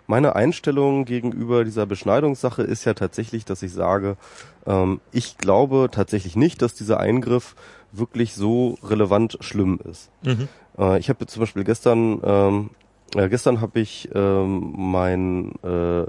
meine 0.08 0.36
Einstellung 0.36 1.06
gegenüber 1.06 1.64
dieser 1.64 1.86
Beschneidungssache 1.86 2.62
ist 2.62 2.86
ja 2.86 2.94
tatsächlich, 2.94 3.46
dass 3.46 3.64
ich 3.64 3.74
sage, 3.74 4.18
ähm, 4.66 5.00
ich 5.12 5.38
glaube 5.38 5.90
tatsächlich 5.92 6.36
nicht, 6.36 6.62
dass 6.62 6.76
dieser 6.76 7.00
Eingriff 7.00 7.56
wirklich 7.92 8.34
so 8.34 8.78
relevant 8.84 9.38
schlimm 9.42 9.80
ist. 9.90 10.10
Mhm. 10.24 10.48
Äh, 10.78 11.00
ich 11.00 11.10
habe 11.10 11.26
zum 11.26 11.40
Beispiel 11.42 11.64
gestern, 11.64 12.20
ähm, 12.24 12.70
äh, 13.16 13.30
gestern 13.30 13.62
habe 13.62 13.80
ich 13.80 14.10
ähm, 14.14 14.74
meinen 14.76 15.56
äh, 15.64 16.02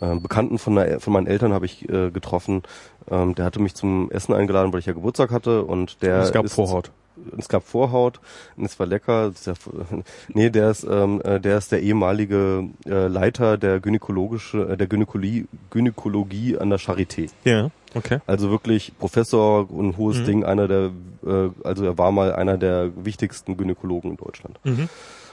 äh, 0.00 0.16
Bekannten 0.16 0.58
von, 0.58 0.74
der, 0.74 1.00
von 1.00 1.12
meinen 1.12 1.26
Eltern 1.26 1.52
habe 1.52 1.66
ich 1.66 1.88
äh, 1.88 2.10
getroffen. 2.10 2.62
Ähm, 3.10 3.34
der 3.34 3.44
hatte 3.44 3.60
mich 3.60 3.74
zum 3.74 4.10
Essen 4.10 4.34
eingeladen, 4.34 4.72
weil 4.72 4.80
ich 4.80 4.86
ja 4.86 4.92
Geburtstag 4.92 5.30
hatte 5.30 5.62
und 5.62 6.02
der 6.02 6.18
es 6.18 6.32
gab 6.32 6.44
ist, 6.44 6.54
Vorhaut. 6.54 6.90
Es 7.38 7.48
gab 7.48 7.64
Vorhaut, 7.64 8.20
und 8.56 8.64
es 8.64 8.78
war 8.78 8.86
lecker. 8.86 9.32
Ja, 9.44 9.52
nee, 10.28 10.50
der 10.50 10.70
ist, 10.70 10.84
ähm, 10.88 11.20
äh, 11.22 11.40
der 11.40 11.58
ist 11.58 11.72
der 11.72 11.82
ehemalige 11.82 12.68
äh, 12.86 13.06
Leiter 13.06 13.56
der 13.58 13.80
gynäkologische, 13.80 14.68
äh, 14.70 14.76
der 14.76 14.86
Gynäkologie, 14.86 15.46
Gynäkologie 15.70 16.58
an 16.58 16.70
der 16.70 16.78
Charité. 16.78 17.30
Ja, 17.44 17.70
okay. 17.94 18.18
Also 18.26 18.50
wirklich 18.50 18.92
Professor 18.98 19.70
und 19.70 19.96
hohes 19.96 20.18
Mhm. 20.20 20.24
Ding, 20.24 20.44
einer 20.44 20.68
der, 20.68 20.90
äh, 21.26 21.50
also 21.62 21.84
er 21.84 21.98
war 21.98 22.12
mal 22.12 22.34
einer 22.34 22.58
der 22.58 22.90
wichtigsten 23.04 23.56
Gynäkologen 23.56 24.12
in 24.12 24.16
Deutschland. 24.16 24.58
Mhm. 24.64 24.88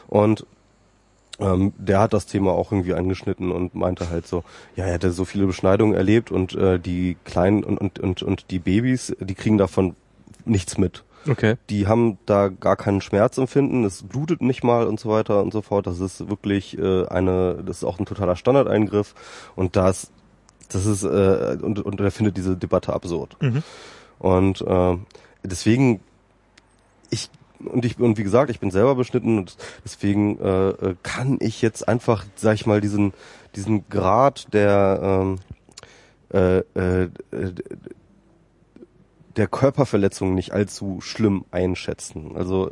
Und 0.07 0.45
ähm, 1.39 1.73
der 1.77 1.99
hat 1.99 2.13
das 2.13 2.27
Thema 2.27 2.51
auch 2.51 2.71
irgendwie 2.71 2.93
angeschnitten 2.93 3.51
und 3.51 3.73
meinte 3.73 4.09
halt 4.09 4.27
so, 4.27 4.43
ja, 4.75 4.85
er 4.85 4.93
hätte 4.93 5.11
so 5.11 5.25
viele 5.25 5.47
Beschneidungen 5.47 5.95
erlebt 5.95 6.31
und 6.31 6.53
äh, 6.53 6.79
die 6.79 7.17
kleinen 7.25 7.63
und, 7.63 7.79
und, 7.79 7.99
und, 7.99 8.21
und 8.21 8.51
die 8.51 8.59
Babys, 8.59 9.15
die 9.19 9.33
kriegen 9.33 9.57
davon 9.57 9.95
nichts 10.45 10.77
mit. 10.77 11.03
Okay. 11.27 11.55
Die 11.69 11.87
haben 11.87 12.17
da 12.25 12.49
gar 12.49 12.75
keinen 12.75 13.01
Schmerzempfinden, 13.01 13.83
es 13.83 14.03
blutet 14.03 14.41
nicht 14.41 14.63
mal 14.63 14.87
und 14.87 14.99
so 14.99 15.09
weiter 15.09 15.41
und 15.41 15.53
so 15.53 15.61
fort. 15.61 15.87
Das 15.87 15.99
ist 15.99 16.29
wirklich 16.29 16.77
äh, 16.77 17.05
eine, 17.07 17.63
das 17.65 17.77
ist 17.77 17.83
auch 17.83 17.99
ein 17.99 18.05
totaler 18.05 18.35
Standardeingriff 18.35 19.13
und 19.55 19.75
das, 19.75 20.11
das 20.69 20.85
ist, 20.85 21.03
äh, 21.03 21.57
und, 21.61 21.79
und 21.79 21.99
er 21.99 22.11
findet 22.11 22.37
diese 22.37 22.57
Debatte 22.57 22.93
absurd. 22.93 23.37
Mhm. 23.41 23.63
Und 24.19 24.61
äh, 24.61 24.97
deswegen, 25.43 25.99
ich 27.09 27.29
und 27.63 27.85
ich 27.85 27.99
und 27.99 28.17
wie 28.17 28.23
gesagt, 28.23 28.49
ich 28.49 28.59
bin 28.59 28.71
selber 28.71 28.95
beschnitten 28.95 29.37
und 29.37 29.55
deswegen 29.85 30.39
äh, 30.39 30.69
äh, 30.69 30.95
kann 31.03 31.37
ich 31.39 31.61
jetzt 31.61 31.87
einfach, 31.87 32.25
sag 32.35 32.55
ich 32.55 32.65
mal, 32.65 32.81
diesen 32.81 33.13
diesen 33.55 33.87
Grad 33.89 34.53
der 34.53 34.99
ähm, 35.03 35.39
äh, 36.33 36.59
äh, 36.59 37.03
äh, 37.03 37.09
der 39.37 39.47
Körperverletzung 39.47 40.33
nicht 40.33 40.51
allzu 40.51 41.01
schlimm 41.01 41.45
einschätzen. 41.51 42.31
Also 42.35 42.71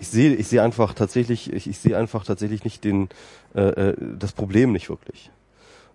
ich 0.00 0.08
sehe 0.08 0.34
ich 0.34 0.48
sehe 0.48 0.62
einfach 0.62 0.94
tatsächlich 0.94 1.52
ich, 1.52 1.68
ich 1.68 1.78
sehe 1.78 1.96
einfach 1.96 2.24
tatsächlich 2.24 2.64
nicht 2.64 2.84
den 2.84 3.08
äh, 3.54 3.90
äh, 3.90 3.96
das 4.18 4.32
Problem 4.32 4.72
nicht 4.72 4.88
wirklich 4.88 5.30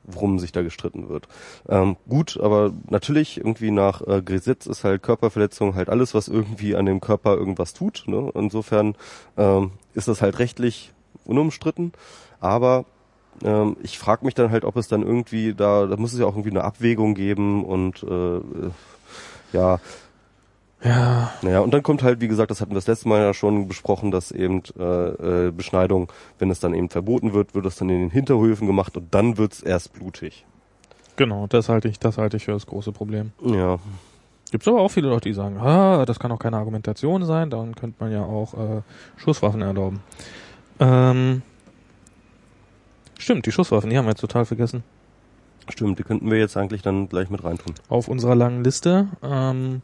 worum 0.07 0.39
sich 0.39 0.53
da 0.53 0.61
gestritten 0.63 1.09
wird. 1.09 1.27
Ähm, 1.67 1.97
gut, 2.07 2.39
aber 2.41 2.71
natürlich 2.89 3.37
irgendwie 3.37 3.71
nach 3.71 4.01
äh, 4.07 4.21
Gesetz 4.21 4.65
ist 4.65 4.83
halt 4.85 5.03
Körperverletzung 5.03 5.75
halt 5.75 5.89
alles, 5.89 6.13
was 6.13 6.29
irgendwie 6.29 6.75
an 6.75 6.85
dem 6.85 7.01
Körper 7.01 7.35
irgendwas 7.35 7.73
tut. 7.73 8.05
Ne? 8.07 8.31
Insofern 8.33 8.95
ähm, 9.35 9.71
ist 9.93 10.07
das 10.07 10.21
halt 10.21 10.39
rechtlich 10.39 10.93
unumstritten. 11.25 11.91
Aber 12.39 12.85
ähm, 13.43 13.75
ich 13.83 13.99
frage 13.99 14.25
mich 14.25 14.33
dann 14.33 14.49
halt, 14.49 14.63
ob 14.65 14.77
es 14.77 14.87
dann 14.87 15.03
irgendwie 15.03 15.53
da, 15.53 15.85
da 15.85 15.97
muss 15.97 16.13
es 16.13 16.19
ja 16.19 16.25
auch 16.25 16.33
irgendwie 16.33 16.51
eine 16.51 16.63
Abwägung 16.63 17.13
geben 17.13 17.65
und 17.65 18.03
äh, 18.03 18.37
äh, 18.37 18.41
ja, 19.53 19.79
Ja. 20.83 21.31
naja, 21.41 21.59
und 21.61 21.73
dann 21.73 21.81
kommt 21.81 22.03
halt, 22.03 22.21
wie 22.21 22.27
gesagt, 22.27 22.51
das 22.51 22.61
hatten 22.61 22.71
wir 22.71 22.75
das 22.75 22.87
letzte 22.87 23.09
Mal 23.09 23.19
ja 23.19 23.33
schon 23.33 23.67
besprochen, 23.67 24.11
dass 24.11 24.31
eben 24.31 24.61
äh, 24.77 25.47
äh, 25.47 25.51
Beschneidung, 25.51 26.11
wenn 26.37 26.51
es 26.51 26.59
dann 26.59 26.73
eben 26.75 26.89
verboten 26.89 27.33
wird, 27.33 27.55
wird 27.55 27.65
es 27.65 27.77
dann 27.77 27.89
in 27.89 27.99
den 28.01 28.09
Hinterhöfen 28.11 28.67
gemacht 28.67 28.95
und 28.95 29.13
dann 29.13 29.37
wird's 29.37 29.61
erst 29.61 29.93
blutig. 29.93 30.45
Genau, 31.15 31.47
das 31.47 31.67
halte 31.67 31.87
ich, 31.87 31.97
das 31.97 32.19
halte 32.19 32.37
ich 32.37 32.45
für 32.45 32.51
das 32.51 32.67
große 32.67 32.91
Problem. 32.91 33.31
Ja. 33.43 33.79
Gibt's 34.51 34.67
aber 34.67 34.79
auch 34.79 34.89
viele 34.91 35.09
Leute, 35.09 35.27
die 35.29 35.33
sagen, 35.33 35.57
ah, 35.57 36.05
das 36.05 36.19
kann 36.19 36.31
auch 36.31 36.39
keine 36.39 36.57
Argumentation 36.57 37.25
sein, 37.25 37.49
dann 37.49 37.75
könnte 37.75 37.97
man 37.99 38.11
ja 38.11 38.23
auch 38.23 38.53
äh, 38.53 38.81
Schusswaffen 39.17 39.61
erlauben. 39.63 40.01
Ähm, 40.79 41.41
stimmt, 43.17 43.45
die 43.47 43.51
Schusswaffen, 43.51 43.89
die 43.89 43.97
haben 43.97 44.05
wir 44.05 44.11
jetzt 44.11 44.21
total 44.21 44.45
vergessen. 44.45 44.83
Stimmt, 45.69 45.99
die 45.99 46.03
könnten 46.03 46.29
wir 46.31 46.37
jetzt 46.37 46.55
eigentlich 46.57 46.81
dann 46.81 47.09
gleich 47.09 47.29
mit 47.29 47.43
reintun. 47.43 47.73
Auf 47.89 48.07
unserer 48.07 48.35
langen 48.35 48.63
Liste, 48.63 49.07
ähm, 49.21 49.81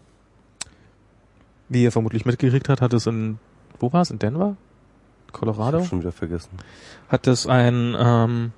wie 1.70 1.84
ihr 1.84 1.92
vermutlich 1.92 2.26
mitgekriegt 2.26 2.70
habt, 2.70 2.82
hat 2.82 2.94
es 2.94 3.06
in, 3.08 3.40
wo 3.80 3.92
war 3.92 4.02
es, 4.02 4.12
in 4.12 4.20
Denver? 4.20 4.56
Ich 5.28 5.34
Colorado? 5.34 5.80
hab 5.80 5.88
schon 5.88 6.00
wieder 6.00 6.12
vergessen. 6.12 6.52
hat 7.10 7.28
es 7.28 7.48
ein 7.48 7.96
ähm, 7.98 8.52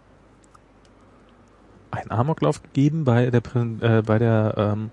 ein 1.92 2.12
Amoklauf 2.12 2.62
gegeben 2.62 3.06
bei 3.06 3.30
der 3.30 3.42
äh, 3.82 4.02
bei 4.02 4.20
der 4.20 4.54
ähm, 4.58 4.92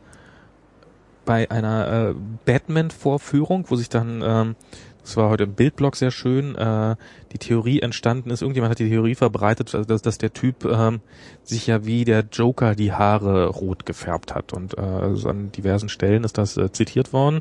bei 1.24 1.50
einer 1.50 2.10
äh, 2.10 2.14
Batman-Vorführung, 2.44 3.66
wo 3.68 3.76
sich 3.76 3.88
dann 3.88 4.22
ähm, 4.24 4.56
das 5.02 5.16
war 5.16 5.28
heute 5.30 5.44
im 5.44 5.54
Bildblog 5.54 5.96
sehr 5.96 6.10
schön, 6.10 6.54
äh, 6.54 6.96
die 7.32 7.38
Theorie 7.38 7.80
entstanden 7.80 8.30
ist, 8.30 8.42
irgendjemand 8.42 8.70
hat 8.70 8.78
die 8.78 8.88
Theorie 8.88 9.14
verbreitet, 9.14 9.74
also 9.74 9.86
dass, 9.86 10.02
dass 10.02 10.18
der 10.18 10.32
Typ 10.32 10.64
ähm, 10.64 11.00
sich 11.42 11.66
ja 11.66 11.84
wie 11.84 12.04
der 12.04 12.24
Joker 12.32 12.74
die 12.74 12.92
Haare 12.92 13.46
rot 13.48 13.84
gefärbt 13.86 14.34
hat 14.34 14.52
und 14.52 14.78
äh, 14.78 14.80
also 14.80 15.28
an 15.28 15.50
diversen 15.52 15.88
Stellen 15.88 16.24
ist 16.24 16.38
das 16.38 16.56
äh, 16.56 16.70
zitiert 16.72 17.12
worden 17.12 17.40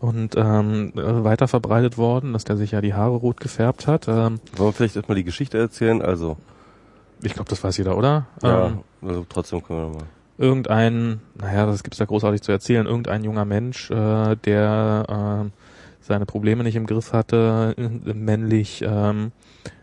und 0.00 0.34
ähm, 0.36 0.92
äh, 0.94 1.24
weiter 1.24 1.48
verbreitet 1.48 1.96
worden, 1.98 2.32
dass 2.34 2.44
der 2.44 2.56
sich 2.56 2.72
ja 2.72 2.80
die 2.80 2.94
Haare 2.94 3.16
rot 3.16 3.40
gefärbt 3.40 3.86
hat. 3.86 4.08
Ähm, 4.08 4.40
Wollen 4.56 4.68
wir 4.68 4.72
vielleicht 4.72 4.96
erstmal 4.96 5.16
die 5.16 5.24
Geschichte 5.24 5.56
erzählen? 5.58 6.02
Also, 6.02 6.36
ich 7.22 7.32
glaube, 7.32 7.48
das 7.48 7.64
weiß 7.64 7.78
jeder, 7.78 7.96
oder? 7.96 8.26
ja, 8.42 8.66
Ähm, 8.66 8.80
also 9.02 9.24
trotzdem 9.28 9.62
können 9.62 9.80
wir 9.80 9.98
mal. 9.98 10.06
irgendein, 10.36 11.20
naja, 11.34 11.66
was 11.66 11.82
gibt's 11.82 11.96
da 11.98 12.04
großartig 12.04 12.42
zu 12.42 12.52
erzählen? 12.52 12.86
Irgendein 12.86 13.24
junger 13.24 13.46
Mensch, 13.46 13.90
äh, 13.90 14.36
der 14.36 15.46
äh, 15.48 15.50
seine 16.06 16.26
Probleme 16.26 16.62
nicht 16.62 16.76
im 16.76 16.86
Griff 16.86 17.12
hatte, 17.12 17.74
äh, 17.76 18.14
männlich, 18.14 18.82
ähm, 18.86 19.32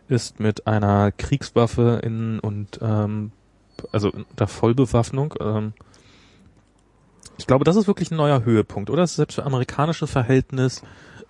ist 0.08 0.40
mit 0.40 0.68
einer 0.68 1.12
Kriegswaffe 1.12 2.00
in 2.04 2.40
und 2.40 2.80
ähm, 2.82 3.32
also 3.92 4.12
unter 4.12 4.48
Vollbewaffnung. 4.48 5.34
Ähm, 5.40 5.74
ich 7.38 7.48
glaube, 7.48 7.66
das 7.66 7.76
ist 7.76 7.88
wirklich 7.88 8.12
ein 8.12 8.18
neuer 8.18 8.46
Höhepunkt, 8.46 8.90
oder? 8.90 9.02
Das 9.02 9.12
ist 9.12 9.18
selbst 9.18 9.36
für 9.36 9.46
amerikanische 9.46 10.08
Verhältnis. 10.08 10.84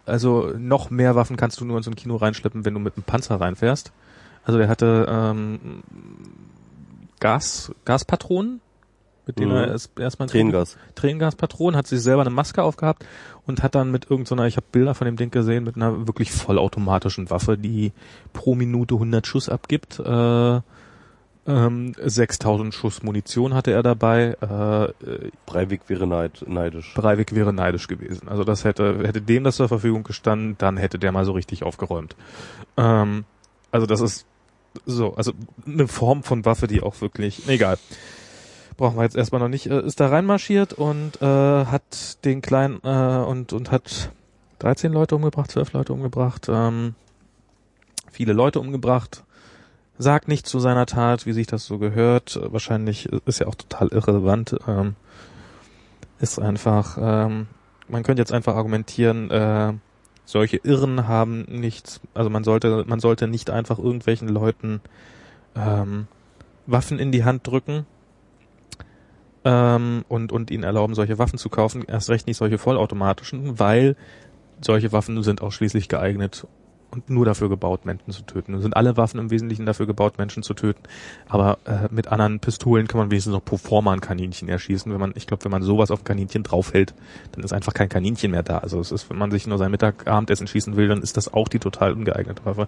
Also 0.05 0.53
noch 0.57 0.89
mehr 0.89 1.15
Waffen 1.15 1.37
kannst 1.37 1.59
du 1.61 1.65
nur 1.65 1.77
in 1.77 1.83
so 1.83 1.91
ein 1.91 1.95
Kino 1.95 2.17
reinschleppen, 2.17 2.65
wenn 2.65 2.73
du 2.73 2.79
mit 2.79 2.95
einem 2.95 3.03
Panzer 3.03 3.39
reinfährst. 3.39 3.93
Also 4.43 4.59
der 4.59 4.67
hatte 4.67 5.07
ähm, 5.09 5.83
Gas, 7.19 7.71
Gaspatronen, 7.85 8.59
mit 9.25 9.39
denen 9.39 9.51
Mhm. 9.51 9.57
er 9.57 9.67
erst, 9.69 9.99
erstmal 9.99 10.27
Tränengas. 10.27 10.77
Tränengaspatronen, 10.95 11.77
hat 11.77 11.87
sich 11.87 12.01
selber 12.01 12.21
eine 12.21 12.29
Maske 12.29 12.61
aufgehabt 12.63 13.05
und 13.45 13.63
hat 13.63 13.75
dann 13.75 13.91
mit 13.91 14.09
irgendeiner, 14.09 14.45
ich 14.47 14.57
habe 14.57 14.65
Bilder 14.71 14.93
von 14.95 15.05
dem 15.05 15.15
Ding 15.15 15.31
gesehen, 15.31 15.63
mit 15.63 15.75
einer 15.75 16.07
wirklich 16.07 16.31
vollautomatischen 16.31 17.29
Waffe, 17.29 17.57
die 17.57 17.91
pro 18.33 18.55
Minute 18.55 18.95
100 18.95 19.25
Schuss 19.25 19.49
abgibt. 19.49 19.99
Äh, 19.99 20.61
ähm, 21.45 21.93
6000 22.01 22.73
Schuss 22.73 23.03
Munition 23.03 23.53
hatte 23.53 23.71
er 23.71 23.83
dabei. 23.83 24.37
Äh, 24.39 25.29
Breivik 25.45 25.81
wäre 25.89 26.07
neid, 26.07 26.45
neidisch. 26.47 26.93
Breivik 26.95 27.35
wäre 27.35 27.51
neidisch 27.51 27.87
gewesen. 27.87 28.29
Also 28.29 28.45
das 28.45 28.63
hätte, 28.63 29.05
hätte 29.05 29.21
dem 29.21 29.43
das 29.43 29.57
zur 29.57 29.67
Verfügung 29.67 30.03
gestanden, 30.03 30.55
dann 30.57 30.77
hätte 30.77 30.99
der 30.99 31.11
mal 31.11 31.25
so 31.25 31.33
richtig 31.33 31.63
aufgeräumt. 31.63 32.15
Ähm, 32.77 33.25
also 33.71 33.85
das 33.85 33.99
ist 33.99 34.25
so, 34.85 35.15
also 35.15 35.33
eine 35.67 35.87
Form 35.89 36.23
von 36.23 36.45
Waffe, 36.45 36.67
die 36.67 36.81
auch 36.81 37.01
wirklich, 37.01 37.47
egal. 37.49 37.77
Brauchen 38.77 38.97
wir 38.97 39.03
jetzt 39.03 39.15
erstmal 39.15 39.41
noch 39.41 39.49
nicht, 39.49 39.67
äh, 39.67 39.81
ist 39.81 39.99
da 39.99 40.07
reinmarschiert 40.07 40.73
und 40.73 41.21
äh, 41.21 41.25
hat 41.65 42.23
den 42.25 42.41
kleinen 42.41 42.79
äh, 42.83 43.23
und 43.25 43.53
und 43.53 43.71
hat 43.71 44.11
13 44.59 44.91
Leute 44.91 45.15
umgebracht, 45.15 45.51
12 45.51 45.73
Leute 45.73 45.93
umgebracht, 45.93 46.47
ähm, 46.49 46.95
viele 48.11 48.33
Leute 48.33 48.59
umgebracht. 48.59 49.23
Sagt 49.99 50.27
nichts 50.27 50.49
zu 50.49 50.59
seiner 50.59 50.87
Tat, 50.87 51.25
wie 51.25 51.33
sich 51.33 51.45
das 51.45 51.65
so 51.65 51.77
gehört. 51.77 52.39
Wahrscheinlich 52.41 53.05
ist 53.25 53.39
ja 53.39 53.47
auch 53.47 53.55
total 53.55 53.89
irrelevant. 53.89 54.55
Ähm, 54.67 54.95
ist 56.19 56.39
einfach, 56.39 56.97
ähm, 56.99 57.47
man 57.87 58.01
könnte 58.01 58.21
jetzt 58.21 58.31
einfach 58.31 58.55
argumentieren, 58.55 59.29
äh, 59.29 59.73
solche 60.25 60.57
Irren 60.57 61.07
haben 61.07 61.41
nichts, 61.49 61.99
also 62.13 62.29
man 62.29 62.43
sollte, 62.43 62.85
man 62.87 62.99
sollte 62.99 63.27
nicht 63.27 63.49
einfach 63.49 63.77
irgendwelchen 63.77 64.29
Leuten 64.29 64.81
ähm, 65.55 66.07
Waffen 66.65 66.97
in 66.97 67.11
die 67.11 67.25
Hand 67.25 67.45
drücken 67.45 67.85
ähm, 69.45 70.05
und, 70.07 70.31
und 70.31 70.51
ihnen 70.51 70.63
erlauben, 70.63 70.95
solche 70.95 71.17
Waffen 71.19 71.37
zu 71.37 71.49
kaufen, 71.49 71.83
erst 71.87 72.09
recht 72.09 72.27
nicht 72.27 72.37
solche 72.37 72.57
vollautomatischen, 72.57 73.59
weil 73.59 73.95
solche 74.61 74.91
Waffen 74.91 75.21
sind 75.23 75.41
ausschließlich 75.41 75.89
geeignet 75.89 76.47
und 76.93 77.09
nur 77.09 77.25
dafür 77.25 77.49
gebaut, 77.49 77.85
Menschen 77.85 78.13
zu 78.13 78.21
töten. 78.21 78.53
Und 78.53 78.61
sind 78.61 78.77
alle 78.77 78.95
Waffen 78.97 79.19
im 79.19 79.31
Wesentlichen 79.31 79.65
dafür 79.65 79.87
gebaut, 79.87 80.19
Menschen 80.19 80.43
zu 80.43 80.53
töten. 80.53 80.83
Aber 81.27 81.57
äh, 81.65 81.87
mit 81.89 82.07
anderen 82.07 82.39
Pistolen 82.39 82.87
kann 82.87 82.99
man 82.99 83.09
wenigstens 83.09 83.33
noch 83.33 83.43
pro 83.43 83.57
forma 83.57 83.91
ein 83.91 83.99
Kaninchen 83.99 84.47
erschießen. 84.47 84.91
Wenn 84.91 84.99
man, 84.99 85.13
ich 85.15 85.25
glaube, 85.25 85.43
wenn 85.43 85.51
man 85.51 85.63
sowas 85.63 85.89
auf 85.89 86.03
Kaninchen 86.03 86.43
draufhält, 86.43 86.93
dann 87.31 87.43
ist 87.43 87.51
einfach 87.51 87.73
kein 87.73 87.89
Kaninchen 87.89 88.31
mehr 88.31 88.43
da. 88.43 88.59
Also 88.59 88.79
es 88.79 88.91
ist, 88.91 89.09
wenn 89.09 89.17
man 89.17 89.31
sich 89.31 89.47
nur 89.47 89.57
sein 89.57 89.71
Mittag 89.71 90.07
Abendessen 90.07 90.45
schießen 90.45 90.75
will, 90.75 90.87
dann 90.87 91.01
ist 91.01 91.17
das 91.17 91.33
auch 91.33 91.47
die 91.47 91.59
total 91.59 91.93
ungeeignete 91.93 92.45
Waffe. 92.45 92.67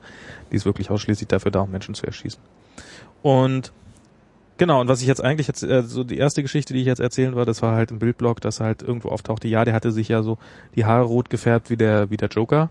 Die 0.52 0.56
ist 0.56 0.66
wirklich 0.66 0.90
ausschließlich 0.90 1.28
dafür 1.28 1.52
da, 1.52 1.62
um 1.62 1.72
Menschen 1.72 1.94
zu 1.94 2.08
erschießen. 2.08 2.42
Und 3.22 3.72
Genau, 4.58 4.80
und 4.80 4.88
was 4.88 5.02
ich 5.02 5.08
jetzt 5.08 5.22
eigentlich 5.24 5.48
jetzt, 5.48 5.64
äh, 5.64 5.84
so 5.84 6.04
die 6.06 6.18
erste 6.18 6.42
Geschichte, 6.42 6.74
die 6.74 6.80
ich 6.80 6.86
jetzt 6.86 7.00
erzählen 7.02 7.36
war, 7.36 7.46
das 7.46 7.62
war 7.62 7.76
halt 7.76 7.92
im 7.92 8.00
Bildblog, 8.00 8.40
dass 8.42 8.62
halt 8.62 8.82
irgendwo 8.82 9.10
auftauchte, 9.10 9.48
ja, 9.50 9.66
der 9.66 9.74
hatte 9.74 9.92
sich 9.92 10.08
ja 10.08 10.24
so 10.24 10.38
die 10.76 10.86
Haare 10.86 11.04
rot 11.06 11.30
gefärbt 11.30 11.70
wie 11.70 11.78
der, 11.78 12.10
wie 12.10 12.18
der 12.18 12.30
Joker. 12.30 12.70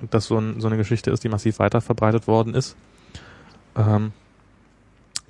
Und 0.00 0.14
das 0.14 0.26
so, 0.26 0.38
ein, 0.38 0.60
so 0.60 0.68
eine 0.68 0.76
Geschichte 0.76 1.10
ist, 1.10 1.24
die 1.24 1.28
massiv 1.28 1.58
weiter 1.58 1.80
verbreitet 1.80 2.26
worden 2.28 2.54
ist. 2.54 2.76
Ähm, 3.76 4.12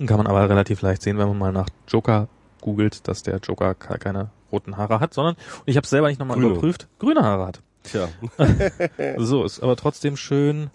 kann 0.05 0.17
man 0.17 0.27
aber 0.27 0.47
relativ 0.49 0.81
leicht 0.81 1.01
sehen, 1.01 1.17
wenn 1.17 1.27
man 1.27 1.37
mal 1.37 1.51
nach 1.51 1.67
Joker 1.87 2.27
googelt, 2.61 3.07
dass 3.07 3.23
der 3.23 3.37
Joker 3.37 3.73
ke- 3.75 3.97
keine 3.97 4.29
roten 4.51 4.77
Haare 4.77 4.99
hat, 4.99 5.13
sondern, 5.13 5.35
und 5.35 5.67
ich 5.67 5.77
habe 5.77 5.87
selber 5.87 6.07
nicht 6.09 6.19
nochmal 6.19 6.37
Grüne. 6.37 6.51
überprüft, 6.51 6.87
grüne 6.99 7.21
Haare 7.23 7.47
hat. 7.47 7.61
Tja. 7.83 8.09
So, 9.17 9.43
ist 9.43 9.61
aber 9.61 9.75
trotzdem 9.75 10.17
schön. 10.17 10.69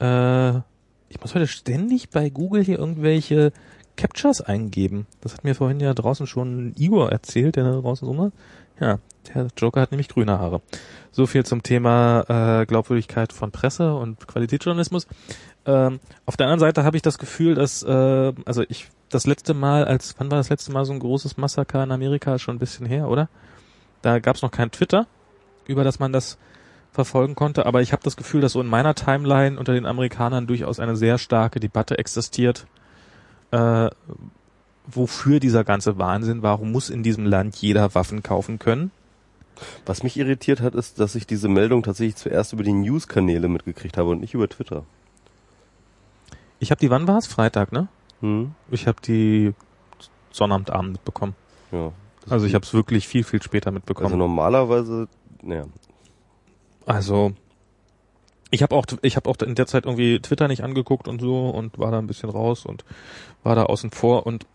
Äh, 0.00 0.58
ich 1.08 1.20
muss 1.20 1.34
heute 1.34 1.46
ständig 1.46 2.10
bei 2.10 2.28
Google 2.30 2.62
hier 2.62 2.78
irgendwelche 2.78 3.52
Captures 3.96 4.40
eingeben. 4.40 5.06
Das 5.20 5.34
hat 5.34 5.44
mir 5.44 5.54
vorhin 5.54 5.80
ja 5.80 5.94
draußen 5.94 6.26
schon 6.26 6.74
Igor 6.76 7.12
erzählt, 7.12 7.56
der 7.56 7.64
da 7.64 7.80
draußen 7.80 8.06
so 8.06 8.32
Ja, 8.80 8.98
der 9.28 9.48
Joker 9.56 9.80
hat 9.80 9.92
nämlich 9.92 10.08
grüne 10.08 10.38
Haare. 10.38 10.60
So 11.12 11.26
viel 11.26 11.44
zum 11.44 11.62
Thema 11.62 12.60
äh, 12.60 12.66
Glaubwürdigkeit 12.66 13.32
von 13.32 13.52
Presse 13.52 13.94
und 13.94 14.26
Qualitätsjournalismus. 14.26 15.06
Ähm, 15.66 16.00
auf 16.26 16.36
der 16.36 16.46
anderen 16.46 16.60
Seite 16.60 16.84
habe 16.84 16.96
ich 16.96 17.02
das 17.02 17.18
Gefühl, 17.18 17.54
dass, 17.54 17.82
äh, 17.82 18.32
also 18.44 18.64
ich 18.68 18.88
das 19.08 19.26
letzte 19.26 19.54
Mal, 19.54 19.84
als 19.84 20.14
wann 20.18 20.30
war 20.30 20.38
das 20.38 20.50
letzte 20.50 20.72
Mal 20.72 20.84
so 20.84 20.92
ein 20.92 20.98
großes 20.98 21.36
Massaker 21.36 21.84
in 21.84 21.92
Amerika? 21.92 22.38
Schon 22.38 22.56
ein 22.56 22.60
bisschen 22.60 22.86
her, 22.86 23.08
oder? 23.08 23.28
Da 24.02 24.18
gab 24.18 24.36
es 24.36 24.42
noch 24.42 24.50
kein 24.50 24.70
Twitter, 24.70 25.06
über 25.66 25.84
das 25.84 25.98
man 25.98 26.12
das 26.12 26.36
verfolgen 26.94 27.34
konnte, 27.34 27.66
aber 27.66 27.82
ich 27.82 27.92
habe 27.92 28.02
das 28.04 28.16
Gefühl, 28.16 28.40
dass 28.40 28.52
so 28.52 28.60
in 28.60 28.68
meiner 28.68 28.94
Timeline 28.94 29.58
unter 29.58 29.72
den 29.72 29.84
Amerikanern 29.84 30.46
durchaus 30.46 30.78
eine 30.78 30.94
sehr 30.94 31.18
starke 31.18 31.58
Debatte 31.58 31.98
existiert, 31.98 32.66
äh, 33.54 33.90
wofür 34.86 35.40
dieser 35.40 35.64
ganze 35.64 35.98
Wahnsinn, 35.98 36.42
warum 36.42 36.72
muss 36.72 36.90
in 36.90 37.02
diesem 37.02 37.24
Land 37.26 37.56
jeder 37.56 37.94
Waffen 37.94 38.22
kaufen 38.22 38.58
können? 38.58 38.90
Was 39.86 40.02
mich 40.02 40.16
irritiert 40.16 40.60
hat, 40.60 40.74
ist, 40.74 40.98
dass 40.98 41.14
ich 41.14 41.26
diese 41.26 41.48
Meldung 41.48 41.82
tatsächlich 41.82 42.16
zuerst 42.16 42.52
über 42.52 42.64
die 42.64 42.72
News-Kanäle 42.72 43.48
mitgekriegt 43.48 43.96
habe 43.96 44.10
und 44.10 44.20
nicht 44.20 44.34
über 44.34 44.48
Twitter. 44.48 44.84
Ich 46.58 46.70
habe 46.70 46.80
die, 46.80 46.90
wann 46.90 47.06
war 47.06 47.18
es? 47.18 47.26
Freitag, 47.26 47.70
ne? 47.72 47.88
Hm? 48.20 48.52
Ich 48.70 48.86
habe 48.88 49.00
die 49.00 49.54
Sonnabendabend 50.32 50.92
mitbekommen. 50.92 51.34
Ja. 51.70 51.92
Also 52.28 52.46
ich 52.46 52.54
habe 52.54 52.64
es 52.64 52.72
wirklich 52.74 53.06
viel, 53.06 53.22
viel 53.22 53.42
später 53.42 53.68
Also 53.68 53.74
mitbekommen. 53.74 54.18
normalerweise, 54.18 55.08
naja. 55.42 55.66
Also 56.86 57.32
ich 58.54 58.62
habe 58.62 58.74
auch 58.74 58.86
ich 59.02 59.16
habe 59.16 59.28
auch 59.28 59.36
in 59.40 59.54
der 59.54 59.66
Zeit 59.66 59.84
irgendwie 59.84 60.20
Twitter 60.20 60.48
nicht 60.48 60.62
angeguckt 60.62 61.08
und 61.08 61.20
so 61.20 61.50
und 61.50 61.78
war 61.78 61.90
da 61.90 61.98
ein 61.98 62.06
bisschen 62.06 62.30
raus 62.30 62.64
und 62.64 62.84
war 63.42 63.56
da 63.56 63.64
außen 63.64 63.90
vor 63.90 64.26
und 64.26 64.46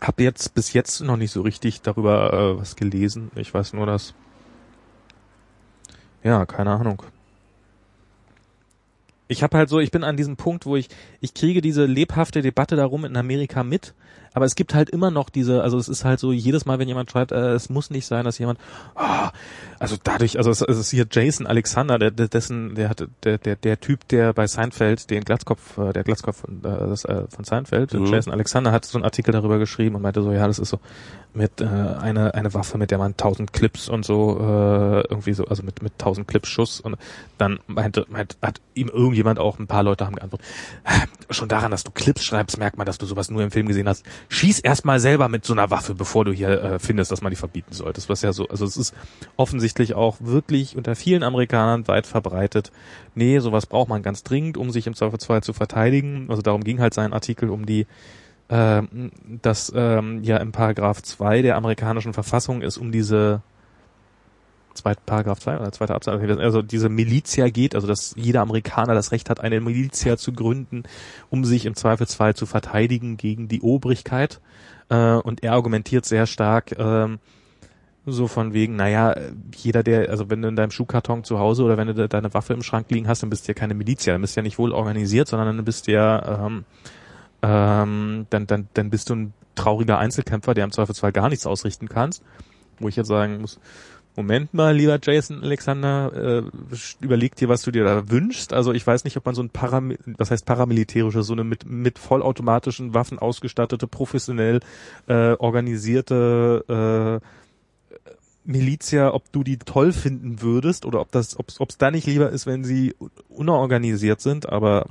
habe 0.00 0.22
jetzt 0.22 0.54
bis 0.54 0.72
jetzt 0.72 1.00
noch 1.00 1.16
nicht 1.16 1.32
so 1.32 1.42
richtig 1.42 1.82
darüber 1.82 2.32
äh, 2.32 2.58
was 2.58 2.76
gelesen. 2.76 3.32
Ich 3.34 3.52
weiß 3.52 3.72
nur, 3.72 3.86
dass 3.86 4.14
ja, 6.22 6.46
keine 6.46 6.70
Ahnung. 6.70 7.02
Ich 9.26 9.42
habe 9.42 9.58
halt 9.58 9.68
so, 9.68 9.78
ich 9.80 9.90
bin 9.90 10.04
an 10.04 10.16
diesem 10.16 10.36
Punkt, 10.36 10.64
wo 10.64 10.76
ich 10.76 10.88
ich 11.20 11.34
kriege 11.34 11.60
diese 11.60 11.84
lebhafte 11.84 12.42
Debatte 12.42 12.76
darum 12.76 13.04
in 13.04 13.16
Amerika 13.16 13.64
mit, 13.64 13.94
aber 14.38 14.44
es 14.44 14.54
gibt 14.54 14.72
halt 14.72 14.88
immer 14.88 15.10
noch 15.10 15.30
diese, 15.30 15.64
also 15.64 15.78
es 15.78 15.88
ist 15.88 16.04
halt 16.04 16.20
so 16.20 16.30
jedes 16.30 16.64
Mal, 16.64 16.78
wenn 16.78 16.86
jemand 16.86 17.10
schreibt, 17.10 17.32
äh, 17.32 17.54
es 17.54 17.70
muss 17.70 17.90
nicht 17.90 18.06
sein, 18.06 18.24
dass 18.24 18.38
jemand, 18.38 18.60
ah, 18.94 19.32
also 19.80 19.96
dadurch, 20.00 20.38
also 20.38 20.50
es, 20.52 20.62
es 20.62 20.78
ist 20.78 20.90
hier 20.90 21.06
Jason 21.10 21.44
Alexander, 21.48 21.98
der, 21.98 22.12
der 22.12 22.28
dessen, 22.28 22.76
der 22.76 22.88
hatte, 22.88 23.08
der, 23.24 23.38
der, 23.38 23.56
der 23.56 23.80
Typ, 23.80 24.06
der 24.06 24.32
bei 24.32 24.46
Seinfeld 24.46 25.10
den 25.10 25.24
Glatzkopf, 25.24 25.76
äh, 25.78 25.92
der 25.92 26.04
Glatzkopf 26.04 26.36
von, 26.42 26.58
äh, 26.58 26.88
das, 26.88 27.04
äh, 27.04 27.24
von 27.28 27.44
Seinfeld, 27.44 27.92
Mhm. 27.92 28.06
Jason 28.06 28.32
Alexander 28.32 28.70
hat 28.70 28.84
so 28.84 28.96
einen 28.96 29.04
Artikel 29.04 29.32
darüber 29.32 29.58
geschrieben 29.58 29.96
und 29.96 30.02
meinte 30.02 30.22
so, 30.22 30.30
ja, 30.30 30.46
das 30.46 30.60
ist 30.60 30.68
so 30.68 30.78
mit 31.34 31.60
äh, 31.60 31.64
eine 31.66 32.34
eine 32.34 32.54
Waffe, 32.54 32.78
mit 32.78 32.90
der 32.90 32.98
man 32.98 33.16
tausend 33.16 33.52
Clips 33.52 33.88
und 33.88 34.04
so 34.04 34.38
äh, 34.40 35.00
irgendwie 35.08 35.34
so, 35.34 35.44
also 35.46 35.62
mit 35.62 35.82
mit 35.82 35.98
tausend 35.98 36.26
Clips 36.28 36.48
Schuss 36.48 36.80
und 36.80 36.96
dann 37.36 37.58
meinte, 37.66 38.06
meint, 38.08 38.36
hat 38.40 38.60
ihm 38.74 38.88
irgendjemand 38.88 39.38
auch 39.38 39.58
ein 39.58 39.66
paar 39.66 39.82
Leute 39.82 40.06
haben 40.06 40.16
geantwortet, 40.16 40.46
"Ah, 40.84 41.04
schon 41.30 41.48
daran, 41.48 41.70
dass 41.70 41.84
du 41.84 41.90
Clips 41.90 42.24
schreibst, 42.24 42.58
merkt 42.58 42.78
man, 42.78 42.86
dass 42.86 42.98
du 42.98 43.06
sowas 43.06 43.30
nur 43.30 43.42
im 43.42 43.50
Film 43.50 43.66
gesehen 43.68 43.88
hast. 43.88 44.04
Schieß 44.30 44.60
erstmal 44.60 45.00
selber 45.00 45.28
mit 45.28 45.44
so 45.44 45.54
einer 45.54 45.70
Waffe, 45.70 45.94
bevor 45.94 46.24
du 46.24 46.32
hier 46.32 46.50
äh, 46.50 46.78
findest, 46.78 47.10
dass 47.10 47.22
man 47.22 47.30
die 47.30 47.36
verbieten 47.36 47.72
sollte. 47.72 48.02
Was 48.08 48.22
ja 48.22 48.32
so, 48.32 48.46
also 48.48 48.64
es 48.64 48.76
ist 48.76 48.94
offensichtlich 49.36 49.94
auch 49.94 50.16
wirklich 50.20 50.76
unter 50.76 50.94
vielen 50.96 51.22
Amerikanern 51.22 51.88
weit 51.88 52.06
verbreitet. 52.06 52.70
Nee, 53.14 53.38
sowas 53.38 53.66
braucht 53.66 53.88
man 53.88 54.02
ganz 54.02 54.22
dringend, 54.22 54.56
um 54.56 54.70
sich 54.70 54.86
im 54.86 54.94
Zweifelsfall 54.94 55.42
zu 55.42 55.52
verteidigen. 55.52 56.26
Also 56.28 56.42
darum 56.42 56.62
ging 56.62 56.80
halt 56.80 56.94
sein 56.94 57.12
Artikel 57.12 57.48
um 57.48 57.64
die 57.64 57.86
ähm, 58.50 59.10
dass 59.42 59.72
ähm, 59.74 60.22
ja 60.22 60.38
im 60.38 60.52
Paragraph 60.52 61.02
2 61.02 61.42
der 61.42 61.56
amerikanischen 61.56 62.14
Verfassung 62.14 62.62
es 62.62 62.78
um 62.78 62.92
diese 62.92 63.42
zweite 64.78 65.00
Paragraph 65.04 65.38
2 65.40 65.58
oder 65.58 65.72
zweite 65.72 65.94
Absatz, 65.94 66.20
also 66.38 66.62
diese 66.62 66.88
Milizia 66.88 67.48
geht, 67.48 67.74
also 67.74 67.86
dass 67.86 68.14
jeder 68.16 68.40
Amerikaner 68.40 68.94
das 68.94 69.12
Recht 69.12 69.30
hat, 69.30 69.40
eine 69.40 69.60
Milizia 69.60 70.16
zu 70.16 70.32
gründen, 70.32 70.84
um 71.30 71.44
sich 71.44 71.66
im 71.66 71.74
Zweifelsfall 71.74 72.34
zu 72.34 72.46
verteidigen 72.46 73.16
gegen 73.16 73.48
die 73.48 73.60
Obrigkeit. 73.60 74.40
Äh, 74.88 75.14
und 75.14 75.42
er 75.42 75.52
argumentiert 75.52 76.04
sehr 76.06 76.26
stark, 76.26 76.74
ähm, 76.78 77.18
so 78.06 78.26
von 78.26 78.54
wegen, 78.54 78.76
naja, 78.76 79.14
jeder, 79.54 79.82
der, 79.82 80.08
also 80.08 80.30
wenn 80.30 80.40
du 80.40 80.48
in 80.48 80.56
deinem 80.56 80.70
Schuhkarton 80.70 81.24
zu 81.24 81.38
Hause 81.38 81.62
oder 81.64 81.76
wenn 81.76 81.88
du 81.88 81.94
de- 81.94 82.08
deine 82.08 82.32
Waffe 82.32 82.54
im 82.54 82.62
Schrank 82.62 82.86
liegen 82.90 83.06
hast, 83.06 83.22
dann 83.22 83.28
bist 83.30 83.46
du 83.46 83.52
ja 83.52 83.54
keine 83.54 83.74
Milizia, 83.74 84.14
dann 84.14 84.22
bist 84.22 84.34
du 84.34 84.40
ja 84.40 84.44
nicht 84.44 84.58
wohl 84.58 84.72
organisiert, 84.72 85.28
sondern 85.28 85.56
dann 85.56 85.64
bist 85.64 85.86
du 85.86 85.92
ja, 85.92 86.46
ähm, 86.46 86.64
ähm, 87.42 88.26
dann, 88.30 88.46
dann, 88.46 88.68
dann 88.74 88.90
bist 88.90 89.10
du 89.10 89.14
ein 89.14 89.32
trauriger 89.54 89.98
Einzelkämpfer, 89.98 90.54
der 90.54 90.64
im 90.64 90.72
Zweifelsfall 90.72 91.12
gar 91.12 91.28
nichts 91.28 91.46
ausrichten 91.46 91.88
kannst. 91.88 92.22
Wo 92.80 92.88
ich 92.88 92.96
jetzt 92.96 93.08
sagen 93.08 93.40
muss, 93.40 93.58
Moment 94.18 94.52
mal, 94.52 94.74
lieber 94.74 94.98
Jason 95.00 95.44
Alexander, 95.44 96.42
äh, 96.42 96.42
überleg 97.00 97.36
dir, 97.36 97.48
was 97.48 97.62
du 97.62 97.70
dir 97.70 97.84
da 97.84 98.10
wünschst. 98.10 98.52
Also 98.52 98.72
ich 98.72 98.84
weiß 98.84 99.04
nicht, 99.04 99.16
ob 99.16 99.24
man 99.24 99.36
so 99.36 99.44
ein 99.44 99.50
Param 99.50 99.94
was 100.06 100.32
heißt 100.32 100.44
paramilitärische, 100.44 101.22
so 101.22 101.34
eine 101.34 101.44
mit, 101.44 101.66
mit 101.66 102.00
vollautomatischen 102.00 102.94
Waffen 102.94 103.20
ausgestattete, 103.20 103.86
professionell 103.86 104.58
äh, 105.06 105.34
organisierte 105.34 107.20
äh, 107.22 107.26
Milizia, 108.42 109.14
ob 109.14 109.30
du 109.30 109.44
die 109.44 109.58
toll 109.58 109.92
finden 109.92 110.42
würdest 110.42 110.84
oder 110.84 111.00
ob 111.00 111.12
das, 111.12 111.38
ob 111.38 111.68
es 111.68 111.78
da 111.78 111.92
nicht 111.92 112.08
lieber 112.08 112.30
ist, 112.30 112.44
wenn 112.44 112.64
sie 112.64 112.96
unorganisiert 113.28 114.20
sind, 114.20 114.48
aber 114.48 114.86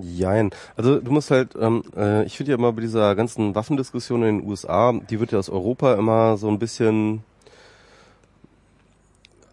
Jein. 0.00 0.50
Also 0.76 1.00
du 1.00 1.10
musst 1.10 1.30
halt, 1.30 1.54
ähm, 1.60 1.82
äh, 1.94 2.24
ich 2.24 2.36
finde 2.36 2.52
ja 2.52 2.56
immer 2.56 2.72
bei 2.72 2.80
dieser 2.80 3.14
ganzen 3.14 3.54
Waffendiskussion 3.54 4.22
in 4.22 4.38
den 4.38 4.48
USA, 4.48 4.92
die 4.92 5.20
wird 5.20 5.32
ja 5.32 5.38
aus 5.38 5.50
Europa 5.50 5.94
immer 5.94 6.38
so 6.38 6.48
ein 6.48 6.60
bisschen, 6.60 7.24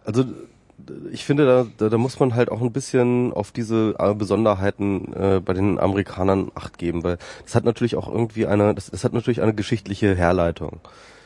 also 0.06 0.24
ich 1.10 1.24
finde, 1.24 1.46
da, 1.46 1.66
da, 1.78 1.88
da 1.88 1.98
muss 1.98 2.20
man 2.20 2.34
halt 2.34 2.50
auch 2.50 2.60
ein 2.60 2.72
bisschen 2.72 3.32
auf 3.32 3.50
diese 3.50 3.94
äh, 3.98 4.14
Besonderheiten 4.14 5.12
äh, 5.14 5.40
bei 5.40 5.52
den 5.54 5.78
Amerikanern 5.78 6.50
acht 6.54 6.78
geben, 6.78 7.02
weil 7.02 7.18
das 7.44 7.54
hat 7.54 7.64
natürlich 7.64 7.96
auch 7.96 8.08
irgendwie 8.08 8.46
eine, 8.46 8.74
das, 8.74 8.90
das 8.90 9.04
hat 9.04 9.12
natürlich 9.12 9.42
eine 9.42 9.54
geschichtliche 9.54 10.14
Herleitung. 10.14 10.80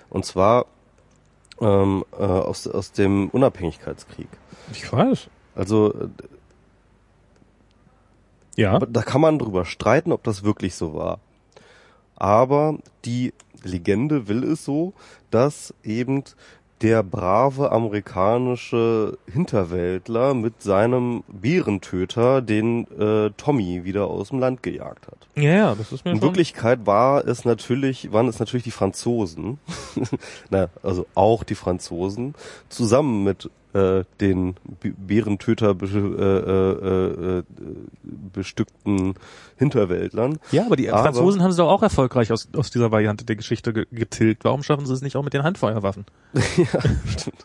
Und 0.08 0.24
zwar 0.24 0.66
ähm, 1.60 2.04
äh, 2.12 2.22
aus, 2.22 2.66
aus 2.66 2.92
dem 2.92 3.28
Unabhängigkeitskrieg. 3.28 4.28
ich 4.72 4.90
weiß. 4.92 5.28
Also 5.54 5.92
äh, 5.94 6.08
Ja. 8.56 8.78
da 8.78 9.02
kann 9.02 9.20
man 9.20 9.38
drüber 9.38 9.64
streiten, 9.64 10.12
ob 10.12 10.22
das 10.22 10.42
wirklich 10.44 10.74
so 10.74 10.94
war. 10.94 11.18
Aber 12.16 12.78
die 13.04 13.32
Legende 13.62 14.28
will 14.28 14.44
es 14.44 14.64
so, 14.64 14.94
dass 15.30 15.74
eben 15.82 16.24
der 16.82 17.02
brave 17.02 17.72
amerikanische 17.72 19.18
Hinterwäldler 19.30 20.32
mit 20.34 20.62
seinem 20.62 21.22
Bärentöter 21.28 22.40
den 22.40 22.86
äh, 22.98 23.30
Tommy 23.36 23.84
wieder 23.84 24.06
aus 24.06 24.30
dem 24.30 24.38
Land 24.38 24.62
gejagt 24.62 25.06
hat. 25.06 25.28
Ja, 25.36 25.50
ja, 25.50 25.74
das 25.74 25.92
ist 25.92 26.04
mir 26.04 26.12
In 26.12 26.18
schon. 26.18 26.28
Wirklichkeit 26.28 26.86
war 26.86 27.26
es 27.26 27.44
natürlich, 27.44 28.12
waren 28.12 28.28
es 28.28 28.38
natürlich 28.38 28.64
die 28.64 28.70
Franzosen, 28.70 29.58
na, 30.50 30.68
also 30.82 31.06
auch 31.14 31.44
die 31.44 31.54
Franzosen, 31.54 32.34
zusammen 32.68 33.24
mit 33.24 33.50
äh, 33.72 34.04
den 34.20 34.54
B- 34.80 34.92
Bärentöter 34.96 35.74
be 35.74 35.86
äh, 35.86 36.86
äh, 36.86 37.38
äh, 37.38 37.42
bestückten 38.32 39.14
Hinterwäldlern. 39.56 40.38
Ja, 40.52 40.66
aber 40.66 40.76
die 40.76 40.90
Aber- 40.90 41.02
Franzosen 41.04 41.42
haben 41.42 41.52
sie 41.52 41.58
doch 41.58 41.68
auch 41.70 41.82
erfolgreich 41.82 42.32
aus, 42.32 42.48
aus 42.56 42.70
dieser 42.70 42.90
Variante 42.90 43.24
der 43.24 43.36
Geschichte 43.36 43.72
ge 43.72 43.86
getilgt. 43.92 44.44
Warum 44.44 44.62
schaffen 44.62 44.86
sie 44.86 44.92
es 44.92 45.02
nicht 45.02 45.16
auch 45.16 45.22
mit 45.22 45.34
den 45.34 45.42
Handfeuerwaffen? 45.42 46.04
ja, 46.34 46.80
stimmt. 47.06 47.44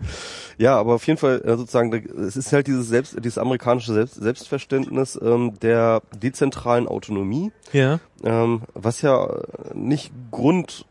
Ja, 0.57 0.77
aber 0.77 0.93
auf 0.95 1.05
jeden 1.07 1.19
Fall 1.19 1.41
äh, 1.43 1.57
sozusagen, 1.57 1.91
es 2.19 2.37
ist 2.37 2.53
halt 2.53 2.67
dieses 2.67 2.87
selbst, 2.87 3.17
dieses 3.23 3.37
amerikanische 3.37 3.93
Selbst, 3.93 4.15
Selbstverständnis 4.15 5.19
ähm, 5.21 5.53
der 5.61 6.01
dezentralen 6.15 6.87
Autonomie, 6.87 7.51
Ja. 7.73 7.99
ähm, 8.23 8.61
was 8.73 9.01
ja 9.01 9.27
nicht 9.73 10.11
Grund 10.31 10.85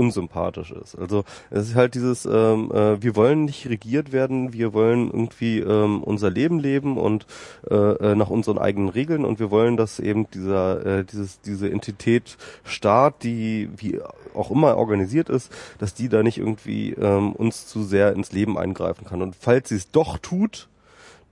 unsympathisch 0.00 0.72
ist. 0.72 0.98
Also 0.98 1.24
es 1.50 1.68
ist 1.68 1.74
halt 1.74 1.94
dieses, 1.94 2.24
ähm, 2.24 2.72
äh, 2.72 3.02
wir 3.02 3.16
wollen 3.16 3.44
nicht 3.44 3.68
regiert 3.68 4.12
werden, 4.12 4.54
wir 4.54 4.72
wollen 4.72 5.08
irgendwie 5.08 5.58
ähm, 5.58 6.02
unser 6.02 6.30
Leben 6.30 6.58
leben 6.58 6.96
und 6.96 7.26
äh, 7.70 7.74
äh, 7.74 8.14
nach 8.14 8.30
unseren 8.30 8.58
eigenen 8.58 8.88
Regeln 8.88 9.26
und 9.26 9.38
wir 9.38 9.50
wollen, 9.50 9.76
dass 9.76 10.00
eben 10.00 10.30
dieser, 10.30 10.86
äh, 10.86 11.04
dieses, 11.04 11.42
diese 11.42 11.70
Entität 11.70 12.38
Staat, 12.64 13.22
die 13.24 13.68
wie 13.76 14.00
auch 14.34 14.50
immer 14.50 14.78
organisiert 14.78 15.28
ist, 15.28 15.52
dass 15.78 15.92
die 15.92 16.08
da 16.08 16.22
nicht 16.22 16.38
irgendwie 16.38 16.92
ähm, 16.92 17.32
uns 17.32 17.66
zu 17.66 17.82
sehr 17.82 18.14
ins 18.14 18.32
Leben 18.32 18.56
eingreifen 18.56 19.04
kann. 19.04 19.20
Und 19.20 19.36
falls 19.38 19.68
sie 19.68 19.76
es 19.76 19.90
doch 19.90 20.16
tut, 20.16 20.68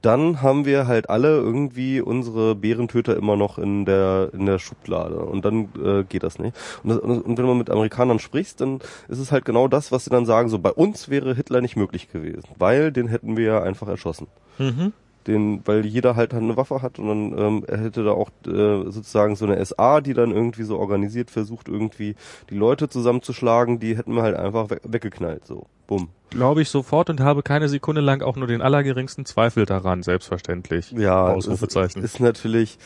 dann 0.03 0.43
haben 0.43 0.65
wir 0.65 0.87
halt 0.87 1.11
alle 1.11 1.37
irgendwie 1.37 2.01
unsere 2.01 2.55
Bärentöter 2.55 3.17
immer 3.17 3.37
noch 3.37 3.59
in 3.59 3.85
der 3.85 4.31
in 4.33 4.47
der 4.47 4.59
Schublade 4.59 5.19
und 5.19 5.45
dann 5.45 5.69
äh, 5.83 6.05
geht 6.05 6.23
das 6.23 6.39
nicht. 6.39 6.57
Und, 6.83 6.91
das, 6.91 6.99
und 6.99 7.37
wenn 7.37 7.47
man 7.47 7.59
mit 7.59 7.71
Amerikanern 7.71 8.19
spricht, 8.19 8.61
dann 8.61 8.81
ist 9.09 9.19
es 9.19 9.33
halt 9.33 9.45
genau 9.45 9.67
das, 9.67 9.91
was 9.91 10.05
sie 10.05 10.11
dann 10.11 10.27
sagen, 10.27 10.49
so 10.49 10.59
bei 10.59 10.71
uns 10.71 11.09
wäre 11.09 11.35
Hitler 11.35 11.61
nicht 11.61 11.77
möglich 11.77 12.11
gewesen, 12.11 12.49
weil 12.59 12.93
den 12.93 13.09
hätten 13.09 13.37
wir 13.37 13.45
ja 13.45 13.63
einfach 13.63 13.89
erschossen. 13.89 14.29
Mhm. 14.59 14.93
Den, 15.29 15.61
weil 15.67 15.87
jeder 15.87 16.17
halt 16.17 16.35
eine 16.35 16.57
Waffe 16.57 16.83
hat 16.83 16.99
und 16.99 17.07
dann 17.07 17.39
ähm, 17.39 17.65
er 17.69 17.79
hätte 17.79 18.03
da 18.03 18.13
auch 18.13 18.31
äh, 18.47 18.91
sozusagen 18.91 19.37
so 19.37 19.45
eine 19.45 19.65
SA, 19.65 20.01
die 20.01 20.15
dann 20.15 20.33
irgendwie 20.33 20.65
so 20.65 20.79
organisiert 20.79 21.31
versucht, 21.31 21.69
irgendwie 21.69 22.17
die 22.51 22.57
Leute 22.57 22.89
zusammenzuschlagen, 22.89 23.79
die 23.79 23.97
hätten 23.97 24.15
wir 24.15 24.23
halt 24.23 24.37
einfach 24.37 24.71
we 24.71 24.81
weggeknallt, 24.85 25.47
so. 25.47 25.67
Bumm. 25.87 26.09
Glaube 26.31 26.61
ich 26.61 26.69
sofort 26.69 27.09
und 27.09 27.21
habe 27.21 27.43
keine 27.43 27.69
Sekunde 27.69 28.03
lang 28.03 28.21
auch 28.21 28.37
nur 28.37 28.47
den 28.47 28.61
allergeringsten 28.61 29.25
Zweifel 29.25 29.65
daran, 29.65 30.03
selbstverständlich. 30.03 30.93
Ja, 30.93 31.29
Ausrufezeichen. 31.29 32.03
Ist, 32.03 32.15
ist 32.17 32.21
natürlich, 32.21 32.79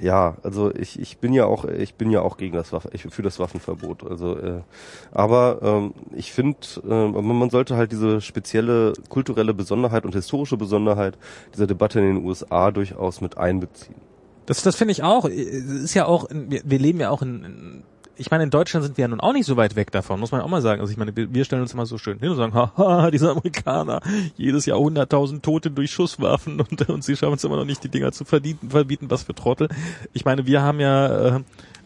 ja, 0.00 0.36
also 0.42 0.74
ich, 0.74 0.98
ich 0.98 1.18
bin 1.18 1.32
ja 1.32 1.46
auch, 1.46 1.64
ich 1.64 1.94
bin 1.94 2.10
ja 2.10 2.20
auch 2.20 2.36
gegen 2.36 2.54
das 2.56 2.72
Waffen, 2.72 2.90
ich 2.92 3.02
für 3.02 3.22
das 3.22 3.38
Waffenverbot. 3.38 4.04
Also, 4.08 4.38
äh, 4.38 4.60
aber 5.12 5.58
ähm, 5.62 5.94
ich 6.14 6.32
finde, 6.32 6.58
äh, 6.88 7.08
man 7.08 7.50
sollte 7.50 7.76
halt 7.76 7.92
diese 7.92 8.20
spezielle 8.20 8.92
kulturelle 9.08 9.54
Besonderheit 9.54 10.04
und 10.04 10.14
historische 10.14 10.56
Besonderheit 10.56 11.18
dieser 11.54 11.66
Debatte 11.66 12.00
in 12.00 12.06
den 12.06 12.24
USA 12.24 12.70
durchaus 12.70 13.20
mit 13.20 13.38
einbeziehen. 13.38 13.96
Das, 14.46 14.62
das 14.62 14.76
finde 14.76 14.92
ich 14.92 15.02
auch. 15.02 15.24
Ist 15.24 15.94
ja 15.94 16.06
auch, 16.06 16.28
wir, 16.30 16.62
wir 16.64 16.78
leben 16.78 17.00
ja 17.00 17.10
auch 17.10 17.22
in, 17.22 17.44
in 17.44 17.82
ich 18.16 18.30
meine, 18.30 18.44
in 18.44 18.50
Deutschland 18.50 18.84
sind 18.84 18.96
wir 18.96 19.02
ja 19.02 19.08
nun 19.08 19.20
auch 19.20 19.32
nicht 19.32 19.46
so 19.46 19.56
weit 19.56 19.76
weg 19.76 19.90
davon, 19.90 20.20
muss 20.20 20.32
man 20.32 20.40
auch 20.40 20.48
mal 20.48 20.62
sagen. 20.62 20.80
Also 20.80 20.90
ich 20.90 20.96
meine, 20.96 21.12
wir, 21.16 21.44
stellen 21.44 21.62
uns 21.62 21.74
immer 21.74 21.86
so 21.86 21.98
schön 21.98 22.18
hin 22.18 22.30
und 22.30 22.36
sagen, 22.36 22.54
haha, 22.54 23.10
diese 23.10 23.30
Amerikaner, 23.30 24.00
jedes 24.36 24.66
Jahr 24.66 24.78
hunderttausend 24.78 25.42
Tote 25.42 25.70
durch 25.70 25.90
Schusswaffen 25.90 26.60
und, 26.60 26.88
und 26.88 27.04
sie 27.04 27.16
schaffen 27.16 27.34
es 27.34 27.44
immer 27.44 27.56
noch 27.56 27.64
nicht, 27.64 27.82
die 27.84 27.88
Dinger 27.88 28.12
zu 28.12 28.24
verbieten, 28.24 28.70
verbieten, 28.70 29.10
was 29.10 29.24
für 29.24 29.34
Trottel. 29.34 29.68
Ich 30.12 30.24
meine, 30.24 30.46
wir 30.46 30.62
haben 30.62 30.80
ja 30.80 31.36
äh, 31.36 31.40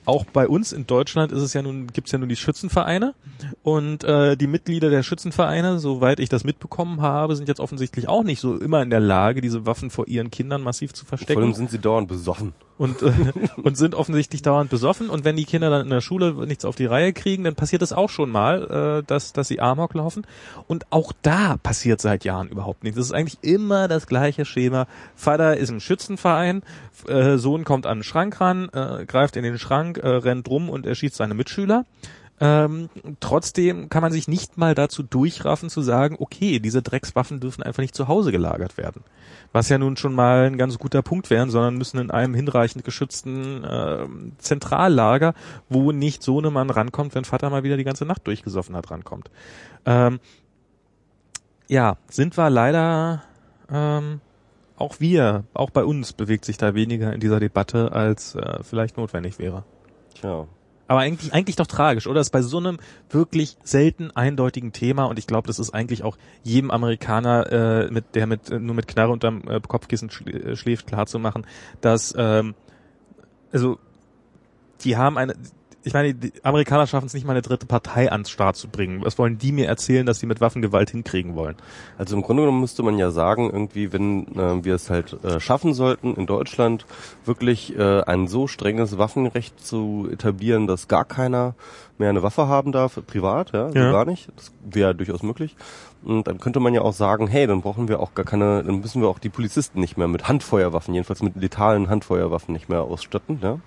auch 0.09 0.25
bei 0.25 0.49
uns 0.49 0.73
in 0.73 0.87
Deutschland 0.87 1.33
ist 1.33 1.43
es 1.43 1.53
ja 1.53 1.61
nun, 1.61 1.89
gibt's 1.89 2.13
ja 2.13 2.19
nun 2.19 2.31
die 2.31 2.37
Schützenvereine 2.37 3.15
und 3.63 4.05
äh, 4.05 4.37
die 4.37 4.47
Mitglieder 4.47 4.89
der 4.89 5.03
Schützenvereine, 5.03 5.79
soweit 5.79 6.19
ich 6.19 6.31
das 6.31 6.45
mitbekommen 6.45 7.03
habe, 7.03 7.37
sind 7.37 7.47
jetzt 7.47 7.61
offensichtlich 7.61 8.09
auch 8.09 8.23
nicht 8.23 8.41
so 8.41 8.57
immer 8.57 8.81
in 8.81 8.89
der 8.89 9.01
Lage, 9.01 9.43
diese 9.43 9.67
Waffen 9.67 9.91
vor 9.91 10.09
ihren 10.09 10.31
Kindern 10.31 10.63
massiv 10.63 10.95
zu 10.95 11.05
verstecken. 11.05 11.35
Vor 11.35 11.43
allem 11.43 11.55
sind 11.55 11.71
sie 11.71 11.79
dauernd 11.79 12.09
besoffen. 12.09 12.55
Und, 12.79 13.03
äh, 13.03 13.13
und 13.63 13.77
sind 13.77 13.95
offensichtlich 13.95 14.43
dauernd 14.43 14.71
besoffen 14.71 15.11
und 15.11 15.25
wenn 15.25 15.37
die 15.37 15.45
Kinder 15.45 15.69
dann 15.69 15.83
in 15.83 15.91
der 15.91 16.01
Schule 16.01 16.33
nichts 16.47 16.65
auf 16.65 16.77
die 16.77 16.87
Reihe 16.87 17.13
kriegen, 17.13 17.45
dann 17.45 17.55
passiert 17.55 17.83
es 17.83 17.93
auch 17.93 18.09
schon 18.09 18.31
mal, 18.31 19.01
äh, 19.01 19.07
dass, 19.07 19.33
dass 19.33 19.49
sie 19.49 19.61
Amok 19.61 19.95
laufen. 19.95 20.27
Und 20.67 20.87
auch 20.91 21.13
da 21.23 21.57
passiert 21.57 22.01
seit 22.01 22.25
Jahren 22.25 22.49
überhaupt 22.49 22.85
nichts. 22.85 22.97
Das 22.97 23.07
ist 23.07 23.13
eigentlich 23.13 23.39
immer 23.43 23.89
das 23.89 24.07
gleiche 24.07 24.45
Schema. 24.45 24.87
Vater 25.17 25.57
ist 25.57 25.71
im 25.71 25.81
Schützenverein, 25.81 26.63
äh, 27.07 27.37
Sohn 27.37 27.65
kommt 27.65 27.87
an 27.87 27.99
den 27.99 28.05
Schrank 28.05 28.41
ran, 28.41 28.69
äh, 28.73 29.05
greift 29.07 29.37
in 29.37 29.43
den 29.43 29.59
Schrank, 29.59 29.99
äh, 29.99 30.09
rennt 30.09 30.49
rum 30.49 30.71
und 30.71 30.87
erschießt 30.87 31.17
seine 31.17 31.35
Mitschüler. 31.35 31.85
Ähm, 32.41 32.89
trotzdem 33.21 33.89
kann 33.89 34.03
man 34.03 34.13
sich 34.13 34.29
nicht 34.29 34.59
mal 34.59 34.75
dazu 34.75 35.03
durchraffen 35.03 35.71
zu 35.71 35.83
sagen, 35.83 36.17
okay, 36.19 36.61
diese 36.61 36.83
Dreckswaffen 36.83 37.41
dürfen 37.41 37.63
einfach 37.63 37.83
nicht 37.83 37.95
zu 37.95 38.07
Hause 38.07 38.31
gelagert 38.31 38.77
werden. 38.77 39.03
Was 39.53 39.69
ja 39.69 39.79
nun 39.79 39.97
schon 39.97 40.15
mal 40.15 40.47
ein 40.47 40.59
ganz 40.59 40.79
guter 40.79 41.03
Punkt 41.03 41.31
wären, 41.31 41.51
sondern 41.51 41.77
müssen 41.77 41.99
in 41.99 42.11
einem 42.11 42.35
hinreichend 42.35 42.85
geschützten 42.85 43.65
äh, 43.65 44.07
Zentrallager, 44.39 45.35
wo 45.69 45.91
nicht 45.91 46.23
so 46.23 46.39
eine 46.39 46.51
Mann 46.51 46.71
rankommt, 46.71 47.15
wenn 47.15 47.25
Vater 47.25 47.51
mal 47.51 47.65
wieder 47.65 47.77
die 47.77 47.85
ganze 47.85 48.05
Nacht 48.05 48.27
durchgesoffen 48.27 48.77
hat, 48.77 48.91
rankommt. 48.91 49.31
Ähm, 49.85 50.21
ja, 51.67 51.97
sind 52.09 52.37
wir 52.39 52.51
leider 52.51 53.23
ähm, 53.71 54.21
auch 54.77 55.01
wir, 55.01 55.45
auch 55.55 55.71
bei 55.71 55.85
uns 55.85 56.13
bewegt 56.13 56.45
sich 56.45 56.57
da 56.57 56.75
weniger 56.75 57.13
in 57.13 57.21
dieser 57.21 57.41
Debatte, 57.41 57.93
als 57.93 58.37
äh, 58.37 58.63
vielleicht 58.63 58.97
notwendig 58.97 59.39
wäre. 59.39 59.65
Tja. 60.15 60.47
Aber 60.89 61.01
eigentlich, 61.01 61.33
eigentlich 61.35 61.57
doch 61.57 61.67
tragisch, 61.67 62.07
oder? 62.07 62.17
Das 62.17 62.29
ist 62.29 62.33
bei 62.33 62.43
so 62.43 62.57
einem 62.59 62.79
wirklich 63.11 63.57
selten 63.63 64.11
eindeutigen 64.11 64.73
Thema 64.73 65.05
und 65.05 65.19
ich 65.19 65.27
glaube, 65.27 65.47
das 65.47 65.59
ist 65.59 65.71
eigentlich 65.71 66.03
auch 66.03 66.17
jedem 66.43 66.71
Amerikaner, 66.71 67.53
äh, 67.53 67.91
mit 67.91 68.15
der 68.15 68.27
mit 68.27 68.51
nur 68.51 68.75
mit 68.75 68.89
Knarre 68.89 69.13
unterm 69.13 69.43
äh, 69.47 69.61
Kopfkissen 69.61 70.11
schl 70.11 70.57
schläft, 70.57 70.87
klar 70.87 71.07
zu 71.07 71.19
machen, 71.19 71.47
dass 71.83 72.15
ähm, 72.17 72.55
also 73.53 73.79
die 74.83 74.97
haben 74.97 75.19
eine, 75.19 75.35
ich 75.85 75.95
meine, 75.95 76.13
die 76.13 76.33
Amerikaner 76.43 76.87
schaffen 76.87 77.07
es 77.07 77.15
nicht 77.15 77.25
mal 77.25 77.33
eine 77.33 77.43
dritte 77.43 77.65
Partei 77.67 78.11
ans 78.11 78.31
Start 78.31 78.57
zu 78.57 78.69
bringen. 78.69 79.05
Was 79.05 79.19
wollen 79.19 79.39
die 79.39 79.53
mir 79.53 79.69
erzählen, 79.69 80.05
dass 80.05 80.19
sie 80.19 80.27
mit 80.27 80.41
Waffengewalt 80.41 80.91
hinkriegen 80.91 81.37
wollen? 81.37 81.55
Also 81.97 82.17
im 82.17 82.23
Grunde 82.23 82.43
genommen 82.43 82.61
müsste 82.61 82.83
man 82.83 82.99
ja 82.99 83.11
sagen, 83.11 83.49
irgendwie, 83.51 83.93
wenn 83.93 84.27
äh, 84.37 84.65
wir 84.65 84.75
es 84.75 84.91
halt 84.91 85.17
äh, 85.25 85.39
schaffen 85.41 85.75
sollten, 85.75 86.15
in 86.15 86.27
Deutschland 86.27 86.85
wirklich 87.25 87.77
äh, 87.79 88.03
ein 88.03 88.27
so 88.27 88.49
strenges 88.49 88.99
Waffenrecht 88.99 89.65
zu 89.65 90.09
etablieren, 90.11 90.67
dass 90.67 90.89
gar 90.89 91.05
keiner 91.05 91.55
mehr 91.97 92.11
eine 92.11 92.23
Waffe 92.23 92.49
haben 92.49 92.73
darf, 92.73 93.01
privat, 93.07 93.53
ja, 93.53 93.71
Ja. 93.71 93.93
gar 93.93 94.05
nicht. 94.05 94.29
Das 94.37 94.53
wäre 94.65 94.95
durchaus 94.95 95.23
möglich. 95.23 95.57
Und 96.03 96.27
dann 96.27 96.39
könnte 96.39 96.61
man 96.61 96.75
ja 96.75 96.83
auch 96.83 96.93
sagen, 96.93 97.27
hey, 97.29 97.47
dann 97.47 97.63
brauchen 97.63 97.89
wir 97.89 98.01
auch 98.01 98.15
gar 98.15 98.25
keine, 98.25 98.63
dann 98.63 98.81
müssen 98.81 99.01
wir 99.01 99.09
auch 99.09 99.19
die 99.19 99.31
Polizisten 99.31 99.81
nicht 99.81 99.97
mehr 99.97 100.09
mit 100.09 100.29
Handfeuerwaffen, 100.29 100.95
jedenfalls 100.95 101.23
mit 101.23 101.37
letalen 101.37 101.89
Handfeuerwaffen 101.89 102.53
nicht 102.53 102.69
mehr 102.69 102.83
ausstatten, 102.83 103.39
ja 103.43 103.59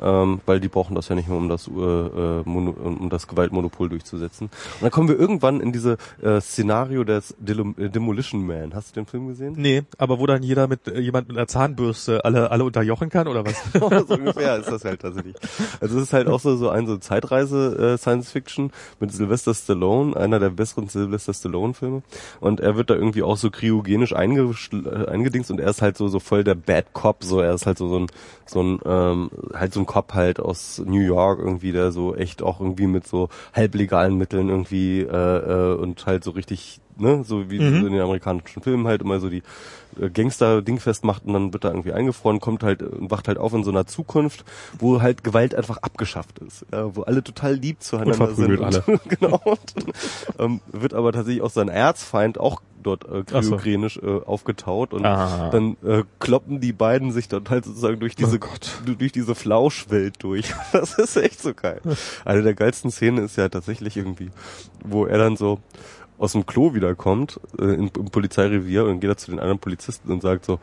ähm, 0.00 0.40
weil 0.46 0.60
die 0.60 0.68
brauchen 0.68 0.94
das 0.94 1.08
ja 1.08 1.14
nicht 1.14 1.28
mehr, 1.28 1.38
um 1.38 1.48
das, 1.48 1.68
äh, 1.68 1.70
äh, 1.70 2.42
Mono, 2.44 2.70
um 2.72 3.08
das 3.10 3.26
Gewaltmonopol 3.28 3.88
durchzusetzen. 3.88 4.46
Und 4.46 4.82
dann 4.82 4.90
kommen 4.90 5.08
wir 5.08 5.18
irgendwann 5.18 5.60
in 5.60 5.72
diese 5.72 5.96
äh, 6.22 6.40
Szenario 6.40 7.04
des 7.04 7.34
Delo- 7.38 7.74
äh, 7.78 7.88
Demolition 7.88 8.46
Man. 8.46 8.74
Hast 8.74 8.90
du 8.96 9.00
den 9.00 9.06
Film 9.06 9.28
gesehen? 9.28 9.54
Nee, 9.56 9.82
aber 9.98 10.18
wo 10.18 10.26
dann 10.26 10.42
jeder 10.42 10.66
mit 10.68 10.88
äh, 10.88 11.00
jemand 11.00 11.28
mit 11.28 11.36
einer 11.36 11.46
Zahnbürste 11.46 12.24
alle 12.24 12.50
alle 12.50 12.64
unterjochen 12.64 13.08
kann 13.10 13.28
oder 13.28 13.44
was? 13.44 13.56
so 14.08 14.14
ungefähr 14.14 14.56
ist 14.58 14.70
das 14.70 14.84
halt 14.84 15.00
tatsächlich. 15.00 15.36
Also 15.80 15.96
es 15.96 16.04
ist 16.04 16.12
halt 16.12 16.28
auch 16.28 16.40
so, 16.40 16.56
so 16.56 16.68
ein 16.70 16.86
so 16.86 16.96
Zeitreise 16.98 17.94
äh, 17.94 17.98
Science 17.98 18.30
Fiction 18.30 18.70
mit 19.00 19.12
Sylvester 19.12 19.54
Stallone, 19.54 20.16
einer 20.16 20.38
der 20.40 20.50
besseren 20.50 20.88
Sylvester 20.88 21.32
Stallone 21.34 21.74
Filme. 21.74 22.02
Und 22.40 22.60
er 22.60 22.76
wird 22.76 22.90
da 22.90 22.94
irgendwie 22.94 23.22
auch 23.22 23.36
so 23.36 23.50
kryogenisch 23.50 24.14
eingedingst 24.14 25.50
und 25.50 25.60
er 25.60 25.70
ist 25.70 25.82
halt 25.82 25.96
so 25.96 26.08
so 26.08 26.20
voll 26.20 26.44
der 26.44 26.54
Bad 26.54 26.92
Cop, 26.92 27.24
so 27.24 27.40
er 27.40 27.54
ist 27.54 27.66
halt 27.66 27.78
so 27.78 27.88
so 27.88 27.98
ein 28.00 28.06
so 28.46 28.62
ein 28.62 28.78
ähm, 28.84 29.30
halt 29.54 29.72
so 29.72 29.80
ein 29.80 29.83
Cop 29.86 30.14
halt 30.14 30.40
aus 30.40 30.82
New 30.84 31.00
York 31.00 31.38
irgendwie, 31.40 31.72
der 31.72 31.92
so 31.92 32.14
echt 32.14 32.42
auch 32.42 32.60
irgendwie 32.60 32.86
mit 32.86 33.06
so 33.06 33.28
halblegalen 33.52 34.16
Mitteln 34.16 34.48
irgendwie 34.48 35.00
äh, 35.00 35.06
äh, 35.06 35.74
und 35.74 36.06
halt 36.06 36.24
so 36.24 36.32
richtig 36.32 36.80
ne, 36.96 37.24
so 37.24 37.50
wie 37.50 37.60
Mhm. 37.60 37.80
so 37.80 37.86
in 37.86 37.92
den 37.92 38.02
amerikanischen 38.02 38.62
Filmen 38.62 38.86
halt 38.86 39.02
immer 39.02 39.20
so 39.20 39.28
die 39.30 39.42
äh, 40.00 40.10
Gangster-Ding 40.10 40.80
festmacht 40.80 41.24
und 41.24 41.32
dann 41.32 41.52
wird 41.52 41.64
er 41.64 41.70
irgendwie 41.70 41.92
eingefroren, 41.92 42.40
kommt 42.40 42.62
halt 42.62 42.82
und 42.82 43.10
wacht 43.10 43.28
halt 43.28 43.38
auf 43.38 43.52
in 43.54 43.64
so 43.64 43.70
einer 43.70 43.86
Zukunft, 43.86 44.44
wo 44.78 45.00
halt 45.02 45.22
Gewalt 45.24 45.54
einfach 45.54 45.78
abgeschafft 45.78 46.38
ist, 46.40 46.66
ja, 46.72 46.94
wo 46.96 47.02
alle 47.02 47.22
total 47.22 47.54
lieb 47.54 47.82
zueinander 47.82 48.28
Und 48.28 48.36
sind. 48.36 48.56
verprügelt 48.58 48.88
Und, 48.88 49.08
genau. 49.20 49.40
Und, 49.44 49.74
ähm, 50.38 50.60
wird 50.72 50.94
aber 50.94 51.12
tatsächlich 51.12 51.42
auch 51.42 51.50
sein 51.50 51.68
Erzfeind 51.68 52.38
auch 52.38 52.60
dort 52.82 53.04
äh, 53.08 53.22
Ach 53.32 53.42
so. 53.42 53.56
kryogenisch 53.56 53.96
äh, 53.96 54.20
aufgetaut 54.26 54.92
und 54.92 55.06
Ah. 55.06 55.48
dann 55.50 55.78
äh, 55.86 56.02
kloppen 56.18 56.60
die 56.60 56.74
beiden 56.74 57.12
sich 57.12 57.28
dann 57.28 57.48
halt 57.48 57.64
sozusagen 57.64 57.98
durch 57.98 58.14
diese 58.14 58.36
Oh 58.36 58.40
Gott. 58.40 58.72
durch 58.98 59.10
diese 59.10 59.34
Flauschwelt 59.34 60.16
durch. 60.22 60.52
Das 60.72 60.98
ist 60.98 61.16
echt 61.16 61.40
so 61.40 61.54
geil. 61.54 61.80
Eine 62.26 62.42
der 62.42 62.52
geilsten 62.54 62.90
Szenen 62.90 63.24
ist 63.24 63.36
ja 63.36 63.48
tatsächlich 63.48 63.96
irgendwie, 63.96 64.30
wo 64.84 65.06
er 65.06 65.16
dann 65.16 65.36
so 65.36 65.60
aus 66.18 66.32
dem 66.32 66.46
Klo 66.46 66.74
wiederkommt, 66.74 67.40
äh, 67.58 67.74
im, 67.74 67.90
im 67.94 68.10
Polizeirevier 68.10 68.84
und 68.84 69.00
geht 69.00 69.10
da 69.10 69.16
zu 69.16 69.30
den 69.30 69.40
anderen 69.40 69.58
Polizisten 69.58 70.10
und 70.12 70.22
sagt 70.22 70.44
so, 70.44 70.58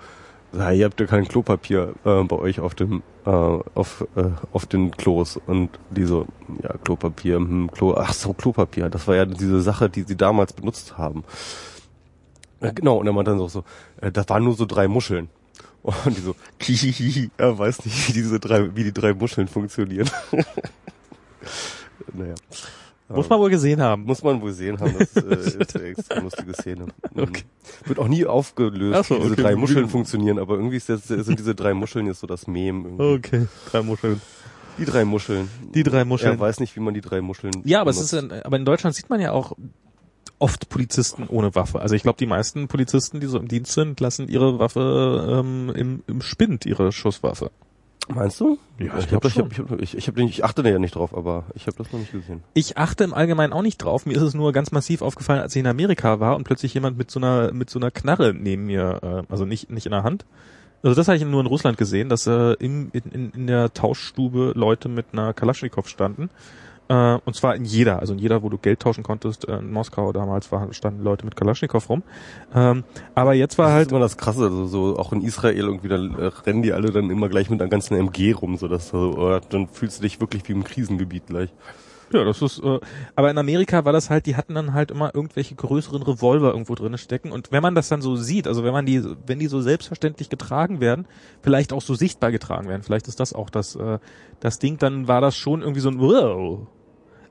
ja, 0.54 0.72
ihr 0.72 0.86
habt 0.86 1.00
ja 1.00 1.06
kein 1.06 1.28
Klopapier 1.28 1.94
äh, 2.04 2.24
bei 2.24 2.36
euch 2.36 2.60
auf 2.60 2.76
dem 2.76 3.04
äh, 3.26 3.30
auf 3.30 4.06
äh, 4.16 4.32
auf 4.52 4.66
den 4.66 4.92
Klos. 4.92 5.40
Und 5.48 5.70
die 5.90 6.04
so 6.04 6.28
ja 6.62 6.76
Klopapier 6.84 7.38
hm, 7.38 7.72
Klo 7.72 7.96
ach 7.96 8.14
so 8.14 8.34
Klopapier 8.34 8.90
das 8.90 9.08
war 9.08 9.16
ja 9.16 9.26
diese 9.26 9.62
Sache 9.62 9.90
die 9.90 10.04
sie 10.04 10.18
damals 10.18 10.54
benutzt 10.54 10.98
haben. 10.98 11.24
Ja, 12.62 12.72
genau 12.72 12.98
und 12.98 13.08
er 13.08 13.14
meint 13.14 13.28
dann 13.28 13.40
so 13.48 13.64
äh, 14.02 14.12
das 14.12 14.28
waren 14.30 14.44
nur 14.44 14.56
so 14.56 14.66
drei 14.66 14.88
Muscheln. 14.88 15.30
Und 15.84 16.16
die 16.16 16.22
so 16.22 16.36
hihihi 16.62 17.32
er 17.38 17.58
weiß 17.58 17.86
nicht 17.86 18.10
wie 18.10 18.14
diese 18.14 18.40
drei 18.40 18.76
wie 18.76 18.84
die 18.84 18.94
drei 18.94 19.14
Muscheln 19.14 19.48
funktionieren. 19.48 20.10
Naja 22.14 22.36
Muss 23.16 23.30
man 23.30 23.40
wohl 23.40 23.50
gesehen 23.50 23.82
haben. 23.82 24.04
muss 24.04 24.24
man 24.24 24.42
wohl 24.42 24.54
sehen 24.54 24.80
haben, 24.80 24.96
das 24.98 25.16
äh, 25.16 25.36
ist 25.60 25.76
eine 25.76 25.86
extrem 25.86 26.24
lustige 26.24 26.54
Szene. 26.54 26.86
Mhm. 27.14 27.24
Okay. 27.24 27.44
Wird 27.86 28.00
auch 28.00 28.08
nie 28.08 28.26
aufgelöst, 28.26 29.10
so, 29.10 29.16
wie 29.16 29.20
diese 29.22 29.34
okay. 29.34 29.42
drei 29.42 29.56
Muscheln 29.56 29.90
funktionieren, 29.90 30.40
aber 30.40 30.56
irgendwie 30.56 30.78
ist 30.78 30.88
das, 30.88 31.08
sind 31.08 31.40
diese 31.40 31.56
drei 31.56 31.74
Muscheln 31.74 32.08
jetzt 32.08 32.22
so 32.22 32.28
das 32.28 32.48
Mem. 32.48 32.86
Irgendwie. 32.86 33.04
Okay, 33.04 33.48
drei 33.70 33.82
Muscheln. 33.82 34.22
Die 34.78 34.86
drei 34.86 35.04
Muscheln. 35.04 35.50
Die 35.74 35.84
drei 35.84 36.06
Muscheln. 36.06 36.34
Er 36.34 36.40
weiß 36.40 36.62
nicht, 36.62 36.76
wie 36.76 36.80
man 36.80 36.94
die 36.94 37.02
drei 37.02 37.22
Muscheln. 37.22 37.52
Ja, 37.66 37.82
aber 37.82 37.90
es 37.90 38.00
ist, 38.00 38.14
in, 38.14 38.32
aber 38.32 38.56
in 38.56 38.66
Deutschland 38.66 38.96
sieht 38.96 39.10
man 39.10 39.20
ja 39.20 39.32
auch 39.34 39.58
oft 40.40 40.70
Polizisten 40.70 41.28
ohne 41.28 41.54
Waffe. 41.54 41.80
Also 41.80 41.96
ich 41.96 42.04
glaube, 42.04 42.18
die 42.18 42.26
meisten 42.26 42.68
Polizisten, 42.68 43.20
die 43.20 43.28
so 43.28 43.38
im 43.38 43.48
Dienst 43.48 43.74
sind, 43.74 44.00
lassen 44.00 44.28
ihre 44.28 44.60
Waffe 44.60 45.40
ähm, 45.40 45.72
im, 45.76 46.04
im 46.08 46.22
Spind, 46.22 46.66
ihre 46.66 46.92
Schusswaffe. 46.92 47.52
Meinst 48.10 48.40
du? 48.42 48.58
Ja, 48.80 48.98
ich 48.98 49.06
ich, 49.06 49.14
hab, 49.14 49.24
ich, 49.26 49.38
hab, 49.38 49.52
ich, 49.52 49.60
hab, 49.60 49.80
ich, 49.82 49.98
ich, 49.98 50.08
hab, 50.08 50.16
den- 50.16 50.28
ich 50.28 50.44
achte 50.44 50.64
da 50.64 50.70
ja 50.70 50.80
nicht 50.80 50.96
drauf, 50.96 51.16
aber 51.16 51.46
ich 51.54 51.68
habe 51.68 51.78
das 51.78 51.92
noch 51.94 52.00
nicht 52.00 52.12
gesehen. 52.12 52.44
Ich 52.54 52.78
achte 52.78 53.04
im 53.04 53.14
Allgemeinen 53.14 53.54
auch 53.54 53.62
nicht 53.62 53.78
drauf. 53.78 54.06
Mir 54.06 54.14
ist 54.18 54.22
es 54.24 54.34
nur 54.34 54.52
ganz 54.52 54.72
massiv 54.72 55.02
aufgefallen, 55.02 55.40
als 55.42 55.56
ich 55.56 55.60
in 55.62 55.68
Amerika 55.68 56.20
war 56.20 56.36
und 56.36 56.44
plötzlich 56.44 56.74
jemand 56.74 56.98
mit 56.98 57.10
so 57.12 57.20
einer 57.20 57.54
mit 57.54 57.70
so 57.70 57.80
einer 57.80 57.92
Knarre 57.92 58.34
neben 58.34 58.66
mir, 58.66 59.00
äh, 59.30 59.32
also 59.32 59.46
nicht 59.46 59.70
nicht 59.70 59.86
in 59.86 59.92
der 59.92 60.04
Hand. 60.04 60.26
Also 60.84 60.96
das 60.96 61.08
habe 61.08 61.16
ich 61.18 61.24
nur 61.24 61.40
in 61.42 61.46
Russland 61.46 61.78
gesehen, 61.78 62.10
dass 62.10 62.26
äh, 62.26 62.54
in, 62.54 62.90
in, 62.92 63.32
in 63.34 63.48
der 63.48 63.72
Tauschstube 63.72 64.54
Leute 64.56 64.90
mit 64.90 65.06
einer 65.14 65.32
Kalaschnikow 65.34 65.88
standen. 65.88 66.30
Äh, 66.92 67.20
und 67.24 67.36
zwar 67.38 67.56
in 67.56 67.64
jeder, 67.64 68.00
also 68.00 68.12
in 68.12 68.20
jeder, 68.20 68.44
wo 68.44 68.50
du 68.50 68.58
Geld 68.58 68.82
tauschen 68.82 69.04
konntest. 69.04 69.48
Äh, 69.48 69.60
in 69.60 69.72
Moskau 69.72 70.12
damals 70.12 70.52
war, 70.52 70.74
standen 70.74 71.04
Leute 71.04 71.24
mit 71.24 71.38
Kalaschnikow 71.38 71.90
rum. 71.90 72.04
Ähm, 72.54 72.84
aber 73.16 73.34
jetzt 73.34 73.58
war 73.58 73.68
Das 73.68 73.74
halt 73.76 73.88
ist 73.88 73.92
immer 73.92 74.02
das 74.02 74.18
Krasse, 74.18 74.44
also 74.44 74.66
so 74.66 74.98
auch 74.98 75.14
in 75.14 75.22
Israel 75.22 75.56
irgendwie, 75.56 75.88
da 75.88 75.96
äh, 75.96 76.32
rennen 76.46 76.64
die 76.64 76.74
alle 76.74 76.92
dann 76.92 77.10
immer 77.10 77.30
gleich 77.30 77.50
mit 77.50 77.62
einer 77.62 77.70
ganzen 77.70 77.96
MG 77.96 78.34
rum, 78.34 78.58
so 78.58 78.68
dass 78.68 78.90
so, 78.90 79.14
oder 79.14 79.40
dann 79.40 79.70
fühlst 79.70 80.00
du 80.00 80.04
dich 80.04 80.20
wirklich 80.20 80.46
wie 80.50 80.52
im 80.52 80.66
Krisengebiet 80.66 81.28
gleich. 81.28 81.50
Ja, 82.12 82.26
das 82.26 82.42
ist, 82.42 82.60
äh, 82.60 82.80
aber 83.16 83.32
in 83.32 83.38
Amerika 83.38 83.86
war 83.86 83.94
das 83.94 84.10
halt, 84.10 84.26
die 84.26 84.36
hatten 84.36 84.54
dann 84.54 84.74
halt 84.74 84.92
immer 84.92 85.16
irgendwelche 85.16 85.56
größeren 85.56 86.04
Revolver 86.04 86.52
irgendwo 86.52 86.76
drin 86.76 86.98
stecken 86.98 87.32
und 87.32 87.54
wenn 87.54 87.64
man 87.64 87.74
das 87.74 87.88
dann 87.88 88.02
so 88.02 88.18
sieht, 88.18 88.48
also 88.48 88.66
wenn 88.66 88.74
man 88.74 88.86
die, 88.86 89.02
wenn 89.26 89.40
die 89.40 89.48
so 89.48 89.62
selbstverständlich 89.62 90.28
getragen 90.28 90.82
werden, 90.82 91.08
vielleicht 91.42 91.72
auch 91.72 91.82
so 91.82 91.96
sichtbar 91.96 92.34
getragen 92.34 92.68
werden, 92.68 92.84
vielleicht 92.84 93.08
ist 93.08 93.22
das 93.22 93.32
auch 93.32 93.50
das, 93.50 93.78
äh, 93.78 94.00
das 94.42 94.60
Ding, 94.60 94.78
dann 94.78 95.08
war 95.08 95.22
das 95.22 95.38
schon 95.38 95.62
irgendwie 95.62 95.80
so 95.80 95.88
ein 95.88 96.02
wow. 96.02 96.68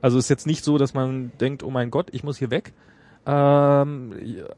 Also 0.02 0.18
ist 0.18 0.30
jetzt 0.30 0.46
nicht 0.46 0.64
so, 0.64 0.78
dass 0.78 0.94
man 0.94 1.32
denkt, 1.40 1.62
oh 1.62 1.70
mein 1.70 1.90
Gott, 1.90 2.08
ich 2.12 2.24
muss 2.24 2.38
hier 2.38 2.50
weg. 2.50 2.72
Ähm, 3.26 4.14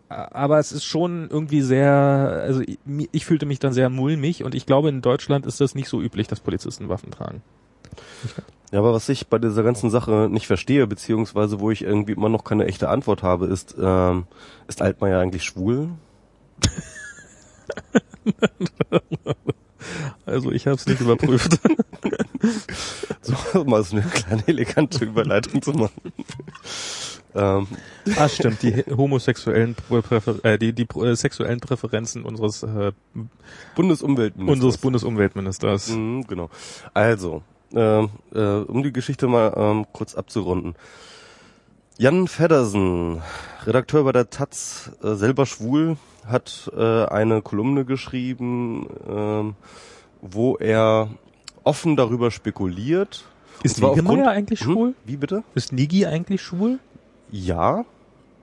aber 0.09 0.59
es 0.59 0.70
ist 0.70 0.85
schon 0.85 1.28
irgendwie 1.28 1.62
sehr, 1.62 2.43
also 2.44 2.60
ich, 2.60 2.78
ich 3.10 3.24
fühlte 3.24 3.44
mich 3.44 3.59
dann 3.59 3.73
sehr 3.73 3.90
mulmig 3.90 4.44
und 4.44 4.55
ich 4.55 4.66
glaube, 4.66 4.89
in 4.89 5.02
Deutschland 5.02 5.47
ist 5.47 5.60
das 5.60 5.74
nicht 5.74 5.89
so 5.89 6.01
üblich, 6.01 6.28
dass 6.28 6.40
Polizisten 6.40 6.89
Waffen 6.89 7.10
tragen. 7.10 7.43
Ja, 8.70 8.78
aber 8.78 8.94
was 8.94 9.09
ich 9.09 9.27
bei 9.27 9.39
dieser 9.39 9.62
ganzen 9.62 9.90
Sache 9.90 10.28
nicht 10.31 10.47
verstehe, 10.47 10.86
beziehungsweise 10.86 11.60
wo 11.60 11.70
ich 11.70 11.82
irgendwie 11.82 12.12
immer 12.12 12.28
noch 12.28 12.44
keine 12.44 12.66
echte 12.66 12.89
Antwort 12.89 13.23
habe, 13.23 13.47
ist, 13.47 13.74
ähm, 13.78 14.24
ist 14.69 14.81
Altmaier 14.81 15.19
eigentlich 15.19 15.44
schwul? 15.44 15.90
Also 20.27 20.51
ich 20.53 20.67
habe 20.67 20.77
es 20.77 20.87
nicht 20.87 21.01
überprüft. 21.01 21.59
So 23.23 23.65
mal 23.65 23.85
so 23.85 23.97
eine 23.97 24.05
kleine 24.07 24.43
elegante 24.49 25.05
Überleitung 25.05 25.63
zu 25.63 25.73
machen. 25.73 26.13
ähm, 27.37 27.67
Ah, 28.17 28.29
stimmt, 28.29 28.63
die 28.63 28.83
homosexuellen 28.97 29.77
Präfer 29.77 30.45
äh, 30.45 30.59
die, 30.59 30.73
die 30.73 30.87
äh, 30.99 31.15
sexuellen 31.15 31.61
Präferenzen 31.61 32.25
unseres 32.25 32.65
äh, 32.65 32.91
Bundesumweltminister. 33.77 34.53
unseres 34.53 34.79
Bundesumweltministers. 34.79 35.89
Mhm, 35.91 36.27
genau. 36.27 36.51
Also, 36.95 37.43
ähm, 37.75 38.11
äh, 38.35 38.41
um 38.41 38.83
die 38.83 38.93
Geschichte 38.93 39.29
mal 39.29 39.55
ähm, 39.57 39.87
kurz 39.93 40.15
abzurunden. 40.17 40.75
Jan 41.99 42.27
Feddersen, 42.27 43.23
Redakteur 43.65 44.03
bei 44.03 44.13
der 44.13 44.31
Taz, 44.31 44.91
äh, 45.05 45.15
selber 45.15 45.47
schwul, 45.47 45.97
hat 46.27 46.70
äh, 46.77 47.05
eine 47.07 47.43
Kolumne 47.43 47.85
geschrieben, 47.85 48.86
ähm, 49.09 49.55
wo 50.20 50.57
er 50.57 51.09
offen 51.65 51.97
darüber 51.97 52.31
spekuliert. 52.31 53.24
Ist 53.62 53.81
Niggemeier 53.81 54.31
eigentlich 54.31 54.61
Hm? 54.61 54.73
schwul? 54.73 54.94
Wie 55.05 55.16
bitte? 55.16 55.44
Ist 55.55 55.73
Nigi 55.73 56.07
eigentlich 56.07 56.43
schwul? 56.43 56.78
Ja. 57.31 57.85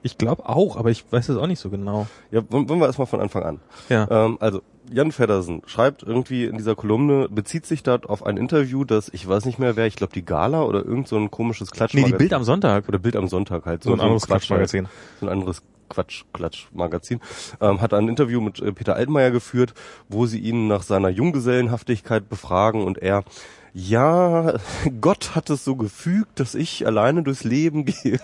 Ich 0.01 0.17
glaube 0.17 0.47
auch, 0.47 0.77
aber 0.77 0.91
ich 0.91 1.03
weiß 1.11 1.27
es 1.27 1.37
auch 1.37 1.47
nicht 1.47 1.59
so 1.59 1.69
genau. 1.69 2.07
Ja, 2.31 2.41
wollen 2.49 2.69
wollen 2.69 2.79
wir 2.79 2.87
erstmal 2.87 3.07
von 3.07 3.19
Anfang 3.19 3.43
an. 3.43 3.59
Ja. 3.89 4.07
Ähm, 4.09 4.37
also, 4.39 4.61
Jan 4.91 5.11
Feddersen 5.11 5.61
schreibt 5.65 6.03
irgendwie 6.03 6.45
in 6.45 6.57
dieser 6.57 6.75
Kolumne, 6.75 7.27
bezieht 7.29 7.65
sich 7.65 7.83
dort 7.83 8.09
auf 8.09 8.25
ein 8.25 8.37
Interview, 8.37 8.83
das, 8.83 9.09
ich 9.13 9.27
weiß 9.27 9.45
nicht 9.45 9.59
mehr 9.59 9.75
wer, 9.75 9.85
ich 9.85 9.95
glaube 9.95 10.13
die 10.13 10.25
Gala 10.25 10.63
oder 10.63 10.83
irgend 10.85 11.07
so 11.07 11.17
ein 11.17 11.31
komisches 11.31 11.69
nee, 11.71 11.77
Klatschmagazin. 11.77 12.11
die 12.13 12.17
Bild 12.17 12.33
am 12.33 12.43
Sonntag. 12.43 12.87
oder 12.87 12.99
Bild 12.99 13.15
am 13.15 13.27
Sonntag 13.27 13.65
halt. 13.65 13.83
So 13.83 13.93
ein 13.93 13.99
anderes 13.99 14.23
Quatsch- 14.23 14.47
Quatschmagazin. 14.47 14.87
So 15.19 15.27
ein 15.27 15.31
anderes 15.31 15.61
Quatsch-Klatsch-Magazin. 15.89 17.19
Ähm, 17.59 17.81
hat 17.81 17.93
ein 17.93 18.07
Interview 18.07 18.41
mit 18.41 18.59
äh, 18.59 18.71
Peter 18.71 18.95
Altmaier 18.95 19.31
geführt, 19.31 19.73
wo 20.07 20.25
sie 20.25 20.39
ihn 20.39 20.67
nach 20.67 20.83
seiner 20.83 21.09
Junggesellenhaftigkeit 21.09 22.29
befragen 22.29 22.83
und 22.83 22.99
er 22.99 23.23
ja, 23.73 24.53
Gott 25.01 25.35
hat 25.35 25.49
es 25.49 25.63
so 25.63 25.75
gefügt, 25.75 26.39
dass 26.39 26.55
ich 26.55 26.85
alleine 26.85 27.23
durchs 27.23 27.43
Leben 27.43 27.85
gehe. 27.85 28.19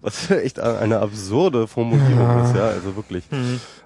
Was 0.00 0.28
ja 0.28 0.36
echt 0.36 0.60
eine 0.60 1.00
absurde 1.00 1.66
Formulierung 1.66 2.44
ist, 2.44 2.56
ja, 2.56 2.68
also 2.68 2.96
wirklich. 2.96 3.24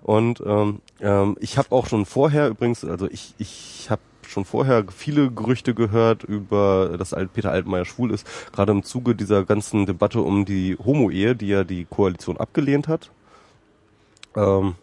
Und 0.03 0.43
ähm, 0.47 0.81
ähm, 1.01 1.37
ich 1.41 1.59
habe 1.59 1.73
auch 1.73 1.87
schon 1.87 2.07
vorher 2.07 2.49
übrigens, 2.49 2.85
also 2.85 3.09
ich, 3.11 3.35
ich 3.39 3.89
habe 3.91 4.03
schon 4.27 4.45
vorher 4.45 4.85
viele 4.95 5.31
Gerüchte 5.31 5.75
gehört 5.75 6.25
über, 6.25 6.97
dass 6.99 7.15
Peter 7.33 7.51
Altmaier 7.51 7.85
schwul 7.85 8.11
ist, 8.11 8.27
gerade 8.53 8.73
im 8.73 8.83
Zuge 8.83 9.15
dieser 9.15 9.45
ganzen 9.45 9.87
Debatte 9.87 10.21
um 10.21 10.45
die 10.45 10.77
Homo-Ehe, 10.77 11.37
die 11.37 11.49
ja 11.49 11.65
die 11.65 11.85
Koalition 11.85 12.39
abgelehnt 12.39 12.89
hat. 12.89 13.11
Ähm, 14.37 14.75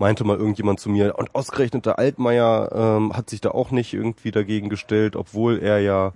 meinte 0.00 0.24
mal 0.24 0.36
irgendjemand 0.38 0.80
zu 0.80 0.88
mir, 0.90 1.16
und 1.18 1.34
ausgerechnet 1.34 1.86
der 1.86 1.98
Altmaier 1.98 2.70
ähm, 2.74 3.16
hat 3.16 3.30
sich 3.30 3.40
da 3.40 3.50
auch 3.50 3.70
nicht 3.70 3.94
irgendwie 3.94 4.30
dagegen 4.32 4.68
gestellt, 4.68 5.14
obwohl 5.14 5.58
er 5.60 5.78
ja 5.80 6.12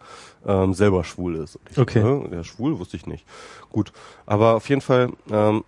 ähm, 0.46 0.74
selber 0.74 1.04
schwul 1.04 1.36
ist. 1.36 1.58
Ich 1.70 1.78
Okay. 1.78 2.02
"Hä? 2.02 2.28
der 2.30 2.40
ist 2.40 2.48
schwul, 2.48 2.78
wusste 2.78 2.96
ich 2.96 3.06
nicht. 3.06 3.24
Gut, 3.70 3.92
aber 4.26 4.54
auf 4.56 4.68
jeden 4.68 4.80
Fall, 4.80 5.10
ähm, 5.30 5.62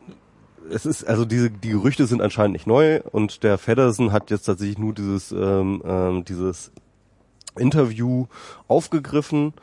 es 0.70 0.84
ist, 0.86 1.04
also 1.04 1.24
diese, 1.24 1.50
die 1.50 1.70
Gerüchte 1.70 2.06
sind 2.06 2.20
anscheinend 2.20 2.54
nicht 2.54 2.66
neu 2.66 3.00
und 3.12 3.44
der 3.44 3.58
Feddersen 3.58 4.10
hat 4.10 4.30
jetzt 4.30 4.44
tatsächlich 4.44 4.78
nur 4.78 4.94
dieses, 4.94 5.30
ähm, 5.30 5.82
ähm, 5.86 6.24
dieses 6.24 6.72
Interview 7.56 8.26
aufgegriffen, 8.66 9.54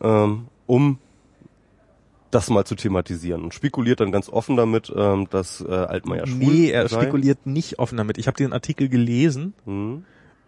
ähm, 0.00 0.46
um 0.66 0.98
das 2.34 2.50
mal 2.50 2.64
zu 2.64 2.74
thematisieren 2.74 3.42
und 3.44 3.54
spekuliert 3.54 4.00
dann 4.00 4.10
ganz 4.12 4.28
offen 4.28 4.56
damit, 4.56 4.92
ähm, 4.94 5.26
dass 5.30 5.60
äh, 5.60 5.70
Altmaier 5.72 6.26
schwul 6.26 6.38
Nee, 6.38 6.70
er 6.70 6.88
sei. 6.88 7.02
spekuliert 7.02 7.46
nicht 7.46 7.78
offen 7.78 7.96
damit. 7.98 8.18
Ich 8.18 8.26
habe 8.26 8.36
den 8.36 8.52
Artikel 8.52 8.88
gelesen 8.88 9.54
Hm. 9.64 10.04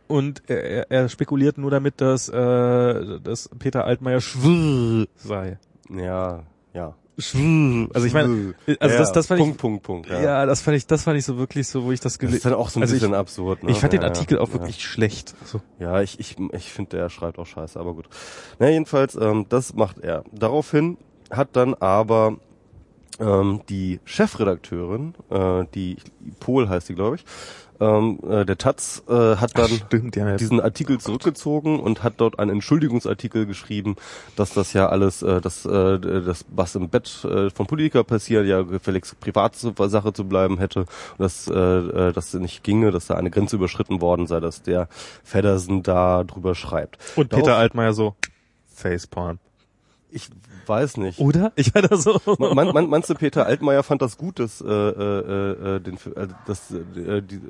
und 0.08 0.42
er, 0.48 0.62
er- 0.64 0.90
er 0.90 1.08
spekuliert 1.08 1.58
nur 1.58 1.70
damit, 1.70 2.00
dass, 2.00 2.28
äh, 2.28 3.20
dass 3.20 3.48
Peter 3.58 3.84
Altmaier 3.84 4.20
schwul 4.20 5.08
sei. 5.16 5.58
Ja, 5.90 6.42
ja. 6.74 6.94
Schwul. 7.18 7.88
Also 7.94 8.06
ich 8.06 8.12
meine, 8.12 8.52
also 8.78 8.92
ja, 8.94 8.98
das, 9.00 9.10
das 9.12 9.26
fand 9.28 9.40
Punkt, 9.40 9.54
ich, 9.54 9.60
Punkt, 9.62 9.82
Punkt. 9.84 10.10
ja. 10.10 10.20
Ja. 10.20 10.44
das 10.46 10.60
fand 10.60 10.76
ich, 10.76 10.86
das 10.86 11.04
fand 11.04 11.16
ich 11.16 11.24
so 11.24 11.38
wirklich 11.38 11.66
so, 11.66 11.84
wo 11.84 11.92
ich 11.92 12.00
das 12.00 12.12
Das 12.14 12.18
gelesen 12.18 12.36
ist 12.36 12.44
dann 12.44 12.52
auch 12.52 12.68
so 12.68 12.78
ein 12.78 12.82
also 12.82 12.92
bisschen 12.94 13.12
ich, 13.12 13.16
absurd. 13.16 13.62
Ne? 13.62 13.70
Ich 13.70 13.78
fand 13.78 13.94
den 13.94 14.02
ja, 14.02 14.08
Artikel 14.08 14.34
ja, 14.36 14.40
auch 14.42 14.52
wirklich 14.52 14.84
schlecht. 14.84 15.34
So. 15.46 15.62
Ja, 15.78 16.02
ich, 16.02 16.20
ich, 16.20 16.36
ich 16.52 16.70
finde, 16.72 16.98
der 16.98 17.08
schreibt 17.08 17.38
auch 17.38 17.46
scheiße, 17.46 17.80
aber 17.80 17.94
gut. 17.94 18.06
Na, 18.58 18.68
jedenfalls, 18.68 19.14
ähm, 19.14 19.46
das 19.48 19.72
macht 19.72 19.98
er. 20.00 20.24
Daraufhin 20.30 20.98
hat 21.30 21.50
dann 21.54 21.74
aber 21.74 22.36
ähm, 23.18 23.62
die 23.68 24.00
Chefredakteurin, 24.04 25.14
äh, 25.30 25.64
die 25.74 25.96
Pol 26.40 26.68
heißt 26.68 26.88
die, 26.88 26.94
glaube 26.94 27.16
ich, 27.16 27.24
ähm, 27.80 28.18
äh, 28.26 28.44
der 28.44 28.56
Taz, 28.56 29.02
äh, 29.08 29.36
hat 29.36 29.56
dann 29.58 29.68
Stimmt, 29.68 30.16
ja. 30.16 30.36
diesen 30.36 30.60
Artikel 30.60 30.98
zurückgezogen 30.98 31.78
und 31.78 32.02
hat 32.02 32.14
dort 32.18 32.38
einen 32.38 32.50
Entschuldigungsartikel 32.52 33.46
geschrieben, 33.46 33.96
dass 34.34 34.54
das 34.54 34.72
ja 34.72 34.88
alles, 34.88 35.22
äh, 35.22 35.40
das, 35.40 35.66
äh, 35.66 35.98
das 35.98 36.46
was 36.48 36.74
im 36.74 36.88
Bett 36.88 37.24
äh, 37.24 37.50
von 37.50 37.66
Politiker 37.66 38.04
passiert, 38.04 38.46
ja 38.46 38.62
gefälligst 38.62 39.20
Privatsache 39.20 40.12
zu 40.12 40.24
bleiben 40.24 40.58
hätte, 40.58 40.80
und 40.80 40.88
dass 41.18 41.48
äh, 41.48 41.54
äh, 41.54 42.12
das 42.12 42.32
nicht 42.34 42.64
ginge, 42.64 42.90
dass 42.90 43.06
da 43.06 43.14
eine 43.14 43.30
Grenze 43.30 43.56
überschritten 43.56 44.00
worden 44.00 44.26
sei, 44.26 44.40
dass 44.40 44.62
der 44.62 44.88
Feddersen 45.22 45.82
da 45.82 46.24
drüber 46.24 46.54
schreibt. 46.54 46.98
Und 47.16 47.28
Peter 47.28 47.56
Altmaier 47.56 47.92
so, 47.92 48.14
Facepalm. 48.74 49.38
Ich 50.10 50.30
weiß 50.68 50.96
nicht. 50.98 51.18
Oder? 51.18 51.52
Ich 51.56 51.72
da 51.72 51.96
so. 51.96 52.20
Man, 52.38 52.72
man, 52.72 52.88
meinst 52.88 53.10
du, 53.10 53.14
Peter 53.14 53.46
Altmaier 53.46 53.82
fand 53.82 54.02
das 54.02 54.16
gut, 54.16 54.38
dass, 54.38 54.60
äh, 54.60 54.64
äh, 54.66 55.76
äh, 55.76 55.80
den, 55.80 55.94
äh, 55.94 56.26
das, 56.46 56.70
äh, 56.70 57.22
die, 57.22 57.36
äh, 57.36 57.40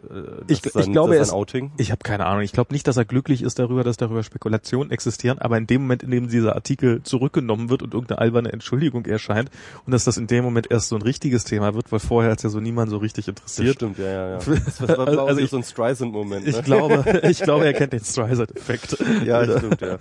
Ich- 0.48 0.62
das 0.62 0.74
ich 0.74 0.84
sein, 0.84 0.92
glaube, 0.92 1.10
das 1.10 1.18
er 1.18 1.24
sein 1.26 1.32
ist- 1.32 1.32
Outing? 1.34 1.72
Ich 1.78 1.90
habe 1.90 2.00
keine 2.02 2.26
Ahnung. 2.26 2.42
Ich 2.42 2.52
glaube 2.52 2.72
nicht, 2.72 2.86
dass 2.88 2.96
er 2.96 3.04
glücklich 3.04 3.42
ist 3.42 3.58
darüber, 3.58 3.84
dass 3.84 3.96
darüber 3.96 4.22
Spekulationen 4.22 4.90
existieren, 4.90 5.38
aber 5.38 5.56
in 5.58 5.66
dem 5.66 5.82
Moment, 5.82 6.02
in 6.02 6.10
dem 6.10 6.28
dieser 6.28 6.54
Artikel 6.54 7.02
zurückgenommen 7.02 7.70
wird 7.70 7.82
und 7.82 7.94
irgendeine 7.94 8.20
alberne 8.20 8.52
Entschuldigung 8.52 9.04
erscheint 9.06 9.50
und 9.86 9.92
dass 9.92 10.04
das 10.04 10.16
in 10.16 10.26
dem 10.26 10.44
Moment 10.44 10.70
erst 10.70 10.88
so 10.88 10.96
ein 10.96 11.02
richtiges 11.02 11.44
Thema 11.44 11.74
wird, 11.74 11.92
weil 11.92 12.00
vorher 12.00 12.32
hat 12.32 12.42
ja 12.42 12.48
so 12.50 12.60
niemand 12.60 12.90
so 12.90 12.98
richtig 12.98 13.26
Das 13.26 13.32
interessiert. 13.34 13.74
stimmt, 13.76 13.98
ja, 13.98 14.06
ja, 14.06 14.28
ja. 14.32 14.38
Das 14.66 14.80
war, 14.80 14.98
Also 15.06 15.20
auch 15.20 15.36
ich- 15.36 15.50
so 15.50 15.56
ein 15.56 15.62
Streisand-Moment. 15.64 16.46
Ich 16.46 16.56
ne? 16.56 16.62
glaube, 16.62 17.20
ich 17.30 17.40
glaube, 17.42 17.64
er 17.66 17.72
kennt 17.72 17.92
den 17.92 18.04
Streisand-Effekt. 18.04 18.98
Ja, 19.24 19.44
das 19.44 19.58
stimmt, 19.58 19.80
ja. 19.80 19.98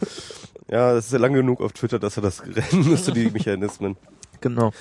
Ja, 0.68 0.94
das 0.96 1.06
ist 1.06 1.12
ja 1.14 1.20
lang 1.20 1.34
genug 1.34 1.62
auf 1.62 1.74
Twitter, 1.74 2.00
dass 2.00 2.18
er 2.18 2.24
das 2.24 2.42
rennen 2.46 2.98
müsste, 3.14 3.14
die 3.14 3.32
Mechanismen. 3.32 3.98
Genau. 4.41 4.72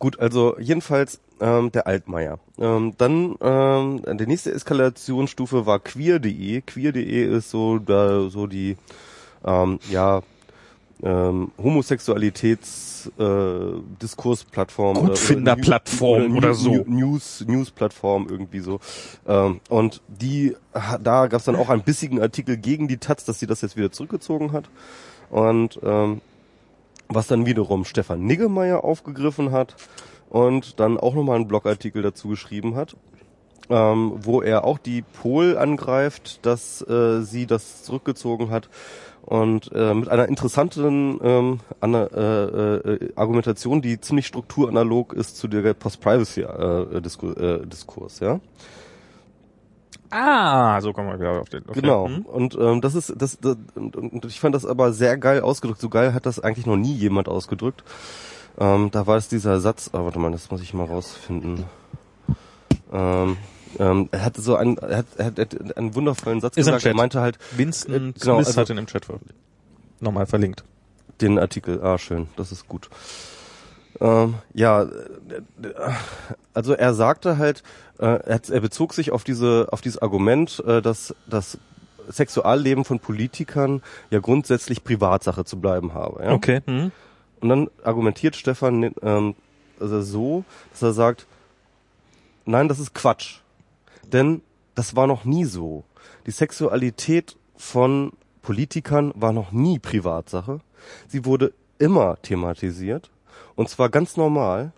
Gut, 0.00 0.18
also 0.18 0.56
jedenfalls 0.58 1.20
ähm, 1.40 1.70
der 1.70 1.86
Altmaier. 1.86 2.40
Ähm, 2.58 2.94
dann 2.98 3.36
ähm, 3.40 4.00
die 4.18 4.26
nächste 4.26 4.50
Eskalationsstufe 4.52 5.64
war 5.66 5.78
queer.de. 5.78 6.62
Queer.de 6.62 7.36
ist 7.36 7.50
so 7.50 7.78
da 7.78 8.28
so 8.30 8.46
die 8.48 8.76
ähm, 9.44 9.78
ja 9.90 10.22
ähm, 11.04 11.52
Homosexualitäts 11.62 13.12
äh, 13.18 13.80
Diskursplattform 14.00 14.96
Gutfinderplattform 15.06 16.36
oder 16.36 16.48
New- 16.48 16.54
so. 16.54 16.70
New- 16.70 16.84
News 16.86 17.44
Newsplattform 17.46 18.26
irgendwie 18.28 18.60
so 18.60 18.80
ähm, 19.28 19.60
und 19.68 20.00
die 20.08 20.56
da 21.00 21.26
gab 21.26 21.40
es 21.40 21.44
dann 21.44 21.56
auch 21.56 21.68
einen 21.68 21.82
bissigen 21.82 22.20
Artikel 22.20 22.56
gegen 22.56 22.88
die 22.88 22.96
Taz, 22.98 23.24
dass 23.24 23.38
sie 23.38 23.46
das 23.46 23.60
jetzt 23.60 23.76
wieder 23.76 23.92
zurückgezogen 23.92 24.52
hat 24.52 24.68
und 25.30 25.78
ähm, 25.84 26.20
was 27.14 27.26
dann 27.26 27.46
wiederum 27.46 27.84
Stefan 27.84 28.24
Niggemeier 28.24 28.84
aufgegriffen 28.84 29.52
hat 29.52 29.76
und 30.30 30.80
dann 30.80 30.98
auch 30.98 31.14
nochmal 31.14 31.36
einen 31.36 31.48
Blogartikel 31.48 32.02
dazu 32.02 32.28
geschrieben 32.28 32.74
hat, 32.74 32.96
ähm, 33.70 34.14
wo 34.16 34.42
er 34.42 34.64
auch 34.64 34.78
die 34.78 35.02
Pol 35.02 35.58
angreift, 35.58 36.44
dass 36.46 36.82
äh, 36.82 37.22
sie 37.22 37.46
das 37.46 37.82
zurückgezogen 37.82 38.50
hat 38.50 38.68
und 39.22 39.70
äh, 39.72 39.94
mit 39.94 40.08
einer 40.08 40.28
interessanten 40.28 41.20
ähm, 41.22 41.60
ana, 41.80 42.06
äh, 42.06 42.94
äh, 42.94 43.12
Argumentation, 43.14 43.80
die 43.80 44.00
ziemlich 44.00 44.26
strukturanalog 44.26 45.12
ist 45.12 45.36
zu 45.36 45.48
der 45.48 45.74
Post-Privacy-Diskurs, 45.74 47.36
äh, 47.36 47.66
Diskurs, 47.66 48.20
ja. 48.20 48.40
Ah, 50.14 50.78
so 50.82 50.92
kommen 50.92 51.08
wir 51.08 51.18
wieder 51.18 51.40
auf 51.40 51.48
den. 51.48 51.62
Okay. 51.66 51.80
Genau. 51.80 52.06
Hm. 52.06 52.22
Und 52.26 52.54
ähm, 52.60 52.80
das 52.82 52.94
ist 52.94 53.14
das, 53.16 53.38
das 53.40 53.56
und, 53.74 53.96
und 53.96 54.24
ich 54.26 54.40
fand 54.40 54.54
das 54.54 54.66
aber 54.66 54.92
sehr 54.92 55.16
geil 55.16 55.40
ausgedrückt. 55.40 55.80
So 55.80 55.88
geil 55.88 56.12
hat 56.12 56.26
das 56.26 56.38
eigentlich 56.38 56.66
noch 56.66 56.76
nie 56.76 56.92
jemand 56.94 57.28
ausgedrückt. 57.28 57.82
Ähm, 58.58 58.90
da 58.90 59.06
war 59.06 59.16
es 59.16 59.28
dieser 59.28 59.60
Satz, 59.60 59.88
ah, 59.94 60.04
warte 60.04 60.18
mal, 60.18 60.30
das 60.30 60.50
muss 60.50 60.60
ich 60.60 60.74
mal 60.74 60.84
rausfinden. 60.84 61.64
Ähm, 62.92 63.38
ähm, 63.78 64.08
er 64.12 64.24
hatte 64.24 64.42
so 64.42 64.54
einen, 64.56 64.76
er 64.76 64.98
hat, 64.98 65.06
er 65.16 65.24
hat, 65.26 65.76
einen 65.78 65.94
wundervollen 65.94 66.42
Satz 66.42 66.58
Ist 66.58 66.66
gesagt. 66.66 66.84
Er 66.84 66.94
meinte 66.94 67.22
halt 67.22 67.38
Winston 67.56 67.94
Äh, 67.94 67.98
genau, 68.20 68.34
Smith 68.36 68.48
also- 68.48 68.60
hat 68.60 68.68
ihn 68.70 68.76
im 68.78 68.86
Chat 68.86 69.06
veröffentlicht. 69.06 69.40
Nochmal 70.00 70.26
verlinkt. 70.26 70.62
den 71.22 71.38
Artikel. 71.38 71.80
Ah, 71.82 71.96
schön, 71.96 72.28
das 72.36 72.52
ist 72.52 72.68
gut. 72.68 72.90
Ähm, 74.00 74.34
ja, 74.54 74.86
also 76.54 76.74
er 76.74 76.94
sagte 76.94 77.38
halt, 77.38 77.62
äh, 77.98 78.04
er, 78.06 78.60
bezog 78.60 78.94
sich 78.94 79.12
auf 79.12 79.24
diese, 79.24 79.68
auf 79.70 79.80
dieses 79.80 80.00
Argument, 80.00 80.62
äh, 80.66 80.82
dass 80.82 81.14
das 81.26 81.58
Sexualleben 82.08 82.84
von 82.84 82.98
Politikern 82.98 83.82
ja 84.10 84.18
grundsätzlich 84.18 84.82
Privatsache 84.82 85.44
zu 85.44 85.60
bleiben 85.60 85.94
habe. 85.94 86.24
Ja? 86.24 86.32
Okay. 86.32 86.60
Hm. 86.66 86.90
Und 87.40 87.48
dann 87.48 87.70
argumentiert 87.82 88.36
Stefan 88.36 88.94
ähm, 89.02 89.34
also 89.80 90.00
so, 90.02 90.44
dass 90.70 90.82
er 90.82 90.92
sagt, 90.92 91.26
nein, 92.44 92.68
das 92.68 92.78
ist 92.78 92.94
Quatsch. 92.94 93.40
Denn 94.12 94.42
das 94.74 94.96
war 94.96 95.06
noch 95.06 95.24
nie 95.24 95.44
so. 95.44 95.84
Die 96.26 96.30
Sexualität 96.30 97.36
von 97.56 98.12
Politikern 98.42 99.12
war 99.14 99.32
noch 99.32 99.52
nie 99.52 99.78
Privatsache. 99.78 100.60
Sie 101.08 101.24
wurde 101.24 101.52
immer 101.78 102.20
thematisiert. 102.22 103.10
Und 103.54 103.68
zwar 103.68 103.88
ganz 103.88 104.16
normal. 104.16 104.72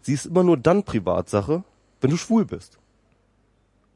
Sie 0.00 0.12
ist 0.14 0.26
immer 0.26 0.42
nur 0.42 0.56
dann 0.56 0.82
Privatsache, 0.82 1.62
wenn 2.00 2.10
du 2.10 2.16
schwul 2.16 2.44
bist. 2.44 2.78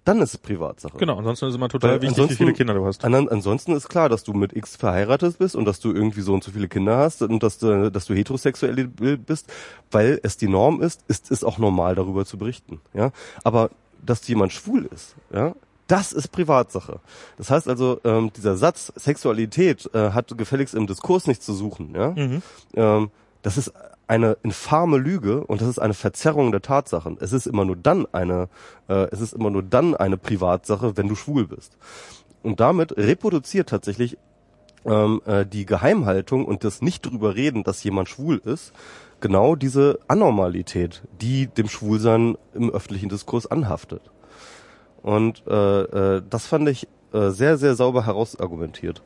Dann 0.04 0.20
ist 0.20 0.34
es 0.34 0.38
Privatsache. 0.38 0.96
Genau, 0.98 1.16
ansonsten 1.18 1.46
ist 1.46 1.56
immer 1.56 1.68
total 1.68 1.94
Weil 1.94 2.02
wichtig, 2.02 2.30
wie 2.30 2.34
viele 2.36 2.52
Kinder 2.52 2.74
du 2.74 2.86
hast. 2.86 3.04
Anan- 3.04 3.28
ansonsten 3.28 3.72
ist 3.74 3.88
klar, 3.88 4.08
dass 4.08 4.22
du 4.22 4.34
mit 4.34 4.54
X 4.54 4.76
verheiratet 4.76 5.38
bist 5.38 5.56
und 5.56 5.64
dass 5.64 5.80
du 5.80 5.92
irgendwie 5.92 6.20
so 6.20 6.32
und 6.32 6.44
so 6.44 6.52
viele 6.52 6.68
Kinder 6.68 6.96
hast 6.96 7.22
und 7.22 7.42
dass 7.42 7.58
du, 7.58 7.90
dass 7.90 8.04
du 8.06 8.14
heterosexuell 8.14 8.86
bist, 8.86 9.52
weil 9.90 10.20
es 10.22 10.36
die 10.36 10.46
Norm 10.46 10.80
ist, 10.80 11.02
ist 11.08 11.32
es 11.32 11.42
auch 11.42 11.58
normal 11.58 11.96
darüber 11.96 12.24
zu 12.24 12.38
berichten. 12.38 12.80
Ja, 12.94 13.10
aber 13.42 13.70
dass 14.00 14.26
jemand 14.28 14.52
schwul 14.52 14.88
ist, 14.94 15.16
ja, 15.34 15.56
das 15.88 16.12
ist 16.12 16.28
Privatsache. 16.28 17.00
Das 17.36 17.50
heißt 17.50 17.66
also, 17.66 17.98
ähm, 18.04 18.30
dieser 18.36 18.56
Satz 18.56 18.92
Sexualität 18.94 19.90
äh, 19.92 20.10
hat 20.12 20.38
gefälligst 20.38 20.76
im 20.76 20.86
Diskurs 20.86 21.26
nichts 21.26 21.44
zu 21.44 21.52
suchen. 21.52 21.94
Ja, 21.96 22.10
Mhm. 22.10 22.42
ähm, 22.74 23.10
das 23.42 23.56
ist 23.58 23.72
eine 24.08 24.36
infame 24.42 24.98
Lüge 24.98 25.44
und 25.44 25.60
das 25.60 25.68
ist 25.68 25.78
eine 25.78 25.94
Verzerrung 25.94 26.52
der 26.52 26.62
Tatsachen. 26.62 27.16
Es 27.20 27.32
ist 27.32 27.46
immer 27.46 27.64
nur 27.64 27.76
dann 27.76 28.06
eine, 28.12 28.48
äh, 28.88 29.08
es 29.10 29.20
ist 29.20 29.32
immer 29.32 29.50
nur 29.50 29.62
dann 29.62 29.94
eine 29.94 30.16
Privatsache, 30.16 30.96
wenn 30.96 31.08
du 31.08 31.14
schwul 31.14 31.46
bist. 31.46 31.76
Und 32.42 32.60
damit 32.60 32.96
reproduziert 32.96 33.68
tatsächlich 33.68 34.16
ähm, 34.84 35.20
äh, 35.26 35.44
die 35.44 35.66
Geheimhaltung 35.66 36.44
und 36.44 36.62
das 36.62 36.82
nicht 36.82 37.04
drüber 37.04 37.34
reden, 37.34 37.64
dass 37.64 37.82
jemand 37.82 38.08
schwul 38.08 38.40
ist, 38.44 38.72
genau 39.20 39.56
diese 39.56 39.98
Anormalität, 40.06 41.02
die 41.20 41.48
dem 41.48 41.68
Schwulsein 41.68 42.36
im 42.54 42.70
öffentlichen 42.70 43.08
Diskurs 43.08 43.46
anhaftet. 43.46 44.02
Und 45.02 45.42
äh, 45.46 46.16
äh, 46.16 46.22
das 46.28 46.46
fand 46.46 46.68
ich 46.68 46.88
äh, 47.16 47.30
sehr, 47.30 47.56
sehr 47.56 47.74
sauber 47.74 48.04
herausargumentiert 48.06 49.02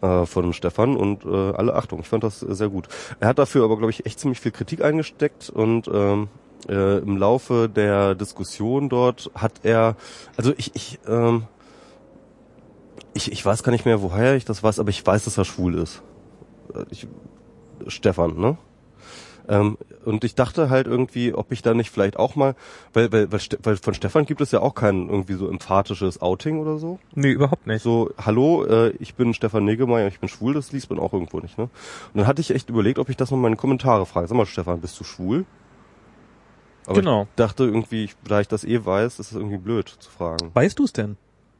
äh, 0.00 0.24
von 0.26 0.52
Stefan 0.52 0.96
und 0.96 1.24
äh, 1.24 1.28
alle 1.28 1.74
Achtung, 1.74 2.00
ich 2.00 2.08
fand 2.08 2.24
das 2.24 2.40
sehr 2.40 2.68
gut. 2.68 2.88
Er 3.20 3.28
hat 3.28 3.38
dafür 3.38 3.64
aber, 3.64 3.76
glaube 3.76 3.90
ich, 3.90 4.06
echt 4.06 4.18
ziemlich 4.18 4.40
viel 4.40 4.52
Kritik 4.52 4.82
eingesteckt 4.82 5.50
und 5.50 5.88
ähm, 5.92 6.28
äh, 6.68 6.98
im 6.98 7.16
Laufe 7.16 7.68
der 7.68 8.14
Diskussion 8.14 8.88
dort 8.88 9.30
hat 9.34 9.60
er, 9.62 9.96
also 10.36 10.52
ich, 10.56 10.74
ich, 10.74 10.98
ähm, 11.06 11.44
ich, 13.14 13.30
ich 13.32 13.44
weiß 13.44 13.62
gar 13.62 13.72
nicht 13.72 13.84
mehr, 13.84 14.02
woher 14.02 14.36
ich 14.36 14.44
das 14.44 14.62
weiß, 14.62 14.78
aber 14.78 14.90
ich 14.90 15.06
weiß, 15.06 15.24
dass 15.24 15.38
er 15.38 15.44
schwul 15.44 15.74
ist. 15.74 16.02
Äh, 16.74 16.84
Ich, 16.90 17.06
Stefan, 17.86 18.38
ne? 18.38 18.58
Ähm, 19.50 19.76
und 20.04 20.22
ich 20.24 20.34
dachte 20.36 20.70
halt 20.70 20.86
irgendwie, 20.86 21.34
ob 21.34 21.50
ich 21.52 21.60
da 21.60 21.74
nicht 21.74 21.90
vielleicht 21.90 22.16
auch 22.16 22.36
mal, 22.36 22.54
weil, 22.94 23.10
weil, 23.12 23.30
weil, 23.32 23.40
weil 23.64 23.76
von 23.76 23.92
Stefan 23.94 24.24
gibt 24.24 24.40
es 24.40 24.52
ja 24.52 24.60
auch 24.60 24.74
kein 24.74 25.08
irgendwie 25.08 25.34
so 25.34 25.48
emphatisches 25.48 26.22
Outing 26.22 26.58
oder 26.60 26.78
so. 26.78 26.98
Nee, 27.14 27.32
überhaupt 27.32 27.66
nicht. 27.66 27.82
So, 27.82 28.10
hallo, 28.16 28.64
äh, 28.64 28.90
ich 29.00 29.14
bin 29.16 29.34
Stefan 29.34 29.64
Negemeyer, 29.64 30.06
ich 30.06 30.20
bin 30.20 30.28
schwul, 30.28 30.54
das 30.54 30.70
liest 30.72 30.88
man 30.88 31.00
auch 31.00 31.12
irgendwo 31.12 31.40
nicht, 31.40 31.58
ne? 31.58 31.64
Und 31.64 31.70
dann 32.20 32.26
hatte 32.28 32.40
ich 32.40 32.54
echt 32.54 32.70
überlegt, 32.70 32.98
ob 33.00 33.08
ich 33.08 33.16
das 33.16 33.30
noch 33.32 33.38
mal 33.38 33.48
in 33.48 33.54
die 33.54 33.60
Kommentare 33.60 34.06
frage. 34.06 34.28
Sag 34.28 34.36
mal, 34.38 34.46
Stefan, 34.46 34.80
bist 34.80 34.98
du 35.00 35.04
schwul? 35.04 35.44
Aber 36.86 36.94
Genau. 37.00 37.22
ich 37.24 37.28
dachte 37.36 37.64
irgendwie, 37.64 38.04
ich- 38.04 38.16
da 38.26 38.40
ich 38.40 38.48
das 38.48 38.64
eh 38.64 38.84
weiß, 38.84 39.18
ist 39.18 39.32
es 39.32 39.36
irgendwie 39.36 39.58
blöd 39.58 39.88
zu 39.88 40.10
fragen. 40.10 40.50
Weißt 40.54 40.78
du 40.78 40.84
es 40.84 40.92
denn? 40.92 41.16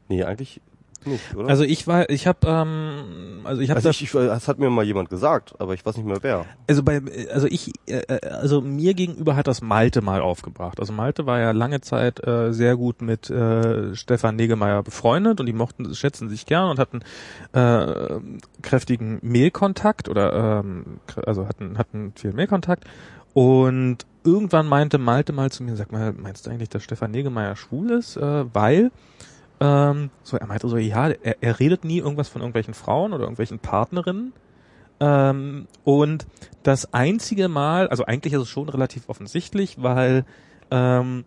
Nee, 0.09 0.23
eigentlich 0.23 0.61
nicht, 1.05 1.35
oder? 1.35 1.49
Also 1.49 1.63
ich 1.63 1.87
war, 1.87 2.09
ich 2.09 2.27
habe, 2.27 2.47
ähm, 2.47 3.41
also 3.43 3.61
ich 3.61 3.69
habe 3.69 3.77
also 3.77 3.89
das, 3.89 3.95
ich, 3.97 4.03
ich, 4.03 4.11
das 4.11 4.47
hat 4.47 4.59
mir 4.59 4.69
mal 4.69 4.85
jemand 4.85 5.09
gesagt, 5.09 5.53
aber 5.59 5.73
ich 5.73 5.85
weiß 5.85 5.97
nicht 5.97 6.05
mehr 6.05 6.17
wer. 6.21 6.45
also 6.67 6.83
bei, 6.83 7.01
also 7.33 7.47
ich, 7.47 7.71
äh, 7.87 8.01
äh, 8.07 8.27
also 8.27 8.61
mir 8.61 8.93
gegenüber 8.93 9.35
hat 9.35 9.47
das 9.47 9.61
Malte 9.61 10.01
mal 10.01 10.21
aufgebracht. 10.21 10.79
Also 10.79 10.93
Malte 10.93 11.25
war 11.25 11.39
ja 11.39 11.51
lange 11.51 11.81
Zeit 11.81 12.25
äh, 12.25 12.53
sehr 12.53 12.75
gut 12.75 13.01
mit 13.01 13.29
äh, 13.29 13.95
Stefan 13.95 14.35
Negemeyer 14.35 14.83
befreundet 14.83 15.39
und 15.39 15.45
die 15.45 15.53
mochten, 15.53 15.93
schätzen 15.95 16.29
sich 16.29 16.45
gern 16.45 16.69
und 16.69 16.79
hatten 16.79 17.01
äh, 17.53 18.19
kräftigen 18.61 19.19
Mailkontakt 19.21 20.09
oder 20.09 20.61
ähm, 20.63 20.99
also 21.25 21.47
hatten 21.47 21.77
hatten 21.77 22.13
viel 22.15 22.33
Mailkontakt 22.33 22.85
und 23.33 24.05
irgendwann 24.23 24.67
meinte 24.67 24.97
Malte 24.97 25.33
mal 25.33 25.51
zu 25.51 25.63
mir, 25.63 25.75
sag 25.75 25.91
mal, 25.91 26.13
meinst 26.13 26.45
du 26.45 26.51
eigentlich, 26.51 26.69
dass 26.69 26.83
Stefan 26.83 27.11
Negemeyer 27.11 27.55
schwul 27.55 27.91
ist? 27.91 28.17
Äh, 28.17 28.45
weil 28.53 28.91
ähm, 29.61 30.09
so, 30.23 30.37
er 30.37 30.47
meinte 30.47 30.67
so, 30.67 30.75
ja, 30.77 31.09
er, 31.09 31.37
er 31.39 31.59
redet 31.59 31.85
nie 31.85 31.99
irgendwas 31.99 32.29
von 32.29 32.41
irgendwelchen 32.41 32.73
Frauen 32.73 33.13
oder 33.13 33.23
irgendwelchen 33.23 33.59
Partnerinnen. 33.59 34.33
Ähm, 34.99 35.67
und 35.83 36.25
das 36.63 36.93
einzige 36.93 37.47
Mal, 37.47 37.87
also 37.87 38.05
eigentlich 38.05 38.33
ist 38.33 38.41
es 38.41 38.49
schon 38.49 38.69
relativ 38.69 39.07
offensichtlich, 39.07 39.81
weil 39.81 40.25
ähm, 40.71 41.25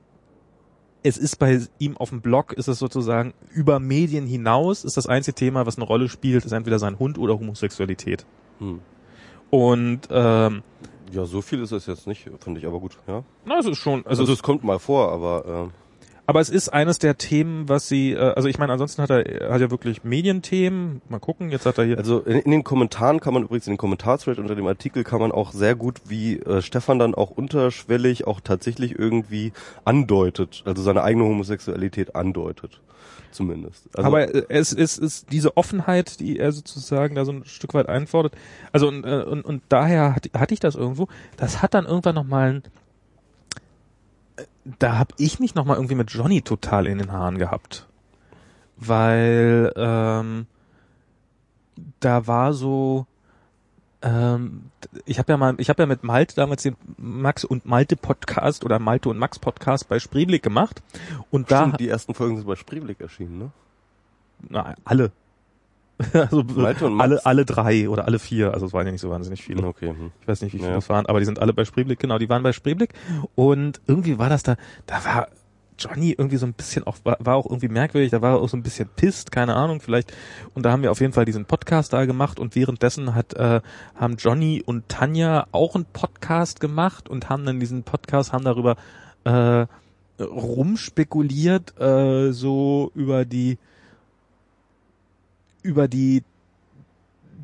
es 1.04 1.16
ist 1.16 1.38
bei 1.38 1.60
ihm 1.78 1.96
auf 1.96 2.08
dem 2.08 2.22
Blog, 2.22 2.52
ist 2.54 2.66
es 2.66 2.78
sozusagen 2.78 3.34
über 3.52 3.78
Medien 3.78 4.26
hinaus, 4.26 4.84
ist 4.84 4.96
das 4.96 5.06
einzige 5.06 5.34
Thema, 5.36 5.64
was 5.64 5.76
eine 5.76 5.84
Rolle 5.84 6.08
spielt, 6.08 6.44
ist 6.44 6.52
entweder 6.52 6.80
sein 6.80 6.98
Hund 6.98 7.18
oder 7.18 7.34
Homosexualität. 7.34 8.26
Hm. 8.58 8.80
Und 9.50 10.00
ähm, 10.10 10.62
Ja, 11.12 11.24
so 11.26 11.40
viel 11.40 11.60
ist 11.60 11.70
es 11.70 11.86
jetzt 11.86 12.08
nicht, 12.08 12.28
finde 12.40 12.58
ich, 12.58 12.66
aber 12.66 12.80
gut, 12.80 12.98
ja. 13.06 13.22
na, 13.44 13.58
es 13.60 13.66
ist 13.66 13.78
schon, 13.78 14.04
also, 14.06 14.22
Also, 14.22 14.32
es 14.32 14.42
kommt 14.42 14.64
mal 14.64 14.80
vor, 14.80 15.12
aber 15.12 15.70
aber 16.26 16.40
es 16.40 16.48
ist 16.48 16.70
eines 16.70 16.98
der 16.98 17.18
Themen, 17.18 17.68
was 17.68 17.88
sie, 17.88 18.12
äh, 18.12 18.18
also 18.18 18.48
ich 18.48 18.58
meine, 18.58 18.72
ansonsten 18.72 19.02
hat 19.02 19.10
er, 19.10 19.52
hat 19.52 19.60
ja 19.60 19.70
wirklich 19.70 20.04
Medienthemen. 20.04 21.02
Mal 21.08 21.18
gucken, 21.18 21.50
jetzt 21.50 21.66
hat 21.66 21.78
er 21.78 21.84
hier. 21.84 21.98
also 21.98 22.20
in, 22.20 22.38
in 22.40 22.50
den 22.50 22.64
Kommentaren 22.64 23.20
kann 23.20 23.34
man 23.34 23.42
übrigens, 23.42 23.66
in 23.66 23.74
den 23.74 23.78
Kommentarthread 23.78 24.38
unter 24.38 24.54
dem 24.54 24.66
Artikel 24.66 25.04
kann 25.04 25.20
man 25.20 25.32
auch 25.32 25.52
sehr 25.52 25.74
gut, 25.74 26.00
wie 26.06 26.38
äh, 26.38 26.62
Stefan 26.62 26.98
dann 26.98 27.14
auch 27.14 27.30
unterschwellig 27.30 28.26
auch 28.26 28.40
tatsächlich 28.40 28.98
irgendwie 28.98 29.52
andeutet, 29.84 30.62
also 30.64 30.82
seine 30.82 31.02
eigene 31.02 31.24
Homosexualität 31.24 32.14
andeutet. 32.14 32.80
Zumindest. 33.34 33.88
Also, 33.96 34.06
aber 34.06 34.32
äh, 34.32 34.44
es 34.48 34.72
ist, 34.72 34.96
ist 34.96 35.32
diese 35.32 35.56
Offenheit, 35.56 36.20
die 36.20 36.38
er 36.38 36.52
sozusagen 36.52 37.16
da 37.16 37.24
so 37.24 37.32
ein 37.32 37.44
Stück 37.44 37.74
weit 37.74 37.88
einfordert. 37.88 38.34
Also 38.70 38.86
und, 38.86 39.04
äh, 39.04 39.24
und, 39.24 39.44
und 39.44 39.62
daher 39.68 40.14
hatte, 40.14 40.54
ich 40.54 40.60
das 40.60 40.76
irgendwo. 40.76 41.08
Das 41.36 41.60
hat 41.60 41.74
dann 41.74 41.84
irgendwann 41.84 42.14
noch 42.14 42.24
mal 42.24 42.50
ein, 42.50 42.62
äh, 42.62 42.70
da 44.64 44.98
habe 44.98 45.14
ich 45.18 45.40
mich 45.40 45.54
noch 45.54 45.64
mal 45.64 45.74
irgendwie 45.74 45.94
mit 45.94 46.10
Johnny 46.10 46.42
total 46.42 46.86
in 46.86 46.98
den 46.98 47.12
Haaren 47.12 47.38
gehabt, 47.38 47.86
weil 48.76 49.72
ähm, 49.76 50.46
da 52.00 52.26
war 52.26 52.52
so 52.52 53.06
ähm, 54.02 54.70
ich 55.06 55.18
habe 55.18 55.32
ja 55.32 55.36
mal, 55.38 55.54
ich 55.58 55.70
habe 55.70 55.82
ja 55.82 55.86
mit 55.86 56.04
Malte 56.04 56.34
damals 56.34 56.62
den 56.62 56.76
Max 56.98 57.44
und 57.44 57.64
Malte 57.64 57.96
Podcast 57.96 58.64
oder 58.64 58.78
Malte 58.78 59.08
und 59.08 59.18
Max 59.18 59.38
Podcast 59.38 59.88
bei 59.88 59.98
Spreeblick 59.98 60.42
gemacht 60.42 60.82
und 61.30 61.50
da 61.50 61.62
Stimmt, 61.62 61.80
die 61.80 61.88
ersten 61.88 62.12
Folgen 62.14 62.36
sind 62.36 62.46
bei 62.46 62.56
Spreeblick 62.56 63.00
erschienen, 63.00 63.38
ne? 63.38 63.50
na, 64.48 64.74
alle. 64.84 65.12
also 66.12 66.44
alle, 66.98 67.24
alle 67.24 67.44
drei 67.44 67.88
oder 67.88 68.06
alle 68.06 68.18
vier, 68.18 68.52
also 68.52 68.66
es 68.66 68.72
waren 68.72 68.86
ja 68.86 68.92
nicht 68.92 69.00
so 69.00 69.10
wahnsinnig 69.10 69.42
viele. 69.44 69.64
Okay. 69.64 69.88
hm. 69.88 70.10
Ich 70.20 70.28
weiß 70.28 70.42
nicht, 70.42 70.52
wie 70.52 70.58
viele 70.58 70.70
Ja. 70.70 70.74
das 70.76 70.88
waren, 70.88 71.06
aber 71.06 71.20
die 71.20 71.26
sind 71.26 71.38
alle 71.38 71.52
bei 71.52 71.64
Spreeblick, 71.64 71.98
genau, 72.00 72.18
die 72.18 72.28
waren 72.28 72.42
bei 72.42 72.52
Spreeblick. 72.52 72.94
Und 73.34 73.80
irgendwie 73.86 74.18
war 74.18 74.28
das 74.28 74.42
da, 74.42 74.56
da 74.86 75.04
war 75.04 75.28
Johnny 75.78 76.12
irgendwie 76.16 76.36
so 76.36 76.46
ein 76.46 76.52
bisschen 76.52 76.84
auch, 76.84 76.96
war, 77.04 77.16
war 77.20 77.36
auch 77.36 77.46
irgendwie 77.46 77.68
merkwürdig, 77.68 78.10
da 78.10 78.22
war 78.22 78.32
er 78.32 78.40
auch 78.40 78.48
so 78.48 78.56
ein 78.56 78.62
bisschen 78.62 78.88
pisst, 78.96 79.32
keine 79.32 79.54
Ahnung, 79.54 79.80
vielleicht. 79.80 80.12
Und 80.54 80.64
da 80.64 80.72
haben 80.72 80.82
wir 80.82 80.90
auf 80.90 81.00
jeden 81.00 81.12
Fall 81.12 81.24
diesen 81.24 81.46
Podcast 81.46 81.92
da 81.92 82.04
gemacht 82.06 82.38
und 82.38 82.54
währenddessen 82.56 83.14
hat, 83.14 83.34
äh, 83.34 83.60
haben 83.94 84.16
Johnny 84.16 84.62
und 84.64 84.88
Tanja 84.88 85.46
auch 85.52 85.74
einen 85.74 85.86
Podcast 85.86 86.60
gemacht 86.60 87.08
und 87.08 87.28
haben 87.28 87.44
dann 87.44 87.60
diesen 87.60 87.82
Podcast, 87.82 88.32
haben 88.32 88.44
darüber 88.44 88.76
äh, 89.24 89.66
rumspekuliert, 90.20 91.78
äh, 91.80 92.32
so 92.32 92.90
über 92.94 93.24
die 93.24 93.58
über 95.64 95.88
die 95.88 96.22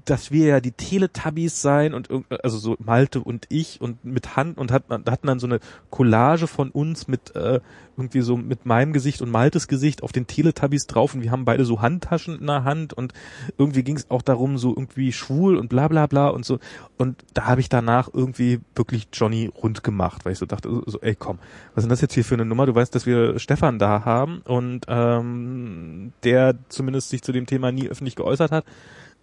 dass 0.05 0.31
wir 0.31 0.47
ja 0.47 0.61
die 0.61 0.73
Teletubbies 0.73 1.61
seien 1.63 1.95
und 1.95 2.09
also 2.43 2.59
so 2.59 2.77
Malte 2.79 3.21
und 3.21 3.47
ich 3.49 3.81
und 3.81 4.05
mit 4.05 4.37
Hand 4.37 4.59
und 4.59 4.73
hat, 4.73 4.85
hatten 4.89 5.27
dann 5.27 5.41
so 5.41 5.47
eine 5.47 5.61
Collage 5.91 6.47
von 6.47 6.71
uns 6.71 7.09
mit 7.09 7.35
äh, 7.35 7.61
irgendwie 7.97 8.23
so 8.23 8.37
mit 8.37 8.67
meinem 8.67 8.93
Gesicht 8.93 9.21
und 9.21 9.31
Maltes 9.31 9.69
Gesicht 9.69 10.03
auf 10.03 10.13
den 10.13 10.27
Teletubbies 10.27 10.87
drauf 10.87 11.15
und 11.15 11.23
wir 11.23 11.31
haben 11.31 11.45
beide 11.45 11.65
so 11.65 11.83
Handtaschen 11.83 12.39
in 12.39 12.47
der 12.47 12.65
Hand 12.65 12.93
und 12.93 13.13
irgendwie 13.59 13.83
ging 13.83 13.97
es 13.97 14.11
auch 14.11 14.23
darum 14.23 14.59
so 14.59 14.71
irgendwie 14.71 15.13
schwul 15.13 15.57
und 15.57 15.69
bla 15.69 15.89
bla 15.89 16.07
bla 16.07 16.29
und 16.29 16.45
so 16.45 16.59
und 16.97 17.23
da 17.35 17.47
habe 17.47 17.61
ich 17.61 17.69
danach 17.69 18.09
irgendwie 18.13 18.61
wirklich 18.75 19.09
Johnny 19.13 19.51
rund 19.63 19.85
gemacht, 19.85 20.25
weil 20.25 20.33
ich 20.33 20.39
so 20.39 20.47
dachte 20.47 20.83
so, 20.87 21.01
ey 21.01 21.15
komm, 21.15 21.39
was 21.75 21.85
ist 21.85 21.91
das 21.91 22.01
jetzt 22.01 22.15
hier 22.15 22.25
für 22.25 22.35
eine 22.35 22.45
Nummer? 22.45 22.67
Du 22.67 22.75
weißt, 22.75 22.95
dass 22.95 23.07
wir 23.07 23.39
Stefan 23.39 23.79
da 23.79 24.05
haben 24.05 24.41
und 24.45 24.87
ähm, 24.89 26.13
der 26.25 26.57
zumindest 26.69 27.11
sich 27.11 27.23
zu 27.23 27.33
dem 27.33 27.47
Thema 27.47 27.71
nie 27.71 27.89
öffentlich 27.89 28.17
geäußert 28.17 28.51
hat 28.51 28.65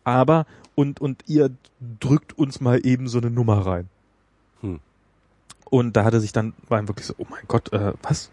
aber 0.07 0.45
und 0.73 1.01
und 1.01 1.23
ihr 1.27 1.51
drückt 1.99 2.37
uns 2.37 2.61
mal 2.61 2.85
eben 2.85 3.09
so 3.09 3.17
eine 3.17 3.29
Nummer 3.29 3.65
rein. 3.65 3.89
Hm. 4.61 4.79
Und 5.69 5.97
da 5.97 6.05
hatte 6.05 6.21
sich 6.21 6.31
dann 6.31 6.53
war 6.69 6.79
ihm 6.79 6.87
wirklich 6.87 7.05
so, 7.05 7.13
oh 7.17 7.25
mein 7.29 7.43
Gott, 7.47 7.73
äh, 7.73 7.93
was? 8.01 8.31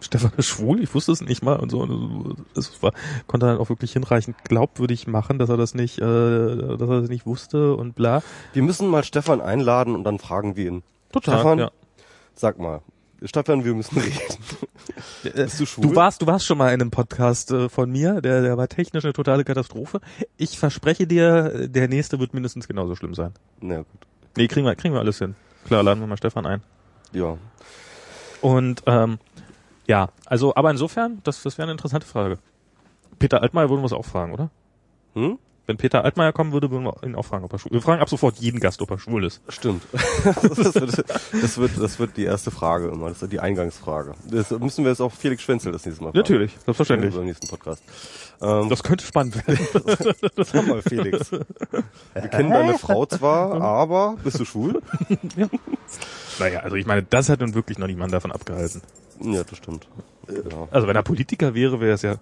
Stefan 0.00 0.32
ist 0.36 0.46
schwul? 0.46 0.82
Ich 0.82 0.94
wusste 0.94 1.12
es 1.12 1.20
nicht 1.20 1.42
mal 1.42 1.58
und 1.58 1.70
so. 1.70 1.80
Und 1.80 2.44
es 2.54 2.82
war, 2.82 2.92
konnte 3.26 3.46
dann 3.46 3.58
auch 3.58 3.68
wirklich 3.68 3.92
hinreichend 3.92 4.36
glaubwürdig 4.44 5.06
machen, 5.06 5.38
dass 5.38 5.48
er 5.48 5.56
das 5.56 5.74
nicht, 5.74 5.98
äh, 5.98 6.00
dass 6.00 6.88
er 6.88 7.00
das 7.00 7.08
nicht 7.08 7.26
wusste 7.26 7.74
und 7.74 7.94
bla. 7.94 8.22
Wir 8.52 8.62
müssen 8.62 8.88
mal 8.88 9.04
Stefan 9.04 9.40
einladen 9.40 9.94
und 9.94 10.04
dann 10.04 10.18
fragen 10.18 10.56
wir 10.56 10.66
ihn. 10.66 10.82
Total. 11.12 11.34
Stefan? 11.34 11.58
ja. 11.58 11.70
Sag 12.34 12.58
mal, 12.58 12.82
Stefan, 13.22 13.64
wir 13.64 13.74
müssen 13.74 13.98
reden. 13.98 14.18
Bist 15.34 15.60
du 15.60 15.66
schwul? 15.66 15.88
Du 15.88 15.96
warst, 15.96 16.22
du 16.22 16.26
warst 16.26 16.46
schon 16.46 16.58
mal 16.58 16.68
in 16.68 16.80
einem 16.80 16.90
Podcast 16.90 17.50
äh, 17.50 17.68
von 17.68 17.90
mir, 17.90 18.20
der, 18.20 18.42
der 18.42 18.56
war 18.56 18.68
technisch 18.68 19.04
eine 19.04 19.12
totale 19.12 19.44
Katastrophe. 19.44 20.00
Ich 20.36 20.58
verspreche 20.58 21.06
dir, 21.06 21.68
der 21.68 21.88
nächste 21.88 22.18
wird 22.18 22.34
mindestens 22.34 22.68
genauso 22.68 22.94
schlimm 22.94 23.14
sein. 23.14 23.32
Na 23.60 23.78
gut. 23.78 23.86
Nee, 24.36 24.48
kriegen 24.48 24.66
wir, 24.66 24.76
kriegen 24.76 24.94
wir 24.94 25.00
alles 25.00 25.18
hin. 25.18 25.34
Klar, 25.66 25.82
laden 25.82 26.00
wir 26.00 26.06
mal 26.06 26.16
Stefan 26.18 26.46
ein. 26.46 26.62
Ja. 27.12 27.38
Und 28.42 28.82
ähm, 28.86 29.18
ja, 29.86 30.10
also, 30.26 30.54
aber 30.54 30.70
insofern, 30.70 31.20
das, 31.24 31.42
das 31.42 31.56
wäre 31.58 31.66
eine 31.66 31.72
interessante 31.72 32.06
Frage. 32.06 32.38
Peter 33.18 33.42
Altmaier 33.42 33.70
würden 33.70 33.80
wir 33.80 33.86
es 33.86 33.92
auch 33.92 34.04
fragen, 34.04 34.32
oder? 34.32 34.50
Hm? 35.14 35.38
Wenn 35.66 35.76
Peter 35.76 36.04
Altmaier 36.04 36.32
kommen 36.32 36.52
würde, 36.52 36.70
würden 36.70 36.84
wir 36.84 37.02
ihn 37.02 37.16
auch 37.16 37.24
fragen, 37.24 37.44
ob 37.44 37.52
er 37.52 37.58
schwul 37.58 37.70
ist. 37.70 37.74
Wir 37.74 37.82
fragen 37.82 38.00
ab 38.00 38.08
sofort 38.08 38.36
jeden 38.38 38.60
Gast, 38.60 38.80
ob 38.82 38.90
er 38.90 38.98
schwul 38.98 39.24
ist. 39.24 39.40
Stimmt. 39.48 39.82
das, 40.24 40.74
wird, 40.74 41.04
das, 41.42 41.58
wird, 41.58 41.72
das 41.80 41.98
wird 41.98 42.16
die 42.16 42.24
erste 42.24 42.52
Frage 42.52 42.88
immer. 42.88 43.08
Das 43.08 43.20
ist 43.20 43.32
die 43.32 43.40
Eingangsfrage. 43.40 44.14
Das 44.30 44.50
müssen 44.50 44.84
wir 44.84 44.92
jetzt 44.92 45.00
auch 45.00 45.12
Felix 45.12 45.42
Schwenzel 45.42 45.72
das 45.72 45.84
nächste 45.84 46.04
Mal 46.04 46.10
fragen. 46.10 46.18
Natürlich, 46.18 46.56
selbstverständlich. 46.64 47.14
Beim 47.14 47.24
nächsten 47.24 47.48
Podcast. 47.48 47.82
Ähm, 48.40 48.68
Das 48.68 48.82
könnte 48.84 49.04
spannend 49.04 49.36
werden. 49.36 49.66
sag 50.44 50.66
mal, 50.68 50.82
Felix. 50.82 51.32
Wir 51.32 52.28
kennen 52.28 52.50
deine 52.50 52.78
Frau 52.78 53.04
zwar, 53.06 53.60
aber 53.60 54.16
bist 54.22 54.38
du 54.38 54.44
schwul? 54.44 54.80
naja, 56.38 56.60
also 56.60 56.76
ich 56.76 56.86
meine, 56.86 57.02
das 57.02 57.28
hat 57.28 57.40
nun 57.40 57.54
wirklich 57.54 57.78
noch 57.78 57.88
niemand 57.88 58.12
davon 58.12 58.30
abgehalten. 58.30 58.82
Ja, 59.20 59.42
das 59.42 59.56
stimmt. 59.58 59.88
Ja. 60.28 60.68
Also 60.70 60.86
wenn 60.86 60.96
er 60.96 61.02
Politiker 61.02 61.54
wäre, 61.54 61.80
wäre 61.80 61.92
es 61.92 62.02
ja. 62.02 62.16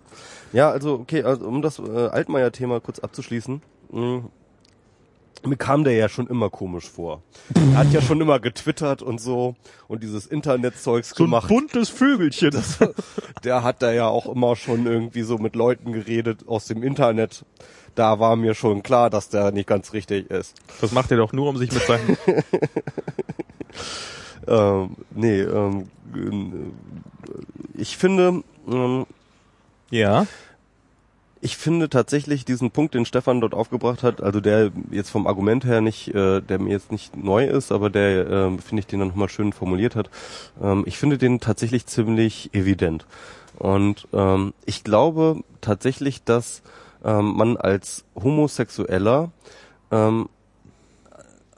Ja, 0.55 0.71
also 0.71 0.95
okay, 0.95 1.25
also 1.25 1.47
um 1.47 1.63
das 1.63 1.81
äh, 1.81 1.83
Altmaier-Thema 1.83 2.81
kurz 2.81 3.01
abzuschließen. 3.01 3.61
Mh, 3.91 4.23
mir 5.45 5.57
kam 5.57 5.83
der 5.83 5.95
ja 5.95 6.09
schon 6.09 6.29
immer 6.29 6.49
komisch 6.49 6.89
vor. 6.89 7.23
Er 7.55 7.79
hat 7.79 7.93
ja 7.93 8.01
schon 8.01 8.21
immer 8.21 8.39
getwittert 8.39 9.03
und 9.03 9.21
so 9.21 9.57
und 9.89 10.03
dieses 10.03 10.27
Internetzeugs 10.27 11.17
gemacht. 11.17 11.49
buntes 11.49 11.89
Vögelchen. 11.91 12.53
Der 13.43 13.63
hat 13.63 13.83
da 13.83 13.93
ja 13.93 14.07
auch 14.07 14.27
immer 14.27 14.57
schon 14.57 14.87
irgendwie 14.87 15.23
so 15.23 15.37
mit 15.39 15.57
Leuten 15.57 15.93
geredet 15.93 16.47
aus 16.47 16.67
dem 16.67 16.83
Internet. 16.83 17.45
Da 17.97 18.21
war 18.21 18.37
mir 18.37 18.55
schon 18.55 18.83
klar, 18.83 19.11
dass 19.11 19.29
der 19.29 19.51
nicht 19.51 19.67
ganz 19.67 19.93
richtig 19.93 20.31
ist. 20.31 20.57
Das 20.81 20.93
macht 20.93 21.11
er 21.11 21.17
doch 21.19 21.33
nur, 21.33 21.49
um 21.49 21.57
sich 21.59 21.73
mit 21.73 21.83
seinen... 21.83 22.17
Ähm, 24.47 24.97
nee, 25.15 25.41
ähm, 25.41 25.89
äh, 26.15 27.81
ich 27.81 27.97
finde, 27.97 28.43
ähm, 28.69 29.07
ja. 29.95 30.27
ich 31.41 31.57
finde 31.57 31.89
tatsächlich 31.89 32.45
diesen 32.45 32.71
Punkt, 32.71 32.95
den 32.95 33.05
Stefan 33.05 33.41
dort 33.41 33.55
aufgebracht 33.55 34.03
hat, 34.03 34.23
also 34.23 34.41
der 34.41 34.73
jetzt 34.91 35.11
vom 35.11 35.27
Argument 35.27 35.65
her 35.65 35.81
nicht, 35.81 36.09
äh, 36.15 36.41
der 36.41 36.59
mir 36.59 36.71
jetzt 36.71 36.91
nicht 36.91 37.17
neu 37.17 37.47
ist, 37.47 37.71
aber 37.71 37.91
der, 37.91 38.29
ähm, 38.29 38.59
finde 38.59 38.81
ich, 38.81 38.87
den 38.87 39.01
dann 39.01 39.09
nochmal 39.09 39.29
schön 39.29 39.53
formuliert 39.53 39.95
hat, 39.95 40.11
ähm, 40.63 40.85
ich 40.87 40.99
finde 40.99 41.19
den 41.19 41.41
tatsächlich 41.41 41.87
ziemlich 41.87 42.55
evident. 42.55 43.07
Und 43.59 44.09
ähm, 44.13 44.53
ich 44.67 44.85
glaube 44.85 45.43
tatsächlich, 45.61 46.25
dass 46.25 46.63
ähm, 47.05 47.37
man 47.37 47.57
als 47.57 48.05
Homosexueller 48.17 49.31
ähm, 49.91 50.29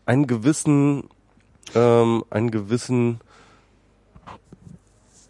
einen 0.05 0.27
gewissen, 0.27 1.05
ähm, 1.75 2.25
einen 2.29 2.51
gewissen 2.51 3.21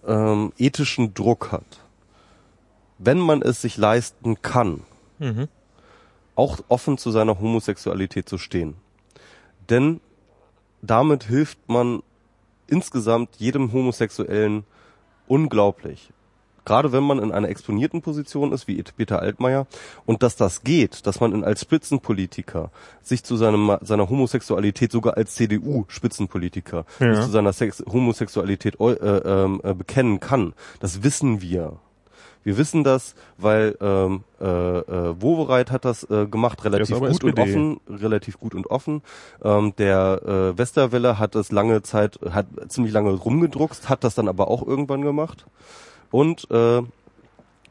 ähm, 0.07 0.53
ethischen 0.59 1.15
Druck 1.15 1.53
hat 1.53 1.86
wenn 2.99 3.19
man 3.19 3.43
es 3.43 3.61
sich 3.63 3.77
leisten 3.77 4.41
kann, 4.43 4.83
Mhm. 5.19 5.49
auch 6.35 6.59
offen 6.69 6.99
zu 6.99 7.11
seiner 7.11 7.39
Homosexualität 7.41 8.29
zu 8.29 8.37
stehen. 8.39 8.75
Denn 9.71 10.01
damit 10.83 11.25
hilft 11.25 11.59
man 11.69 12.03
insgesamt 12.67 13.37
jedem 13.37 13.73
Homosexuellen 13.73 14.65
unglaublich. 15.27 16.11
Gerade 16.65 16.91
wenn 16.91 17.05
man 17.05 17.21
in 17.21 17.31
einer 17.31 17.49
exponierten 17.49 18.03
Position 18.03 18.53
ist, 18.53 18.67
wie 18.67 18.83
Peter 18.83 19.21
Altmaier, 19.21 19.69
und 20.05 20.25
dass 20.25 20.35
das 20.35 20.65
geht, 20.65 21.07
dass 21.07 21.21
man 21.21 21.33
in, 21.33 21.45
als 21.45 21.61
Spitzenpolitiker 21.61 22.73
sich 23.03 23.23
zu 23.23 23.37
seinem, 23.37 23.77
seiner 23.83 24.11
Homosexualität, 24.11 24.91
sogar 24.91 25.17
als 25.17 25.37
CDU-Spitzenpolitiker, 25.37 26.85
Ja. 26.99 27.15
sich 27.15 27.25
zu 27.25 27.31
seiner 27.31 27.53
Sex 27.53 27.85
Homosexualität 27.91 28.81
äh, 28.81 28.85
ähm, 28.93 29.61
äh, 29.63 29.75
bekennen 29.75 30.19
kann, 30.21 30.55
das 30.81 31.03
wissen 31.05 31.41
wir. 31.41 31.79
Wir 32.47 32.57
wissen 32.59 32.85
das, 32.85 33.17
weil 33.39 33.77
ähm, 33.81 34.23
äh, 34.41 34.45
äh, 34.47 35.21
Wowereit 35.21 35.73
hat 35.73 35.85
das 35.85 36.09
äh, 36.09 36.27
gemacht, 36.27 36.65
relativ 36.65 37.01
gut 37.01 37.03
und 37.03 37.11
SPD. 37.11 37.43
offen, 37.43 37.81
relativ 37.89 38.39
gut 38.39 38.55
und 38.55 38.71
offen. 38.71 39.03
Ähm, 39.43 39.75
der 39.79 40.21
äh, 40.25 40.57
Westerwelle 40.57 41.19
hat 41.19 41.35
das 41.35 41.51
lange 41.51 41.83
Zeit, 41.83 42.21
hat 42.31 42.47
ziemlich 42.69 42.93
lange 42.93 43.11
rumgedruckst, 43.11 43.89
hat 43.89 44.05
das 44.05 44.15
dann 44.15 44.29
aber 44.29 44.47
auch 44.47 44.65
irgendwann 44.65 45.03
gemacht. 45.03 45.45
Und 46.13 46.49
äh, 46.53 46.83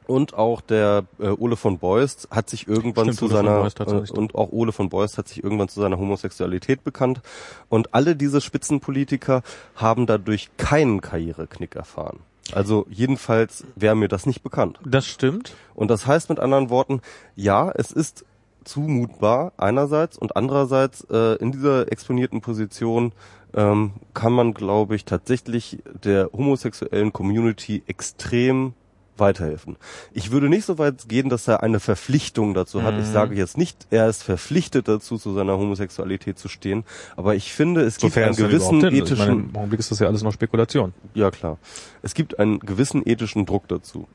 und 0.07 0.33
auch 0.33 0.59
der 0.59 1.05
äh, 1.19 1.29
Ole 1.29 1.55
von 1.55 1.79
Beust 1.79 2.27
hat 2.29 2.49
sich 2.49 2.67
irgendwann 2.67 3.13
Stimmt, 3.13 3.17
zu 3.17 3.25
Ole 3.25 3.33
seiner 3.33 4.03
äh, 4.03 4.11
und 4.11 4.35
auch 4.35 4.51
Ole 4.51 4.73
von 4.73 4.89
Beust 4.89 5.17
hat 5.17 5.29
sich 5.29 5.41
irgendwann 5.41 5.69
zu 5.69 5.79
seiner 5.79 5.97
Homosexualität 5.97 6.83
bekannt 6.83 7.21
und 7.69 7.93
alle 7.93 8.17
diese 8.17 8.41
Spitzenpolitiker 8.41 9.41
haben 9.75 10.05
dadurch 10.05 10.49
keinen 10.57 10.99
Karriereknick 10.99 11.77
erfahren. 11.77 12.19
Also 12.51 12.85
jedenfalls 12.89 13.65
wäre 13.75 13.95
mir 13.95 14.07
das 14.07 14.25
nicht 14.25 14.43
bekannt. 14.43 14.79
Das 14.85 15.05
stimmt. 15.07 15.55
Und 15.73 15.89
das 15.89 16.05
heißt 16.05 16.29
mit 16.29 16.39
anderen 16.39 16.69
Worten, 16.69 17.01
ja, 17.35 17.71
es 17.71 17.91
ist 17.91 18.25
zumutbar 18.63 19.53
einerseits 19.57 20.17
und 20.17 20.35
andererseits 20.35 21.05
äh, 21.09 21.35
in 21.35 21.51
dieser 21.51 21.91
exponierten 21.91 22.41
Position 22.41 23.13
ähm, 23.53 23.93
kann 24.13 24.33
man, 24.33 24.53
glaube 24.53 24.95
ich, 24.95 25.05
tatsächlich 25.05 25.79
der 26.03 26.29
homosexuellen 26.33 27.13
Community 27.13 27.83
extrem 27.87 28.73
weiterhelfen. 29.17 29.77
Ich 30.13 30.31
würde 30.31 30.49
nicht 30.49 30.65
so 30.65 30.77
weit 30.77 31.07
gehen, 31.07 31.29
dass 31.29 31.47
er 31.47 31.63
eine 31.63 31.79
Verpflichtung 31.79 32.53
dazu 32.53 32.83
hat. 32.83 32.95
Ich 32.99 33.07
Mhm. 33.07 33.13
sage 33.13 33.35
jetzt 33.35 33.57
nicht, 33.57 33.87
er 33.91 34.07
ist 34.09 34.23
verpflichtet 34.23 34.87
dazu, 34.87 35.17
zu 35.17 35.33
seiner 35.33 35.57
Homosexualität 35.57 36.37
zu 36.39 36.47
stehen, 36.47 36.83
aber 37.15 37.35
ich 37.35 37.53
finde, 37.53 37.81
es 37.81 37.97
gibt 37.97 38.17
einen 38.17 38.35
gewissen. 38.35 38.79
Ich 38.85 38.93
ethischen, 38.93 39.17
meine, 39.27 39.41
Im 39.49 39.55
Augenblick 39.55 39.79
ist 39.79 39.91
das 39.91 39.99
ja 39.99 40.07
alles 40.07 40.23
noch 40.23 40.33
Spekulation. 40.33 40.93
ja 41.13 41.31
klar, 41.31 41.57
es 42.01 42.13
gibt 42.13 42.39
einen 42.39 42.59
gewissen 42.59 43.01
ethischen 43.05 43.45
Druck 43.45 43.67
dazu. 43.67 44.07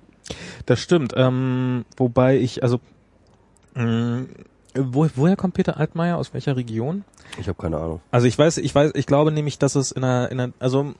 Das 0.66 0.81
stimmt. 0.81 1.12
Ähm, 1.16 1.85
wobei 1.97 2.39
ich, 2.39 2.62
also, 2.62 2.78
mh, 3.74 4.24
wo, 4.74 5.09
woher 5.16 5.36
kommt 5.36 5.55
Peter 5.55 5.78
Altmaier? 5.78 6.16
Aus 6.16 6.32
welcher 6.32 6.56
Region? 6.56 7.05
Ich 7.38 7.48
habe 7.48 7.60
keine 7.60 7.78
Ahnung. 7.78 8.01
Also 8.10 8.26
ich 8.26 8.38
weiß, 8.38 8.59
ich 8.59 8.74
weiß, 8.74 8.92
ich 8.94 9.06
glaube 9.06 9.32
nämlich, 9.32 9.59
dass 9.59 9.74
es 9.74 9.92
in 9.92 10.05
einer, 10.05 10.30
in 10.30 10.40
einer 10.40 10.52
also 10.59 10.94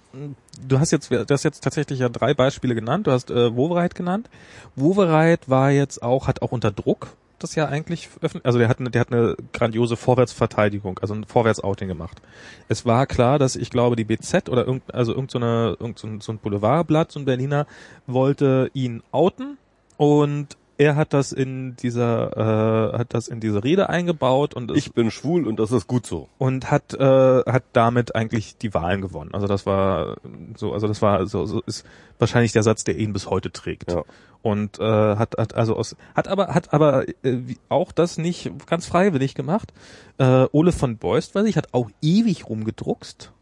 du 0.66 0.78
hast 0.78 0.90
jetzt, 0.90 1.10
du 1.10 1.26
hast 1.28 1.44
jetzt 1.44 1.62
tatsächlich 1.62 2.01
ja 2.01 2.09
drei 2.09 2.34
Beispiele 2.34 2.74
genannt. 2.74 3.06
Du 3.06 3.12
hast 3.12 3.30
äh, 3.30 3.55
Wovereit 3.55 3.94
genannt. 3.94 4.28
Wovereit 4.76 5.48
war 5.48 5.70
jetzt 5.70 6.02
auch, 6.02 6.26
hat 6.26 6.42
auch 6.42 6.52
unter 6.52 6.70
Druck 6.70 7.16
das 7.42 7.55
ja 7.55 7.66
eigentlich 7.66 8.09
öffentlich, 8.20 8.47
also 8.47 8.59
der 8.59 8.68
hat 8.68 8.80
eine, 8.80 8.90
der 8.90 9.01
hat 9.01 9.12
eine 9.12 9.36
grandiose 9.52 9.97
Vorwärtsverteidigung, 9.97 10.98
also 11.01 11.14
ein 11.14 11.24
Vorwärtsouting 11.24 11.88
gemacht. 11.88 12.20
Es 12.68 12.86
war 12.86 13.06
klar, 13.06 13.38
dass 13.38 13.56
ich 13.56 13.70
glaube, 13.70 13.97
die 13.97 14.05
BZ 14.05 14.48
oder 14.48 14.66
irgend, 14.66 14.94
also 14.94 15.14
irgend 15.14 15.30
so, 15.30 15.38
eine, 15.38 15.76
irgend 15.80 15.98
so 15.98 16.06
ein, 16.06 16.20
so 16.20 16.32
ein 16.32 16.38
Boulevardblatt, 16.38 17.10
so 17.10 17.18
ein 17.18 17.24
Berliner, 17.24 17.66
wollte 18.06 18.70
ihn 18.74 19.02
outen 19.10 19.59
und 19.97 20.56
er 20.81 20.97
hat 20.97 21.12
das 21.12 21.32
in 21.32 21.77
dieser 21.77 22.94
äh, 22.94 22.98
hat 22.98 23.12
das 23.12 23.28
in 23.28 23.39
diese 23.39 23.62
Rede 23.62 23.90
eingebaut 23.90 24.55
und 24.55 24.74
Ich 24.74 24.94
bin 24.94 25.11
schwul 25.11 25.47
und 25.47 25.61
das 25.61 25.73
ist 25.73 25.86
gut 25.86 26.07
so. 26.07 26.31
und 26.39 26.70
hat 26.70 26.94
äh, 26.94 27.43
hat 27.44 27.65
damit 27.74 28.15
eigentlich 28.15 28.57
die 28.57 28.73
Wahlen 28.73 29.02
gewonnen. 29.02 29.35
Also 29.35 29.47
das 29.47 29.66
war 29.66 30.16
so 30.57 30.73
also 30.73 30.89
das 30.89 31.02
war 31.02 31.27
so, 31.27 31.44
so 31.44 31.61
ist 31.66 31.85
wahrscheinlich 32.19 32.52
der 32.52 32.62
Satz, 32.62 32.82
der 32.82 32.97
ihn 32.97 33.12
bis 33.12 33.28
heute 33.28 33.52
trägt. 33.52 33.93
Ja. 33.93 34.05
Und 34.40 34.81
äh, 34.81 34.82
hat 35.16 35.35
hat 35.36 35.55
also 35.55 35.77
aus 35.77 35.97
hat 36.16 36.28
aber 36.28 36.55
hat 36.55 36.73
aber 36.73 37.07
äh, 37.24 37.43
auch 37.69 37.93
das 37.93 38.16
nicht 38.16 38.51
ganz 38.65 38.86
freiwillig 38.86 39.35
gemacht. 39.35 39.74
Äh, 40.16 40.47
Ole 40.51 40.73
von 40.73 40.97
Beust, 40.97 41.35
weiß 41.35 41.44
ich, 41.44 41.59
hat 41.59 41.69
auch 41.73 41.90
ewig 42.01 42.48
rumgedruckst. 42.48 43.32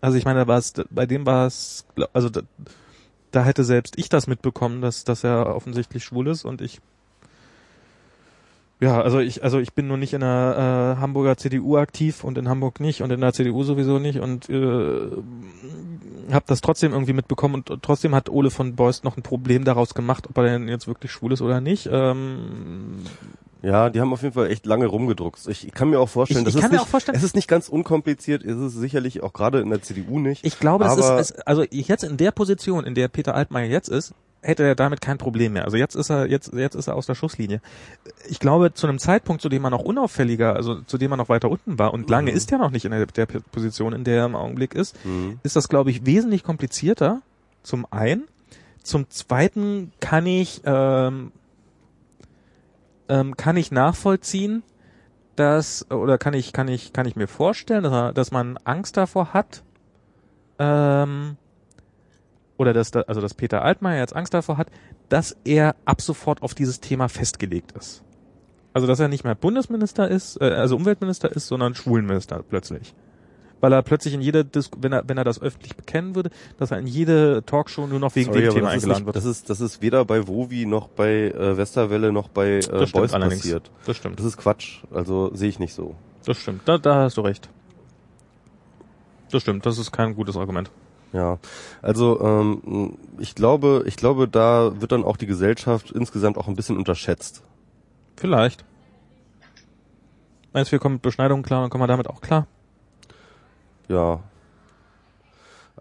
Also 0.00 0.16
ich 0.16 0.24
meine, 0.24 0.40
da 0.40 0.46
war 0.46 0.56
es 0.56 0.72
bei 0.88 1.04
dem 1.04 1.26
war 1.26 1.46
es 1.46 1.84
also 2.14 2.30
da, 2.30 2.40
da 3.30 3.44
hätte 3.44 3.64
selbst 3.64 3.98
ich 3.98 4.08
das 4.08 4.26
mitbekommen, 4.26 4.80
dass 4.80 5.04
dass 5.04 5.24
er 5.24 5.54
offensichtlich 5.54 6.04
schwul 6.04 6.28
ist 6.28 6.44
und 6.44 6.60
ich 6.60 6.80
ja, 8.78 9.00
also 9.00 9.20
ich, 9.20 9.42
also 9.42 9.58
ich 9.58 9.72
bin 9.72 9.88
nur 9.88 9.96
nicht 9.96 10.12
in 10.12 10.20
der 10.20 10.96
äh, 10.98 11.00
Hamburger 11.00 11.38
CDU 11.38 11.78
aktiv 11.78 12.24
und 12.24 12.36
in 12.36 12.46
Hamburg 12.46 12.78
nicht 12.78 13.00
und 13.00 13.10
in 13.10 13.22
der 13.22 13.32
CDU 13.32 13.62
sowieso 13.62 13.98
nicht 13.98 14.20
und 14.20 14.50
äh, 14.50 15.08
habe 16.30 16.44
das 16.46 16.60
trotzdem 16.60 16.92
irgendwie 16.92 17.14
mitbekommen 17.14 17.54
und 17.54 17.82
trotzdem 17.82 18.14
hat 18.14 18.28
Ole 18.28 18.50
von 18.50 18.76
Beust 18.76 19.02
noch 19.02 19.16
ein 19.16 19.22
Problem 19.22 19.64
daraus 19.64 19.94
gemacht, 19.94 20.26
ob 20.28 20.36
er 20.36 20.44
denn 20.44 20.68
jetzt 20.68 20.86
wirklich 20.86 21.10
schwul 21.10 21.32
ist 21.32 21.40
oder 21.40 21.62
nicht. 21.62 21.88
Ähm, 21.90 22.98
Ja, 23.62 23.90
die 23.90 24.00
haben 24.00 24.12
auf 24.12 24.22
jeden 24.22 24.34
Fall 24.34 24.50
echt 24.50 24.66
lange 24.66 24.86
rumgedruckt. 24.86 25.40
Ich, 25.48 25.66
ich 25.66 25.72
kann 25.72 25.90
mir 25.90 25.98
auch 25.98 26.08
vorstellen, 26.08 26.40
Ich- 26.40 26.44
das 26.46 26.54
ich 26.54 26.58
ist 26.58 26.62
kann 26.62 26.70
mir 26.70 26.76
nicht, 26.76 26.84
auch 26.86 26.88
vorstellen- 26.90 27.16
es 27.16 27.22
ist 27.24 27.34
nicht 27.34 27.48
ganz 27.48 27.68
unkompliziert, 27.68 28.42
ist 28.42 28.56
es 28.58 28.74
sicherlich 28.74 29.22
auch 29.22 29.32
gerade 29.32 29.60
in 29.60 29.70
der 29.70 29.82
CDU 29.82 30.18
nicht. 30.18 30.44
ich 30.44 30.58
glaube, 30.60 30.86
aber 30.86 31.18
ist, 31.20 31.32
es, 31.32 31.40
also 31.40 31.64
jetzt 31.70 32.04
in 32.04 32.16
der 32.16 32.30
Position, 32.30 32.84
in 32.84 32.94
der 32.94 33.08
Peter 33.08 33.34
Altmaier 33.34 33.66
jetzt 33.68 33.88
ist, 33.88 34.12
hätte 34.42 34.62
er 34.62 34.74
damit 34.76 35.00
kein 35.00 35.18
Problem 35.18 35.54
mehr. 35.54 35.64
Also 35.64 35.76
jetzt 35.76 35.96
ist 35.96 36.08
er, 36.10 36.26
jetzt, 36.30 36.52
jetzt 36.52 36.76
ist 36.76 36.86
er 36.86 36.94
aus 36.94 37.06
der 37.06 37.16
Schusslinie. 37.16 37.60
Ich 38.28 38.38
glaube, 38.38 38.72
zu 38.74 38.86
einem 38.86 39.00
Zeitpunkt, 39.00 39.42
zu 39.42 39.48
dem 39.48 39.64
er 39.64 39.70
noch 39.70 39.80
unauffälliger, 39.82 40.54
also 40.54 40.82
zu 40.82 40.98
dem 40.98 41.10
er 41.12 41.16
noch 41.16 41.28
weiter 41.28 41.50
unten 41.50 41.78
war 41.80 41.92
und 41.92 42.08
lange 42.10 42.30
ist 42.30 42.52
er 42.52 42.58
noch 42.58 42.70
nicht 42.70 42.84
in 42.84 42.92
der, 42.92 43.06
der 43.06 43.26
Position, 43.26 43.92
in 43.92 44.04
der 44.04 44.18
er 44.18 44.26
im 44.26 44.36
Augenblick 44.36 44.74
ist, 44.74 44.94
Mhm. 45.04 45.40
ist 45.42 45.56
das, 45.56 45.68
glaube 45.68 45.90
ich, 45.90 46.06
wesentlich 46.06 46.44
komplizierter. 46.44 47.22
Zum 47.64 47.86
einen. 47.90 48.28
Zum 48.84 49.10
zweiten 49.10 49.90
kann 49.98 50.26
ich, 50.26 50.60
ähm, 50.64 51.32
ähm, 53.08 53.36
kann 53.36 53.56
ich 53.56 53.70
nachvollziehen, 53.70 54.62
dass, 55.36 55.90
oder 55.90 56.18
kann 56.18 56.34
ich, 56.34 56.52
kann 56.52 56.68
ich, 56.68 56.92
kann 56.92 57.06
ich 57.06 57.16
mir 57.16 57.28
vorstellen, 57.28 57.82
dass, 57.82 58.14
dass 58.14 58.30
man 58.30 58.58
Angst 58.64 58.96
davor 58.96 59.32
hat, 59.32 59.62
ähm, 60.58 61.36
oder 62.56 62.72
dass, 62.72 62.90
da, 62.90 63.02
also 63.02 63.20
dass 63.20 63.34
Peter 63.34 63.62
Altmaier 63.62 64.00
jetzt 64.00 64.16
Angst 64.16 64.32
davor 64.34 64.56
hat, 64.56 64.68
dass 65.08 65.36
er 65.44 65.76
ab 65.84 66.00
sofort 66.00 66.42
auf 66.42 66.54
dieses 66.54 66.80
Thema 66.80 67.08
festgelegt 67.08 67.72
ist. 67.72 68.02
Also 68.72 68.86
dass 68.86 69.00
er 69.00 69.08
nicht 69.08 69.24
mehr 69.24 69.34
Bundesminister 69.34 70.08
ist, 70.08 70.40
äh, 70.40 70.44
also 70.44 70.76
Umweltminister 70.76 71.30
ist, 71.34 71.46
sondern 71.46 71.74
Schwulenminister 71.74 72.42
plötzlich. 72.42 72.94
Weil 73.60 73.72
er 73.72 73.82
plötzlich 73.82 74.12
in 74.12 74.20
jede 74.20 74.44
Dis 74.44 74.70
wenn 74.78 74.92
er 74.92 75.08
wenn 75.08 75.16
er 75.16 75.24
das 75.24 75.40
öffentlich 75.40 75.76
bekennen 75.76 76.14
würde, 76.14 76.30
dass 76.58 76.70
er 76.70 76.78
in 76.78 76.86
jede 76.86 77.42
Talkshow 77.46 77.86
nur 77.86 77.98
noch 77.98 78.14
wegen 78.14 78.32
Sorry, 78.32 78.44
dem 78.44 78.54
Thema 78.54 78.68
eingeladen 78.68 78.98
nicht, 79.00 79.06
wird. 79.06 79.16
Das 79.16 79.24
ist, 79.24 79.48
das 79.48 79.60
ist 79.60 79.80
weder 79.80 80.04
bei 80.04 80.28
Wovi 80.28 80.66
noch 80.66 80.88
bei 80.88 81.28
äh, 81.30 81.56
Westerwelle 81.56 82.12
noch 82.12 82.28
bei 82.28 82.58
äh, 82.58 82.60
Das 82.60 82.92
Beuys 82.92 83.14
allerdings. 83.14 83.42
passiert. 83.42 83.70
Das 83.86 83.96
stimmt. 83.96 84.18
Das 84.18 84.26
ist 84.26 84.36
Quatsch. 84.36 84.82
Also 84.92 85.34
sehe 85.34 85.48
ich 85.48 85.58
nicht 85.58 85.72
so. 85.72 85.94
Das 86.26 86.36
stimmt. 86.36 86.62
Da, 86.66 86.76
da 86.76 87.04
hast 87.04 87.16
du 87.16 87.22
recht. 87.22 87.48
Das 89.30 89.42
stimmt. 89.42 89.64
Das 89.64 89.78
ist 89.78 89.90
kein 89.90 90.14
gutes 90.14 90.36
Argument. 90.36 90.70
Ja, 91.12 91.38
also 91.82 92.20
ähm, 92.20 92.98
ich 93.18 93.34
glaube, 93.34 93.84
ich 93.86 93.96
glaube, 93.96 94.28
da 94.28 94.80
wird 94.80 94.92
dann 94.92 95.04
auch 95.04 95.16
die 95.16 95.26
Gesellschaft 95.26 95.90
insgesamt 95.92 96.36
auch 96.36 96.48
ein 96.48 96.56
bisschen 96.56 96.76
unterschätzt. 96.76 97.42
Vielleicht. 98.16 98.64
Meinst 100.52 100.70
du, 100.70 100.72
wir 100.72 100.78
kommen 100.78 100.96
mit 100.96 101.02
Beschneidung 101.02 101.42
klar 101.42 101.64
und 101.64 101.70
kommen 101.70 101.82
wir 101.82 101.88
damit 101.88 102.08
auch 102.08 102.20
klar? 102.20 102.46
Ja. 103.88 104.20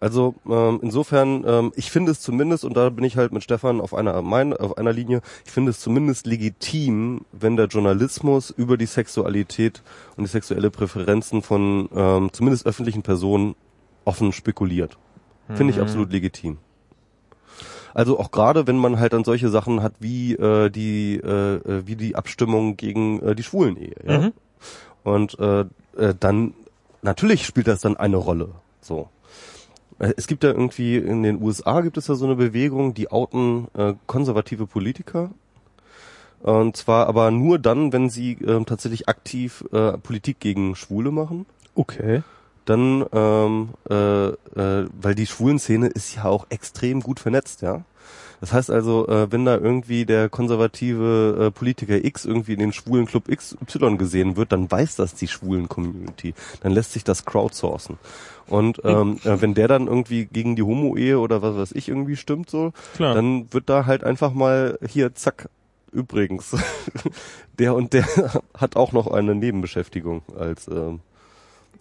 Also 0.02 0.36
ähm, 0.50 0.80
insofern, 0.82 1.44
ähm, 1.48 1.72
ich 1.76 1.90
finde 1.90 2.12
es 2.12 2.20
zumindest, 2.20 2.66
und 2.66 2.76
da 2.76 2.90
bin 2.90 3.06
ich 3.06 3.16
halt 3.16 3.32
mit 3.32 3.44
Stefan 3.44 3.80
auf 3.80 3.94
einer, 3.94 4.22
mein, 4.22 4.52
auf 4.54 4.78
einer 4.78 4.92
Linie, 4.92 5.22
ich 5.46 5.52
finde 5.52 5.72
es 5.72 5.80
zumindest 5.80 6.28
legitim, 6.28 7.22
wenn 7.32 7.56
der 7.56 7.68
Journalismus 7.68 8.50
über 8.50 8.76
die 8.76 8.88
Sexualität 8.88 9.84
und 10.18 10.26
die 10.26 10.30
sexuelle 10.30 10.70
Präferenzen 10.70 11.42
von 11.42 11.88
ähm, 11.96 12.30
zumindest 12.34 12.66
öffentlichen 12.66 13.04
Personen 13.04 13.56
offen 14.04 14.34
spekuliert. 14.34 14.98
Finde 15.54 15.72
ich 15.72 15.78
Mhm. 15.78 15.84
absolut 15.84 16.12
legitim. 16.12 16.58
Also 17.94 18.20
auch 18.20 18.32
gerade, 18.32 18.68
wenn 18.68 18.78
man 18.78 19.00
halt 19.00 19.14
dann 19.14 19.24
solche 19.24 19.48
Sachen 19.50 19.82
hat 19.82 19.94
wie 20.00 20.34
äh, 20.34 20.70
die 20.70 21.16
äh, 21.24 21.56
äh, 21.56 21.88
wie 21.88 21.96
die 21.96 22.16
Abstimmung 22.18 22.76
gegen 22.76 23.22
äh, 23.22 23.36
die 23.36 23.44
Schwulen-Ehe. 23.44 23.96
Ja? 24.06 24.20
Mhm. 24.20 24.34
Und 25.04 25.40
äh, 25.40 25.62
äh, 25.98 26.14
dann 26.20 26.54
natürlich 27.06 27.46
spielt 27.46 27.68
das 27.68 27.82
dann 27.82 27.96
eine 27.96 28.18
Rolle. 28.18 28.50
So. 28.82 29.10
Äh, 30.00 30.14
Es 30.18 30.28
gibt 30.28 30.44
ja 30.44 30.50
irgendwie 30.50 30.98
in 30.98 31.24
den 31.24 31.42
USA 31.42 31.82
gibt 31.82 31.98
es 31.98 32.08
ja 32.08 32.16
so 32.16 32.26
eine 32.26 32.36
Bewegung, 32.36 32.94
die 32.94 33.12
outen 33.12 33.68
äh, 33.78 33.94
konservative 34.08 34.68
Politiker. 34.68 35.32
Und 36.42 36.76
zwar 36.76 37.08
aber 37.08 37.32
nur 37.32 37.58
dann, 37.58 37.94
wenn 37.94 38.10
sie 38.10 38.34
ähm, 38.46 38.66
tatsächlich 38.66 39.08
aktiv 39.08 39.64
äh, 39.72 39.98
Politik 39.98 40.40
gegen 40.40 40.76
Schwule 40.76 41.12
machen. 41.12 41.46
Okay. 41.74 42.22
Dann, 42.66 43.06
ähm, 43.14 43.70
äh, 43.90 44.28
äh, 44.28 44.88
weil 45.02 45.16
die 45.16 45.28
Schwulenszene 45.28 45.88
ist 45.88 46.16
ja 46.16 46.26
auch 46.26 46.48
extrem 46.50 47.02
gut 47.02 47.20
vernetzt, 47.20 47.62
ja. 47.62 47.84
Das 48.46 48.54
heißt 48.54 48.70
also, 48.70 49.08
äh, 49.08 49.32
wenn 49.32 49.44
da 49.44 49.58
irgendwie 49.58 50.06
der 50.06 50.30
konservative 50.30 51.48
äh, 51.48 51.52
Politiker 51.52 52.06
X 52.06 52.26
irgendwie 52.26 52.54
in 52.54 52.60
den 52.60 52.74
schwulen 52.74 53.08
Club 53.08 53.24
XY 53.28 53.98
gesehen 53.98 54.38
wird, 54.38 54.52
dann 54.52 54.70
weiß 54.70 54.98
das 54.98 55.16
die 55.16 55.28
schwulen 55.28 55.68
Community. 55.68 56.36
Dann 56.62 56.72
lässt 56.72 56.94
sich 56.94 57.04
das 57.04 57.26
crowdsourcen. 57.26 57.98
Und 58.46 58.82
ähm, 58.84 59.20
äh, 59.24 59.42
wenn 59.42 59.56
der 59.56 59.68
dann 59.68 59.88
irgendwie 59.88 60.26
gegen 60.26 60.56
die 60.56 60.62
Homo-Ehe 60.62 61.18
oder 61.18 61.42
was 61.42 61.56
weiß 61.56 61.72
ich 61.72 61.90
irgendwie 61.90 62.16
stimmt 62.16 62.52
so, 62.52 62.72
Klar. 62.94 63.16
dann 63.16 63.52
wird 63.52 63.68
da 63.68 63.88
halt 63.88 64.04
einfach 64.04 64.32
mal 64.32 64.78
hier 64.88 65.16
zack. 65.16 65.50
Übrigens, 65.92 66.56
der 67.58 67.74
und 67.74 67.94
der 67.94 68.06
hat 68.54 68.76
auch 68.76 68.92
noch 68.92 69.08
eine 69.08 69.34
Nebenbeschäftigung 69.34 70.22
als 70.38 70.68
ähm, 70.68 71.00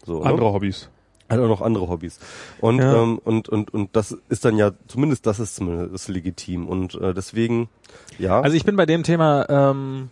so. 0.07 0.21
ne? 0.21 0.31
Andere 0.31 0.51
Hobbys. 0.51 0.89
Hat 1.35 1.41
auch 1.41 1.49
noch 1.49 1.61
andere 1.61 1.89
Hobbys. 1.89 2.19
Und, 2.61 2.79
Ja. 2.79 3.03
ähm, 3.03 3.19
und, 3.25 3.49
und, 3.49 3.73
und 3.73 3.95
das 3.97 4.17
ist 4.29 4.45
dann 4.45 4.57
ja, 4.57 4.73
zumindest 4.89 5.27
das 5.27 5.41
ist 5.41 5.57
zumindest 5.57 6.09
legitim. 6.09 6.67
Und 6.69 6.95
äh, 6.95 7.15
deswegen, 7.15 7.69
ja. 8.19 8.41
Also 8.41 8.57
ich 8.57 8.65
bin 8.65 8.77
bei 8.77 8.87
dem 8.87 9.03
Thema, 9.03 9.47
ähm, 9.49 10.11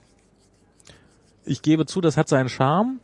ich 1.45 1.63
gebe 1.63 1.87
zu, 1.87 2.01
das 2.01 2.17
hat 2.17 2.29
seinen 2.29 2.49
Charme. 2.49 3.01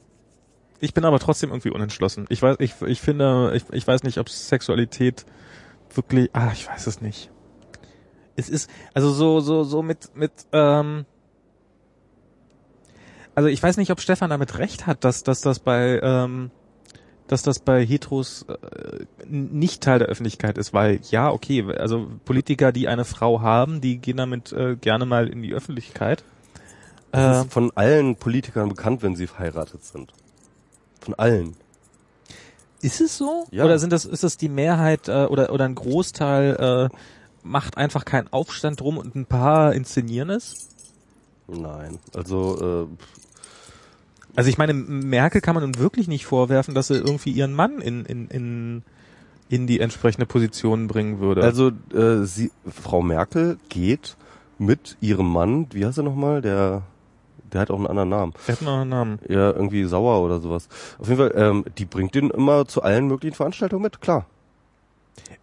Ich 0.80 0.94
bin 0.94 1.04
aber 1.04 1.18
trotzdem 1.18 1.50
irgendwie 1.50 1.70
unentschlossen. 1.70 2.26
Ich 2.28 2.40
weiß, 2.40 2.56
ich, 2.60 2.74
ich 2.86 3.00
finde, 3.00 3.52
ich, 3.56 3.64
ich 3.72 3.86
weiß 3.86 4.04
nicht, 4.04 4.18
ob 4.18 4.28
Sexualität 4.28 5.26
wirklich, 5.92 6.30
ah, 6.34 6.50
ich 6.52 6.68
weiß 6.68 6.86
es 6.86 7.00
nicht. 7.00 7.30
Es 8.36 8.48
ist, 8.48 8.70
also 8.94 9.10
so, 9.10 9.40
so, 9.40 9.64
so 9.64 9.82
mit, 9.82 10.14
mit, 10.14 10.30
ähm, 10.52 11.04
also 13.34 13.48
ich 13.48 13.60
weiß 13.60 13.76
nicht, 13.76 13.90
ob 13.90 14.00
Stefan 14.00 14.30
damit 14.30 14.58
recht 14.58 14.86
hat, 14.86 15.02
dass, 15.04 15.24
dass 15.24 15.40
das 15.40 15.58
bei, 15.58 15.98
ähm, 16.02 16.52
dass 17.28 17.42
das 17.42 17.60
bei 17.60 17.84
Heteros 17.84 18.46
äh, 18.48 19.04
nicht 19.28 19.82
Teil 19.82 20.00
der 20.00 20.08
Öffentlichkeit 20.08 20.58
ist, 20.58 20.72
weil 20.72 21.00
ja, 21.10 21.30
okay, 21.30 21.64
also 21.76 22.08
Politiker, 22.24 22.72
die 22.72 22.88
eine 22.88 23.04
Frau 23.04 23.40
haben, 23.40 23.80
die 23.80 23.98
gehen 23.98 24.16
damit 24.16 24.52
äh, 24.52 24.76
gerne 24.76 25.06
mal 25.06 25.28
in 25.28 25.42
die 25.42 25.52
Öffentlichkeit. 25.52 26.24
das 27.12 27.36
Äh, 27.36 27.40
ist 27.42 27.52
von 27.52 27.70
allen 27.74 28.16
Politikern 28.16 28.68
bekannt, 28.68 29.02
wenn 29.02 29.14
sie 29.14 29.26
verheiratet 29.26 29.84
sind. 29.84 30.12
Von 31.00 31.14
allen. 31.14 31.54
ist 32.80 33.00
es 33.00 33.18
so? 33.18 33.46
Ja. 33.50 33.64
Oder 33.64 33.78
sind 33.78 33.92
das, 33.92 34.04
ist 34.04 34.24
das 34.24 34.36
die 34.36 34.48
Mehrheit 34.48 35.08
äh, 35.08 35.26
oder, 35.26 35.52
oder 35.52 35.66
ein 35.66 35.74
Großteil 35.74 36.90
äh, 36.90 36.96
macht 37.42 37.76
einfach 37.76 38.04
keinen 38.04 38.32
Aufstand 38.32 38.80
drum 38.80 38.98
und 38.98 39.14
ein 39.14 39.26
paar 39.26 39.74
inszenieren 39.74 40.30
es? 40.30 40.68
Nein. 41.46 41.98
Also, 42.14 42.86
äh, 42.86 42.86
Also 44.36 44.50
ich 44.50 44.58
meine, 44.58 44.74
Merkel 44.74 45.40
kann 45.40 45.54
man 45.54 45.64
nun 45.64 45.78
wirklich 45.78 46.08
nicht 46.08 46.26
vorwerfen, 46.26 46.74
dass 46.74 46.88
sie 46.88 46.96
irgendwie 46.96 47.30
ihren 47.30 47.54
Mann 47.54 47.80
in, 47.80 48.04
in, 48.04 48.28
in, 48.28 48.82
in 49.48 49.66
die 49.66 49.80
entsprechende 49.80 50.26
Position 50.26 50.86
bringen 50.86 51.20
würde. 51.20 51.42
also 51.42 51.70
äh, 51.92 52.24
sie, 52.24 52.50
Frau 52.66 53.02
Merkel 53.02 53.58
geht 53.68 54.16
mit 54.58 54.96
ihrem 55.00 55.30
Mann, 55.30 55.66
wie 55.72 55.84
heißt 55.84 55.98
er 55.98 56.04
nochmal? 56.04 56.42
Der, 56.42 56.82
der 57.52 57.60
hat 57.60 57.70
auch 57.70 57.76
einen 57.76 57.86
anderen 57.86 58.08
Namen. 58.10 58.32
er 58.46 58.52
hat 58.52 58.62
einen 58.66 58.88
Namen. 58.88 59.18
Ja, 59.28 59.50
irgendwie 59.52 59.84
sauer 59.84 60.24
oder 60.24 60.40
sowas. 60.40 60.68
Auf 60.98 61.08
jeden 61.08 61.18
Fall, 61.18 61.32
ähm, 61.34 61.64
die 61.78 61.84
bringt 61.84 62.14
den 62.14 62.30
immer 62.30 62.66
zu 62.66 62.82
allen 62.82 63.06
möglichen 63.06 63.34
Veranstaltungen 63.34 63.82
mit, 63.82 64.00
klar. 64.00 64.26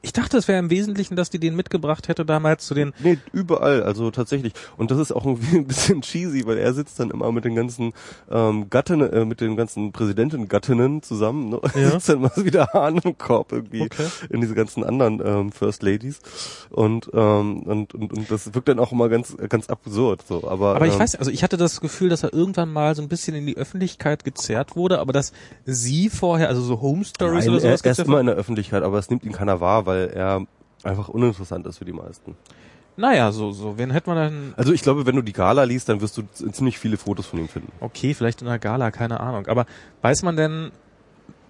Ich 0.02 0.14
dachte, 0.14 0.38
es 0.38 0.48
wäre 0.48 0.60
im 0.60 0.70
Wesentlichen, 0.70 1.16
dass 1.16 1.30
die 1.30 1.40
den 1.40 1.56
mitgebracht 1.56 2.08
hätte 2.08 2.26
damals 2.26 2.66
zu 2.68 2.74
den. 2.74 2.94
Nee, 3.00 3.18
überall, 3.34 3.84
also 3.84 4.12
tatsächlich. 4.12 4.54
Und 4.78 4.92
das 4.92 5.00
ist 5.00 5.12
auch 5.12 5.26
irgendwie 5.26 5.58
ein 5.58 5.66
bisschen 5.68 6.02
cheesy, 6.02 6.46
weil 6.46 6.58
er 6.58 6.74
sitzt 6.74 7.00
dann 7.00 7.10
immer 7.12 7.32
mit 7.32 7.46
den 7.46 7.56
ganzen 7.56 7.94
ähm, 8.30 8.70
Gattinnen, 8.70 9.12
äh, 9.12 9.26
mit 9.26 9.42
den 9.42 9.56
ganzen 9.56 9.92
Präsidentengattinnen 9.92 11.02
zusammen, 11.02 11.50
ne? 11.50 11.60
Ja. 11.76 11.92
sitzt 11.92 12.10
dann 12.10 12.22
mal 12.22 12.32
wieder 12.38 12.70
Hahn 12.74 12.98
im 13.00 13.18
Korb 13.18 13.52
irgendwie 13.52 13.82
Okay. 13.82 14.06
in 14.30 14.42
diese 14.42 14.56
ganzen 14.56 14.84
anderen 14.84 15.22
ähm, 15.26 15.52
First 15.52 15.84
Ladies. 15.84 16.20
Und, 16.70 17.10
ähm, 17.14 17.64
und, 17.64 17.94
und, 17.94 18.14
und 18.14 18.32
das 18.32 18.54
wirkt 18.54 18.68
dann 18.70 18.80
auch 18.80 18.92
immer 18.92 19.10
ganz, 19.10 19.36
ganz 19.50 19.70
absurd, 19.70 20.24
so. 20.28 20.48
Aber, 20.48 20.76
Aber 20.76 20.88
ich 20.88 20.94
ähm, 20.94 21.00
weiß, 21.00 21.16
also 21.16 21.32
ich 21.32 21.44
hatte 21.44 21.58
das 21.58 21.82
Gefühl, 21.82 22.10
dass 22.10 22.24
er 22.24 22.34
irgendwann 22.34 22.72
mal 22.72 22.96
so 22.96 23.02
ein 23.02 23.08
bisschen 23.10 23.36
in 23.36 23.46
die 23.46 23.58
Öffentlichkeit 23.58 24.24
gezerrt 24.24 24.76
wurde, 24.76 25.00
aber 25.00 25.14
dass 25.14 25.34
sie 25.66 26.10
vorher, 26.10 26.48
also 26.50 26.62
so 26.62 26.82
Home 26.82 27.04
Stories 27.04 27.46
Nein, 27.46 27.56
oder 27.56 27.64
er, 27.64 27.78
sowas 27.78 27.82
er 27.82 27.92
ist 27.92 28.00
immer 28.00 28.20
in 28.20 28.28
der 28.28 28.36
Öffentlichkeit, 28.36 28.84
aber 28.84 28.98
es 29.00 29.10
nimmt 29.10 29.24
ihn 29.24 29.32
keiner 29.32 29.60
wahr, 29.60 29.65
weil 29.86 30.10
er 30.14 30.46
einfach 30.84 31.10
uninteressant 31.10 31.66
ist 31.68 31.78
für 31.80 31.86
die 31.86 31.94
meisten. 31.94 32.36
Naja, 32.98 33.32
so, 33.32 33.52
so. 33.52 33.78
Wen 33.78 33.92
hätte 33.92 34.10
man 34.10 34.18
dann? 34.18 34.54
Also 34.56 34.72
ich 34.72 34.82
glaube, 34.82 35.06
wenn 35.06 35.16
du 35.16 35.22
die 35.22 35.34
Gala 35.34 35.64
liest, 35.64 35.90
dann 35.90 36.00
wirst 36.00 36.18
du 36.18 36.24
ziemlich 36.52 36.80
viele 36.80 36.98
Fotos 36.98 37.26
von 37.26 37.40
ihm 37.40 37.50
finden. 37.50 37.72
Okay, 37.82 38.14
vielleicht 38.14 38.42
in 38.42 38.48
einer 38.48 38.60
Gala, 38.60 38.92
keine 38.92 39.20
Ahnung. 39.20 39.48
Aber 39.48 39.66
weiß 40.02 40.24
man 40.24 40.38
denn 40.38 40.72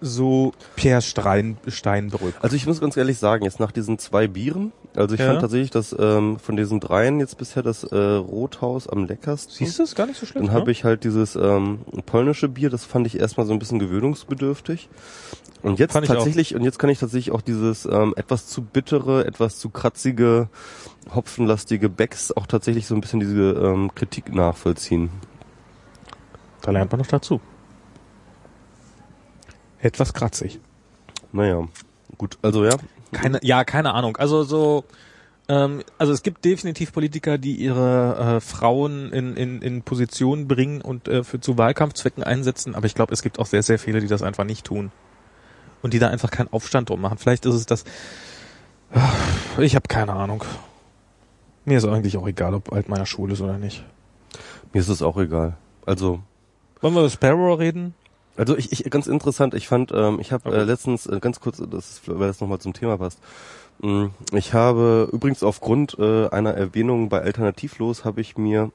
so 0.00 0.52
Pierre 0.74 1.02
Stein, 1.02 1.56
Steinbrück? 1.68 2.34
Also 2.42 2.56
ich 2.56 2.66
muss 2.66 2.80
ganz 2.80 2.96
ehrlich 2.96 3.18
sagen, 3.18 3.44
jetzt 3.44 3.60
nach 3.60 3.72
diesen 3.72 3.98
zwei 3.98 4.26
Bieren, 4.26 4.72
also 4.94 5.14
ich 5.14 5.20
Ja. 5.20 5.28
fand 5.28 5.40
tatsächlich 5.40 5.70
das 5.70 5.94
ähm, 5.98 6.38
von 6.38 6.56
diesen 6.56 6.80
dreien 6.80 7.20
jetzt 7.20 7.38
bisher 7.38 7.62
das 7.62 7.84
äh, 7.84 7.96
Rothaus 7.96 8.88
am 8.88 9.06
leckersten. 9.06 9.54
Siehst 9.54 9.78
du, 9.78 9.84
ist 9.84 9.94
gar 9.94 10.06
nicht 10.06 10.18
so 10.18 10.26
schlecht. 10.26 10.46
Dann 10.46 10.52
habe 10.52 10.66
ne? 10.66 10.72
ich 10.72 10.84
halt 10.84 11.04
dieses 11.04 11.36
ähm, 11.36 11.78
polnische 12.06 12.48
Bier, 12.48 12.70
das 12.70 12.84
fand 12.84 13.06
ich 13.06 13.18
erstmal 13.18 13.46
so 13.46 13.52
ein 13.52 13.58
bisschen 13.58 13.78
gewöhnungsbedürftig. 13.78 14.88
Und 15.66 15.80
jetzt 15.80 15.94
tatsächlich, 15.94 16.54
und 16.54 16.62
jetzt 16.62 16.78
kann 16.78 16.90
ich 16.90 17.00
tatsächlich 17.00 17.34
auch 17.34 17.40
dieses 17.40 17.86
ähm, 17.86 18.14
etwas 18.16 18.46
zu 18.46 18.62
bittere, 18.62 19.26
etwas 19.26 19.58
zu 19.58 19.68
kratzige, 19.68 20.48
hopfenlastige 21.12 21.88
Becks 21.88 22.30
auch 22.30 22.46
tatsächlich 22.46 22.86
so 22.86 22.94
ein 22.94 23.00
bisschen 23.00 23.18
diese 23.18 23.50
ähm, 23.50 23.92
Kritik 23.92 24.32
nachvollziehen. 24.32 25.10
Da 26.62 26.70
lernt 26.70 26.92
man 26.92 27.00
noch 27.00 27.08
dazu. 27.08 27.40
Etwas 29.80 30.12
kratzig. 30.14 30.60
Naja, 31.32 31.66
gut, 32.16 32.38
also 32.42 32.64
ja. 32.64 32.76
Keine, 33.10 33.40
ja, 33.42 33.64
keine 33.64 33.92
Ahnung. 33.92 34.18
Also 34.18 34.44
so, 34.44 34.84
ähm, 35.48 35.82
also 35.98 36.12
es 36.12 36.22
gibt 36.22 36.44
definitiv 36.44 36.92
Politiker, 36.92 37.38
die 37.38 37.56
ihre 37.56 38.36
äh, 38.36 38.40
Frauen 38.40 39.10
in, 39.10 39.36
in, 39.36 39.62
in 39.62 39.82
Positionen 39.82 40.46
bringen 40.46 40.80
und 40.80 41.08
äh, 41.08 41.24
für 41.24 41.40
zu 41.40 41.58
Wahlkampfzwecken 41.58 42.22
einsetzen, 42.22 42.76
aber 42.76 42.86
ich 42.86 42.94
glaube, 42.94 43.12
es 43.12 43.22
gibt 43.22 43.40
auch 43.40 43.46
sehr, 43.46 43.64
sehr 43.64 43.80
viele, 43.80 43.98
die 43.98 44.06
das 44.06 44.22
einfach 44.22 44.44
nicht 44.44 44.64
tun. 44.64 44.92
Und 45.86 45.92
die 45.92 46.00
da 46.00 46.08
einfach 46.08 46.32
keinen 46.32 46.52
Aufstand 46.52 46.88
drum 46.88 47.00
machen. 47.00 47.16
Vielleicht 47.16 47.46
ist 47.46 47.54
es 47.54 47.64
das. 47.64 47.84
Ich 49.56 49.76
habe 49.76 49.86
keine 49.86 50.14
Ahnung. 50.14 50.42
Mir 51.64 51.78
ist 51.78 51.84
eigentlich 51.84 52.16
auch 52.16 52.26
egal, 52.26 52.54
ob 52.54 52.72
alt 52.72 52.88
meiner 52.88 53.06
Schule 53.06 53.34
ist 53.34 53.40
oder 53.40 53.56
nicht. 53.56 53.84
Mir 54.72 54.80
ist 54.80 54.88
es 54.88 55.00
auch 55.00 55.16
egal. 55.16 55.56
Also 55.86 56.18
Wollen 56.80 56.94
wir 56.94 57.02
über 57.02 57.10
Sparrow 57.10 57.56
reden? 57.56 57.94
Also 58.36 58.56
ich, 58.56 58.72
ich 58.72 58.82
ganz 58.90 59.06
interessant, 59.06 59.54
ich 59.54 59.68
fand, 59.68 59.92
ähm, 59.94 60.18
ich 60.18 60.32
habe 60.32 60.48
Okay. 60.48 60.58
äh, 60.58 60.64
letztens 60.64 61.06
äh, 61.06 61.20
ganz 61.20 61.38
kurz, 61.38 61.62
das 61.70 62.00
weil 62.06 62.26
das 62.26 62.40
nochmal 62.40 62.58
zum 62.58 62.72
Thema 62.72 62.98
passt. 62.98 63.20
Mm, 63.80 64.06
Ich 64.32 64.54
habe 64.54 65.08
übrigens 65.12 65.44
aufgrund 65.44 65.96
äh, 66.00 66.28
einer 66.30 66.54
Erwähnung 66.54 67.08
bei 67.10 67.20
Alternativlos 67.22 68.04
habe 68.04 68.20
ich 68.20 68.36
mir 68.36 68.72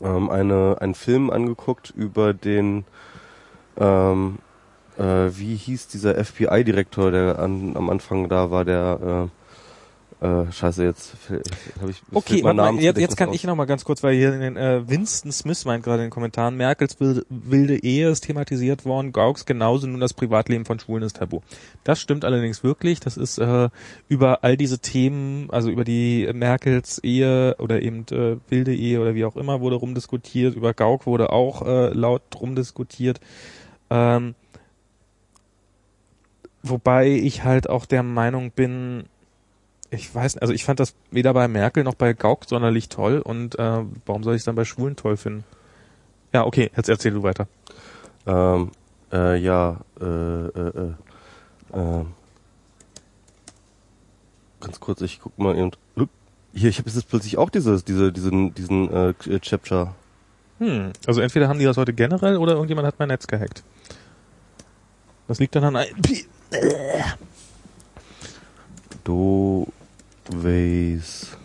ähm, 0.00 0.30
eine 0.30 0.76
einen 0.80 0.94
Film 0.94 1.30
angeguckt 1.30 1.90
über 1.96 2.32
den 2.34 2.84
ähm, 3.76 4.38
äh, 4.98 5.30
wie 5.36 5.56
hieß 5.56 5.88
dieser 5.88 6.22
FBI-Direktor, 6.22 7.10
der 7.10 7.38
an, 7.38 7.76
am 7.76 7.90
Anfang 7.90 8.28
da 8.28 8.50
war, 8.50 8.64
der 8.64 9.30
äh, 10.20 10.24
äh, 10.24 10.50
Scheiße 10.50 10.84
jetzt 10.84 11.16
habe 11.80 11.90
ich 11.90 12.00
Okay, 12.12 12.42
warte 12.42 12.56
mal, 12.56 12.74
jetzt, 12.76 12.98
jetzt 12.98 13.16
kann 13.16 13.28
aus. 13.28 13.34
ich 13.34 13.44
noch 13.44 13.56
mal 13.56 13.66
ganz 13.66 13.84
kurz, 13.84 14.02
weil 14.02 14.14
hier 14.14 14.32
in 14.32 14.40
den 14.40 14.56
äh, 14.56 14.88
Winston 14.88 15.32
Smith 15.32 15.64
meint 15.66 15.84
gerade 15.84 16.02
in 16.02 16.06
den 16.06 16.10
Kommentaren, 16.10 16.56
Merkels 16.56 16.98
wilde, 16.98 17.26
wilde 17.28 17.82
Ehe 17.82 18.08
ist 18.08 18.22
thematisiert 18.22 18.86
worden, 18.86 19.12
Gauks 19.12 19.44
genauso, 19.44 19.86
nun 19.86 20.00
das 20.00 20.14
Privatleben 20.14 20.64
von 20.64 20.78
Schwulen 20.78 21.02
ist 21.02 21.16
tabu. 21.16 21.40
Das 21.82 22.00
stimmt 22.00 22.24
allerdings 22.24 22.64
wirklich, 22.64 23.00
das 23.00 23.18
ist 23.18 23.38
äh, 23.38 23.68
über 24.08 24.44
all 24.44 24.56
diese 24.56 24.78
Themen, 24.78 25.50
also 25.50 25.68
über 25.68 25.84
die 25.84 26.30
Merkels 26.32 27.02
Ehe 27.02 27.56
oder 27.58 27.82
eben 27.82 28.06
äh, 28.10 28.36
wilde 28.48 28.74
Ehe 28.74 29.00
oder 29.00 29.14
wie 29.14 29.26
auch 29.26 29.36
immer 29.36 29.60
wurde 29.60 29.76
rumdiskutiert, 29.76 30.54
über 30.54 30.72
Gauk 30.72 31.06
wurde 31.06 31.30
auch 31.30 31.66
äh, 31.66 31.88
laut 31.88 32.22
rumdiskutiert. 32.40 33.20
Ähm, 33.90 34.34
wobei 36.64 37.08
ich 37.08 37.44
halt 37.44 37.68
auch 37.68 37.86
der 37.86 38.02
Meinung 38.02 38.50
bin, 38.50 39.04
ich 39.90 40.12
weiß, 40.12 40.38
also 40.38 40.52
ich 40.52 40.64
fand 40.64 40.80
das 40.80 40.94
weder 41.12 41.32
bei 41.32 41.46
Merkel 41.46 41.84
noch 41.84 41.94
bei 41.94 42.14
Gauck 42.14 42.46
sonderlich 42.46 42.88
toll 42.88 43.20
und 43.20 43.56
äh, 43.58 43.82
warum 44.06 44.24
soll 44.24 44.34
ich 44.34 44.40
es 44.40 44.44
dann 44.44 44.56
bei 44.56 44.64
Schwulen 44.64 44.96
toll 44.96 45.16
finden? 45.16 45.44
Ja, 46.32 46.44
okay, 46.44 46.70
jetzt 46.76 46.88
erzähl 46.88 47.12
du 47.12 47.22
weiter. 47.22 47.46
Ähm, 48.26 48.72
äh, 49.12 49.36
ja, 49.36 49.80
äh, 50.00 50.04
äh, 50.04 50.48
äh, 50.50 50.94
ähm, 51.74 52.06
ganz 54.60 54.80
kurz, 54.80 55.00
ich 55.02 55.20
guck 55.20 55.38
mal 55.38 55.56
eben. 55.56 55.70
Hier, 56.52 56.70
ich 56.70 56.78
habe 56.78 56.88
jetzt 56.88 57.08
plötzlich 57.08 57.36
auch 57.36 57.50
dieses, 57.50 57.84
diese, 57.84 58.12
diesen, 58.12 58.54
diesen 58.54 58.90
äh, 58.92 59.14
K- 59.18 59.38
Chapter. 59.40 59.94
Hm, 60.58 60.92
also 61.06 61.20
entweder 61.20 61.48
haben 61.48 61.58
die 61.58 61.64
das 61.64 61.76
heute 61.76 61.92
generell 61.92 62.36
oder 62.36 62.52
irgendjemand 62.52 62.86
hat 62.86 62.98
mein 62.98 63.08
Netz 63.08 63.26
gehackt. 63.26 63.62
Das 65.28 65.38
liegt 65.38 65.54
dann 65.54 65.64
an 65.64 65.76
ein... 65.76 65.86
Do 69.04 69.66
Ways. 70.30 71.36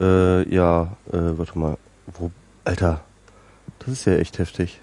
Äh, 0.00 0.48
ja, 0.54 0.96
äh, 1.12 1.18
warte 1.36 1.58
mal. 1.58 1.78
Wo, 2.06 2.30
Alter, 2.64 3.02
das 3.80 3.88
ist 3.88 4.04
ja 4.06 4.14
echt 4.14 4.38
heftig. 4.38 4.80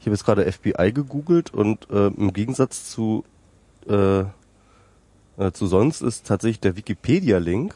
Ich 0.00 0.06
habe 0.06 0.14
jetzt 0.14 0.24
gerade 0.24 0.50
FBI 0.50 0.92
gegoogelt 0.92 1.52
und 1.52 1.88
äh, 1.90 2.06
im 2.06 2.32
Gegensatz 2.32 2.90
zu 2.90 3.24
äh, 3.86 4.20
äh, 4.20 5.52
zu 5.52 5.66
sonst 5.66 6.00
ist 6.02 6.26
tatsächlich 6.26 6.60
der 6.60 6.76
Wikipedia-Link 6.76 7.74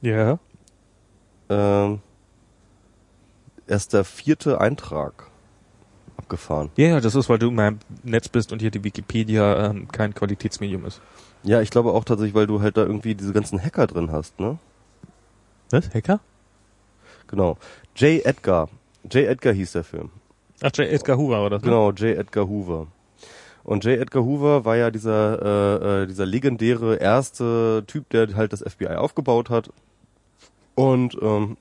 Ja. 0.00 0.38
ähm, 1.48 2.00
erst 3.66 3.92
der 3.92 4.04
vierte 4.04 4.60
Eintrag 4.60 5.29
abgefahren. 6.30 6.70
Ja, 6.76 6.88
ja, 6.88 7.00
das 7.00 7.14
ist, 7.14 7.28
weil 7.28 7.38
du 7.38 7.48
in 7.48 7.54
meinem 7.54 7.78
Netz 8.04 8.28
bist 8.28 8.52
und 8.52 8.60
hier 8.60 8.70
die 8.70 8.84
Wikipedia 8.84 9.70
ähm, 9.70 9.88
kein 9.88 10.14
Qualitätsmedium 10.14 10.86
ist. 10.86 11.00
Ja, 11.42 11.60
ich 11.60 11.70
glaube 11.70 11.92
auch 11.92 12.04
tatsächlich, 12.04 12.34
weil 12.34 12.46
du 12.46 12.60
halt 12.60 12.76
da 12.76 12.82
irgendwie 12.82 13.14
diese 13.14 13.32
ganzen 13.32 13.62
Hacker 13.62 13.86
drin 13.86 14.12
hast, 14.12 14.38
ne? 14.38 14.58
Was? 15.70 15.92
Hacker? 15.92 16.20
Genau. 17.26 17.56
J. 17.96 18.24
Edgar. 18.24 18.68
J. 19.10 19.26
Edgar 19.26 19.52
hieß 19.52 19.72
der 19.72 19.84
Film. 19.84 20.10
Ach, 20.62 20.70
J. 20.74 20.88
Edgar 20.88 21.16
Hoover 21.16 21.44
oder 21.44 21.58
so. 21.58 21.64
Genau, 21.64 21.90
J. 21.92 22.18
Edgar 22.18 22.48
Hoover. 22.48 22.86
Und 23.64 23.84
J. 23.84 23.98
Edgar 23.98 24.24
Hoover 24.24 24.64
war 24.64 24.76
ja 24.76 24.90
dieser, 24.90 25.42
äh, 25.42 26.02
äh, 26.02 26.06
dieser 26.06 26.26
legendäre 26.26 26.96
erste 26.96 27.84
Typ, 27.86 28.08
der 28.10 28.34
halt 28.34 28.52
das 28.52 28.62
FBI 28.62 28.96
aufgebaut 28.96 29.50
hat. 29.50 29.70
Und 30.74 31.16
ähm, 31.20 31.56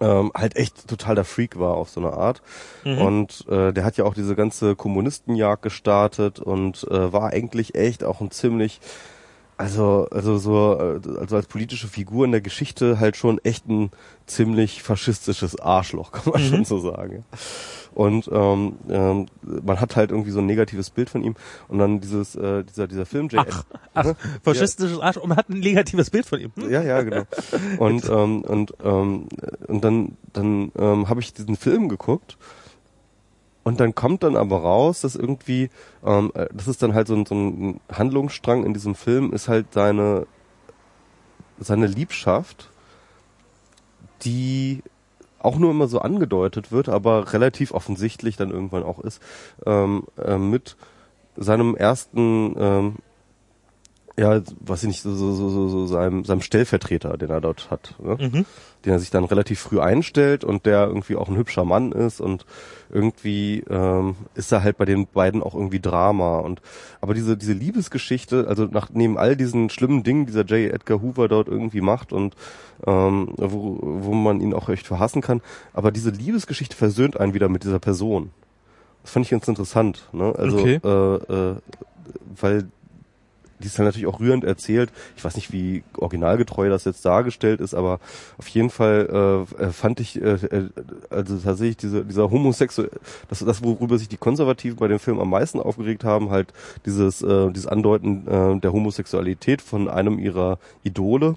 ähm, 0.00 0.32
halt 0.34 0.56
echt 0.56 0.88
total 0.88 1.14
der 1.14 1.24
Freak 1.24 1.58
war 1.58 1.74
auf 1.74 1.88
so 1.90 2.00
eine 2.00 2.12
Art. 2.12 2.42
Mhm. 2.84 2.98
Und 2.98 3.44
äh, 3.48 3.72
der 3.72 3.84
hat 3.84 3.96
ja 3.96 4.04
auch 4.04 4.14
diese 4.14 4.34
ganze 4.34 4.76
Kommunistenjagd 4.76 5.62
gestartet 5.62 6.40
und 6.40 6.86
äh, 6.90 7.12
war 7.12 7.32
eigentlich 7.32 7.74
echt 7.74 8.04
auch 8.04 8.20
ein 8.20 8.30
ziemlich, 8.30 8.80
also 9.56 10.08
also 10.10 10.36
so 10.38 10.78
äh, 10.78 11.18
also 11.20 11.36
als 11.36 11.46
politische 11.46 11.88
Figur 11.88 12.24
in 12.24 12.32
der 12.32 12.40
Geschichte 12.40 12.98
halt 13.00 13.16
schon 13.16 13.38
echt 13.44 13.68
ein 13.68 13.90
ziemlich 14.26 14.82
faschistisches 14.82 15.58
Arschloch, 15.60 16.12
kann 16.12 16.32
man 16.32 16.42
Mhm. 16.42 16.48
schon 16.48 16.64
so 16.64 16.78
sagen. 16.78 17.24
Und 17.94 18.28
ähm, 18.32 18.74
ähm, 18.88 19.26
man 19.42 19.80
hat 19.80 19.94
halt 19.94 20.10
irgendwie 20.10 20.32
so 20.32 20.40
ein 20.40 20.46
negatives 20.46 20.90
Bild 20.90 21.08
von 21.10 21.22
ihm 21.22 21.36
und 21.68 21.78
dann 21.78 22.00
dieses 22.00 22.34
äh, 22.34 22.64
dieser 22.64 22.88
dieser 22.88 23.06
Film 23.06 23.28
J. 23.28 23.46
Ach, 23.48 23.64
ach, 23.94 24.14
faschistisches 24.42 24.98
Arsch 24.98 25.16
und 25.18 25.28
man 25.28 25.38
hat 25.38 25.48
ein 25.48 25.60
negatives 25.60 26.10
Bild 26.10 26.26
von 26.26 26.40
ihm. 26.40 26.50
Hm? 26.56 26.70
Ja, 26.70 26.82
ja, 26.82 27.02
genau. 27.02 27.22
Und 27.78 28.04
ähm, 28.10 28.42
und 28.42 28.74
ähm, 28.82 29.28
und 29.68 29.84
dann 29.84 30.16
dann 30.32 30.72
ähm, 30.76 31.08
habe 31.08 31.20
ich 31.20 31.32
diesen 31.32 31.56
Film 31.56 31.88
geguckt 31.88 32.36
und 33.64 33.80
dann 33.80 33.94
kommt 33.94 34.22
dann 34.22 34.36
aber 34.36 34.58
raus, 34.60 35.00
dass 35.00 35.16
irgendwie 35.16 35.70
ähm, 36.04 36.30
äh, 36.34 36.46
das 36.52 36.68
ist 36.68 36.82
dann 36.82 36.94
halt 36.94 37.08
so 37.08 37.14
ein, 37.14 37.26
so 37.26 37.34
ein 37.34 37.80
Handlungsstrang 37.90 38.64
in 38.64 38.74
diesem 38.74 38.94
Film 38.94 39.32
ist 39.32 39.48
halt 39.48 39.72
seine 39.72 40.26
seine 41.58 41.86
Liebschaft, 41.86 42.70
die 44.22 44.82
auch 45.38 45.58
nur 45.58 45.70
immer 45.70 45.88
so 45.88 46.00
angedeutet 46.00 46.72
wird, 46.72 46.88
aber 46.88 47.32
relativ 47.32 47.72
offensichtlich 47.72 48.36
dann 48.36 48.50
irgendwann 48.50 48.82
auch 48.82 48.98
ist, 49.00 49.20
ähm, 49.66 50.04
äh, 50.16 50.38
mit 50.38 50.76
seinem 51.36 51.76
ersten 51.76 52.54
ähm, 52.58 52.96
ja, 54.16 54.40
was 54.60 54.82
ich 54.82 54.88
nicht, 54.88 55.02
so, 55.02 55.14
so, 55.14 55.32
so, 55.34 55.48
so, 55.48 55.68
so 55.68 55.86
seinem, 55.86 56.24
seinem 56.24 56.40
Stellvertreter, 56.40 57.16
den 57.16 57.30
er 57.30 57.40
dort 57.40 57.70
hat, 57.70 57.94
ne? 58.00 58.16
Mhm. 58.20 58.44
den 58.84 58.92
er 58.92 58.98
sich 59.00 59.10
dann 59.10 59.24
relativ 59.24 59.58
früh 59.58 59.80
einstellt 59.80 60.44
und 60.44 60.66
der 60.66 60.86
irgendwie 60.86 61.16
auch 61.16 61.28
ein 61.28 61.36
hübscher 61.36 61.64
Mann 61.64 61.90
ist 61.90 62.20
und 62.20 62.46
irgendwie 62.92 63.64
ähm, 63.68 64.14
ist 64.34 64.52
da 64.52 64.62
halt 64.62 64.76
bei 64.76 64.84
den 64.84 65.08
beiden 65.08 65.42
auch 65.42 65.54
irgendwie 65.54 65.80
Drama 65.80 66.38
und 66.38 66.62
aber 67.00 67.14
diese 67.14 67.36
diese 67.36 67.54
Liebesgeschichte, 67.54 68.46
also 68.46 68.66
nach 68.66 68.90
neben 68.92 69.18
all 69.18 69.34
diesen 69.36 69.68
schlimmen 69.68 70.04
Dingen, 70.04 70.26
die 70.26 70.32
dieser 70.32 70.44
J. 70.44 70.72
Edgar 70.72 71.02
Hoover 71.02 71.26
dort 71.26 71.48
irgendwie 71.48 71.80
macht 71.80 72.12
und 72.12 72.36
ähm, 72.86 73.30
wo, 73.36 73.78
wo 73.80 74.14
man 74.14 74.40
ihn 74.40 74.54
auch 74.54 74.68
echt 74.68 74.86
verhassen 74.86 75.22
kann, 75.22 75.40
aber 75.72 75.90
diese 75.90 76.10
Liebesgeschichte 76.10 76.76
versöhnt 76.76 77.18
einen 77.18 77.34
wieder 77.34 77.48
mit 77.48 77.64
dieser 77.64 77.80
Person. 77.80 78.30
Das 79.02 79.10
fand 79.10 79.26
ich 79.26 79.30
ganz 79.30 79.48
interessant, 79.48 80.08
ne? 80.12 80.32
Also 80.38 80.58
Okay. 80.58 80.78
äh, 80.84 81.50
äh, 81.50 81.56
weil 82.40 82.68
die 83.60 83.66
ist 83.66 83.78
dann 83.78 83.86
natürlich 83.86 84.06
auch 84.06 84.20
rührend 84.20 84.44
erzählt. 84.44 84.90
Ich 85.16 85.24
weiß 85.24 85.36
nicht, 85.36 85.52
wie 85.52 85.84
originalgetreu 85.96 86.68
das 86.68 86.84
jetzt 86.84 87.04
dargestellt 87.04 87.60
ist, 87.60 87.74
aber 87.74 88.00
auf 88.38 88.48
jeden 88.48 88.70
Fall 88.70 89.46
äh, 89.58 89.64
äh, 89.64 89.70
fand 89.70 90.00
ich, 90.00 90.20
äh, 90.20 90.34
äh, 90.34 90.68
also 91.10 91.38
tatsächlich 91.38 91.76
diese, 91.76 92.04
dieser 92.04 92.30
homosexuell, 92.30 92.90
das, 93.28 93.40
das, 93.40 93.62
worüber 93.62 93.98
sich 93.98 94.08
die 94.08 94.16
Konservativen 94.16 94.76
bei 94.78 94.88
dem 94.88 94.98
Film 94.98 95.20
am 95.20 95.30
meisten 95.30 95.60
aufgeregt 95.60 96.04
haben, 96.04 96.30
halt 96.30 96.52
dieses, 96.84 97.22
äh, 97.22 97.50
dieses 97.50 97.66
Andeuten 97.66 98.26
äh, 98.26 98.60
der 98.60 98.72
Homosexualität 98.72 99.62
von 99.62 99.88
einem 99.88 100.18
ihrer 100.18 100.58
Idole. 100.82 101.36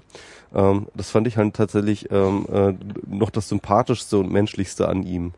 Ähm, 0.54 0.88
das 0.94 1.10
fand 1.10 1.26
ich 1.26 1.36
halt 1.36 1.54
tatsächlich 1.54 2.10
ähm, 2.10 2.46
äh, 2.52 2.74
noch 3.06 3.30
das 3.30 3.48
sympathischste 3.48 4.18
und 4.18 4.32
menschlichste 4.32 4.88
an 4.88 5.02
ihm. 5.02 5.32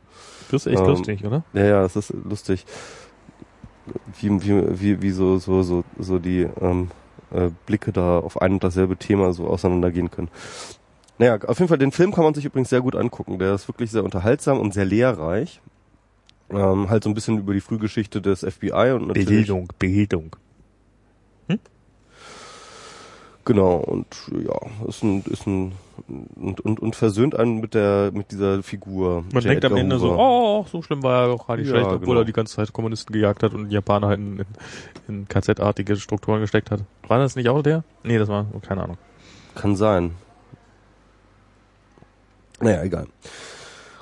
Das 0.51 0.67
ist 0.67 0.73
echt 0.73 0.81
Ähm, 0.81 0.87
lustig, 0.89 1.25
oder? 1.25 1.45
Ja, 1.53 1.65
ja, 1.65 1.85
es 1.85 1.97
ist 1.97 2.13
lustig. 2.29 2.65
Wie, 4.21 4.31
wie, 4.43 4.81
wie, 4.81 5.03
wie 5.03 5.11
so, 5.11 5.39
so, 5.39 5.63
so, 5.63 5.85
so 5.99 6.19
die 6.19 6.47
ähm, 6.61 6.91
äh, 7.33 7.51
Blicke 7.67 7.93
da 7.93 8.19
auf 8.19 8.41
ein 8.41 8.55
und 8.55 8.65
dasselbe 8.65 8.97
Thema 8.97 9.33
so 9.33 9.47
auseinandergehen 9.47 10.11
können. 10.11 10.29
Naja, 11.19 11.39
auf 11.47 11.59
jeden 11.59 11.69
Fall, 11.69 11.79
den 11.79 11.93
Film 11.93 12.13
kann 12.13 12.25
man 12.25 12.35
sich 12.35 12.45
übrigens 12.45 12.71
sehr 12.71 12.81
gut 12.81 12.97
angucken. 12.97 13.39
Der 13.39 13.55
ist 13.55 13.69
wirklich 13.69 13.91
sehr 13.91 14.05
unterhaltsam 14.05 14.59
und 14.59 14.73
sehr 14.73 14.87
lehrreich. 14.87 15.61
Ähm, 16.51 16.89
halt 16.89 17.05
so 17.05 17.11
ein 17.11 17.15
bisschen 17.15 17.39
über 17.39 17.53
die 17.53 17.61
Frühgeschichte 17.61 18.21
des 18.21 18.41
FBI 18.41 18.93
und 18.95 19.09
natürlich 19.09 19.27
Bildung. 19.79 20.37
Genau, 23.45 23.77
und 23.77 24.07
ja, 24.45 24.55
ist 24.87 25.03
ein, 25.03 25.23
ist 25.23 25.47
ein 25.47 25.73
und, 26.37 26.61
und, 26.61 26.81
und 26.81 26.95
versöhnt 26.97 27.35
einen 27.35 27.61
mit 27.61 27.75
der 27.75 28.11
mit 28.13 28.31
dieser 28.33 28.63
Figur. 28.63 29.25
Man 29.33 29.43
J. 29.43 29.45
denkt 29.45 29.65
am 29.65 29.73
Edgar 29.73 29.79
Ende 29.81 29.99
so, 29.99 30.11
Hoover. 30.13 30.19
oh, 30.19 30.67
so 30.71 30.83
schlimm 30.83 31.03
war 31.03 31.23
er 31.23 31.29
doch 31.29 31.47
gar 31.47 31.57
nicht 31.57 31.67
Ja, 31.67 31.73
schlecht, 31.73 31.87
obwohl 31.87 32.01
genau. 32.09 32.21
er 32.21 32.25
die 32.25 32.33
ganze 32.33 32.57
Zeit 32.57 32.73
Kommunisten 32.73 33.13
gejagt 33.13 33.43
hat 33.43 33.55
und 33.55 33.71
Japaner 33.71 34.09
halt 34.09 34.19
in, 34.21 34.39
in, 34.39 34.47
in 35.09 35.29
KZ-artige 35.29 35.97
Strukturen 35.97 36.41
gesteckt 36.41 36.71
hat. 36.71 36.85
War 37.09 37.19
das 37.19 37.35
nicht 37.35 37.49
auch 37.49 37.63
der? 37.63 37.83
Nee, 38.05 38.19
das 38.19 38.29
war, 38.29 38.47
oh, 38.53 38.61
keine 38.61 38.83
Ahnung. 38.85 38.99
Kann 39.55 39.75
sein. 39.75 40.13
Naja, 42.61 42.83
egal. 42.83 43.07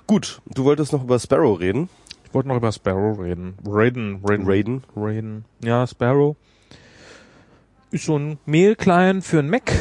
Gut, 0.07 0.41
du 0.47 0.65
wolltest 0.65 0.93
noch 0.93 1.05
über 1.05 1.19
Sparrow 1.19 1.59
reden. 1.59 1.89
Ich 2.25 2.35
wollte 2.35 2.49
noch 2.49 2.57
über 2.57 2.73
Sparrow 2.73 3.19
reden. 3.19 3.57
Raiden, 3.65 4.21
Raiden. 4.25 4.47
Raiden. 4.47 4.83
Raiden. 4.97 5.45
Ja, 5.63 5.87
Sparrow. 5.87 6.37
Ist 7.91 8.05
so 8.05 8.19
ein 8.19 8.39
Mail-Client 8.45 9.25
für 9.25 9.39
einen 9.39 9.49
Mac. 9.49 9.73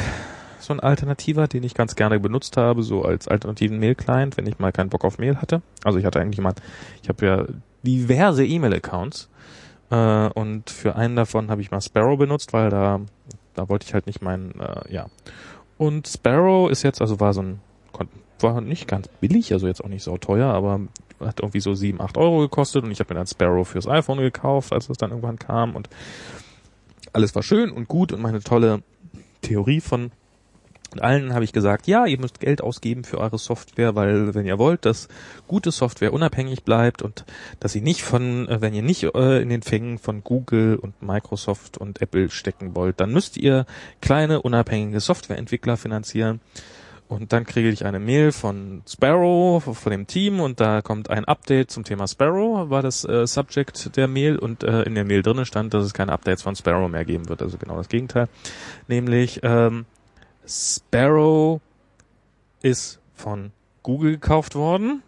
So 0.59 0.73
ein 0.73 0.79
alternativer, 0.79 1.47
den 1.47 1.63
ich 1.63 1.73
ganz 1.73 1.95
gerne 1.95 2.19
benutzt 2.19 2.57
habe, 2.57 2.83
so 2.83 3.03
als 3.03 3.27
alternativen 3.27 3.79
Mail-Client, 3.79 4.37
wenn 4.37 4.47
ich 4.47 4.59
mal 4.59 4.71
keinen 4.71 4.89
Bock 4.89 5.03
auf 5.05 5.17
Mail 5.17 5.37
hatte. 5.37 5.61
Also 5.83 5.99
ich 5.99 6.05
hatte 6.05 6.19
eigentlich 6.19 6.39
mal, 6.39 6.53
ich 7.03 7.09
habe 7.09 7.25
ja 7.25 7.45
diverse 7.83 8.45
E-Mail-Accounts. 8.45 9.29
Äh, 9.89 10.29
und 10.29 10.69
für 10.69 10.95
einen 10.95 11.15
davon 11.15 11.49
habe 11.49 11.61
ich 11.61 11.71
mal 11.71 11.81
Sparrow 11.81 12.17
benutzt, 12.17 12.53
weil 12.53 12.69
da, 12.69 13.01
da 13.53 13.69
wollte 13.69 13.85
ich 13.85 13.93
halt 13.93 14.07
nicht 14.07 14.21
meinen, 14.21 14.59
äh, 14.59 14.93
ja. 14.93 15.07
Und 15.77 16.07
Sparrow 16.07 16.69
ist 16.69 16.83
jetzt, 16.83 17.01
also 17.01 17.19
war 17.19 17.33
so 17.33 17.41
ein, 17.41 17.59
war 18.39 18.61
nicht 18.61 18.87
ganz 18.87 19.07
billig, 19.07 19.51
also 19.53 19.67
jetzt 19.67 19.83
auch 19.83 19.89
nicht 19.89 20.03
so 20.03 20.17
teuer, 20.17 20.47
aber 20.53 20.81
hat 21.19 21.39
irgendwie 21.39 21.59
so 21.59 21.73
sieben, 21.73 22.01
acht 22.01 22.17
Euro 22.17 22.39
gekostet 22.39 22.83
und 22.83 22.91
ich 22.91 22.99
habe 22.99 23.13
mir 23.13 23.19
dann 23.19 23.27
Sparrow 23.27 23.67
fürs 23.67 23.87
iPhone 23.87 24.19
gekauft, 24.19 24.73
als 24.73 24.89
es 24.89 24.97
dann 24.97 25.09
irgendwann 25.09 25.39
kam 25.39 25.75
und 25.75 25.89
alles 27.13 27.35
war 27.35 27.43
schön 27.43 27.71
und 27.71 27.87
gut 27.87 28.11
und 28.11 28.21
meine 28.21 28.41
tolle 28.41 28.83
Theorie 29.41 29.81
von 29.81 30.11
allen 30.99 31.33
habe 31.33 31.43
ich 31.43 31.53
gesagt, 31.53 31.87
ja, 31.87 32.05
ihr 32.05 32.19
müsst 32.19 32.39
Geld 32.39 32.61
ausgeben 32.61 33.03
für 33.03 33.17
eure 33.17 33.37
Software, 33.37 33.95
weil 33.95 34.33
wenn 34.33 34.45
ihr 34.45 34.57
wollt, 34.57 34.85
dass 34.85 35.09
gute 35.47 35.71
Software 35.71 36.13
unabhängig 36.13 36.63
bleibt 36.63 37.01
und 37.01 37.25
dass 37.59 37.73
sie 37.73 37.81
nicht 37.81 38.03
von, 38.03 38.47
äh, 38.47 38.61
wenn 38.61 38.73
ihr 38.73 38.81
nicht 38.81 39.03
äh, 39.03 39.41
in 39.41 39.49
den 39.49 39.61
Fängen 39.61 39.97
von 39.97 40.23
Google 40.23 40.77
und 40.77 41.01
Microsoft 41.01 41.77
und 41.77 42.01
Apple 42.01 42.29
stecken 42.29 42.75
wollt, 42.75 42.99
dann 42.99 43.11
müsst 43.11 43.37
ihr 43.37 43.65
kleine 44.01 44.41
unabhängige 44.41 44.99
Softwareentwickler 44.99 45.77
finanzieren. 45.77 46.39
Und 47.07 47.31
dann 47.31 47.45
kriege 47.45 47.69
ich 47.69 47.85
eine 47.85 47.99
Mail 47.99 48.33
von 48.33 48.81
Sparrow, 48.87 49.63
von 49.63 49.91
dem 49.91 50.07
Team, 50.07 50.41
und 50.41 50.59
da 50.59 50.81
kommt 50.81 51.09
ein 51.09 51.23
Update 51.23 51.71
zum 51.71 51.85
Thema 51.85 52.05
Sparrow, 52.07 52.69
war 52.69 52.81
das 52.81 53.05
äh, 53.05 53.25
Subject 53.25 53.95
der 53.95 54.07
Mail, 54.07 54.37
und 54.37 54.63
äh, 54.63 54.83
in 54.83 54.95
der 54.95 55.05
Mail 55.05 55.21
drinnen 55.21 55.45
stand, 55.45 55.73
dass 55.73 55.85
es 55.85 55.93
keine 55.93 56.11
Updates 56.11 56.41
von 56.41 56.55
Sparrow 56.55 56.89
mehr 56.89 57.05
geben 57.05 57.29
wird, 57.29 57.41
also 57.41 57.57
genau 57.57 57.77
das 57.77 57.87
Gegenteil. 57.87 58.27
Nämlich, 58.87 59.39
ähm, 59.43 59.85
Sparrow 60.45 61.61
ist 62.61 62.99
von 63.13 63.51
Google 63.83 64.13
gekauft 64.13 64.55
worden. 64.55 65.01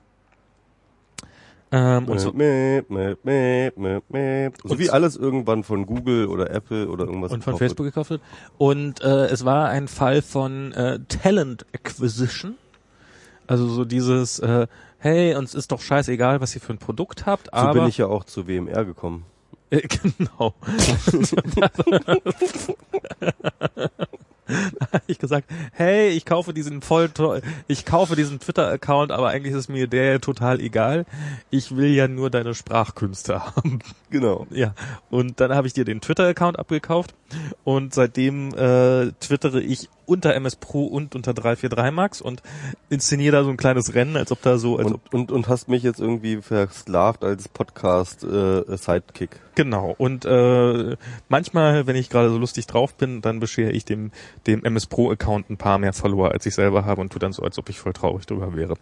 Ähm, 1.71 2.05
und 2.07 2.19
so, 2.19 2.31
Mäp, 2.33 2.89
mäp, 2.89 3.23
mäp, 3.23 3.77
mäp, 3.77 4.03
mäp. 4.09 4.57
So 4.63 4.69
Und 4.73 4.79
wie 4.79 4.85
so- 4.85 4.91
alles 4.93 5.15
irgendwann 5.15 5.63
von 5.63 5.85
Google 5.85 6.25
oder 6.27 6.49
Apple 6.49 6.87
oder 6.89 7.05
irgendwas. 7.05 7.31
und 7.31 7.43
von 7.43 7.53
gekauft 7.53 7.61
wird. 7.61 7.69
Facebook 7.71 7.85
gekauft 7.85 8.09
wird. 8.09 8.21
Und 8.57 9.01
äh, 9.03 9.25
es 9.27 9.45
war 9.45 9.69
ein 9.69 9.87
Fall 9.87 10.21
von 10.23 10.71
äh, 10.73 10.99
Talent 11.07 11.65
Acquisition. 11.73 12.55
Also 13.45 13.67
so 13.67 13.85
dieses, 13.85 14.39
äh, 14.39 14.65
hey, 14.97 15.35
uns 15.35 15.53
ist 15.55 15.71
doch 15.71 15.81
scheißegal, 15.81 16.41
was 16.41 16.55
ihr 16.55 16.61
für 16.61 16.73
ein 16.73 16.77
Produkt 16.79 17.25
habt, 17.25 17.45
So 17.47 17.51
aber 17.53 17.73
bin 17.81 17.87
ich 17.89 17.97
ja 17.99 18.07
auch 18.07 18.23
zu 18.23 18.47
WMR 18.47 18.85
gekommen. 18.85 19.25
Äh, 19.69 19.81
genau. 20.17 20.53
Ich 25.07 25.19
gesagt, 25.19 25.49
hey, 25.73 26.09
ich 26.09 26.25
kaufe 26.25 26.53
diesen 26.53 26.81
voll, 26.81 27.09
ich 27.67 27.85
kaufe 27.85 28.15
diesen 28.15 28.39
Twitter-Account, 28.39 29.11
aber 29.11 29.29
eigentlich 29.29 29.53
ist 29.53 29.69
mir 29.69 29.87
der 29.87 30.19
total 30.21 30.59
egal. 30.59 31.05
Ich 31.49 31.75
will 31.75 31.89
ja 31.89 32.07
nur 32.07 32.29
deine 32.29 32.53
Sprachkünste 32.53 33.45
haben. 33.55 33.79
Genau. 34.09 34.47
Ja, 34.49 34.73
und 35.09 35.39
dann 35.39 35.53
habe 35.53 35.67
ich 35.67 35.73
dir 35.73 35.85
den 35.85 36.01
Twitter-Account 36.01 36.59
abgekauft 36.59 37.13
und 37.63 37.93
seitdem 37.93 38.49
äh, 38.55 39.11
twittere 39.19 39.61
ich 39.61 39.89
unter 40.05 40.33
MS 40.33 40.55
Pro 40.55 40.85
und 40.85 41.15
unter 41.15 41.33
343 41.33 41.93
Max 41.93 42.21
und 42.21 42.41
inszeniere 42.89 43.37
da 43.37 43.43
so 43.43 43.51
ein 43.51 43.57
kleines 43.57 43.93
Rennen, 43.93 44.17
als 44.17 44.31
ob 44.31 44.41
da 44.41 44.57
so, 44.57 44.77
als 44.77 44.87
Und, 44.87 45.13
und, 45.13 45.31
und 45.31 45.47
hast 45.47 45.69
mich 45.69 45.83
jetzt 45.83 45.99
irgendwie 45.99 46.41
versklavt 46.41 47.23
als 47.23 47.47
Podcast 47.47 48.23
äh, 48.23 48.63
Sidekick. 48.75 49.39
Genau. 49.59 49.93
Und 49.97 50.23
äh, 50.23 50.95
manchmal, 51.27 51.85
wenn 51.85 51.97
ich 51.97 52.09
gerade 52.09 52.29
so 52.29 52.37
lustig 52.37 52.65
drauf 52.65 52.95
bin, 52.95 53.19
dann 53.19 53.41
beschere 53.41 53.71
ich 53.71 53.83
dem, 53.83 54.11
dem 54.47 54.63
MS 54.63 54.85
Pro 54.85 55.11
Account 55.11 55.49
ein 55.49 55.57
paar 55.57 55.79
mehr 55.79 55.91
Follower, 55.91 56.31
als 56.31 56.45
ich 56.45 56.55
selber 56.55 56.85
habe 56.85 57.01
und 57.01 57.11
tu 57.11 57.19
dann 57.19 57.33
so, 57.33 57.43
als 57.43 57.59
ob 57.59 57.67
ich 57.67 57.77
voll 57.77 57.91
traurig 57.91 58.25
drüber 58.25 58.55
wäre. 58.55 58.75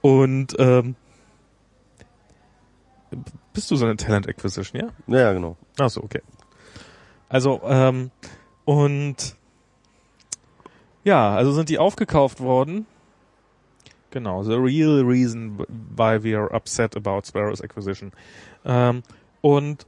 Und 0.00 0.56
ähm, 0.58 0.94
bist 3.52 3.70
du 3.70 3.76
so 3.76 3.84
eine 3.84 3.96
Talent 3.96 4.26
Acquisition, 4.26 4.80
ja? 4.80 4.88
Ja, 5.06 5.20
ja, 5.20 5.32
genau. 5.34 5.58
Ach 5.78 5.90
so, 5.90 6.02
okay. 6.02 6.22
Also, 7.28 7.60
ähm, 7.64 8.10
und 8.64 9.36
ja, 11.04 11.34
also 11.34 11.52
sind 11.52 11.68
die 11.68 11.78
aufgekauft 11.78 12.40
worden. 12.40 12.86
Genau, 14.12 14.42
the 14.42 14.54
real 14.54 15.04
reason 15.04 15.58
why 15.94 16.16
we 16.24 16.34
are 16.34 16.50
upset 16.54 16.96
about 16.96 17.26
Sparrow's 17.26 17.60
acquisition. 17.60 18.12
Ähm, 18.64 19.02
und 19.42 19.86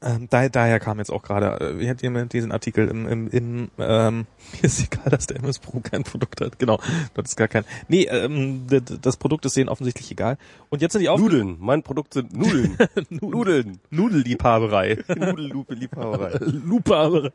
ähm, 0.00 0.28
da, 0.30 0.48
daher 0.48 0.78
kam 0.78 0.98
jetzt 0.98 1.10
auch 1.10 1.22
gerade, 1.22 1.60
äh, 1.60 1.78
wie 1.78 1.90
hat 1.90 2.02
jemand 2.02 2.32
diesen 2.32 2.52
Artikel 2.52 2.86
im, 2.86 3.08
im, 3.08 3.28
im 3.30 3.70
ähm, 3.78 4.26
mir 4.52 4.64
ist 4.64 4.80
egal, 4.80 5.10
dass 5.10 5.26
der 5.26 5.38
MS 5.38 5.58
Pro 5.58 5.80
kein 5.80 6.04
Produkt 6.04 6.40
hat, 6.40 6.58
genau, 6.58 6.78
das 7.14 7.30
ist 7.30 7.36
gar 7.36 7.48
kein, 7.48 7.64
nee, 7.88 8.04
ähm, 8.04 8.66
das 8.68 9.16
Produkt 9.16 9.44
ist 9.46 9.56
denen 9.56 9.68
offensichtlich 9.68 10.10
egal. 10.12 10.38
Und 10.68 10.82
jetzt 10.82 10.92
sind 10.92 11.02
die 11.02 11.08
auf 11.08 11.20
Nudeln. 11.20 11.56
Mein 11.58 11.82
Produkt 11.82 12.14
sind 12.14 12.32
Nudeln. 12.32 12.76
Nudeln. 13.10 13.80
Nudelliebhaberei. 13.90 14.98
Nudellupe 15.08 15.74
Liebhaberei. 15.74 16.38
Lupe, 16.40 17.32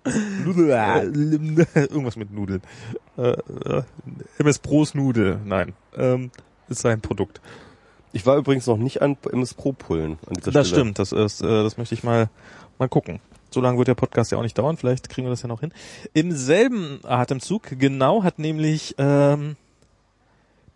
irgendwas 1.75 2.15
mit 2.15 2.31
Nudeln. 2.31 2.61
Äh, 3.17 3.31
äh, 3.31 3.83
MS 4.37 4.59
Pros 4.59 4.93
Nudel, 4.95 5.39
nein. 5.43 5.73
Ähm, 5.97 6.31
ist 6.69 6.81
sein 6.81 7.01
Produkt. 7.01 7.41
Ich 8.13 8.25
war 8.25 8.37
übrigens 8.37 8.67
noch 8.67 8.77
nicht 8.77 9.01
an 9.01 9.17
MS 9.31 9.55
Pro 9.55 9.73
Pullen 9.73 10.19
an 10.27 10.35
dieser 10.35 10.51
Das 10.51 10.67
Stelle. 10.67 10.81
stimmt, 10.83 10.99
das 10.99 11.11
ist, 11.11 11.41
äh, 11.41 11.47
das 11.63 11.77
möchte 11.77 11.95
ich 11.95 12.03
mal, 12.03 12.29
mal 12.79 12.87
gucken. 12.87 13.19
So 13.49 13.59
lange 13.59 13.77
wird 13.77 13.87
der 13.87 13.95
Podcast 13.95 14.31
ja 14.31 14.37
auch 14.37 14.43
nicht 14.43 14.57
dauern, 14.57 14.77
vielleicht 14.77 15.09
kriegen 15.09 15.27
wir 15.27 15.31
das 15.31 15.41
ja 15.41 15.47
noch 15.47 15.59
hin. 15.59 15.73
Im 16.13 16.31
selben 16.31 16.99
Atemzug, 17.03 17.63
genau, 17.79 18.23
hat 18.23 18.39
nämlich 18.39 18.95
ähm, 18.97 19.55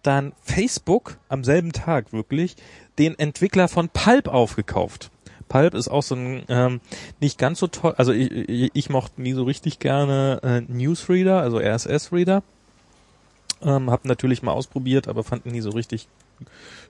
dann 0.03 0.34
Facebook 0.43 1.18
am 1.30 1.43
selben 1.43 1.72
Tag 1.73 2.11
wirklich 2.11 2.55
den 2.97 3.18
Entwickler 3.18 3.68
von 3.68 3.89
Pulp 3.89 4.27
aufgekauft. 4.27 5.11
Pulp 5.47 5.76
ist 5.76 5.88
auch 5.88 6.03
so 6.03 6.15
ein 6.15 6.43
ähm, 6.49 6.81
nicht 7.19 7.38
ganz 7.38 7.59
so 7.59 7.68
toll. 7.68 7.93
Also 7.97 8.11
ich, 8.11 8.31
ich, 8.31 8.72
ich 8.73 8.89
mochte 8.89 9.22
nie 9.22 9.34
so 9.34 9.43
richtig 9.43 9.80
gerne 9.80 10.39
äh, 10.43 10.61
Newsreader, 10.61 11.41
also 11.41 11.59
RSS-Reader. 11.59 12.43
Ähm, 13.61 13.89
hab 13.89 14.05
natürlich 14.05 14.43
mal 14.43 14.51
ausprobiert, 14.51 15.07
aber 15.07 15.23
fand 15.23 15.45
ihn 15.45 15.53
nie 15.53 15.61
so 15.61 15.69
richtig 15.72 16.07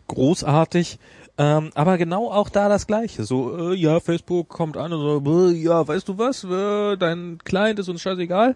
großartig. 0.07 0.99
Ähm, 1.37 1.69
aber 1.75 1.97
genau 1.97 2.31
auch 2.31 2.49
da 2.49 2.67
das 2.67 2.87
Gleiche. 2.87 3.23
So, 3.23 3.71
äh, 3.71 3.75
ja, 3.75 3.99
Facebook 3.99 4.49
kommt 4.49 4.75
an 4.75 4.91
und 4.91 5.25
so, 5.25 5.49
äh, 5.49 5.53
ja, 5.53 5.87
weißt 5.87 6.07
du 6.07 6.17
was, 6.17 6.43
äh, 6.43 6.97
dein 6.97 7.37
Client 7.43 7.77
ist 7.77 7.89
uns 7.89 8.01
scheißegal. 8.01 8.55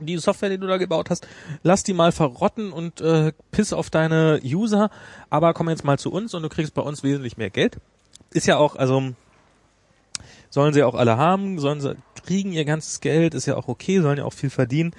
Die 0.00 0.16
Software, 0.16 0.48
die 0.48 0.58
du 0.58 0.66
da 0.66 0.78
gebaut 0.78 1.10
hast, 1.10 1.28
lass 1.62 1.84
die 1.84 1.92
mal 1.92 2.10
verrotten 2.10 2.72
und 2.72 3.00
äh, 3.00 3.32
piss 3.52 3.72
auf 3.72 3.90
deine 3.90 4.40
User, 4.42 4.90
aber 5.30 5.54
komm 5.54 5.68
jetzt 5.68 5.84
mal 5.84 5.98
zu 5.98 6.10
uns 6.10 6.34
und 6.34 6.42
du 6.42 6.48
kriegst 6.48 6.74
bei 6.74 6.82
uns 6.82 7.04
wesentlich 7.04 7.36
mehr 7.36 7.50
Geld. 7.50 7.76
Ist 8.32 8.48
ja 8.48 8.56
auch, 8.56 8.74
also 8.74 9.12
sollen 10.50 10.74
sie 10.74 10.82
auch 10.82 10.96
alle 10.96 11.16
haben, 11.16 11.60
sollen 11.60 11.80
sie 11.80 11.96
kriegen 12.24 12.52
ihr 12.52 12.64
ganzes 12.64 13.00
Geld, 13.00 13.34
ist 13.34 13.46
ja 13.46 13.56
auch 13.56 13.68
okay, 13.68 14.00
sollen 14.00 14.18
ja 14.18 14.24
auch 14.24 14.32
viel 14.32 14.50
verdienen. 14.50 14.94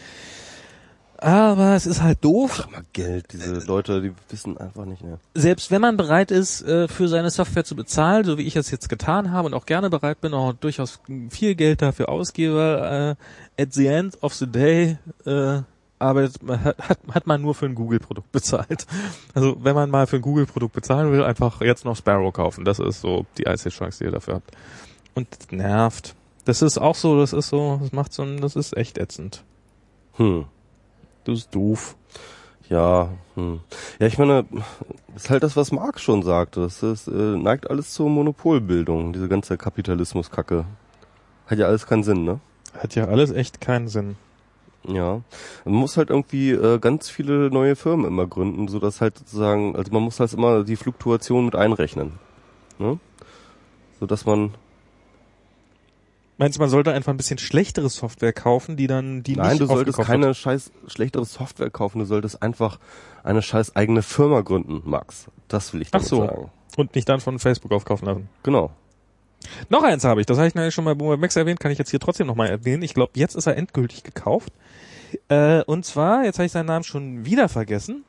Aber 1.23 1.73
es 1.73 1.85
ist 1.85 2.01
halt 2.01 2.17
doof. 2.25 2.65
Ach 2.65 2.69
mal 2.69 2.83
Geld, 2.91 3.31
diese 3.31 3.59
Leute, 3.59 4.01
die 4.01 4.11
wissen 4.27 4.57
einfach 4.57 4.83
nicht 4.83 5.01
mehr. 5.03 5.19
Selbst 5.33 5.71
wenn 5.71 5.79
man 5.79 5.95
bereit 5.95 6.31
ist, 6.31 6.61
äh, 6.63 6.89
für 6.89 7.07
seine 7.07 7.29
Software 7.29 7.63
zu 7.63 7.77
bezahlen, 7.77 8.25
so 8.25 8.37
wie 8.37 8.41
ich 8.41 8.57
es 8.57 8.69
jetzt 8.71 8.89
getan 8.89 9.31
habe 9.31 9.45
und 9.45 9.53
auch 9.53 9.65
gerne 9.65 9.89
bereit 9.89 10.19
bin, 10.19 10.33
auch 10.33 10.51
durchaus 10.51 10.99
viel 11.29 11.55
Geld 11.55 11.81
dafür 11.81 12.09
ausgebe, 12.09 13.15
äh, 13.57 13.61
at 13.61 13.73
the 13.73 13.87
end 13.87 14.21
of 14.21 14.33
the 14.33 14.47
day 14.47 14.97
äh, 15.25 15.61
arbeitet, 15.97 16.41
hat, 16.45 16.99
hat 17.13 17.25
man 17.25 17.41
nur 17.41 17.55
für 17.55 17.67
ein 17.67 17.75
Google-Produkt 17.75 18.33
bezahlt. 18.33 18.85
Also 19.33 19.55
wenn 19.61 19.75
man 19.75 19.89
mal 19.89 20.07
für 20.07 20.17
ein 20.17 20.21
Google-Produkt 20.21 20.73
bezahlen 20.73 21.13
will, 21.13 21.23
einfach 21.23 21.61
jetzt 21.61 21.85
noch 21.85 21.95
Sparrow 21.95 22.33
kaufen. 22.33 22.65
Das 22.65 22.79
ist 22.79 22.99
so 22.99 23.25
die 23.37 23.47
einzige 23.47 23.69
Chance, 23.69 23.99
die 23.99 24.03
ihr 24.05 24.11
dafür 24.11 24.35
habt. 24.35 24.51
Und 25.15 25.29
das 25.31 25.49
nervt. 25.51 26.15
Das 26.43 26.61
ist 26.61 26.79
auch 26.79 26.95
so, 26.95 27.17
das 27.17 27.31
ist 27.31 27.47
so, 27.47 27.79
das 27.81 27.93
macht 27.93 28.11
so 28.11 28.23
ein, 28.23 28.41
das 28.41 28.57
ist 28.57 28.75
echt 28.75 28.97
ätzend. 28.97 29.45
Hm. 30.17 30.47
Das 31.25 31.39
ist 31.39 31.55
doof. 31.55 31.95
Ja, 32.69 33.09
hm. 33.35 33.59
ja, 33.99 34.07
ich 34.07 34.17
meine, 34.17 34.45
ist 35.15 35.29
halt 35.29 35.43
das, 35.43 35.55
was 35.55 35.71
Marx 35.71 36.01
schon 36.01 36.23
sagte. 36.23 36.61
Das 36.61 36.81
ist, 36.81 37.07
äh, 37.07 37.11
neigt 37.11 37.69
alles 37.69 37.93
zur 37.93 38.09
Monopolbildung, 38.09 39.13
diese 39.13 39.27
ganze 39.27 39.57
Kapitalismuskacke. 39.57 40.65
Hat 41.45 41.59
ja 41.59 41.67
alles 41.67 41.85
keinen 41.85 42.03
Sinn, 42.03 42.23
ne? 42.23 42.39
Hat 42.77 42.95
ja 42.95 43.05
alles 43.05 43.31
echt 43.31 43.61
keinen 43.61 43.87
Sinn. 43.89 44.15
Ja. 44.87 45.21
Man 45.65 45.75
muss 45.75 45.97
halt 45.97 46.09
irgendwie 46.09 46.51
äh, 46.51 46.79
ganz 46.79 47.09
viele 47.09 47.49
neue 47.49 47.75
Firmen 47.75 48.05
immer 48.05 48.27
gründen, 48.27 48.67
so 48.67 48.79
dass 48.79 49.01
halt 49.01 49.17
sozusagen, 49.17 49.75
also 49.75 49.91
man 49.91 50.03
muss 50.03 50.19
halt 50.19 50.33
immer 50.33 50.63
die 50.63 50.75
Fluktuation 50.75 51.45
mit 51.45 51.55
einrechnen. 51.55 52.13
Ne? 52.79 52.99
So 53.99 54.05
dass 54.05 54.25
man 54.25 54.53
Meinst 56.43 56.57
du, 56.57 56.59
man 56.59 56.69
sollte 56.69 56.91
einfach 56.91 57.13
ein 57.13 57.15
bisschen 57.15 57.37
schlechtere 57.37 57.87
Software 57.87 58.33
kaufen, 58.33 58.75
die 58.75 58.87
dann 58.87 59.23
die 59.23 59.37
Nein, 59.37 59.51
nicht 59.51 59.61
du 59.61 59.65
solltest 59.65 59.97
keine 59.99 60.33
scheiß 60.33 60.73
schlechtere 60.87 61.23
Software 61.23 61.69
kaufen, 61.69 61.99
du 61.99 62.05
solltest 62.05 62.43
einfach 62.43 62.79
eine 63.23 63.41
scheiß 63.41 63.77
eigene 63.77 64.01
Firma 64.01 64.41
gründen, 64.41 64.81
Max. 64.83 65.27
Das 65.47 65.73
will 65.73 65.81
ich 65.81 65.87
Ach 65.93 66.01
damit 66.01 66.07
so. 66.09 66.17
sagen. 66.17 66.51
und 66.75 66.95
nicht 66.95 67.07
dann 67.07 67.21
von 67.21 67.39
Facebook 67.39 67.71
aufkaufen 67.71 68.09
lassen. 68.09 68.27
Genau. 68.43 68.71
Noch 69.69 69.83
eins 69.83 70.03
habe 70.03 70.19
ich, 70.19 70.25
das 70.25 70.37
habe 70.37 70.49
ich 70.49 70.53
nämlich 70.53 70.73
schon 70.73 70.83
bei 70.83 70.93
Boomer 70.93 71.15
Max 71.15 71.37
erwähnt, 71.37 71.61
kann 71.61 71.71
ich 71.71 71.77
jetzt 71.77 71.91
hier 71.91 72.01
trotzdem 72.01 72.27
nochmal 72.27 72.49
erwähnen. 72.49 72.83
Ich 72.83 72.93
glaube, 72.93 73.13
jetzt 73.15 73.35
ist 73.35 73.47
er 73.47 73.55
endgültig 73.55 74.03
gekauft. 74.03 74.51
Äh, 75.29 75.63
und 75.63 75.85
zwar, 75.85 76.25
jetzt 76.25 76.39
habe 76.39 76.45
ich 76.45 76.51
seinen 76.51 76.65
Namen 76.65 76.83
schon 76.83 77.25
wieder 77.25 77.47
vergessen. 77.47 78.03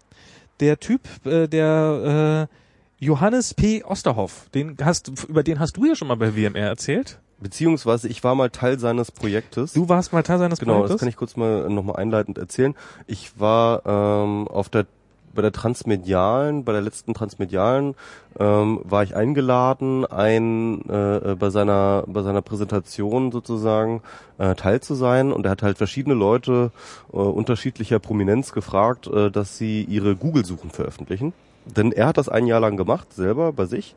Der 0.58 0.80
Typ, 0.80 1.02
äh, 1.24 1.46
der 1.46 2.48
äh, 2.50 3.04
Johannes 3.04 3.54
P. 3.54 3.84
Osterhoff, 3.84 4.48
den 4.52 4.76
hast, 4.82 5.12
über 5.28 5.44
den 5.44 5.60
hast 5.60 5.76
du 5.76 5.84
ja 5.84 5.94
schon 5.94 6.08
mal 6.08 6.16
bei 6.16 6.34
WMR 6.34 6.66
erzählt. 6.66 7.20
Beziehungsweise 7.40 8.08
ich 8.08 8.24
war 8.24 8.34
mal 8.34 8.50
Teil 8.50 8.78
seines 8.78 9.10
Projektes. 9.10 9.72
Du 9.72 9.88
warst 9.88 10.12
mal 10.12 10.22
Teil 10.22 10.38
seines 10.38 10.58
Genau, 10.58 10.74
das 10.74 10.80
Projektes. 10.80 11.00
kann 11.00 11.08
ich 11.08 11.16
kurz 11.16 11.36
mal 11.36 11.68
nochmal 11.68 11.96
einleitend 11.96 12.38
erzählen. 12.38 12.74
Ich 13.06 13.38
war 13.38 13.82
ähm, 13.84 14.48
auf 14.48 14.68
der 14.68 14.86
bei 15.34 15.42
der 15.42 15.52
Transmedialen, 15.52 16.64
bei 16.64 16.72
der 16.72 16.80
letzten 16.80 17.12
Transmedialen 17.12 17.94
ähm, 18.38 18.80
war 18.84 19.02
ich 19.02 19.16
eingeladen, 19.16 20.06
ein 20.06 20.88
äh, 20.88 21.32
äh, 21.32 21.34
bei 21.34 21.50
seiner 21.50 22.04
bei 22.06 22.22
seiner 22.22 22.40
Präsentation 22.40 23.32
sozusagen 23.32 24.02
äh, 24.38 24.54
teil 24.54 24.80
zu 24.80 24.94
sein 24.94 25.32
und 25.32 25.44
er 25.44 25.50
hat 25.50 25.62
halt 25.62 25.76
verschiedene 25.76 26.14
Leute 26.14 26.70
äh, 27.12 27.16
unterschiedlicher 27.16 27.98
Prominenz 27.98 28.52
gefragt, 28.52 29.08
äh, 29.08 29.30
dass 29.30 29.58
sie 29.58 29.82
ihre 29.82 30.16
Google-Suchen 30.16 30.70
veröffentlichen. 30.70 31.32
Denn 31.64 31.92
er 31.92 32.06
hat 32.06 32.18
das 32.18 32.28
ein 32.28 32.46
Jahr 32.46 32.60
lang 32.60 32.76
gemacht, 32.76 33.12
selber 33.12 33.52
bei 33.52 33.66
sich 33.66 33.94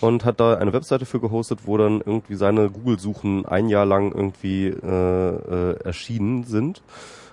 und 0.00 0.24
hat 0.24 0.40
da 0.40 0.54
eine 0.54 0.72
Webseite 0.72 1.04
für 1.04 1.20
gehostet, 1.20 1.60
wo 1.64 1.76
dann 1.76 2.00
irgendwie 2.00 2.34
seine 2.34 2.70
Google-Suchen 2.70 3.46
ein 3.46 3.68
Jahr 3.68 3.86
lang 3.86 4.12
irgendwie 4.12 4.68
äh, 4.68 4.86
äh, 4.86 5.80
erschienen 5.84 6.44
sind. 6.44 6.82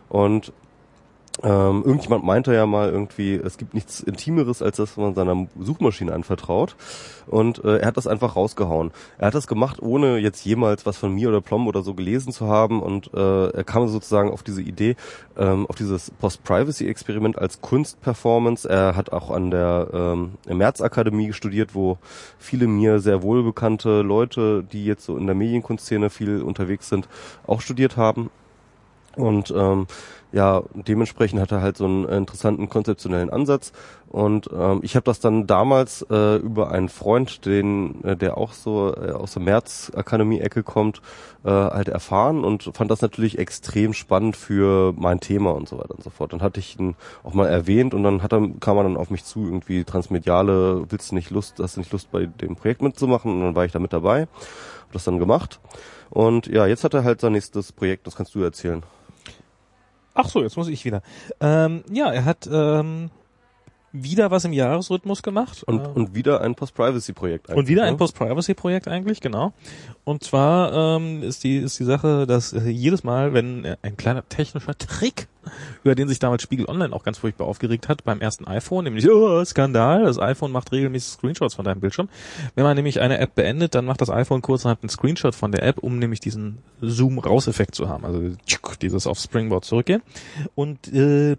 Und 0.10 0.52
ähm, 1.44 1.84
irgendjemand 1.86 2.24
meinte 2.24 2.54
ja 2.54 2.66
mal 2.66 2.90
irgendwie, 2.90 3.36
es 3.36 3.58
gibt 3.58 3.74
nichts 3.74 4.00
Intimeres, 4.00 4.62
als 4.62 4.78
das 4.78 4.98
man 4.98 5.14
seiner 5.14 5.48
Suchmaschine 5.60 6.14
anvertraut. 6.14 6.76
Und 7.28 7.64
äh, 7.64 7.78
er 7.78 7.88
hat 7.88 7.98
das 7.98 8.08
einfach 8.08 8.36
rausgehauen. 8.36 8.92
Er 9.18 9.28
hat 9.28 9.36
das 9.36 9.48
gemacht, 9.48 9.82
ohne 9.82 10.18
jetzt 10.18 10.44
jemals 10.46 10.86
was 10.86 10.98
von 10.98 11.14
mir 11.14 11.30
oder 11.30 11.42
Plom 11.42 11.68
oder 11.68 11.84
so 11.84 11.94
gelesen 11.94 12.32
zu 12.32 12.48
haben. 12.48 12.82
Und 12.82 13.14
äh, 13.14 13.50
er 13.50 13.64
kam 13.64 13.88
sozusagen 13.88 14.32
auf 14.32 14.42
diese 14.42 14.62
Idee, 14.62 14.96
ähm, 15.38 15.68
auf 15.68 15.76
dieses 15.76 16.10
Post-Privacy-Experiment 16.12 17.38
als 17.38 17.62
Kunstperformance. 17.62 18.68
Er 18.68 18.96
hat 18.96 19.12
auch 19.12 19.30
an 19.30 19.52
der 19.52 19.90
ähm, 19.94 20.32
März-Akademie 20.48 21.34
studiert, 21.34 21.76
wo 21.76 21.98
viele 22.40 22.68
mir 22.68 23.00
sehr 23.00 23.22
wohlbekannte 23.22 24.02
Leute, 24.02 24.64
die 24.64 24.86
jetzt 24.86 25.06
so 25.06 25.18
in 25.18 25.28
der 25.28 25.36
Medienkunstszene 25.36 26.10
viel 26.10 26.42
unterwegs 26.42 26.90
sind, 26.90 27.08
auch 27.46 27.62
studiert 27.62 27.98
haben. 27.98 28.32
Und 29.18 29.52
ähm, 29.56 29.88
ja, 30.32 30.64
dementsprechend 30.74 31.40
hat 31.40 31.52
er 31.52 31.62
halt 31.62 31.78
so 31.78 31.86
einen 31.86 32.06
interessanten 32.06 32.68
konzeptionellen 32.68 33.30
Ansatz. 33.30 33.72
Und 34.10 34.50
ähm, 34.54 34.80
ich 34.84 34.96
habe 34.96 35.04
das 35.04 35.20
dann 35.20 35.48
damals 35.48 36.06
äh, 36.10 36.38
über 36.38 36.72
einen 36.72 36.90
Freund, 36.90 37.46
den, 37.46 38.04
äh, 38.04 38.16
der 38.16 38.38
auch 38.38 38.54
so 38.54 38.94
äh, 38.94 39.12
aus 39.12 39.34
der 39.34 39.42
März-Akademie-Ecke 39.44 40.64
kommt, 40.64 41.02
äh, 41.44 41.50
halt 41.50 41.90
erfahren 41.90 42.44
und 42.44 42.72
fand 42.74 42.90
das 42.90 43.02
natürlich 43.02 43.38
extrem 43.38 43.94
spannend 43.94 44.38
für 44.38 44.94
mein 44.98 45.20
Thema 45.20 45.52
und 45.52 45.68
so 45.68 45.78
weiter 45.78 45.96
und 45.96 46.04
so 46.04 46.10
fort. 46.10 46.34
Dann 46.34 46.42
hatte 46.42 46.60
ich 46.60 46.80
ihn 46.80 46.96
auch 47.24 47.34
mal 47.34 47.48
erwähnt 47.48 47.94
und 47.94 48.04
dann 48.04 48.22
hat 48.22 48.34
er, 48.34 48.50
kam 48.60 48.78
er 48.78 48.84
dann 48.84 48.98
auf 48.98 49.10
mich 49.10 49.24
zu, 49.26 49.46
irgendwie 49.46 49.84
Transmediale, 49.84 50.86
willst 50.90 51.12
du 51.12 51.16
nicht 51.16 51.30
Lust, 51.30 51.60
hast 51.60 51.76
du 51.76 51.82
nicht 51.82 51.92
Lust 51.92 52.12
bei 52.12 52.26
dem 52.26 52.56
Projekt 52.56 52.82
mitzumachen? 52.82 53.32
Und 53.34 53.42
dann 53.42 53.56
war 53.56 53.66
ich 53.66 53.72
da 53.72 53.80
mit 53.80 53.94
dabei, 53.94 54.22
habe 54.22 54.94
das 54.94 55.04
dann 55.04 55.20
gemacht. 55.20 55.60
Und 56.10 56.48
ja, 56.48 56.66
jetzt 56.66 56.84
hat 56.84 56.94
er 56.94 57.04
halt 57.04 57.20
sein 57.22 57.34
nächstes 57.34 57.72
Projekt, 57.72 58.08
das 58.08 58.16
kannst 58.16 58.36
du 58.36 58.42
erzählen. 58.42 58.84
Ach 60.18 60.28
so, 60.28 60.42
jetzt 60.42 60.58
muss 60.58 60.68
ich 60.68 60.84
wieder. 60.84 61.04
Ähm, 61.40 61.84
ja, 61.92 62.12
er 62.12 62.26
hat 62.26 62.50
ähm, 62.52 63.12
wieder 63.92 64.32
was 64.32 64.46
im 64.46 64.54
Jahresrhythmus 64.54 65.22
gemacht. 65.22 65.62
Und, 65.64 65.80
äh, 65.80 65.88
und 65.90 66.16
wieder 66.16 66.42
ein 66.42 66.56
Post-Privacy-Projekt. 66.56 67.50
Und 67.50 67.68
wieder 67.68 67.84
eigentlich, 67.84 67.88
ein 67.88 67.94
ne? 67.94 67.98
Post-Privacy-Projekt 67.98 68.88
eigentlich, 68.88 69.22
genau. 69.22 69.54
Und 70.06 70.24
zwar 70.24 70.98
ähm, 70.98 71.22
ist 71.22 71.44
die 71.44 71.58
ist 71.58 71.80
die 71.80 71.84
Sache, 71.84 72.26
dass 72.26 72.52
äh, 72.52 72.68
jedes 72.68 73.04
Mal, 73.04 73.34
wenn 73.34 73.64
äh, 73.64 73.78
ein 73.84 73.96
kleiner 73.96 74.28
technischer 74.28 74.76
Trick, 74.76 75.28
über 75.84 75.96
den 75.96 76.08
sich 76.08 76.20
damals 76.20 76.44
Spiegel 76.44 76.68
Online 76.68 76.94
auch 76.94 77.04
ganz 77.04 77.18
furchtbar 77.18 77.46
aufgeregt 77.46 77.90
hat, 77.90 78.04
beim 78.04 78.22
ersten 78.22 78.48
iPhone, 78.48 78.84
nämlich 78.84 79.10
oh, 79.10 79.44
Skandal, 79.46 80.04
das 80.04 80.20
iPhone 80.20 80.52
macht 80.52 80.72
regelmäßig 80.72 81.14
Screenshots 81.14 81.56
von 81.56 81.66
deinem 81.66 81.80
Bildschirm. 81.80 82.10
Wenn 82.56 82.64
man 82.64 82.76
nämlich 82.76 83.02
eine 83.02 83.20
App 83.20 83.36
beendet, 83.36 83.76
dann 83.76 83.86
macht 83.86 84.02
das 84.02 84.10
iPhone 84.10 84.42
kurzerhand 84.42 84.84
einen 84.84 84.90
Screenshot 84.90 85.36
von 85.36 85.52
der 85.52 85.64
App, 85.64 85.80
um 85.80 86.00
nämlich 86.00 86.20
diesen 86.20 86.60
Zoom-Raus-Effekt 86.82 87.76
zu 87.76 87.90
haben, 87.90 88.06
also 88.06 88.22
dieses 88.82 89.08
auf 89.08 89.20
Springboard 89.20 89.66
zurückgehen. 89.66 90.02
Und 90.56 90.94
äh, 90.94 91.38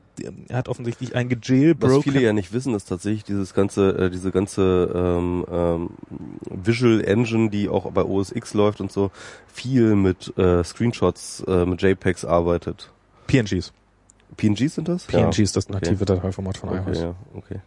er 0.49 0.57
hat 0.57 0.69
offensichtlich 0.69 1.15
ein 1.15 1.31
Was 1.31 1.41
gejailbroken 1.41 2.03
viele 2.03 2.23
ja 2.23 2.33
nicht 2.33 2.53
wissen, 2.53 2.75
ist 2.75 2.89
tatsächlich 2.89 3.25
dieses 3.25 3.55
ganze, 3.55 3.91
äh, 3.91 4.11
diese 4.11 4.31
ganze 4.31 4.91
ähm, 4.95 5.45
ähm, 5.51 5.91
Visual 6.51 7.03
Engine, 7.05 7.51
die 7.51 7.69
auch 7.69 7.91
bei 7.91 8.05
OS 8.05 8.33
X 8.33 8.55
läuft 8.55 8.81
und 8.81 8.93
so, 8.93 9.11
viel 9.47 9.95
mit 9.95 10.37
äh, 10.37 10.63
Screenshots, 10.65 11.45
äh, 11.47 11.65
mit 11.65 11.83
JPEGs 11.83 12.25
arbeitet. 12.25 12.91
PNGs. 13.27 13.73
PNGs 14.37 14.75
sind 14.77 14.89
das? 14.89 15.05
PNG 15.05 15.39
ist 15.41 15.57
das 15.57 15.69
native 15.69 16.05
Dateiformat 16.05 16.59
von 16.59 16.71
Ja. 16.71 16.81
Okay, 16.81 16.91
iOS. 16.91 17.01
ja, 17.01 17.15
okay. 17.35 17.61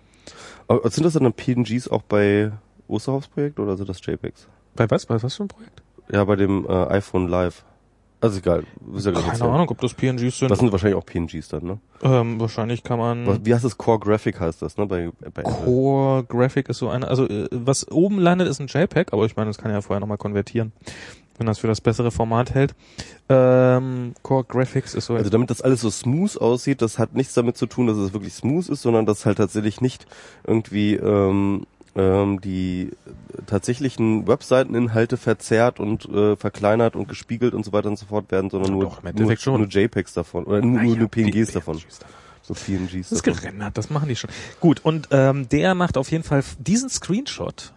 Aber 0.68 0.90
sind 0.90 1.04
das 1.04 1.14
dann 1.14 1.34
PNGs 1.34 1.88
auch 1.90 2.02
bei 2.04 2.52
Osterhoffs 2.88 3.28
Projekt 3.28 3.60
oder 3.60 3.76
sind 3.78 3.90
das 3.90 4.06
JPEGs? 4.06 4.48
Bei 4.76 4.90
was? 4.90 5.06
Bei 5.06 5.22
was 5.22 5.36
für 5.36 5.44
ein 5.44 5.48
Projekt? 5.48 5.82
Ja, 6.12 6.24
bei 6.24 6.36
dem 6.36 6.66
äh, 6.66 6.72
iPhone 6.88 7.28
Live. 7.28 7.64
Also 8.24 8.38
egal, 8.38 8.66
ist 8.94 9.06
ja 9.08 9.12
Keine 9.14 9.26
erzählen. 9.26 9.50
Ahnung, 9.50 9.70
ob 9.70 9.82
das 9.82 9.96
PNGs 9.96 10.38
sind. 10.38 10.52
Das 10.52 10.60
sind 10.60 10.72
wahrscheinlich 10.72 10.96
auch 10.96 11.06
PNGs 11.06 11.48
dann, 11.48 11.64
ne? 11.64 11.80
ähm, 12.04 12.40
wahrscheinlich 12.40 12.84
kann 12.84 13.00
man. 13.00 13.26
Was, 13.26 13.40
wie 13.44 13.52
heißt 13.52 13.64
das? 13.66 13.80
Core 13.80 13.98
Graphic 13.98 14.40
heißt 14.40 14.62
das, 14.62 14.78
ne? 14.78 14.86
Bei, 14.86 15.10
bei. 15.34 15.42
Core 15.42 16.24
Graphic 16.26 16.70
ist 16.70 16.78
so 16.78 16.90
eine, 16.90 17.08
also 17.08 17.28
äh, 17.28 17.48
was 17.52 17.90
oben 17.90 18.20
landet, 18.20 18.48
ist 18.48 18.62
ein 18.62 18.68
JPEG, 18.68 19.12
aber 19.12 19.26
ich 19.26 19.36
meine, 19.36 19.50
das 19.50 19.58
kann 19.58 19.72
ja 19.72 19.82
vorher 19.82 20.00
nochmal 20.00 20.20
konvertieren, 20.20 20.72
wenn 21.42 21.48
das 21.48 21.58
für 21.60 21.68
das 21.68 21.82
bessere 21.82 22.12
Format 22.12 22.54
hält. 22.54 22.76
Ähm, 23.28 24.14
Core 24.22 24.44
Graphics 24.46 24.94
ist 24.94 25.08
so. 25.08 25.16
Also 25.16 25.32
damit 25.32 25.50
das 25.50 25.62
alles 25.62 25.82
so 25.82 25.90
smooth 25.90 26.38
aussieht, 26.38 26.82
das 26.84 27.00
hat 27.00 27.16
nichts 27.16 27.34
damit 27.34 27.58
zu 27.58 27.66
tun, 27.66 27.88
dass 27.88 27.98
es 27.98 28.14
wirklich 28.14 28.34
smooth 28.34 28.70
ist, 28.70 28.84
sondern 28.84 29.08
dass 29.08 29.26
halt 29.26 29.40
tatsächlich 29.40 29.82
nicht 29.82 30.06
irgendwie 30.46 30.94
ähm, 30.94 31.66
ähm, 31.96 32.40
die 32.42 32.92
tatsächlichen 33.48 34.28
Webseiteninhalte 34.28 35.18
verzerrt 35.18 35.80
und 35.80 36.06
äh, 36.10 36.36
verkleinert 36.36 36.96
und 36.96 37.10
gespiegelt 37.10 37.56
und 37.56 37.66
so 37.66 37.74
weiter 37.74 37.90
und 37.90 37.98
so 37.98 38.06
fort 38.06 38.32
werden, 38.32 38.52
sondern 38.52 38.70
Ja, 38.74 38.76
nur, 38.78 38.84
doch, 38.84 39.04
nur, 39.04 39.38
schon. 39.38 39.62
nur 39.62 39.68
JPEGs 39.68 40.14
davon 40.14 40.44
oder 40.44 40.62
nur, 40.62 40.82
nur, 40.84 40.96
nur 40.96 41.08
PNGs 41.10 41.52
davon. 41.54 41.78
PNGs 41.78 42.00
davon. 42.00 42.16
So 42.44 42.54
PNGs 42.54 43.10
Das 43.10 43.12
ist 43.12 43.24
gerendert, 43.24 43.78
das 43.78 43.90
machen 43.90 44.10
die 44.10 44.16
schon. 44.16 44.30
Gut, 44.60 44.80
und 44.84 45.08
ähm, 45.12 45.50
der 45.50 45.74
macht 45.74 45.98
auf 45.98 46.12
jeden 46.12 46.24
Fall 46.24 46.44
diesen 46.60 46.90
Screenshot, 46.90 47.74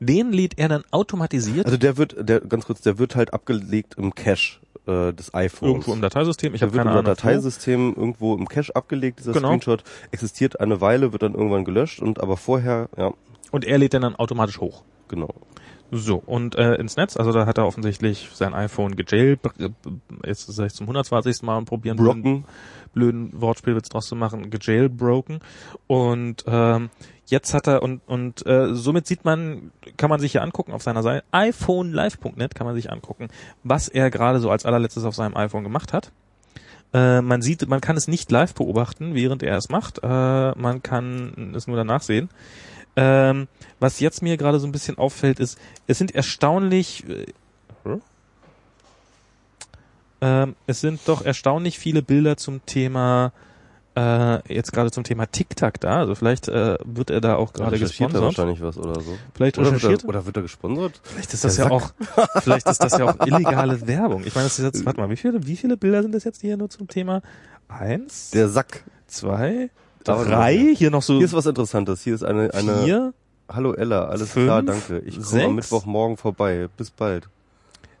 den 0.00 0.32
lädt 0.32 0.58
er 0.58 0.68
dann 0.68 0.82
automatisiert 0.90 1.66
Also 1.66 1.76
der 1.78 1.96
wird, 1.96 2.16
der 2.28 2.40
ganz 2.40 2.66
kurz, 2.66 2.80
der 2.82 2.98
wird 2.98 3.16
halt 3.16 3.32
abgelegt 3.34 3.94
im 3.98 4.14
Cache 4.14 4.58
äh, 4.86 5.12
des 5.12 5.34
iPhones. 5.34 5.70
irgendwo 5.72 5.92
im 5.92 6.00
Dateisystem. 6.00 6.54
Ich 6.54 6.62
habe 6.62 6.72
keine 6.76 6.90
Ahnung. 6.90 7.04
wo. 7.04 7.08
Dateisystem 7.08 7.94
irgendwo 7.96 8.34
im 8.36 8.48
Cache 8.48 8.74
abgelegt, 8.76 9.18
dieser 9.20 9.32
Genau. 9.32 9.48
Screenshot, 9.48 9.82
existiert 10.12 10.60
eine 10.60 10.80
Weile, 10.80 11.12
wird 11.12 11.22
dann 11.22 11.34
irgendwann 11.34 11.64
gelöscht 11.64 12.00
und 12.00 12.20
aber 12.20 12.36
vorher, 12.36 12.88
ja, 12.96 13.12
Und 13.50 13.64
er 13.64 13.78
lädt 13.78 13.92
den 13.92 14.02
dann 14.02 14.16
automatisch 14.16 14.58
hoch. 14.60 14.82
genau. 15.08 15.34
So, 15.90 16.16
und 16.16 16.54
äh, 16.56 16.74
ins 16.74 16.96
Netz, 16.96 17.16
also 17.16 17.32
da 17.32 17.46
hat 17.46 17.56
er 17.56 17.66
offensichtlich 17.66 18.28
sein 18.34 18.52
iPhone 18.52 18.94
gejail, 18.94 19.38
jetzt 20.26 20.46
sag 20.46 20.66
ich 20.66 20.74
zum 20.74 20.84
120. 20.84 21.40
Mal 21.42 21.64
probieren, 21.64 21.96
blöden, 21.96 22.22
Brocken, 22.22 22.44
blöden 22.92 23.40
Wortspielwitz 23.40 23.88
draus 23.88 24.06
zu 24.06 24.14
machen, 24.14 24.50
gejailbroken. 24.50 25.40
Und 25.86 26.44
ähm, 26.46 26.90
jetzt 27.30 27.54
hat 27.54 27.66
er, 27.66 27.82
und, 27.82 28.00
und 28.06 28.46
äh, 28.46 28.74
somit 28.74 29.06
sieht 29.06 29.24
man, 29.24 29.70
kann 29.96 30.10
man 30.10 30.20
sich 30.20 30.32
hier 30.32 30.42
angucken 30.42 30.72
auf 30.72 30.82
seiner 30.82 31.02
Seite, 31.02 31.24
iPhoneLive.net 31.32 32.54
kann 32.54 32.66
man 32.66 32.74
sich 32.74 32.90
angucken, 32.90 33.28
was 33.64 33.88
er 33.88 34.10
gerade 34.10 34.40
so 34.40 34.50
als 34.50 34.66
allerletztes 34.66 35.04
auf 35.04 35.14
seinem 35.14 35.36
iPhone 35.36 35.64
gemacht 35.64 35.92
hat. 35.92 36.12
Äh, 36.92 37.20
man 37.20 37.42
sieht, 37.42 37.68
man 37.68 37.80
kann 37.80 37.96
es 37.96 38.08
nicht 38.08 38.30
live 38.30 38.54
beobachten, 38.54 39.14
während 39.14 39.42
er 39.42 39.56
es 39.56 39.68
macht. 39.68 40.00
Äh, 40.02 40.06
man 40.06 40.82
kann 40.82 41.52
es 41.54 41.66
nur 41.66 41.76
danach 41.76 42.02
sehen. 42.02 42.30
Ähm, 42.96 43.46
was 43.78 44.00
jetzt 44.00 44.22
mir 44.22 44.36
gerade 44.36 44.58
so 44.58 44.66
ein 44.66 44.72
bisschen 44.72 44.98
auffällt, 44.98 45.38
ist, 45.38 45.58
es 45.86 45.98
sind 45.98 46.14
erstaunlich, 46.14 47.08
äh, 47.08 47.26
hm? 47.84 48.02
ähm, 50.20 50.56
es 50.66 50.80
sind 50.80 51.00
doch 51.06 51.24
erstaunlich 51.24 51.78
viele 51.78 52.02
Bilder 52.02 52.36
zum 52.36 52.64
Thema, 52.66 53.32
äh, 53.98 54.54
jetzt 54.54 54.72
gerade 54.72 54.90
zum 54.90 55.02
Thema 55.04 55.26
TikTok 55.26 55.80
da. 55.80 55.98
Also 55.98 56.14
vielleicht 56.14 56.48
äh, 56.48 56.78
wird 56.84 57.10
er 57.10 57.20
da 57.20 57.34
auch 57.36 57.52
gerade 57.52 57.76
er 57.76 57.80
gesponsert. 57.80 58.22
wahrscheinlich 58.22 58.60
was 58.60 58.78
oder 58.78 59.00
so. 59.00 59.16
Vielleicht 59.34 59.58
Oder 59.58 59.66
wird, 59.72 59.76
recherchiert 59.76 60.04
er, 60.04 60.08
oder 60.08 60.26
wird 60.26 60.36
er 60.36 60.42
gesponsert? 60.42 61.00
Vielleicht 61.02 61.34
ist 61.34 61.44
das 61.44 61.56
Der 61.56 61.66
ja 61.66 61.70
auch, 61.70 61.92
vielleicht 62.42 62.68
ist 62.68 62.82
das 62.82 62.96
ja 62.96 63.06
auch 63.06 63.26
illegale 63.26 63.86
Werbung. 63.86 64.22
Ich 64.24 64.34
meine, 64.34 64.46
das 64.46 64.58
ist 64.58 64.64
jetzt, 64.64 64.86
warte 64.86 65.00
mal, 65.00 65.10
wie 65.10 65.16
viele, 65.16 65.46
wie 65.46 65.56
viele 65.56 65.76
Bilder 65.76 66.02
sind 66.02 66.14
das 66.14 66.24
jetzt 66.24 66.40
hier 66.40 66.56
nur 66.56 66.70
zum 66.70 66.86
Thema? 66.88 67.22
Eins, 67.68 68.30
Der 68.30 68.48
Sack. 68.48 68.84
zwei, 69.08 69.70
drei, 70.04 70.74
hier 70.76 70.90
noch 70.90 71.02
so 71.02 71.16
Hier 71.16 71.24
ist 71.26 71.32
was 71.34 71.46
Interessantes. 71.46 72.02
Hier 72.02 72.14
ist 72.14 72.22
eine, 72.22 72.54
eine, 72.54 72.84
vier, 72.84 73.14
hallo 73.50 73.72
Ella, 73.74 74.06
alles 74.06 74.30
fünf, 74.30 74.46
klar, 74.46 74.62
danke. 74.62 75.00
Ich 75.00 75.14
komme 75.16 75.26
sechs. 75.26 75.44
am 75.44 75.54
Mittwochmorgen 75.56 76.16
vorbei. 76.16 76.68
Bis 76.76 76.90
bald. 76.90 77.28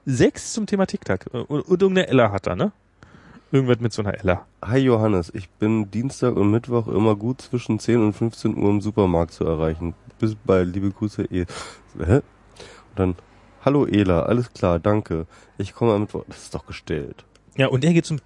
sechs 0.06 0.52
zum 0.52 0.66
Thema 0.66 0.86
TikTok. 0.86 1.26
Und, 1.32 1.46
und 1.48 1.82
irgendeine 1.82 2.08
Ella 2.08 2.30
hat 2.32 2.46
er, 2.46 2.56
ne? 2.56 2.72
Irgendwas 3.50 3.80
mit 3.80 3.94
so 3.94 4.02
einer 4.02 4.12
Ella. 4.12 4.44
Hi 4.62 4.78
Johannes, 4.78 5.32
ich 5.34 5.48
bin 5.48 5.90
Dienstag 5.90 6.36
und 6.36 6.50
Mittwoch 6.50 6.86
immer 6.86 7.16
gut 7.16 7.40
zwischen 7.40 7.78
10 7.78 8.02
und 8.02 8.12
15 8.12 8.54
Uhr 8.58 8.68
im 8.68 8.82
Supermarkt 8.82 9.32
zu 9.32 9.46
erreichen. 9.46 9.94
Bis 10.18 10.34
bald, 10.34 10.74
liebe 10.74 10.90
Grüße. 10.90 11.24
E 11.30 11.46
Hä? 11.98 12.16
Und 12.16 12.22
dann, 12.96 13.14
hallo 13.64 13.86
Ela, 13.86 14.24
alles 14.24 14.52
klar, 14.52 14.78
danke. 14.78 15.26
Ich 15.56 15.74
komme 15.74 15.94
am 15.94 16.02
Mittwoch. 16.02 16.24
Das 16.28 16.42
ist 16.42 16.54
doch 16.54 16.66
gestellt. 16.66 17.24
Ja, 17.56 17.68
und 17.68 17.86
er 17.86 17.94
geht 17.94 18.04
zum 18.04 18.20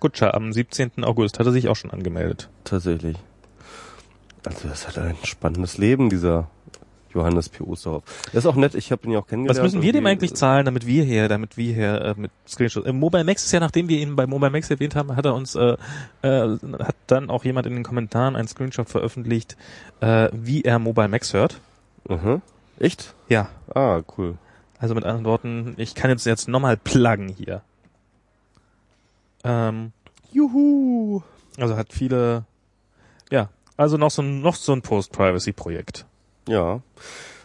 Kutscher 0.00 0.34
am 0.34 0.52
17. 0.52 1.04
August. 1.04 1.38
Hat 1.38 1.46
er 1.46 1.52
sich 1.52 1.68
auch 1.68 1.76
schon 1.76 1.92
angemeldet. 1.92 2.50
Tatsächlich. 2.64 3.16
Also 4.44 4.66
das 4.66 4.88
hat 4.88 4.98
ein 4.98 5.16
spannendes 5.22 5.78
Leben, 5.78 6.10
dieser 6.10 6.50
Johannes 7.14 7.48
P. 7.48 7.62
Osterhoff. 7.62 8.02
Der 8.32 8.38
ist 8.38 8.46
auch 8.46 8.56
nett, 8.56 8.74
ich 8.74 8.92
habe 8.92 9.04
ihn 9.06 9.12
ja 9.12 9.20
auch 9.20 9.26
kennengelernt. 9.26 9.58
Was 9.58 9.62
müssen 9.62 9.82
wir 9.82 9.92
dem 9.92 10.06
eigentlich 10.06 10.34
zahlen, 10.34 10.64
damit 10.64 10.86
wir 10.86 11.04
hier, 11.04 11.28
damit 11.28 11.56
wir 11.56 11.72
hier 11.72 12.00
äh, 12.02 12.14
mit 12.16 12.30
Screenshots. 12.46 12.86
Äh, 12.86 12.92
Mobile 12.92 13.24
Max 13.24 13.44
ist 13.44 13.52
ja, 13.52 13.60
nachdem 13.60 13.88
wir 13.88 13.98
ihn 13.98 14.16
bei 14.16 14.26
Mobile 14.26 14.50
Max 14.50 14.70
erwähnt 14.70 14.96
haben, 14.96 15.14
hat 15.16 15.24
er 15.24 15.34
uns, 15.34 15.54
äh, 15.54 15.76
äh, 16.22 16.58
hat 16.78 16.96
dann 17.06 17.30
auch 17.30 17.44
jemand 17.44 17.66
in 17.66 17.74
den 17.74 17.84
Kommentaren 17.84 18.36
einen 18.36 18.48
Screenshot 18.48 18.88
veröffentlicht, 18.88 19.56
äh, 20.00 20.28
wie 20.32 20.62
er 20.62 20.78
Mobile 20.78 21.08
Max 21.08 21.32
hört. 21.32 21.60
Mhm. 22.08 22.42
Echt? 22.78 23.14
Ja. 23.28 23.48
Ah, 23.74 24.02
cool. 24.18 24.36
Also 24.78 24.94
mit 24.94 25.04
anderen 25.04 25.24
Worten, 25.24 25.74
ich 25.76 25.94
kann 25.94 26.10
jetzt 26.10 26.26
jetzt 26.26 26.48
nochmal 26.48 26.76
pluggen 26.76 27.28
hier. 27.28 27.62
Ähm, 29.44 29.92
Juhu. 30.32 31.22
also 31.58 31.76
hat 31.76 31.92
viele, 31.92 32.44
ja, 33.30 33.50
also 33.76 33.96
noch 33.96 34.10
so 34.10 34.22
ein, 34.22 34.40
noch 34.40 34.56
so 34.56 34.72
ein 34.72 34.82
Post-Privacy-Projekt. 34.82 36.06
Ja. 36.48 36.80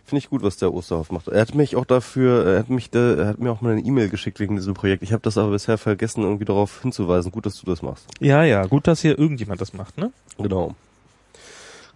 Finde 0.05 0.19
ich 0.23 0.29
gut, 0.29 0.41
was 0.41 0.57
der 0.57 0.73
Osterhoff 0.73 1.11
macht. 1.11 1.27
Er 1.27 1.41
hat 1.41 1.53
mich 1.53 1.75
auch 1.75 1.85
dafür, 1.85 2.43
er 2.45 2.59
hat 2.59 2.69
mich, 2.69 2.89
da, 2.89 3.13
er 3.13 3.27
hat 3.27 3.39
mir 3.39 3.51
auch 3.51 3.61
mal 3.61 3.73
eine 3.73 3.81
E-Mail 3.81 4.09
geschickt 4.09 4.39
wegen 4.39 4.55
diesem 4.55 4.73
Projekt. 4.73 5.03
Ich 5.03 5.13
habe 5.13 5.21
das 5.21 5.37
aber 5.37 5.51
bisher 5.51 5.77
vergessen, 5.77 6.23
irgendwie 6.23 6.45
darauf 6.45 6.81
hinzuweisen. 6.81 7.31
Gut, 7.31 7.45
dass 7.45 7.59
du 7.59 7.67
das 7.67 7.83
machst. 7.83 8.07
Ja, 8.19 8.43
ja, 8.43 8.65
gut, 8.65 8.87
dass 8.87 9.01
hier 9.01 9.19
irgendjemand 9.19 9.61
das 9.61 9.73
macht, 9.73 9.99
ne? 9.99 10.11
Genau. 10.39 10.73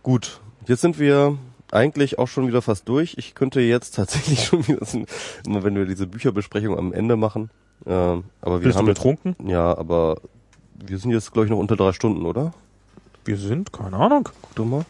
Gut, 0.03 0.39
jetzt 0.67 0.81
sind 0.81 0.99
wir 0.99 1.37
eigentlich 1.71 2.19
auch 2.19 2.27
schon 2.27 2.47
wieder 2.47 2.61
fast 2.61 2.87
durch. 2.87 3.15
Ich 3.17 3.33
könnte 3.33 3.61
jetzt 3.61 3.95
tatsächlich 3.95 4.43
schon 4.45 4.67
wieder, 4.67 4.85
immer 5.47 5.63
wenn 5.63 5.75
wir 5.75 5.85
diese 5.85 6.05
Bücherbesprechung 6.05 6.77
am 6.77 6.93
Ende 6.93 7.15
machen. 7.15 7.49
Ähm, 7.87 8.25
aber 8.41 8.59
wir 8.59 8.65
Bist 8.65 8.75
du 8.75 8.79
haben 8.79 8.85
betrunken? 8.85 9.35
ja, 9.47 9.75
aber 9.75 10.21
wir 10.75 10.99
sind 10.99 11.11
jetzt 11.11 11.31
glaube 11.33 11.47
ich 11.47 11.51
noch 11.51 11.57
unter 11.57 11.75
drei 11.75 11.93
Stunden, 11.93 12.25
oder? 12.25 12.53
Wir 13.25 13.37
sind, 13.37 13.73
keine 13.73 13.97
Ahnung. 13.97 14.29
Guck 14.41 14.55
doch 14.55 14.65
mal. 14.65 14.85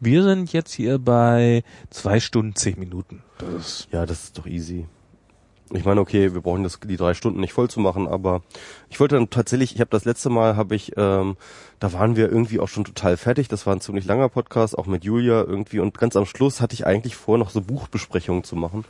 Wir 0.00 0.22
sind 0.22 0.50
jetzt 0.54 0.72
hier 0.72 0.98
bei 0.98 1.62
zwei 1.90 2.20
Stunden, 2.20 2.56
zehn 2.56 2.78
Minuten. 2.78 3.22
Das 3.36 3.86
Ja, 3.92 4.06
das 4.06 4.24
ist 4.24 4.38
doch 4.38 4.46
easy. 4.46 4.86
Ich 5.72 5.84
meine, 5.84 6.00
okay, 6.00 6.32
wir 6.32 6.40
brauchen 6.40 6.62
das 6.62 6.80
die 6.80 6.96
drei 6.96 7.12
Stunden 7.12 7.38
nicht 7.38 7.52
voll 7.52 7.68
zu 7.68 7.78
machen, 7.80 8.08
aber 8.08 8.42
ich 8.88 8.98
wollte 8.98 9.16
dann 9.16 9.30
tatsächlich, 9.30 9.74
ich 9.74 9.80
habe 9.80 9.90
das 9.90 10.06
letzte 10.06 10.30
Mal, 10.30 10.56
habe 10.56 10.74
ich, 10.74 10.94
ähm, 10.96 11.36
da 11.78 11.92
waren 11.92 12.16
wir 12.16 12.28
irgendwie 12.32 12.58
auch 12.60 12.66
schon 12.66 12.84
total 12.84 13.18
fertig. 13.18 13.48
Das 13.48 13.66
war 13.66 13.76
ein 13.76 13.82
ziemlich 13.82 14.06
langer 14.06 14.30
Podcast, 14.30 14.76
auch 14.76 14.86
mit 14.86 15.04
Julia 15.04 15.42
irgendwie. 15.42 15.78
Und 15.80 15.96
ganz 15.98 16.16
am 16.16 16.24
Schluss 16.24 16.62
hatte 16.62 16.74
ich 16.74 16.86
eigentlich 16.86 17.14
vor, 17.14 17.36
noch 17.36 17.50
so 17.50 17.60
Buchbesprechungen 17.60 18.42
zu 18.42 18.56
machen. 18.56 18.86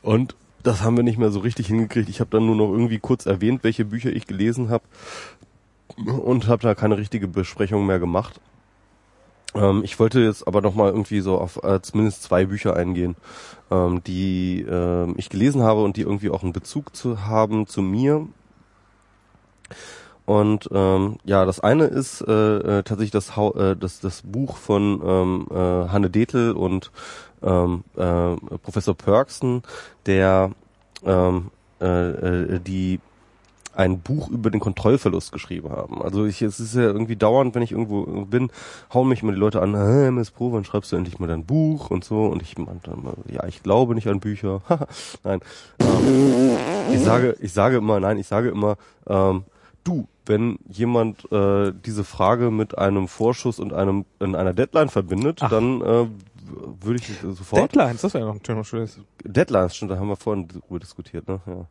Und 0.00 0.36
das 0.62 0.82
haben 0.82 0.96
wir 0.96 1.04
nicht 1.04 1.18
mehr 1.18 1.30
so 1.30 1.40
richtig 1.40 1.66
hingekriegt. 1.66 2.08
Ich 2.08 2.20
habe 2.20 2.30
dann 2.30 2.46
nur 2.46 2.56
noch 2.56 2.70
irgendwie 2.70 3.00
kurz 3.00 3.26
erwähnt, 3.26 3.64
welche 3.64 3.84
Bücher 3.84 4.10
ich 4.10 4.28
gelesen 4.28 4.70
habe 4.70 4.84
und 5.96 6.46
habe 6.46 6.62
da 6.62 6.74
keine 6.76 6.96
richtige 6.96 7.26
Besprechung 7.26 7.86
mehr 7.86 7.98
gemacht. 7.98 8.40
Ähm, 9.54 9.82
ich 9.84 9.98
wollte 9.98 10.20
jetzt 10.20 10.46
aber 10.46 10.60
noch 10.60 10.74
mal 10.74 10.90
irgendwie 10.90 11.20
so 11.20 11.38
auf 11.38 11.62
äh, 11.62 11.80
zumindest 11.80 12.22
zwei 12.22 12.46
Bücher 12.46 12.76
eingehen, 12.76 13.16
ähm, 13.70 14.02
die 14.04 14.62
ähm, 14.68 15.14
ich 15.16 15.30
gelesen 15.30 15.62
habe 15.62 15.82
und 15.82 15.96
die 15.96 16.02
irgendwie 16.02 16.30
auch 16.30 16.42
einen 16.42 16.52
Bezug 16.52 16.94
zu 16.94 17.26
haben 17.26 17.66
zu 17.66 17.82
mir. 17.82 18.26
Und 20.26 20.68
ähm, 20.72 21.16
ja, 21.24 21.46
das 21.46 21.60
eine 21.60 21.84
ist 21.84 22.20
äh, 22.20 22.32
äh, 22.32 22.82
tatsächlich 22.82 23.12
das, 23.12 23.34
Hau 23.34 23.54
äh, 23.54 23.74
das, 23.74 24.00
das 24.00 24.20
Buch 24.22 24.58
von 24.58 25.00
ähm, 25.02 25.46
äh, 25.50 25.88
Hanne 25.88 26.10
Detel 26.10 26.52
und 26.52 26.90
ähm, 27.42 27.84
äh, 27.96 28.36
Professor 28.62 28.94
Perksen, 28.94 29.62
der 30.04 30.50
ähm, 31.02 31.50
äh, 31.80 31.86
äh, 31.86 32.60
die 32.60 33.00
ein 33.78 34.00
Buch 34.00 34.28
über 34.28 34.50
den 34.50 34.58
Kontrollverlust 34.58 35.30
geschrieben 35.30 35.70
haben. 35.70 36.02
Also 36.02 36.26
ich, 36.26 36.42
es 36.42 36.58
ist 36.58 36.74
ja 36.74 36.82
irgendwie 36.82 37.14
dauernd, 37.14 37.54
wenn 37.54 37.62
ich 37.62 37.70
irgendwo 37.70 38.04
bin, 38.24 38.50
hauen 38.92 39.08
mich 39.08 39.22
immer 39.22 39.30
die 39.30 39.38
Leute 39.38 39.62
an, 39.62 39.76
hey, 39.76 40.08
MS 40.08 40.32
Pro, 40.32 40.52
wann 40.52 40.64
schreibst 40.64 40.90
du 40.90 40.96
endlich 40.96 41.20
mal 41.20 41.28
dein 41.28 41.44
Buch 41.44 41.90
und 41.90 42.02
so 42.02 42.26
und 42.26 42.42
ich 42.42 42.58
meinte 42.58 42.90
immer, 42.90 43.14
ja, 43.30 43.46
ich 43.46 43.62
glaube 43.62 43.94
nicht 43.94 44.08
an 44.08 44.18
Bücher. 44.18 44.62
nein. 45.22 45.40
Ähm, 45.78 46.56
ich 46.92 47.00
sage, 47.00 47.36
ich 47.40 47.52
sage 47.52 47.76
immer, 47.76 48.00
nein, 48.00 48.18
ich 48.18 48.26
sage 48.26 48.48
immer, 48.48 48.78
ähm, 49.06 49.44
du, 49.84 50.08
wenn 50.26 50.58
jemand 50.68 51.30
äh, 51.30 51.72
diese 51.86 52.02
Frage 52.02 52.50
mit 52.50 52.76
einem 52.76 53.06
Vorschuss 53.06 53.60
und 53.60 53.72
einem 53.72 54.06
in 54.18 54.34
einer 54.34 54.54
Deadline 54.54 54.88
verbindet, 54.88 55.38
Ach. 55.42 55.50
dann 55.50 55.80
äh, 55.82 56.06
würde 56.80 57.00
ich 57.00 57.18
sofort 57.20 57.74
Deadlines, 57.74 58.02
das 58.02 58.14
wäre 58.14 58.26
noch 58.26 58.36
ein 58.36 58.64
schönes. 58.64 59.00
Deadlines, 59.24 59.76
stimmt, 59.76 59.90
da 59.90 59.98
haben 59.98 60.08
wir 60.08 60.16
vorhin 60.16 60.48
drüber 60.48 60.78
diskutiert, 60.78 61.28
ne? 61.28 61.40
Ja. 61.46 61.66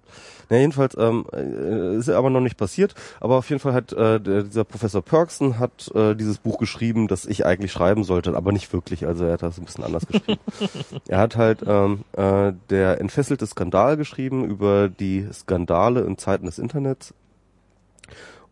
Na, 0.49 0.58
jedenfalls 0.58 0.95
ähm, 0.98 1.26
äh, 1.34 1.95
ist 1.95 2.10
aber 2.10 2.30
noch 2.30 2.41
nicht 2.41 2.58
passiert, 2.58 2.95
aber 3.20 3.38
auf 3.38 3.49
jeden 3.49 3.60
Fall 3.60 3.74
hat 3.74 3.94
äh, 3.94 4.20
der, 4.20 4.44
dieser 4.44 4.64
Professor 4.64 5.02
Perksen 5.02 5.60
hat 5.60 5.91
äh, 5.95 6.16
dieses 6.16 6.38
Buch 6.38 6.58
geschrieben, 6.58 7.08
das 7.08 7.26
ich 7.26 7.45
eigentlich 7.45 7.72
schreiben 7.72 8.04
sollte, 8.04 8.36
aber 8.36 8.52
nicht 8.52 8.72
wirklich, 8.74 9.06
also 9.08 9.26
er 9.26 9.34
hat 9.34 9.44
das 9.44 9.58
ein 9.58 9.66
bisschen 9.66 9.84
anders 9.84 10.06
geschrieben. 10.08 10.40
er 11.08 11.20
hat 11.20 11.36
halt 11.36 11.60
ähm, 11.66 12.04
äh, 12.14 12.54
der 12.70 12.99
entfesselte 13.02 13.45
Skandal 13.48 13.98
geschrieben 13.98 14.45
über 14.45 14.90
die 14.90 15.28
Skandale 15.32 16.02
in 16.02 16.18
Zeiten 16.18 16.45
des 16.45 16.60
Internets 16.60 17.14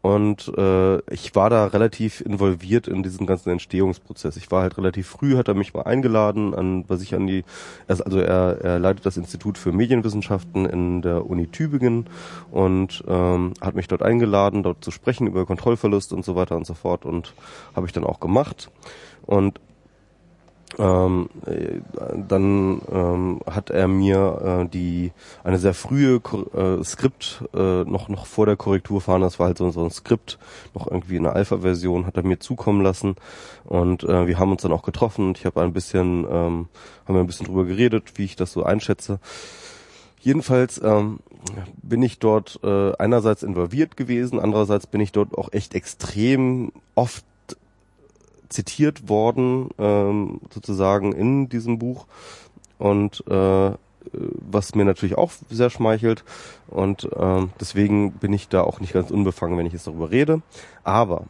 und 0.06 0.52
äh, 0.56 0.98
ich 1.12 1.34
war 1.34 1.50
da 1.50 1.66
relativ 1.66 2.22
involviert 2.22 2.88
in 2.88 3.02
diesen 3.02 3.26
ganzen 3.26 3.50
Entstehungsprozess. 3.50 4.38
Ich 4.38 4.52
war 4.52 4.62
halt 4.62 4.78
relativ 4.78 5.08
früh, 5.08 5.36
hat 5.36 5.48
er 5.48 5.56
mich 5.56 5.74
mal 5.74 5.82
eingeladen, 5.82 6.54
an 6.54 6.86
was 6.88 7.02
ich 7.02 7.16
an 7.16 7.26
die, 7.26 7.44
also 7.88 8.20
er, 8.20 8.60
er 8.62 8.78
leitet 8.78 9.08
das 9.08 9.18
Institut 9.18 9.58
für 9.58 9.72
Medienwissenschaften 9.72 10.68
in 10.68 11.02
der 11.02 11.26
Uni 11.26 11.48
Tübingen 11.48 12.06
und 12.52 13.04
ähm, 13.08 13.56
hat 13.62 13.74
mich 13.74 13.88
dort 13.88 14.04
eingeladen, 14.04 14.62
dort 14.62 14.84
zu 14.84 14.92
sprechen 14.92 15.26
über 15.26 15.44
Kontrollverlust 15.48 16.14
und 16.14 16.24
so 16.24 16.36
weiter 16.36 16.56
und 16.56 16.68
so 16.68 16.76
fort 16.76 17.04
und 17.04 17.34
habe 17.76 17.88
ich 17.88 17.92
dann 17.92 18.04
auch 18.04 18.20
gemacht. 18.20 18.70
Und 19.26 19.60
ähm, 20.78 21.30
äh, 21.46 21.80
dann 22.28 22.82
ähm, 22.92 23.40
hat 23.50 23.70
er 23.70 23.88
mir 23.88 24.64
äh, 24.66 24.70
die 24.70 25.12
eine 25.44 25.58
sehr 25.58 25.74
frühe 25.74 26.22
äh, 26.54 26.84
Skript 26.84 27.44
äh, 27.54 27.84
noch 27.84 28.10
noch 28.10 28.26
vor 28.26 28.46
der 28.46 28.56
Korrektur 28.56 29.02
fahren, 29.02 29.22
das 29.22 29.40
war 29.40 29.48
halt 29.48 29.58
so, 29.58 29.70
so 29.72 29.84
ein 29.84 29.92
Skript, 29.92 30.38
noch 30.74 30.88
irgendwie 30.90 31.18
eine 31.18 31.34
Alpha-Version, 31.34 32.06
hat 32.06 32.18
er 32.18 32.24
mir 32.24 32.40
zukommen 32.40 32.82
lassen. 32.82 33.16
Und 33.64 34.04
äh, 34.04 34.28
wir 34.28 34.40
haben 34.40 34.52
uns 34.52 34.62
dann 34.62 34.72
auch 34.72 34.84
getroffen. 34.84 35.28
Und 35.28 35.38
ich 35.38 35.46
habe 35.46 35.62
ein 35.62 35.74
bisschen 35.74 36.26
ähm, 36.30 36.68
haben 37.06 37.16
wir 37.16 37.20
ein 37.20 37.28
bisschen 37.28 37.48
drüber 37.48 37.66
geredet, 37.66 38.14
wie 38.16 38.26
ich 38.26 38.36
das 38.36 38.52
so 38.52 38.64
einschätze. 38.64 39.20
Jedenfalls 40.20 40.82
ähm, 40.84 41.20
bin 41.82 42.02
ich 42.02 42.20
dort 42.20 42.60
äh, 42.64 42.94
einerseits 42.98 43.44
involviert 43.44 43.96
gewesen, 43.96 44.40
andererseits 44.40 44.88
bin 44.88 45.02
ich 45.02 45.12
dort 45.12 45.38
auch 45.38 45.54
echt 45.54 45.76
extrem 45.76 46.72
oft 46.96 47.24
zitiert 48.50 49.10
worden, 49.10 49.70
ähm, 49.78 50.42
sozusagen 50.54 51.14
in 51.14 51.50
diesem 51.50 51.80
Buch. 51.80 52.06
Und 52.78 53.24
äh, 53.28 53.72
was 54.12 54.76
mir 54.76 54.86
natürlich 54.86 55.18
auch 55.18 55.32
sehr 55.50 55.70
schmeichelt. 55.70 56.24
Und 56.68 57.10
ähm, 57.18 57.52
deswegen 57.60 58.14
bin 58.14 58.34
ich 58.34 58.50
da 58.50 58.62
auch 58.62 58.80
nicht 58.80 58.94
ganz 58.94 59.12
unbefangen, 59.12 59.58
wenn 59.58 59.66
ich 59.66 59.74
jetzt 59.74 59.88
darüber 59.88 60.12
rede. 60.12 60.42
Aber 60.84 61.26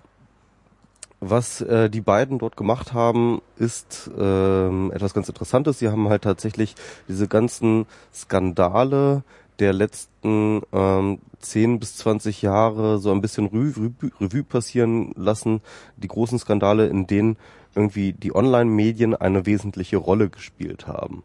was 1.20 1.62
äh, 1.62 1.90
die 1.90 2.02
beiden 2.02 2.40
dort 2.40 2.58
gemacht 2.58 2.94
haben, 2.94 3.42
ist 3.58 4.12
ähm, 4.18 4.92
etwas 4.94 5.14
ganz 5.14 5.30
Interessantes. 5.30 5.80
Sie 5.80 5.90
haben 5.90 6.10
halt 6.10 6.24
tatsächlich 6.24 6.76
diese 7.08 7.28
ganzen 7.28 7.86
Skandale 8.14 9.24
der 9.60 9.74
letzten 9.74 10.62
ähm, 10.74 11.20
10 11.40 11.80
bis 11.80 11.98
20 11.98 12.42
Jahre 12.42 13.00
so 13.00 13.12
ein 13.12 13.22
bisschen 13.22 13.48
Revue, 13.48 13.94
Revue 14.20 14.44
passieren 14.44 15.14
lassen, 15.16 15.62
die 15.98 16.08
großen 16.08 16.40
Skandale, 16.40 16.88
in 16.88 17.08
denen 17.08 17.38
irgendwie 17.76 18.14
die 18.14 18.34
Online-Medien 18.34 19.16
eine 19.16 19.46
wesentliche 19.46 19.98
Rolle 19.98 20.30
gespielt 20.30 20.88
haben. 20.88 21.24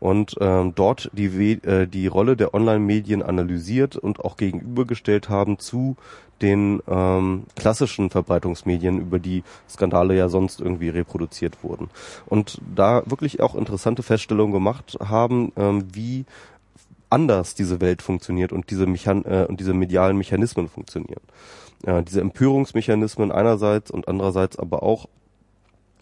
Und 0.00 0.34
ähm, 0.40 0.74
dort 0.74 1.10
die, 1.14 1.52
äh, 1.52 1.86
die 1.86 2.08
Rolle 2.08 2.36
der 2.36 2.52
Online-Medien 2.52 3.22
analysiert 3.22 3.96
und 3.96 4.20
auch 4.20 4.36
gegenübergestellt 4.36 5.28
haben 5.28 5.58
zu 5.58 5.96
den 6.42 6.82
ähm, 6.88 7.44
klassischen 7.56 8.10
Verbreitungsmedien, 8.10 9.00
über 9.00 9.18
die 9.18 9.44
Skandale 9.70 10.16
ja 10.16 10.28
sonst 10.28 10.60
irgendwie 10.60 10.90
reproduziert 10.90 11.62
wurden. 11.62 11.88
Und 12.26 12.60
da 12.74 13.02
wirklich 13.06 13.40
auch 13.40 13.54
interessante 13.54 14.02
Feststellungen 14.02 14.52
gemacht 14.52 14.98
haben, 15.00 15.52
ähm, 15.56 15.86
wie 15.92 16.26
anders 17.14 17.54
diese 17.54 17.80
Welt 17.80 18.02
funktioniert 18.02 18.52
und 18.52 18.70
diese, 18.70 18.86
Mechan 18.86 19.24
äh, 19.24 19.46
und 19.48 19.60
diese 19.60 19.72
medialen 19.72 20.18
Mechanismen 20.18 20.68
funktionieren. 20.68 21.22
Ja, 21.86 22.02
diese 22.02 22.20
Empörungsmechanismen 22.20 23.30
einerseits 23.30 23.90
und 23.90 24.08
andererseits 24.08 24.58
aber 24.58 24.82
auch 24.82 25.06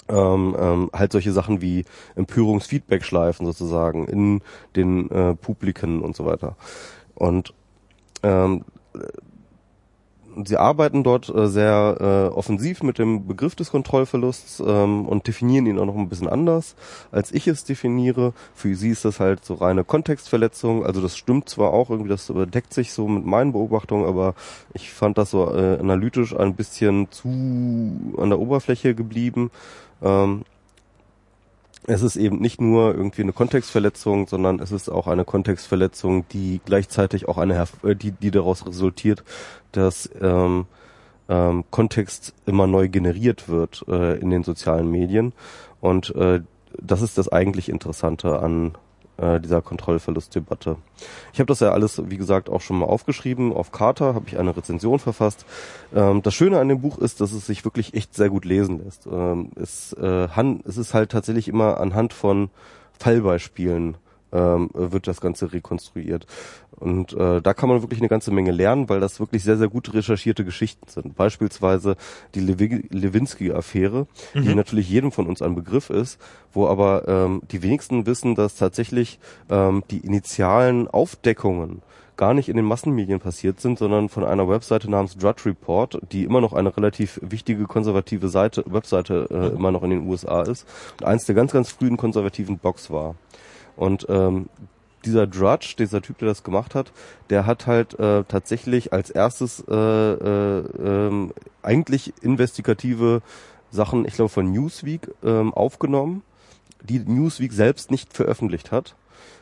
ähm, 0.09 0.57
ähm, 0.59 0.91
halt 0.93 1.13
solche 1.13 1.33
Sachen 1.33 1.61
wie 1.61 1.85
Empörungsfeedback-Schleifen 2.17 3.47
sozusagen 3.47 4.07
in 4.07 4.41
den 4.75 5.11
äh, 5.11 5.35
Publiken 5.35 6.01
und 6.01 6.17
so 6.17 6.25
weiter. 6.25 6.57
Und 7.15 7.53
ähm, 8.23 8.65
sie 10.45 10.57
arbeiten 10.57 11.05
dort 11.05 11.29
äh, 11.29 11.49
sehr 11.49 11.97
äh, 12.01 12.35
offensiv 12.35 12.83
mit 12.83 12.99
dem 12.99 13.27
Begriff 13.27 13.55
des 13.55 13.71
Kontrollverlusts 13.71 14.63
ähm, 14.67 15.07
und 15.07 15.27
definieren 15.27 15.67
ihn 15.67 15.79
auch 15.79 15.87
noch 15.87 15.97
ein 15.97 16.09
bisschen 16.09 16.29
anders, 16.29 16.75
als 17.11 17.33
ich 17.33 17.47
es 17.47 17.65
definiere. 17.65 18.33
Für 18.55 18.75
sie 18.75 18.91
ist 18.91 19.05
das 19.05 19.21
halt 19.21 19.45
so 19.45 19.55
reine 19.55 19.85
Kontextverletzung. 19.85 20.85
Also 20.85 21.01
das 21.01 21.17
stimmt 21.17 21.49
zwar 21.49 21.73
auch 21.73 21.91
irgendwie, 21.91 22.11
das 22.11 22.33
deckt 22.53 22.75
sich 22.75 22.93
so 22.93 23.09
mit 23.09 23.25
meinen 23.25 23.53
Beobachtungen, 23.53 24.07
aber 24.07 24.35
ich 24.75 24.93
fand 24.93 25.19
das 25.19 25.31
so 25.31 25.55
äh, 25.55 25.79
analytisch 25.79 26.35
ein 26.37 26.55
bisschen 26.55 27.11
zu 27.11 27.29
an 28.19 28.31
der 28.31 28.39
Oberfläche 28.39 28.95
geblieben. 28.95 29.51
Ähm, 30.03 30.43
es 31.87 32.03
ist 32.03 32.17
eben 32.17 32.39
nicht 32.39 32.61
nur 32.61 32.95
irgendwie 32.95 33.23
eine 33.23 33.33
Kontextverletzung, 33.33 34.29
sondern 34.29 34.61
es 34.61 34.71
ist 34.73 34.89
auch 34.89 35.07
eine 35.07 35.25
Kontextverletzung, 35.25 36.27
die 36.29 36.61
gleichzeitig 36.65 37.29
auch 37.29 37.39
eine, 37.39 37.65
äh, 37.83 37.97
die, 37.97 38.13
die 38.13 38.31
daraus 38.31 38.67
resultiert, 38.67 39.25
dass 39.73 40.09
ähm, 40.21 40.67
ähm, 41.29 41.65
Kontext 41.71 42.35
immer 42.47 42.67
neu 42.67 42.89
generiert 42.89 43.49
wird 43.49 43.85
äh, 43.89 44.19
in 44.19 44.31
den 44.31 44.45
sozialen 44.45 44.91
Medien. 44.91 45.33
Und 45.81 46.15
äh, 46.15 46.41
das 46.81 47.03
ist 47.03 47.19
das 47.19 47.29
eigentlich 47.29 47.69
Interessante 47.69 48.39
an 48.39 48.77
äh, 49.17 49.41
dieser 49.41 49.63
Kontrollverlustdebatte. 49.63 50.77
Ich 51.33 51.41
habe 51.41 51.47
das 51.47 51.61
ja 51.61 51.73
alles, 51.73 52.03
wie 52.11 52.17
gesagt, 52.17 52.49
auch 52.49 52.61
schon 52.61 52.79
mal 52.79 52.87
aufgeschrieben. 52.87 53.53
Auf 53.53 53.73
Carta 53.73 54.15
habe 54.15 54.27
ich 54.29 54.39
eine 54.39 54.57
Rezension 54.57 54.99
verfasst. 54.99 55.45
Ähm, 55.95 56.23
das 56.23 56.35
Schöne 56.35 56.59
an 56.59 56.69
dem 56.69 56.81
Buch 56.81 56.99
ist, 56.99 57.21
dass 57.21 57.33
es 57.33 57.47
sich 57.47 57.65
wirklich 57.65 57.95
echt 57.95 58.15
sehr 58.15 58.31
gut 58.31 58.45
lesen 58.45 58.83
lässt. 58.85 59.07
Ähm, 59.07 59.51
es, 59.57 59.93
äh, 59.95 60.29
es 60.65 60.77
ist 60.77 60.95
halt 60.95 61.11
tatsächlich 61.11 61.49
immer 61.49 61.79
anhand 61.79 62.13
von 62.13 62.51
Fallbeispielen 62.99 63.97
ähm, 64.33 64.71
wird 64.73 65.07
das 65.07 65.21
Ganze 65.21 65.53
rekonstruiert. 65.53 66.27
Und 66.77 67.13
äh, 67.13 67.41
da 67.41 67.55
kann 67.55 67.69
man 67.69 67.83
wirklich 67.83 68.01
eine 68.01 68.09
ganze 68.09 68.33
Menge 68.33 68.51
lernen, 68.51 68.89
weil 68.89 68.99
das 68.99 69.21
wirklich 69.21 69.45
sehr, 69.45 69.57
sehr 69.57 69.69
gut 69.69 69.95
recherchierte 69.95 70.45
Geschichten 70.45 70.89
sind. 70.89 71.15
Beispielsweise 71.15 71.97
die 72.35 72.41
Lewinsky-Affäre, 72.41 74.07
mhm. 74.35 74.43
die 74.43 74.55
natürlich 74.55 74.91
jedem 74.91 75.13
von 75.13 75.27
uns 75.29 75.43
ein 75.43 75.55
Begriff 75.55 75.91
ist, 75.91 76.21
wo 76.53 76.67
aber 76.67 77.07
ähm, 77.07 77.43
die 77.53 77.63
wenigsten 77.63 78.07
wissen, 78.07 78.35
dass 78.35 78.57
tatsächlich 78.57 79.21
ähm, 79.49 79.85
die 79.91 79.99
initialen 79.99 80.89
Aufdeckungen 80.89 81.83
gar 82.17 82.35
nicht 82.35 82.49
in 82.49 82.57
den 82.57 82.65
Massenmedien 82.65 83.21
passiert 83.21 83.61
sind, 83.61 83.79
sondern 83.79 84.09
von 84.09 84.25
einer 84.25 84.49
Webseite 84.49 84.91
namens 84.91 85.17
Drudge 85.17 85.47
Report, 85.47 85.99
die 86.13 86.25
immer 86.25 86.41
noch 86.41 86.53
eine 86.53 86.77
relativ 86.77 87.19
wichtige 87.23 87.65
konservative 87.65 88.29
Seite, 88.29 88.65
Webseite 88.67 89.29
äh, 89.31 89.51
mhm. 89.51 89.57
immer 89.57 89.71
noch 89.73 89.83
in 89.83 89.91
den 89.91 90.09
USA 90.09 90.43
ist 90.43 90.67
und 91.01 91.07
eins 91.07 91.25
der 91.27 91.35
ganz, 91.35 91.53
ganz 91.53 91.71
frühen 91.71 91.97
konservativen 91.97 92.59
Blogs 92.59 92.91
war. 92.91 93.15
Und 93.77 94.07
ähm, 94.09 94.49
dieser 95.05 95.27
Drudge, 95.27 95.75
dieser 95.79 96.03
Typ, 96.03 96.19
der 96.19 96.29
das 96.29 96.45
gemacht 96.45 96.75
hat, 96.75 96.93
der 97.31 97.47
hat 97.47 97.67
halt 97.67 97.99
äh, 97.99 98.25
tatsächlich 98.25 98.93
als 98.93 99.11
erstes 99.11 99.65
äh, 99.69 99.75
äh, 99.75 100.59
äh, 100.59 101.29
eigentlich 101.63 102.13
investigative 102.23 103.23
Sachen, 103.71 104.05
ich 104.07 104.15
glaube 104.15 104.29
von 104.29 104.53
Newsweek 104.53 105.09
ähm, 105.25 105.53
aufgenommen, 105.55 106.23
die 106.83 106.99
Newsweek 106.99 107.53
selbst 107.53 107.91
nicht 107.91 108.13
veröffentlicht 108.13 108.71
hat 108.71 108.95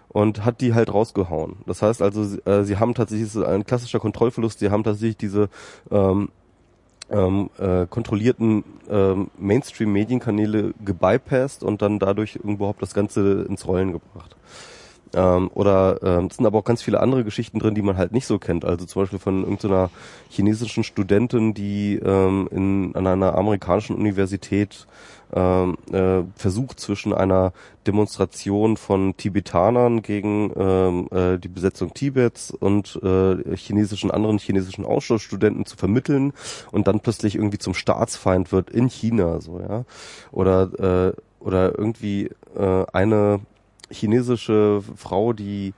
und 0.09 0.45
hat 0.45 0.61
die 0.61 0.75
halt 0.75 0.93
rausgehauen. 0.93 1.57
Das 1.67 1.83
heißt 1.83 2.03
also, 2.03 2.39
äh, 2.45 2.65
sie 2.65 2.79
haben 2.79 2.95
tatsächlich 2.95 3.37
ein 3.45 3.65
klassischer 3.65 4.01
Kontrollverlust. 4.01 4.59
Sie 4.59 4.71
haben 4.71 4.85
tatsächlich 4.85 5.17
diese 5.17 5.49
ähm, 5.91 6.31
ähm, 7.11 7.51
äh, 7.59 7.87
kontrollierten 7.87 8.65
ähm, 8.89 9.31
Mainstream-Medienkanäle 9.39 10.75
gebypasst 10.85 11.63
und 11.65 11.83
dann 11.83 11.99
dadurch 11.99 12.37
überhaupt 12.37 12.83
das 12.83 12.95
Ganze 12.95 13.43
ins 13.49 13.67
Rollen 13.67 13.93
gebracht. 13.93 14.37
Ähm, 15.13 15.51
oder 15.55 15.99
ähm, 16.03 16.27
es 16.27 16.37
sind 16.37 16.47
aber 16.47 16.59
auch 16.59 16.65
ganz 16.65 16.83
viele 16.83 17.01
andere 17.01 17.25
Geschichten 17.25 17.59
drin, 17.59 17.75
die 17.75 17.83
man 17.83 17.97
halt 17.97 18.13
nicht 18.13 18.27
so 18.27 18.39
kennt. 18.39 18.65
Also 18.65 18.87
zum 18.87 19.03
Beispiel 19.03 19.19
von 19.19 19.43
irgendeiner 19.43 19.91
chinesischen 20.29 20.85
Studentin, 20.85 21.53
die 21.53 21.97
ähm, 21.97 22.49
in, 22.51 22.95
an 22.95 23.07
einer 23.07 23.35
amerikanischen 23.37 23.97
Universität 23.97 24.87
ähm, 25.35 25.77
äh, 25.93 26.23
versucht 26.35 26.81
zwischen 26.81 27.13
einer 27.13 27.53
Demonstration 27.87 28.77
von 28.77 29.17
Tibetanern 29.17 30.03
gegen 30.03 30.53
ähm, 30.57 31.09
äh, 31.11 31.39
die 31.39 31.49
Besetzung 31.49 31.95
Tibets 31.95 32.51
und 32.51 32.99
äh, 33.03 33.57
chinesischen 33.57 34.11
anderen 34.11 34.39
chinesischen 34.39 34.85
Austauschstudenten 34.85 35.67
zu 35.67 35.77
vermitteln 35.77 36.33
und 36.73 36.89
dann 36.89 37.01
plötzlich 37.01 37.37
irgendwie 37.37 37.59
zum 37.59 37.75
Staatsfeind 37.75 38.53
wird 38.53 38.71
in 38.71 38.89
China 38.89 39.41
so 39.41 39.61
ja. 39.61 39.85
Oder 40.33 41.13
äh, 41.15 41.21
oder 41.41 41.79
irgendwie 41.79 42.31
äh, 42.57 42.85
eine 42.93 43.41
chinesische 43.91 44.83
Frau, 44.97 45.33
die 45.33 45.75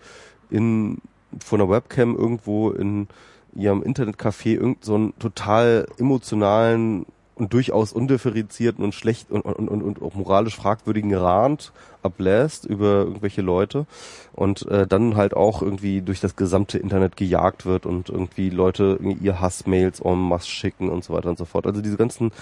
in 0.51 0.99
vor 1.43 1.59
einer 1.59 1.71
Webcam 1.71 2.17
irgendwo 2.17 2.71
in 2.71 3.09
ihrem 3.55 3.83
Internetcafé 3.83 4.55
irgend 4.55 4.85
so 4.85 4.95
einen 4.95 5.19
total 5.19 5.87
emotionalen 5.99 7.07
und 7.35 7.53
durchaus 7.55 7.93
undifferenzierten 7.93 8.85
und 8.85 8.95
schlecht 8.95 9.31
und, 9.31 9.43
und, 9.43 9.69
und, 9.69 9.83
und 9.83 10.03
auch 10.03 10.15
moralisch 10.15 10.57
fragwürdigen 10.57 11.15
Rand 11.15 11.73
ablässt 12.03 12.67
über 12.67 13.05
irgendwelche 13.05 13.43
Leute 13.43 13.87
und 14.33 14.67
äh, 14.67 14.87
dann 14.87 15.17
halt 15.17 15.35
auch 15.35 15.63
irgendwie 15.63 16.03
durch 16.03 16.21
das 16.21 16.37
gesamte 16.37 16.79
Internet 16.79 17.17
gejagt 17.17 17.65
wird 17.65 17.87
und 17.87 18.11
irgendwie 18.11 18.51
Leute 18.51 18.99
ihr 19.21 19.41
Hassmails 19.41 20.01
en 20.01 20.19
masse 20.19 20.49
schicken 20.49 20.91
und 20.91 21.05
so 21.05 21.15
weiter 21.15 21.31
und 21.31 21.39
so 21.39 21.45
fort. 21.45 21.67
Also 21.67 21.81
diese 21.81 21.97
ganzen 21.97 22.33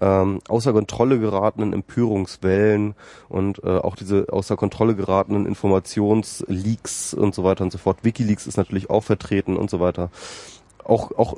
ähm, 0.00 0.40
außer 0.48 0.72
Kontrolle 0.72 1.20
geratenen 1.20 1.72
Empörungswellen 1.72 2.94
und 3.28 3.62
äh, 3.62 3.78
auch 3.78 3.94
diese 3.94 4.32
außer 4.32 4.56
Kontrolle 4.56 4.96
geratenen 4.96 5.46
Informationsleaks 5.46 7.14
und 7.14 7.34
so 7.34 7.44
weiter 7.44 7.62
und 7.62 7.72
so 7.72 7.78
fort. 7.78 7.98
Wikileaks 8.02 8.46
ist 8.46 8.56
natürlich 8.56 8.90
auch 8.90 9.04
vertreten 9.04 9.56
und 9.56 9.70
so 9.70 9.80
weiter. 9.80 10.10
Auch, 10.82 11.12
auch 11.16 11.36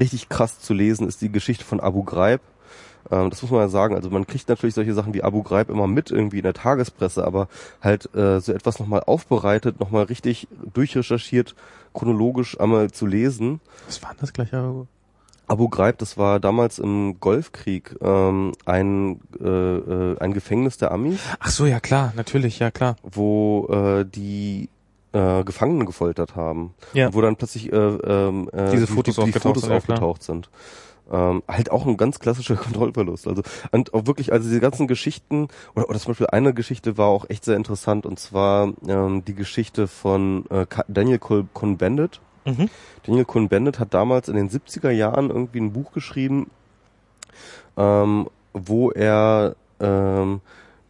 richtig 0.00 0.28
krass 0.28 0.60
zu 0.60 0.72
lesen 0.72 1.06
ist 1.06 1.20
die 1.20 1.32
Geschichte 1.32 1.64
von 1.64 1.80
Abu 1.80 2.04
Ghraib. 2.04 2.40
Ähm, 3.10 3.30
das 3.30 3.42
muss 3.42 3.50
man 3.50 3.60
ja 3.60 3.68
sagen. 3.68 3.94
Also 3.94 4.10
man 4.10 4.26
kriegt 4.26 4.48
natürlich 4.48 4.74
solche 4.74 4.94
Sachen 4.94 5.14
wie 5.14 5.22
Abu 5.22 5.42
Ghraib 5.42 5.70
immer 5.70 5.86
mit 5.86 6.10
irgendwie 6.10 6.38
in 6.38 6.42
der 6.44 6.54
Tagespresse, 6.54 7.24
aber 7.24 7.48
halt 7.82 8.14
äh, 8.14 8.40
so 8.40 8.52
etwas 8.52 8.78
nochmal 8.78 9.02
aufbereitet, 9.06 9.80
nochmal 9.80 10.04
richtig 10.04 10.48
durchrecherchiert, 10.72 11.54
chronologisch 11.92 12.58
einmal 12.60 12.90
zu 12.90 13.06
lesen. 13.06 13.60
Was 13.86 14.02
war 14.02 14.14
das 14.18 14.32
gleich? 14.32 14.52
Abu? 14.54 14.86
Abu 15.46 15.68
Ghraib, 15.68 15.98
das 15.98 16.16
war 16.16 16.40
damals 16.40 16.78
im 16.78 17.20
Golfkrieg 17.20 17.96
ähm, 18.00 18.52
ein 18.64 19.20
äh, 19.40 19.46
äh, 19.46 20.18
ein 20.18 20.32
Gefängnis 20.32 20.78
der 20.78 20.90
Amis, 20.90 21.20
Ach 21.38 21.50
so, 21.50 21.66
ja 21.66 21.80
klar, 21.80 22.14
natürlich, 22.16 22.60
ja 22.60 22.70
klar. 22.70 22.96
wo 23.02 23.66
äh, 23.70 24.06
die 24.06 24.70
äh, 25.12 25.44
Gefangenen 25.44 25.86
gefoltert 25.86 26.34
haben. 26.34 26.74
Ja. 26.92 27.12
Wo 27.14 27.20
dann 27.20 27.36
plötzlich 27.36 27.72
äh, 27.72 27.76
ähm, 27.76 28.50
äh, 28.52 28.70
Diese 28.72 28.86
Fotos 28.86 29.16
die, 29.16 29.20
die 29.20 29.28
aufgetaucht 29.28 29.42
Fotos 29.42 29.62
klar. 29.64 29.76
aufgetaucht 29.76 30.22
sind. 30.22 30.50
Ähm, 31.10 31.42
halt 31.46 31.70
auch 31.70 31.86
ein 31.86 31.96
ganz 31.96 32.18
klassischer 32.18 32.56
Kontrollverlust. 32.56 33.28
Also 33.28 33.42
und 33.72 33.92
auch 33.92 34.06
wirklich, 34.06 34.32
also 34.32 34.48
diese 34.48 34.60
ganzen 34.60 34.86
Geschichten 34.86 35.48
oder, 35.74 35.88
oder 35.88 35.98
zum 35.98 36.10
Beispiel 36.10 36.28
eine 36.28 36.54
Geschichte 36.54 36.96
war 36.96 37.08
auch 37.08 37.28
echt 37.28 37.44
sehr 37.44 37.56
interessant 37.56 38.06
und 38.06 38.18
zwar 38.18 38.72
ähm, 38.88 39.24
die 39.24 39.34
Geschichte 39.34 39.86
von 39.86 40.46
äh, 40.50 40.66
Daniel 40.88 41.18
Cohn-Bendit. 41.18 42.20
Mhm. 42.46 42.70
Daniel 43.04 43.24
Cohn-Bendit 43.24 43.78
hat 43.78 43.92
damals 43.92 44.28
in 44.28 44.36
den 44.36 44.48
70er 44.48 44.90
Jahren 44.90 45.30
irgendwie 45.30 45.60
ein 45.60 45.72
Buch 45.72 45.92
geschrieben, 45.92 46.50
ähm, 47.76 48.28
wo 48.54 48.90
er 48.90 49.56
ähm, 49.80 50.40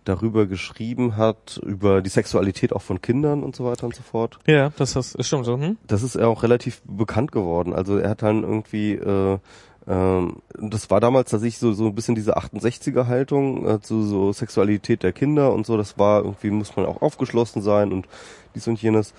darüber 0.05 0.47
geschrieben 0.47 1.17
hat, 1.17 1.61
über 1.65 2.03
die 2.03 2.11
Sexualität 2.11 2.73
auch 2.73 2.83
von 2.83 3.01
Kindern 3.01 3.43
und 3.43 3.57
so 3.57 3.65
weiter 3.65 3.87
und 3.87 3.95
so 3.95 4.03
fort. 4.03 4.39
Ja, 4.47 4.71
das, 4.77 4.93
das 4.93 5.15
ist 5.15 5.27
stimmt 5.27 5.47
so. 5.47 5.59
Hm? 5.59 5.79
Das 5.87 6.03
ist 6.03 6.15
er 6.15 6.29
auch 6.29 6.43
relativ 6.43 6.83
bekannt 6.85 7.33
geworden. 7.33 7.73
Also 7.73 7.99
er 7.99 8.11
hat 8.11 8.23
dann 8.23 8.43
irgendwie, 8.43 8.93
äh, 8.93 9.39
ähm, 9.87 10.37
das 10.59 10.91
war 10.91 11.01
damals 11.01 11.31
tatsächlich 11.31 11.59
so, 11.59 11.73
so 11.73 11.87
ein 11.87 11.95
bisschen 11.95 12.15
diese 12.15 12.37
68er 12.37 13.07
Haltung 13.07 13.69
äh, 13.69 13.81
zu 13.81 14.03
so 14.05 14.33
Sexualität 14.33 15.03
der 15.03 15.13
Kinder 15.13 15.53
und 15.53 15.67
so. 15.67 15.77
Das 15.77 15.99
war 15.99 16.23
irgendwie, 16.23 16.51
muss 16.51 16.77
man 16.77 16.87
auch 16.87 17.03
aufgeschlossen 17.03 17.61
sein 17.63 17.93
und 17.93 18.07
dies 18.55 18.67
und 18.67 18.81
jenes. 18.81 19.13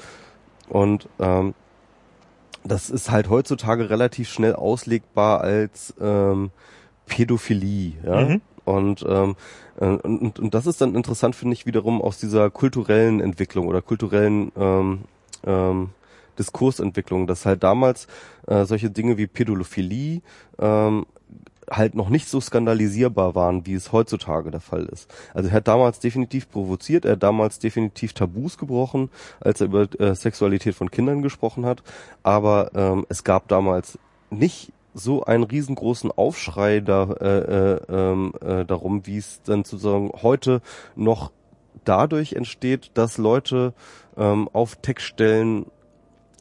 Und 0.70 1.08
ähm, 1.20 1.54
das 2.64 2.90
ist 2.90 3.12
halt 3.12 3.30
heutzutage 3.30 3.90
relativ 3.90 4.30
schnell 4.30 4.56
auslegbar 4.56 5.42
als 5.42 5.94
ähm, 6.02 6.50
Pädophilie, 7.06 7.94
ja. 8.04 8.22
Mhm. 8.22 8.42
Und, 8.66 9.06
ähm, 9.08 9.36
äh, 9.80 9.86
und, 9.86 10.40
und 10.40 10.54
das 10.56 10.66
ist 10.66 10.82
dann 10.82 10.96
interessant, 10.96 11.36
finde 11.36 11.54
ich, 11.54 11.68
wiederum 11.68 12.02
aus 12.02 12.18
dieser 12.18 12.50
kulturellen 12.50 13.20
Entwicklung 13.20 13.68
oder 13.68 13.84
kulturellen 13.84 14.52
ähm, 14.58 15.02
ähm, 15.46 15.92
Diskursentwicklung, 16.36 17.28
dass 17.28 17.46
halt 17.46 17.64
damals 17.64 18.08
äh, 18.48 18.66
solche 18.66 18.90
Dinge 18.90 19.18
wie 19.18 19.28
Pädophilie 19.28 20.22
ähm, 20.60 21.06
halt 21.70 21.96
noch 21.96 22.10
nicht 22.10 22.28
so 22.28 22.40
skandalisierbar 22.40 23.36
waren, 23.36 23.66
wie 23.66 23.74
es 23.74 23.92
heutzutage 23.92 24.52
der 24.52 24.60
Fall 24.60 24.86
ist. 24.86 25.12
Also 25.34 25.50
er 25.50 25.56
hat 25.56 25.68
damals 25.68 26.00
definitiv 26.00 26.50
provoziert, 26.50 27.06
er 27.06 27.14
hat 27.14 27.24
damals 27.24 27.60
definitiv 27.60 28.14
Tabus 28.14 28.58
gebrochen, 28.58 29.10
als 29.40 29.62
er 29.62 29.68
über 29.68 29.88
äh, 30.00 30.16
Sexualität 30.16 30.76
von 30.76 30.92
Kindern 30.92 31.22
gesprochen 31.22 31.66
hat, 31.66 31.84
aber 32.24 32.72
ähm, 32.76 33.06
es 33.10 33.24
gab 33.24 33.48
damals 33.48 33.98
nicht 34.30 34.72
so 34.94 35.24
einen 35.26 35.44
riesengroßen 35.44 36.12
Aufschrei 36.12 36.80
da, 36.80 37.12
äh, 37.20 37.38
äh, 37.38 37.82
ähm, 37.90 38.34
äh, 38.42 38.66
darum, 38.66 39.06
wie 39.06 39.18
es 39.18 39.42
dann 39.44 39.64
sozusagen 39.64 40.12
heute 40.22 40.62
noch 40.96 41.32
dadurch 41.84 42.34
entsteht, 42.34 42.92
dass 42.94 43.18
Leute 43.18 43.74
ähm, 44.18 44.50
auf 44.54 44.78
Textstellen 44.78 45.66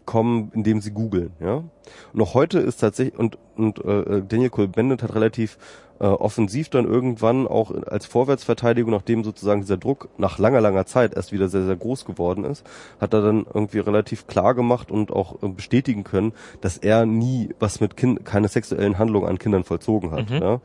kommen, 0.05 0.51
indem 0.55 0.81
sie 0.81 0.91
googeln, 0.93 1.33
ja. 1.41 1.65
Und 2.13 2.21
auch 2.23 2.35
heute 2.35 2.59
ist 2.59 2.79
tatsächlich 2.79 3.19
und 3.19 3.39
und 3.57 3.85
äh, 3.85 4.23
Daniel 4.27 4.51
Cohn-Bendit 4.51 5.03
hat 5.03 5.15
relativ 5.15 5.59
äh, 6.01 6.05
offensiv 6.07 6.69
dann 6.71 6.87
irgendwann 6.87 7.47
auch 7.47 7.71
als 7.87 8.05
Vorwärtsverteidigung, 8.07 8.91
nachdem 8.91 9.23
sozusagen 9.23 9.61
dieser 9.61 9.77
Druck 9.77 10.09
nach 10.19 10.39
langer 10.39 10.61
langer 10.61 10.87
Zeit 10.87 11.15
erst 11.15 11.31
wieder 11.33 11.49
sehr 11.49 11.65
sehr 11.65 11.77
groß 11.77 12.05
geworden 12.05 12.45
ist, 12.45 12.67
hat 13.01 13.15
er 13.15 13.23
dann 13.23 13.47
irgendwie 13.53 13.79
relativ 13.79 14.27
klar 14.27 14.55
gemacht 14.55 14.91
und 14.91 15.13
auch 15.13 15.43
äh, 15.43 15.49
bestätigen 15.49 16.03
können, 16.05 16.33
dass 16.61 16.79
er 16.79 17.07
nie 17.07 17.51
was 17.61 17.81
mit 17.81 17.97
kind 17.97 18.25
keine 18.25 18.49
sexuellen 18.49 18.99
Handlungen 18.99 19.29
an 19.29 19.39
Kindern 19.39 19.65
vollzogen 19.65 20.11
hat, 20.11 20.31
Mhm. 20.31 20.37
ja. 20.37 20.61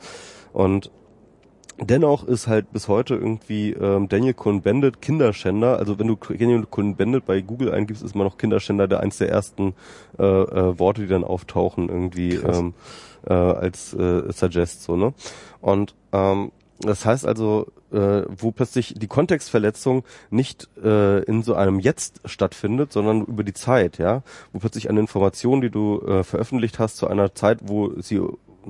Und 0.52 0.90
Dennoch 1.82 2.26
ist 2.26 2.48
halt 2.48 2.72
bis 2.72 2.88
heute 2.88 3.16
irgendwie 3.16 3.72
ähm, 3.72 4.10
Daniel 4.10 4.34
Cohn-Bendit 4.34 5.02
Kinderschänder. 5.02 5.78
Also 5.78 5.98
wenn 6.00 6.08
du 6.08 6.16
Daniel 6.16 6.66
Cohn-Bendit 6.70 7.26
bei 7.26 7.42
Google 7.42 7.74
eingibst, 7.74 8.04
ist 8.04 8.16
immer 8.16 8.26
noch 8.26 8.38
Kinderschänder 8.38 8.88
der 8.88 9.00
eins 9.00 9.18
der 9.18 9.30
ersten 9.30 9.74
äh, 10.18 10.24
äh, 10.24 10.80
Worte, 10.80 11.02
die 11.02 11.08
dann 11.08 11.24
auftauchen 11.24 11.90
irgendwie 11.90 12.38
Krass. 12.38 12.60
ähm, 12.60 12.74
äh, 13.26 13.34
als 13.34 13.94
äh, 13.94 14.32
Suggest 14.32 14.84
so 14.84 14.96
ne. 14.96 15.14
Und 15.62 15.96
ähm, 16.12 16.52
das 16.82 17.06
heißt 17.06 17.26
also, 17.26 17.68
äh, 17.92 18.24
wo 18.30 18.52
plötzlich 18.52 18.94
die 18.98 19.08
Kontextverletzung 19.08 20.04
nicht 20.30 20.70
äh, 20.84 21.24
in 21.24 21.44
so 21.44 21.56
einem 21.56 21.80
Jetzt 21.80 22.22
stattfindet, 22.26 22.94
sondern 22.94 23.24
über 23.26 23.44
die 23.44 23.54
Zeit, 23.54 23.98
ja, 23.98 24.24
wo 24.54 24.60
plötzlich 24.60 24.90
eine 24.90 25.00
Information, 25.00 25.62
die 25.62 25.70
du 25.70 26.02
äh, 26.02 26.24
veröffentlicht 26.24 26.80
hast 26.80 26.98
zu 26.98 27.08
einer 27.08 27.34
Zeit, 27.36 27.60
wo 27.64 28.00
sie 28.00 28.22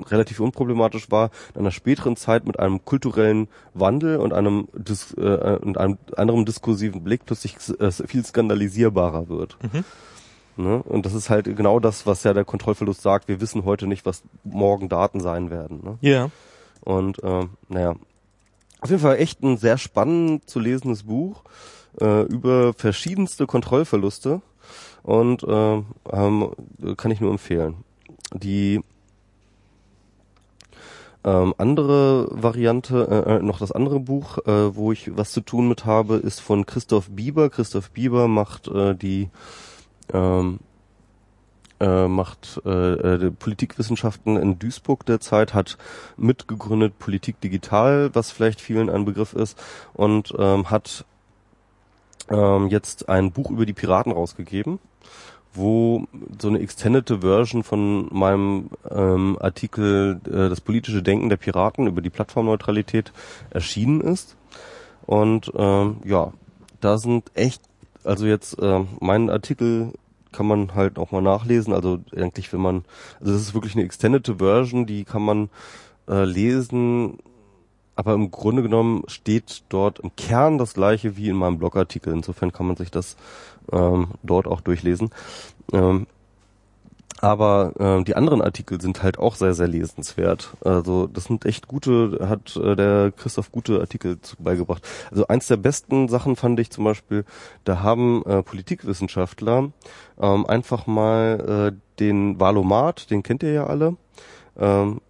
relativ 0.09 0.39
unproblematisch 0.39 1.11
war, 1.11 1.31
in 1.53 1.61
einer 1.61 1.71
späteren 1.71 2.15
Zeit 2.15 2.45
mit 2.45 2.59
einem 2.59 2.83
kulturellen 2.85 3.47
Wandel 3.73 4.17
und 4.17 4.33
einem, 4.33 4.67
Dis 4.73 5.13
äh, 5.13 5.57
und 5.61 5.77
einem 5.77 5.97
anderen 6.15 6.45
diskursiven 6.45 7.03
Blick 7.03 7.25
plötzlich 7.25 7.57
äh, 7.79 7.91
viel 7.91 8.25
skandalisierbarer 8.25 9.29
wird. 9.29 9.57
Ne? 10.57 10.83
Und 10.83 11.05
das 11.05 11.13
ist 11.13 11.29
halt 11.29 11.45
genau 11.55 11.79
das, 11.79 12.05
was 12.05 12.23
ja 12.23 12.33
der 12.33 12.43
Kontrollverlust 12.43 13.01
sagt. 13.01 13.29
Wir 13.29 13.39
wissen 13.39 13.63
heute 13.63 13.87
nicht, 13.87 14.05
was 14.05 14.23
morgen 14.43 14.89
Daten 14.89 15.21
sein 15.21 15.49
werden. 15.49 15.81
Ne? 15.83 15.97
Ja. 16.01 16.29
Und 16.81 17.19
ähm, 17.23 17.51
naja, 17.69 17.95
auf 18.81 18.89
jeden 18.89 19.01
Fall 19.01 19.17
echt 19.17 19.41
ein 19.41 19.57
sehr 19.57 19.77
spannend 19.77 20.49
zu 20.49 20.59
lesendes 20.59 21.03
Buch 21.03 21.43
äh, 22.01 22.23
über 22.23 22.73
verschiedenste 22.73 23.47
Kontrollverluste 23.47 24.41
und 25.03 25.45
ähm, 25.47 25.85
ähm, 26.11 26.51
kann 26.97 27.11
ich 27.11 27.21
nur 27.21 27.31
empfehlen. 27.31 27.83
Die 28.33 28.81
ähm, 31.23 31.53
andere 31.57 32.27
Variante, 32.31 33.25
äh, 33.27 33.35
äh, 33.35 33.41
noch 33.41 33.59
das 33.59 33.71
andere 33.71 33.99
Buch, 33.99 34.37
äh, 34.45 34.75
wo 34.75 34.91
ich 34.91 35.15
was 35.17 35.31
zu 35.31 35.41
tun 35.41 35.67
mit 35.67 35.85
habe, 35.85 36.15
ist 36.15 36.39
von 36.39 36.65
Christoph 36.65 37.09
Bieber. 37.09 37.49
Christoph 37.49 37.91
Bieber 37.91 38.27
macht 38.27 38.67
äh, 38.67 38.95
die 38.95 39.29
ähm, 40.13 40.59
äh, 41.79 42.07
macht 42.07 42.61
äh, 42.65 42.93
äh, 42.93 43.17
die 43.17 43.31
Politikwissenschaften 43.31 44.37
in 44.37 44.59
Duisburg 44.59 45.05
derzeit, 45.05 45.53
hat 45.53 45.77
mitgegründet 46.17 46.99
Politik 46.99 47.39
Digital, 47.41 48.09
was 48.13 48.31
vielleicht 48.31 48.61
vielen 48.61 48.89
ein 48.89 49.05
Begriff 49.05 49.33
ist, 49.33 49.57
und 49.93 50.33
ähm, 50.37 50.69
hat 50.69 51.05
ähm, 52.29 52.67
jetzt 52.67 53.09
ein 53.09 53.31
Buch 53.31 53.49
über 53.51 53.65
die 53.65 53.73
Piraten 53.73 54.11
rausgegeben, 54.11 54.79
wo 55.59 56.05
so 56.41 56.47
eine 56.47 56.59
extended 56.59 57.09
Version 57.21 57.63
von 57.63 58.07
meinem 58.11 58.69
ähm, 58.89 59.37
Artikel 59.39 60.19
äh, 60.25 60.49
Das 60.49 60.61
politische 60.61 61.03
Denken 61.03 61.29
der 61.29 61.37
Piraten 61.37 61.87
über 61.87 62.01
die 62.01 62.09
Plattformneutralität 62.09 63.11
erschienen 63.49 64.01
ist. 64.01 64.37
Und 65.05 65.51
ähm, 65.55 65.97
ja, 66.05 66.33
da 66.81 66.97
sind 66.97 67.31
echt, 67.33 67.61
also 68.03 68.25
jetzt 68.25 68.59
äh, 68.59 68.81
mein 68.99 69.29
Artikel 69.29 69.93
kann 70.31 70.47
man 70.47 70.75
halt 70.75 70.99
auch 70.99 71.11
mal 71.11 71.21
nachlesen. 71.21 71.73
Also 71.73 71.99
eigentlich, 72.15 72.53
wenn 72.53 72.61
man, 72.61 72.83
also 73.19 73.33
das 73.33 73.41
ist 73.41 73.53
wirklich 73.53 73.75
eine 73.75 73.85
extended 73.85 74.27
Version, 74.37 74.85
die 74.85 75.03
kann 75.03 75.23
man 75.23 75.49
äh, 76.07 76.25
lesen, 76.25 77.17
aber 77.99 78.13
im 78.13 78.31
Grunde 78.31 78.63
genommen 78.63 79.03
steht 79.07 79.63
dort 79.67 79.99
im 79.99 80.15
Kern 80.15 80.57
das 80.57 80.73
gleiche 80.73 81.17
wie 81.17 81.27
in 81.27 81.35
meinem 81.35 81.59
Blogartikel. 81.59 82.13
Insofern 82.13 82.53
kann 82.53 82.65
man 82.65 82.77
sich 82.77 82.91
das 82.91 83.17
ähm, 83.73 84.11
dort 84.23 84.47
auch 84.47 84.61
durchlesen. 84.61 85.09
Ähm, 85.73 86.07
aber 87.19 87.73
ähm, 87.77 88.05
die 88.05 88.15
anderen 88.15 88.41
Artikel 88.41 88.79
sind 88.79 89.03
halt 89.03 89.19
auch 89.19 89.35
sehr, 89.35 89.53
sehr 89.53 89.67
lesenswert. 89.67 90.51
Also 90.63 91.07
das 91.07 91.25
sind 91.25 91.45
echt 91.45 91.67
gute, 91.67 92.25
hat 92.29 92.55
äh, 92.55 92.77
der 92.77 93.11
Christoph 93.11 93.51
gute 93.51 93.81
Artikel 93.81 94.21
zu, 94.21 94.37
beigebracht. 94.37 94.87
Also 95.11 95.27
eins 95.27 95.47
der 95.47 95.57
besten 95.57 96.07
Sachen 96.07 96.37
fand 96.37 96.57
ich 96.61 96.71
zum 96.71 96.85
Beispiel, 96.85 97.25
da 97.65 97.81
haben 97.81 98.23
äh, 98.25 98.41
Politikwissenschaftler 98.43 99.73
ähm, 100.21 100.45
einfach 100.45 100.87
mal 100.87 101.73
äh, 101.73 101.97
den 101.99 102.39
Valomat, 102.39 103.11
den 103.11 103.23
kennt 103.23 103.43
ihr 103.43 103.51
ja 103.51 103.67
alle, 103.67 103.97
ähm, 104.57 105.01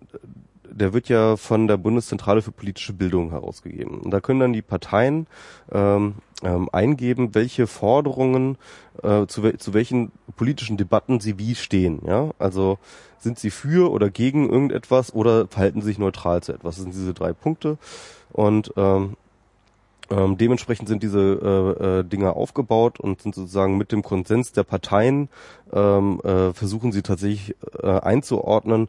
der 0.80 0.94
wird 0.94 1.10
ja 1.10 1.38
von 1.38 1.68
der 1.68 1.78
Bundeszentrale 1.78 2.42
für 2.42 2.52
politische 2.52 2.94
Bildung 2.94 3.30
herausgegeben. 3.30 4.00
Und 4.00 4.12
da 4.12 4.20
können 4.20 4.40
dann 4.40 4.54
die 4.54 4.64
Parteien 4.64 5.28
ähm, 5.72 6.16
ähm, 6.42 6.70
eingeben, 6.72 7.36
welche 7.36 7.68
Forderungen 7.68 8.58
äh, 9.04 9.28
zu, 9.28 9.44
wel 9.44 9.58
zu 9.58 9.74
welchen 9.74 10.12
politischen 10.36 10.78
Debatten 10.78 11.20
sie 11.20 11.38
wie 11.38 11.56
stehen. 11.56 12.02
Ja, 12.08 12.32
also 12.40 12.80
sind 13.20 13.38
sie 13.38 13.52
für 13.52 13.92
oder 13.92 14.10
gegen 14.10 14.50
irgendetwas 14.50 15.14
oder 15.14 15.48
verhalten 15.48 15.82
sich 15.82 16.00
neutral 16.00 16.42
zu 16.42 16.54
etwas. 16.54 16.76
Das 16.76 16.84
sind 16.84 16.94
diese 16.96 17.14
drei 17.14 17.34
Punkte. 17.34 17.78
Und 18.32 18.74
ähm, 18.78 19.16
Ähm, 20.12 20.38
dementsprechend 20.38 20.88
sind 20.90 21.04
diese 21.04 21.20
äh, 21.22 22.00
äh, 22.00 22.04
Dinger 22.04 22.36
aufgebaut 22.36 23.00
und 23.00 23.22
sind 23.22 23.36
sozusagen 23.36 23.78
mit 23.78 23.92
dem 23.92 24.02
Konsens 24.02 24.52
der 24.52 24.64
Parteien 24.66 25.30
ähm, 25.72 26.20
äh, 26.24 26.52
versuchen 26.52 26.92
sie 26.92 27.04
tatsächlich 27.04 27.56
äh, 27.84 28.02
einzuordnen, 28.02 28.88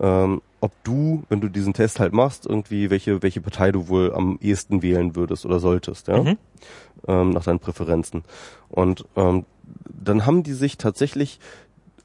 ähm, 0.00 0.40
ob 0.60 0.72
du, 0.84 1.22
wenn 1.28 1.40
du 1.40 1.48
diesen 1.48 1.72
Test 1.72 2.00
halt 2.00 2.12
machst, 2.12 2.46
irgendwie 2.46 2.90
welche 2.90 3.22
welche 3.22 3.40
Partei 3.40 3.70
du 3.72 3.88
wohl 3.88 4.12
am 4.14 4.38
ehesten 4.42 4.82
wählen 4.82 5.14
würdest 5.16 5.46
oder 5.46 5.58
solltest, 5.60 6.08
ja, 6.08 6.22
Mhm. 6.22 6.38
ähm, 7.06 7.30
nach 7.30 7.44
deinen 7.44 7.58
Präferenzen. 7.60 8.24
Und 8.68 9.04
ähm, 9.16 9.44
dann 9.88 10.26
haben 10.26 10.42
die 10.42 10.52
sich 10.54 10.76
tatsächlich 10.78 11.38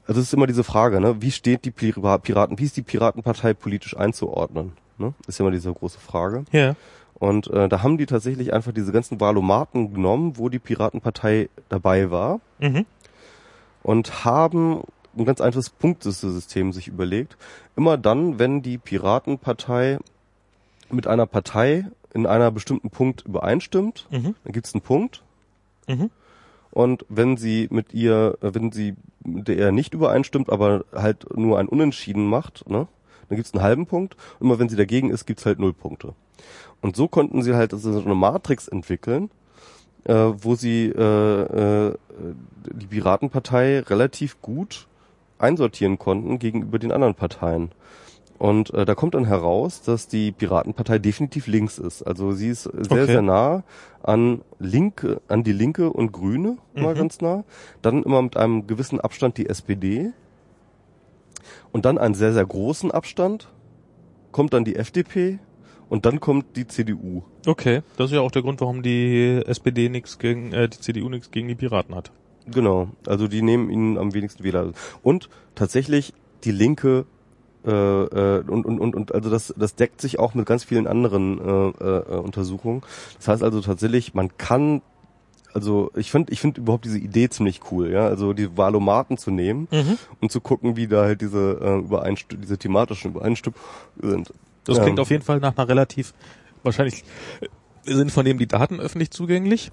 also 0.08 0.20
es 0.20 0.28
ist 0.28 0.34
immer 0.34 0.46
diese 0.46 0.62
Frage, 0.62 1.00
ne? 1.00 1.20
Wie 1.20 1.32
steht 1.32 1.64
die 1.64 1.72
Pira- 1.72 2.18
Piraten, 2.18 2.60
wie 2.60 2.64
ist 2.64 2.76
die 2.76 2.82
Piratenpartei 2.82 3.54
politisch 3.54 3.96
einzuordnen? 3.96 4.72
Ne? 4.98 5.14
Ist 5.26 5.38
ja 5.40 5.44
immer 5.44 5.50
diese 5.52 5.72
große 5.72 5.98
Frage. 5.98 6.44
Ja. 6.52 6.76
Und 7.14 7.48
äh, 7.48 7.68
da 7.68 7.82
haben 7.82 7.98
die 7.98 8.06
tatsächlich 8.06 8.52
einfach 8.52 8.70
diese 8.72 8.92
ganzen 8.92 9.18
Wahlomaten 9.20 9.92
genommen, 9.92 10.34
wo 10.38 10.48
die 10.48 10.60
Piratenpartei 10.60 11.48
dabei 11.68 12.10
war 12.12 12.40
Mhm. 12.60 12.86
und 13.82 14.24
haben 14.24 14.82
ein 15.16 15.24
ganz 15.24 15.40
einfaches 15.40 15.70
Punktesystem 15.70 16.72
sich 16.72 16.88
überlegt. 16.88 17.36
Immer 17.76 17.96
dann, 17.96 18.38
wenn 18.38 18.62
die 18.62 18.78
Piratenpartei 18.78 19.98
mit 20.90 21.06
einer 21.06 21.26
Partei 21.26 21.86
in 22.12 22.26
einer 22.26 22.50
bestimmten 22.50 22.90
Punkt 22.90 23.22
übereinstimmt, 23.26 24.06
Mhm. 24.10 24.34
dann 24.44 24.52
gibt's 24.52 24.74
einen 24.74 24.82
Punkt. 24.82 25.22
Mhm. 25.86 26.10
Und 26.70 27.04
wenn 27.08 27.36
sie 27.36 27.68
mit 27.70 27.94
ihr, 27.94 28.38
äh, 28.42 28.54
wenn 28.54 28.72
sie 28.72 28.94
mit 29.24 29.48
der 29.48 29.72
nicht 29.72 29.94
übereinstimmt, 29.94 30.50
aber 30.50 30.84
halt 30.94 31.36
nur 31.36 31.58
ein 31.58 31.68
Unentschieden 31.68 32.26
macht, 32.26 32.68
ne, 32.68 32.86
dann 33.28 33.36
gibt's 33.36 33.54
einen 33.54 33.62
halben 33.62 33.86
Punkt. 33.86 34.16
Und 34.38 34.46
immer 34.46 34.58
wenn 34.58 34.68
sie 34.68 34.76
dagegen 34.76 35.10
ist, 35.10 35.26
gibt's 35.26 35.46
halt 35.46 35.58
null 35.58 35.72
Punkte. 35.72 36.14
Und 36.80 36.94
so 36.96 37.08
konnten 37.08 37.42
sie 37.42 37.54
halt 37.54 37.72
so 37.72 37.98
eine 37.98 38.14
Matrix 38.14 38.68
entwickeln, 38.68 39.30
äh, 40.04 40.14
wo 40.14 40.54
sie 40.54 40.86
äh, 40.86 41.88
äh, 41.88 41.94
die 42.72 42.86
Piratenpartei 42.86 43.80
relativ 43.80 44.40
gut 44.42 44.86
einsortieren 45.38 45.98
konnten 45.98 46.38
gegenüber 46.38 46.78
den 46.78 46.92
anderen 46.92 47.14
Parteien. 47.14 47.70
Und 48.38 48.72
äh, 48.74 48.84
da 48.84 48.94
kommt 48.94 49.14
dann 49.14 49.24
heraus, 49.24 49.80
dass 49.80 50.08
die 50.08 50.30
Piratenpartei 50.30 50.98
definitiv 50.98 51.46
links 51.46 51.78
ist. 51.78 52.02
Also 52.02 52.32
sie 52.32 52.48
ist 52.48 52.64
sehr, 52.64 52.82
Okay. 52.92 53.06
sehr 53.06 53.22
nah 53.22 53.62
an 54.02 54.42
Linke, 54.58 55.22
an 55.28 55.42
die 55.42 55.52
Linke 55.52 55.90
und 55.90 56.12
Grüne, 56.12 56.58
mal 56.74 56.92
Mhm. 56.94 56.98
ganz 56.98 57.20
nah. 57.22 57.44
Dann 57.80 58.02
immer 58.02 58.20
mit 58.20 58.36
einem 58.36 58.66
gewissen 58.66 59.00
Abstand 59.00 59.38
die 59.38 59.48
SPD. 59.48 60.10
Und 61.72 61.84
dann 61.84 61.96
einen 61.98 62.14
sehr, 62.14 62.32
sehr 62.32 62.44
großen 62.44 62.90
Abstand 62.90 63.48
kommt 64.32 64.52
dann 64.52 64.64
die 64.64 64.76
FDP 64.76 65.38
und 65.88 66.04
dann 66.04 66.20
kommt 66.20 66.56
die 66.56 66.66
CDU. 66.66 67.22
Okay, 67.46 67.82
das 67.96 68.06
ist 68.10 68.14
ja 68.16 68.20
auch 68.20 68.30
der 68.30 68.42
Grund, 68.42 68.60
warum 68.60 68.82
die 68.82 69.40
SPD 69.46 69.88
nichts 69.88 70.18
gegen, 70.18 70.52
äh, 70.52 70.68
die 70.68 70.78
CDU 70.80 71.08
nichts 71.08 71.30
gegen 71.30 71.48
die 71.48 71.54
Piraten 71.54 71.94
hat. 71.94 72.10
Genau, 72.52 72.88
also 73.06 73.28
die 73.28 73.42
nehmen 73.42 73.70
ihnen 73.70 73.98
am 73.98 74.14
wenigsten 74.14 74.44
Wähler. 74.44 74.72
Und 75.02 75.28
tatsächlich 75.54 76.12
die 76.44 76.52
Linke 76.52 77.04
äh, 77.64 77.70
äh, 77.70 78.44
und, 78.46 78.64
und, 78.64 78.78
und, 78.78 78.94
und 78.94 79.14
also 79.14 79.30
das, 79.30 79.52
das 79.56 79.74
deckt 79.74 80.00
sich 80.00 80.18
auch 80.20 80.34
mit 80.34 80.46
ganz 80.46 80.62
vielen 80.62 80.86
anderen 80.86 81.40
äh, 81.40 81.84
äh, 81.84 82.16
Untersuchungen. 82.18 82.82
Das 83.18 83.28
heißt 83.28 83.42
also 83.42 83.60
tatsächlich, 83.60 84.14
man 84.14 84.36
kann 84.38 84.82
also 85.52 85.90
ich 85.96 86.10
finde 86.10 86.32
ich 86.34 86.40
finde 86.40 86.60
überhaupt 86.60 86.84
diese 86.84 86.98
Idee 86.98 87.30
ziemlich 87.30 87.60
cool, 87.70 87.90
ja, 87.90 88.06
also 88.06 88.34
die 88.34 88.56
Wahlomaten 88.58 89.16
zu 89.16 89.30
nehmen 89.30 89.68
Mhm. 89.70 89.96
und 90.20 90.30
zu 90.30 90.40
gucken, 90.40 90.76
wie 90.76 90.86
da 90.86 91.04
halt 91.04 91.22
diese 91.22 91.58
äh, 91.60 91.78
Übereinstimm 91.78 92.42
diese 92.42 92.58
thematischen 92.58 93.12
Übereinstimmungen 93.12 93.60
sind. 94.00 94.34
Das 94.64 94.80
klingt 94.82 95.00
auf 95.00 95.10
jeden 95.10 95.22
Fall 95.22 95.38
nach 95.40 95.56
einer 95.56 95.66
relativ, 95.68 96.12
wahrscheinlich 96.62 97.04
sind 97.84 98.10
von 98.12 98.24
dem 98.26 98.38
die 98.38 98.46
Daten 98.46 98.80
öffentlich 98.80 99.10
zugänglich. 99.10 99.70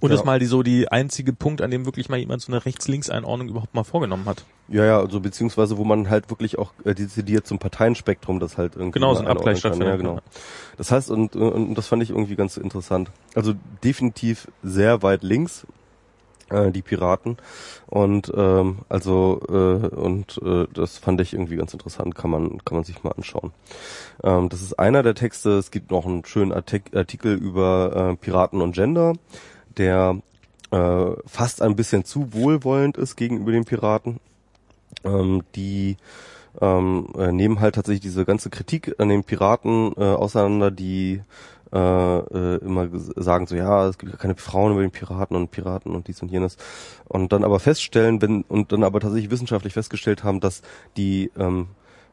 Und 0.00 0.10
Ja. 0.10 0.16
das 0.16 0.24
mal 0.24 0.38
die, 0.38 0.46
so 0.46 0.62
die 0.62 0.88
einzige 0.90 1.32
Punkt, 1.32 1.60
an 1.62 1.70
dem 1.70 1.84
wirklich 1.84 2.08
mal 2.08 2.18
jemand 2.18 2.42
so 2.42 2.52
eine 2.52 2.64
Rechts-Links-Einordnung 2.64 3.48
überhaupt 3.48 3.74
mal 3.74 3.84
vorgenommen 3.84 4.26
hat. 4.26 4.44
Ja, 4.68 4.84
ja, 4.84 4.98
also 4.98 5.20
beziehungsweise 5.20 5.76
wo 5.76 5.84
man 5.84 6.08
halt 6.10 6.30
wirklich 6.30 6.58
auch 6.58 6.72
äh, 6.84 6.94
dezidiert 6.94 7.46
zum 7.46 7.58
Parteienspektrum 7.58 8.40
das 8.40 8.56
halt 8.56 8.74
irgendwie 8.76 8.92
Genau, 8.98 9.14
so 9.14 9.20
ein 9.20 9.26
Abgleich 9.28 9.60
kann. 9.62 9.72
Ja, 9.72 9.76
stattfindet. 9.76 9.98
genau. 9.98 10.20
Das 10.78 10.90
heißt, 10.90 11.10
und, 11.10 11.36
und 11.36 11.74
das 11.74 11.86
fand 11.86 12.02
ich 12.02 12.10
irgendwie 12.10 12.36
ganz 12.36 12.56
interessant. 12.56 13.10
Also 13.34 13.54
definitiv 13.84 14.48
sehr 14.62 15.02
weit 15.02 15.22
links, 15.22 15.66
äh, 16.50 16.70
die 16.70 16.82
Piraten. 16.82 17.36
Und 17.86 18.32
ähm, 18.34 18.78
also 18.88 19.40
äh, 19.48 19.52
und 19.52 20.40
äh, 20.42 20.66
das 20.72 20.96
fand 20.98 21.20
ich 21.20 21.34
irgendwie 21.34 21.56
ganz 21.56 21.72
interessant, 21.74 22.14
kann 22.14 22.30
man 22.30 22.64
kann 22.64 22.76
man 22.76 22.84
sich 22.84 23.02
mal 23.04 23.12
anschauen. 23.12 23.52
Ähm, 24.22 24.48
das 24.48 24.62
ist 24.62 24.78
einer 24.78 25.02
der 25.02 25.14
Texte. 25.14 25.50
Es 25.58 25.70
gibt 25.70 25.90
noch 25.90 26.06
einen 26.06 26.24
schönen 26.24 26.52
Artik 26.52 26.96
Artikel 26.96 27.34
über 27.34 28.12
äh, 28.12 28.16
Piraten 28.16 28.60
und 28.62 28.74
Gender, 28.74 29.12
der 29.76 30.20
äh, 30.70 31.10
fast 31.26 31.62
ein 31.62 31.76
bisschen 31.76 32.04
zu 32.04 32.32
wohlwollend 32.32 32.96
ist 32.96 33.16
gegenüber 33.16 33.52
den 33.52 33.64
Piraten. 33.64 34.20
Ähm, 35.04 35.42
die 35.54 35.96
ähm, 36.60 37.08
äh, 37.18 37.32
nehmen 37.32 37.60
halt 37.60 37.74
tatsächlich 37.74 38.02
diese 38.02 38.24
ganze 38.24 38.50
Kritik 38.50 38.94
an 38.98 39.08
den 39.08 39.24
Piraten 39.24 39.92
äh, 39.96 40.04
auseinander, 40.04 40.70
die 40.70 41.20
äh, 41.72 42.18
äh, 42.18 42.56
immer 42.64 42.88
sagen 43.16 43.46
so, 43.48 43.56
ja, 43.56 43.88
es 43.88 43.98
gibt 43.98 44.16
keine 44.18 44.36
Frauen 44.36 44.72
über 44.72 44.82
den 44.82 44.92
Piraten 44.92 45.36
und 45.36 45.50
Piraten 45.50 45.94
und 45.94 46.06
dies 46.06 46.22
und 46.22 46.30
jenes. 46.30 46.56
Und 47.08 47.32
dann 47.32 47.42
aber 47.42 47.58
feststellen, 47.58 48.22
wenn, 48.22 48.42
und 48.42 48.70
dann 48.70 48.84
aber 48.84 49.00
tatsächlich 49.00 49.30
wissenschaftlich 49.30 49.72
festgestellt 49.72 50.22
haben, 50.22 50.38
dass 50.38 50.62
die 50.96 51.32
ähm, 51.36 51.66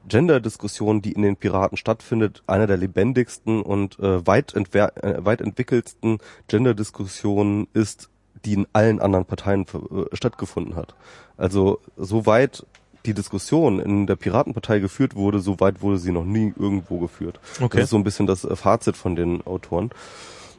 Gender-Diskussion, 0.07 1.01
die 1.01 1.11
in 1.13 1.21
den 1.21 1.35
Piraten 1.35 1.77
stattfindet, 1.77 2.43
einer 2.47 2.67
der 2.67 2.77
lebendigsten 2.77 3.61
und 3.61 3.99
äh, 3.99 4.25
weit, 4.25 4.53
entwer 4.53 5.03
äh, 5.03 5.23
weit 5.25 5.41
entwickelsten 5.41 6.19
Gender-Diskussionen 6.47 7.67
ist, 7.73 8.09
die 8.45 8.53
in 8.53 8.67
allen 8.73 8.99
anderen 8.99 9.25
Parteien 9.25 9.65
äh, 9.65 10.15
stattgefunden 10.15 10.75
hat. 10.75 10.95
Also 11.37 11.79
so 11.97 12.25
weit 12.25 12.65
die 13.05 13.13
Diskussion 13.13 13.79
in 13.79 14.05
der 14.07 14.15
Piratenpartei 14.15 14.79
geführt 14.79 15.15
wurde, 15.15 15.39
so 15.39 15.59
weit 15.59 15.81
wurde 15.81 15.97
sie 15.97 16.11
noch 16.11 16.25
nie 16.25 16.53
irgendwo 16.57 16.99
geführt. 16.99 17.39
Okay. 17.59 17.77
Das 17.77 17.85
ist 17.85 17.89
so 17.91 17.97
ein 17.97 18.03
bisschen 18.03 18.27
das 18.27 18.43
äh, 18.43 18.55
Fazit 18.55 18.95
von 18.95 19.15
den 19.15 19.45
Autoren. 19.45 19.91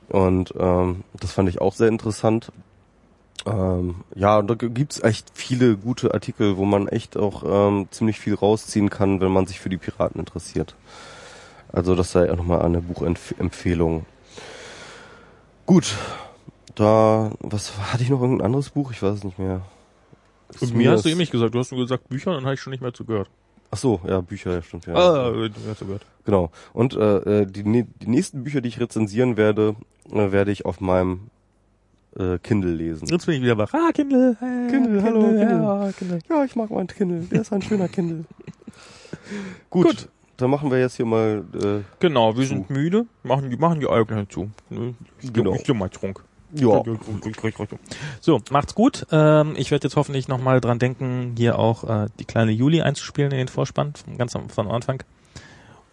Und 0.09 0.53
ähm, 0.59 1.05
das 1.19 1.33
fand 1.33 1.49
ich 1.49 1.61
auch 1.61 1.75
sehr 1.75 1.89
interessant. 1.89 2.53
Ähm, 3.45 3.97
ja, 4.15 4.39
und 4.39 4.49
da 4.49 4.55
gibt's 4.55 5.03
echt 5.03 5.31
viele 5.35 5.77
gute 5.77 6.15
Artikel, 6.15 6.57
wo 6.57 6.65
man 6.65 6.87
echt 6.89 7.17
auch 7.17 7.43
ähm, 7.45 7.89
ziemlich 7.91 8.21
viel 8.21 8.35
rausziehen 8.35 8.89
kann, 8.89 9.21
wenn 9.21 9.33
man 9.33 9.47
sich 9.47 9.59
für 9.61 9.69
die 9.69 9.79
Piraten 9.79 10.21
interessiert. 10.21 10.77
Also 11.73 11.95
das 11.95 12.13
sei 12.13 12.31
auch 12.31 12.37
nochmal 12.37 12.63
eine 12.63 12.81
Buchempfehlung. 12.83 14.07
Gut, 15.67 15.97
da, 16.75 17.33
was 17.41 17.73
hatte 17.93 18.03
ich 18.03 18.11
noch 18.11 18.21
irgendein 18.21 18.47
anderes 18.47 18.71
Buch? 18.71 18.93
Ich 18.93 19.03
weiß 19.03 19.15
es 19.17 19.25
nicht 19.25 19.39
mehr. 19.39 19.63
Ist 20.53 20.63
Und 20.63 20.75
mir 20.75 20.91
hast 20.91 21.05
du 21.05 21.09
eben 21.09 21.19
nicht 21.19 21.33
gesagt, 21.33 21.55
du 21.55 21.59
hast 21.59 21.73
nur 21.73 21.81
gesagt 21.81 22.09
Bücher, 22.09 22.35
dann 22.35 22.45
habe 22.45 22.55
ich 22.55 22.61
schon 22.61 22.73
nicht 22.73 22.83
mehr 22.83 22.93
zugehört. 22.93 23.29
Ach 23.71 23.79
so, 23.79 24.01
ja, 24.07 24.21
Bücher, 24.21 24.53
ja, 24.53 24.63
stimmt 24.63 24.87
ja. 24.87 24.95
Ah, 24.95 25.33
hast 25.67 25.79
zugehört. 25.79 26.05
Genau. 26.27 26.51
Und 26.75 26.95
äh, 26.95 27.41
äh, 27.41 27.47
die, 27.47 27.65
ne- 27.65 27.87
die 28.03 28.07
nächsten 28.09 28.45
Bücher, 28.45 28.61
die 28.61 28.69
ich 28.69 28.79
rezensieren 28.79 29.39
werde, 29.39 29.77
äh, 30.11 30.31
werde 30.31 30.53
ich 30.53 30.67
auf 30.67 30.81
meinem 30.81 31.31
äh, 32.19 32.39
Kindle 32.39 32.73
lesen. 32.73 33.07
Jetzt 33.09 33.27
bin 33.27 33.37
ich 33.37 33.43
wieder 33.43 33.57
wach. 33.59 33.73
Ah, 33.75 33.91
Kindle. 33.93 34.37
Hey, 34.39 34.69
Kindle, 34.71 35.03
hallo, 35.03 35.23
Kindle. 35.23 35.49
Ja, 35.63 35.93
Kindle. 35.99 36.19
Ja, 36.29 36.45
ich 36.45 36.57
mag 36.57 36.71
meinen 36.71 36.87
Kindle. 36.87 37.21
Der 37.31 37.41
ist 37.43 37.53
ein 37.53 37.63
schöner 37.63 37.89
Kindle. 37.89 38.25
Gut, 39.71 39.87
Gut. 39.87 40.09
dann 40.37 40.51
machen 40.51 40.71
wir 40.71 40.79
jetzt 40.79 40.97
hier 40.97 41.07
mal. 41.07 41.45
Äh, 41.55 41.81
Genau, 42.01 42.37
wir 42.37 42.47
sind 42.47 42.71
müde, 42.71 43.07
machen 43.23 43.51
die, 43.51 43.57
machen 43.57 43.81
die 43.81 43.87
Augen 43.87 44.27
zu. 44.29 44.51
Ich 45.21 45.33
Genau. 45.33 45.55
Ich 45.55 45.69
mal 45.73 45.89
trunk. 45.89 46.23
ja. 46.53 46.83
So, 48.21 48.41
macht's 48.51 48.75
gut. 48.75 49.07
Ähm, 49.11 49.55
ich 49.57 49.71
werde 49.71 49.87
jetzt 49.87 49.97
hoffentlich 49.97 50.29
nochmal 50.29 50.61
dran 50.61 50.79
denken, 50.79 51.35
hier 51.37 51.59
auch 51.59 51.85
äh, 51.85 52.07
die 52.19 52.25
kleine 52.25 52.53
Juli 52.53 52.83
einzuspielen 52.83 53.31
in 53.33 53.39
den 53.39 53.49
Vorspann, 53.49 53.95
ganz 54.19 54.37
am 54.37 54.49
von 54.51 54.69
Anfang. 54.71 55.03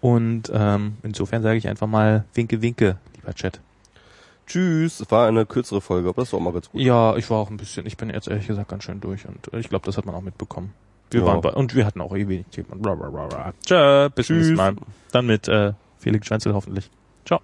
Und 0.01 0.51
ähm, 0.53 0.97
insofern 1.03 1.41
sage 1.43 1.57
ich 1.57 1.67
einfach 1.67 1.87
mal 1.87 2.25
Winke, 2.33 2.61
Winke, 2.61 2.97
lieber 3.15 3.33
Chat. 3.33 3.59
Tschüss. 4.49 4.99
Es 4.99 5.09
war 5.11 5.27
eine 5.27 5.45
kürzere 5.45 5.79
Folge, 5.79 6.09
aber 6.09 6.21
das 6.23 6.33
war 6.33 6.39
auch 6.39 6.43
mal 6.43 6.51
ganz 6.53 6.69
gut. 6.69 6.81
Ja, 6.81 7.15
ich 7.15 7.29
war 7.29 7.37
auch 7.37 7.49
ein 7.49 7.55
bisschen, 7.57 7.85
ich 7.85 7.95
bin 7.95 8.09
jetzt 8.09 8.27
ehrlich 8.27 8.47
gesagt 8.47 8.67
ganz 8.69 8.83
schön 8.83 8.99
durch 8.99 9.25
und 9.27 9.53
äh, 9.53 9.59
ich 9.59 9.69
glaube, 9.69 9.85
das 9.85 9.95
hat 9.97 10.05
man 10.05 10.13
auch 10.15 10.21
mitbekommen. 10.21 10.73
Wir 11.11 11.21
Ja. 11.21 11.27
waren 11.27 11.41
bei, 11.41 11.51
und 11.51 11.73
wir 11.75 11.85
hatten 11.85 12.01
auch 12.01 12.13
eh 12.15 12.27
wenig 12.27 12.47
Themen. 12.47 12.81
Bla, 12.81 12.93
bla, 12.95 13.09
bla, 13.09 13.27
bla. 13.27 13.53
Tschö, 13.65 14.09
bis 14.13 14.27
zum 14.27 14.37
nächsten 14.37 14.55
Mal. 14.55 14.75
Dann 15.11 15.25
mit 15.25 15.47
äh, 15.47 15.73
Felix 15.99 16.27
Schweinzel 16.27 16.53
hoffentlich. 16.53 16.89
Ciao. 17.25 17.39